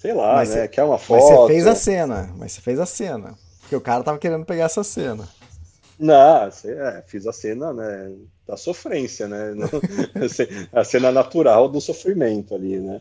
Sei 0.01 0.13
lá, 0.13 0.33
mas 0.33 0.49
né? 0.49 0.63
Cê, 0.63 0.67
Quer 0.67 0.83
uma 0.83 0.97
foto. 0.97 1.21
Mas 1.21 1.29
você 1.29 1.47
fez 1.53 1.67
a 1.67 1.75
cena. 1.75 2.33
Mas 2.35 2.51
você 2.53 2.61
fez 2.61 2.79
a 2.79 2.87
cena. 2.87 3.35
Porque 3.61 3.75
o 3.75 3.81
cara 3.81 4.03
tava 4.03 4.17
querendo 4.17 4.43
pegar 4.43 4.65
essa 4.65 4.83
cena. 4.83 5.29
Não, 5.99 6.49
é, 6.65 7.03
fiz 7.05 7.27
a 7.27 7.31
cena, 7.31 7.71
né? 7.71 8.11
Da 8.47 8.57
sofrência, 8.57 9.27
né? 9.27 9.53
a 10.73 10.83
cena 10.83 11.11
natural 11.11 11.69
do 11.69 11.79
sofrimento 11.79 12.55
ali, 12.55 12.79
né? 12.79 12.99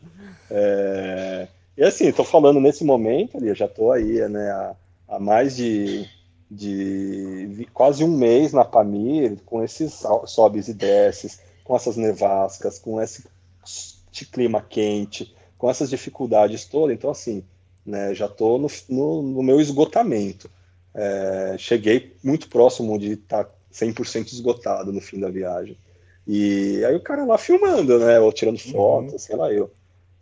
É, 0.50 1.48
e 1.74 1.82
assim, 1.82 2.12
tô 2.12 2.22
falando 2.22 2.60
nesse 2.60 2.84
momento 2.84 3.38
ali, 3.38 3.48
eu 3.48 3.54
já 3.54 3.66
tô 3.66 3.90
aí, 3.90 4.28
né? 4.28 4.50
Há, 4.50 4.74
há 5.08 5.18
mais 5.18 5.56
de, 5.56 6.06
de 6.50 7.66
quase 7.72 8.04
um 8.04 8.14
mês 8.14 8.52
na 8.52 8.66
Pamir, 8.66 9.38
com 9.46 9.64
esses 9.64 10.02
sobes 10.26 10.68
e 10.68 10.74
desces, 10.74 11.40
com 11.64 11.74
essas 11.74 11.96
nevascas, 11.96 12.78
com 12.78 13.00
esse 13.00 13.24
clima 14.30 14.60
quente, 14.60 15.34
com 15.60 15.68
essas 15.68 15.90
dificuldades 15.90 16.64
todas, 16.64 16.96
então 16.96 17.10
assim, 17.10 17.44
né, 17.84 18.14
já 18.14 18.24
estou 18.24 18.58
no, 18.58 18.66
no, 18.88 19.22
no, 19.22 19.42
meu 19.42 19.60
esgotamento. 19.60 20.50
É, 20.94 21.54
cheguei 21.58 22.16
muito 22.24 22.48
próximo 22.48 22.98
de 22.98 23.12
estar 23.12 23.44
tá 23.44 23.50
100% 23.70 24.32
esgotado 24.32 24.90
no 24.90 25.02
fim 25.02 25.20
da 25.20 25.28
viagem. 25.28 25.76
E 26.26 26.82
aí 26.82 26.96
o 26.96 27.02
cara 27.02 27.26
lá 27.26 27.36
filmando, 27.36 27.98
né, 27.98 28.18
ou 28.18 28.32
tirando 28.32 28.54
uhum. 28.54 28.72
foto, 28.72 29.12
uhum. 29.12 29.18
sei 29.18 29.36
lá 29.36 29.52
eu. 29.52 29.70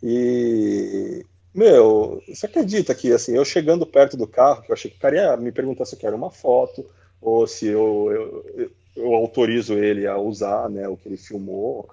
E, 0.03 1.25
meu, 1.55 2.21
você 2.27 2.45
acredita 2.45 2.93
que, 2.93 3.13
assim, 3.13 3.33
eu 3.33 3.45
chegando 3.45 3.85
perto 3.85 4.17
do 4.17 4.27
carro, 4.27 4.61
que 4.61 4.71
eu 4.71 4.73
achei 4.73 4.91
que 4.91 4.97
o 4.97 4.99
cara 4.99 5.15
ia 5.15 5.37
me 5.37 5.53
perguntar 5.53 5.85
se 5.85 5.95
eu 5.95 5.99
quero 5.99 6.17
uma 6.17 6.29
foto, 6.29 6.85
ou 7.21 7.47
se 7.47 7.65
eu, 7.65 8.11
eu, 8.11 8.45
eu, 8.57 8.71
eu 8.97 9.13
autorizo 9.15 9.75
ele 9.75 10.05
a 10.05 10.17
usar, 10.17 10.69
né, 10.69 10.85
o 10.89 10.97
que 10.97 11.07
ele 11.07 11.17
filmou, 11.17 11.89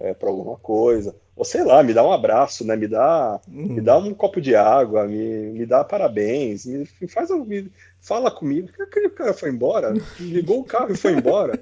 é, 0.00 0.14
para 0.14 0.28
alguma 0.28 0.56
coisa 0.56 1.14
ou 1.40 1.44
sei 1.44 1.64
lá, 1.64 1.82
me 1.82 1.94
dá 1.94 2.06
um 2.06 2.12
abraço, 2.12 2.66
né? 2.66 2.76
Me 2.76 2.86
dá, 2.86 3.40
uhum. 3.48 3.68
me 3.68 3.80
dá 3.80 3.96
um 3.96 4.12
copo 4.12 4.42
de 4.42 4.54
água, 4.54 5.06
me, 5.06 5.52
me 5.52 5.64
dá 5.64 5.82
parabéns, 5.82 6.66
me, 6.66 6.84
faz 7.08 7.30
me, 7.30 7.72
fala 7.98 8.30
comigo. 8.30 8.68
Aquele 8.78 9.08
cara 9.08 9.32
foi 9.32 9.48
embora, 9.48 9.94
ligou 10.18 10.60
o 10.60 10.64
carro 10.64 10.92
e 10.92 10.98
foi 10.98 11.12
embora. 11.12 11.58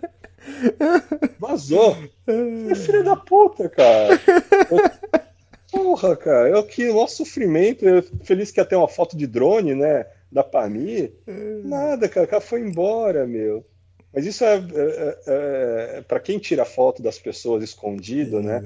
Vazou. 1.39 1.97
É 2.27 2.75
filho 2.75 3.05
da 3.05 3.15
puta, 3.15 3.69
cara. 3.69 4.21
Eu, 4.69 4.91
porra, 5.71 6.17
cara, 6.17 6.49
eu 6.49 6.59
aqui, 6.59 6.93
nosso 6.93 7.19
sofrimento, 7.19 7.85
eu 7.85 8.03
feliz 8.25 8.51
que 8.51 8.59
ia 8.59 8.65
ter 8.65 8.75
uma 8.75 8.89
foto 8.89 9.17
de 9.17 9.29
drone, 9.29 9.77
né? 9.77 10.07
Da 10.31 10.43
Pami. 10.43 11.13
Nada, 11.63 12.09
cara, 12.09 12.27
o 12.27 12.29
cara 12.29 12.43
foi 12.43 12.63
embora, 12.63 13.29
meu. 13.29 13.65
Mas 14.13 14.27
isso 14.27 14.45
é, 14.45 14.57
é, 14.57 15.19
é, 15.27 15.99
é 15.99 16.03
para 16.03 16.21
quem 16.21 16.39
tira 16.39 16.65
foto 16.65 17.03
das 17.03 17.19
pessoas 17.19 17.63
escondido, 17.63 18.41
né? 18.43 18.65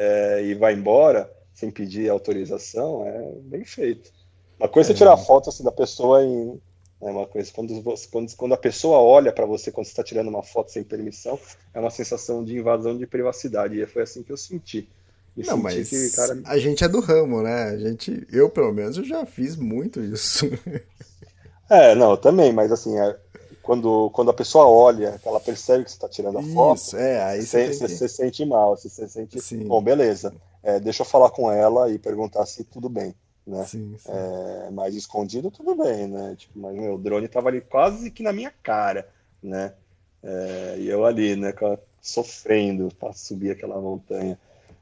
é, 0.00 0.42
e 0.44 0.54
vai 0.54 0.72
embora 0.72 1.30
sem 1.52 1.70
pedir 1.70 2.08
autorização, 2.08 3.06
é 3.06 3.32
bem 3.42 3.64
feito. 3.64 4.10
Uma 4.58 4.68
coisa 4.68 4.92
é, 4.92 4.94
é 4.94 4.96
tirar 4.96 5.16
foto 5.18 5.50
assim, 5.50 5.62
da 5.62 5.72
pessoa 5.72 6.24
em. 6.24 6.60
É 7.02 7.10
uma 7.10 7.26
coisa, 7.26 7.50
quando, 7.52 7.80
você, 7.80 8.06
quando, 8.10 8.34
quando 8.36 8.52
a 8.52 8.58
pessoa 8.58 8.98
olha 8.98 9.32
para 9.32 9.46
você 9.46 9.72
quando 9.72 9.86
você 9.86 9.92
está 9.92 10.04
tirando 10.04 10.28
uma 10.28 10.42
foto 10.42 10.70
sem 10.70 10.84
permissão, 10.84 11.38
é 11.72 11.80
uma 11.80 11.90
sensação 11.90 12.44
de 12.44 12.58
invasão 12.58 12.96
de 12.96 13.06
privacidade. 13.06 13.80
E 13.80 13.86
foi 13.86 14.02
assim 14.02 14.22
que 14.22 14.30
eu 14.30 14.36
senti. 14.36 14.86
Me 15.34 15.46
não, 15.46 15.56
mas 15.56 15.88
que, 15.88 16.10
cara... 16.10 16.38
a 16.44 16.58
gente 16.58 16.84
é 16.84 16.88
do 16.88 17.00
ramo, 17.00 17.42
né? 17.42 17.70
A 17.70 17.78
gente, 17.78 18.26
eu 18.30 18.50
pelo 18.50 18.72
menos, 18.72 18.98
eu 18.98 19.04
já 19.04 19.24
fiz 19.24 19.56
muito 19.56 20.00
isso. 20.00 20.46
É, 21.72 21.94
não, 21.94 22.16
também, 22.16 22.52
mas 22.52 22.72
assim, 22.72 22.98
é, 22.98 23.16
quando, 23.70 24.10
quando 24.10 24.32
a 24.32 24.34
pessoa 24.34 24.66
olha, 24.66 25.20
ela 25.24 25.38
percebe 25.38 25.84
que 25.84 25.90
você 25.92 25.96
está 25.96 26.08
tirando 26.08 26.38
a 26.38 26.42
foto, 26.42 26.78
Isso, 26.78 26.96
é, 26.96 27.22
aí 27.22 27.42
você, 27.42 27.72
você, 27.72 27.86
você, 27.86 28.08
sente 28.08 28.44
mal, 28.44 28.76
você, 28.76 28.88
você 28.88 29.06
sente, 29.06 29.40
sim. 29.40 29.64
bom, 29.64 29.80
beleza, 29.80 30.34
é, 30.60 30.80
deixa 30.80 31.02
eu 31.02 31.06
falar 31.06 31.30
com 31.30 31.48
ela 31.52 31.88
e 31.88 31.96
perguntar 31.96 32.44
se 32.46 32.64
tudo 32.64 32.88
bem, 32.88 33.14
né? 33.46 33.64
Sim, 33.66 33.94
sim. 33.96 34.10
É, 34.10 34.70
mais 34.72 34.96
escondido, 34.96 35.52
tudo 35.52 35.76
bem, 35.76 36.08
né? 36.08 36.34
Tipo, 36.36 36.58
mas 36.58 36.74
meu, 36.74 36.96
o 36.96 36.98
drone 36.98 37.26
estava 37.26 37.48
ali 37.48 37.60
quase 37.60 38.10
que 38.10 38.24
na 38.24 38.32
minha 38.32 38.52
cara, 38.60 39.08
né? 39.40 39.72
É, 40.20 40.74
e 40.80 40.88
eu 40.88 41.06
ali, 41.06 41.36
né, 41.36 41.54
sofrendo 42.02 42.92
para 42.98 43.12
subir 43.12 43.52
aquela 43.52 43.80
montanha. 43.80 44.36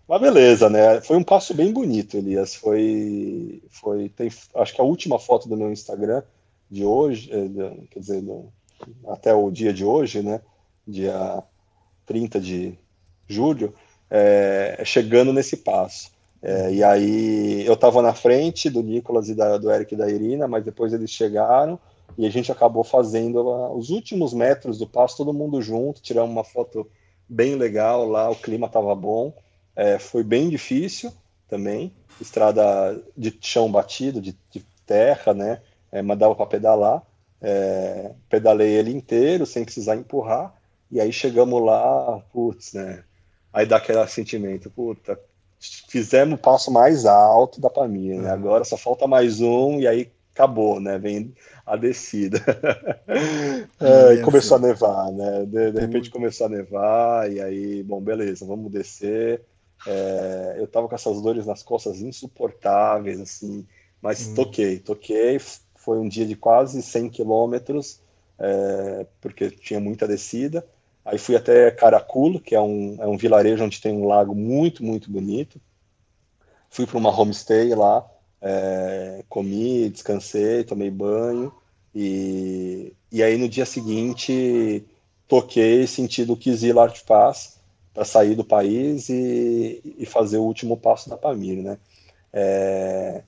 Mas 0.08 0.18
beleza, 0.18 0.70
né? 0.70 1.02
Foi 1.02 1.18
um 1.18 1.24
passo 1.24 1.52
bem 1.52 1.70
bonito, 1.74 2.16
Elias. 2.16 2.54
Foi, 2.54 3.62
foi, 3.68 4.08
tem, 4.08 4.30
acho 4.54 4.74
que 4.74 4.80
a 4.80 4.84
última 4.84 5.18
foto 5.18 5.46
do 5.46 5.58
meu 5.58 5.70
Instagram 5.70 6.22
de 6.70 6.86
hoje, 6.86 7.30
é, 7.30 7.86
quer 7.90 8.00
dizer, 8.00 8.22
do, 8.22 8.50
até 9.08 9.34
o 9.34 9.50
dia 9.50 9.72
de 9.72 9.84
hoje, 9.84 10.22
né, 10.22 10.40
dia 10.86 11.42
30 12.06 12.40
de 12.40 12.78
julho, 13.26 13.74
é, 14.10 14.80
chegando 14.84 15.32
nesse 15.32 15.58
passo. 15.58 16.10
É, 16.40 16.72
e 16.72 16.84
aí 16.84 17.66
eu 17.66 17.74
estava 17.74 18.00
na 18.00 18.14
frente 18.14 18.70
do 18.70 18.82
Nicolas 18.82 19.28
e 19.28 19.34
da, 19.34 19.58
do 19.58 19.70
Eric 19.70 19.94
e 19.94 19.96
da 19.96 20.08
Irina, 20.08 20.46
mas 20.46 20.64
depois 20.64 20.92
eles 20.92 21.10
chegaram 21.10 21.78
e 22.16 22.26
a 22.26 22.30
gente 22.30 22.50
acabou 22.50 22.84
fazendo 22.84 23.42
os 23.76 23.90
últimos 23.90 24.32
metros 24.32 24.78
do 24.78 24.86
passo, 24.86 25.16
todo 25.16 25.32
mundo 25.32 25.60
junto, 25.60 26.00
tiramos 26.00 26.30
uma 26.30 26.44
foto 26.44 26.88
bem 27.28 27.56
legal 27.56 28.08
lá, 28.08 28.30
o 28.30 28.36
clima 28.36 28.66
estava 28.66 28.94
bom, 28.94 29.32
é, 29.76 29.98
foi 29.98 30.22
bem 30.22 30.48
difícil 30.48 31.12
também, 31.48 31.92
estrada 32.20 33.00
de 33.16 33.36
chão 33.40 33.70
batido, 33.70 34.20
de, 34.20 34.36
de 34.50 34.64
terra, 34.86 35.34
né, 35.34 35.60
é, 35.92 36.00
mas 36.02 36.18
dava 36.18 36.34
para 36.34 36.46
pedalar, 36.46 37.02
é, 37.40 38.12
pedalei 38.28 38.70
ele 38.70 38.90
inteiro, 38.90 39.46
sem 39.46 39.64
precisar 39.64 39.96
empurrar, 39.96 40.54
e 40.90 41.00
aí 41.00 41.12
chegamos 41.12 41.62
lá, 41.62 42.22
putz, 42.32 42.72
né? 42.72 43.04
Aí 43.52 43.66
dá 43.66 43.76
aquele 43.76 44.06
sentimento, 44.06 44.70
puta, 44.70 45.18
fizemos 45.88 46.38
o 46.38 46.42
passo 46.42 46.70
mais 46.70 47.04
alto 47.06 47.60
da 47.60 47.70
Pamir, 47.70 48.20
né? 48.20 48.30
Agora 48.30 48.64
só 48.64 48.76
falta 48.76 49.06
mais 49.06 49.40
um, 49.40 49.80
e 49.80 49.86
aí 49.86 50.10
acabou, 50.32 50.78
né? 50.78 50.98
Vem 50.98 51.34
a 51.66 51.76
descida. 51.76 52.38
é, 53.80 54.14
e 54.14 54.22
começou 54.22 54.56
a 54.56 54.60
nevar, 54.60 55.10
né? 55.10 55.44
De, 55.44 55.72
de, 55.72 55.80
repente 55.80 56.10
começou 56.10 56.46
a 56.46 56.50
nevar, 56.50 57.30
e 57.30 57.40
aí, 57.40 57.82
bom, 57.82 58.00
beleza, 58.00 58.46
vamos 58.46 58.70
descer. 58.70 59.42
É, 59.86 60.56
eu 60.58 60.66
tava 60.66 60.88
com 60.88 60.94
essas 60.94 61.20
dores 61.20 61.46
nas 61.46 61.62
costas 61.62 62.00
insuportáveis, 62.00 63.20
assim, 63.20 63.66
mas 64.00 64.28
hum. 64.28 64.34
toquei, 64.34 64.78
toquei. 64.78 65.38
Foi 65.88 65.98
um 65.98 66.06
dia 66.06 66.26
de 66.26 66.36
quase 66.36 66.82
100 66.82 67.08
quilômetros, 67.08 67.98
é, 68.38 69.06
porque 69.22 69.50
tinha 69.50 69.80
muita 69.80 70.06
descida. 70.06 70.62
Aí 71.02 71.16
fui 71.16 71.34
até 71.34 71.70
Caraculo, 71.70 72.38
que 72.38 72.54
é 72.54 72.60
um, 72.60 72.98
é 73.00 73.06
um 73.06 73.16
vilarejo 73.16 73.64
onde 73.64 73.80
tem 73.80 73.94
um 73.94 74.06
lago 74.06 74.34
muito, 74.34 74.84
muito 74.84 75.10
bonito. 75.10 75.58
Fui 76.68 76.86
para 76.86 76.98
uma 76.98 77.08
homestay 77.08 77.74
lá, 77.74 78.06
é, 78.42 79.24
comi, 79.30 79.88
descansei, 79.88 80.62
tomei 80.62 80.90
banho. 80.90 81.50
E, 81.94 82.92
e 83.10 83.22
aí 83.22 83.38
no 83.38 83.48
dia 83.48 83.64
seguinte 83.64 84.84
toquei 85.26 85.86
sentido 85.86 86.36
Kizil 86.36 86.78
Art 86.78 87.02
Pass 87.06 87.58
para 87.94 88.04
sair 88.04 88.34
do 88.34 88.44
país 88.44 89.08
e, 89.08 89.80
e, 89.96 90.04
fazer 90.04 90.36
o 90.36 90.42
último 90.42 90.76
passo 90.76 91.08
da 91.08 91.16
Pamir, 91.16 91.62
né? 91.62 91.78
É, 92.30 93.22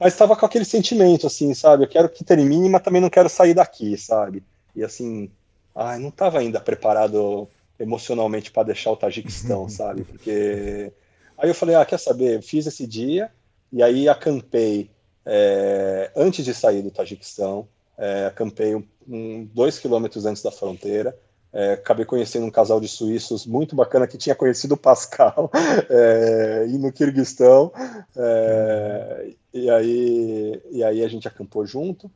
mas 0.00 0.14
estava 0.14 0.34
com 0.34 0.46
aquele 0.46 0.64
sentimento, 0.64 1.26
assim, 1.26 1.52
sabe? 1.52 1.84
Eu 1.84 1.88
quero 1.88 2.08
que 2.08 2.24
termine, 2.24 2.70
mas 2.70 2.82
também 2.82 3.02
não 3.02 3.10
quero 3.10 3.28
sair 3.28 3.52
daqui, 3.52 3.98
sabe? 3.98 4.42
E 4.74 4.82
assim, 4.82 5.30
ai, 5.74 5.98
não 5.98 6.08
estava 6.08 6.38
ainda 6.38 6.58
preparado 6.58 7.46
emocionalmente 7.78 8.50
para 8.50 8.62
deixar 8.62 8.92
o 8.92 8.96
Tajiquistão, 8.96 9.68
sabe? 9.68 10.04
Porque 10.04 10.90
aí 11.36 11.50
eu 11.50 11.54
falei, 11.54 11.74
ah, 11.74 11.84
quer 11.84 11.98
saber? 11.98 12.40
fiz 12.40 12.66
esse 12.66 12.86
dia 12.86 13.30
e 13.70 13.82
aí 13.82 14.08
acampei 14.08 14.90
é, 15.26 16.10
antes 16.16 16.44
de 16.44 16.54
sair 16.54 16.82
do 16.82 16.90
Tajiquistão, 16.90 17.68
é, 17.98 18.26
acampei 18.26 18.74
um, 18.74 18.82
um, 19.06 19.48
dois 19.52 19.78
quilômetros 19.78 20.24
antes 20.24 20.42
da 20.42 20.50
fronteira. 20.50 21.16
É, 21.52 21.72
acabei 21.72 22.04
conhecendo 22.04 22.46
um 22.46 22.50
casal 22.50 22.80
de 22.80 22.86
suíços 22.86 23.44
muito 23.44 23.74
bacana 23.74 24.06
que 24.06 24.16
tinha 24.16 24.34
conhecido 24.34 24.74
o 24.74 24.76
Pascal 24.76 25.50
é, 25.90 26.66
e 26.68 26.78
no 26.78 26.92
Kirguistão. 26.92 27.72
É, 28.16 29.32
e, 29.52 29.68
aí, 29.68 30.62
e 30.70 30.84
aí 30.84 31.04
a 31.04 31.08
gente 31.08 31.26
acampou 31.26 31.66
junto. 31.66 32.10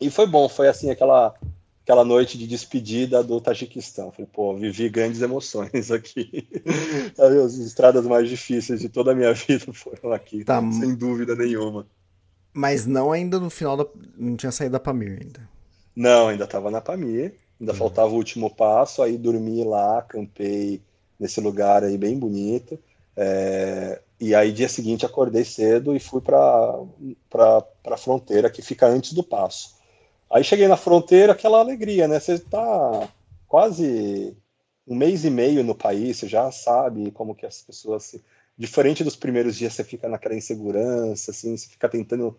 E 0.00 0.10
foi 0.10 0.26
bom, 0.26 0.48
foi 0.48 0.68
assim 0.68 0.90
aquela 0.90 1.34
aquela 1.90 2.04
noite 2.04 2.38
de 2.38 2.46
despedida 2.46 3.22
do 3.22 3.40
Tajiquistão. 3.40 4.12
Falei, 4.12 4.28
pô, 4.32 4.54
vivi 4.54 4.88
grandes 4.88 5.22
emoções 5.22 5.90
aqui. 5.90 6.48
As 7.18 7.54
estradas 7.54 8.06
mais 8.06 8.28
difíceis 8.28 8.80
de 8.80 8.88
toda 8.88 9.10
a 9.10 9.14
minha 9.14 9.32
vida 9.34 9.72
foram 9.72 10.12
aqui, 10.12 10.44
tá. 10.44 10.60
sem 10.72 10.94
dúvida 10.94 11.34
nenhuma. 11.34 11.86
Mas 12.52 12.86
não 12.86 13.12
ainda 13.12 13.38
no 13.38 13.50
final 13.50 13.76
da. 13.76 13.86
Não 14.16 14.36
tinha 14.36 14.52
saído 14.52 14.72
da 14.72 14.80
Pamir 14.80 15.20
ainda. 15.22 15.48
Não, 15.94 16.28
ainda 16.28 16.44
estava 16.44 16.70
na 16.70 16.80
Pamir. 16.80 17.34
Ainda 17.60 17.72
uhum. 17.72 17.78
faltava 17.78 18.10
o 18.12 18.16
último 18.16 18.48
passo. 18.48 19.02
Aí 19.02 19.18
dormi 19.18 19.62
lá, 19.62 19.98
acampei 19.98 20.80
nesse 21.18 21.40
lugar 21.40 21.84
aí 21.84 21.98
bem 21.98 22.18
bonito. 22.18 22.78
É, 23.16 24.00
e 24.18 24.34
aí, 24.34 24.52
dia 24.52 24.68
seguinte, 24.68 25.04
acordei 25.04 25.44
cedo 25.44 25.94
e 25.94 26.00
fui 26.00 26.20
para 26.20 26.78
a 27.86 27.96
fronteira 27.96 28.50
que 28.50 28.62
fica 28.62 28.86
antes 28.86 29.12
do 29.12 29.22
passo. 29.22 29.74
Aí 30.30 30.44
cheguei 30.44 30.68
na 30.68 30.76
fronteira, 30.76 31.32
aquela 31.32 31.58
alegria, 31.58 32.06
né? 32.06 32.20
Você 32.20 32.34
está 32.34 33.08
quase 33.48 34.36
um 34.86 34.94
mês 34.94 35.24
e 35.24 35.30
meio 35.30 35.64
no 35.64 35.74
país, 35.74 36.18
você 36.18 36.28
já 36.28 36.50
sabe 36.52 37.10
como 37.10 37.34
que 37.34 37.46
as 37.46 37.62
pessoas 37.62 38.04
se... 38.04 38.22
Diferente 38.56 39.02
dos 39.02 39.16
primeiros 39.16 39.56
dias, 39.56 39.72
você 39.72 39.82
fica 39.82 40.06
naquela 40.06 40.34
insegurança, 40.34 41.30
assim, 41.30 41.56
você 41.56 41.66
fica 41.66 41.88
tentando 41.88 42.36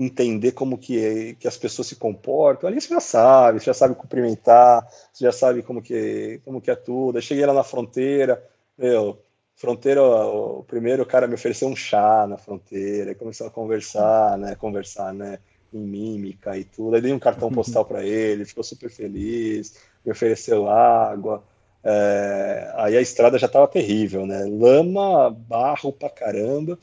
entender 0.00 0.52
como 0.52 0.78
que, 0.78 1.36
que 1.38 1.46
as 1.46 1.58
pessoas 1.58 1.88
se 1.88 1.96
comportam. 1.96 2.68
Ali 2.68 2.80
você 2.80 2.88
já 2.88 3.00
sabe, 3.00 3.60
você 3.60 3.66
já 3.66 3.74
sabe 3.74 3.94
cumprimentar, 3.94 4.88
você 5.12 5.24
já 5.24 5.32
sabe 5.32 5.62
como 5.62 5.82
que, 5.82 6.40
como 6.42 6.60
que 6.60 6.70
é 6.70 6.74
tudo. 6.74 7.16
Aí 7.16 7.22
cheguei 7.22 7.44
lá 7.44 7.52
na 7.52 7.62
fronteira, 7.62 8.42
meu, 8.78 9.22
fronteira, 9.54 10.02
o 10.02 10.64
primeiro 10.64 11.04
cara 11.04 11.26
me 11.26 11.34
ofereceu 11.34 11.68
um 11.68 11.76
chá 11.76 12.26
na 12.26 12.38
fronteira, 12.38 13.14
começou 13.14 13.46
a 13.46 13.50
conversar, 13.50 14.38
né, 14.38 14.54
conversar, 14.54 15.12
né, 15.12 15.38
em 15.72 15.80
mímica 15.80 16.56
e 16.56 16.64
tudo. 16.64 16.96
Aí 16.96 17.02
dei 17.02 17.12
um 17.12 17.18
cartão 17.18 17.50
postal 17.52 17.84
para 17.84 18.02
ele, 18.02 18.46
ficou 18.46 18.64
super 18.64 18.90
feliz, 18.90 19.76
me 20.04 20.12
ofereceu 20.12 20.66
água. 20.66 21.44
É, 21.84 22.72
aí 22.76 22.96
a 22.96 23.00
estrada 23.02 23.38
já 23.38 23.46
estava 23.46 23.68
terrível, 23.68 24.26
né? 24.26 24.44
Lama, 24.44 25.30
barro 25.30 25.92
pra 25.92 26.08
caramba. 26.10 26.78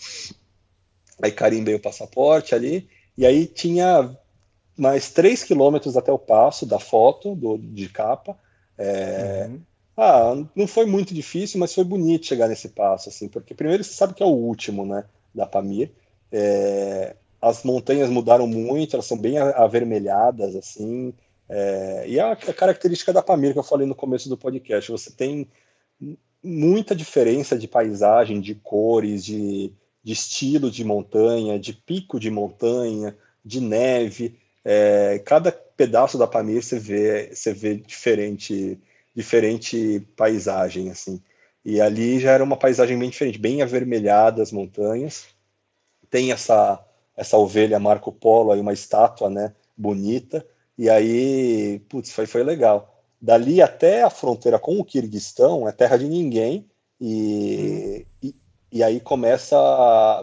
Aí 1.21 1.31
carimbei 1.31 1.73
o 1.73 1.79
passaporte 1.79 2.53
ali, 2.53 2.87
e 3.17 3.25
aí 3.25 3.47
tinha 3.47 4.15
mais 4.77 5.11
3 5.11 5.43
quilômetros 5.43 5.97
até 5.97 6.11
o 6.11 6.19
passo 6.19 6.65
da 6.65 6.79
foto 6.79 7.35
do, 7.35 7.57
de 7.57 7.89
capa. 7.89 8.37
É, 8.77 9.47
uhum. 9.49 9.61
Ah, 9.97 10.35
não 10.55 10.67
foi 10.67 10.85
muito 10.85 11.11
difícil, 11.13 11.59
mas 11.59 11.73
foi 11.73 11.83
bonito 11.83 12.27
chegar 12.27 12.47
nesse 12.47 12.69
passo, 12.69 13.09
assim, 13.09 13.27
porque 13.27 13.55
primeiro 13.55 13.83
você 13.83 13.93
sabe 13.93 14.13
que 14.13 14.21
é 14.21 14.25
o 14.25 14.29
último, 14.29 14.85
né, 14.85 15.05
da 15.33 15.47
Pamir. 15.47 15.91
É, 16.31 17.15
as 17.41 17.63
montanhas 17.63 18.07
mudaram 18.07 18.45
muito, 18.45 18.95
elas 18.95 19.07
são 19.07 19.17
bem 19.17 19.39
avermelhadas, 19.39 20.55
assim. 20.55 21.11
É, 21.49 22.05
e 22.07 22.19
a, 22.19 22.33
a, 22.33 22.53
característica 22.53 23.11
da 23.11 23.23
Pamir 23.23 23.53
que 23.53 23.59
eu 23.59 23.63
falei 23.63 23.87
no 23.87 23.95
começo 23.95 24.29
do 24.29 24.37
podcast, 24.37 24.91
você 24.91 25.09
tem 25.09 25.47
muita 26.43 26.95
diferença 26.95 27.57
de 27.57 27.67
paisagem, 27.67 28.39
de 28.39 28.53
cores, 28.53 29.25
de, 29.25 29.73
de 30.07 30.13
estilo 30.13 30.71
de 30.71 30.85
montanha, 30.85 31.59
de 31.59 31.73
pico 31.73 32.17
de 32.17 32.31
montanha, 32.31 33.13
de 33.43 33.59
neve. 33.59 34.39
É, 34.63 35.21
cada 35.25 35.51
pedaço 35.51 36.17
da 36.17 36.25
Pamir 36.25 36.63
você 36.63 36.79
vê, 36.79 37.29
você 37.35 37.51
vê 37.51 37.75
diferente, 37.75 38.79
diferente 39.13 39.99
paisagem, 40.15 40.89
assim. 40.89 41.21
E 41.63 41.81
ali 41.81 42.21
já 42.21 42.31
era 42.31 42.41
uma 42.41 42.55
paisagem 42.55 42.97
bem 42.97 43.09
diferente, 43.09 43.37
bem 43.37 43.61
avermelhada 43.61 44.41
as 44.41 44.49
montanhas. 44.49 45.25
Tem 46.09 46.31
essa 46.31 46.81
essa 47.13 47.37
ovelha 47.37 47.77
Marco 47.77 48.09
Polo, 48.09 48.53
aí 48.53 48.61
uma 48.61 48.71
estátua, 48.71 49.29
né, 49.29 49.53
bonita, 49.75 50.45
e 50.77 50.87
aí, 50.87 51.79
putz, 51.89 52.11
foi, 52.13 52.27
foi 52.27 52.43
legal. 52.43 53.03
Dali 53.19 53.59
até 53.59 54.03
a 54.03 54.09
fronteira 54.09 54.59
com 54.59 54.79
o 54.79 54.85
Kirguistão 54.85 55.67
é 55.67 55.71
terra 55.71 55.97
de 55.97 56.07
ninguém, 56.07 56.69
e, 57.01 58.05
hum. 58.23 58.27
e, 58.27 58.35
e, 58.71 58.83
aí 58.83 58.99
começa, 58.99 59.55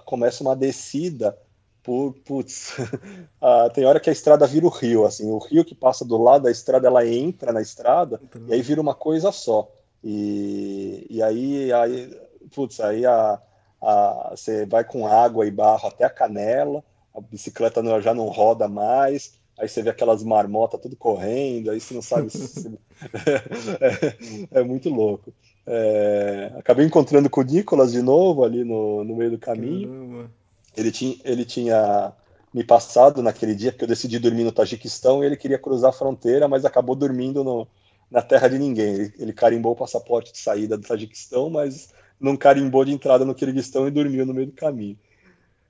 começa 0.05 0.43
uma 0.43 0.55
descida 0.55 1.37
por, 1.83 2.15
putz, 2.25 2.73
ah, 3.41 3.69
tem 3.73 3.85
hora 3.85 4.01
que 4.01 4.09
a 4.09 4.13
estrada 4.13 4.47
vira 4.47 4.67
o 4.67 4.71
rio, 4.71 5.05
assim, 5.05 5.31
o 5.31 5.39
rio 5.39 5.65
que 5.65 5.75
passa 5.75 6.05
do 6.05 6.17
lado 6.17 6.45
da 6.45 6.51
estrada, 6.51 6.87
ela 6.87 7.07
entra 7.07 7.53
na 7.53 7.61
estrada, 7.61 8.21
uhum. 8.35 8.47
e 8.49 8.55
aí 8.55 8.63
vira 8.63 8.81
uma 8.81 8.95
coisa 8.95 9.31
só. 9.31 9.71
E, 10.03 11.07
e 11.11 11.23
aí, 11.23 11.73
aí, 11.73 12.21
putz, 12.55 12.81
aí 12.81 13.05
a, 13.05 13.41
a, 13.81 14.33
você 14.35 14.65
vai 14.65 14.85
com 14.85 15.07
água 15.07 15.47
e 15.47 15.51
barro 15.51 15.89
até 15.89 16.05
a 16.05 16.11
canela, 16.11 16.83
a 17.15 17.21
bicicleta 17.21 17.83
não, 17.83 18.01
já 18.01 18.15
não 18.15 18.29
roda 18.29 18.67
mais, 18.67 19.35
aí 19.59 19.69
você 19.69 19.83
vê 19.83 19.91
aquelas 19.91 20.23
marmotas 20.23 20.81
tudo 20.81 20.97
correndo, 20.97 21.71
aí 21.71 21.81
você 21.81 21.95
não 21.95 22.03
sabe 22.03 22.31
se... 22.31 22.69
é, 24.51 24.61
é, 24.61 24.63
muito 24.63 24.89
louco. 24.89 25.33
É, 25.67 26.53
acabei 26.59 26.85
encontrando 26.85 27.31
com 27.31 27.41
o 27.41 27.45
Nicolas 27.45 27.93
de 27.93 28.03
novo 28.03 28.45
ali 28.45 28.65
no, 28.65 29.03
no 29.05 29.17
meio 29.17 29.31
do 29.31 29.39
caminho. 29.39 30.31
Ele 30.77 30.91
tinha, 30.91 31.17
ele 31.25 31.45
tinha 31.45 32.13
me 32.53 32.65
passado 32.65 33.23
naquele 33.23 33.55
dia, 33.55 33.73
porque 33.73 33.85
eu 33.85 33.89
decidi 33.89 34.19
dormir 34.19 34.45
no 34.45 34.53
Tajiquistão 34.53 35.23
e 35.23 35.27
ele 35.27 35.37
queria 35.37 35.59
cruzar 35.59 35.91
a 35.91 35.93
fronteira, 35.93 36.49
mas 36.49 36.65
acabou 36.65 36.95
dormindo 36.95 37.43
no, 37.43 37.67
na 38.11 38.23
terra 38.23 38.49
de 38.49 38.59
ninguém. 38.59 38.95
Ele, 38.95 39.15
ele 39.19 39.33
carimbou 39.33 39.73
o 39.73 39.77
passaporte 39.77 40.33
de 40.33 40.39
saída 40.39 40.77
do 40.77 40.87
Tajiquistão, 40.87 41.49
mas 41.49 41.93
não 42.21 42.37
carimbou 42.37 42.85
de 42.85 42.93
entrada 42.93 43.25
no 43.25 43.35
Kirguistão 43.35 43.87
e 43.87 43.91
dormiu 43.91 44.27
no 44.27 44.35
meio 44.35 44.49
do 44.49 44.53
caminho. 44.53 44.99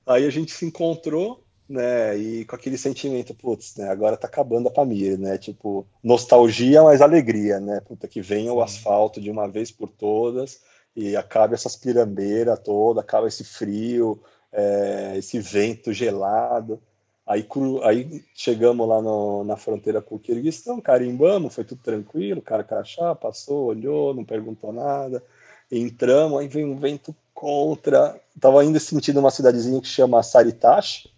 Aí 0.07 0.27
a 0.27 0.31
gente 0.31 0.53
se 0.53 0.67
encontrou, 0.67 1.44
né, 1.69 2.17
e 2.17 2.45
com 2.45 2.55
aquele 2.57 2.77
sentimento, 2.77 3.35
putz, 3.35 3.77
né, 3.77 3.89
agora 3.89 4.17
tá 4.17 4.27
acabando 4.27 4.69
a 4.69 4.71
Pamir, 4.71 5.19
né, 5.19 5.39
tipo, 5.39 5.87
nostalgia, 6.03 6.83
mas 6.83 7.01
alegria, 7.01 7.59
né, 7.61 7.81
puta, 7.81 8.07
que 8.07 8.21
venha 8.21 8.51
Sim. 8.51 8.57
o 8.57 8.63
asfalto 8.63 9.21
de 9.21 9.31
uma 9.31 9.49
vez 9.49 9.71
por 9.71 9.89
todas 9.89 10.61
e 10.95 11.17
acabe 11.17 11.55
essas 11.55 11.77
pirambeiras 11.77 12.59
toda, 12.61 13.01
acaba 13.01 13.27
esse 13.27 13.45
frio, 13.45 14.21
é, 14.53 15.15
esse 15.17 15.41
vento 15.41 15.93
gelado. 15.93 16.81
Aí, 17.27 17.47
aí 17.85 18.23
chegamos 18.35 18.87
lá 18.87 19.01
no, 19.01 19.45
na 19.45 19.57
fronteira 19.57 20.03
com 20.03 20.17
o 20.17 20.19
Kirguistão, 20.19 20.81
carimbamos, 20.81 21.55
foi 21.55 21.65
tudo 21.65 21.81
tranquilo, 21.83 22.41
o 22.41 22.43
cara 22.43 22.63
crachá, 22.63 23.15
passou, 23.15 23.67
olhou, 23.67 24.15
não 24.15 24.25
perguntou 24.25 24.73
nada 24.73 25.23
entramos, 25.71 26.41
aí 26.41 26.49
veio 26.49 26.69
um 26.69 26.77
vento 26.77 27.15
contra. 27.33 28.21
Tava 28.41 28.61
ainda 28.61 28.79
sentindo 28.79 29.21
uma 29.21 29.31
cidadezinha 29.31 29.81
que 29.81 29.89
chama 29.89 30.23
Saritash. 30.23 31.09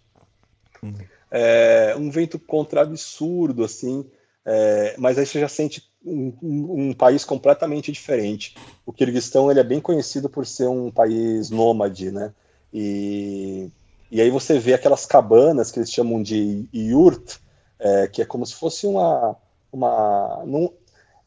Uhum. 0.81 0.93
É, 1.29 1.95
um 1.97 2.09
vento 2.09 2.39
contra 2.39 2.81
absurdo, 2.81 3.63
assim. 3.63 4.05
É, 4.45 4.95
mas 4.97 5.17
aí 5.17 5.25
você 5.25 5.39
já 5.41 5.49
sente 5.49 5.83
um, 6.05 6.33
um, 6.41 6.81
um, 6.89 6.93
país 6.93 7.25
completamente 7.25 7.91
diferente. 7.91 8.55
O 8.85 8.93
Kirguistão 8.93 9.51
ele 9.51 9.59
é 9.59 9.63
bem 9.63 9.81
conhecido 9.81 10.29
por 10.29 10.45
ser 10.45 10.67
um 10.67 10.89
país 10.89 11.49
nômade, 11.49 12.11
né? 12.11 12.33
E, 12.73 13.69
E 14.09 14.21
aí 14.21 14.29
você 14.29 14.57
vê 14.57 14.73
aquelas 14.73 15.05
cabanas 15.05 15.69
que 15.69 15.79
eles 15.79 15.91
chamam 15.91 16.23
de 16.23 16.65
yurt, 16.73 17.37
é, 17.77 18.07
que 18.07 18.21
é 18.21 18.25
como 18.25 18.45
se 18.45 18.55
fosse 18.55 18.87
uma. 18.87 19.35
uma 19.71 20.43
num, 20.45 20.71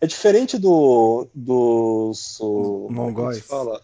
é 0.00 0.06
diferente 0.06 0.56
do, 0.56 1.28
dos. 1.34 2.40
O, 2.40 2.88
é 2.88 2.92
Mongóis. 2.92 3.40
fala? 3.40 3.82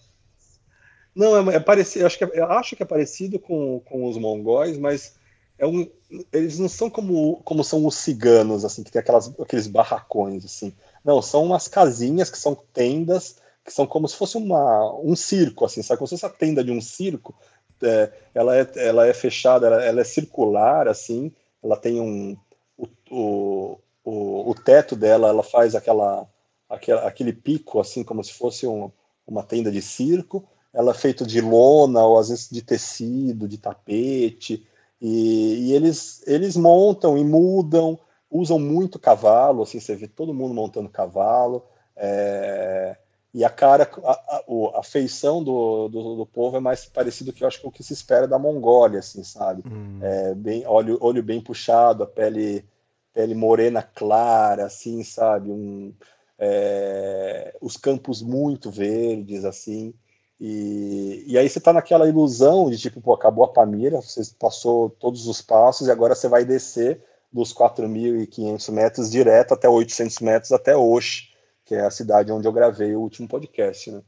Não, 1.15 1.51
é, 1.51 1.57
é 1.57 1.61
parecido. 1.61 2.07
Acho 2.07 2.19
que 2.19 2.25
é, 2.25 2.43
acho 2.43 2.77
que 2.77 2.83
é 2.83 2.86
parecido 2.86 3.39
com, 3.39 3.81
com 3.81 4.07
os 4.07 4.17
mongóis, 4.17 4.78
mas 4.78 5.15
é 5.59 5.67
um, 5.67 5.89
eles 6.33 6.59
não 6.59 6.68
são 6.68 6.91
como, 6.91 7.41
como 7.43 7.65
são 7.65 7.86
os 7.86 7.94
ciganos, 7.97 8.65
assim, 8.65 8.83
que 8.83 8.91
tem 8.91 9.01
aquelas, 9.01 9.33
aqueles 9.41 9.67
barracões, 9.67 10.44
assim. 10.44 10.73
Não, 11.05 11.23
são 11.23 11.44
umas 11.44 11.67
casinhas 11.67 12.31
que 12.31 12.39
são 12.39 12.55
tendas, 12.73 13.36
que 13.65 13.73
são 13.73 13.86
como 13.86 14.07
se 14.07 14.17
fosse 14.17 14.36
uma, 14.36 14.94
um 15.01 15.17
circo, 15.17 15.65
assim, 15.65 15.83
sabe? 15.83 15.99
Como 15.99 16.07
se 16.07 16.15
fosse 16.15 16.26
a 16.26 16.31
tenda 16.31 16.62
de 16.62 16.70
um 16.70 16.81
circo. 16.81 17.35
É, 17.83 18.12
ela, 18.35 18.57
é, 18.57 18.70
ela 18.76 19.07
é 19.07 19.15
fechada, 19.15 19.67
ela, 19.67 19.85
ela, 19.85 20.01
é 20.01 20.05
circular, 20.05 20.89
assim, 20.89 21.33
ela 21.62 21.76
tem 21.76 22.01
um. 22.01 22.36
O, 22.76 22.86
o, 23.10 23.78
o, 24.05 24.51
o 24.51 24.55
teto 24.55 24.94
dela, 24.94 25.28
ela 25.28 25.43
faz 25.43 25.75
aquela, 25.75 26.28
aquela, 26.68 27.07
aquele 27.07 27.33
pico, 27.33 27.81
assim, 27.81 28.05
como 28.05 28.23
se 28.23 28.33
fosse 28.35 28.67
um, 28.67 28.91
uma 29.26 29.43
tenda 29.43 29.70
de 29.70 29.81
circo. 29.81 30.47
Ela 30.73 30.91
é 30.91 30.94
feita 30.94 31.25
de 31.25 31.41
lona, 31.41 32.05
ou 32.05 32.18
às 32.18 32.28
vezes 32.28 32.49
de 32.51 32.62
tecido, 32.62 33.49
de 33.49 33.57
tapete. 33.57 34.67
E, 35.00 35.68
e, 35.68 35.73
eles, 35.73 36.23
eles 36.26 36.57
montam 36.57 37.18
e 37.18 37.25
mudam, 37.25 37.99
usam 38.31 38.58
muito 38.58 38.99
cavalo, 38.99 39.62
assim, 39.62 39.78
você 39.78 39.94
vê 39.94 40.08
todo 40.08 40.34
mundo 40.34 40.55
montando 40.55 40.89
cavalo, 40.89 41.65
é, 41.94 42.97
e 43.36 43.44
a 43.44 43.50
cara, 43.50 43.86
a, 44.02 44.12
a, 44.12 44.81
a 44.81 44.83
feição 44.83 45.44
do, 45.44 45.89
do, 45.89 46.16
do, 46.16 46.26
povo 46.26 46.57
é 46.57 46.60
mais 46.60 46.86
parecido 46.86 47.34
que 47.34 47.44
eu 47.44 47.49
acho 47.49 47.60
que 47.60 47.66
o 47.66 47.70
que 47.70 47.83
se 47.83 47.92
espera 47.92 48.26
da 48.26 48.39
Mongólia, 48.39 49.00
assim, 49.00 49.23
sabe? 49.23 49.62
Hum. 49.70 49.99
É, 50.02 50.34
bem, 50.34 50.66
olho, 50.66 50.97
olho 51.02 51.23
bem 51.23 51.39
puxado, 51.41 52.02
a 52.02 52.07
pele, 52.07 52.65
pele 53.12 53.34
morena 53.34 53.83
clara, 53.83 54.65
assim, 54.65 55.05
sabe? 55.05 55.50
Um, 55.50 55.92
é, 56.39 57.55
os 57.60 57.76
campos 57.76 58.23
muito 58.23 58.70
verdes, 58.70 59.44
assim. 59.44 59.92
E, 60.41 61.25
e 61.27 61.39
aí 61.39 61.49
você 61.49 61.59
está 61.59 61.73
naquela 61.73 62.09
ilusão 62.09 62.71
de 62.71 62.79
tipo, 62.79 63.01
pô, 63.01 63.15
acabou 63.15 63.45
a 63.45 63.53
Pamira, 63.53 64.01
você 64.01 64.23
passou 64.39 64.91
todos 64.91 65.27
os 65.27 65.41
passos 65.41 65.89
e 65.89 65.91
agora 65.91 66.15
você 66.15 66.29
vai 66.29 66.45
descer 66.45 67.03
dos 67.33 67.55
4.500 67.55 68.73
metros 68.73 69.11
direto 69.11 69.55
até 69.55 69.69
800 69.69 70.19
metros 70.21 70.53
até 70.53 70.77
Osh, 70.77 71.33
que 71.65 71.75
é 71.75 71.81
a 71.81 71.91
cidade 71.91 72.33
onde 72.33 72.47
eu 72.47 72.53
gravei 72.53 72.95
o 72.95 73.01
último 73.01 73.27
podcast, 73.27 73.91
né? 73.91 74.03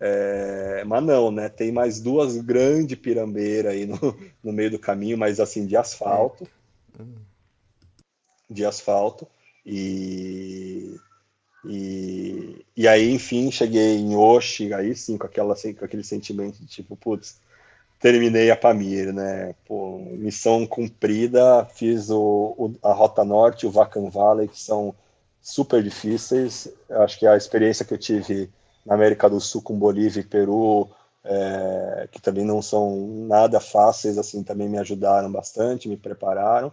É, 0.00 0.84
mas 0.84 1.02
não, 1.02 1.30
né? 1.30 1.48
Tem 1.48 1.72
mais 1.72 2.00
duas 2.00 2.36
grandes 2.36 2.96
pirambeiras 2.98 3.72
aí 3.72 3.84
no, 3.84 3.98
no 4.42 4.52
meio 4.52 4.70
do 4.70 4.78
caminho, 4.78 5.18
mas 5.18 5.40
assim, 5.40 5.66
de 5.66 5.76
asfalto. 5.76 6.46
De 8.48 8.64
asfalto. 8.64 9.26
E 9.66 10.96
e, 11.70 12.64
e 12.74 12.88
aí, 12.88 13.12
enfim, 13.12 13.50
cheguei 13.50 13.98
em 13.98 14.16
Oshi, 14.16 14.72
aí 14.72 14.96
sim, 14.96 15.18
com, 15.18 15.26
aquela, 15.26 15.54
com 15.54 15.84
aquele 15.84 16.02
sentimento 16.02 16.58
de 16.58 16.66
tipo, 16.66 16.96
putz, 16.96 17.38
terminei 18.00 18.50
a 18.50 18.56
Pamir, 18.56 19.12
né? 19.12 19.54
Pô, 19.66 19.98
missão 19.98 20.66
cumprida, 20.66 21.66
fiz 21.74 22.08
o, 22.08 22.54
o, 22.56 22.74
a 22.82 22.94
Rota 22.94 23.22
Norte, 23.22 23.66
o 23.66 23.70
Vacan 23.70 24.08
Valley, 24.08 24.48
que 24.48 24.58
são 24.58 24.94
super 25.42 25.82
difíceis. 25.82 26.72
Acho 26.88 27.18
que 27.18 27.26
a 27.26 27.36
experiência 27.36 27.84
que 27.84 27.92
eu 27.92 27.98
tive 27.98 28.50
na 28.86 28.94
América 28.94 29.28
do 29.28 29.38
Sul 29.38 29.60
com 29.60 29.78
Bolívia 29.78 30.20
e 30.20 30.24
Peru, 30.24 30.88
é, 31.22 32.08
que 32.10 32.18
também 32.18 32.46
não 32.46 32.62
são 32.62 33.26
nada 33.28 33.60
fáceis, 33.60 34.16
assim, 34.16 34.42
também 34.42 34.70
me 34.70 34.78
ajudaram 34.78 35.30
bastante, 35.30 35.86
me 35.86 35.98
prepararam. 35.98 36.72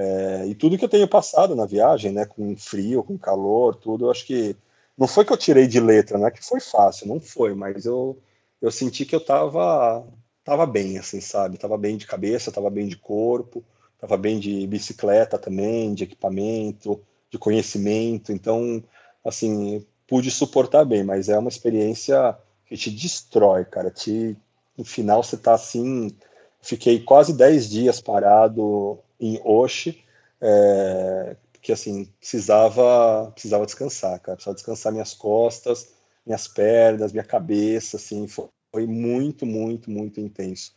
É, 0.00 0.46
e 0.46 0.54
tudo 0.54 0.78
que 0.78 0.84
eu 0.84 0.88
tenho 0.88 1.08
passado 1.08 1.56
na 1.56 1.66
viagem, 1.66 2.12
né, 2.12 2.24
com 2.24 2.56
frio, 2.56 3.02
com 3.02 3.18
calor, 3.18 3.74
tudo, 3.74 4.06
eu 4.06 4.10
acho 4.12 4.24
que 4.24 4.54
não 4.96 5.08
foi 5.08 5.24
que 5.24 5.32
eu 5.32 5.36
tirei 5.36 5.66
de 5.66 5.80
letra, 5.80 6.16
não 6.16 6.28
é 6.28 6.30
que 6.30 6.44
foi 6.44 6.60
fácil, 6.60 7.08
não 7.08 7.20
foi, 7.20 7.52
mas 7.52 7.84
eu, 7.84 8.16
eu 8.62 8.70
senti 8.70 9.04
que 9.04 9.12
eu 9.16 9.24
tava, 9.24 10.06
tava 10.44 10.64
bem, 10.66 10.98
assim, 10.98 11.20
sabe? 11.20 11.58
Tava 11.58 11.76
bem 11.76 11.96
de 11.96 12.06
cabeça, 12.06 12.52
tava 12.52 12.70
bem 12.70 12.86
de 12.86 12.96
corpo, 12.96 13.64
tava 13.98 14.16
bem 14.16 14.38
de 14.38 14.68
bicicleta 14.68 15.36
também, 15.36 15.92
de 15.94 16.04
equipamento, 16.04 17.00
de 17.28 17.36
conhecimento, 17.36 18.32
então, 18.32 18.80
assim, 19.24 19.84
pude 20.06 20.30
suportar 20.30 20.84
bem, 20.84 21.02
mas 21.02 21.28
é 21.28 21.36
uma 21.36 21.48
experiência 21.48 22.38
que 22.66 22.76
te 22.76 22.88
destrói, 22.88 23.64
cara, 23.64 23.90
te, 23.90 24.36
no 24.76 24.84
final 24.84 25.24
você 25.24 25.36
tá 25.36 25.54
assim, 25.54 26.16
fiquei 26.62 27.00
quase 27.00 27.32
10 27.32 27.68
dias 27.68 28.00
parado 28.00 29.00
em 29.20 29.40
Oshi, 29.44 30.04
é, 30.40 31.36
que 31.60 31.72
assim, 31.72 32.06
precisava, 32.18 33.30
precisava 33.32 33.66
descansar, 33.66 34.20
cara, 34.20 34.36
precisava 34.36 34.54
descansar 34.54 34.92
minhas 34.92 35.14
costas, 35.14 35.92
minhas 36.24 36.46
pernas, 36.46 37.12
minha 37.12 37.24
cabeça, 37.24 37.96
assim, 37.96 38.28
foi, 38.28 38.48
foi 38.72 38.86
muito, 38.86 39.44
muito, 39.44 39.90
muito 39.90 40.20
intenso. 40.20 40.72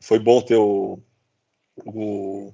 Foi 0.00 0.18
bom 0.18 0.42
ter 0.42 0.56
o, 0.56 0.98
o, 1.84 2.52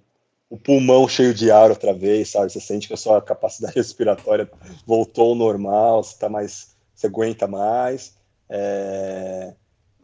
o, 0.49 0.57
pulmão 0.59 1.09
cheio 1.09 1.35
de 1.35 1.51
ar 1.51 1.71
outra 1.71 1.93
vez, 1.93 2.31
sabe? 2.31 2.53
Você 2.53 2.61
sente 2.61 2.87
que 2.89 2.95
a 2.95 2.97
sua 2.97 3.21
capacidade 3.21 3.75
respiratória 3.77 4.51
voltou 4.87 5.31
ao 5.31 5.35
normal, 5.35 6.05
você 6.05 6.17
tá 6.19 6.29
mais, 6.29 6.77
você 6.95 7.07
aguenta 7.09 7.47
mais. 7.47 8.15
É, 8.49 9.55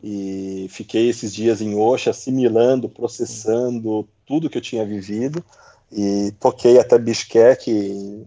e 0.03 0.67
fiquei 0.71 1.09
esses 1.09 1.35
dias 1.35 1.61
em 1.61 1.75
Oxa 1.75 2.11
assimilando, 2.11 2.89
processando 2.89 4.09
tudo 4.29 4.51
que 4.51 4.59
eu 4.59 4.63
tinha 4.63 4.85
vivido 4.85 5.43
e 5.91 6.33
toquei 6.39 6.79
até 6.79 6.99
Bishkek 6.99 7.73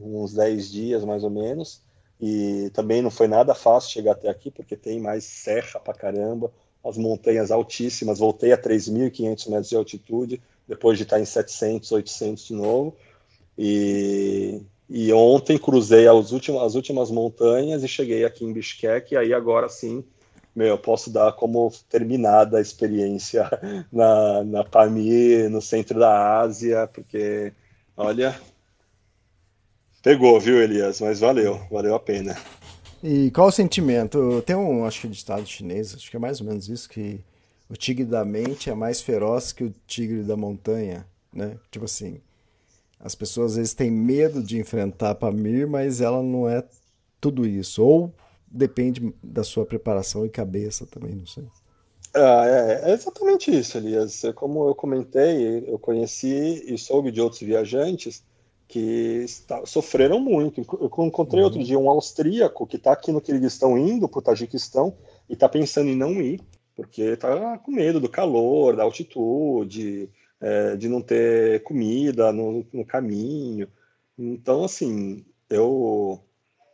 uns 0.02 0.34
10 0.34 0.72
dias 0.72 1.06
mais 1.06 1.24
ou 1.24 1.30
menos. 1.30 1.80
E 2.20 2.70
também 2.74 3.02
não 3.02 3.12
foi 3.12 3.28
nada 3.28 3.54
fácil 3.56 3.92
chegar 3.92 4.14
até 4.14 4.30
aqui 4.30 4.52
porque 4.52 4.76
tem 4.76 5.00
mais 5.00 5.24
serra 5.24 5.80
pra 5.80 5.94
caramba, 5.94 6.52
as 6.84 6.98
montanhas 6.98 7.52
altíssimas, 7.52 8.20
voltei 8.20 8.52
a 8.52 8.58
3.500 8.58 9.50
metros 9.50 9.70
de 9.70 9.76
altitude 9.76 10.42
depois 10.68 10.98
de 10.98 11.04
estar 11.04 11.20
em 11.20 11.26
700, 11.26 11.92
800 11.92 12.46
de 12.46 12.54
novo. 12.54 12.96
E, 13.58 14.62
e 14.90 15.14
ontem 15.14 15.58
cruzei 15.58 16.08
as 16.08 16.32
últimas, 16.32 16.64
as 16.64 16.76
últimas 16.76 17.12
montanhas 17.12 17.84
e 17.84 17.88
cheguei 17.88 18.26
aqui 18.26 18.44
em 18.44 18.54
Bishkek 18.54 19.14
e 19.14 19.18
aí 19.18 19.34
agora 19.34 19.70
sim 19.70 20.04
meu, 20.56 20.68
eu 20.68 20.78
posso 20.78 21.10
dar 21.10 21.32
como 21.34 21.72
terminada 21.90 22.58
a 22.58 22.62
experiência 22.62 23.50
na, 23.92 24.44
na 24.44 24.64
Pamir, 24.64 25.50
no 25.50 25.62
centro 25.62 26.00
da 26.00 26.40
Ásia, 26.40 26.88
porque, 26.94 27.54
olha, 27.96 28.40
pegou, 30.04 30.40
viu, 30.40 30.62
Elias? 30.62 31.00
Mas 31.02 31.20
valeu, 31.20 31.60
valeu 31.72 31.96
a 31.96 32.00
pena. 32.00 32.36
E 33.04 33.32
qual 33.32 33.48
o 33.48 33.52
sentimento? 33.52 34.44
Tem 34.46 34.56
um, 34.56 34.86
acho 34.86 35.02
que, 35.02 35.08
ditado 35.08 35.46
chinês, 35.48 35.96
acho 35.96 36.10
que 36.10 36.16
é 36.16 36.20
mais 36.20 36.40
ou 36.40 36.48
menos 36.48 36.70
isso, 36.70 36.88
que 36.88 37.20
o 37.70 37.76
tigre 37.76 38.06
da 38.06 38.24
mente 38.26 38.70
é 38.70 38.76
mais 38.76 39.02
feroz 39.02 39.52
que 39.52 39.64
o 39.64 39.74
tigre 39.88 40.24
da 40.24 40.36
montanha, 40.36 41.06
né? 41.34 41.58
Tipo 41.72 41.86
assim, 41.86 42.20
as 43.00 43.16
pessoas 43.16 43.54
às 43.54 43.58
vezes 43.58 43.74
têm 43.74 43.90
medo 43.90 44.44
de 44.44 44.60
enfrentar 44.60 45.12
a 45.12 45.16
Pamir, 45.16 45.68
mas 45.68 46.02
ela 46.02 46.22
não 46.22 46.48
é 46.48 46.64
tudo 47.20 47.48
isso. 47.48 47.84
Ou 47.84 48.14
depende 48.52 49.14
da 49.24 49.44
sua 49.44 49.66
preparação 49.66 50.26
e 50.26 50.30
cabeça 50.30 50.86
também, 50.86 51.16
não 51.16 51.26
sei. 51.26 51.46
Ah, 52.14 52.44
é, 52.46 52.92
é, 52.92 52.94
exatamente 52.94 53.58
isso, 53.58 53.78
Elias. 53.78 54.24
É 54.24 54.34
como 54.34 54.68
eu 54.68 54.76
comentei, 54.76 55.64
eu 55.68 55.80
conheci 55.80 56.64
e 56.68 56.78
soube 56.78 57.12
de 57.12 57.22
outros 57.22 57.42
viajantes 57.42 58.24
que 58.68 59.24
está, 59.24 59.66
sofreram 59.66 60.20
muito. 60.20 60.62
Eu 60.62 61.06
encontrei 61.06 61.42
uhum. 61.42 61.46
outro 61.46 61.64
dia 61.64 61.80
um 61.80 61.90
austríaco 61.90 62.68
que 62.68 62.76
está 62.76 62.92
aqui 62.92 63.12
no 63.12 63.22
Quirguistão 63.22 63.78
indo 63.78 64.10
para 64.10 64.20
o 64.20 64.22
Tajiquistão 64.22 64.94
e 65.30 65.34
está 65.34 65.48
pensando 65.48 65.90
em 65.90 65.96
não 65.96 66.22
ir, 66.22 66.42
porque 66.76 67.02
está 67.02 67.58
com 67.60 67.72
medo 67.72 68.00
do 68.00 68.10
calor, 68.10 68.76
da 68.76 68.84
altitude, 68.84 70.10
é, 70.42 70.76
de 70.76 70.90
não 70.90 71.02
ter 71.02 71.64
comida 71.64 72.32
no, 72.34 72.66
no 72.74 72.86
caminho. 72.86 73.68
Então, 74.18 74.66
assim, 74.66 75.24
eu 75.50 76.22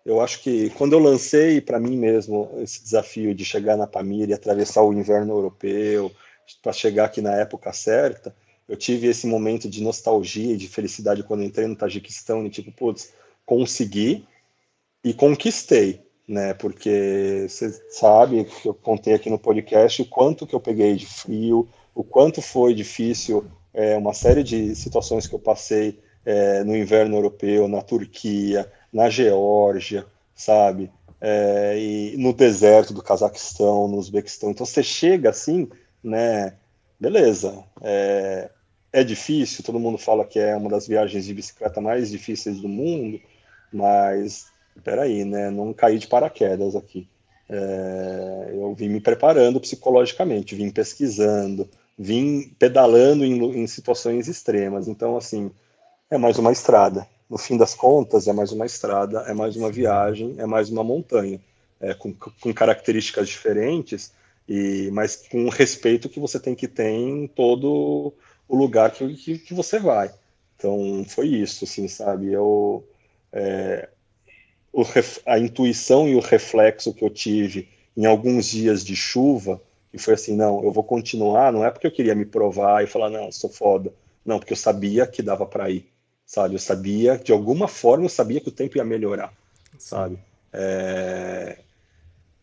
eu 0.07 0.21
acho 0.21 0.41
que 0.41 0.69
quando 0.69 0.93
eu 0.93 0.99
lancei 0.99 1.59
para 1.59 1.81
mim 1.81 1.97
mesmo 1.97 2.49
esse 2.59 2.81
desafio 2.81 3.35
de 3.35 3.43
chegar 3.43 3.75
na 3.75 3.85
Pamir 3.85 4.29
e 4.29 4.33
atravessar 4.33 4.81
o 4.81 4.93
inverno 4.93 5.33
europeu, 5.33 6.09
para 6.63 6.71
chegar 6.71 7.03
aqui 7.05 7.19
na 7.19 7.35
época 7.35 7.73
certa, 7.73 8.33
eu 8.69 8.77
tive 8.77 9.07
esse 9.07 9.27
momento 9.27 9.69
de 9.69 9.83
nostalgia 9.83 10.53
e 10.53 10.57
de 10.57 10.69
felicidade 10.69 11.23
quando 11.23 11.43
entrei 11.43 11.67
no 11.67 11.75
Tajiquistão 11.75 12.45
e 12.45 12.49
tipo, 12.49 12.71
putz, 12.71 13.11
consegui 13.45 14.25
e 15.03 15.13
conquistei, 15.13 16.01
né? 16.25 16.53
Porque 16.53 17.45
você 17.49 17.69
sabe 17.89 18.45
que 18.45 18.69
eu 18.69 18.73
contei 18.73 19.13
aqui 19.13 19.29
no 19.29 19.37
podcast 19.37 20.01
o 20.01 20.05
quanto 20.05 20.47
que 20.47 20.55
eu 20.55 20.59
peguei 20.61 20.95
de 20.95 21.05
frio, 21.05 21.67
o 21.93 22.01
quanto 22.01 22.41
foi 22.41 22.73
difícil, 22.73 23.45
é, 23.73 23.97
uma 23.97 24.13
série 24.13 24.41
de 24.41 24.73
situações 24.73 25.27
que 25.27 25.35
eu 25.35 25.39
passei 25.39 25.99
é, 26.27 26.61
no 26.65 26.75
inverno 26.75 27.15
europeu, 27.15 27.69
na 27.69 27.81
Turquia, 27.81 28.69
na 28.91 29.09
Geórgia, 29.09 30.05
sabe? 30.35 30.91
É, 31.21 31.79
e 31.79 32.17
no 32.17 32.33
deserto 32.33 32.93
do 32.93 33.01
Cazaquistão, 33.01 33.87
no 33.87 33.97
Uzbequistão. 33.97 34.51
Então 34.51 34.65
você 34.65 34.83
chega 34.83 35.29
assim, 35.29 35.69
né? 36.03 36.53
beleza. 36.99 37.63
É, 37.81 38.49
é 38.91 39.03
difícil, 39.05 39.63
todo 39.63 39.79
mundo 39.79 39.97
fala 39.97 40.25
que 40.25 40.37
é 40.37 40.53
uma 40.55 40.69
das 40.69 40.85
viagens 40.85 41.25
de 41.25 41.33
bicicleta 41.33 41.79
mais 41.79 42.09
difíceis 42.11 42.59
do 42.59 42.67
mundo, 42.67 43.21
mas 43.71 44.47
peraí, 44.83 45.23
né? 45.23 45.49
Não 45.49 45.73
caí 45.73 45.97
de 45.97 46.07
paraquedas 46.07 46.75
aqui. 46.75 47.07
É, 47.49 48.51
eu 48.53 48.73
vim 48.73 48.89
me 48.89 48.99
preparando 48.99 49.61
psicologicamente, 49.61 50.55
vim 50.55 50.69
pesquisando, 50.69 51.69
vim 51.97 52.49
pedalando 52.59 53.23
em, 53.23 53.61
em, 53.61 53.67
situações 53.67 54.27
extremas. 54.27 54.89
Então, 54.89 55.15
assim, 55.15 55.51
é 56.09 56.17
mais 56.17 56.37
uma 56.37 56.51
estrada. 56.51 57.07
No 57.29 57.37
fim 57.37 57.57
das 57.57 57.75
contas, 57.75 58.27
é 58.27 58.33
mais 58.33 58.51
uma 58.51 58.65
estrada, 58.65 59.21
é 59.21 59.33
mais 59.33 59.55
uma 59.55 59.71
viagem, 59.71 60.35
é 60.37 60.45
mais 60.45 60.69
uma 60.69 60.83
montanha, 60.83 61.41
é, 61.79 61.93
com, 61.93 62.13
com 62.13 62.53
características 62.53 63.27
diferentes, 63.27 64.13
e 64.47 64.89
mas 64.93 65.17
com 65.29 65.45
o 65.45 65.49
respeito 65.49 66.07
que 66.07 66.19
você 66.19 66.39
tem 66.39 66.55
que 66.55 66.67
ter 66.67 66.89
em 66.89 67.27
todo 67.27 68.13
o 68.47 68.55
lugar 68.55 68.91
que, 68.91 69.13
que, 69.15 69.39
que 69.39 69.53
você 69.53 69.77
vai. 69.77 70.11
Então, 70.55 71.05
foi 71.07 71.27
isso, 71.27 71.65
assim, 71.65 71.87
sabe? 71.87 72.31
Eu, 72.31 72.87
é, 73.33 73.89
o, 74.71 74.83
a 75.25 75.37
intuição 75.37 76.07
e 76.07 76.15
o 76.15 76.19
reflexo 76.19 76.93
que 76.93 77.03
eu 77.03 77.09
tive 77.09 77.67
em 77.95 78.05
alguns 78.05 78.45
dias 78.47 78.85
de 78.85 78.95
chuva, 78.95 79.61
que 79.91 79.97
foi 79.97 80.13
assim, 80.13 80.35
não, 80.35 80.63
eu 80.63 80.71
vou 80.71 80.83
continuar, 80.83 81.51
não 81.51 81.65
é 81.65 81.69
porque 81.69 81.87
eu 81.87 81.91
queria 81.91 82.15
me 82.15 82.25
provar 82.25 82.83
e 82.83 82.87
falar, 82.87 83.09
não, 83.09 83.31
sou 83.31 83.49
foda. 83.49 83.93
Não, 84.25 84.39
porque 84.39 84.53
eu 84.53 84.57
sabia 84.57 85.07
que 85.07 85.21
dava 85.21 85.45
para 85.45 85.69
ir, 85.69 85.89
sabe? 86.27 86.53
Eu 86.53 86.59
sabia, 86.59 87.17
de 87.17 87.31
alguma 87.31 87.67
forma, 87.67 88.05
eu 88.05 88.09
sabia 88.09 88.39
que 88.39 88.49
o 88.49 88.51
tempo 88.51 88.77
ia 88.77 88.83
melhorar, 88.83 89.33
sabe? 89.79 90.19
É... 90.53 91.57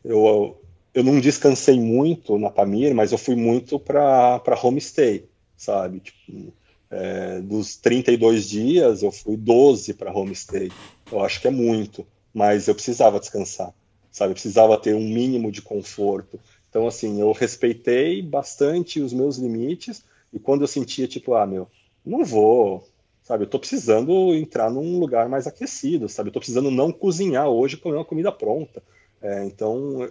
Eu, 0.04 0.60
eu 0.92 1.04
não 1.04 1.20
descansei 1.20 1.78
muito 1.78 2.36
na 2.36 2.50
Pamir, 2.50 2.92
mas 2.92 3.12
eu 3.12 3.18
fui 3.18 3.36
muito 3.36 3.78
para 3.78 4.42
homestay, 4.60 5.24
sabe? 5.56 6.00
Tipo, 6.00 6.52
é, 6.90 7.40
dos 7.40 7.76
32 7.76 8.48
dias, 8.48 9.02
eu 9.04 9.12
fui 9.12 9.36
12 9.36 9.94
para 9.94 10.12
homestay. 10.12 10.72
Eu 11.10 11.24
acho 11.24 11.40
que 11.40 11.46
é 11.46 11.50
muito 11.50 12.04
mas 12.34 12.66
eu 12.66 12.74
precisava 12.74 13.20
descansar, 13.20 13.72
sabe? 14.10 14.32
Eu 14.32 14.34
precisava 14.34 14.76
ter 14.76 14.94
um 14.94 15.08
mínimo 15.08 15.52
de 15.52 15.62
conforto. 15.62 16.40
Então, 16.68 16.88
assim, 16.88 17.20
eu 17.20 17.30
respeitei 17.30 18.20
bastante 18.20 19.00
os 19.00 19.12
meus 19.12 19.38
limites 19.38 20.02
e 20.32 20.40
quando 20.40 20.62
eu 20.62 20.66
sentia, 20.66 21.06
tipo, 21.06 21.34
ah, 21.34 21.46
meu, 21.46 21.68
não 22.04 22.24
vou, 22.24 22.84
sabe? 23.24 23.44
Eu 23.44 23.48
tô 23.48 23.58
precisando 23.58 24.34
entrar 24.34 24.70
num 24.70 25.00
lugar 25.00 25.28
mais 25.28 25.46
aquecido, 25.46 26.08
sabe? 26.08 26.28
Eu 26.28 26.32
tô 26.34 26.38
precisando 26.38 26.70
não 26.70 26.92
cozinhar 26.92 27.48
hoje, 27.48 27.78
comer 27.78 27.96
uma 27.96 28.04
comida 28.04 28.30
pronta. 28.30 28.82
É, 29.20 29.44
então, 29.44 30.08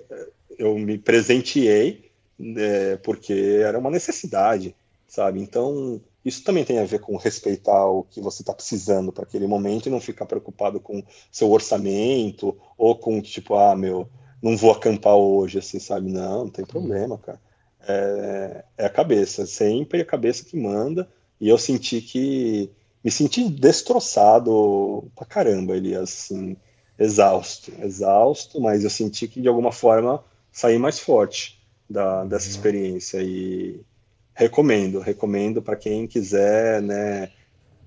eu 0.58 0.78
me 0.78 0.98
presenteei 0.98 2.12
é, 2.58 2.98
porque 2.98 3.62
era 3.64 3.78
uma 3.78 3.92
necessidade, 3.92 4.76
sabe? 5.08 5.40
Então, 5.40 6.02
isso 6.26 6.44
também 6.44 6.66
tem 6.66 6.80
a 6.80 6.86
ver 6.86 7.00
com 7.00 7.16
respeitar 7.16 7.86
o 7.86 8.04
que 8.04 8.20
você 8.20 8.42
está 8.42 8.54
precisando 8.54 9.12
para 9.12 9.24
aquele 9.24 9.46
momento 9.46 9.86
e 9.86 9.92
não 9.92 10.02
ficar 10.02 10.26
preocupado 10.26 10.80
com 10.80 11.04
seu 11.32 11.52
orçamento 11.52 12.58
ou 12.76 12.96
com 12.96 13.22
tipo, 13.22 13.56
ah, 13.56 13.76
meu, 13.76 14.10
não 14.42 14.58
vou 14.58 14.72
acampar 14.72 15.16
hoje, 15.16 15.60
assim, 15.60 15.80
sabe? 15.80 16.12
Não, 16.12 16.46
não 16.46 16.50
tem 16.50 16.66
problema, 16.66 17.18
cara. 17.20 17.40
É, 17.88 18.64
é 18.80 18.86
a 18.86 18.90
cabeça, 18.90 19.46
sempre 19.46 20.02
a 20.02 20.06
cabeça 20.06 20.44
que 20.44 20.58
manda. 20.58 21.08
E 21.40 21.50
eu 21.50 21.58
senti 21.58 22.02
que 22.02 22.72
me 23.04 23.12
senti 23.12 23.50
destroçado 23.50 25.12
pra 25.16 25.26
caramba, 25.26 25.76
ele 25.76 25.96
assim, 25.96 26.56
exausto, 26.98 27.72
exausto, 27.82 28.62
mas 28.62 28.84
eu 28.84 28.90
senti 28.90 29.28
que 29.28 29.42
de 29.42 29.48
alguma 29.48 29.72
forma 29.72 30.24
saí 30.52 30.78
mais 30.78 31.00
forte 31.00 31.60
da, 31.90 32.24
dessa 32.24 32.46
uhum. 32.46 32.52
experiência 32.52 33.22
e 33.22 33.82
recomendo, 34.34 35.00
recomendo 35.00 35.62
para 35.62 35.76
quem 35.76 36.08
quiser, 36.08 36.82
né, 36.82 37.30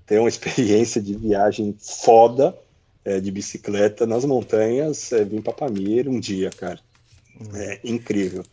ter 0.05 0.19
uma 0.19 0.29
experiência 0.29 1.01
de 1.01 1.15
viagem 1.15 1.75
foda 1.79 2.57
é, 3.03 3.19
de 3.19 3.31
bicicleta 3.31 4.05
nas 4.05 4.23
montanhas, 4.25 5.11
é, 5.11 5.23
vim 5.23 5.41
para 5.41 5.53
Pamir 5.53 6.09
um 6.09 6.19
dia, 6.19 6.49
cara. 6.49 6.79
Uhum. 7.39 7.55
É 7.55 7.79
incrível. 7.83 8.43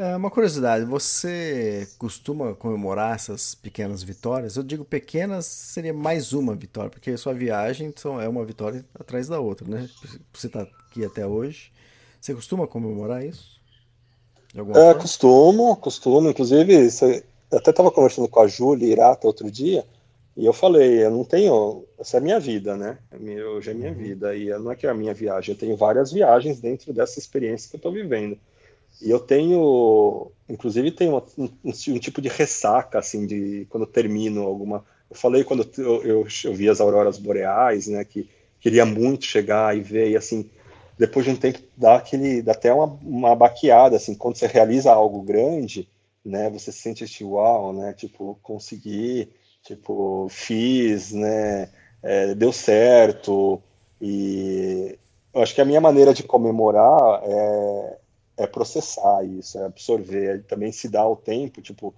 É, 0.00 0.16
uma 0.16 0.30
curiosidade, 0.30 0.86
você 0.86 1.86
costuma 1.98 2.54
comemorar 2.54 3.14
essas 3.14 3.54
pequenas 3.54 4.02
vitórias? 4.02 4.56
Eu 4.56 4.62
digo 4.62 4.82
pequenas, 4.82 5.44
seria 5.44 5.92
mais 5.92 6.32
uma 6.32 6.54
vitória, 6.54 6.88
porque 6.88 7.10
a 7.10 7.18
sua 7.18 7.34
viagem 7.34 7.92
é 8.22 8.26
uma 8.26 8.42
vitória 8.42 8.82
atrás 8.98 9.28
da 9.28 9.38
outra, 9.40 9.68
né? 9.68 9.90
Você 10.32 10.46
está 10.46 10.62
aqui 10.62 11.04
até 11.04 11.26
hoje. 11.26 11.70
Você 12.18 12.34
costuma 12.34 12.66
comemorar 12.66 13.26
isso? 13.26 13.60
É, 14.74 14.94
costumo, 14.94 15.76
costumo. 15.76 16.30
Inclusive, 16.30 16.90
você, 16.90 17.22
eu 17.50 17.58
até 17.58 17.68
estava 17.68 17.90
conversando 17.90 18.26
com 18.26 18.40
a 18.40 18.48
Júlia 18.48 18.90
Irata 18.90 19.26
outro 19.26 19.50
dia, 19.50 19.84
e 20.34 20.46
eu 20.46 20.54
falei, 20.54 21.04
eu 21.04 21.10
não 21.10 21.24
tenho. 21.24 21.84
Essa 21.98 22.16
é 22.16 22.20
a 22.20 22.22
minha 22.22 22.40
vida, 22.40 22.74
né? 22.74 22.96
É 23.12 23.44
hoje 23.44 23.68
é 23.68 23.72
a 23.74 23.76
minha 23.76 23.90
uhum. 23.90 23.98
vida. 23.98 24.34
E 24.34 24.48
não 24.60 24.72
é 24.72 24.76
que 24.76 24.86
é 24.86 24.88
a 24.88 24.94
minha 24.94 25.12
viagem, 25.12 25.54
eu 25.54 25.58
tenho 25.58 25.76
várias 25.76 26.10
viagens 26.10 26.58
dentro 26.58 26.90
dessa 26.90 27.18
experiência 27.18 27.68
que 27.68 27.76
eu 27.76 27.78
estou 27.78 27.92
vivendo. 27.92 28.38
E 29.02 29.10
eu 29.10 29.18
tenho, 29.18 30.30
inclusive, 30.48 30.90
tenho 30.90 31.12
uma, 31.12 31.24
um, 31.38 31.48
um, 31.64 31.98
tipo 31.98 32.20
de 32.20 32.28
ressaca, 32.28 32.98
assim, 32.98 33.26
de 33.26 33.66
quando 33.70 33.86
termino 33.86 34.42
alguma. 34.42 34.84
Eu 35.10 35.16
falei 35.16 35.42
quando 35.44 35.68
eu, 35.78 36.02
eu, 36.02 36.26
eu 36.44 36.54
vi 36.54 36.68
as 36.68 36.80
auroras 36.80 37.18
boreais, 37.18 37.88
né? 37.88 38.04
Que 38.04 38.28
queria 38.60 38.84
muito 38.84 39.24
chegar 39.24 39.76
e 39.76 39.80
ver, 39.80 40.10
e 40.10 40.16
assim, 40.16 40.50
depois 41.00 41.24
de 41.24 41.32
um 41.32 41.36
tempo 41.36 41.58
dá 41.74 41.96
aquele 41.96 42.42
dá 42.42 42.52
até 42.52 42.70
uma, 42.74 42.84
uma 43.02 43.34
baqueada 43.34 43.96
assim 43.96 44.14
quando 44.14 44.36
você 44.36 44.46
realiza 44.46 44.92
algo 44.92 45.22
grande 45.22 45.88
né 46.22 46.50
você 46.50 46.70
sente 46.70 47.04
este 47.04 47.24
uau 47.24 47.72
né 47.72 47.94
tipo 47.94 48.38
consegui 48.42 49.30
tipo 49.62 50.26
fiz 50.28 51.12
né 51.12 51.70
é, 52.02 52.34
deu 52.34 52.52
certo 52.52 53.62
e 53.98 54.98
eu 55.32 55.40
acho 55.42 55.54
que 55.54 55.62
a 55.62 55.64
minha 55.64 55.80
maneira 55.80 56.12
de 56.12 56.22
comemorar 56.22 57.22
é, 57.24 57.96
é 58.42 58.46
processar 58.46 59.24
isso 59.24 59.58
é 59.58 59.64
absorver 59.66 60.44
também 60.44 60.72
se 60.72 60.88
dar 60.88 61.06
o 61.06 61.16
tempo 61.16 61.60
tipo 61.60 61.94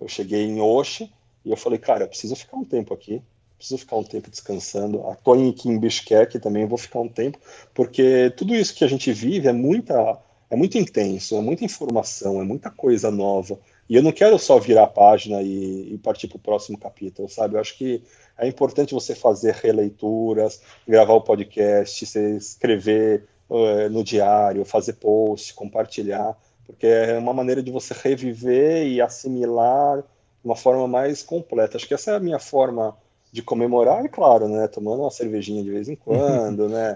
eu 0.00 0.08
cheguei 0.08 0.44
em 0.44 0.60
Oxe 0.60 1.10
e 1.44 1.50
eu 1.50 1.56
falei 1.56 1.78
cara 1.78 2.04
eu 2.04 2.08
preciso 2.08 2.36
ficar 2.36 2.56
um 2.56 2.64
tempo 2.64 2.92
aqui 2.92 3.22
preciso 3.64 3.78
ficar 3.78 3.96
um 3.96 4.04
tempo 4.04 4.30
descansando. 4.30 5.02
Estou 5.10 5.34
aqui 5.48 5.68
em 5.68 5.78
Bishkek 5.78 6.38
também, 6.38 6.66
vou 6.66 6.78
ficar 6.78 7.00
um 7.00 7.08
tempo, 7.08 7.38
porque 7.72 8.32
tudo 8.36 8.54
isso 8.54 8.74
que 8.74 8.84
a 8.84 8.88
gente 8.88 9.12
vive 9.12 9.48
é 9.48 9.52
muita, 9.52 10.18
é 10.50 10.56
muito 10.56 10.76
intenso, 10.76 11.36
é 11.36 11.40
muita 11.40 11.64
informação, 11.64 12.40
é 12.40 12.44
muita 12.44 12.70
coisa 12.70 13.10
nova. 13.10 13.58
E 13.88 13.96
eu 13.96 14.02
não 14.02 14.12
quero 14.12 14.38
só 14.38 14.58
virar 14.58 14.84
a 14.84 14.88
página 14.88 15.42
e, 15.42 15.94
e 15.94 15.98
partir 15.98 16.28
para 16.28 16.36
o 16.36 16.40
próximo 16.40 16.78
capítulo, 16.78 17.28
sabe? 17.28 17.54
Eu 17.54 17.60
acho 17.60 17.76
que 17.76 18.02
é 18.38 18.46
importante 18.46 18.94
você 18.94 19.14
fazer 19.14 19.54
releituras, 19.54 20.60
gravar 20.86 21.14
o 21.14 21.20
podcast, 21.20 22.04
você 22.04 22.36
escrever 22.36 23.26
uh, 23.48 23.88
no 23.90 24.02
diário, 24.02 24.64
fazer 24.64 24.94
post, 24.94 25.54
compartilhar, 25.54 26.36
porque 26.66 26.86
é 26.86 27.18
uma 27.18 27.32
maneira 27.32 27.62
de 27.62 27.70
você 27.70 27.94
reviver 27.94 28.86
e 28.86 29.00
assimilar 29.00 29.98
de 29.98 30.04
uma 30.44 30.56
forma 30.56 30.86
mais 30.86 31.22
completa. 31.22 31.76
Acho 31.76 31.86
que 31.86 31.94
essa 31.94 32.12
é 32.12 32.16
a 32.16 32.20
minha 32.20 32.38
forma 32.38 32.96
de 33.34 33.42
comemorar, 33.42 34.04
e 34.04 34.08
claro, 34.08 34.48
né, 34.48 34.68
tomando 34.68 35.02
uma 35.02 35.10
cervejinha 35.10 35.60
de 35.62 35.68
vez 35.68 35.88
em 35.88 35.96
quando, 35.96 36.68
né, 36.68 36.94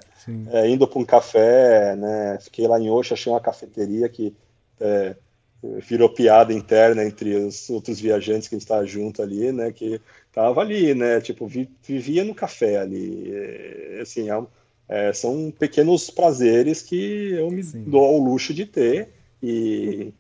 é, 0.52 0.68
indo 0.68 0.86
para 0.86 1.00
um 1.00 1.04
café, 1.04 1.96
né, 1.96 2.38
fiquei 2.40 2.68
lá 2.68 2.78
em 2.78 2.88
Oxa, 2.88 3.14
achei 3.14 3.32
uma 3.32 3.40
cafeteria 3.40 4.08
que 4.08 4.32
é, 4.80 5.16
virou 5.60 6.08
piada 6.08 6.52
interna 6.52 7.04
entre 7.04 7.34
os 7.34 7.68
outros 7.68 7.98
viajantes 7.98 8.46
que 8.46 8.54
está 8.54 8.84
junto 8.84 9.20
ali, 9.20 9.50
né, 9.50 9.72
que 9.72 10.00
tava 10.32 10.60
ali, 10.60 10.94
né, 10.94 11.20
tipo, 11.20 11.44
vi, 11.44 11.68
vivia 11.82 12.22
no 12.22 12.36
café 12.36 12.78
ali, 12.78 13.32
é, 13.34 13.98
assim, 14.00 14.30
é, 14.30 14.40
é, 14.88 15.12
são 15.12 15.52
pequenos 15.56 16.08
prazeres 16.08 16.82
que 16.82 17.32
eu 17.32 17.50
me 17.50 17.62
Sim. 17.62 17.84
dou 17.84 18.04
ao 18.04 18.18
luxo 18.18 18.54
de 18.54 18.64
ter 18.64 19.10
e 19.42 20.12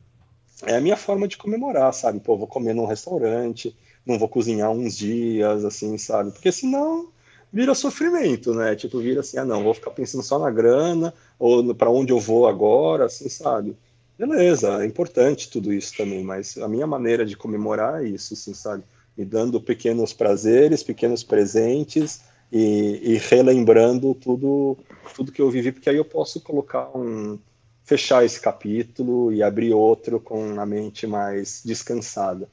é 0.66 0.76
a 0.76 0.80
minha 0.80 0.96
forma 0.96 1.26
de 1.26 1.36
comemorar, 1.36 1.92
sabe, 1.94 2.20
pô, 2.20 2.36
vou 2.36 2.46
comer 2.46 2.74
num 2.74 2.84
restaurante, 2.84 3.76
não 4.04 4.18
vou 4.18 4.28
cozinhar 4.28 4.70
uns 4.70 4.96
dias, 4.96 5.64
assim, 5.64 5.96
sabe? 5.96 6.32
Porque 6.32 6.50
senão 6.50 7.08
vira 7.52 7.74
sofrimento, 7.74 8.52
né? 8.52 8.74
Tipo, 8.74 8.98
vira 8.98 9.20
assim, 9.20 9.38
ah, 9.38 9.44
não, 9.44 9.62
vou 9.62 9.74
ficar 9.74 9.90
pensando 9.90 10.22
só 10.22 10.38
na 10.38 10.50
grana, 10.50 11.14
ou 11.38 11.74
para 11.74 11.90
onde 11.90 12.12
eu 12.12 12.18
vou 12.18 12.46
agora, 12.46 13.06
assim, 13.06 13.28
sabe? 13.28 13.76
Beleza, 14.18 14.82
é 14.82 14.86
importante 14.86 15.48
tudo 15.48 15.72
isso 15.72 15.96
também, 15.96 16.24
mas 16.24 16.58
a 16.58 16.66
minha 16.66 16.86
maneira 16.86 17.24
de 17.24 17.36
comemorar 17.36 18.02
é 18.02 18.08
isso, 18.08 18.34
assim, 18.34 18.52
sabe? 18.52 18.82
Me 19.16 19.24
dando 19.24 19.60
pequenos 19.60 20.12
prazeres, 20.12 20.82
pequenos 20.82 21.22
presentes 21.22 22.20
e, 22.52 23.14
e 23.14 23.18
relembrando 23.18 24.14
tudo, 24.14 24.76
tudo 25.14 25.32
que 25.32 25.40
eu 25.42 25.50
vivi, 25.50 25.72
porque 25.72 25.90
aí 25.90 25.96
eu 25.96 26.04
posso 26.04 26.40
colocar 26.40 26.90
um. 26.96 27.38
fechar 27.84 28.24
esse 28.24 28.40
capítulo 28.40 29.32
e 29.32 29.42
abrir 29.42 29.72
outro 29.74 30.20
com 30.20 30.60
a 30.60 30.66
mente 30.66 31.06
mais 31.06 31.62
descansada. 31.64 32.48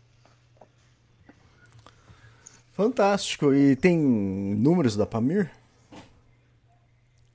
Fantástico. 2.74 3.54
E 3.54 3.76
tem 3.76 3.98
números 3.98 4.96
da 4.96 5.06
Pamir? 5.06 5.52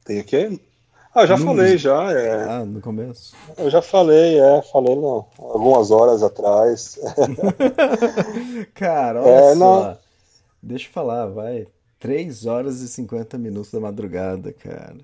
Tem 0.05 0.20
o 0.20 0.24
quê? 0.24 0.60
Ah, 1.14 1.22
eu 1.22 1.26
já 1.26 1.36
Números. 1.36 1.44
falei 1.56 1.78
já, 1.78 2.12
é. 2.12 2.44
Ah, 2.44 2.64
no 2.64 2.80
começo. 2.80 3.34
Eu 3.56 3.68
já 3.70 3.82
falei, 3.82 4.39
é, 4.39 4.62
falei 4.62 4.94
não, 4.94 5.26
algumas 5.39 5.90
horas 5.90 6.22
atrás. 6.22 6.98
Cara, 8.74 9.22
olha 9.24 9.44
É, 9.50 9.55
só. 9.56 9.56
não. 9.56 9.98
Deixa 10.62 10.89
eu 10.89 10.92
falar, 10.92 11.26
vai. 11.26 11.66
3 12.01 12.47
horas 12.47 12.81
e 12.81 12.89
50 12.89 13.39
minutos 13.39 13.70
da 13.70 13.79
madrugada, 13.79 14.53
cara. 14.53 14.97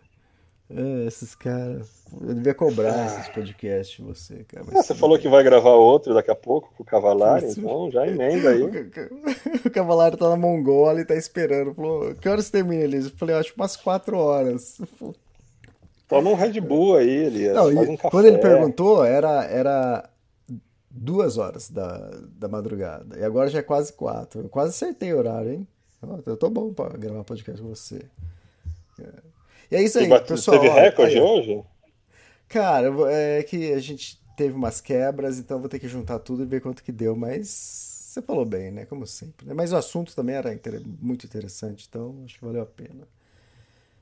Ah, 0.68 1.04
esses 1.06 1.34
caras. 1.34 1.88
Eu 2.20 2.34
devia 2.34 2.54
cobrar 2.54 3.06
esses 3.06 3.28
podcasts 3.28 3.96
de 3.96 4.02
você, 4.02 4.44
cara. 4.44 4.66
Ah, 4.74 4.82
você 4.82 4.94
falou 4.94 5.18
que 5.18 5.28
vai 5.28 5.44
gravar 5.44 5.74
outro 5.74 6.12
daqui 6.12 6.30
a 6.30 6.34
pouco 6.34 6.72
com 6.76 6.82
o 6.82 6.86
Cavalari, 6.86 7.46
Isso. 7.46 7.60
então 7.60 7.90
já 7.90 8.06
emenda 8.06 8.50
aí. 8.50 8.62
O 9.64 9.70
cavaleiro 9.70 10.16
tá 10.16 10.30
na 10.30 10.36
Mongólia 10.36 11.02
e 11.02 11.04
tá 11.04 11.14
esperando. 11.14 11.74
Falou, 11.74 12.14
que 12.14 12.28
horas 12.28 12.50
termina, 12.50 12.82
Elias? 12.82 13.04
Eu 13.04 13.10
falei, 13.12 13.36
acho 13.36 13.52
que 13.52 13.60
umas 13.60 13.76
4 13.76 14.16
horas. 14.16 14.80
Toma 16.08 16.30
um 16.30 16.34
Red 16.34 16.60
Bull 16.60 16.96
aí, 16.96 17.26
Elias. 17.26 17.54
Não, 17.54 17.72
faz 17.72 17.88
um 17.88 17.96
café. 17.96 18.10
quando 18.10 18.26
ele 18.26 18.38
perguntou, 18.38 19.04
era, 19.04 19.44
era 19.44 20.08
duas 20.90 21.36
horas 21.36 21.68
da, 21.68 22.10
da 22.38 22.48
madrugada. 22.48 23.18
E 23.18 23.24
agora 23.24 23.50
já 23.50 23.58
é 23.58 23.62
quase 23.62 23.92
quatro. 23.92 24.42
Eu 24.42 24.48
quase 24.48 24.70
acertei 24.70 25.12
o 25.12 25.18
horário, 25.18 25.52
hein? 25.52 25.68
Eu 26.26 26.36
tô 26.36 26.48
bom 26.50 26.72
pra 26.72 26.88
gravar 26.90 27.24
podcast 27.24 27.60
com 27.60 27.68
você. 27.68 28.04
É. 29.00 29.08
E 29.70 29.76
é 29.76 29.82
isso 29.82 29.98
aí, 29.98 30.04
E 30.06 30.08
bate- 30.08 30.28
pessoal. 30.28 30.60
Teve 30.60 30.72
recorde 30.72 31.18
hoje? 31.20 31.62
Cara, 32.48 32.92
é 33.10 33.42
que 33.42 33.72
a 33.72 33.80
gente 33.80 34.20
teve 34.36 34.54
umas 34.54 34.80
quebras, 34.80 35.38
então 35.38 35.58
vou 35.58 35.68
ter 35.68 35.78
que 35.78 35.88
juntar 35.88 36.18
tudo 36.20 36.42
e 36.42 36.46
ver 36.46 36.60
quanto 36.60 36.82
que 36.84 36.92
deu, 36.92 37.16
mas 37.16 37.48
você 37.48 38.22
falou 38.22 38.44
bem, 38.44 38.70
né? 38.70 38.84
Como 38.86 39.06
sempre. 39.06 39.46
né? 39.46 39.54
Mas 39.54 39.72
o 39.72 39.76
assunto 39.76 40.14
também 40.14 40.36
era 40.36 40.50
muito 41.00 41.26
interessante, 41.26 41.86
então 41.88 42.22
acho 42.24 42.38
que 42.38 42.44
valeu 42.44 42.62
a 42.62 42.66
pena. 42.66 43.08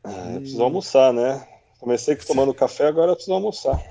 Ah, 0.02 0.32
eu 0.34 0.40
preciso 0.40 0.62
almoçar, 0.62 1.12
né? 1.12 1.46
Comecei 1.80 2.14
tomando 2.16 2.52
café, 2.52 2.86
agora 2.86 3.14
preciso 3.14 3.32
almoçar. 3.34 3.82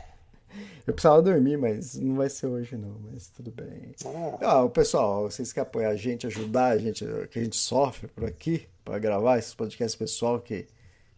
Eu 0.86 0.94
precisava 0.94 1.22
dormir, 1.22 1.58
mas 1.58 1.96
não 1.96 2.16
vai 2.16 2.30
ser 2.30 2.48
hoje 2.48 2.76
não, 2.76 3.00
mas 3.12 3.30
tudo 3.30 3.52
bem. 3.52 3.94
Ah, 4.06 4.38
Ah, 4.42 4.64
o 4.64 4.70
pessoal, 4.70 5.30
vocês 5.30 5.54
querem 5.54 5.68
apoiar 5.68 5.90
a 5.90 5.96
gente, 5.96 6.28
ajudar 6.28 6.68
a 6.68 6.78
gente, 6.78 7.06
que 7.32 7.40
a 7.40 7.44
gente 7.44 7.56
sofre 7.56 8.08
por 8.10 8.26
aqui, 8.26 8.68
para 8.84 9.00
gravar 9.00 9.38
esses 9.38 9.54
podcasts 9.54 9.96
pessoal 9.96 10.40
que 10.42 10.68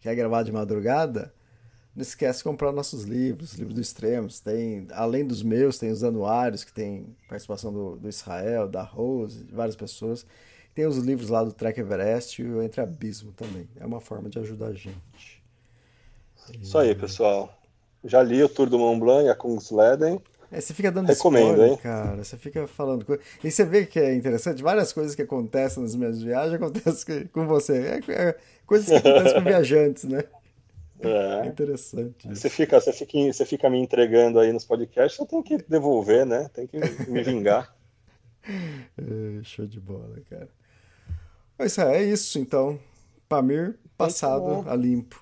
quer 0.00 0.14
gravar 0.14 0.44
de 0.44 0.52
madrugada, 0.52 1.34
não 1.96 2.02
esquece 2.02 2.38
de 2.38 2.44
comprar 2.44 2.70
nossos 2.72 3.04
livros, 3.04 3.54
livros 3.54 3.74
do 3.74 3.80
Extremos. 3.80 4.38
Tem, 4.38 4.86
além 4.92 5.26
dos 5.26 5.42
meus, 5.42 5.78
tem 5.78 5.90
os 5.90 6.04
anuários, 6.04 6.62
que 6.62 6.72
tem 6.72 7.16
participação 7.26 7.72
do, 7.72 7.96
do 7.96 8.08
Israel, 8.08 8.68
da 8.68 8.82
Rose, 8.82 9.42
de 9.44 9.54
várias 9.54 9.74
pessoas. 9.74 10.26
Tem 10.74 10.84
os 10.86 10.98
livros 10.98 11.30
lá 11.30 11.42
do 11.42 11.52
Trek 11.52 11.80
Everest 11.80 12.42
e 12.42 12.44
o 12.44 12.62
Entre 12.62 12.82
Abismo 12.82 13.32
também. 13.32 13.66
É 13.76 13.86
uma 13.86 13.98
forma 13.98 14.28
de 14.28 14.38
ajudar 14.38 14.66
a 14.66 14.74
gente. 14.74 15.42
isso 16.60 16.76
aí, 16.76 16.94
pessoal. 16.94 17.50
Já 18.04 18.22
li 18.22 18.42
o 18.42 18.48
Tour 18.48 18.68
do 18.68 18.78
Mont 18.78 19.00
Blanc 19.00 19.26
e 19.26 19.28
a 19.28 19.34
Kungsleden. 19.34 20.20
É, 20.50 20.60
você 20.60 20.72
fica 20.72 20.92
dando 20.92 21.06
Recomendo, 21.08 21.48
spoiler, 21.50 21.70
hein? 21.72 21.78
cara. 21.82 22.22
Você 22.24 22.36
fica 22.36 22.66
falando 22.68 23.04
coisa. 23.04 23.20
E 23.42 23.50
você 23.50 23.64
vê 23.64 23.84
que 23.84 23.98
é 23.98 24.14
interessante, 24.14 24.62
várias 24.62 24.92
coisas 24.92 25.14
que 25.14 25.22
acontecem 25.22 25.82
nas 25.82 25.94
minhas 25.96 26.22
viagens 26.22 26.54
acontecem 26.54 27.26
com 27.32 27.46
você. 27.46 28.00
É, 28.08 28.12
é 28.12 28.36
coisas 28.64 28.88
que 28.88 28.94
acontecem 29.08 29.34
com 29.42 29.44
viajantes, 29.48 30.04
né? 30.04 30.22
É 31.00 31.08
É. 31.44 31.46
interessante. 31.46 32.28
Você 32.28 32.48
fica, 32.48 32.80
você, 32.80 32.92
fica, 32.92 33.18
você 33.32 33.44
fica 33.44 33.68
me 33.68 33.78
entregando 33.78 34.38
aí 34.38 34.52
nos 34.52 34.64
podcasts, 34.64 35.18
eu 35.18 35.26
tenho 35.26 35.42
que 35.42 35.58
devolver, 35.68 36.24
né? 36.24 36.48
Tem 36.54 36.66
que 36.66 36.78
me 37.08 37.22
vingar. 37.22 37.74
É, 38.96 39.42
show 39.42 39.66
de 39.66 39.80
bola, 39.80 40.16
cara. 40.30 40.48
Mas 41.58 41.76
é, 41.78 41.96
é 41.96 42.02
isso, 42.04 42.38
então. 42.38 42.78
Pamir, 43.28 43.76
passado 43.98 44.62
bom. 44.62 44.64
a 44.68 44.76
limpo. 44.76 45.20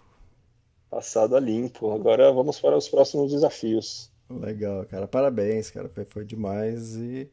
Passado 0.95 1.35
a 1.35 1.41
limpo. 1.41 1.93
Agora 1.93 2.31
vamos 2.31 2.61
para 2.61 2.77
os 2.77 2.89
próximos 2.89 3.33
desafios. 3.33 4.13
Legal, 4.31 4.87
cara. 4.87 5.09
Parabéns, 5.09 5.69
cara. 5.69 5.91
Foi, 6.07 6.25
demais. 6.25 6.95
E. 6.95 7.29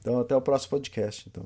Então, 0.00 0.18
até 0.18 0.34
o 0.34 0.40
próximo 0.40 0.70
podcast, 0.70 1.28
então. 1.28 1.44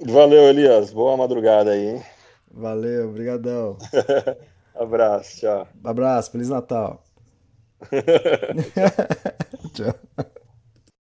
Valeu, 0.00 0.44
Elias. 0.44 0.94
Boa 0.94 1.14
madrugada 1.14 1.72
aí, 1.72 1.96
hein? 1.96 2.02
Valeu, 2.50 3.12
brigadão. 3.12 3.76
Abraço, 4.74 5.40
tchau. 5.40 5.68
Abraço, 5.84 6.30
Feliz 6.30 6.48
Natal. 6.48 7.04
Tchau. 9.74 10.24